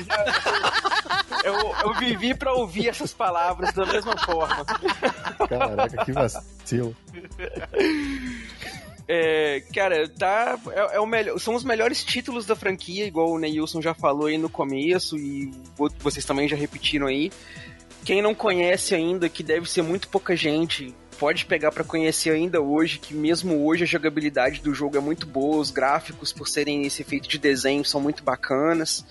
Eu, 1.45 1.55
eu 1.85 1.95
vivi 1.99 2.35
pra 2.35 2.53
ouvir 2.53 2.89
essas 2.89 3.13
palavras 3.13 3.73
da 3.75 3.85
mesma 3.87 4.17
forma. 4.19 4.65
Caraca, 5.49 6.05
que 6.05 6.13
vacilo. 6.13 6.97
É, 9.09 9.63
cara, 9.75 10.09
tá. 10.09 10.59
É, 10.71 10.97
é 10.97 11.01
o 11.01 11.07
melhor, 11.07 11.39
são 11.39 11.55
os 11.55 11.65
melhores 11.65 12.05
títulos 12.05 12.47
da 12.47 12.55
franquia, 12.55 13.05
igual 13.05 13.31
o 13.31 13.39
Neilson 13.39 13.83
já 13.83 13.93
falou 13.95 14.27
aí 14.27 14.39
no 14.39 14.49
começo, 14.49 15.17
e 15.19 15.51
vo- 15.77 15.91
vocês 15.99 16.25
também 16.25 16.49
já 16.49 16.57
repetiram 16.57 17.09
aí. 17.09 17.31
Quem 18.05 18.23
não 18.23 18.35
conhece 18.35 18.95
ainda, 18.95 19.29
que 19.29 19.43
deve 19.43 19.69
ser 19.71 19.83
muito 19.83 20.09
pouca 20.09 20.35
gente, 20.37 20.95
pode 21.19 21.45
pegar 21.47 21.73
pra 21.73 21.85
conhecer 21.85 22.31
ainda 22.31 22.61
hoje, 22.61 22.99
que 22.99 23.15
mesmo 23.15 23.65
hoje 23.65 23.85
a 23.85 23.87
jogabilidade 23.87 24.61
do 24.61 24.75
jogo 24.75 24.97
é 24.97 25.01
muito 25.01 25.27
boa, 25.27 25.59
os 25.59 25.71
gráficos, 25.71 26.33
por 26.33 26.49
serem 26.49 26.87
esse 26.87 27.03
efeito 27.03 27.29
de 27.29 27.39
desenho, 27.39 27.85
são 27.85 28.01
muito 28.01 28.23
bacanas. 28.23 29.05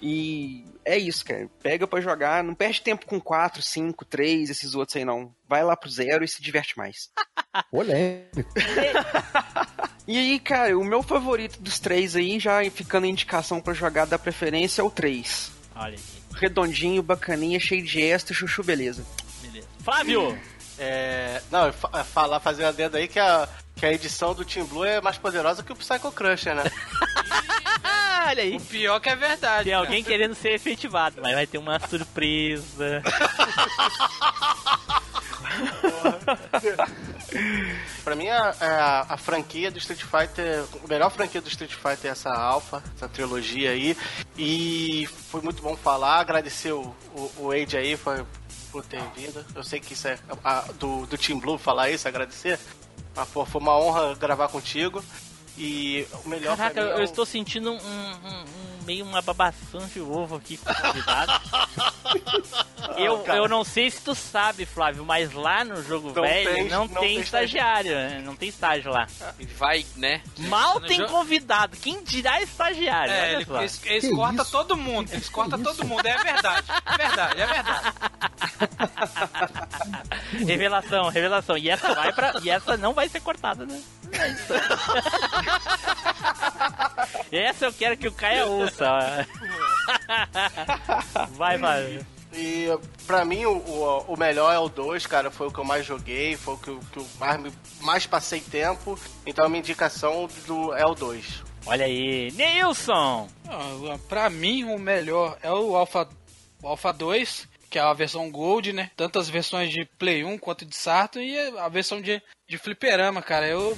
E 0.00 0.64
é 0.84 0.96
isso, 0.96 1.24
cara. 1.24 1.48
Pega 1.62 1.86
pra 1.86 2.00
jogar, 2.00 2.44
não 2.44 2.54
perde 2.54 2.80
tempo 2.80 3.06
com 3.06 3.20
4, 3.20 3.60
5, 3.60 4.04
3, 4.04 4.50
esses 4.50 4.74
outros 4.74 4.96
aí 4.96 5.04
não. 5.04 5.32
Vai 5.48 5.64
lá 5.64 5.76
pro 5.76 5.90
zero 5.90 6.24
e 6.24 6.28
se 6.28 6.40
diverte 6.42 6.76
mais. 6.78 7.10
Polêmico. 7.70 8.48
E 10.08 10.16
aí, 10.16 10.40
cara, 10.40 10.78
o 10.78 10.82
meu 10.82 11.02
favorito 11.02 11.60
dos 11.60 11.78
três 11.78 12.16
aí, 12.16 12.40
já 12.40 12.64
ficando 12.70 13.04
indicação 13.04 13.60
pra 13.60 13.74
jogar 13.74 14.06
da 14.06 14.18
preferência, 14.18 14.80
é 14.80 14.84
o 14.84 14.90
3. 14.90 15.52
Olha 15.76 15.98
aí, 15.98 16.00
Redondinho, 16.34 17.02
bacaninha, 17.02 17.60
cheio 17.60 17.84
de 17.84 18.00
extra, 18.00 18.34
chuchu, 18.34 18.62
beleza. 18.64 19.04
beleza. 19.42 19.68
Flávio! 19.84 20.38
É, 20.78 21.42
não, 21.50 21.72
fa- 21.72 22.04
falar, 22.04 22.40
fazer 22.40 22.62
uma 22.62 22.68
adendo 22.70 22.96
aí 22.96 23.08
que 23.08 23.18
a, 23.18 23.48
que 23.74 23.84
a 23.86 23.92
edição 23.92 24.34
do 24.34 24.44
Team 24.44 24.66
Blue 24.66 24.84
é 24.84 25.00
mais 25.00 25.18
poderosa 25.18 25.62
que 25.62 25.72
o 25.72 25.76
Psycho 25.76 26.12
Crusher, 26.12 26.54
né? 26.54 26.64
Olha 28.28 28.42
aí. 28.42 28.56
O 28.56 28.60
pior 28.60 29.00
que 29.00 29.08
é 29.08 29.16
verdade. 29.16 29.64
Tem 29.64 29.72
cara. 29.72 29.84
alguém 29.86 30.04
querendo 30.04 30.34
ser 30.34 30.50
efetivado, 30.52 31.20
mas 31.22 31.34
vai 31.34 31.46
ter 31.46 31.56
uma 31.58 31.80
surpresa. 31.80 33.02
Pra 38.04 38.14
mim, 38.16 38.28
a, 38.28 38.54
a, 38.60 39.14
a 39.14 39.16
franquia 39.16 39.70
do 39.70 39.78
Street 39.78 40.02
Fighter, 40.02 40.64
a 40.84 40.88
melhor 40.88 41.10
franquia 41.10 41.40
do 41.40 41.48
Street 41.48 41.72
Fighter 41.74 42.06
é 42.06 42.08
essa 42.08 42.30
Alpha, 42.30 42.82
essa 42.96 43.08
trilogia 43.08 43.70
aí. 43.70 43.96
E 44.36 45.06
foi 45.30 45.40
muito 45.40 45.62
bom 45.62 45.76
falar, 45.76 46.20
agradecer 46.20 46.72
o, 46.72 46.94
o, 47.14 47.32
o 47.38 47.50
Age 47.50 47.76
aí 47.76 47.96
foi, 47.96 48.24
por 48.82 48.86
ter 48.86 49.02
vindo. 49.16 49.44
Eu 49.54 49.64
sei 49.64 49.80
que 49.80 49.92
isso 49.94 50.06
é 50.06 50.18
a- 50.44 50.64
do, 50.78 51.04
do 51.06 51.18
Team 51.18 51.38
Blue 51.40 51.58
falar 51.58 51.90
isso, 51.90 52.06
agradecer. 52.06 52.58
Mas, 53.14 53.28
pô, 53.28 53.44
foi 53.44 53.60
uma 53.60 53.76
honra 53.76 54.14
gravar 54.14 54.48
contigo. 54.48 55.02
E 55.56 56.06
o 56.24 56.28
melhor 56.28 56.56
Caraca, 56.56 56.80
eu, 56.80 56.88
é 56.90 56.92
eu 56.94 57.00
o- 57.00 57.02
estou 57.02 57.26
sentindo 57.26 57.72
um, 57.72 57.74
um- 57.76 57.78
um- 57.80 58.44
meio 58.88 59.04
uma 59.04 59.20
babação 59.20 59.80
de 59.92 60.00
ovo 60.00 60.36
aqui 60.36 60.56
com 60.56 60.72
o 60.72 60.74
convidado. 60.74 61.32
eu, 62.96 63.18
cara. 63.18 63.38
eu 63.38 63.46
não 63.46 63.62
sei 63.62 63.90
se 63.90 64.00
tu 64.00 64.14
sabe, 64.14 64.64
Flávio, 64.64 65.04
mas 65.04 65.30
lá 65.34 65.62
no 65.62 65.82
jogo 65.82 66.10
Não 66.14 66.22
velho 66.22 66.54
tem- 66.54 66.68
não, 66.70 66.86
não 66.86 67.00
tem 67.02 67.16
tem 67.16 67.20
estagiário, 67.20 67.94
né? 67.94 68.22
não 68.24 68.34
tem 68.34 68.48
estágio 68.48 68.90
lá. 68.90 69.06
Vai, 69.58 69.84
né? 69.94 70.22
Mal 70.38 70.80
no 70.80 70.86
tem 70.86 70.96
jogo- 70.96 71.10
convidado, 71.12 71.76
quem 71.76 72.02
dirá 72.02 72.40
estagiário? 72.40 73.12
É, 73.12 73.34
ele- 73.34 73.46
eles, 73.58 73.78
eles 73.84 74.10
cortam 74.14 74.42
isso? 74.42 74.52
todo 74.52 74.74
mundo. 74.74 75.10
Eles 75.12 75.28
cortam 75.28 75.62
todo 75.62 75.84
mundo. 75.84 76.06
É 76.06 76.16
verdade. 76.16 76.66
É 76.86 76.96
verdade, 76.96 77.40
é 77.42 77.46
verdade. 77.46 77.92
Revelação, 80.46 81.08
revelação. 81.08 81.58
E 81.58 81.68
essa 81.68 81.94
vai 81.94 82.12
pra. 82.12 82.34
E 82.42 82.48
essa 82.50 82.76
não 82.76 82.94
vai 82.94 83.08
ser 83.08 83.20
cortada, 83.20 83.66
né? 83.66 83.80
É 84.12 84.28
isso. 84.28 84.52
essa 87.32 87.66
eu 87.66 87.72
quero 87.72 87.96
que 87.96 88.06
o 88.08 88.12
Caia 88.12 88.46
ouça. 88.46 88.77
Vai, 91.30 91.58
vai. 91.58 92.00
E 92.32 92.66
pra 93.06 93.24
mim 93.24 93.44
o, 93.46 93.56
o, 93.56 94.14
o 94.14 94.16
melhor 94.16 94.52
é 94.52 94.58
o 94.58 94.68
2, 94.68 95.06
cara. 95.06 95.30
Foi 95.30 95.48
o 95.48 95.50
que 95.50 95.58
eu 95.58 95.64
mais 95.64 95.84
joguei, 95.86 96.36
foi 96.36 96.54
o 96.54 96.58
que, 96.58 96.68
eu- 96.68 96.80
que 96.92 96.98
eu 96.98 97.06
mais, 97.18 97.52
mais 97.80 98.06
passei 98.06 98.40
tempo. 98.40 98.98
Então 99.26 99.46
a 99.46 99.48
minha 99.48 99.60
indicação 99.60 100.28
do, 100.46 100.74
é 100.74 100.84
o 100.86 100.94
2. 100.94 101.42
Olha 101.66 101.86
aí. 101.86 102.30
Neilson! 102.32 103.28
Ah, 103.48 103.98
Pra 104.08 104.28
mim, 104.30 104.64
o 104.64 104.78
melhor 104.78 105.38
é 105.42 105.50
o 105.52 105.74
Alpha, 105.74 106.06
o 106.62 106.68
Alpha 106.68 106.92
2, 106.92 107.48
que 107.70 107.78
é 107.78 107.82
a 107.82 107.92
versão 107.92 108.30
Gold, 108.30 108.72
né? 108.72 108.90
Tanto 108.96 109.18
as 109.18 109.28
versões 109.28 109.70
de 109.70 109.84
Play 109.98 110.24
1 110.24 110.38
quanto 110.38 110.64
de 110.66 110.76
Saturn 110.76 111.26
e 111.26 111.38
a 111.58 111.68
versão 111.68 112.00
de, 112.00 112.22
de 112.48 112.58
Fliperama, 112.58 113.22
cara. 113.22 113.46
Eu 113.48 113.76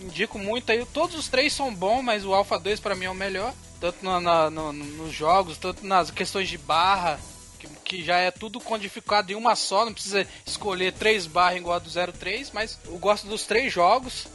indico 0.00 0.38
muito 0.38 0.70
aí. 0.72 0.84
Todos 0.86 1.14
os 1.16 1.28
três 1.28 1.52
são 1.52 1.72
bons, 1.74 2.02
mas 2.02 2.24
o 2.24 2.34
Alpha 2.34 2.58
2 2.58 2.80
pra 2.80 2.94
mim 2.94 3.04
é 3.06 3.10
o 3.10 3.14
melhor. 3.14 3.52
Tanto 3.84 4.02
na- 4.02 4.18
na- 4.18 4.50
no- 4.50 4.72
nos 4.72 5.12
jogos, 5.12 5.58
tanto 5.58 5.84
nas 5.86 6.10
questões 6.10 6.48
de 6.48 6.56
barra, 6.56 7.20
que, 7.60 7.68
que 7.84 8.02
já 8.02 8.16
é 8.16 8.30
tudo 8.30 8.58
codificado 8.58 9.30
em 9.30 9.34
uma 9.34 9.54
só, 9.54 9.84
não 9.84 9.92
precisa 9.92 10.26
escolher 10.46 10.94
três 10.94 11.26
barras 11.26 11.58
igual 11.58 11.76
a 11.76 11.78
do 11.78 11.90
03, 11.90 12.50
mas 12.50 12.78
eu 12.86 12.96
gosto 12.96 13.26
dos 13.26 13.42
três 13.44 13.70
jogos. 13.70 14.26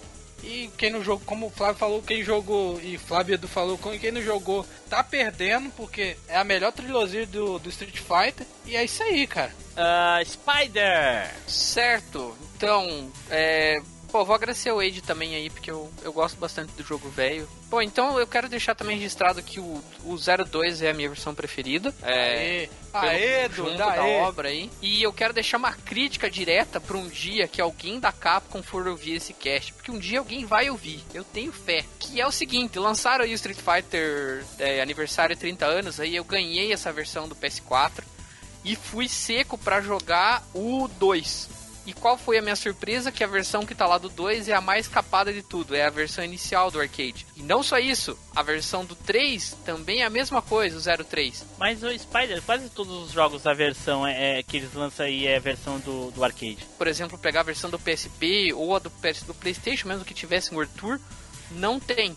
E 0.43 0.69
quem 0.77 0.91
não 0.91 1.03
jogou, 1.03 1.25
como 1.25 1.47
o 1.47 1.49
Flávio 1.49 1.79
falou, 1.79 1.99
quem 2.03 2.23
jogou, 2.23 2.79
e 2.79 2.95
Flávio 2.99 3.33
Edu 3.33 3.47
falou, 3.47 3.77
quem 3.99 4.11
não 4.11 4.21
jogou 4.21 4.63
tá 4.87 5.03
perdendo, 5.03 5.71
porque 5.71 6.15
é 6.27 6.37
a 6.37 6.43
melhor 6.43 6.71
trilogia 6.71 7.25
do, 7.25 7.57
do 7.57 7.69
Street 7.69 7.97
Fighter. 7.97 8.45
E 8.67 8.75
é 8.75 8.85
isso 8.85 9.01
aí, 9.01 9.25
cara. 9.25 9.51
Ah, 9.75 10.19
Spider! 10.23 11.33
Certo. 11.47 12.37
Então, 12.55 13.11
é. 13.31 13.81
Pô, 14.11 14.25
vou 14.25 14.35
agradecer 14.35 14.71
o 14.71 14.77
Wade 14.77 15.01
também 15.01 15.35
aí, 15.35 15.49
porque 15.49 15.69
eu, 15.69 15.91
eu 16.01 16.11
gosto 16.11 16.37
bastante 16.37 16.73
do 16.73 16.83
jogo 16.83 17.09
velho. 17.09 17.47
Bom, 17.69 17.79
então 17.79 18.19
eu 18.19 18.25
quero 18.25 18.49
deixar 18.49 18.73
também 18.73 18.97
registrado 18.97 19.43
que 19.43 19.59
o, 19.59 19.83
o 20.03 20.17
02 20.17 20.81
é 20.81 20.89
a 20.89 20.93
minha 20.93 21.09
versão 21.09 21.35
preferida. 21.35 21.93
É, 22.01 22.67
Aê, 22.91 23.49
pelo 23.49 23.69
aê, 23.69 23.77
da 23.77 23.91
aê. 23.91 24.15
obra 24.21 24.49
aí. 24.49 24.71
E 24.81 25.03
eu 25.03 25.13
quero 25.13 25.31
deixar 25.31 25.57
uma 25.57 25.73
crítica 25.73 26.27
direta 26.29 26.81
pra 26.81 26.97
um 26.97 27.07
dia 27.07 27.47
que 27.47 27.61
alguém 27.61 27.99
da 27.99 28.11
Capcom 28.11 28.63
for 28.63 28.87
ouvir 28.87 29.15
esse 29.15 29.31
cast. 29.31 29.73
Porque 29.73 29.91
um 29.91 29.99
dia 29.99 30.17
alguém 30.17 30.43
vai 30.43 30.71
ouvir. 30.71 31.03
Eu 31.13 31.23
tenho 31.23 31.51
fé. 31.51 31.85
Que 31.99 32.19
é 32.19 32.25
o 32.25 32.31
seguinte, 32.31 32.79
lançaram 32.79 33.23
aí 33.23 33.31
o 33.31 33.35
Street 33.35 33.59
Fighter 33.59 34.43
é, 34.57 34.81
aniversário 34.81 35.37
30 35.37 35.65
anos, 35.67 35.99
aí 35.99 36.15
eu 36.15 36.23
ganhei 36.23 36.73
essa 36.73 36.91
versão 36.91 37.27
do 37.27 37.35
PS4 37.35 38.03
e 38.65 38.75
fui 38.75 39.07
seco 39.07 39.55
pra 39.55 39.81
jogar 39.81 40.43
o 40.53 40.87
2. 40.99 41.58
E 41.85 41.93
qual 41.93 42.17
foi 42.17 42.37
a 42.37 42.41
minha 42.41 42.55
surpresa? 42.55 43.11
Que 43.11 43.23
a 43.23 43.27
versão 43.27 43.65
que 43.65 43.73
tá 43.73 43.87
lá 43.87 43.97
do 43.97 44.09
2 44.09 44.47
é 44.47 44.53
a 44.53 44.61
mais 44.61 44.87
capada 44.87 45.33
de 45.33 45.41
tudo, 45.41 45.75
é 45.75 45.85
a 45.85 45.89
versão 45.89 46.23
inicial 46.23 46.69
do 46.69 46.79
arcade. 46.79 47.25
E 47.35 47.41
não 47.41 47.63
só 47.63 47.79
isso, 47.79 48.17
a 48.35 48.43
versão 48.43 48.85
do 48.85 48.95
3 48.95 49.57
também 49.65 50.01
é 50.01 50.05
a 50.05 50.09
mesma 50.09 50.41
coisa, 50.41 50.77
o 50.77 51.03
03. 51.05 51.45
Mas 51.57 51.81
o 51.81 51.97
Spider, 51.97 52.41
quase 52.43 52.69
todos 52.69 53.05
os 53.05 53.11
jogos 53.11 53.43
da 53.43 53.53
versão 53.53 54.05
é, 54.05 54.39
é- 54.39 54.43
que 54.43 54.57
eles 54.57 54.73
lançam 54.73 55.05
aí 55.05 55.25
é 55.25 55.37
a 55.37 55.39
versão 55.39 55.79
do, 55.79 56.11
do 56.11 56.23
arcade. 56.23 56.67
Por 56.77 56.87
exemplo, 56.87 57.17
pegar 57.17 57.39
a 57.39 57.43
versão 57.43 57.69
do 57.69 57.79
PSP 57.79 58.53
ou 58.53 58.75
a 58.75 58.79
do, 58.79 58.89
PS, 58.91 59.23
do 59.23 59.33
PlayStation, 59.33 59.87
mesmo 59.87 60.05
que 60.05 60.13
tivesse 60.13 60.51
um 60.51 60.57
World 60.57 60.73
Tour, 60.75 60.99
não 61.51 61.79
tem. 61.79 62.15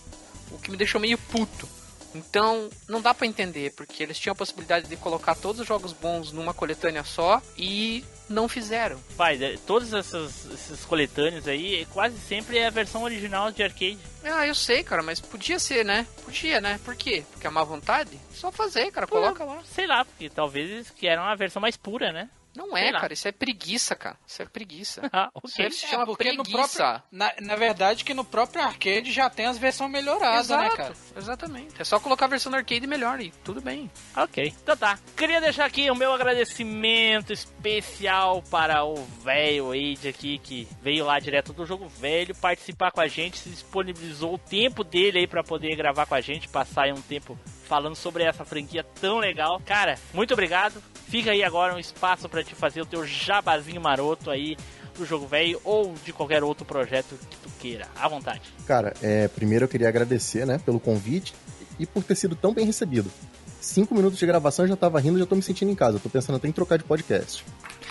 O 0.50 0.58
que 0.58 0.70
me 0.70 0.76
deixou 0.76 1.00
meio 1.00 1.16
puto. 1.16 1.66
Então, 2.14 2.68
não 2.88 3.00
dá 3.00 3.14
pra 3.14 3.26
entender, 3.26 3.72
porque 3.74 4.02
eles 4.02 4.18
tinham 4.18 4.32
a 4.32 4.36
possibilidade 4.36 4.88
de 4.88 4.96
colocar 4.96 5.34
todos 5.34 5.60
os 5.60 5.66
jogos 5.66 5.92
bons 5.92 6.32
numa 6.32 6.54
coletânea 6.54 7.04
só 7.04 7.40
e 7.56 8.04
não 8.28 8.48
fizeram. 8.48 8.98
Spider, 9.10 9.58
todos 9.60 9.92
esses, 9.92 10.46
esses 10.52 10.84
coletâneos 10.84 11.46
aí, 11.46 11.86
quase 11.92 12.18
sempre 12.18 12.58
é 12.58 12.66
a 12.66 12.70
versão 12.70 13.02
original 13.02 13.50
de 13.50 13.62
arcade. 13.62 13.98
Ah, 14.24 14.46
eu 14.46 14.54
sei, 14.54 14.82
cara, 14.82 15.02
mas 15.02 15.20
podia 15.20 15.58
ser, 15.58 15.84
né? 15.84 16.06
Podia, 16.24 16.60
né? 16.60 16.80
Por 16.84 16.94
quê? 16.94 17.24
Porque 17.32 17.46
é 17.46 17.50
má 17.50 17.64
vontade? 17.64 18.18
Só 18.32 18.50
fazer, 18.50 18.90
cara, 18.90 19.06
coloca 19.06 19.44
lá. 19.44 19.62
Sei 19.64 19.86
lá, 19.86 20.04
porque 20.04 20.30
talvez 20.30 20.70
eles 20.70 20.90
queiram 20.90 21.24
a 21.24 21.34
versão 21.34 21.60
mais 21.60 21.76
pura, 21.76 22.12
né? 22.12 22.28
Não 22.54 22.76
é, 22.76 22.92
cara, 22.92 23.12
isso 23.12 23.26
é 23.28 23.32
preguiça, 23.32 23.94
cara. 23.96 24.16
Isso 24.26 24.42
é 24.42 24.46
preguiça. 24.46 25.00
Ah, 25.12 25.30
Isso 25.44 25.54
ok. 25.56 25.64
aí 25.66 25.72
se 25.72 25.86
chama 25.86 26.02
É, 26.02 26.06
porque 26.06 26.32
no 26.32 26.42
preguiça. 26.42 26.76
próprio, 26.78 27.02
na, 27.10 27.32
na 27.40 27.56
verdade 27.56 28.04
que 28.04 28.14
no 28.14 28.24
próprio 28.24 28.62
arcade 28.62 29.10
já 29.12 29.28
tem 29.28 29.46
as 29.46 29.58
versões 29.58 29.90
melhoradas, 29.90 30.48
né, 30.48 30.56
Exato, 30.56 30.76
cara? 30.76 30.94
exatamente. 31.16 31.80
É 31.80 31.84
só 31.84 31.98
colocar 32.00 32.24
a 32.26 32.28
versão 32.28 32.50
do 32.50 32.56
arcade 32.56 32.86
melhor 32.86 33.20
e 33.20 33.30
tudo 33.44 33.60
bem. 33.60 33.90
Ok, 34.16 34.52
então 34.62 34.76
tá. 34.76 34.98
Queria 35.16 35.40
deixar 35.40 35.64
aqui 35.66 35.90
o 35.90 35.94
meu 35.94 36.12
agradecimento 36.12 37.32
especial 37.32 38.42
para 38.50 38.84
o 38.84 38.94
velho 39.22 39.66
Wade 39.68 40.08
aqui, 40.08 40.38
que 40.38 40.66
veio 40.82 41.04
lá 41.04 41.18
direto 41.18 41.52
do 41.52 41.64
jogo 41.66 41.88
velho 41.88 42.34
participar 42.34 42.90
com 42.90 43.00
a 43.00 43.08
gente, 43.08 43.38
se 43.38 43.48
disponibilizou 43.50 44.34
o 44.34 44.38
tempo 44.38 44.82
dele 44.84 45.18
aí 45.20 45.26
para 45.26 45.42
poder 45.44 45.74
gravar 45.76 46.06
com 46.06 46.14
a 46.14 46.20
gente, 46.20 46.48
passar 46.48 46.84
aí 46.84 46.92
um 46.92 47.00
tempo 47.02 47.38
falando 47.64 47.94
sobre 47.96 48.24
essa 48.24 48.44
franquia 48.44 48.84
tão 49.00 49.18
legal. 49.18 49.60
Cara, 49.64 49.98
muito 50.12 50.32
obrigado. 50.34 50.82
Fica 51.12 51.30
aí 51.30 51.44
agora 51.44 51.74
um 51.74 51.78
espaço 51.78 52.26
para 52.26 52.42
te 52.42 52.54
fazer 52.54 52.80
o 52.80 52.86
teu 52.86 53.06
jabazinho 53.06 53.82
maroto 53.82 54.30
aí 54.30 54.56
do 54.96 55.04
jogo 55.04 55.26
velho 55.26 55.60
ou 55.62 55.92
de 56.02 56.10
qualquer 56.10 56.42
outro 56.42 56.64
projeto 56.64 57.18
que 57.28 57.36
tu 57.36 57.50
queira. 57.60 57.86
À 57.94 58.08
vontade. 58.08 58.40
Cara, 58.66 58.94
é, 59.02 59.28
primeiro 59.28 59.66
eu 59.66 59.68
queria 59.68 59.90
agradecer, 59.90 60.46
né, 60.46 60.58
pelo 60.64 60.80
convite 60.80 61.34
e 61.78 61.84
por 61.84 62.02
ter 62.02 62.14
sido 62.14 62.34
tão 62.34 62.54
bem 62.54 62.64
recebido. 62.64 63.12
Cinco 63.60 63.94
minutos 63.94 64.18
de 64.18 64.24
gravação 64.24 64.64
eu 64.64 64.70
já 64.70 64.76
tava 64.76 64.98
rindo, 65.00 65.18
já 65.18 65.26
tô 65.26 65.36
me 65.36 65.42
sentindo 65.42 65.70
em 65.70 65.74
casa. 65.74 65.98
Eu 65.98 66.00
tô 66.00 66.08
pensando 66.08 66.36
até 66.36 66.48
em 66.48 66.52
trocar 66.52 66.78
de 66.78 66.84
podcast. 66.84 67.44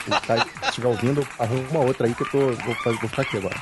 Se 0.03 0.21
Caio 0.25 0.43
estiver 0.63 0.87
ouvindo, 0.87 1.25
arruma 1.37 1.69
uma 1.69 1.79
outra 1.81 2.07
aí 2.07 2.15
que 2.15 2.23
eu 2.23 2.29
tô, 2.31 2.39
vou, 2.39 2.75
vou 2.75 3.07
ficar 3.07 3.21
aqui 3.21 3.37
agora. 3.37 3.55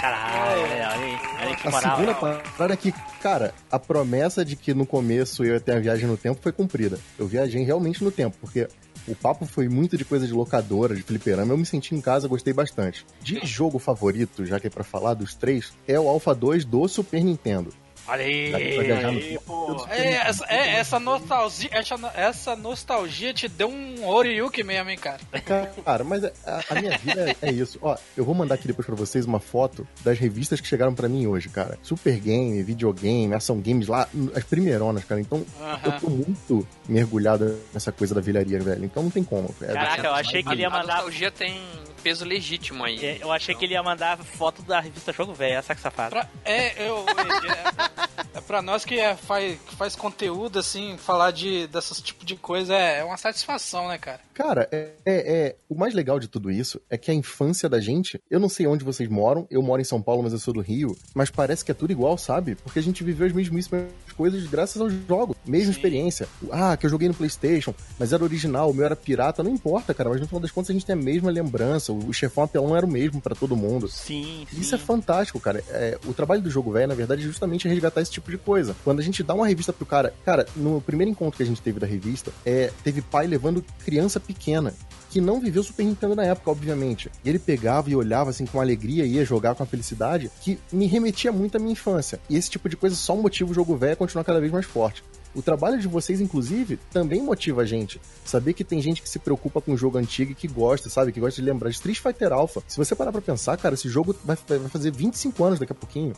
Caralho, 0.00 0.62
olha 0.62 0.88
aí, 0.88 1.18
olha 1.42 1.56
que 1.56 1.66
A 1.66 1.70
moral. 1.72 1.96
segunda 1.96 2.14
parada 2.14 2.74
é 2.74 2.76
que, 2.76 2.92
cara, 3.20 3.52
a 3.70 3.78
promessa 3.78 4.44
de 4.44 4.54
que 4.54 4.72
no 4.72 4.86
começo 4.86 5.44
eu 5.44 5.54
ia 5.54 5.60
ter 5.60 5.72
a 5.72 5.80
viagem 5.80 6.06
no 6.06 6.16
tempo 6.16 6.40
foi 6.40 6.52
cumprida. 6.52 6.96
Eu 7.18 7.26
viajei 7.26 7.64
realmente 7.64 8.04
no 8.04 8.12
tempo, 8.12 8.36
porque 8.40 8.68
o 9.10 9.16
papo 9.16 9.44
foi 9.44 9.68
muito 9.68 9.96
de 9.96 10.04
coisa 10.04 10.26
de 10.26 10.32
locadora, 10.32 10.94
de 10.94 11.02
fliperama. 11.02 11.52
Eu 11.52 11.58
me 11.58 11.66
senti 11.66 11.94
em 11.94 12.00
casa, 12.00 12.28
gostei 12.28 12.52
bastante. 12.52 13.04
De 13.20 13.44
jogo 13.44 13.78
favorito, 13.78 14.46
já 14.46 14.60
que 14.60 14.68
é 14.68 14.70
pra 14.70 14.84
falar 14.84 15.14
dos 15.14 15.34
três, 15.34 15.72
é 15.86 15.98
o 15.98 16.08
Alpha 16.08 16.34
2 16.34 16.64
do 16.64 16.86
Super 16.86 17.22
Nintendo. 17.24 17.72
Olha 18.08 18.24
aí. 18.24 18.54
Aí, 18.54 19.38
pô. 19.46 19.86
É, 19.88 20.14
essa, 20.14 20.44
é, 20.48 20.74
essa 20.76 20.98
nostalgia, 21.00 21.68
essa, 21.72 21.94
essa 22.14 22.56
nostalgia 22.56 23.32
te 23.32 23.48
deu 23.48 23.68
um 23.68 24.06
Oriyuki 24.06 24.62
mesmo, 24.62 24.90
hein, 24.90 24.98
cara? 24.98 25.20
Cara, 25.84 26.04
mas 26.04 26.24
a, 26.24 26.30
a 26.70 26.74
minha 26.80 26.96
vida 26.98 27.30
é, 27.42 27.48
é 27.48 27.52
isso. 27.52 27.78
Ó, 27.82 27.96
eu 28.16 28.24
vou 28.24 28.34
mandar 28.34 28.54
aqui 28.56 28.66
depois 28.66 28.86
pra 28.86 28.94
vocês 28.94 29.24
uma 29.24 29.40
foto 29.40 29.86
das 30.02 30.18
revistas 30.18 30.60
que 30.60 30.66
chegaram 30.66 30.94
pra 30.94 31.08
mim 31.08 31.26
hoje, 31.26 31.48
cara. 31.48 31.78
Super 31.82 32.18
Game, 32.18 32.62
videogame, 32.62 33.32
ação 33.34 33.60
games 33.60 33.86
lá, 33.88 34.08
as 34.34 34.44
primeironas, 34.44 35.04
cara. 35.04 35.20
Então, 35.20 35.44
eu 35.84 35.92
tô 35.92 36.10
muito 36.10 36.66
mergulhado 36.88 37.58
nessa 37.72 37.92
coisa 37.92 38.14
da 38.14 38.20
velharia, 38.20 38.60
velho. 38.60 38.84
Então 38.84 39.02
não 39.02 39.10
tem 39.10 39.22
como. 39.24 39.54
É, 39.62 39.72
Caraca, 39.72 40.06
eu 40.08 40.14
achei 40.14 40.42
que 40.42 40.50
ele 40.50 40.62
ia 40.62 40.68
A 40.68 40.70
mandar. 40.70 40.94
nostalgia 40.94 41.30
tem 41.30 41.60
peso 42.02 42.24
legítimo 42.24 42.84
aí. 42.84 43.04
É, 43.04 43.18
Eu 43.20 43.30
achei 43.32 43.54
que 43.54 43.64
ele 43.64 43.74
ia 43.74 43.82
mandar 43.82 44.18
foto 44.18 44.62
da 44.62 44.80
revista 44.80 45.12
Jogo 45.12 45.32
Velho, 45.32 45.54
essa 45.54 45.74
que 45.74 45.80
safado. 45.80 46.10
Pra, 46.10 46.28
é, 46.44 46.88
eu, 46.88 47.04
é, 47.08 48.38
é 48.38 48.40
pra 48.40 48.62
nós 48.62 48.84
que 48.84 48.98
é, 48.98 49.14
faz, 49.16 49.58
que 49.60 49.76
faz 49.76 49.94
conteúdo, 49.96 50.58
assim, 50.58 50.96
falar 50.98 51.30
de, 51.30 51.66
dessas 51.66 52.00
tipo 52.00 52.24
de 52.24 52.36
coisa 52.36 52.74
é, 52.74 52.98
é 52.98 53.04
uma 53.04 53.16
satisfação, 53.16 53.88
né, 53.88 53.98
cara? 53.98 54.20
Cara, 54.40 54.66
é, 54.72 54.92
é- 55.04 55.34
é- 55.34 55.56
o 55.68 55.74
mais 55.74 55.92
legal 55.92 56.18
de 56.18 56.26
tudo 56.26 56.50
isso 56.50 56.80
é 56.88 56.96
que 56.96 57.10
a 57.10 57.14
infância 57.14 57.68
da 57.68 57.78
gente, 57.78 58.18
eu 58.30 58.40
não 58.40 58.48
sei 58.48 58.66
onde 58.66 58.82
vocês 58.82 59.06
moram, 59.06 59.46
eu 59.50 59.60
moro 59.62 59.82
em 59.82 59.84
São 59.84 60.00
Paulo, 60.00 60.22
mas 60.22 60.32
eu 60.32 60.38
sou 60.38 60.54
do 60.54 60.60
Rio, 60.60 60.96
mas 61.14 61.30
parece 61.30 61.62
que 61.62 61.70
é 61.70 61.74
tudo 61.74 61.92
igual, 61.92 62.16
sabe? 62.16 62.54
Porque 62.54 62.78
a 62.78 62.82
gente 62.82 63.04
viveu 63.04 63.26
as 63.26 63.34
mesmíssimas 63.34 63.84
coisas 64.16 64.46
graças 64.46 64.80
aos 64.80 64.92
jogos, 65.06 65.36
mesma 65.46 65.70
experiência. 65.72 66.26
Ah, 66.50 66.74
que 66.74 66.86
eu 66.86 66.90
joguei 66.90 67.06
no 67.06 67.14
PlayStation, 67.14 67.74
mas 67.98 68.14
era 68.14 68.24
original, 68.24 68.70
o 68.70 68.74
meu 68.74 68.84
era 68.86 68.96
pirata, 68.96 69.42
não 69.42 69.50
importa, 69.50 69.92
cara, 69.92 70.08
mas 70.08 70.20
no 70.20 70.26
final 70.26 70.40
das 70.40 70.50
contas 70.50 70.70
a 70.70 70.72
gente 70.72 70.86
tem 70.86 70.94
a 70.94 70.96
mesma 70.96 71.30
lembrança, 71.30 71.92
o 71.92 72.10
chefão 72.12 72.44
apelão 72.44 72.74
era 72.74 72.86
o 72.86 72.90
mesmo 72.90 73.20
pra 73.20 73.34
todo 73.34 73.54
mundo. 73.54 73.88
Sim, 73.88 74.46
sim. 74.50 74.60
Isso 74.60 74.74
é 74.74 74.78
fantástico, 74.78 75.38
cara. 75.38 75.62
É, 75.68 75.98
o 76.06 76.14
trabalho 76.14 76.40
do 76.40 76.50
jogo 76.50 76.72
velho, 76.72 76.88
na 76.88 76.94
verdade, 76.94 77.20
é 77.22 77.24
justamente 77.24 77.68
resgatar 77.68 78.00
esse 78.00 78.10
tipo 78.10 78.30
de 78.30 78.38
coisa. 78.38 78.74
Quando 78.84 79.00
a 79.00 79.02
gente 79.02 79.22
dá 79.22 79.34
uma 79.34 79.46
revista 79.46 79.70
pro 79.72 79.84
cara. 79.84 80.14
Cara, 80.24 80.46
no 80.56 80.80
primeiro 80.80 81.10
encontro 81.10 81.36
que 81.36 81.42
a 81.42 81.46
gente 81.46 81.60
teve 81.60 81.78
da 81.78 81.86
revista, 81.86 82.32
é, 82.44 82.72
teve 82.82 83.02
pai 83.02 83.26
levando 83.26 83.62
criança 83.84 84.18
pequena. 84.32 84.72
Que 85.10 85.20
não 85.20 85.40
viveu 85.40 85.62
Super 85.62 85.84
Nintendo 85.84 86.14
na 86.14 86.24
época, 86.24 86.50
obviamente. 86.52 87.10
E 87.24 87.28
ele 87.28 87.38
pegava 87.38 87.90
e 87.90 87.96
olhava 87.96 88.30
assim 88.30 88.46
com 88.46 88.60
alegria 88.60 89.04
e 89.04 89.14
ia 89.14 89.24
jogar 89.24 89.56
com 89.56 89.62
a 89.62 89.66
felicidade, 89.66 90.30
que 90.40 90.58
me 90.72 90.86
remetia 90.86 91.32
muito 91.32 91.56
à 91.56 91.58
minha 91.58 91.72
infância. 91.72 92.20
E 92.28 92.36
esse 92.36 92.48
tipo 92.48 92.68
de 92.68 92.76
coisa 92.76 92.94
só 92.94 93.16
motiva 93.16 93.50
o 93.50 93.54
jogo 93.54 93.76
velho 93.76 93.94
a 93.94 93.96
continuar 93.96 94.24
cada 94.24 94.40
vez 94.40 94.52
mais 94.52 94.66
forte. 94.66 95.02
O 95.34 95.42
trabalho 95.42 95.78
de 95.78 95.86
vocês, 95.88 96.20
inclusive, 96.20 96.78
também 96.92 97.22
motiva 97.22 97.62
a 97.62 97.64
gente. 97.64 98.00
Saber 98.24 98.52
que 98.52 98.64
tem 98.64 98.80
gente 98.80 99.02
que 99.02 99.08
se 99.08 99.18
preocupa 99.18 99.60
com 99.60 99.72
o 99.72 99.76
jogo 99.76 99.98
antigo 99.98 100.32
e 100.32 100.34
que 100.34 100.48
gosta, 100.48 100.88
sabe? 100.88 101.12
Que 101.12 101.20
gosta 101.20 101.40
de 101.40 101.48
lembrar 101.48 101.70
de 101.70 101.76
Street 101.76 101.98
Fighter 101.98 102.32
Alpha. 102.32 102.62
Se 102.66 102.76
você 102.76 102.94
parar 102.94 103.12
pra 103.12 103.20
pensar, 103.20 103.56
cara, 103.56 103.74
esse 103.74 103.88
jogo 103.88 104.14
vai, 104.24 104.36
vai 104.46 104.68
fazer 104.68 104.92
25 104.92 105.44
anos 105.44 105.58
daqui 105.58 105.72
a 105.72 105.74
pouquinho. 105.74 106.14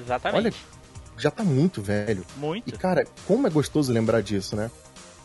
Exatamente. 0.00 0.36
Olha, 0.36 0.54
já 1.16 1.30
tá 1.30 1.44
muito 1.44 1.80
velho. 1.80 2.24
Muito. 2.36 2.68
E, 2.68 2.72
cara, 2.72 3.06
como 3.26 3.46
é 3.46 3.50
gostoso 3.50 3.92
lembrar 3.92 4.20
disso, 4.20 4.56
né? 4.56 4.70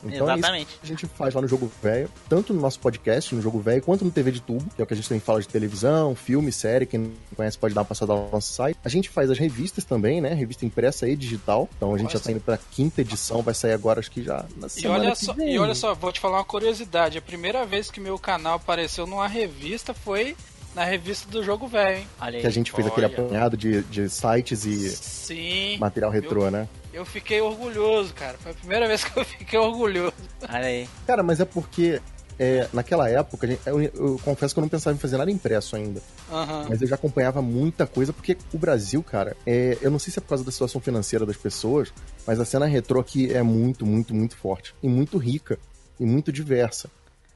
Então 0.03 0.29
é 0.29 0.33
isso 0.33 0.39
Exatamente. 0.39 0.67
que 0.67 0.79
a 0.83 0.87
gente 0.87 1.05
faz 1.07 1.33
lá 1.33 1.41
no 1.41 1.47
Jogo 1.47 1.71
Velho, 1.81 2.09
tanto 2.27 2.53
no 2.53 2.61
nosso 2.61 2.79
podcast, 2.79 3.33
no 3.35 3.41
Jogo 3.41 3.59
Velho, 3.59 3.81
quanto 3.81 4.03
no 4.03 4.11
TV 4.11 4.31
de 4.31 4.41
tubo, 4.41 4.63
que 4.75 4.81
é 4.81 4.83
o 4.83 4.87
que 4.87 4.93
a 4.93 4.97
gente 4.97 5.07
também 5.07 5.19
fala 5.19 5.41
de 5.41 5.47
televisão, 5.47 6.15
filme, 6.15 6.51
série, 6.51 6.85
quem 6.85 6.99
não 6.99 7.11
conhece 7.35 7.57
pode 7.57 7.73
dar 7.73 7.81
uma 7.81 7.85
passada 7.85 8.13
lá 8.13 8.21
no 8.21 8.31
nosso 8.31 8.53
site. 8.53 8.77
A 8.83 8.89
gente 8.89 9.09
faz 9.09 9.29
as 9.29 9.37
revistas 9.37 9.85
também, 9.85 10.21
né? 10.21 10.33
Revista 10.33 10.65
impressa 10.65 11.07
e 11.07 11.15
digital. 11.15 11.69
Então 11.77 11.93
a 11.93 11.97
gente 11.97 12.13
já 12.13 12.19
tá 12.19 12.31
indo 12.31 12.41
pra 12.41 12.57
quinta 12.57 13.01
edição, 13.01 13.41
vai 13.41 13.53
sair 13.53 13.73
agora, 13.73 13.99
acho 13.99 14.11
que 14.11 14.23
já 14.23 14.45
na 14.57 14.67
E 14.67 14.69
semana 14.69 15.03
olha, 15.05 15.11
que 15.11 15.25
só, 15.25 15.35
e 15.37 15.59
olha 15.59 15.75
só, 15.75 15.93
vou 15.93 16.11
te 16.11 16.19
falar 16.19 16.37
uma 16.37 16.45
curiosidade. 16.45 17.17
A 17.17 17.21
primeira 17.21 17.65
vez 17.65 17.89
que 17.91 17.99
meu 17.99 18.17
canal 18.17 18.55
apareceu 18.55 19.05
numa 19.05 19.27
revista 19.27 19.93
foi 19.93 20.35
na 20.75 20.83
revista 20.85 21.29
do 21.29 21.43
Jogo 21.43 21.67
Velho, 21.67 21.97
hein? 21.99 22.07
Olha 22.19 22.35
aí. 22.37 22.41
Que 22.41 22.47
a 22.47 22.51
gente 22.51 22.71
fez 22.71 22.87
aquele 22.87 23.07
Olha. 23.07 23.23
apanhado 23.23 23.57
de, 23.57 23.81
de 23.83 24.09
sites 24.09 24.65
e 24.65 24.89
Sim. 24.89 25.77
material 25.77 26.09
retrô, 26.11 26.49
né? 26.49 26.67
Eu 26.93 27.05
fiquei 27.05 27.41
orgulhoso, 27.41 28.13
cara. 28.13 28.37
Foi 28.37 28.51
a 28.51 28.55
primeira 28.55 28.87
vez 28.87 29.03
que 29.03 29.17
eu 29.17 29.23
fiquei 29.23 29.57
orgulhoso. 29.57 30.13
Olha 30.41 30.65
aí. 30.65 30.89
Cara, 31.07 31.23
mas 31.23 31.39
é 31.39 31.45
porque 31.45 32.01
é, 32.37 32.67
naquela 32.73 33.07
época, 33.07 33.47
eu, 33.67 33.81
eu 33.81 34.19
confesso 34.23 34.53
que 34.53 34.59
eu 34.59 34.63
não 34.63 34.69
pensava 34.69 34.95
em 34.95 34.99
fazer 34.99 35.15
nada 35.15 35.29
impresso 35.29 35.75
ainda. 35.75 36.01
Aham. 36.31 36.65
Mas 36.69 36.81
eu 36.81 36.87
já 36.87 36.95
acompanhava 36.95 37.41
muita 37.41 37.85
coisa, 37.85 38.11
porque 38.11 38.35
o 38.51 38.57
Brasil, 38.57 39.03
cara, 39.03 39.37
é, 39.45 39.77
eu 39.79 39.91
não 39.91 39.99
sei 39.99 40.11
se 40.11 40.17
é 40.19 40.21
por 40.21 40.29
causa 40.29 40.43
da 40.43 40.51
situação 40.51 40.81
financeira 40.81 41.25
das 41.25 41.37
pessoas, 41.37 41.93
mas 42.25 42.39
a 42.39 42.45
cena 42.45 42.65
retrô 42.65 42.99
aqui 42.99 43.31
é 43.31 43.43
muito, 43.43 43.85
muito, 43.85 44.15
muito 44.15 44.35
forte. 44.35 44.73
E 44.81 44.89
muito 44.89 45.19
rica. 45.19 45.59
E 45.99 46.05
muito 46.05 46.31
diversa. 46.31 46.89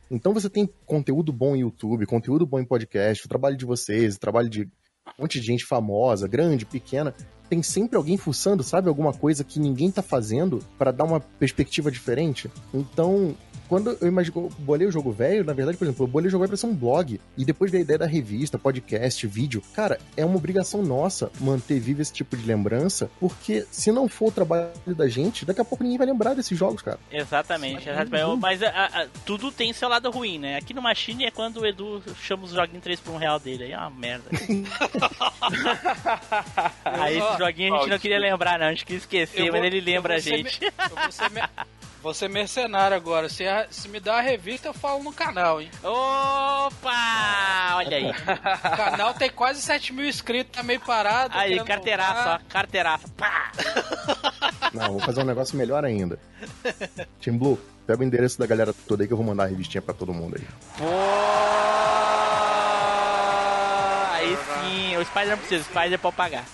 Então 0.09 0.33
você 0.33 0.49
tem 0.49 0.67
conteúdo 0.87 1.31
bom 1.31 1.55
em 1.55 1.59
YouTube, 1.59 2.05
conteúdo 2.07 2.45
bom 2.45 2.59
em 2.59 2.65
podcast, 2.65 3.25
o 3.25 3.29
trabalho 3.29 3.55
de 3.55 3.65
vocês, 3.65 4.15
o 4.15 4.19
trabalho 4.19 4.49
de 4.49 4.67
um 5.17 5.23
monte 5.23 5.39
de 5.39 5.45
gente 5.45 5.65
famosa, 5.65 6.27
grande, 6.27 6.65
pequena. 6.65 7.13
Tem 7.49 7.61
sempre 7.61 7.95
alguém 7.95 8.17
fuçando, 8.17 8.63
sabe? 8.63 8.89
Alguma 8.89 9.13
coisa 9.13 9.43
que 9.43 9.59
ninguém 9.59 9.91
tá 9.91 10.01
fazendo 10.01 10.59
para 10.77 10.91
dar 10.91 11.03
uma 11.03 11.19
perspectiva 11.19 11.91
diferente. 11.91 12.49
Então, 12.73 13.35
quando 13.67 13.97
eu 14.01 14.07
imagino, 14.07 14.35
eu 14.37 14.51
bolei 14.59 14.87
o 14.87 14.91
jogo 14.91 15.11
velho, 15.11 15.43
na 15.43 15.53
verdade, 15.53 15.77
por 15.77 15.85
exemplo, 15.85 16.03
eu 16.03 16.07
bolei 16.07 16.27
o 16.27 16.31
jogo 16.31 16.41
velho 16.43 16.49
pra 16.49 16.57
ser 16.57 16.67
um 16.67 16.75
blog. 16.75 17.19
E 17.37 17.45
depois 17.45 17.71
da 17.71 17.79
ideia 17.79 17.99
da 17.99 18.05
revista, 18.05 18.57
podcast, 18.57 19.25
vídeo, 19.27 19.61
cara, 19.73 19.99
é 20.15 20.23
uma 20.25 20.35
obrigação 20.37 20.81
nossa 20.83 21.31
manter 21.39 21.79
vivo 21.79 22.01
esse 22.01 22.13
tipo 22.13 22.35
de 22.37 22.45
lembrança, 22.45 23.09
porque 23.19 23.65
se 23.71 23.91
não 23.91 24.07
for 24.07 24.27
o 24.29 24.31
trabalho 24.31 24.69
da 24.87 25.07
gente, 25.07 25.45
daqui 25.45 25.61
a 25.61 25.65
pouco 25.65 25.83
ninguém 25.83 25.97
vai 25.97 26.07
lembrar 26.07 26.33
desses 26.33 26.57
jogos, 26.57 26.81
cara. 26.81 26.99
Exatamente, 27.11 27.89
exatamente. 27.89 28.39
Mas 28.39 28.61
a- 28.63 28.69
a- 28.69 29.07
tudo 29.25 29.51
tem 29.51 29.71
seu 29.73 29.89
lado 29.89 30.09
ruim, 30.11 30.37
né? 30.39 30.57
Aqui 30.57 30.73
no 30.73 30.81
Machine 30.81 31.25
é 31.25 31.31
quando 31.31 31.57
o 31.61 31.65
Edu 31.65 32.01
chama 32.21 32.43
os 32.45 32.51
joguinhos 32.51 32.83
3 32.83 32.99
por 32.99 33.13
1 33.13 33.17
real 33.17 33.39
dele. 33.39 33.63
Aí 33.65 33.71
é 33.71 33.77
uma 33.77 33.89
merda. 33.89 34.25
Aí 36.83 37.17
esse 37.17 37.37
joguinho 37.37 37.75
a 37.75 37.79
gente 37.79 37.89
não 37.89 37.99
queria 37.99 38.19
lembrar, 38.19 38.59
não. 38.59 38.67
A 38.67 38.69
gente 38.71 38.85
queria 38.85 38.99
esquecer, 38.99 39.39
Eu 39.47 39.51
mas 39.51 39.61
vou- 39.61 39.65
ele 39.65 39.81
lembra 39.81 40.13
a 40.15 40.17
eu 40.17 40.21
vou 40.23 40.29
ser 40.31 40.37
gente. 40.37 40.61
me- 40.61 40.67
eu 40.89 40.95
vou 40.95 41.11
ser, 41.11 41.29
ser 42.13 42.29
mercenário 42.29 42.95
agora. 42.95 43.27
Se, 43.29 43.47
a- 43.47 43.67
se 43.69 43.87
me 43.89 43.99
dá 43.99 44.17
a 44.17 44.21
revista, 44.21 44.67
eu 44.67 44.73
falo 44.73 45.03
no 45.03 45.11
canal, 45.13 45.61
hein? 45.61 45.69
Opa! 45.83 47.75
Olha 47.77 47.97
aí. 47.97 48.05
O 48.65 48.75
canal 48.77 49.13
tem 49.13 49.29
quase 49.29 49.61
7 49.61 49.93
mil 49.93 50.07
inscritos, 50.07 50.51
tá 50.55 50.63
meio 50.63 50.79
parado. 50.81 51.37
Aí, 51.37 51.61
carteiraça, 51.63 52.35
ó. 52.35 52.39
Carteiraça. 52.49 53.07
Pá! 53.17 53.51
Não, 54.73 54.91
vou 54.91 54.99
fazer 54.99 55.21
um 55.21 55.25
negócio 55.25 55.57
melhor 55.57 55.83
ainda. 55.85 56.19
Team 57.21 57.37
Blue, 57.37 57.59
pega 57.87 58.01
o 58.01 58.03
endereço 58.03 58.37
da 58.39 58.45
galera 58.45 58.73
toda 58.87 59.03
aí 59.03 59.07
que 59.07 59.13
eu 59.13 59.17
vou 59.17 59.25
mandar 59.25 59.43
a 59.43 59.47
revistinha 59.47 59.81
pra 59.81 59.93
todo 59.93 60.13
mundo 60.13 60.35
aí. 60.37 60.47
Pô! 60.77 60.85
Aí 64.11 64.37
sim, 64.37 64.97
o 64.97 65.05
Spider 65.05 65.29
não 65.31 65.37
precisa, 65.37 65.61
o 65.61 65.65
Spider 65.65 65.99
pode 65.99 66.15
pagar. 66.15 66.45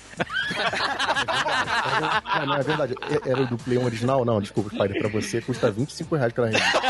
Não, 2.39 2.45
não, 2.45 2.55
é 2.55 2.63
verdade. 2.63 2.95
É- 3.09 3.29
Era 3.31 3.41
o 3.41 3.47
do 3.47 3.57
Play 3.57 3.77
1 3.77 3.85
original? 3.85 4.25
Não, 4.25 4.41
desculpa, 4.41 4.69
Spider. 4.69 4.99
Pra 4.99 5.09
você 5.09 5.41
custa 5.41 5.69
25 5.71 6.15
reais 6.15 6.33
cada 6.33 6.47
revista. 6.49 6.81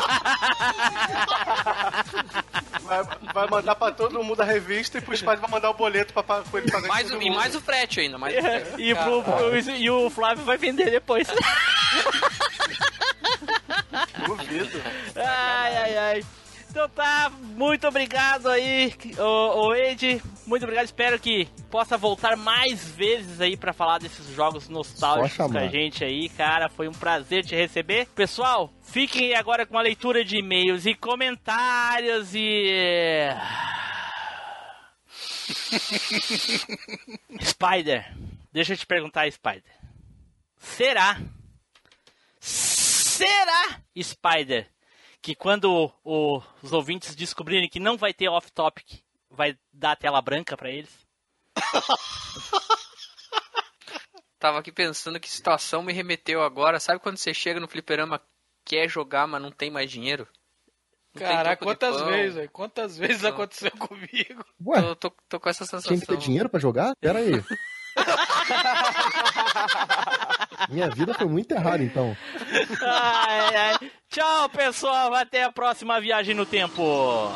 Vai, 2.84 3.04
vai 3.34 3.48
mandar 3.48 3.76
pra 3.76 3.92
todo 3.92 4.22
mundo 4.24 4.42
a 4.42 4.46
revista 4.46 4.98
e 4.98 5.02
pros 5.02 5.22
pais 5.22 5.40
vai 5.40 5.50
mandar 5.50 5.70
o 5.70 5.74
boleto 5.74 6.14
pra, 6.14 6.24
pra, 6.24 6.44
ele 6.56 6.70
pagar 6.72 6.88
Mais, 6.88 7.10
o- 7.12 7.22
e 7.22 7.30
mais 7.30 7.56
o 7.56 7.62
frete 7.62 8.00
ainda, 8.02 8.18
mais 8.18 8.36
o 8.38 8.42
frete. 8.42 8.82
E, 8.82 8.96
pro, 8.96 9.24
pro- 9.24 9.58
e 9.58 9.90
o 9.90 10.10
Flávio 10.10 10.44
vai 10.44 10.58
vender 10.58 10.90
depois. 10.92 11.28
Duvido. 14.26 14.82
Ai, 15.16 15.78
ai, 15.78 15.98
ai. 15.98 16.26
Então 16.72 16.88
tá, 16.88 17.30
muito 17.30 17.86
obrigado 17.86 18.48
aí, 18.48 18.94
o, 19.20 19.68
o 19.68 19.76
Ed. 19.76 20.24
Muito 20.48 20.64
obrigado, 20.64 20.86
espero 20.86 21.20
que 21.20 21.46
possa 21.70 21.98
voltar 21.98 22.38
mais 22.38 22.90
vezes 22.92 23.42
aí 23.42 23.58
pra 23.58 23.74
falar 23.74 24.00
desses 24.00 24.34
jogos 24.34 24.70
nostálgicos 24.70 25.52
com 25.52 25.58
a 25.58 25.68
gente 25.68 26.06
aí, 26.06 26.30
cara. 26.30 26.70
Foi 26.70 26.88
um 26.88 26.94
prazer 26.94 27.44
te 27.44 27.54
receber. 27.54 28.08
Pessoal, 28.16 28.72
fiquem 28.84 29.36
agora 29.36 29.66
com 29.66 29.78
a 29.78 29.82
leitura 29.82 30.24
de 30.24 30.38
e-mails 30.38 30.86
e 30.86 30.96
comentários 30.96 32.34
e. 32.34 33.28
Spider, 37.44 38.16
deixa 38.54 38.72
eu 38.72 38.78
te 38.78 38.86
perguntar, 38.86 39.30
Spider. 39.30 39.76
Será? 40.58 41.20
Será, 42.40 43.82
Spider, 44.02 44.70
que 45.22 45.36
quando 45.36 45.92
o- 46.04 46.42
os 46.64 46.74
ouvintes 46.74 47.16
descobrirem 47.16 47.70
que 47.70 47.80
não 47.80 47.98
vai 47.98 48.14
ter 48.14 48.28
off-topic, 48.30 49.02
vai 49.30 49.58
dar 49.72 49.96
tela 49.96 50.22
branca 50.22 50.58
pra 50.58 50.70
eles? 50.70 50.90
Tava 54.40 54.60
aqui 54.60 54.72
pensando 54.72 55.20
que 55.20 55.30
situação 55.30 55.84
me 55.84 55.94
remeteu 55.94 56.42
agora. 56.44 56.80
Sabe 56.80 57.00
quando 57.00 57.18
você 57.18 57.34
chega 57.34 57.60
no 57.60 57.68
fliperama, 57.68 58.20
quer 58.66 58.90
jogar, 58.90 59.28
mas 59.28 59.42
não 59.42 59.52
tem 59.52 59.70
mais 59.70 59.92
dinheiro? 59.92 60.28
Não 61.14 61.20
tem 61.20 61.28
Caraca, 61.28 61.64
quantas 61.64 62.02
vezes, 62.02 62.36
velho? 62.36 62.50
Quantas 62.50 62.98
vezes 62.98 63.22
Não. 63.22 63.30
aconteceu 63.32 63.70
comigo? 63.72 64.44
Ué, 64.66 64.82
Tô, 64.82 64.96
tô, 64.96 65.12
tô 65.30 65.40
com 65.40 65.50
essa 65.50 65.66
sensação. 65.66 65.90
tinha 65.90 66.00
que 66.00 66.08
ter 66.08 66.18
dinheiro 66.18 66.50
pra 66.50 66.60
jogar? 66.60 66.96
Pera 66.96 67.20
aí. 67.20 67.32
Minha 70.70 70.90
vida 70.90 71.14
foi 71.14 71.28
muito 71.28 71.52
errada, 71.52 71.84
então. 71.84 72.16
Ai, 72.82 73.56
ai. 73.56 73.92
Tchau, 74.10 74.50
pessoal. 74.50 75.14
Até 75.14 75.44
a 75.44 75.52
próxima 75.52 76.00
viagem 76.00 76.36
no 76.36 76.46
tempo. 76.46 77.32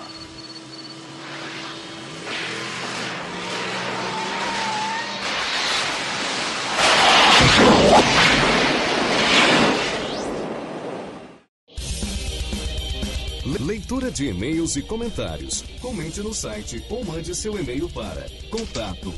Leitura 13.66 14.12
de 14.12 14.28
e-mails 14.28 14.76
e 14.76 14.82
comentários. 14.82 15.64
Comente 15.82 16.20
no 16.22 16.34
site 16.34 16.84
ou 16.90 17.04
mande 17.04 17.34
seu 17.34 17.60
e-mail 17.60 17.90
para 17.90 18.26
contato 18.50 19.14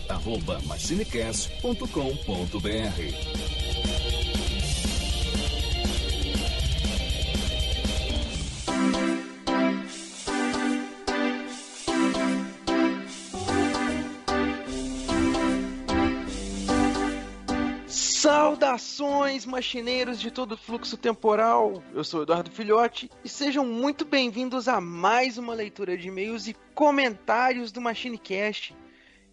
Saudações, 18.48 19.46
machineiros 19.46 20.22
de 20.22 20.32
todo 20.32 20.56
fluxo 20.56 20.96
temporal! 20.96 21.84
Eu 21.94 22.02
sou 22.02 22.24
Eduardo 22.24 22.50
Filhote 22.50 23.12
e 23.22 23.28
sejam 23.28 23.66
muito 23.66 24.06
bem-vindos 24.06 24.70
a 24.70 24.80
mais 24.80 25.38
uma 25.38 25.54
leitura 25.54 25.98
de 25.98 26.08
e-mails 26.08 26.48
e 26.48 26.56
comentários 26.74 27.74
do 27.74 27.82
MachineCast. 27.82 28.74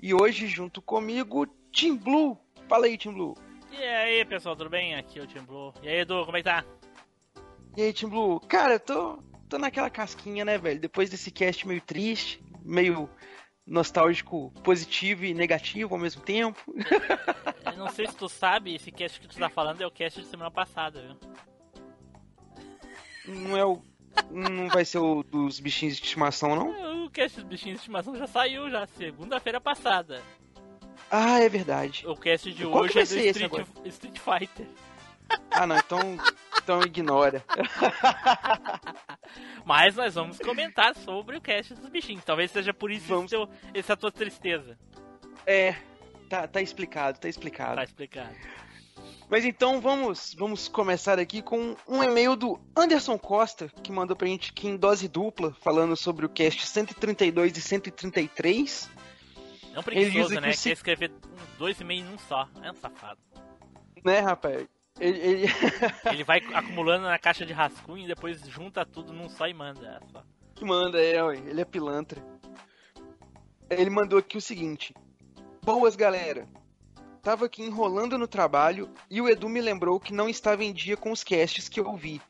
E 0.03 0.13
hoje, 0.13 0.49
junto 0.49 0.83
comigo, 0.83 1.47
Tim 1.71 1.95
Blue. 1.95 2.37
Fala 2.69 2.87
aí, 2.87 2.99
Tim 2.99 3.13
Blue. 3.13 3.37
E 3.71 3.85
aí, 3.85 4.25
pessoal, 4.25 4.57
tudo 4.57 4.69
bem? 4.69 4.97
Aqui 4.97 5.21
é 5.21 5.23
o 5.23 5.29
Tim 5.29 5.45
Blue. 5.45 5.73
E 5.81 5.89
aí, 5.89 6.01
Edu, 6.01 6.25
como 6.25 6.37
é 6.37 6.41
que 6.41 6.51
tá? 6.51 6.65
E 7.77 7.83
aí, 7.83 7.93
Tim 7.93 8.09
Blue? 8.09 8.41
Cara, 8.41 8.75
eu 8.75 8.81
tô, 8.81 9.23
tô 9.49 9.59
naquela 9.59 9.91
casquinha, 9.91 10.45
né, 10.45 10.59
velho? 10.59 10.81
Depois 10.81 11.09
desse 11.09 11.31
cast 11.31 11.69
meio 11.69 11.81
triste, 11.81 12.43
meio 12.65 13.09
nostálgico, 13.67 14.51
positivo 14.63 15.25
e 15.25 15.35
negativo 15.35 15.95
ao 15.95 16.01
mesmo 16.01 16.23
tempo. 16.23 16.61
Eu 17.65 17.79
não 17.79 17.89
sei 17.91 18.07
se 18.07 18.17
tu 18.17 18.29
sabe, 18.29 18.75
esse 18.75 18.93
cast 18.93 19.21
que 19.21 19.27
tu 19.27 19.39
tá 19.39 19.49
falando 19.49 19.81
é 19.81 19.87
o 19.87 19.91
cast 19.91 20.21
de 20.21 20.27
semana 20.27 20.51
passada, 20.51 21.03
viu? 21.03 21.17
Não 23.27 23.57
é 23.57 23.65
o. 23.65 23.83
Não 24.31 24.69
vai 24.69 24.85
ser 24.85 24.99
o 24.99 25.23
dos 25.23 25.59
bichinhos 25.59 25.97
de 25.97 26.05
estimação, 26.05 26.55
não? 26.55 27.05
O 27.07 27.11
cast 27.11 27.41
dos 27.41 27.49
bichinhos 27.49 27.79
de 27.79 27.81
estimação 27.81 28.15
já 28.15 28.27
saiu, 28.27 28.71
já, 28.71 28.87
segunda-feira 28.87 29.61
passada. 29.61 30.23
Ah, 31.11 31.41
é 31.41 31.49
verdade. 31.49 32.07
O 32.07 32.17
cast 32.17 32.53
de 32.53 32.65
Qual 32.65 32.85
hoje 32.85 32.99
é 32.99 33.05
do 33.05 33.17
Street, 33.17 33.67
Street 33.87 34.19
Fighter. 34.19 34.67
Ah, 35.51 35.67
não, 35.67 35.77
então. 35.77 35.99
Então 36.63 36.81
ignora. 36.83 37.45
Mas 39.65 39.95
nós 39.97 40.15
vamos 40.15 40.39
comentar 40.39 40.95
sobre 40.97 41.37
o 41.37 41.41
cast 41.41 41.75
dos 41.75 41.89
bichinhos. 41.89 42.25
Talvez 42.25 42.51
seja 42.51 42.73
por 42.73 42.91
isso 42.91 43.07
Vamos. 43.07 43.31
seu, 43.31 43.49
essa 43.73 43.97
tua 43.97 44.11
tristeza. 44.11 44.79
É, 45.47 45.75
tá, 46.29 46.47
tá 46.49 46.61
explicado, 46.63 47.19
tá 47.19 47.29
explicado. 47.29 47.77
Tá 47.77 47.85
explicado. 47.85 48.35
Mas 49.29 49.45
então 49.45 49.81
vamos, 49.81 50.35
vamos 50.39 50.69
começar 50.69 51.19
aqui 51.19 51.43
com 51.43 51.77
um 51.89 52.03
e-mail 52.03 52.37
do 52.37 52.61
Anderson 52.77 53.19
Costa, 53.19 53.69
que 53.83 53.91
mandou 53.91 54.15
pra 54.17 54.29
gente 54.29 54.51
aqui 54.51 54.69
em 54.69 54.77
dose 54.77 55.09
dupla, 55.09 55.55
falando 55.63 55.97
sobre 55.97 56.27
o 56.27 56.29
cast 56.29 56.67
132 56.67 57.57
e 57.57 57.61
133. 57.61 58.91
É 59.75 59.79
um 59.79 59.83
preguiçoso, 59.83 60.35
né? 60.35 60.41
o 60.41 60.43
Quer 60.45 60.57
se- 60.57 60.71
escrever 60.73 61.13
dois 61.59 61.81
e 61.81 61.85
meio 61.85 62.05
num 62.05 62.19
só. 62.19 62.47
É 62.63 62.71
um 62.71 62.75
safado. 62.75 63.19
Né, 64.05 64.21
rapaz? 64.21 64.67
Ele, 65.01 65.19
ele- 65.19 65.47
Ele 66.13 66.25
vai 66.25 66.39
acumulando 66.55 67.05
na 67.07 67.19
caixa 67.19 67.45
de 67.45 67.53
rascunho 67.53 68.05
e 68.05 68.09
depois 68.09 68.41
junta 68.49 68.85
tudo 68.87 69.13
num 69.13 69.29
só 69.29 69.47
e 69.49 69.55
manda. 69.55 70.01
É 70.03 70.07
só. 70.13 70.23
que 70.55 70.65
manda, 70.65 71.01
é, 71.03 71.23
ué, 71.23 71.37
ele 71.39 71.61
é 71.61 71.65
pilantra. 71.65 72.23
Ele 73.69 73.91
mandou 73.91 74.19
aqui 74.19 74.37
o 74.37 74.41
seguinte: 74.41 74.95
Boas, 75.63 75.97
galera. 75.97 76.47
Tava 77.23 77.47
aqui 77.47 77.63
enrolando 77.63 78.19
no 78.19 78.29
trabalho 78.29 78.91
e 79.11 79.19
o 79.21 79.29
Edu 79.29 79.49
me 79.49 79.61
lembrou 79.61 79.99
que 79.99 80.13
não 80.13 80.29
estava 80.29 80.63
em 80.63 80.75
dia 80.75 80.95
com 80.95 81.11
os 81.11 81.25
casts 81.25 81.71
que 81.71 81.81
eu 81.81 81.87
ouvi, 81.87 82.21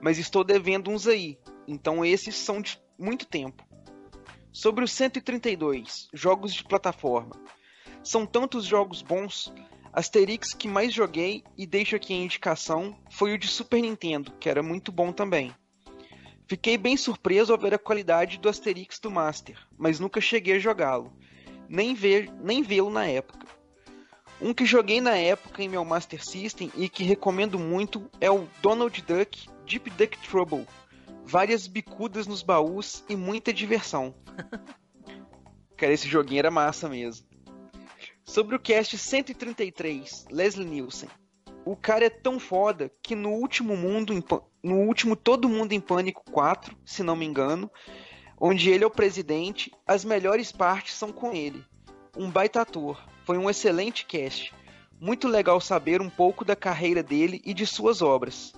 mas 0.00 0.16
estou 0.16 0.44
devendo 0.44 0.92
uns 0.92 1.08
aí, 1.08 1.36
então 1.66 2.04
esses 2.04 2.36
são 2.36 2.62
de 2.62 2.80
muito 2.96 3.26
tempo. 3.26 3.64
Sobre 4.52 4.84
o 4.84 4.88
132, 4.88 6.08
jogos 6.14 6.54
de 6.54 6.62
plataforma. 6.62 7.34
São 8.04 8.24
tantos 8.24 8.64
jogos 8.64 9.02
bons. 9.02 9.52
Asterix 9.94 10.52
que 10.52 10.66
mais 10.66 10.92
joguei 10.92 11.44
e 11.56 11.64
deixo 11.64 11.94
aqui 11.94 12.12
a 12.12 12.16
indicação 12.16 12.98
foi 13.08 13.32
o 13.32 13.38
de 13.38 13.46
Super 13.46 13.80
Nintendo, 13.80 14.32
que 14.40 14.48
era 14.48 14.60
muito 14.60 14.90
bom 14.90 15.12
também. 15.12 15.54
Fiquei 16.48 16.76
bem 16.76 16.96
surpreso 16.96 17.52
ao 17.52 17.58
ver 17.58 17.74
a 17.74 17.78
qualidade 17.78 18.38
do 18.38 18.48
Asterix 18.48 18.98
do 18.98 19.08
Master, 19.08 19.56
mas 19.78 20.00
nunca 20.00 20.20
cheguei 20.20 20.56
a 20.56 20.58
jogá-lo, 20.58 21.16
nem 21.68 21.94
ver, 21.94 22.28
nem 22.42 22.60
vê-lo 22.60 22.90
na 22.90 23.06
época. 23.06 23.46
Um 24.40 24.52
que 24.52 24.66
joguei 24.66 25.00
na 25.00 25.16
época 25.16 25.62
em 25.62 25.68
meu 25.68 25.84
Master 25.84 26.24
System 26.24 26.72
e 26.76 26.88
que 26.88 27.04
recomendo 27.04 27.56
muito 27.56 28.10
é 28.20 28.28
o 28.28 28.48
Donald 28.60 29.00
Duck 29.00 29.48
Deep 29.64 29.90
Duck 29.90 30.18
Trouble, 30.28 30.66
várias 31.24 31.68
bicudas 31.68 32.26
nos 32.26 32.42
baús 32.42 33.04
e 33.08 33.14
muita 33.14 33.52
diversão. 33.52 34.12
Cara, 35.76 35.92
esse 35.92 36.08
joguinho 36.08 36.40
era 36.40 36.50
massa 36.50 36.88
mesmo. 36.88 37.33
Sobre 38.24 38.56
o 38.56 38.58
cast 38.58 38.96
133, 38.96 40.26
Leslie 40.30 40.66
Nielsen. 40.66 41.08
O 41.64 41.76
cara 41.76 42.06
é 42.06 42.10
tão 42.10 42.40
foda 42.40 42.90
que 43.02 43.14
no 43.14 43.30
último 43.30 43.76
mundo 43.76 44.12
no 44.62 44.76
último 44.76 45.14
Todo 45.14 45.48
Mundo 45.48 45.72
em 45.72 45.80
Pânico 45.80 46.24
4, 46.32 46.74
se 46.86 47.02
não 47.02 47.14
me 47.14 47.26
engano, 47.26 47.70
onde 48.40 48.70
ele 48.70 48.82
é 48.82 48.86
o 48.86 48.90
presidente, 48.90 49.70
as 49.86 50.04
melhores 50.04 50.50
partes 50.50 50.94
são 50.94 51.12
com 51.12 51.32
ele. 51.32 51.62
Um 52.16 52.30
baita 52.30 52.62
ator. 52.62 53.06
Foi 53.24 53.36
um 53.36 53.48
excelente 53.48 54.06
cast. 54.06 54.54
Muito 54.98 55.28
legal 55.28 55.60
saber 55.60 56.00
um 56.00 56.08
pouco 56.10 56.44
da 56.44 56.56
carreira 56.56 57.02
dele 57.02 57.42
e 57.44 57.52
de 57.52 57.66
suas 57.66 58.00
obras. 58.00 58.54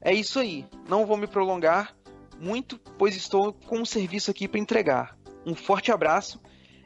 É 0.00 0.12
isso 0.12 0.40
aí. 0.40 0.66
Não 0.88 1.06
vou 1.06 1.16
me 1.16 1.28
prolongar 1.28 1.96
muito, 2.38 2.78
pois 2.98 3.14
estou 3.14 3.52
com 3.52 3.78
um 3.78 3.84
serviço 3.84 4.30
aqui 4.30 4.48
para 4.48 4.58
entregar. 4.58 5.16
Um 5.46 5.54
forte 5.54 5.92
abraço 5.92 6.40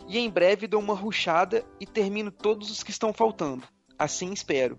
e 0.08 0.18
em 0.18 0.30
breve 0.30 0.66
dou 0.66 0.80
uma 0.80 0.94
ruchada 0.94 1.64
e 1.80 1.86
termino 1.86 2.30
todos 2.30 2.70
os 2.70 2.82
que 2.82 2.90
estão 2.90 3.12
faltando. 3.12 3.66
Assim 3.98 4.32
espero. 4.32 4.76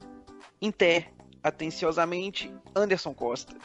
Inter, 0.61 1.11
atenciosamente, 1.43 2.53
Anderson 2.75 3.13
Costa. 3.13 3.55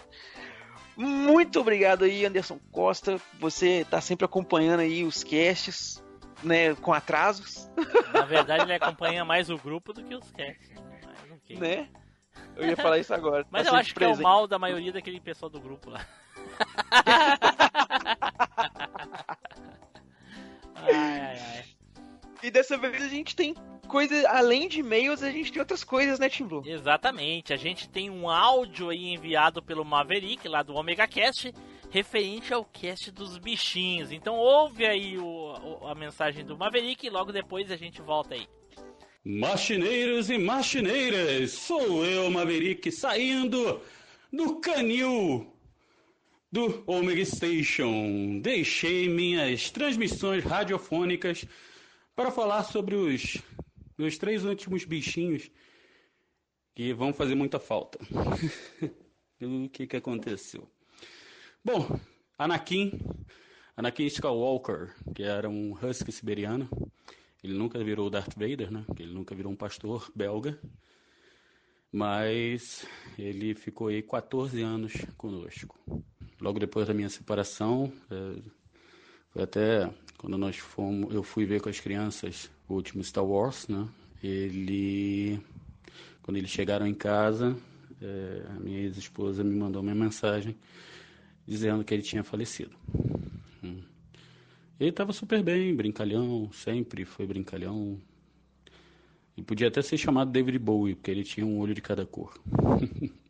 Muito 0.96 1.60
obrigado 1.60 2.04
aí, 2.04 2.24
Anderson 2.26 2.58
Costa. 2.70 3.20
Você 3.38 3.86
tá 3.88 4.00
sempre 4.00 4.24
acompanhando 4.24 4.80
aí 4.80 5.04
os 5.04 5.24
casts, 5.24 6.02
né, 6.42 6.74
com 6.74 6.92
atrasos, 6.92 7.68
Na 8.12 8.22
verdade, 8.22 8.64
ele 8.64 8.74
acompanha 8.74 9.24
mais 9.24 9.48
o 9.48 9.56
grupo 9.56 9.92
do 9.92 10.02
que 10.02 10.14
os 10.14 10.30
casts. 10.32 10.70
né? 11.50 11.58
Né? 11.58 11.88
Eu 12.56 12.66
ia 12.68 12.76
falar 12.76 12.98
isso 12.98 13.14
agora. 13.14 13.46
Mas 13.50 13.66
Tá 13.66 13.72
eu 13.72 13.76
acho 13.76 13.94
que 13.94 14.02
é 14.02 14.06
o 14.06 14.10
presente. 14.10 14.24
mal 14.24 14.46
da 14.46 14.58
maioria 14.58 14.92
daquele 14.92 15.20
pessoal 15.20 15.50
do 15.50 15.60
grupo 15.60 15.90
lá. 15.90 16.00
ai, 20.74 20.94
ai, 20.94 21.38
ai. 21.38 21.64
E 22.42 22.50
dessa 22.50 22.76
vez 22.76 23.00
a 23.02 23.08
gente 23.08 23.36
tem 23.36 23.54
coisa, 23.86 24.28
além 24.30 24.68
de 24.68 24.80
e-mails, 24.80 25.22
a 25.22 25.30
gente 25.30 25.52
tem 25.52 25.60
outras 25.60 25.84
coisas, 25.84 26.18
né, 26.18 26.28
Tim 26.28 26.44
Blue? 26.44 26.62
Exatamente, 26.66 27.52
a 27.52 27.56
gente 27.56 27.88
tem 27.88 28.10
um 28.10 28.28
áudio 28.28 28.88
aí 28.88 29.12
enviado 29.12 29.62
pelo 29.62 29.84
Maverick 29.84 30.48
lá 30.48 30.62
do 30.62 30.74
Omega 30.74 31.06
Cast 31.06 31.52
referente 31.90 32.52
ao 32.54 32.64
cast 32.64 33.10
dos 33.10 33.36
bichinhos. 33.36 34.10
Então 34.10 34.34
ouve 34.36 34.86
aí 34.86 35.18
o, 35.18 35.24
o- 35.82 35.86
a 35.86 35.94
mensagem 35.94 36.44
do 36.44 36.56
Maverick 36.56 37.06
e 37.06 37.10
logo 37.10 37.30
depois 37.32 37.70
a 37.70 37.76
gente 37.76 38.00
volta 38.00 38.34
aí. 38.34 38.46
Machineiros 39.24 40.30
e 40.30 40.38
machineiras, 40.38 41.52
sou 41.52 42.04
eu, 42.04 42.28
Maverick, 42.30 42.90
saindo 42.90 43.80
do 44.32 44.56
canil 44.58 45.51
do 46.52 46.84
Omega 46.86 47.24
Station. 47.24 48.40
Deixei 48.40 49.08
minhas 49.08 49.70
transmissões 49.70 50.44
radiofônicas 50.44 51.46
para 52.14 52.30
falar 52.30 52.62
sobre 52.64 52.94
os 52.94 53.38
meus 53.96 54.18
três 54.18 54.44
últimos 54.44 54.84
bichinhos 54.84 55.50
que 56.74 56.92
vão 56.92 57.14
fazer 57.14 57.34
muita 57.34 57.58
falta. 57.58 57.98
o 59.40 59.68
que 59.70 59.86
que 59.86 59.96
aconteceu? 59.96 60.70
Bom, 61.64 61.98
Anakin, 62.36 63.00
Anakin 63.74 64.04
Skywalker, 64.04 64.94
que 65.14 65.22
era 65.22 65.48
um 65.48 65.72
husky 65.72 66.12
siberiano, 66.12 66.68
ele 67.42 67.54
nunca 67.54 67.82
virou 67.82 68.10
Darth 68.10 68.34
Vader, 68.34 68.70
né? 68.70 68.84
Ele 68.98 69.14
nunca 69.14 69.34
virou 69.34 69.50
um 69.50 69.56
pastor 69.56 70.12
belga. 70.14 70.60
Mas 71.90 72.86
ele 73.18 73.54
ficou 73.54 73.88
aí 73.88 74.02
14 74.02 74.62
anos 74.62 74.92
conosco. 75.16 75.78
Logo 76.42 76.58
depois 76.58 76.88
da 76.88 76.92
minha 76.92 77.08
separação, 77.08 77.92
eh, 78.10 78.42
foi 79.30 79.42
até 79.44 79.88
quando 80.18 80.36
nós 80.36 80.56
fomos, 80.56 81.14
eu 81.14 81.22
fui 81.22 81.46
ver 81.46 81.60
com 81.60 81.68
as 81.68 81.78
crianças 81.78 82.50
o 82.68 82.74
último 82.74 83.04
Star 83.04 83.24
Wars, 83.24 83.68
né? 83.68 83.88
Ele, 84.20 85.40
quando 86.20 86.38
eles 86.38 86.50
chegaram 86.50 86.84
em 86.84 86.94
casa, 86.94 87.56
eh, 88.00 88.42
a 88.48 88.54
minha 88.54 88.80
ex-esposa 88.80 89.44
me 89.44 89.54
mandou 89.54 89.82
uma 89.82 89.94
mensagem 89.94 90.56
dizendo 91.46 91.84
que 91.84 91.94
ele 91.94 92.02
tinha 92.02 92.24
falecido. 92.24 92.74
Hum. 93.62 93.80
Ele 94.80 94.90
estava 94.90 95.12
super 95.12 95.44
bem, 95.44 95.72
brincalhão, 95.76 96.50
sempre 96.52 97.04
foi 97.04 97.24
brincalhão. 97.24 98.00
E 99.36 99.42
podia 99.42 99.68
até 99.68 99.80
ser 99.80 99.96
chamado 99.96 100.32
David 100.32 100.58
Bowie, 100.58 100.96
porque 100.96 101.12
ele 101.12 101.22
tinha 101.22 101.46
um 101.46 101.60
olho 101.60 101.72
de 101.72 101.80
cada 101.80 102.04
cor. 102.04 102.36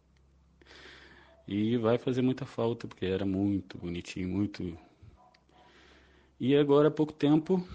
e 1.46 1.76
vai 1.76 1.98
fazer 1.98 2.22
muita 2.22 2.46
falta, 2.46 2.86
porque 2.86 3.06
era 3.06 3.24
muito 3.24 3.78
bonitinho, 3.78 4.28
muito. 4.28 4.76
E 6.38 6.56
agora 6.56 6.88
há 6.88 6.90
pouco 6.90 7.12
tempo 7.12 7.66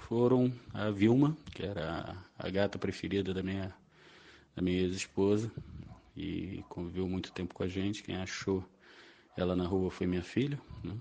foram 0.00 0.52
a 0.74 0.90
Vilma, 0.90 1.36
que 1.54 1.64
era 1.64 2.16
a, 2.38 2.50
gata 2.50 2.78
preferida 2.78 3.32
da 3.32 3.42
minha, 3.42 3.74
da 4.54 4.62
minha 4.62 4.82
ex-esposa, 4.82 5.50
e 6.16 6.62
conviveu 6.68 7.08
muito 7.08 7.32
tempo 7.32 7.54
com 7.54 7.62
a 7.62 7.68
gente. 7.68 8.02
Quem 8.02 8.16
achou 8.16 8.64
ela 9.36 9.56
na 9.56 9.66
rua 9.66 9.90
foi 9.90 10.06
minha 10.06 10.22
filha, 10.22 10.60
né? 10.84 10.94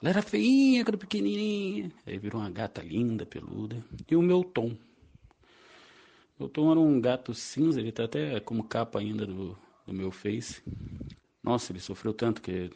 Ela 0.00 0.10
era 0.10 0.22
feinha, 0.22 0.84
quando 0.84 0.98
pequenininha. 0.98 1.92
Aí 2.04 2.18
virou 2.18 2.40
uma 2.40 2.50
gata 2.50 2.82
linda, 2.82 3.24
peluda. 3.24 3.84
E 4.10 4.16
o 4.16 4.22
meu 4.22 4.42
Tom. 4.42 4.76
Meu 6.38 6.48
Tom 6.48 6.72
era 6.72 6.80
um 6.80 7.00
gato 7.00 7.32
cinza, 7.34 7.80
ele 7.80 7.92
tá 7.92 8.04
até 8.04 8.40
como 8.40 8.64
capa 8.64 8.98
ainda 8.98 9.24
do, 9.24 9.56
do 9.86 9.92
meu 9.92 10.10
Face. 10.10 10.60
Nossa, 11.42 11.72
ele 11.72 11.80
sofreu 11.80 12.14
tanto 12.14 12.40
que 12.40 12.70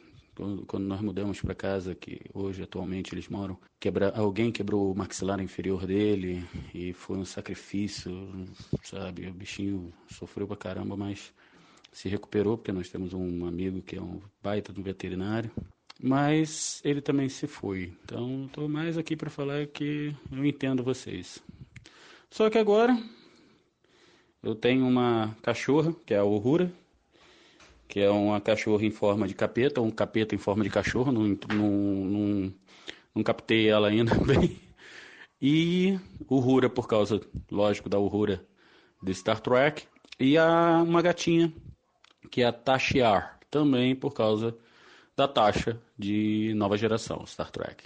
quando, 0.67 0.85
nós 0.85 1.01
mudamos 1.01 1.41
para 1.41 1.55
casa, 1.55 1.95
que 1.95 2.21
hoje 2.35 2.63
atualmente 2.63 3.15
eles 3.15 3.29
moram, 3.29 3.57
quebra, 3.81 4.11
alguém 4.15 4.53
quebrou 4.53 4.93
o 4.93 4.97
maxilar 4.97 5.41
inferior 5.41 5.87
dele 5.87 6.45
e 6.75 6.93
foi 6.93 7.17
um 7.17 7.25
sacrifício, 7.25 8.13
sabe? 8.83 9.29
O 9.29 9.33
bichinho 9.33 9.93
sofreu 10.09 10.47
pra 10.47 10.57
caramba, 10.57 10.97
mas 10.97 11.33
se 11.91 12.09
recuperou, 12.09 12.59
porque 12.59 12.73
nós 12.73 12.91
temos 12.91 13.15
um 13.15 13.47
amigo 13.47 13.81
que 13.81 13.97
é 13.97 14.03
um 14.03 14.21
baita 14.43 14.73
do 14.73 14.83
veterinário. 14.83 15.51
Mas 15.99 16.83
ele 16.85 17.01
também 17.01 17.29
se 17.29 17.47
foi. 17.47 17.95
Então, 18.05 18.45
estou 18.45 18.69
mais 18.69 18.99
aqui 18.99 19.17
para 19.17 19.31
falar 19.31 19.67
que 19.67 20.15
eu 20.31 20.45
entendo 20.45 20.85
vocês. 20.85 21.43
Só 22.31 22.51
que 22.51 22.59
agora 22.59 22.95
eu 24.43 24.55
tenho 24.55 24.87
uma 24.87 25.35
cachorra, 25.41 25.95
que 26.05 26.13
é 26.13 26.19
a 26.19 26.25
Uhura, 26.25 26.71
que 27.89 28.01
é 28.01 28.11
uma 28.11 28.41
cachorra 28.41 28.85
em 28.85 28.91
forma 28.91 29.27
de 29.27 29.35
capeta, 29.35 29.81
um 29.81 29.91
capeta 29.91 30.35
em 30.35 30.39
forma 30.39 30.65
de 30.65 30.71
cachorro, 30.71 31.13
não, 31.13 31.23
não, 31.23 32.05
não, 32.05 32.55
não 33.15 33.23
captei 33.23 33.69
ela 33.69 33.89
ainda 33.89 34.15
bem. 34.25 34.59
E 35.41 35.99
Uhura, 36.29 36.69
por 36.69 36.89
causa, 36.89 37.21
lógico, 37.51 37.89
da 37.89 37.99
Uhura 37.99 38.45
de 39.03 39.15
Star 39.15 39.41
Trek. 39.41 39.85
E 40.19 40.37
a, 40.39 40.83
uma 40.83 41.03
gatinha, 41.03 41.53
que 42.31 42.43
é 42.43 42.47
a 42.47 42.53
Tashiar, 42.53 43.39
também 43.51 43.95
por 43.95 44.13
causa 44.15 44.57
da 45.17 45.29
taxa 45.29 45.81
de 45.99 46.53
nova 46.55 46.77
geração, 46.77 47.27
Star 47.27 47.51
Trek. 47.51 47.85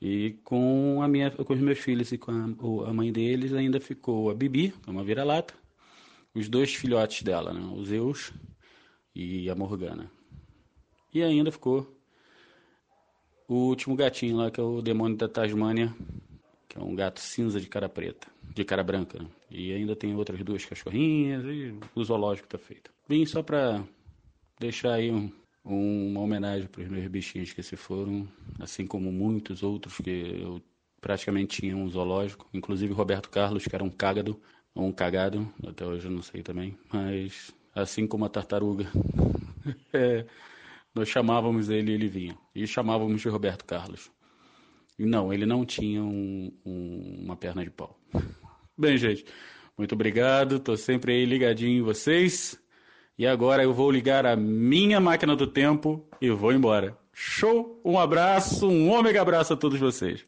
E 0.00 0.38
com, 0.44 1.02
a 1.02 1.08
minha, 1.08 1.30
com 1.30 1.52
os 1.52 1.60
meus 1.60 1.78
filhos 1.78 2.10
e 2.10 2.16
com 2.16 2.32
a, 2.32 2.88
a 2.88 2.92
mãe 2.92 3.12
deles 3.12 3.52
ainda 3.52 3.78
ficou 3.78 4.30
a 4.30 4.34
Bibi, 4.34 4.72
é 4.86 4.90
uma 4.90 5.04
vira-lata, 5.04 5.52
os 6.34 6.48
dois 6.48 6.74
filhotes 6.74 7.22
dela, 7.22 7.52
né? 7.52 7.60
o 7.60 7.84
Zeus 7.84 8.32
e 9.14 9.48
a 9.50 9.54
Morgana. 9.54 10.10
E 11.12 11.22
ainda 11.22 11.50
ficou 11.50 11.96
o 13.48 13.54
último 13.54 13.96
gatinho 13.96 14.36
lá, 14.36 14.50
que 14.50 14.60
é 14.60 14.62
o 14.62 14.80
demônio 14.80 15.16
da 15.16 15.28
Tasmânia, 15.28 15.94
que 16.68 16.78
é 16.78 16.80
um 16.80 16.94
gato 16.94 17.18
cinza 17.18 17.60
de 17.60 17.68
cara 17.68 17.88
preta, 17.88 18.28
de 18.54 18.64
cara 18.64 18.84
branca. 18.84 19.20
né? 19.20 19.28
E 19.50 19.72
ainda 19.72 19.96
tem 19.96 20.14
outras 20.14 20.40
duas 20.44 20.64
cachorrinhas 20.64 21.44
e 21.44 21.74
o 21.94 22.04
zoológico 22.04 22.46
tá 22.46 22.58
feito. 22.58 22.92
Vim 23.08 23.26
só 23.26 23.42
pra 23.42 23.84
deixar 24.60 24.92
aí 24.92 25.10
um, 25.10 25.32
uma 25.64 26.20
homenagem 26.20 26.68
para 26.68 26.82
os 26.82 26.88
meus 26.88 27.06
bichinhos 27.08 27.52
que 27.52 27.62
se 27.62 27.76
foram, 27.76 28.28
assim 28.60 28.86
como 28.86 29.10
muitos 29.10 29.64
outros 29.64 29.96
que 29.96 30.40
eu 30.40 30.62
praticamente 31.00 31.60
tinha 31.60 31.76
um 31.76 31.88
zoológico, 31.88 32.48
inclusive 32.54 32.92
Roberto 32.92 33.30
Carlos, 33.30 33.64
que 33.64 33.74
era 33.74 33.82
um 33.82 33.90
cágado, 33.90 34.40
ou 34.74 34.86
um 34.86 34.92
cagado, 34.92 35.52
até 35.66 35.84
hoje 35.84 36.06
eu 36.06 36.10
não 36.10 36.22
sei 36.22 36.42
também, 36.42 36.76
mas 36.92 37.52
assim 37.74 38.06
como 38.06 38.24
a 38.24 38.28
tartaruga, 38.28 38.86
é, 39.92 40.24
nós 40.94 41.08
chamávamos 41.08 41.68
ele 41.68 41.90
e 41.92 41.94
ele 41.94 42.08
vinha, 42.08 42.38
e 42.54 42.66
chamávamos 42.66 43.20
de 43.20 43.28
Roberto 43.28 43.64
Carlos. 43.64 44.10
E 44.98 45.04
não, 45.06 45.32
ele 45.32 45.46
não 45.46 45.64
tinha 45.64 46.02
um- 46.02 46.52
um- 46.64 47.22
uma 47.24 47.36
perna 47.36 47.64
de 47.64 47.70
pau. 47.70 47.98
Bem, 48.76 48.96
gente, 48.98 49.24
muito 49.78 49.94
obrigado, 49.94 50.60
tô 50.60 50.76
sempre 50.76 51.12
aí 51.12 51.24
ligadinho 51.24 51.78
em 51.78 51.82
vocês. 51.82 52.60
E 53.18 53.26
agora 53.26 53.62
eu 53.62 53.72
vou 53.74 53.90
ligar 53.90 54.24
a 54.24 54.34
minha 54.34 54.98
máquina 54.98 55.36
do 55.36 55.46
tempo 55.46 56.06
e 56.20 56.30
vou 56.30 56.52
embora. 56.52 56.96
Show! 57.12 57.78
Um 57.84 57.98
abraço, 57.98 58.66
um 58.66 58.90
ômega 58.90 59.20
abraço 59.20 59.52
a 59.52 59.56
todos 59.56 59.78
vocês. 59.78 60.24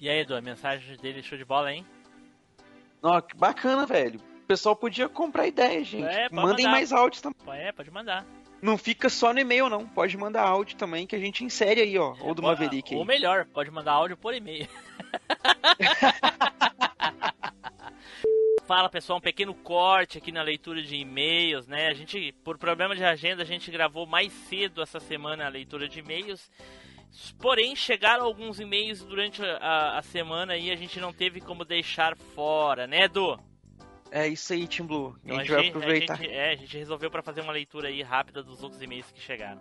E 0.00 0.08
aí, 0.08 0.20
Edu, 0.20 0.34
a 0.34 0.40
mensagem 0.40 0.96
dele 0.96 1.22
show 1.22 1.36
de 1.36 1.44
bola, 1.44 1.72
hein? 1.72 1.84
Ó, 3.02 3.20
que 3.20 3.36
bacana, 3.36 3.86
velho. 3.86 4.20
O 4.20 4.46
pessoal 4.46 4.76
podia 4.76 5.08
comprar 5.08 5.46
ideia, 5.46 5.82
gente. 5.84 6.04
É, 6.04 6.28
pode 6.28 6.34
Mandem 6.34 6.64
mandar. 6.64 6.76
mais 6.76 6.92
áudios 6.92 7.20
também. 7.20 7.38
É, 7.48 7.72
pode 7.72 7.90
mandar. 7.90 8.24
Não 8.62 8.78
fica 8.78 9.08
só 9.08 9.32
no 9.32 9.40
e-mail, 9.40 9.68
não. 9.68 9.86
Pode 9.86 10.16
mandar 10.16 10.42
áudio 10.42 10.76
também, 10.76 11.06
que 11.06 11.14
a 11.14 11.18
gente 11.18 11.44
insere 11.44 11.80
aí, 11.80 11.98
ó. 11.98 12.14
Ou 12.20 12.34
do 12.34 12.42
Maverick 12.42 12.92
aí. 12.94 12.98
Ou 12.98 13.04
melhor, 13.04 13.44
pode 13.46 13.70
mandar 13.70 13.92
áudio 13.92 14.16
por 14.16 14.34
e-mail. 14.34 14.66
Fala 18.66 18.88
pessoal, 18.88 19.18
um 19.18 19.22
pequeno 19.22 19.54
corte 19.54 20.18
aqui 20.18 20.32
na 20.32 20.42
leitura 20.42 20.82
de 20.82 20.96
e-mails, 20.96 21.68
né? 21.68 21.86
A 21.86 21.94
gente, 21.94 22.32
por 22.42 22.58
problema 22.58 22.96
de 22.96 23.04
agenda, 23.04 23.42
a 23.42 23.46
gente 23.46 23.70
gravou 23.70 24.06
mais 24.06 24.32
cedo 24.32 24.82
essa 24.82 24.98
semana 24.98 25.46
a 25.46 25.48
leitura 25.48 25.88
de 25.88 26.00
e-mails. 26.00 26.50
Porém, 27.38 27.74
chegaram 27.74 28.24
alguns 28.24 28.60
e-mails 28.60 29.02
durante 29.02 29.42
a, 29.42 29.98
a 29.98 30.02
semana 30.02 30.56
e 30.56 30.70
a 30.70 30.76
gente 30.76 31.00
não 31.00 31.12
teve 31.12 31.40
como 31.40 31.64
deixar 31.64 32.16
fora, 32.16 32.86
né, 32.86 33.04
Edu? 33.04 33.38
É 34.10 34.26
isso 34.28 34.52
aí, 34.52 34.66
Team 34.68 34.86
Blue. 34.86 35.16
A 35.24 35.26
Então 35.26 35.38
gente 35.38 35.50
vai 35.50 35.68
aproveitar. 35.68 36.14
A 36.14 36.16
gente, 36.16 36.30
é, 36.30 36.52
a 36.52 36.56
gente 36.56 36.76
resolveu 36.76 37.10
para 37.10 37.22
fazer 37.22 37.40
uma 37.40 37.52
leitura 37.52 37.88
aí 37.88 38.02
rápida 38.02 38.42
dos 38.42 38.62
outros 38.62 38.80
e-mails 38.80 39.10
que 39.10 39.20
chegaram. 39.20 39.60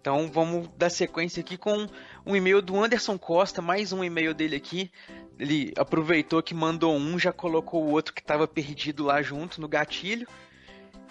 Então 0.00 0.30
vamos 0.30 0.68
dar 0.76 0.90
sequência 0.90 1.40
aqui 1.40 1.56
com 1.56 1.86
um 2.26 2.36
e-mail 2.36 2.60
do 2.60 2.82
Anderson 2.82 3.18
Costa, 3.18 3.62
mais 3.62 3.90
um 3.90 4.04
e-mail 4.04 4.34
dele 4.34 4.56
aqui. 4.56 4.90
Ele 5.38 5.72
aproveitou 5.76 6.42
que 6.42 6.54
mandou 6.54 6.94
um, 6.94 7.18
já 7.18 7.32
colocou 7.32 7.82
o 7.82 7.90
outro 7.90 8.12
que 8.12 8.20
estava 8.20 8.46
perdido 8.46 9.04
lá 9.04 9.22
junto 9.22 9.60
no 9.60 9.68
gatilho. 9.68 10.28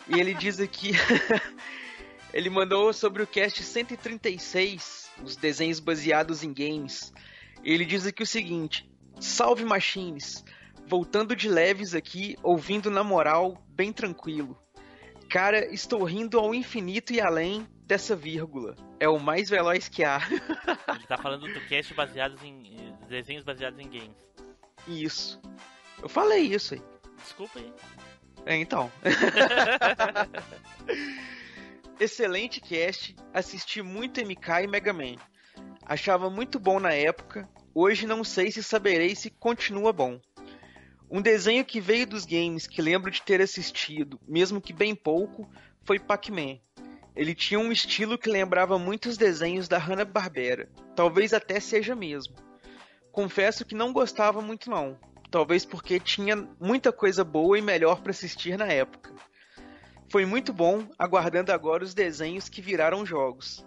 E 0.07 0.19
ele 0.19 0.33
diz 0.33 0.59
aqui. 0.59 0.91
ele 2.33 2.49
mandou 2.49 2.93
sobre 2.93 3.23
o 3.23 3.27
cast 3.27 3.63
136, 3.63 5.02
os 5.21 5.35
desenhos 5.35 5.79
baseados 5.79 6.43
em 6.43 6.53
games. 6.53 7.13
Ele 7.63 7.85
diz 7.85 8.05
aqui 8.05 8.23
o 8.23 8.27
seguinte: 8.27 8.89
Salve 9.19 9.65
Machines! 9.65 10.43
Voltando 10.85 11.35
de 11.35 11.47
leves 11.47 11.95
aqui, 11.95 12.35
ouvindo 12.43 12.91
na 12.91 13.03
moral, 13.03 13.63
bem 13.69 13.93
tranquilo. 13.93 14.57
Cara, 15.29 15.73
estou 15.73 16.03
rindo 16.03 16.37
ao 16.37 16.53
infinito 16.53 17.13
e 17.13 17.21
além 17.21 17.65
dessa 17.87 18.15
vírgula. 18.15 18.75
É 18.99 19.07
o 19.07 19.19
mais 19.19 19.49
veloz 19.49 19.87
que 19.87 20.03
há. 20.03 20.19
Ele 20.95 21.07
tá 21.07 21.17
falando 21.17 21.51
do 21.51 21.61
cast 21.67 21.93
baseados 21.93 22.41
em 22.43 22.93
desenhos 23.07 23.43
baseados 23.43 23.79
em 23.79 23.89
games. 23.89 24.33
Isso. 24.87 25.41
Eu 26.01 26.09
falei 26.09 26.41
isso 26.41 26.73
aí. 26.73 26.81
Desculpa 27.23 27.59
aí. 27.59 27.73
É, 28.45 28.57
então. 28.57 28.91
Excelente 31.99 32.59
cast. 32.59 33.15
Assisti 33.33 33.81
muito 33.81 34.19
MK 34.19 34.63
e 34.63 34.67
Mega 34.67 34.91
Man. 34.91 35.15
Achava 35.85 36.29
muito 36.29 36.59
bom 36.59 36.79
na 36.79 36.91
época. 36.91 37.47
Hoje 37.73 38.07
não 38.07 38.23
sei 38.23 38.51
se 38.51 38.63
saberei 38.63 39.15
se 39.15 39.29
continua 39.29 39.93
bom. 39.93 40.19
Um 41.09 41.21
desenho 41.21 41.63
que 41.63 41.79
veio 41.79 42.07
dos 42.07 42.25
games 42.25 42.65
que 42.65 42.81
lembro 42.81 43.11
de 43.11 43.21
ter 43.21 43.39
assistido, 43.41 44.19
mesmo 44.27 44.59
que 44.59 44.73
bem 44.73 44.95
pouco, 44.95 45.47
foi 45.83 45.99
Pac-Man. 45.99 46.57
Ele 47.15 47.35
tinha 47.35 47.59
um 47.59 47.71
estilo 47.71 48.17
que 48.17 48.29
lembrava 48.29 48.79
muitos 48.79 49.15
desenhos 49.15 49.67
da 49.67 49.77
Hanna-Barbera. 49.77 50.67
Talvez 50.95 51.31
até 51.31 51.59
seja 51.59 51.95
mesmo. 51.95 52.35
Confesso 53.11 53.63
que 53.63 53.75
não 53.75 53.93
gostava 53.93 54.41
muito 54.41 54.71
não. 54.71 54.97
Talvez 55.29 55.63
porque 55.63 55.99
tinha 55.99 56.35
muita 56.59 56.91
coisa 56.91 57.23
boa 57.23 57.57
e 57.57 57.61
melhor 57.61 58.01
para 58.01 58.09
assistir 58.09 58.57
na 58.57 58.65
época. 58.65 59.13
Foi 60.13 60.27
muito 60.27 60.53
bom, 60.53 60.87
aguardando 60.95 61.51
agora 61.51 61.83
os 61.83 61.95
desenhos 61.95 62.47
que 62.47 62.61
viraram 62.61 63.03
jogos. 63.03 63.65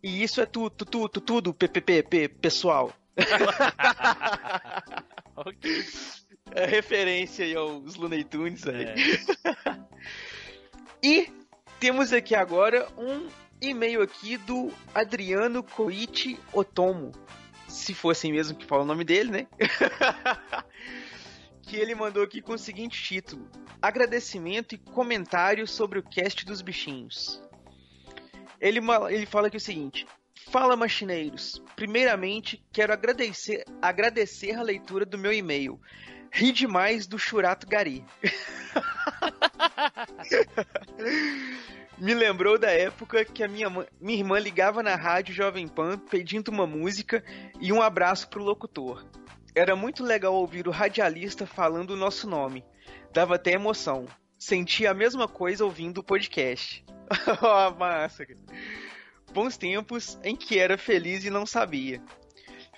E 0.00 0.22
isso 0.22 0.40
é 0.40 0.46
tudo, 0.46 0.84
tudo, 0.84 1.20
tudo, 1.20 1.52
PPP, 1.52 2.28
pessoal. 2.28 2.92
ok. 5.34 5.84
É 6.52 6.66
referência 6.66 7.44
aí 7.44 7.56
aos 7.56 7.96
Looney 7.96 8.22
Tunes 8.22 8.64
aí. 8.64 8.84
É. 8.84 8.94
e 11.02 11.32
temos 11.80 12.12
aqui 12.12 12.36
agora 12.36 12.86
um 12.96 13.26
e-mail 13.60 14.02
aqui 14.02 14.36
do 14.36 14.72
Adriano 14.94 15.64
Koichi 15.64 16.38
Otomo. 16.52 17.10
Se 17.66 17.92
for 17.92 18.10
assim 18.10 18.30
mesmo 18.30 18.56
que 18.56 18.66
fala 18.66 18.84
o 18.84 18.86
nome 18.86 19.02
dele, 19.02 19.32
né? 19.32 19.46
que 21.62 21.76
ele 21.76 21.94
mandou 21.94 22.22
aqui 22.22 22.42
com 22.42 22.52
o 22.52 22.58
seguinte 22.58 23.02
título: 23.02 23.48
Agradecimento 23.80 24.74
e 24.74 24.78
comentário 24.78 25.66
sobre 25.66 25.98
o 25.98 26.02
cast 26.02 26.44
dos 26.44 26.60
bichinhos. 26.60 27.42
Ele, 28.60 28.80
ele 29.10 29.26
fala 29.26 29.46
aqui 29.46 29.56
o 29.56 29.60
seguinte: 29.60 30.06
Fala, 30.50 30.76
machineiros. 30.76 31.62
Primeiramente, 31.74 32.62
quero 32.72 32.92
agradecer, 32.92 33.64
agradecer 33.80 34.54
a 34.54 34.62
leitura 34.62 35.06
do 35.06 35.16
meu 35.16 35.32
e-mail. 35.32 35.80
Ri 36.30 36.52
demais 36.52 37.06
do 37.06 37.18
Churato 37.18 37.66
Gari. 37.66 38.04
Me 41.98 42.14
lembrou 42.14 42.58
da 42.58 42.70
época 42.70 43.24
que 43.24 43.44
a 43.44 43.48
minha, 43.48 43.68
minha 44.00 44.18
irmã 44.18 44.38
ligava 44.38 44.82
na 44.82 44.96
rádio 44.96 45.34
Jovem 45.34 45.68
Pan 45.68 45.98
pedindo 45.98 46.50
uma 46.50 46.66
música 46.66 47.22
e 47.60 47.72
um 47.72 47.80
abraço 47.80 48.28
pro 48.28 48.42
locutor. 48.42 49.06
Era 49.54 49.76
muito 49.76 50.02
legal 50.02 50.34
ouvir 50.34 50.66
o 50.66 50.70
radialista 50.70 51.46
falando 51.46 51.90
o 51.90 51.96
nosso 51.96 52.28
nome. 52.28 52.64
Dava 53.12 53.34
até 53.34 53.52
emoção. 53.52 54.06
Sentia 54.38 54.90
a 54.90 54.94
mesma 54.94 55.28
coisa 55.28 55.64
ouvindo 55.64 55.98
o 55.98 56.04
podcast. 56.04 56.84
Ó, 57.42 57.70
massa. 57.76 58.26
Bons 59.32 59.56
tempos 59.56 60.18
em 60.24 60.34
que 60.34 60.58
era 60.58 60.78
feliz 60.78 61.24
e 61.24 61.30
não 61.30 61.44
sabia. 61.44 62.02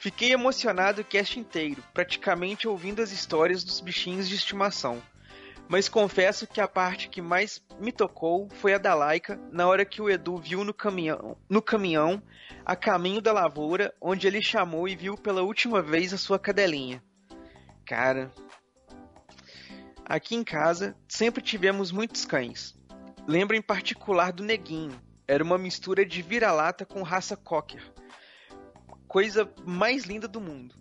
Fiquei 0.00 0.32
emocionado 0.32 1.00
o 1.00 1.04
cast 1.04 1.38
inteiro, 1.38 1.82
praticamente 1.94 2.66
ouvindo 2.66 3.00
as 3.00 3.12
histórias 3.12 3.62
dos 3.62 3.80
bichinhos 3.80 4.28
de 4.28 4.34
estimação. 4.34 5.00
Mas 5.68 5.88
confesso 5.88 6.46
que 6.46 6.60
a 6.60 6.68
parte 6.68 7.08
que 7.08 7.22
mais 7.22 7.62
me 7.78 7.90
tocou 7.90 8.48
foi 8.50 8.74
a 8.74 8.78
da 8.78 8.94
Laika, 8.94 9.40
na 9.50 9.66
hora 9.66 9.84
que 9.84 10.02
o 10.02 10.10
Edu 10.10 10.36
viu 10.36 10.62
no 10.62 10.74
caminhão, 10.74 11.36
no 11.48 11.62
caminhão 11.62 12.22
a 12.64 12.76
caminho 12.76 13.20
da 13.20 13.32
lavoura, 13.32 13.94
onde 14.00 14.26
ele 14.26 14.42
chamou 14.42 14.86
e 14.86 14.94
viu 14.94 15.16
pela 15.16 15.42
última 15.42 15.80
vez 15.80 16.12
a 16.12 16.18
sua 16.18 16.38
cadelinha. 16.38 17.02
Cara, 17.86 18.30
aqui 20.04 20.34
em 20.34 20.44
casa 20.44 20.96
sempre 21.08 21.42
tivemos 21.42 21.90
muitos 21.90 22.24
cães. 22.24 22.74
Lembro 23.26 23.56
em 23.56 23.62
particular 23.62 24.32
do 24.32 24.42
Neguinho. 24.42 25.00
Era 25.26 25.42
uma 25.42 25.56
mistura 25.56 26.04
de 26.04 26.20
vira-lata 26.20 26.84
com 26.84 27.02
raça 27.02 27.36
cocker. 27.36 27.82
Coisa 29.08 29.50
mais 29.64 30.04
linda 30.04 30.28
do 30.28 30.40
mundo. 30.40 30.74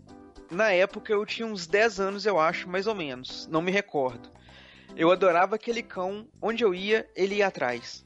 Na 0.51 0.71
época 0.71 1.13
eu 1.13 1.25
tinha 1.25 1.47
uns 1.47 1.65
10 1.65 1.99
anos, 1.99 2.25
eu 2.25 2.39
acho, 2.39 2.67
mais 2.69 2.85
ou 2.85 2.93
menos. 2.93 3.47
Não 3.47 3.61
me 3.61 3.71
recordo. 3.71 4.29
Eu 4.95 5.11
adorava 5.11 5.55
aquele 5.55 5.81
cão, 5.81 6.27
onde 6.41 6.63
eu 6.63 6.73
ia, 6.73 7.07
ele 7.15 7.35
ia 7.35 7.47
atrás. 7.47 8.05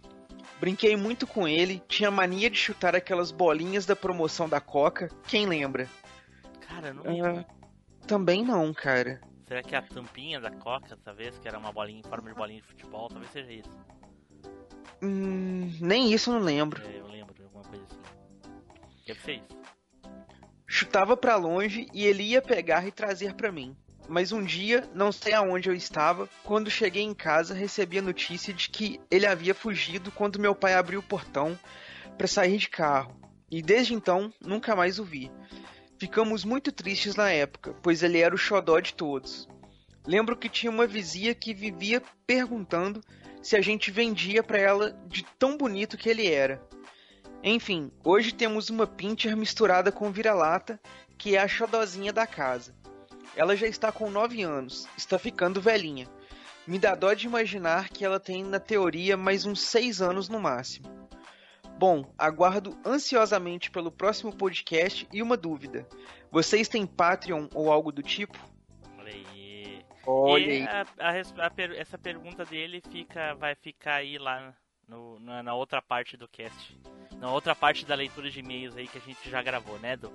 Brinquei 0.60 0.96
muito 0.96 1.28
com 1.28 1.48
ele, 1.48 1.82
tinha 1.88 2.10
mania 2.10 2.50
de 2.50 2.58
chutar 2.58 2.96
aquelas 2.96 3.32
bolinhas 3.32 3.86
da 3.86 3.96
promoção 3.96 4.50
da 4.50 4.60
Coca, 4.60 5.10
quem 5.28 5.46
lembra? 5.46 5.88
Cara, 6.68 6.94
não 6.94 7.04
Ah, 7.04 7.46
também 8.08 8.44
não, 8.44 8.74
cara. 8.74 9.22
Será 9.48 9.62
que 9.62 9.76
é 9.76 9.78
a 9.78 9.82
tampinha 9.82 10.40
da 10.40 10.52
Coca, 10.52 10.98
talvez, 11.04 11.38
que 11.38 11.48
era 11.48 11.58
uma 11.60 11.72
bolinha 11.72 12.00
em 12.00 12.10
forma 12.10 12.30
de 12.30 12.36
bolinha 12.36 12.62
de 12.62 12.68
futebol? 12.68 13.08
Talvez 13.08 13.32
seja 13.32 13.52
isso. 13.52 13.70
Hum, 15.02 15.72
nem 15.80 16.12
isso 16.12 16.32
eu 16.32 16.36
não 16.36 16.42
lembro. 16.42 16.82
É, 16.86 17.00
eu 17.00 17.08
lembro 17.08 17.34
de 17.34 17.44
alguma 17.44 17.64
coisa 17.64 17.86
assim. 17.86 18.02
Deve 19.06 19.22
ser 19.22 19.34
isso. 19.34 19.58
Chutava 20.66 21.16
pra 21.16 21.36
longe 21.36 21.88
e 21.94 22.06
ele 22.06 22.24
ia 22.24 22.42
pegar 22.42 22.86
e 22.88 22.92
trazer 22.92 23.36
pra 23.36 23.52
mim. 23.52 23.76
Mas 24.10 24.32
um 24.32 24.44
dia, 24.44 24.88
não 24.94 25.12
sei 25.12 25.34
aonde 25.34 25.70
eu 25.70 25.76
estava, 25.76 26.30
quando 26.44 26.72
cheguei 26.72 27.04
em 27.04 27.14
casa, 27.14 27.54
recebi 27.54 28.00
a 28.00 28.02
notícia 28.02 28.54
de 28.54 28.70
que 28.70 29.00
ele 29.12 29.26
havia 29.26 29.54
fugido 29.54 30.12
quando 30.12 30.40
meu 30.40 30.56
pai 30.56 30.74
abriu 30.74 31.02
o 31.02 31.04
portão 31.04 31.60
para 32.18 32.28
sair 32.28 32.58
de 32.58 32.70
carro. 32.70 33.20
E 33.52 33.62
desde 33.62 33.94
então, 33.94 34.34
nunca 34.42 34.76
mais 34.76 34.98
o 35.00 35.04
vi. 35.04 35.32
Ficamos 36.00 36.46
muito 36.46 36.72
tristes 36.72 37.16
na 37.16 37.32
época, 37.32 37.76
pois 37.82 38.02
ele 38.04 38.20
era 38.20 38.34
o 38.34 38.38
xodó 38.38 38.80
de 38.80 38.94
todos. 38.94 39.48
Lembro 40.06 40.38
que 40.38 40.48
tinha 40.48 40.72
uma 40.72 40.88
vizinha 40.88 41.36
que 41.36 41.54
vivia 41.54 42.02
perguntando 42.26 43.02
se 43.42 43.56
a 43.56 43.62
gente 43.62 43.92
vendia 43.92 44.42
pra 44.42 44.58
ela 44.58 44.92
de 45.08 45.24
tão 45.38 45.58
bonito 45.58 45.98
que 45.98 46.10
ele 46.10 46.28
era. 46.28 46.62
Enfim, 47.44 47.92
hoje 48.04 48.34
temos 48.34 48.70
uma 48.70 48.88
pincher 48.88 49.36
misturada 49.36 49.92
com 49.92 50.12
vira-lata, 50.12 50.80
que 51.18 51.36
é 51.36 51.40
a 51.40 51.48
xodózinha 51.48 52.14
da 52.14 52.28
casa. 52.28 52.76
Ela 53.38 53.56
já 53.56 53.68
está 53.68 53.92
com 53.92 54.10
9 54.10 54.42
anos, 54.42 54.88
está 54.98 55.18
ficando 55.20 55.62
velhinha. 55.62 56.08
Me 56.66 56.78
dá 56.78 56.96
dó 56.96 57.14
de 57.14 57.28
imaginar 57.28 57.88
que 57.90 58.04
ela 58.04 58.20
tem, 58.20 58.44
na 58.44 58.60
teoria, 58.60 59.16
mais 59.16 59.46
uns 59.46 59.62
6 59.62 60.02
anos 60.02 60.28
no 60.28 60.40
máximo. 60.40 60.88
Bom, 61.78 62.12
aguardo 62.18 62.76
ansiosamente 62.84 63.70
pelo 63.70 63.92
próximo 63.92 64.36
podcast 64.36 65.08
e 65.14 65.22
uma 65.22 65.38
dúvida. 65.38 65.88
Vocês 66.32 66.68
têm 66.68 66.86
Patreon 66.86 67.48
ou 67.54 67.72
algo 67.72 67.92
do 67.92 68.02
tipo? 68.02 68.38
Olha 68.98 69.14
aí. 69.14 69.86
Olha 70.06 70.44
e 70.46 70.52
aí. 70.52 70.64
a- 70.64 70.86
a 71.00 71.46
a 71.46 71.50
per- 71.52 71.80
essa 71.80 71.98
pergunta 71.98 72.44
dele 72.44 72.82
fica, 72.92 73.36
vai 73.36 73.54
ficar 73.56 73.96
aí 73.96 74.18
lá 74.18 74.54
no- 74.88 75.20
na, 75.20 75.44
na 75.44 75.54
outra 75.54 75.82
parte 75.82 76.18
do 76.18 76.28
cast. 76.28 76.76
Na 77.20 77.32
outra 77.32 77.56
parte 77.56 77.86
da 77.86 77.94
leitura 77.96 78.30
de 78.32 78.40
e-mails 78.40 78.76
aí 78.76 78.88
que 78.88 78.98
a 78.98 79.02
gente 79.02 79.30
já 79.30 79.42
gravou, 79.44 79.78
né, 79.80 79.94
Edu? 79.94 80.12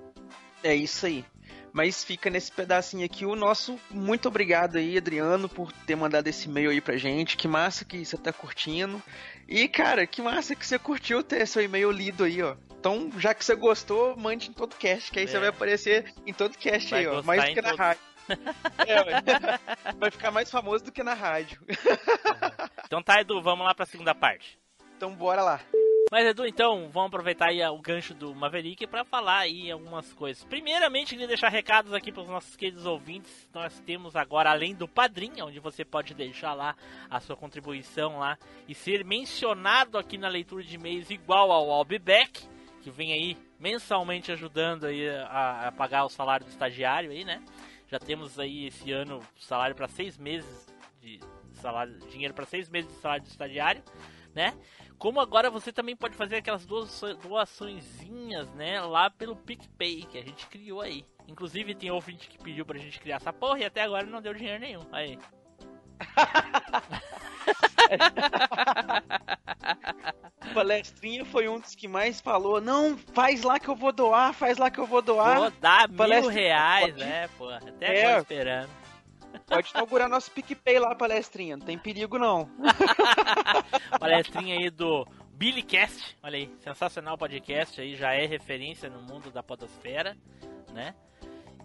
É 0.63 0.75
isso 0.75 1.07
aí. 1.07 1.25
Mas 1.73 2.05
fica 2.05 2.29
nesse 2.29 2.53
pedacinho 2.53 3.05
aqui 3.05 3.25
o 3.25 3.35
nosso 3.35 3.81
muito 3.91 4.29
obrigado 4.29 4.77
aí, 4.77 4.99
Adriano, 4.99 5.49
por 5.49 5.73
ter 5.73 5.97
mandado 5.97 6.29
esse 6.29 6.47
e-mail 6.47 6.71
aí 6.71 6.81
pra 6.83 6.99
gente. 6.99 7.37
Que 7.37 7.49
massa 7.49 7.85
que 7.85 8.05
você 8.05 8.17
tá 8.19 8.31
curtindo. 8.33 9.03
E, 9.49 9.67
cara, 9.69 10.07
que 10.07 10.21
massa 10.21 10.55
que 10.55 10.67
você 10.67 10.79
curtiu 10.79 11.23
ter 11.23 11.47
seu 11.47 11.63
e-mail 11.63 11.91
lido 11.91 12.25
aí, 12.25 12.43
ó. 12.43 12.57
Então, 12.79 13.11
já 13.19 13.33
que 13.33 13.43
você 13.45 13.55
gostou, 13.55 14.15
mande 14.17 14.51
em 14.51 14.53
todo 14.53 14.77
cast, 14.77 15.11
que 15.11 15.19
aí 15.19 15.25
É. 15.25 15.29
você 15.29 15.39
vai 15.39 15.49
aparecer 15.49 16.13
em 16.27 16.33
todo 16.35 16.59
cast 16.59 16.91
Vai 16.91 17.01
aí, 17.01 17.07
ó. 17.07 17.23
Mais 17.23 17.43
do 17.45 17.55
que 17.55 17.63
na 17.63 17.69
todos. 17.71 17.79
rádio. 17.79 18.03
É, 18.87 19.93
vai 19.99 20.11
ficar 20.11 20.31
mais 20.31 20.49
famoso 20.51 20.85
do 20.85 20.93
que 20.93 21.03
na 21.03 21.13
rádio. 21.15 21.61
Então 22.87 23.03
tá, 23.03 23.21
Edu, 23.21 23.43
vamos 23.43 23.65
lá 23.67 23.75
pra 23.75 23.85
segunda 23.87 24.15
parte. 24.15 24.59
Então, 24.97 25.13
bora 25.15 25.43
lá. 25.43 25.61
Mas 26.13 26.27
Edu, 26.27 26.45
então, 26.47 26.91
vamos 26.91 27.07
aproveitar 27.07 27.47
aí 27.47 27.65
o 27.65 27.79
gancho 27.79 28.13
do 28.13 28.35
Maverick 28.35 28.87
para 28.87 29.03
falar 29.03 29.39
aí 29.39 29.71
algumas 29.71 30.13
coisas. 30.13 30.45
Primeiramente, 30.45 31.13
queria 31.13 31.27
deixar 31.27 31.49
recados 31.49 31.95
aqui 31.95 32.13
para 32.13 32.23
os 32.23 32.29
nossos 32.29 32.55
queridos 32.55 32.85
ouvintes. 32.85 33.49
Nós 33.55 33.81
temos 33.81 34.15
agora, 34.15 34.51
além 34.51 34.75
do 34.75 34.87
Padrim, 34.87 35.41
onde 35.41 35.59
você 35.59 35.87
pode 35.87 36.13
deixar 36.13 36.53
lá 36.53 36.77
a 37.09 37.19
sua 37.19 37.35
contribuição 37.35 38.19
lá 38.19 38.37
e 38.69 38.75
ser 38.75 39.07
mencionado 39.07 39.97
aqui 39.97 40.19
na 40.19 40.29
leitura 40.29 40.63
de 40.63 40.75
e-mails 40.75 41.09
igual 41.09 41.51
ao 41.51 41.71
Albeback, 41.71 42.47
que 42.83 42.91
vem 42.91 43.15
aí 43.15 43.39
mensalmente 43.59 44.31
ajudando 44.31 44.85
aí 44.85 45.09
a, 45.09 45.69
a 45.69 45.73
pagar 45.73 46.05
o 46.05 46.11
salário 46.11 46.45
do 46.45 46.51
estagiário 46.51 47.11
aí, 47.11 47.25
né? 47.25 47.43
Já 47.89 47.99
temos 47.99 48.39
aí 48.39 48.67
esse 48.67 48.93
ano 48.93 49.21
salário 49.39 49.75
para 49.75 49.89
seis 49.89 50.19
meses 50.19 50.67
de 51.01 51.19
salário, 51.55 51.99
dinheiro 52.11 52.35
para 52.35 52.45
seis 52.45 52.69
meses 52.69 52.93
de 52.93 53.01
salário 53.01 53.25
do 53.25 53.31
estagiário, 53.31 53.83
né? 54.35 54.53
Como 55.03 55.21
agora 55.21 55.51
você 55.51 55.71
também 55.73 55.97
pode 55.97 56.15
fazer 56.15 56.37
aquelas 56.37 56.65
duas 56.65 57.01
doaçõezinhas, 57.21 58.49
né, 58.53 58.81
lá 58.81 59.11
pelo 59.11 59.35
PicPay 59.35 60.05
que 60.05 60.17
a 60.17 60.23
gente 60.23 60.47
criou 60.47 60.81
aí. 60.81 61.05
Inclusive 61.27 61.75
tem 61.75 61.91
ouvinte 61.91 62.29
que 62.29 62.39
pediu 62.39 62.65
pra 62.65 62.79
gente 62.79 63.01
criar 63.01 63.17
essa 63.17 63.33
porra 63.33 63.59
e 63.59 63.65
até 63.65 63.83
agora 63.83 64.07
não 64.07 64.23
deu 64.23 64.33
dinheiro 64.33 64.61
nenhum. 64.61 64.87
Aí. 64.93 65.19
Palestrinha 70.55 71.25
foi 71.25 71.49
um 71.49 71.59
dos 71.59 71.75
que 71.75 71.89
mais 71.89 72.21
falou: 72.21 72.61
não, 72.61 72.97
faz 72.97 73.43
lá 73.43 73.59
que 73.59 73.67
eu 73.67 73.75
vou 73.75 73.91
doar, 73.91 74.33
faz 74.33 74.57
lá 74.57 74.71
que 74.71 74.79
eu 74.79 74.87
vou 74.87 75.03
doar. 75.03 75.37
Vou 75.37 75.51
dar 75.51 75.89
mil 75.89 75.99
Palestrinha, 75.99 76.33
reais, 76.33 76.95
né, 76.95 77.27
porra. 77.37 77.57
Até 77.57 77.87
É. 77.87 78.05
agora 78.05 78.21
esperando. 78.21 78.82
Pode 79.47 79.71
inaugurar 79.71 80.09
nosso 80.09 80.31
PicPay 80.31 80.79
lá, 80.79 80.95
palestrinha. 80.95 81.57
Não 81.57 81.67
tem 81.67 81.79
perigo, 81.79 82.19
não. 82.19 82.49
Palestrinha 83.99 84.59
aí 84.59 84.71
do 84.71 85.07
Billycast, 85.43 86.17
olha 86.23 86.37
aí, 86.37 86.55
sensacional 86.61 87.19
podcast 87.19 87.81
aí, 87.81 87.97
já 87.97 88.15
é 88.15 88.27
referência 88.27 88.89
no 88.89 89.03
mundo 89.03 89.31
da 89.31 89.43
podosfera, 89.43 90.17
né? 90.73 90.95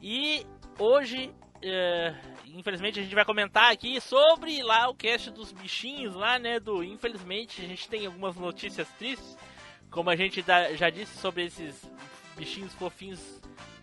E 0.02 0.46
hoje, 0.80 1.34
é, 1.62 2.16
infelizmente, 2.48 3.00
a 3.00 3.04
gente 3.04 3.14
vai 3.14 3.26
comentar 3.26 3.72
aqui 3.72 4.02
sobre 4.02 4.64
lá 4.64 4.90
o 4.90 4.96
cast 4.96 5.30
dos 5.32 5.52
bichinhos 5.52 6.16
lá, 6.16 6.40
né? 6.40 6.60
Do 6.60 6.84
infelizmente 6.84 7.64
a 7.64 7.68
gente 7.68 7.88
tem 7.88 8.06
algumas 8.06 8.36
notícias 8.36 8.90
tristes, 8.94 9.38
como 9.92 10.10
a 10.10 10.16
gente 10.16 10.44
já 10.76 10.90
disse 10.90 11.18
sobre 11.18 11.46
esses 11.46 11.88
bichinhos 12.36 12.74
fofinhos. 12.74 13.42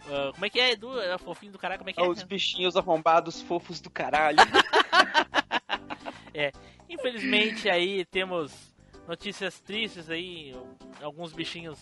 Ah, 0.08 0.30
como 0.32 0.44
é 0.44 0.50
que 0.50 0.60
é, 0.60 0.72
Edu? 0.72 1.00
É 1.00 1.16
fofinho 1.18 1.52
do 1.52 1.58
caralho, 1.58 1.78
como 1.78 1.90
é 1.90 1.92
que 1.92 2.00
é? 2.00 2.06
Os 2.06 2.22
bichinhos 2.22 2.76
arrombados 2.76 3.40
fofos 3.42 3.80
do 3.80 3.90
caralho. 3.90 4.38
É, 6.36 6.50
infelizmente 6.88 7.70
aí 7.70 8.04
temos 8.04 8.74
notícias 9.06 9.60
tristes 9.60 10.10
aí, 10.10 10.52
alguns 11.00 11.32
bichinhos 11.32 11.78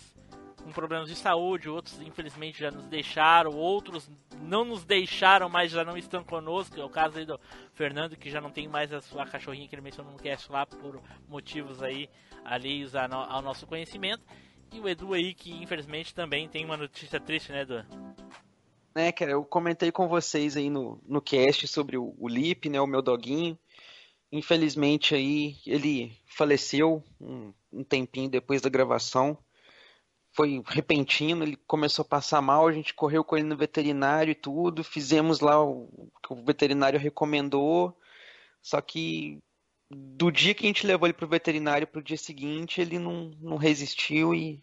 com 0.63 0.71
problemas 0.71 1.09
de 1.09 1.17
saúde, 1.17 1.71
outros 1.71 2.01
infelizmente 2.03 2.61
já 2.61 2.71
nos 2.71 2.87
deixaram, 2.87 3.53
outros 3.53 4.11
não 4.43 4.65
nos 4.65 4.85
deixaram, 4.85 5.49
mas 5.49 5.73
já 5.73 5.83
não 5.85 5.97
estão 5.97 6.23
conosco, 6.23 6.79
é 6.79 6.85
o 6.85 6.89
caso 6.91 7.19
aí 7.19 7.25
do 7.25 7.41
Fernando 7.73 8.15
que 8.15 8.31
já 8.31 8.43
não 8.43 8.51
tem 8.51 8.69
mais 8.69 8.93
a 8.93 9.01
sua 9.01 9.27
cachorrinha 9.27 9.67
que 9.67 9.75
ele 9.75 9.83
mencionou 9.83 10.13
no 10.13 10.19
cast 10.19 10.53
lá 10.53 10.67
por 10.67 11.03
motivos 11.29 11.83
aí 11.83 12.11
alheios 12.45 12.95
ao 12.95 13.41
nosso 13.41 13.67
conhecimento. 13.67 14.23
E 14.73 14.81
o 14.81 14.89
Edu 14.89 15.13
aí 15.13 15.35
que 15.35 15.53
infelizmente 15.53 16.15
também 16.15 16.49
tem 16.49 16.65
uma 16.65 16.77
notícia 16.77 17.21
triste, 17.21 17.53
né, 17.53 17.63
Edu? 17.63 17.85
né, 18.95 19.11
cara, 19.13 19.33
eu 19.33 19.45
comentei 19.45 19.91
com 19.91 20.09
vocês 20.09 20.57
aí 20.57 20.69
no, 20.69 21.01
no 21.07 21.21
cast 21.21 21.67
sobre 21.67 21.97
o, 21.97 22.15
o 22.19 22.29
Lip, 22.29 22.69
né, 22.69 22.81
o 22.81 22.87
meu 22.87 23.03
doguinho. 23.03 23.59
Infelizmente 24.31 25.15
aí 25.15 25.57
ele 25.67 26.17
faleceu 26.27 27.03
um, 27.21 27.53
um 27.73 27.85
tempinho 27.85 28.31
depois 28.31 28.63
da 28.63 28.71
gravação. 28.71 29.37
Foi 30.35 30.63
repentino, 30.67 31.45
ele 31.45 31.57
começou 31.67 32.03
a 32.03 32.09
passar 32.09 32.41
mal, 32.41 32.67
a 32.67 32.73
gente 32.73 32.95
correu 32.95 33.23
com 33.23 33.37
ele 33.37 33.47
no 33.47 33.57
veterinário 33.57 34.31
e 34.33 34.35
tudo, 34.35 34.83
fizemos 34.83 35.41
lá 35.41 35.63
o 35.63 36.11
que 36.23 36.33
o 36.33 36.45
veterinário 36.45 36.99
recomendou. 36.99 37.95
Só 38.63 38.81
que 38.81 39.43
do 39.95 40.31
dia 40.31 40.55
que 40.55 40.65
a 40.65 40.69
gente 40.69 40.87
levou 40.87 41.07
ele 41.07 41.13
pro 41.13 41.27
veterinário 41.27 41.87
pro 41.87 42.03
dia 42.03 42.17
seguinte, 42.17 42.81
ele 42.81 42.99
não, 42.99 43.31
não 43.41 43.57
resistiu 43.57 44.35
e 44.35 44.63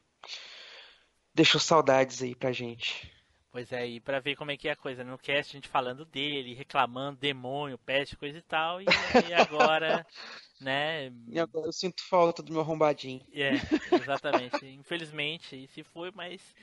deixou 1.34 1.60
saudades 1.60 2.22
aí 2.22 2.36
pra 2.36 2.52
gente. 2.52 3.12
Pois 3.52 3.72
é, 3.72 3.88
e 3.88 4.00
pra 4.00 4.20
ver 4.20 4.36
como 4.36 4.52
é 4.52 4.58
que 4.58 4.68
é 4.68 4.72
a 4.72 4.76
coisa, 4.76 5.04
no 5.04 5.18
cast 5.18 5.56
a 5.56 5.58
gente 5.58 5.68
falando 5.68 6.06
dele, 6.06 6.54
reclamando, 6.54 7.18
demônio, 7.18 7.80
peste, 7.80 8.16
coisa 8.16 8.38
e 8.38 8.42
tal, 8.44 8.80
e, 8.80 8.86
e 9.28 9.34
agora, 9.34 10.06
né? 10.62 11.12
E 11.28 11.40
agora 11.40 11.66
eu 11.66 11.74
sinto 11.74 12.04
falta 12.08 12.44
do 12.44 12.52
meu 12.52 12.62
arrombadinho. 12.62 13.26
É, 13.34 13.54
exatamente. 13.96 14.66
Infelizmente, 14.70 15.56
e 15.56 15.68
se 15.68 15.84
foi, 15.84 16.12
mas 16.12 16.54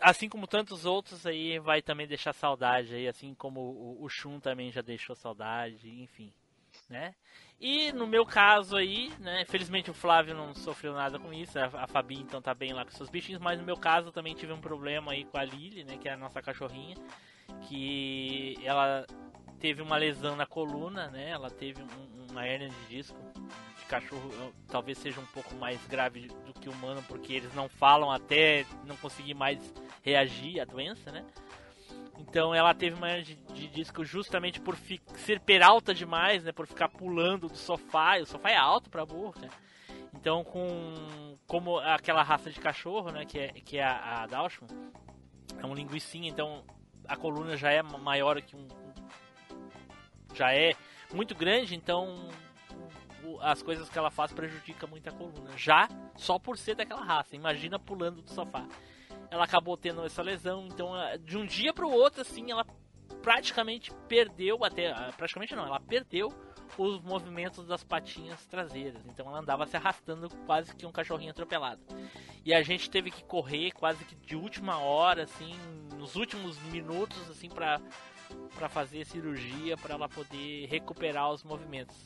assim 0.00 0.28
como 0.28 0.46
tantos 0.46 0.86
outros 0.86 1.26
aí, 1.26 1.58
vai 1.58 1.82
também 1.82 2.06
deixar 2.06 2.32
saudade 2.32 2.94
aí, 2.94 3.06
assim 3.06 3.34
como 3.34 3.60
o, 3.60 4.02
o 4.02 4.08
Shun 4.08 4.40
também 4.40 4.72
já 4.72 4.80
deixou 4.80 5.14
saudade, 5.14 5.90
enfim, 5.90 6.32
né? 6.88 7.14
E 7.60 7.92
no 7.92 8.06
meu 8.06 8.26
caso 8.26 8.76
aí, 8.76 9.12
né, 9.18 9.44
felizmente 9.46 9.90
o 9.90 9.94
Flávio 9.94 10.34
não 10.34 10.54
sofreu 10.54 10.92
nada 10.92 11.18
com 11.18 11.32
isso, 11.32 11.58
a, 11.58 11.86
Fabi 11.86 12.16
então 12.16 12.42
tá 12.42 12.52
bem 12.52 12.72
lá 12.72 12.84
com 12.84 12.90
seus 12.90 13.08
bichinhos, 13.08 13.40
mas 13.40 13.58
no 13.58 13.64
meu 13.64 13.76
caso 13.76 14.08
eu 14.08 14.12
também 14.12 14.34
tive 14.34 14.52
um 14.52 14.60
problema 14.60 15.12
aí 15.12 15.24
com 15.24 15.38
a 15.38 15.44
Lily, 15.44 15.84
né, 15.84 15.96
que 15.96 16.08
é 16.08 16.12
a 16.12 16.16
nossa 16.16 16.42
cachorrinha, 16.42 16.96
que 17.68 18.58
ela 18.64 19.06
teve 19.60 19.80
uma 19.80 19.96
lesão 19.96 20.36
na 20.36 20.46
coluna, 20.46 21.08
né, 21.10 21.30
ela 21.30 21.50
teve 21.50 21.82
um- 21.82 22.26
uma 22.30 22.46
hernia 22.46 22.68
de 22.68 22.96
disco, 22.96 23.16
de 23.78 23.84
cachorro 23.86 24.52
talvez 24.68 24.98
seja 24.98 25.20
um 25.20 25.26
pouco 25.26 25.54
mais 25.54 25.80
grave 25.86 26.28
do 26.44 26.52
que 26.52 26.68
humano, 26.68 27.02
porque 27.06 27.32
eles 27.32 27.54
não 27.54 27.68
falam 27.68 28.10
até 28.10 28.66
não 28.84 28.96
conseguir 28.96 29.34
mais 29.34 29.72
reagir 30.02 30.60
à 30.60 30.64
doença, 30.64 31.12
né? 31.12 31.24
Então 32.18 32.54
ela 32.54 32.74
teve 32.74 32.96
uma 32.96 33.20
de, 33.22 33.34
de 33.34 33.68
disco 33.68 34.04
justamente 34.04 34.60
por 34.60 34.76
fi- 34.76 35.00
ser 35.16 35.40
peralta 35.40 35.92
demais, 35.94 36.44
né? 36.44 36.52
Por 36.52 36.66
ficar 36.66 36.88
pulando 36.88 37.48
do 37.48 37.56
sofá, 37.56 38.18
e 38.18 38.22
o 38.22 38.26
sofá 38.26 38.50
é 38.50 38.56
alto 38.56 38.88
pra 38.90 39.04
burro, 39.04 39.34
né? 39.40 39.48
Então 40.14 40.42
com 40.44 41.34
como 41.46 41.78
aquela 41.78 42.22
raça 42.22 42.50
de 42.50 42.60
cachorro, 42.60 43.10
né? 43.10 43.24
Que 43.24 43.38
é, 43.38 43.48
que 43.52 43.78
é 43.78 43.84
a, 43.84 44.22
a 44.22 44.26
Dachshund, 44.26 44.72
é 45.58 45.66
um 45.66 45.74
linguicinho, 45.74 46.26
então 46.26 46.64
a 47.06 47.16
coluna 47.16 47.56
já 47.56 47.70
é 47.70 47.82
ma- 47.82 47.98
maior 47.98 48.40
que 48.40 48.56
um 48.56 48.66
já 50.34 50.52
é 50.52 50.74
muito 51.12 51.34
grande, 51.34 51.74
então 51.76 52.28
as 53.40 53.62
coisas 53.62 53.88
que 53.88 53.98
ela 53.98 54.10
faz 54.10 54.32
prejudica 54.32 54.86
muito 54.86 55.08
a 55.08 55.12
coluna. 55.12 55.50
Já 55.56 55.88
só 56.16 56.38
por 56.38 56.58
ser 56.58 56.74
daquela 56.74 57.02
raça, 57.04 57.36
imagina 57.36 57.78
pulando 57.78 58.22
do 58.22 58.30
sofá. 58.30 58.66
Ela 59.30 59.44
acabou 59.44 59.76
tendo 59.76 60.04
essa 60.04 60.22
lesão, 60.22 60.66
então 60.66 60.92
de 61.20 61.36
um 61.36 61.44
dia 61.44 61.72
para 61.72 61.86
o 61.86 61.92
outro 61.92 62.20
assim, 62.20 62.50
ela 62.50 62.64
praticamente 63.22 63.90
perdeu 64.08 64.64
até 64.64 64.90
ah, 64.90 65.12
praticamente 65.16 65.54
não, 65.54 65.66
ela 65.66 65.80
perdeu 65.80 66.32
os 66.76 67.00
movimentos 67.00 67.66
das 67.66 67.84
patinhas 67.84 68.44
traseiras. 68.46 69.02
Então 69.06 69.26
ela 69.28 69.38
andava 69.38 69.66
se 69.66 69.76
arrastando 69.76 70.28
quase 70.46 70.74
que 70.74 70.86
um 70.86 70.92
cachorrinho 70.92 71.30
atropelado. 71.30 71.80
E 72.44 72.52
a 72.52 72.62
gente 72.62 72.90
teve 72.90 73.10
que 73.10 73.24
correr 73.24 73.70
quase 73.72 74.04
que 74.04 74.14
de 74.14 74.36
última 74.36 74.78
hora 74.78 75.24
assim, 75.24 75.54
nos 75.96 76.16
últimos 76.16 76.58
minutos 76.64 77.30
assim 77.30 77.48
para 77.48 77.80
para 78.54 78.68
fazer 78.68 79.04
cirurgia 79.04 79.76
para 79.76 79.94
ela 79.94 80.08
poder 80.08 80.66
recuperar 80.66 81.30
os 81.30 81.42
movimentos. 81.44 81.96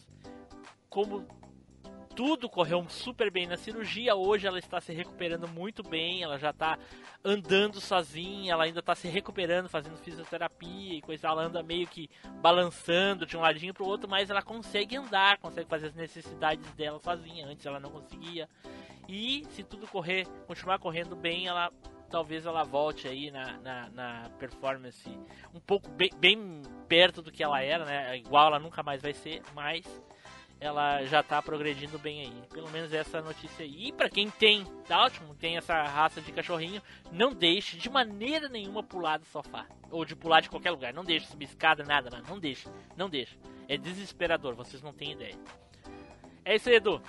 Como 0.89 1.27
tudo 2.19 2.49
correu 2.49 2.85
super 2.89 3.31
bem 3.31 3.47
na 3.47 3.57
cirurgia, 3.57 4.17
hoje 4.17 4.45
ela 4.45 4.59
está 4.59 4.81
se 4.81 4.93
recuperando 4.93 5.47
muito 5.47 5.85
bem, 5.85 6.21
ela 6.21 6.37
já 6.37 6.51
está 6.51 6.77
andando 7.25 7.81
sozinha, 7.81 8.55
ela 8.55 8.65
ainda 8.65 8.81
está 8.81 8.93
se 8.93 9.07
recuperando, 9.07 9.69
fazendo 9.69 9.97
fisioterapia 9.99 10.95
e 10.95 11.01
coisa, 11.01 11.29
ela 11.29 11.45
anda 11.45 11.63
meio 11.63 11.87
que 11.87 12.11
balançando 12.43 13.25
de 13.25 13.37
um 13.37 13.41
ladinho 13.41 13.73
para 13.73 13.85
o 13.85 13.87
outro, 13.87 14.11
mas 14.11 14.31
ela 14.31 14.43
consegue 14.43 14.97
andar, 14.97 15.39
consegue 15.39 15.69
fazer 15.69 15.87
as 15.87 15.95
necessidades 15.95 16.69
dela 16.73 16.99
sozinha, 16.99 17.47
antes 17.47 17.65
ela 17.65 17.79
não 17.79 17.91
conseguia. 17.91 18.49
E 19.09 19.47
se 19.51 19.63
tudo 19.63 19.87
correr, 19.87 20.27
continuar 20.49 20.81
correndo 20.81 21.15
bem, 21.15 21.47
ela 21.47 21.71
talvez 22.11 22.45
ela 22.47 22.65
volte 22.65 23.07
aí 23.07 23.31
na, 23.31 23.59
na, 23.59 23.91
na 23.91 24.31
performance 24.41 25.09
um 25.55 25.61
pouco 25.61 25.89
bem, 25.91 26.11
bem 26.19 26.63
perto 26.89 27.23
do 27.23 27.31
que 27.31 27.45
ela 27.45 27.63
era, 27.63 27.85
né? 27.85 28.17
Igual 28.17 28.49
ela 28.49 28.59
nunca 28.59 28.83
mais 28.83 29.01
vai 29.01 29.13
ser, 29.13 29.41
mas 29.55 29.87
ela 30.61 31.05
já 31.05 31.23
tá 31.23 31.41
progredindo 31.41 31.99
bem 31.99 32.21
aí. 32.21 32.43
Pelo 32.53 32.71
menos 32.71 32.93
essa 32.93 33.21
notícia 33.21 33.65
aí. 33.65 33.89
E 33.89 33.93
pra 33.93 34.09
quem 34.09 34.29
tem 34.29 34.67
Dalton, 34.89 35.35
tem 35.39 35.57
essa 35.57 35.83
raça 35.83 36.21
de 36.21 36.33
cachorrinho, 36.33 36.83
não 37.13 37.33
deixe 37.33 37.77
de 37.77 37.89
maneira 37.89 38.49
nenhuma 38.49 38.83
pular 38.83 39.19
do 39.19 39.27
sofá. 39.27 39.67
Ou 39.91 40.05
de 40.05 40.17
pular 40.17 40.41
de 40.41 40.51
qualquer 40.51 40.71
lugar. 40.71 40.93
Não 40.93 41.05
deixe 41.05 41.27
subir 41.27 41.45
escada, 41.45 41.85
nada, 41.85 42.11
nada. 42.11 42.25
Não 42.29 42.39
deixe. 42.39 42.69
Não 42.97 43.09
deixe. 43.09 43.39
É 43.69 43.77
desesperador, 43.77 44.55
vocês 44.55 44.83
não 44.83 44.93
têm 44.93 45.13
ideia. 45.13 45.37
É 46.45 46.57
isso 46.57 46.69
aí, 46.69 46.77
Edu. 46.77 47.01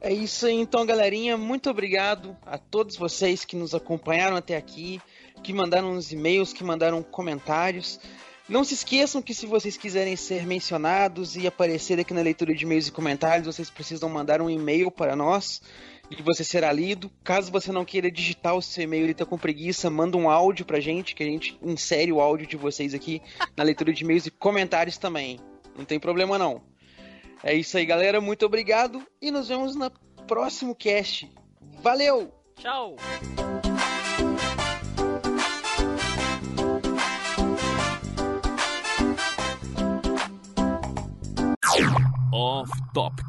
É 0.00 0.12
isso 0.12 0.46
aí, 0.46 0.54
então, 0.54 0.86
galerinha. 0.86 1.36
Muito 1.36 1.68
obrigado 1.68 2.36
a 2.44 2.56
todos 2.56 2.96
vocês 2.96 3.44
que 3.44 3.54
nos 3.54 3.74
acompanharam 3.74 4.34
até 4.34 4.56
aqui, 4.56 5.00
que 5.42 5.52
mandaram 5.52 5.92
uns 5.92 6.10
e-mails, 6.10 6.52
que 6.52 6.64
mandaram 6.64 7.02
comentários. 7.02 8.00
Não 8.50 8.64
se 8.64 8.74
esqueçam 8.74 9.22
que 9.22 9.32
se 9.32 9.46
vocês 9.46 9.76
quiserem 9.76 10.16
ser 10.16 10.44
mencionados 10.44 11.36
e 11.36 11.46
aparecer 11.46 12.00
aqui 12.00 12.12
na 12.12 12.20
leitura 12.20 12.52
de 12.52 12.64
e-mails 12.64 12.88
e 12.88 12.90
comentários, 12.92 13.46
vocês 13.46 13.70
precisam 13.70 14.08
mandar 14.08 14.42
um 14.42 14.50
e-mail 14.50 14.90
para 14.90 15.14
nós 15.14 15.62
e 16.10 16.20
você 16.20 16.42
será 16.42 16.72
lido. 16.72 17.08
Caso 17.22 17.52
você 17.52 17.70
não 17.70 17.84
queira 17.84 18.10
digitar 18.10 18.56
o 18.56 18.60
seu 18.60 18.82
e-mail 18.82 19.08
e 19.08 19.14
tá 19.14 19.24
com 19.24 19.38
preguiça, 19.38 19.88
manda 19.88 20.16
um 20.16 20.28
áudio 20.28 20.66
pra 20.66 20.80
gente, 20.80 21.14
que 21.14 21.22
a 21.22 21.26
gente 21.26 21.56
insere 21.62 22.10
o 22.10 22.20
áudio 22.20 22.44
de 22.44 22.56
vocês 22.56 22.92
aqui 22.92 23.22
na 23.56 23.62
leitura 23.62 23.92
de 23.92 24.02
e-mails 24.02 24.26
e 24.26 24.32
comentários 24.32 24.98
também. 24.98 25.38
Não 25.78 25.84
tem 25.84 26.00
problema 26.00 26.36
não. 26.36 26.60
É 27.44 27.54
isso 27.54 27.78
aí, 27.78 27.86
galera. 27.86 28.20
Muito 28.20 28.44
obrigado 28.44 29.00
e 29.22 29.30
nos 29.30 29.46
vemos 29.46 29.76
no 29.76 29.88
próximo 30.26 30.74
cast. 30.74 31.30
Valeu! 31.80 32.34
Tchau! 32.56 32.96
Off 42.32 42.70
Topic. 42.94 43.26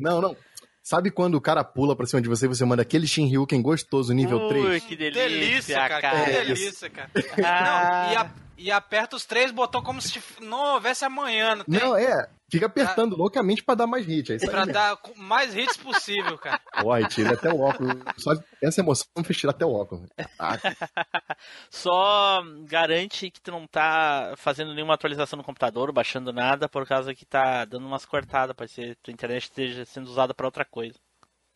Não, 0.00 0.20
não. 0.20 0.36
Sabe 0.82 1.10
quando 1.10 1.36
o 1.36 1.40
cara 1.40 1.62
pula 1.62 1.94
pra 1.94 2.06
cima 2.06 2.20
de 2.20 2.28
você 2.28 2.46
e 2.46 2.48
você 2.48 2.64
manda 2.64 2.82
aquele 2.82 3.06
Shinryuken 3.06 3.62
gostoso 3.62 4.12
nível 4.12 4.38
Ui, 4.38 4.48
3? 4.48 4.84
que 4.84 4.96
delícia, 4.96 5.28
Delícia, 5.28 5.76
cara. 5.76 6.00
cara. 6.00 6.24
Que 6.24 6.30
É 6.30 6.44
delícia, 6.44 6.90
cara. 6.90 7.10
Ah. 7.44 8.04
Não, 8.06 8.12
e, 8.12 8.16
a- 8.16 8.30
e 8.62 8.70
aperta 8.70 9.16
os 9.16 9.24
três 9.26 9.50
botões 9.50 9.84
como 9.84 10.00
se 10.00 10.22
não 10.40 10.74
houvesse 10.74 11.04
amanhã. 11.04 11.56
Não 11.56 11.64
tem? 11.64 11.80
Não, 11.80 11.96
é. 11.96 12.30
Fica 12.48 12.66
apertando 12.66 13.16
loucamente 13.16 13.64
pra 13.64 13.74
dar 13.74 13.86
mais 13.86 14.06
hit. 14.06 14.30
É 14.32 14.36
isso 14.36 14.46
Pra 14.46 14.64
dar 14.66 14.98
mais 15.16 15.56
hits 15.56 15.76
possível, 15.76 16.38
cara. 16.38 16.60
Porra, 16.80 17.02
tira 17.08 17.32
até 17.32 17.50
o 17.50 17.60
óculos. 17.60 17.94
Só 18.18 18.32
essa 18.62 18.80
emoção 18.80 19.06
fez 19.24 19.38
tirar 19.38 19.52
até 19.52 19.64
o 19.64 19.72
óculos. 19.72 20.08
Ah, 20.38 20.58
Só 21.70 22.42
garante 22.64 23.30
que 23.30 23.40
tu 23.40 23.50
não 23.50 23.66
tá 23.66 24.34
fazendo 24.36 24.74
nenhuma 24.74 24.94
atualização 24.94 25.38
no 25.38 25.44
computador, 25.44 25.92
baixando 25.92 26.32
nada, 26.32 26.68
por 26.68 26.86
causa 26.86 27.14
que 27.14 27.24
tá 27.24 27.64
dando 27.64 27.86
umas 27.86 28.04
cortadas, 28.04 28.54
pode 28.54 28.70
ser 28.70 28.96
que 28.96 29.02
tua 29.02 29.12
internet 29.12 29.44
esteja 29.44 29.84
sendo 29.86 30.08
usada 30.08 30.34
pra 30.34 30.46
outra 30.46 30.64
coisa. 30.64 30.98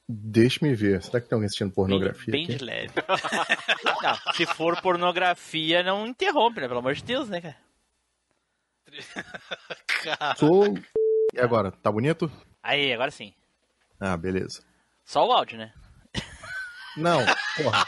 Deixa-me 0.09 0.75
ver. 0.75 1.03
Será 1.03 1.21
que 1.21 1.29
tem 1.29 1.35
alguém 1.35 1.47
assistindo 1.47 1.73
pornografia? 1.73 2.31
Bem, 2.31 2.47
bem 2.47 2.55
aqui? 2.55 2.59
de 2.59 2.65
leve. 2.65 2.93
Não, 4.03 4.33
se 4.35 4.47
for 4.47 4.81
pornografia, 4.81 5.83
não 5.83 6.07
interrompe, 6.07 6.61
né? 6.61 6.69
Pelo 6.69 6.79
amor 6.79 6.95
de 6.95 7.03
Deus, 7.03 7.29
né, 7.29 7.41
cara? 7.41 7.57
Sou. 10.39 10.75
E 11.35 11.41
agora? 11.41 11.73
Tá 11.73 11.91
bonito? 11.91 12.31
Aí, 12.63 12.93
agora 12.93 13.11
sim. 13.11 13.35
Ah, 13.99 14.17
beleza. 14.17 14.63
Só 15.05 15.27
o 15.27 15.33
áudio, 15.33 15.59
né? 15.59 15.73
Não, 16.97 17.19
porra. 17.57 17.87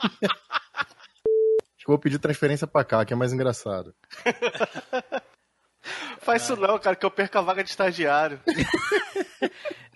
Acho 0.00 0.18
que 1.78 1.84
eu 1.84 1.88
vou 1.88 1.98
pedir 1.98 2.18
transferência 2.18 2.66
pra 2.66 2.84
cá, 2.84 3.04
que 3.04 3.12
é 3.12 3.16
mais 3.16 3.32
engraçado. 3.32 3.94
Faz 6.20 6.42
isso 6.42 6.56
não, 6.56 6.78
cara, 6.78 6.94
que 6.94 7.06
eu 7.06 7.10
perco 7.10 7.38
a 7.38 7.42
vaga 7.42 7.64
de 7.64 7.70
estagiário. 7.70 8.40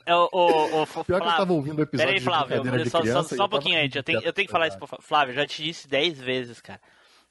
É, 0.05 0.15
o, 0.15 0.29
o, 0.33 0.83
o, 0.83 1.05
Pior 1.05 1.21
que 1.21 1.29
eu 1.29 1.37
tava 1.37 1.53
ouvindo 1.53 1.79
o 1.79 1.83
episódio 1.83 2.07
Peraí, 2.07 2.19
de 2.19 2.25
Flávio, 2.25 2.85
só, 2.85 2.91
só- 2.91 3.01
criança 3.01 3.37
só 3.37 3.43
eu 3.43 3.47
um 3.47 3.49
pouquinho 3.49 3.79
antes. 3.79 3.97
Eu 3.97 4.03
tenho, 4.03 4.21
eu 4.21 4.33
tenho 4.33 4.47
que 4.47 4.53
falar 4.53 4.69
isso 4.69 4.79
pro 4.79 4.87
Flávio. 4.87 5.07
Flávio, 5.07 5.33
eu 5.33 5.37
já 5.37 5.47
te 5.47 5.63
disse 5.63 5.89
10 5.89 6.21
vezes, 6.21 6.61
cara. 6.61 6.81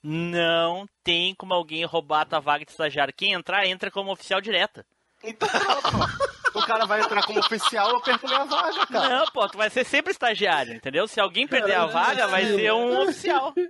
Não 0.04 0.88
tem 1.04 1.36
como 1.36 1.54
alguém 1.54 1.86
roubar 1.86 2.22
a 2.22 2.26
tua 2.26 2.40
vaga 2.40 2.66
de 2.66 2.72
estagiário. 2.72 3.14
Quem 3.16 3.34
entrar, 3.34 3.68
entra 3.68 3.92
como 3.92 4.12
oficial 4.12 4.42
direta. 4.42 4.86
Então 5.24 5.48
pronto. 5.48 6.32
O 6.54 6.66
cara 6.66 6.86
vai 6.86 7.02
entrar 7.02 7.24
como 7.24 7.40
oficial, 7.40 7.92
eu 7.92 8.02
perco 8.02 8.28
minha 8.28 8.44
vaga, 8.44 8.86
cara. 8.88 9.10
Não, 9.10 9.26
pô, 9.28 9.48
tu 9.48 9.58
vai 9.58 9.70
ser 9.70 9.86
sempre 9.86 10.12
estagiário, 10.12 10.74
entendeu? 10.74 11.08
Se 11.08 11.20
alguém 11.20 11.48
perder 11.48 11.76
a 11.76 11.86
vaga, 11.86 12.28
vai 12.28 12.46
ser 12.46 12.74
um 12.74 13.02
oficial. 13.02 13.54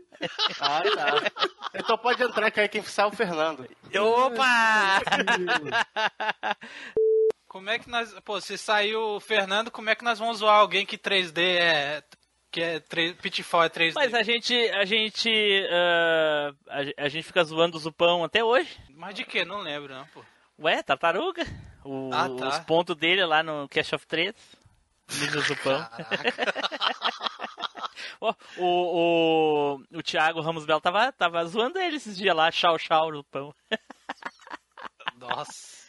Ah, 0.60 0.82
tá. 0.84 1.48
Então 1.74 1.98
pode 1.98 2.22
entrar, 2.22 2.52
que 2.52 2.60
aí 2.60 2.70
quem 2.70 2.84
sai 2.84 3.06
é 3.06 3.08
o 3.08 3.12
Fernando. 3.12 3.68
Opa! 4.00 5.02
Como 7.52 7.70
é 7.70 7.78
que 7.78 7.90
nós. 7.90 8.18
Pô, 8.22 8.40
se 8.40 8.58
saiu 8.58 9.02
o 9.02 9.20
Fernando, 9.20 9.70
como 9.70 9.90
é 9.90 9.96
que 9.96 10.06
nós 10.06 10.18
vamos 10.18 10.38
zoar 10.38 10.56
alguém 10.60 10.86
que 10.86 10.98
3D 10.98 11.42
é. 11.60 12.02
Que 12.50 12.62
é 12.62 12.80
3, 12.80 13.14
Pitfall 13.18 13.66
é 13.66 13.70
3D? 13.70 13.92
Mas 13.94 14.14
a 14.14 14.24
gente, 14.24 14.56
a 14.70 14.86
gente, 14.86 15.30
ah, 15.70 16.54
a, 16.70 17.04
a 17.06 17.10
gente 17.10 17.26
fica 17.26 17.44
zoando 17.44 17.76
o 17.76 17.80
Zupão 17.80 18.24
até 18.24 18.42
hoje. 18.42 18.70
Mas 18.96 19.16
de 19.16 19.26
que? 19.26 19.44
Não 19.44 19.58
lembro, 19.60 19.94
não, 19.94 20.08
pô. 20.08 20.24
Ué, 20.60 20.82
tartaruga. 20.82 21.46
O- 21.84 22.10
Ah, 22.14 22.30
tá. 22.30 22.48
Os 22.48 22.60
pontos 22.60 22.96
dele 22.96 23.26
lá 23.26 23.44
no 23.44 23.68
Cash 23.68 23.92
of 23.92 24.08
Trades. 24.08 24.42
Nível 25.20 25.42
Zupão. 25.42 25.86
Ó, 28.22 28.34
o, 28.58 29.76
o, 29.76 29.82
o 29.98 30.04
Thiago 30.04 30.40
Ramos 30.40 30.66
Belo 30.66 30.80
tava, 30.80 31.12
tava 31.12 31.44
zoando 31.46 31.78
ele 31.80 31.98
esses 31.98 32.16
dias 32.16 32.34
lá, 32.36 32.50
chau 32.50 32.80
chau 32.80 33.12
no 33.12 33.26
pão. 33.26 33.54
Nossa. 35.18 35.81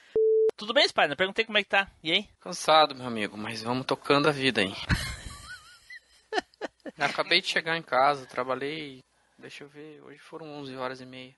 Tudo 0.57 0.73
bem, 0.75 0.87
Spider? 0.87 1.17
Perguntei 1.17 1.45
como 1.45 1.59
é 1.59 1.63
que 1.63 1.69
tá. 1.69 1.89
E 2.03 2.13
aí? 2.13 2.29
Cansado, 2.41 2.95
meu 2.95 3.07
amigo, 3.07 3.37
mas 3.37 3.63
vamos 3.63 3.87
tocando 3.87 4.29
a 4.29 4.33
vida 4.33 4.61
aí. 4.61 4.73
Acabei 6.99 7.41
de 7.41 7.49
chegar 7.49 7.77
em 7.77 7.83
casa, 7.83 8.27
trabalhei. 8.27 9.03
Deixa 9.39 9.65
eu 9.65 9.69
ver, 9.69 10.01
hoje 10.03 10.19
foram 10.19 10.47
11 10.61 10.77
horas 10.77 11.01
e 11.01 11.07
meia. 11.07 11.35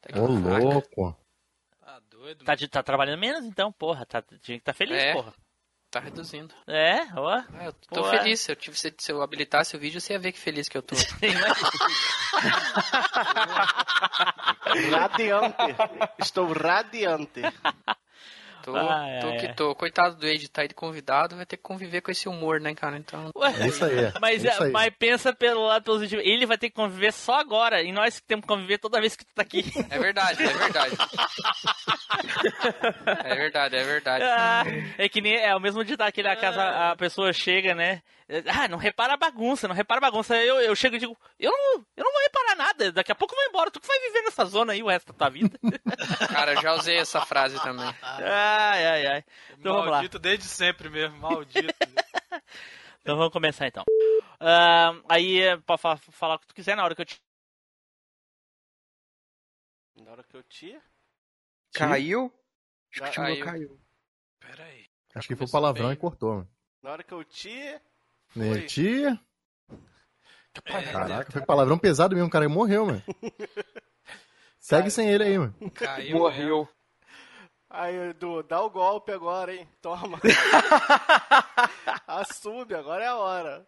Tá 0.00 0.20
Ô, 0.20 0.26
louco. 0.26 1.16
Tá 1.80 2.00
doido, 2.10 2.44
Tá, 2.44 2.54
de- 2.54 2.68
tá 2.68 2.82
trabalhando 2.82 3.18
menos 3.18 3.44
então, 3.44 3.72
porra. 3.72 4.06
Tá, 4.06 4.22
tinha 4.40 4.58
que 4.58 4.64
tá 4.64 4.72
feliz, 4.72 5.02
É. 5.02 5.12
porra. 5.12 5.34
Tá 5.90 6.00
reduzindo. 6.00 6.52
É, 6.66 7.02
ó. 7.16 7.38
É, 7.60 7.66
eu 7.68 7.72
tô 7.72 8.02
Pô, 8.02 8.10
feliz. 8.10 8.40
Se 8.40 8.50
eu, 8.52 8.56
tive, 8.56 8.76
se, 8.76 8.92
se 8.98 9.12
eu 9.12 9.22
habilitasse 9.22 9.76
o 9.76 9.78
vídeo, 9.78 10.00
você 10.00 10.12
ia 10.14 10.18
ver 10.18 10.32
que 10.32 10.38
feliz 10.40 10.68
que 10.68 10.76
eu 10.76 10.82
tô. 10.82 10.96
Radiante. 14.90 15.56
Estou 16.18 16.52
radiante. 16.52 17.42
Tô, 18.64 18.74
Ai, 18.74 19.18
tô 19.20 19.28
ai, 19.28 19.36
que 19.36 19.46
ai. 19.48 19.54
tô. 19.54 19.74
Coitado 19.74 20.16
do 20.16 20.26
Ed, 20.26 20.48
tá 20.48 20.62
aí 20.62 20.68
de 20.68 20.74
convidado, 20.74 21.36
vai 21.36 21.44
ter 21.44 21.58
que 21.58 21.62
conviver 21.62 22.00
com 22.00 22.10
esse 22.10 22.30
humor, 22.30 22.58
né, 22.58 22.74
cara? 22.74 22.96
Então. 22.96 23.30
Ué, 23.36 23.52
É 23.60 23.66
isso 23.66 23.84
aí. 23.84 23.94
Mas, 24.18 24.42
é 24.42 24.48
isso 24.48 24.64
aí. 24.64 24.70
mas 24.72 24.94
pensa 24.98 25.34
pelo 25.34 25.66
lado 25.66 25.84
positivo. 25.84 26.22
Ele 26.24 26.46
vai 26.46 26.56
ter 26.56 26.70
que 26.70 26.74
conviver 26.74 27.12
só 27.12 27.38
agora. 27.38 27.82
E 27.82 27.92
nós 27.92 28.18
que 28.18 28.26
temos 28.26 28.44
que 28.44 28.48
conviver 28.48 28.78
toda 28.78 28.98
vez 29.00 29.14
que 29.16 29.24
tu 29.26 29.34
tá 29.34 29.42
aqui. 29.42 29.70
É 29.90 29.98
verdade, 29.98 30.42
é 30.42 30.46
verdade. 30.46 30.96
é 33.24 33.34
verdade, 33.34 33.76
é 33.76 33.84
verdade. 33.84 34.24
Ah, 34.24 34.62
é 34.96 35.08
que 35.08 35.20
nem 35.20 35.34
é 35.36 35.54
o 35.54 35.60
mesmo 35.60 35.84
ditado 35.84 36.12
que 36.12 36.20
a 36.22 36.36
casa 36.36 36.90
a 36.92 36.96
pessoa 36.96 37.32
chega, 37.32 37.74
né? 37.74 38.02
Ah, 38.50 38.66
não 38.68 38.78
repara 38.78 39.12
a 39.14 39.16
bagunça, 39.18 39.68
não 39.68 39.74
repara 39.74 39.98
a 39.98 40.10
bagunça. 40.10 40.34
Eu, 40.36 40.58
eu 40.60 40.74
chego 40.74 40.96
e 40.96 40.98
digo, 40.98 41.14
eu 41.38 41.50
não, 41.52 41.84
eu 41.96 42.04
não 42.04 42.10
vou 42.12 42.22
reparar 42.22 42.56
nada, 42.56 42.90
daqui 42.90 43.12
a 43.12 43.14
pouco 43.14 43.34
eu 43.34 43.36
vou 43.38 43.46
embora. 43.48 43.70
Tu 43.70 43.78
que 43.80 43.86
vai 43.86 44.00
viver 44.00 44.22
nessa 44.22 44.44
zona 44.46 44.72
aí 44.72 44.82
o 44.82 44.88
resto 44.88 45.12
da 45.12 45.18
tua 45.18 45.28
vida. 45.30 45.58
Cara, 46.32 46.54
eu 46.54 46.62
já 46.62 46.72
usei 46.72 46.96
essa 46.96 47.20
frase 47.26 47.60
também. 47.62 47.84
ai, 48.02 48.86
ai, 48.86 49.06
ai. 49.06 49.24
Então 49.58 49.74
vamos 49.74 49.90
lá. 49.90 49.96
Maldito 49.98 50.18
desde 50.18 50.46
sempre 50.46 50.88
mesmo, 50.88 51.16
maldito. 51.18 51.74
Então 53.02 53.18
vamos 53.18 53.34
começar 53.34 53.66
então. 53.66 53.84
Ah, 54.40 54.92
aí 55.10 55.40
pode 55.66 55.82
fa- 55.82 55.98
falar 55.98 56.36
o 56.36 56.38
que 56.38 56.46
tu 56.46 56.54
quiser 56.54 56.74
na 56.74 56.82
hora 56.82 56.94
que 56.94 57.02
eu 57.02 57.04
te. 57.04 57.20
Na 59.96 60.12
hora 60.12 60.24
que 60.24 60.34
eu 60.34 60.42
te. 60.42 60.80
Caiu? 61.74 62.32
Acho 62.92 63.02
que 63.12 63.20
o 63.20 63.22
Caiu. 63.22 63.36
meu 63.36 63.44
caiu. 63.44 63.80
Pera 64.40 64.64
aí. 64.64 64.86
Acho 65.14 65.28
que 65.28 65.36
foi 65.36 65.46
palavrão 65.50 65.92
e 65.92 65.96
cortou, 65.96 66.30
mano. 66.36 66.48
Na 66.82 66.92
hora 66.92 67.02
que 67.04 67.12
eu 67.12 67.22
te. 67.24 67.78
Né. 68.36 68.66
É, 70.66 70.82
Caraca, 70.92 71.32
foi 71.32 71.42
palavrão 71.42 71.78
pesado 71.78 72.14
mesmo, 72.14 72.28
o 72.28 72.30
cara 72.30 72.48
morreu, 72.48 72.86
mano. 72.86 73.02
Segue 74.60 74.90
sem 74.90 75.10
ele 75.10 75.24
aí, 75.24 75.38
mano. 75.38 75.54
Caiu. 75.74 76.18
Morreu. 76.18 76.68
Aí, 77.68 78.10
Edu, 78.10 78.42
dá 78.44 78.62
o 78.62 78.70
golpe 78.70 79.10
agora, 79.12 79.52
hein? 79.54 79.68
Toma. 79.82 80.20
Assume, 82.06 82.72
agora 82.74 83.04
é 83.04 83.08
a 83.08 83.16
hora. 83.16 83.66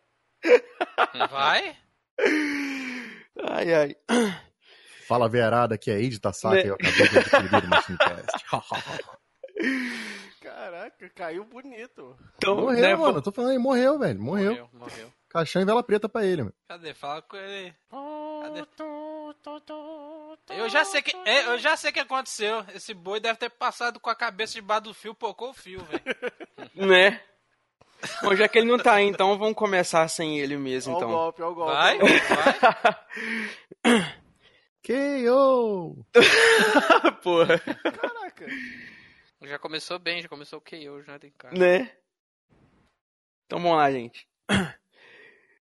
Vai? 1.29 1.77
Ai, 3.51 3.75
ai. 3.75 3.97
Fala 5.09 5.29
verada 5.29 5.77
que 5.77 5.91
é 5.91 6.01
Ed 6.01 6.19
Tasaka, 6.21 6.55
Né? 6.57 6.69
eu 6.69 6.75
acabei 6.75 7.09
de 7.09 7.19
adquirir 7.19 7.65
o 7.65 7.69
Machine 7.69 7.99
Cast. 7.99 8.47
Caraca, 10.47 11.11
caiu 11.11 11.45
bonito. 11.45 12.17
Então, 12.37 12.55
Morreu, 12.55 12.81
né, 12.81 12.95
mano. 12.95 13.21
Tô 13.21 13.33
falando 13.33 13.51
aí, 13.51 13.59
morreu, 13.59 13.99
velho. 13.99 14.21
Morreu. 14.21 14.53
Morreu, 14.53 14.71
morreu. 14.75 15.13
Caixão 15.29 15.61
e 15.61 15.65
vela 15.65 15.83
preta 15.83 16.09
pra 16.09 16.25
ele, 16.25 16.43
mano. 16.43 16.55
Cadê? 16.69 16.95
Fala 16.95 17.21
com 17.21 17.37
ele. 17.37 17.75
Cadê? 18.43 18.65
Eu 20.57 20.69
já 20.69 20.85
sei 20.85 21.03
que 21.03 21.17
é, 21.25 21.49
eu 21.49 21.59
já 21.59 21.77
sei 21.77 21.91
o 21.91 21.93
que 21.93 21.99
aconteceu. 21.99 22.65
Esse 22.73 22.95
boi 22.95 23.19
deve 23.19 23.41
ter 23.41 23.51
passado 23.51 23.99
com 23.99 24.09
a 24.09 24.15
cabeça 24.15 24.55
debaixo 24.55 24.85
do 24.85 24.95
fio, 24.95 25.17
pocou 25.17 25.51
o 25.51 25.55
fio, 25.55 25.81
velho. 25.85 26.05
Né? 26.77 27.21
Bom, 28.23 28.37
já 28.37 28.47
que 28.47 28.59
ele 28.59 28.71
não 28.71 28.79
tá 28.79 28.93
aí, 28.95 29.07
então 29.07 29.37
vamos 29.37 29.57
começar 29.57 30.07
sem 30.09 30.39
ele 30.39 30.57
mesmo, 30.57 30.93
Ó 30.93 30.95
o 30.95 30.99
então. 30.99 31.11
golpe, 31.11 31.43
ó 31.43 31.51
o 31.51 31.55
golpe. 31.55 31.73
Vai, 31.73 31.99
vai. 31.99 34.07
KO! 34.87 36.07
Porra. 37.25 37.59
Caraca. 37.59 38.47
Já 39.43 39.59
começou 39.59 39.99
bem, 39.99 40.23
já 40.23 40.29
começou 40.29 40.59
o 40.59 40.63
KO, 40.63 41.03
já 41.03 41.19
tem 41.19 41.31
cara. 41.31 41.57
Né? 41.57 41.93
Então 43.45 43.61
vamos 43.61 43.77
lá, 43.77 43.91
gente. 43.93 44.27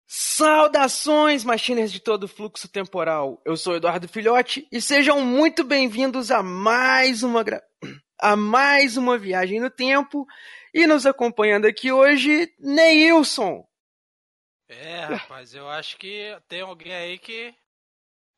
Saudações, 0.07 1.45
machiners 1.45 1.93
de 1.93 2.01
todo 2.01 2.29
fluxo 2.29 2.69
temporal. 2.69 3.43
Eu 3.45 3.57
sou 3.57 3.77
Eduardo 3.77 4.07
Filhote 4.07 4.69
e 4.71 4.81
sejam 4.81 5.21
muito 5.23 5.65
bem-vindos 5.65 6.31
a 6.31 6.43
mais 6.43 7.23
uma 7.23 7.43
gra... 7.43 7.63
a 8.21 8.37
mais 8.37 8.97
uma 8.97 9.19
viagem 9.19 9.61
no 9.61 9.71
tempo. 9.71 10.27
E 10.73 10.87
nos 10.87 11.05
acompanhando 11.05 11.67
aqui 11.67 11.91
hoje, 11.91 12.53
Neilson. 12.59 13.67
É, 14.69 15.05
rapaz, 15.05 15.55
eu 15.55 15.69
acho 15.69 15.97
que 15.99 16.37
tem 16.49 16.63
alguém 16.63 16.93
aí 16.95 17.19
que. 17.19 17.55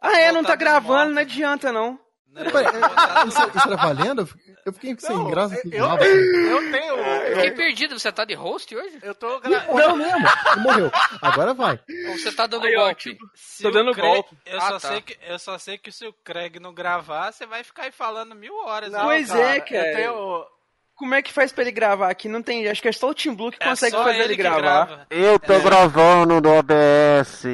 Ah, 0.01 0.19
é, 0.19 0.33
não 0.33 0.43
tá 0.43 0.55
dos 0.55 0.59
gravando, 0.59 0.91
mortos. 0.91 1.15
não 1.15 1.23
adianta 1.23 1.73
não. 1.73 2.06
Né, 2.33 2.51
Pera, 2.51 2.73
botar- 2.73 3.25
Isso, 3.27 3.49
isso 3.57 3.69
era 3.69 3.77
valendo? 3.77 4.29
Eu 4.65 4.73
fiquei 4.73 4.97
sem 4.99 5.17
Não, 5.17 5.31
graça. 5.31 5.55
assim, 5.55 5.71
eu, 5.73 5.89
nada. 5.89 6.05
eu 6.05 6.71
tenho. 6.73 6.97
Fiquei 7.35 7.49
Eu, 7.51 7.55
perdido, 7.55 7.99
você 7.99 8.11
tá 8.13 8.25
de 8.25 8.35
host 8.35 8.75
hoje? 8.77 8.99
eu 9.03 9.15
tô 9.15 9.39
gravando. 9.41 9.73
Morreu 9.73 9.97
mesmo. 9.97 10.27
Ele 10.53 10.61
morreu. 10.61 10.91
Agora 11.23 11.55
vai. 11.55 11.81
Ou 12.09 12.19
você 12.19 12.33
tá 12.33 12.47
dando 12.47 12.67
Aí, 12.67 12.75
golpe? 12.75 13.17
Se 13.35 13.63
Tô 13.63 13.69
o 13.69 13.73
dando 13.73 13.93
Craig- 13.93 14.13
golpe. 14.15 14.37
Eu, 14.45 14.59
Ah, 14.59 14.61
só 14.63 14.73
tá. 14.73 14.89
sei 14.89 15.01
que, 15.03 15.19
eu 15.27 15.39
só 15.39 15.59
sei 15.59 15.79
que 15.79 15.93
se 15.93 16.07
o 16.07 16.13
Craig 16.25 16.59
não 16.61 16.75
gravar, 16.75 17.33
você 17.33 17.47
vai 17.47 17.63
ficar 17.65 17.85
aí 17.85 17.93
falando 17.93 18.35
mil 18.35 18.55
horas. 18.65 18.91
Não? 18.93 19.05
Pois 19.05 19.31
é, 19.35 19.61
cara. 19.61 19.87
Eu 19.93 19.97
tenho. 19.97 20.45
Como 20.97 21.15
é 21.15 21.21
que 21.23 21.33
faz 21.33 21.53
pra 21.53 21.63
ele 21.63 21.73
gravar 21.73 22.09
aqui? 22.11 22.27
Não 22.29 22.43
tem, 22.43 22.67
acho 22.69 22.81
que 22.81 22.89
é 22.89 22.93
só 22.93 23.11
o 23.11 23.15
Team 23.15 23.35
Blue 23.37 23.51
que 23.53 23.59
É 23.61 23.67
consegue 23.69 23.95
fazer 23.97 24.19
ele, 24.21 24.35
que 24.37 24.43
gravar. 24.43 24.61
grava. 24.87 25.07
Eu 25.11 25.39
tô 25.39 25.61
gravando 25.61 26.41
no 26.41 26.59
OBS. 26.59 27.45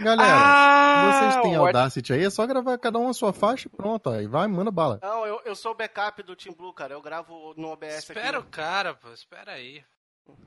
Galera, 0.00 0.32
Ah, 0.34 1.30
vocês 1.30 1.42
têm. 1.42 1.54
Audacity 1.54 2.12
aí, 2.12 2.24
é 2.24 2.30
só 2.30 2.46
gravar 2.46 2.78
cada 2.78 2.98
um 2.98 3.08
a 3.08 3.14
sua 3.14 3.32
faixa 3.32 3.68
e 3.68 3.70
pronto. 3.76 4.08
Aí 4.10 4.26
vai, 4.26 4.46
manda 4.48 4.70
bala. 4.70 4.98
Não, 5.02 5.26
eu, 5.26 5.40
eu 5.44 5.54
sou 5.54 5.72
o 5.72 5.74
backup 5.74 6.22
do 6.22 6.34
Team 6.34 6.54
Blue, 6.54 6.72
cara. 6.72 6.94
Eu 6.94 7.02
gravo 7.02 7.52
no 7.56 7.68
OBS 7.68 7.98
Espera 7.98 8.38
o 8.38 8.42
aqui. 8.42 8.50
cara, 8.50 8.94
pô, 8.94 9.12
espera 9.12 9.52
aí. 9.52 9.84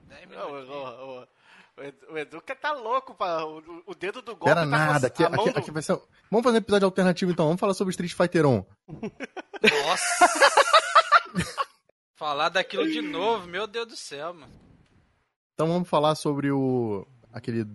Dez 0.07 0.29
Não, 0.29 0.51
minutinhos. 0.53 0.79
o, 0.79 1.21
o- 1.21 1.27
o 1.77 1.83
Edu- 1.83 2.07
o 2.13 2.17
Edu 2.17 2.41
que 2.41 2.55
tá 2.55 2.71
louco, 2.71 3.13
pra, 3.13 3.45
o, 3.45 3.83
o 3.85 3.93
dedo 3.93 4.21
do 4.21 4.31
golpe 4.33 4.45
Pera 4.45 4.61
tá 4.61 4.65
nada. 4.65 5.07
Aqui, 5.07 5.23
aqui, 5.25 5.51
do- 5.51 5.59
aqui 5.59 5.71
vai 5.71 5.81
ser... 5.81 5.99
Vamos 6.31 6.43
fazer 6.45 6.55
um 6.55 6.59
episódio 6.61 6.85
alternativo 6.85 7.31
então. 7.33 7.45
Vamos 7.47 7.59
falar 7.59 7.73
sobre 7.73 7.91
Street 7.91 8.13
Fighter 8.13 8.45
1. 8.45 8.65
Nossa! 9.83 10.29
Falar 12.15 12.47
daquilo 12.49 12.87
de 12.89 13.01
novo, 13.01 13.45
meu 13.47 13.67
Deus 13.67 13.87
do 13.87 13.95
céu, 13.97 14.33
mano. 14.33 14.53
Então 15.53 15.67
vamos 15.67 15.89
falar 15.89 16.15
sobre 16.15 16.49
o. 16.49 17.05
aquele. 17.33 17.65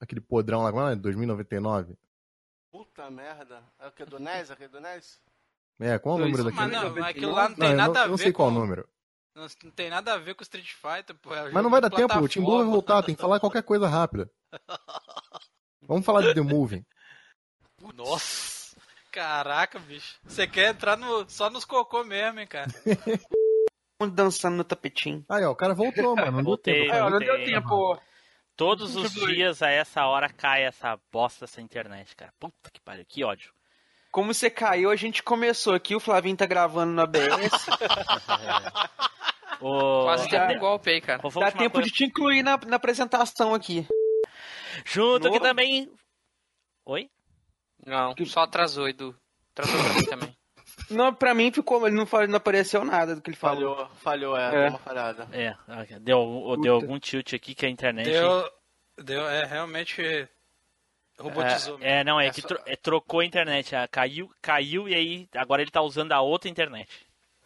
Aquele 0.00 0.20
podrão 0.20 0.62
lá, 0.62 0.72
como 0.72 0.88
é? 0.88 0.96
2099. 0.96 1.96
Puta 2.72 3.10
merda. 3.10 3.62
É 3.78 3.88
o 3.88 3.92
que? 3.92 4.04
Do 4.04 4.18
NES? 4.18 4.50
Aquele 4.50 4.68
do 4.68 4.80
NES? 4.80 5.20
É, 5.80 5.98
qual 5.98 6.18
é 6.18 6.22
o 6.22 6.24
número 6.24 6.44
Mas 6.44 6.54
daquele? 6.54 6.76
não, 6.76 6.94
mas 6.94 7.04
aquilo 7.04 7.32
lá 7.32 7.48
não 7.48 7.56
tem 7.56 7.70
eu 7.70 7.76
nada 7.76 7.94
não, 7.94 8.00
a 8.00 8.04
eu 8.04 8.08
não 8.10 8.16
ver 8.16 8.22
sei 8.22 8.32
qual 8.32 8.48
com... 8.48 8.56
o 8.56 8.60
número. 8.60 8.88
Não, 9.34 9.46
não 9.64 9.70
tem 9.70 9.90
nada 9.90 10.14
a 10.14 10.18
ver 10.18 10.34
com 10.34 10.42
Street 10.42 10.72
Fighter, 10.72 11.16
pô. 11.16 11.34
é 11.34 11.50
Mas 11.50 11.62
não 11.62 11.70
vai 11.70 11.80
dar 11.80 11.90
tempo, 11.90 12.18
o 12.18 12.28
Tim 12.28 12.40
Blue 12.40 12.58
vai 12.58 12.66
voltar, 12.66 13.02
tem 13.02 13.14
que 13.14 13.20
falar 13.20 13.40
qualquer 13.40 13.62
coisa 13.62 13.86
rápida. 13.88 14.30
Vamos 15.82 16.04
falar 16.04 16.22
de 16.22 16.34
The 16.34 16.42
Movie. 16.42 16.84
Nossa! 17.94 18.76
Caraca, 19.10 19.78
bicho. 19.78 20.18
Você 20.24 20.46
quer 20.46 20.70
entrar 20.70 20.96
no, 20.96 21.28
só 21.28 21.50
nos 21.50 21.64
cocô 21.64 22.04
mesmo, 22.04 22.38
hein, 22.40 22.46
cara? 22.46 22.68
dançando 24.12 24.56
no 24.56 24.64
tapetinho. 24.64 25.24
Aí, 25.28 25.44
ó, 25.44 25.50
o 25.50 25.56
cara 25.56 25.74
voltou, 25.74 26.14
mano. 26.16 26.30
Não 26.30 26.36
deu 26.38 26.44
Voltei. 26.44 26.82
tempo. 26.82 26.92
Aí, 26.92 27.00
ó, 27.00 27.10
não 27.10 27.18
Voltei. 27.18 27.28
deu 27.28 27.44
tempo. 27.46 28.00
Todos 28.56 28.94
os 28.96 29.12
dias 29.12 29.62
a 29.62 29.70
essa 29.70 30.04
hora 30.06 30.28
cai 30.28 30.64
essa 30.64 30.98
bosta 31.10 31.46
dessa 31.46 31.60
internet, 31.62 32.14
cara. 32.14 32.32
Puta 32.38 32.70
que 32.72 32.80
pariu, 32.80 33.04
que 33.08 33.24
ódio. 33.24 33.52
Como 34.12 34.34
você 34.34 34.50
caiu, 34.50 34.90
a 34.90 34.96
gente 34.96 35.22
começou 35.22 35.72
aqui, 35.74 35.94
o 35.94 36.00
Flavinho 36.00 36.36
tá 36.36 36.44
gravando 36.44 36.92
no 36.92 37.00
ABS. 37.02 37.20
Ô, 39.60 40.02
Quase 40.04 40.28
deu 40.28 40.42
um 40.42 40.58
golpe 40.58 40.90
aí, 40.90 41.00
cara. 41.00 41.22
Dá 41.38 41.52
tempo 41.52 41.74
coisa- 41.74 41.88
de 41.88 41.94
te 41.94 42.04
incluir 42.04 42.42
na, 42.42 42.56
na 42.66 42.76
apresentação 42.76 43.54
aqui. 43.54 43.86
Junto 44.84 45.28
aqui 45.28 45.38
Novo. 45.38 45.40
também. 45.40 45.90
Oi? 46.86 47.08
Não, 47.86 48.14
só 48.26 48.40
atrasou, 48.40 48.88
Edu. 48.88 49.14
Atrasou 49.52 49.78
pra 49.82 49.92
mim 49.94 50.04
também. 50.06 50.36
Não, 50.90 51.14
pra 51.14 51.34
mim 51.34 51.50
ficou, 51.52 51.86
ele 51.86 51.96
não, 51.96 52.06
não 52.28 52.36
apareceu 52.36 52.84
nada 52.84 53.14
do 53.14 53.22
que 53.22 53.30
ele 53.30 53.36
falou. 53.36 53.76
Falhou, 53.76 54.34
falhou, 54.34 54.36
é, 54.36 54.46
É. 54.48 54.50
deu 54.62 54.68
uma 54.70 54.78
falhada. 54.78 55.28
É, 55.32 55.54
deu, 56.00 56.56
deu 56.60 56.74
algum 56.74 56.98
tilt 56.98 57.32
aqui 57.34 57.54
que 57.54 57.64
a 57.66 57.68
internet. 57.68 58.04
Deu, 58.10 58.50
deu, 58.98 59.28
é, 59.28 59.44
realmente 59.44 60.28
robotizou. 61.18 61.78
mesmo. 61.78 61.90
É, 61.92 62.02
não, 62.04 62.20
é, 62.20 62.26
É 62.26 62.30
que 62.30 62.40
só- 62.42 62.56
é, 62.66 62.76
trocou 62.76 63.20
a 63.20 63.24
internet. 63.24 63.74
ah, 63.76 63.86
Caiu, 63.88 64.30
caiu 64.42 64.88
e 64.88 64.94
aí 64.94 65.28
agora 65.36 65.62
ele 65.62 65.70
tá 65.70 65.80
usando 65.82 66.12
a 66.12 66.20
outra 66.20 66.48
internet. 66.50 66.88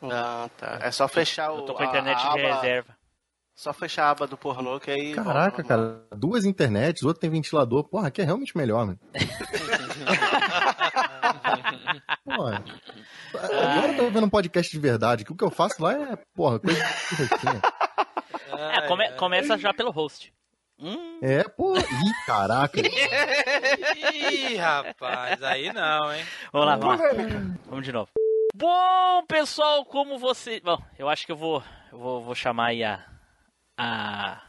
Ah, 0.03 0.49
tá. 0.59 0.79
É 0.83 0.91
só 0.91 1.09
fechar 1.09 1.51
o. 1.53 1.59
Eu 1.59 1.63
tô 1.63 1.75
com 1.75 1.83
a 1.83 1.87
internet 1.87 2.19
a 2.19 2.35
de 2.35 2.41
aba- 2.41 2.55
reserva. 2.57 2.97
Só 3.57 3.73
fechar 3.73 4.07
a 4.07 4.11
aba 4.11 4.27
do 4.27 4.37
pornô 4.37 4.81
que 4.81 4.91
aí. 4.91 5.15
Caraca, 5.15 5.63
cara. 5.63 6.03
Duas 6.17 6.45
internets, 6.45 7.03
o 7.03 7.07
outro 7.07 7.21
tem 7.21 7.31
ventilador. 7.31 7.85
Porra, 7.85 8.09
aqui 8.09 8.21
é 8.21 8.25
realmente 8.25 8.57
melhor, 8.57 8.85
mano. 8.85 8.99
Porra. 12.25 12.65
Agora 13.35 13.89
eu 13.93 13.97
tô 13.97 14.11
vendo 14.11 14.27
um 14.27 14.31
podcast 14.31 14.71
de 14.71 14.79
verdade, 14.79 15.25
que 15.25 15.33
o 15.33 15.37
que 15.37 15.45
eu 15.45 15.51
faço 15.51 15.83
lá 15.83 15.93
é, 15.93 16.17
porra, 16.35 16.59
coisa 16.61 16.79
de 16.83 17.25
rotina. 17.25 17.63
É, 18.73 18.81
come- 18.89 19.13
começa 19.13 19.59
já 19.59 19.73
pelo 19.75 19.91
host. 19.91 20.33
Hum, 20.79 21.19
É, 21.23 21.45
porra. 21.45 21.81
Ih, 21.81 22.27
caraca. 22.27 22.81
Ih, 24.13 24.57
rapaz, 24.57 25.43
aí 25.43 25.73
não, 25.73 26.13
hein? 26.13 26.25
vamos 26.53 26.69
lá, 26.69 26.77
vamos 26.77 27.01
lá. 27.01 27.09
Vamos 27.67 27.85
de 27.85 27.93
novo. 27.93 28.11
Bom, 28.55 29.25
pessoal, 29.27 29.85
como 29.85 30.19
você. 30.19 30.61
Bom, 30.61 30.81
eu 30.99 31.09
acho 31.09 31.27
que 31.27 31.33
eu 31.33 31.37
vou, 31.37 31.63
eu 31.93 31.99
vou, 31.99 32.23
vou 32.23 32.35
chamar 32.35 32.67
aí 32.69 32.85
a. 32.85 33.05
A. 33.77 34.41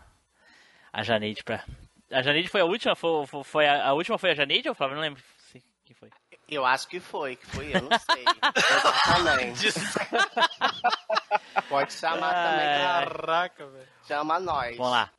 A 0.94 1.04
Janeide 1.04 1.44
pra. 1.44 1.64
A 2.12 2.22
Janeide 2.22 2.48
foi 2.48 2.62
a 2.62 2.66
última? 2.66 2.96
Foi, 2.96 3.26
foi- 3.44 3.68
a, 3.68 3.88
a 3.88 3.94
última 3.94 4.18
foi 4.18 4.32
a 4.32 4.36
Janeide 4.36 4.70
ou 4.70 4.76
Flávio? 4.76 4.96
Não 4.96 5.02
lembro. 5.02 5.22
Eu 6.48 6.66
acho 6.66 6.88
que 6.88 7.00
foi, 7.00 7.36
que 7.36 7.46
foi, 7.48 7.76
eu 7.76 7.82
não 7.82 7.90
sei. 7.98 8.24
Exatamente. 8.78 9.68
Pode 11.68 11.94
chamar 11.94 12.34
também, 12.34 12.68
Ai, 12.68 13.06
Caraca, 13.06 13.66
velho. 13.66 13.88
chama 14.08 14.40
nós. 14.40 14.78
Vamos 14.78 14.92
lá. 14.92 15.12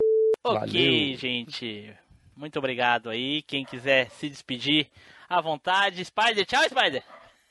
Ok, 0.45 0.61
Valeu. 0.61 1.17
gente. 1.19 1.93
Muito 2.37 2.59
obrigado 2.59 3.11
aí. 3.11 3.43
Quem 3.43 3.65
quiser 3.65 4.09
se 4.11 4.29
despedir, 4.29 4.89
à 5.29 5.41
vontade. 5.41 6.05
Spider, 6.05 6.47
tchau, 6.47 6.63
Spider. 6.65 7.03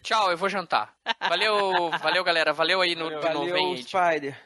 Tchau, 0.01 0.31
eu 0.31 0.37
vou 0.37 0.47
jantar. 0.47 0.95
Valeu, 1.19 1.89
valeu, 2.01 2.23
galera. 2.23 2.53
Valeu 2.53 2.79
aí 2.79 2.95
no, 2.95 3.09
de 3.09 3.15
novo, 3.15 3.49
Valeu. 3.49 3.77
Spider. 3.77 4.39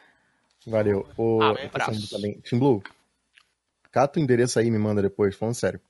Valeu. 0.65 1.07
O... 1.17 1.41
Ah, 1.43 1.51
um 1.51 2.07
também. 2.09 2.39
Tim 2.41 2.57
Blue, 2.57 2.81
cata 3.91 4.19
o 4.19 4.23
endereço 4.23 4.57
aí 4.57 4.67
e 4.67 4.71
me 4.71 4.79
manda 4.79 5.01
depois, 5.01 5.35
falando 5.35 5.55
sério. 5.55 5.81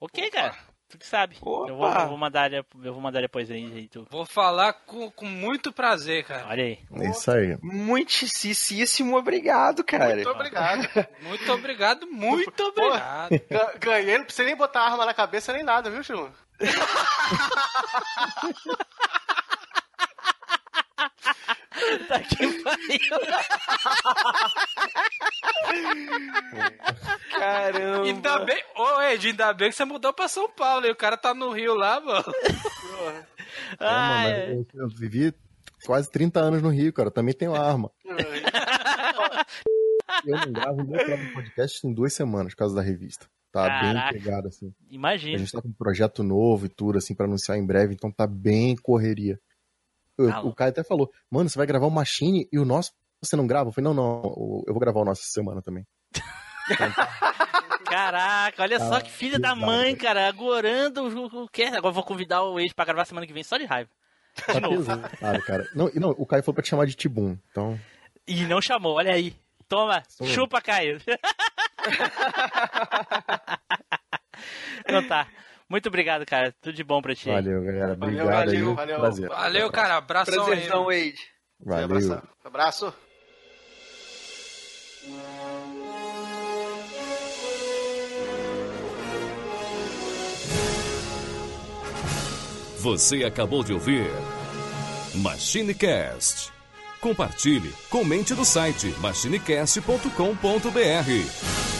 Ok, 0.00 0.30
cara. 0.30 0.56
Tu 0.94 0.98
que 0.98 1.06
sabe. 1.08 1.36
Eu 1.68 1.74
vou, 1.76 1.88
eu 1.88 2.08
vou 2.08 2.16
mandar, 2.16 2.52
eu 2.52 2.64
vou 2.92 3.00
mandar 3.00 3.20
depois 3.20 3.50
aí, 3.50 3.88
tu. 3.88 4.06
Vou 4.08 4.24
falar 4.24 4.72
com, 4.74 5.10
com 5.10 5.26
muito 5.26 5.72
prazer, 5.72 6.22
cara. 6.22 6.46
Olha 6.48 6.62
aí. 6.62 6.78
É 7.00 7.10
isso 7.10 7.28
aí. 7.32 7.58
Muitíssimo 7.60 9.16
obrigado, 9.18 9.82
cara. 9.82 10.14
Muito 10.14 10.30
obrigado. 10.30 10.88
Muito 11.20 11.52
obrigado, 11.52 12.06
muito 12.06 12.62
obrigado. 12.62 13.30
Ga- 13.50 13.74
Ganhei, 13.80 14.18
não 14.18 14.24
precisa 14.24 14.44
nem 14.46 14.54
botar 14.54 14.82
a 14.82 14.90
arma 14.92 15.04
na 15.04 15.12
cabeça 15.12 15.52
nem 15.52 15.64
nada, 15.64 15.90
viu, 15.90 16.04
Chulo? 16.04 16.32
Tá 22.08 22.20
que 22.20 22.62
pariu. 22.62 23.00
Caramba. 27.30 28.04
Ainda 28.04 28.38
bem, 28.44 28.62
ô 28.76 29.02
Ed, 29.02 29.28
ainda 29.28 29.52
bem 29.52 29.70
que 29.70 29.76
você 29.76 29.84
mudou 29.84 30.12
pra 30.12 30.28
São 30.28 30.48
Paulo 30.50 30.86
e 30.86 30.90
o 30.90 30.96
cara 30.96 31.16
tá 31.16 31.34
no 31.34 31.50
Rio 31.50 31.74
lá, 31.74 32.00
mano. 32.00 32.24
É, 32.92 33.02
mano, 33.02 33.26
Ai, 33.80 34.52
eu, 34.52 34.66
eu 34.74 34.88
vivi 34.88 35.34
quase 35.84 36.10
30 36.10 36.40
anos 36.40 36.62
no 36.62 36.70
Rio, 36.70 36.92
cara. 36.92 37.08
Eu 37.08 37.12
também 37.12 37.34
tenho 37.34 37.54
arma. 37.54 37.90
Eu 40.24 40.36
não 40.36 40.52
gravo 40.52 40.86
próprio 40.86 41.32
podcast 41.34 41.86
em 41.86 41.92
duas 41.92 42.12
semanas 42.14 42.54
por 42.54 42.58
causa 42.58 42.74
da 42.74 42.82
revista. 42.82 43.26
Tá 43.52 43.66
Caraca. 43.68 44.12
bem 44.12 44.22
pegado, 44.22 44.48
assim. 44.48 44.68
A 44.68 44.94
imagina. 44.94 45.38
gente 45.38 45.52
tá 45.52 45.60
com 45.60 45.68
um 45.68 45.72
projeto 45.72 46.22
novo 46.22 46.66
e 46.66 46.68
tudo, 46.68 46.98
assim, 46.98 47.14
pra 47.14 47.26
anunciar 47.26 47.58
em 47.58 47.66
breve, 47.66 47.94
então 47.94 48.10
tá 48.10 48.26
bem 48.26 48.74
correria. 48.76 49.38
Tá 50.16 50.40
o 50.42 50.54
Caio 50.54 50.70
até 50.70 50.84
falou, 50.84 51.10
mano, 51.30 51.48
você 51.48 51.58
vai 51.58 51.66
gravar 51.66 51.86
o 51.86 51.90
Machine 51.90 52.48
e 52.52 52.58
o 52.58 52.64
nosso 52.64 52.92
você 53.22 53.36
não 53.36 53.46
grava? 53.46 53.68
Eu 53.68 53.72
falei, 53.72 53.86
não, 53.92 53.94
não, 53.94 54.22
eu 54.66 54.72
vou 54.74 54.80
gravar 54.80 55.00
o 55.00 55.04
nosso 55.04 55.22
essa 55.22 55.30
semana 55.30 55.62
também. 55.62 55.86
Caraca, 57.86 58.62
olha 58.62 58.78
só 58.78 58.96
Ah, 58.96 59.00
que 59.00 59.10
filho 59.10 59.38
da 59.38 59.54
mãe, 59.54 59.94
cara. 59.96 60.26
agorando 60.28 61.06
o 61.06 61.48
que 61.48 61.62
Agora 61.62 61.88
eu 61.88 61.92
vou 61.92 62.02
convidar 62.02 62.42
o 62.42 62.58
ex 62.58 62.72
pra 62.72 62.84
gravar 62.84 63.04
semana 63.04 63.26
que 63.26 63.32
vem 63.32 63.42
só 63.44 63.56
de 63.56 63.64
raiva. 63.64 63.90
Tá 64.34 64.60
pesado, 64.68 65.08
cara. 65.44 65.68
Não, 65.74 65.90
não, 65.94 66.10
o 66.10 66.26
Caio 66.26 66.42
falou 66.42 66.54
pra 66.54 66.62
te 66.62 66.70
chamar 66.70 66.86
de 66.86 66.94
Tibum, 66.94 67.36
então... 67.50 67.78
E 68.26 68.44
não 68.46 68.60
chamou, 68.60 68.94
olha 68.96 69.12
aí. 69.14 69.36
Toma, 69.68 70.02
Toma. 70.18 70.30
chupa, 70.30 70.60
Caio. 70.60 70.98
então 74.80 75.06
tá. 75.06 75.26
Muito 75.68 75.88
obrigado, 75.88 76.26
cara. 76.26 76.54
Tudo 76.60 76.74
de 76.74 76.84
bom 76.84 77.00
pra 77.00 77.14
ti. 77.14 77.30
aí. 77.30 77.36
Valeu, 77.36 77.62
galera. 77.64 77.94
Valeu, 77.96 78.24
Obrigado 78.24 78.46
valeu, 78.46 78.68
aí. 78.70 78.74
valeu. 78.74 79.00
Prazer. 79.00 79.28
Valeu, 79.28 79.72
cara. 79.72 79.96
Abração 79.96 80.44
aí. 80.46 80.50
Prazerzão, 80.50 80.84
Wade. 80.84 81.18
Valeu. 81.60 81.84
Abraço. 81.84 82.22
Abraço. 82.44 82.94
Você 92.78 93.24
acabou 93.24 93.64
de 93.64 93.72
ouvir 93.72 94.06
MachineCast. 95.14 96.52
Compartilhe, 97.00 97.72
comente 97.90 98.34
no 98.34 98.44
site 98.44 98.88
machinecast.com.br. 99.00 101.73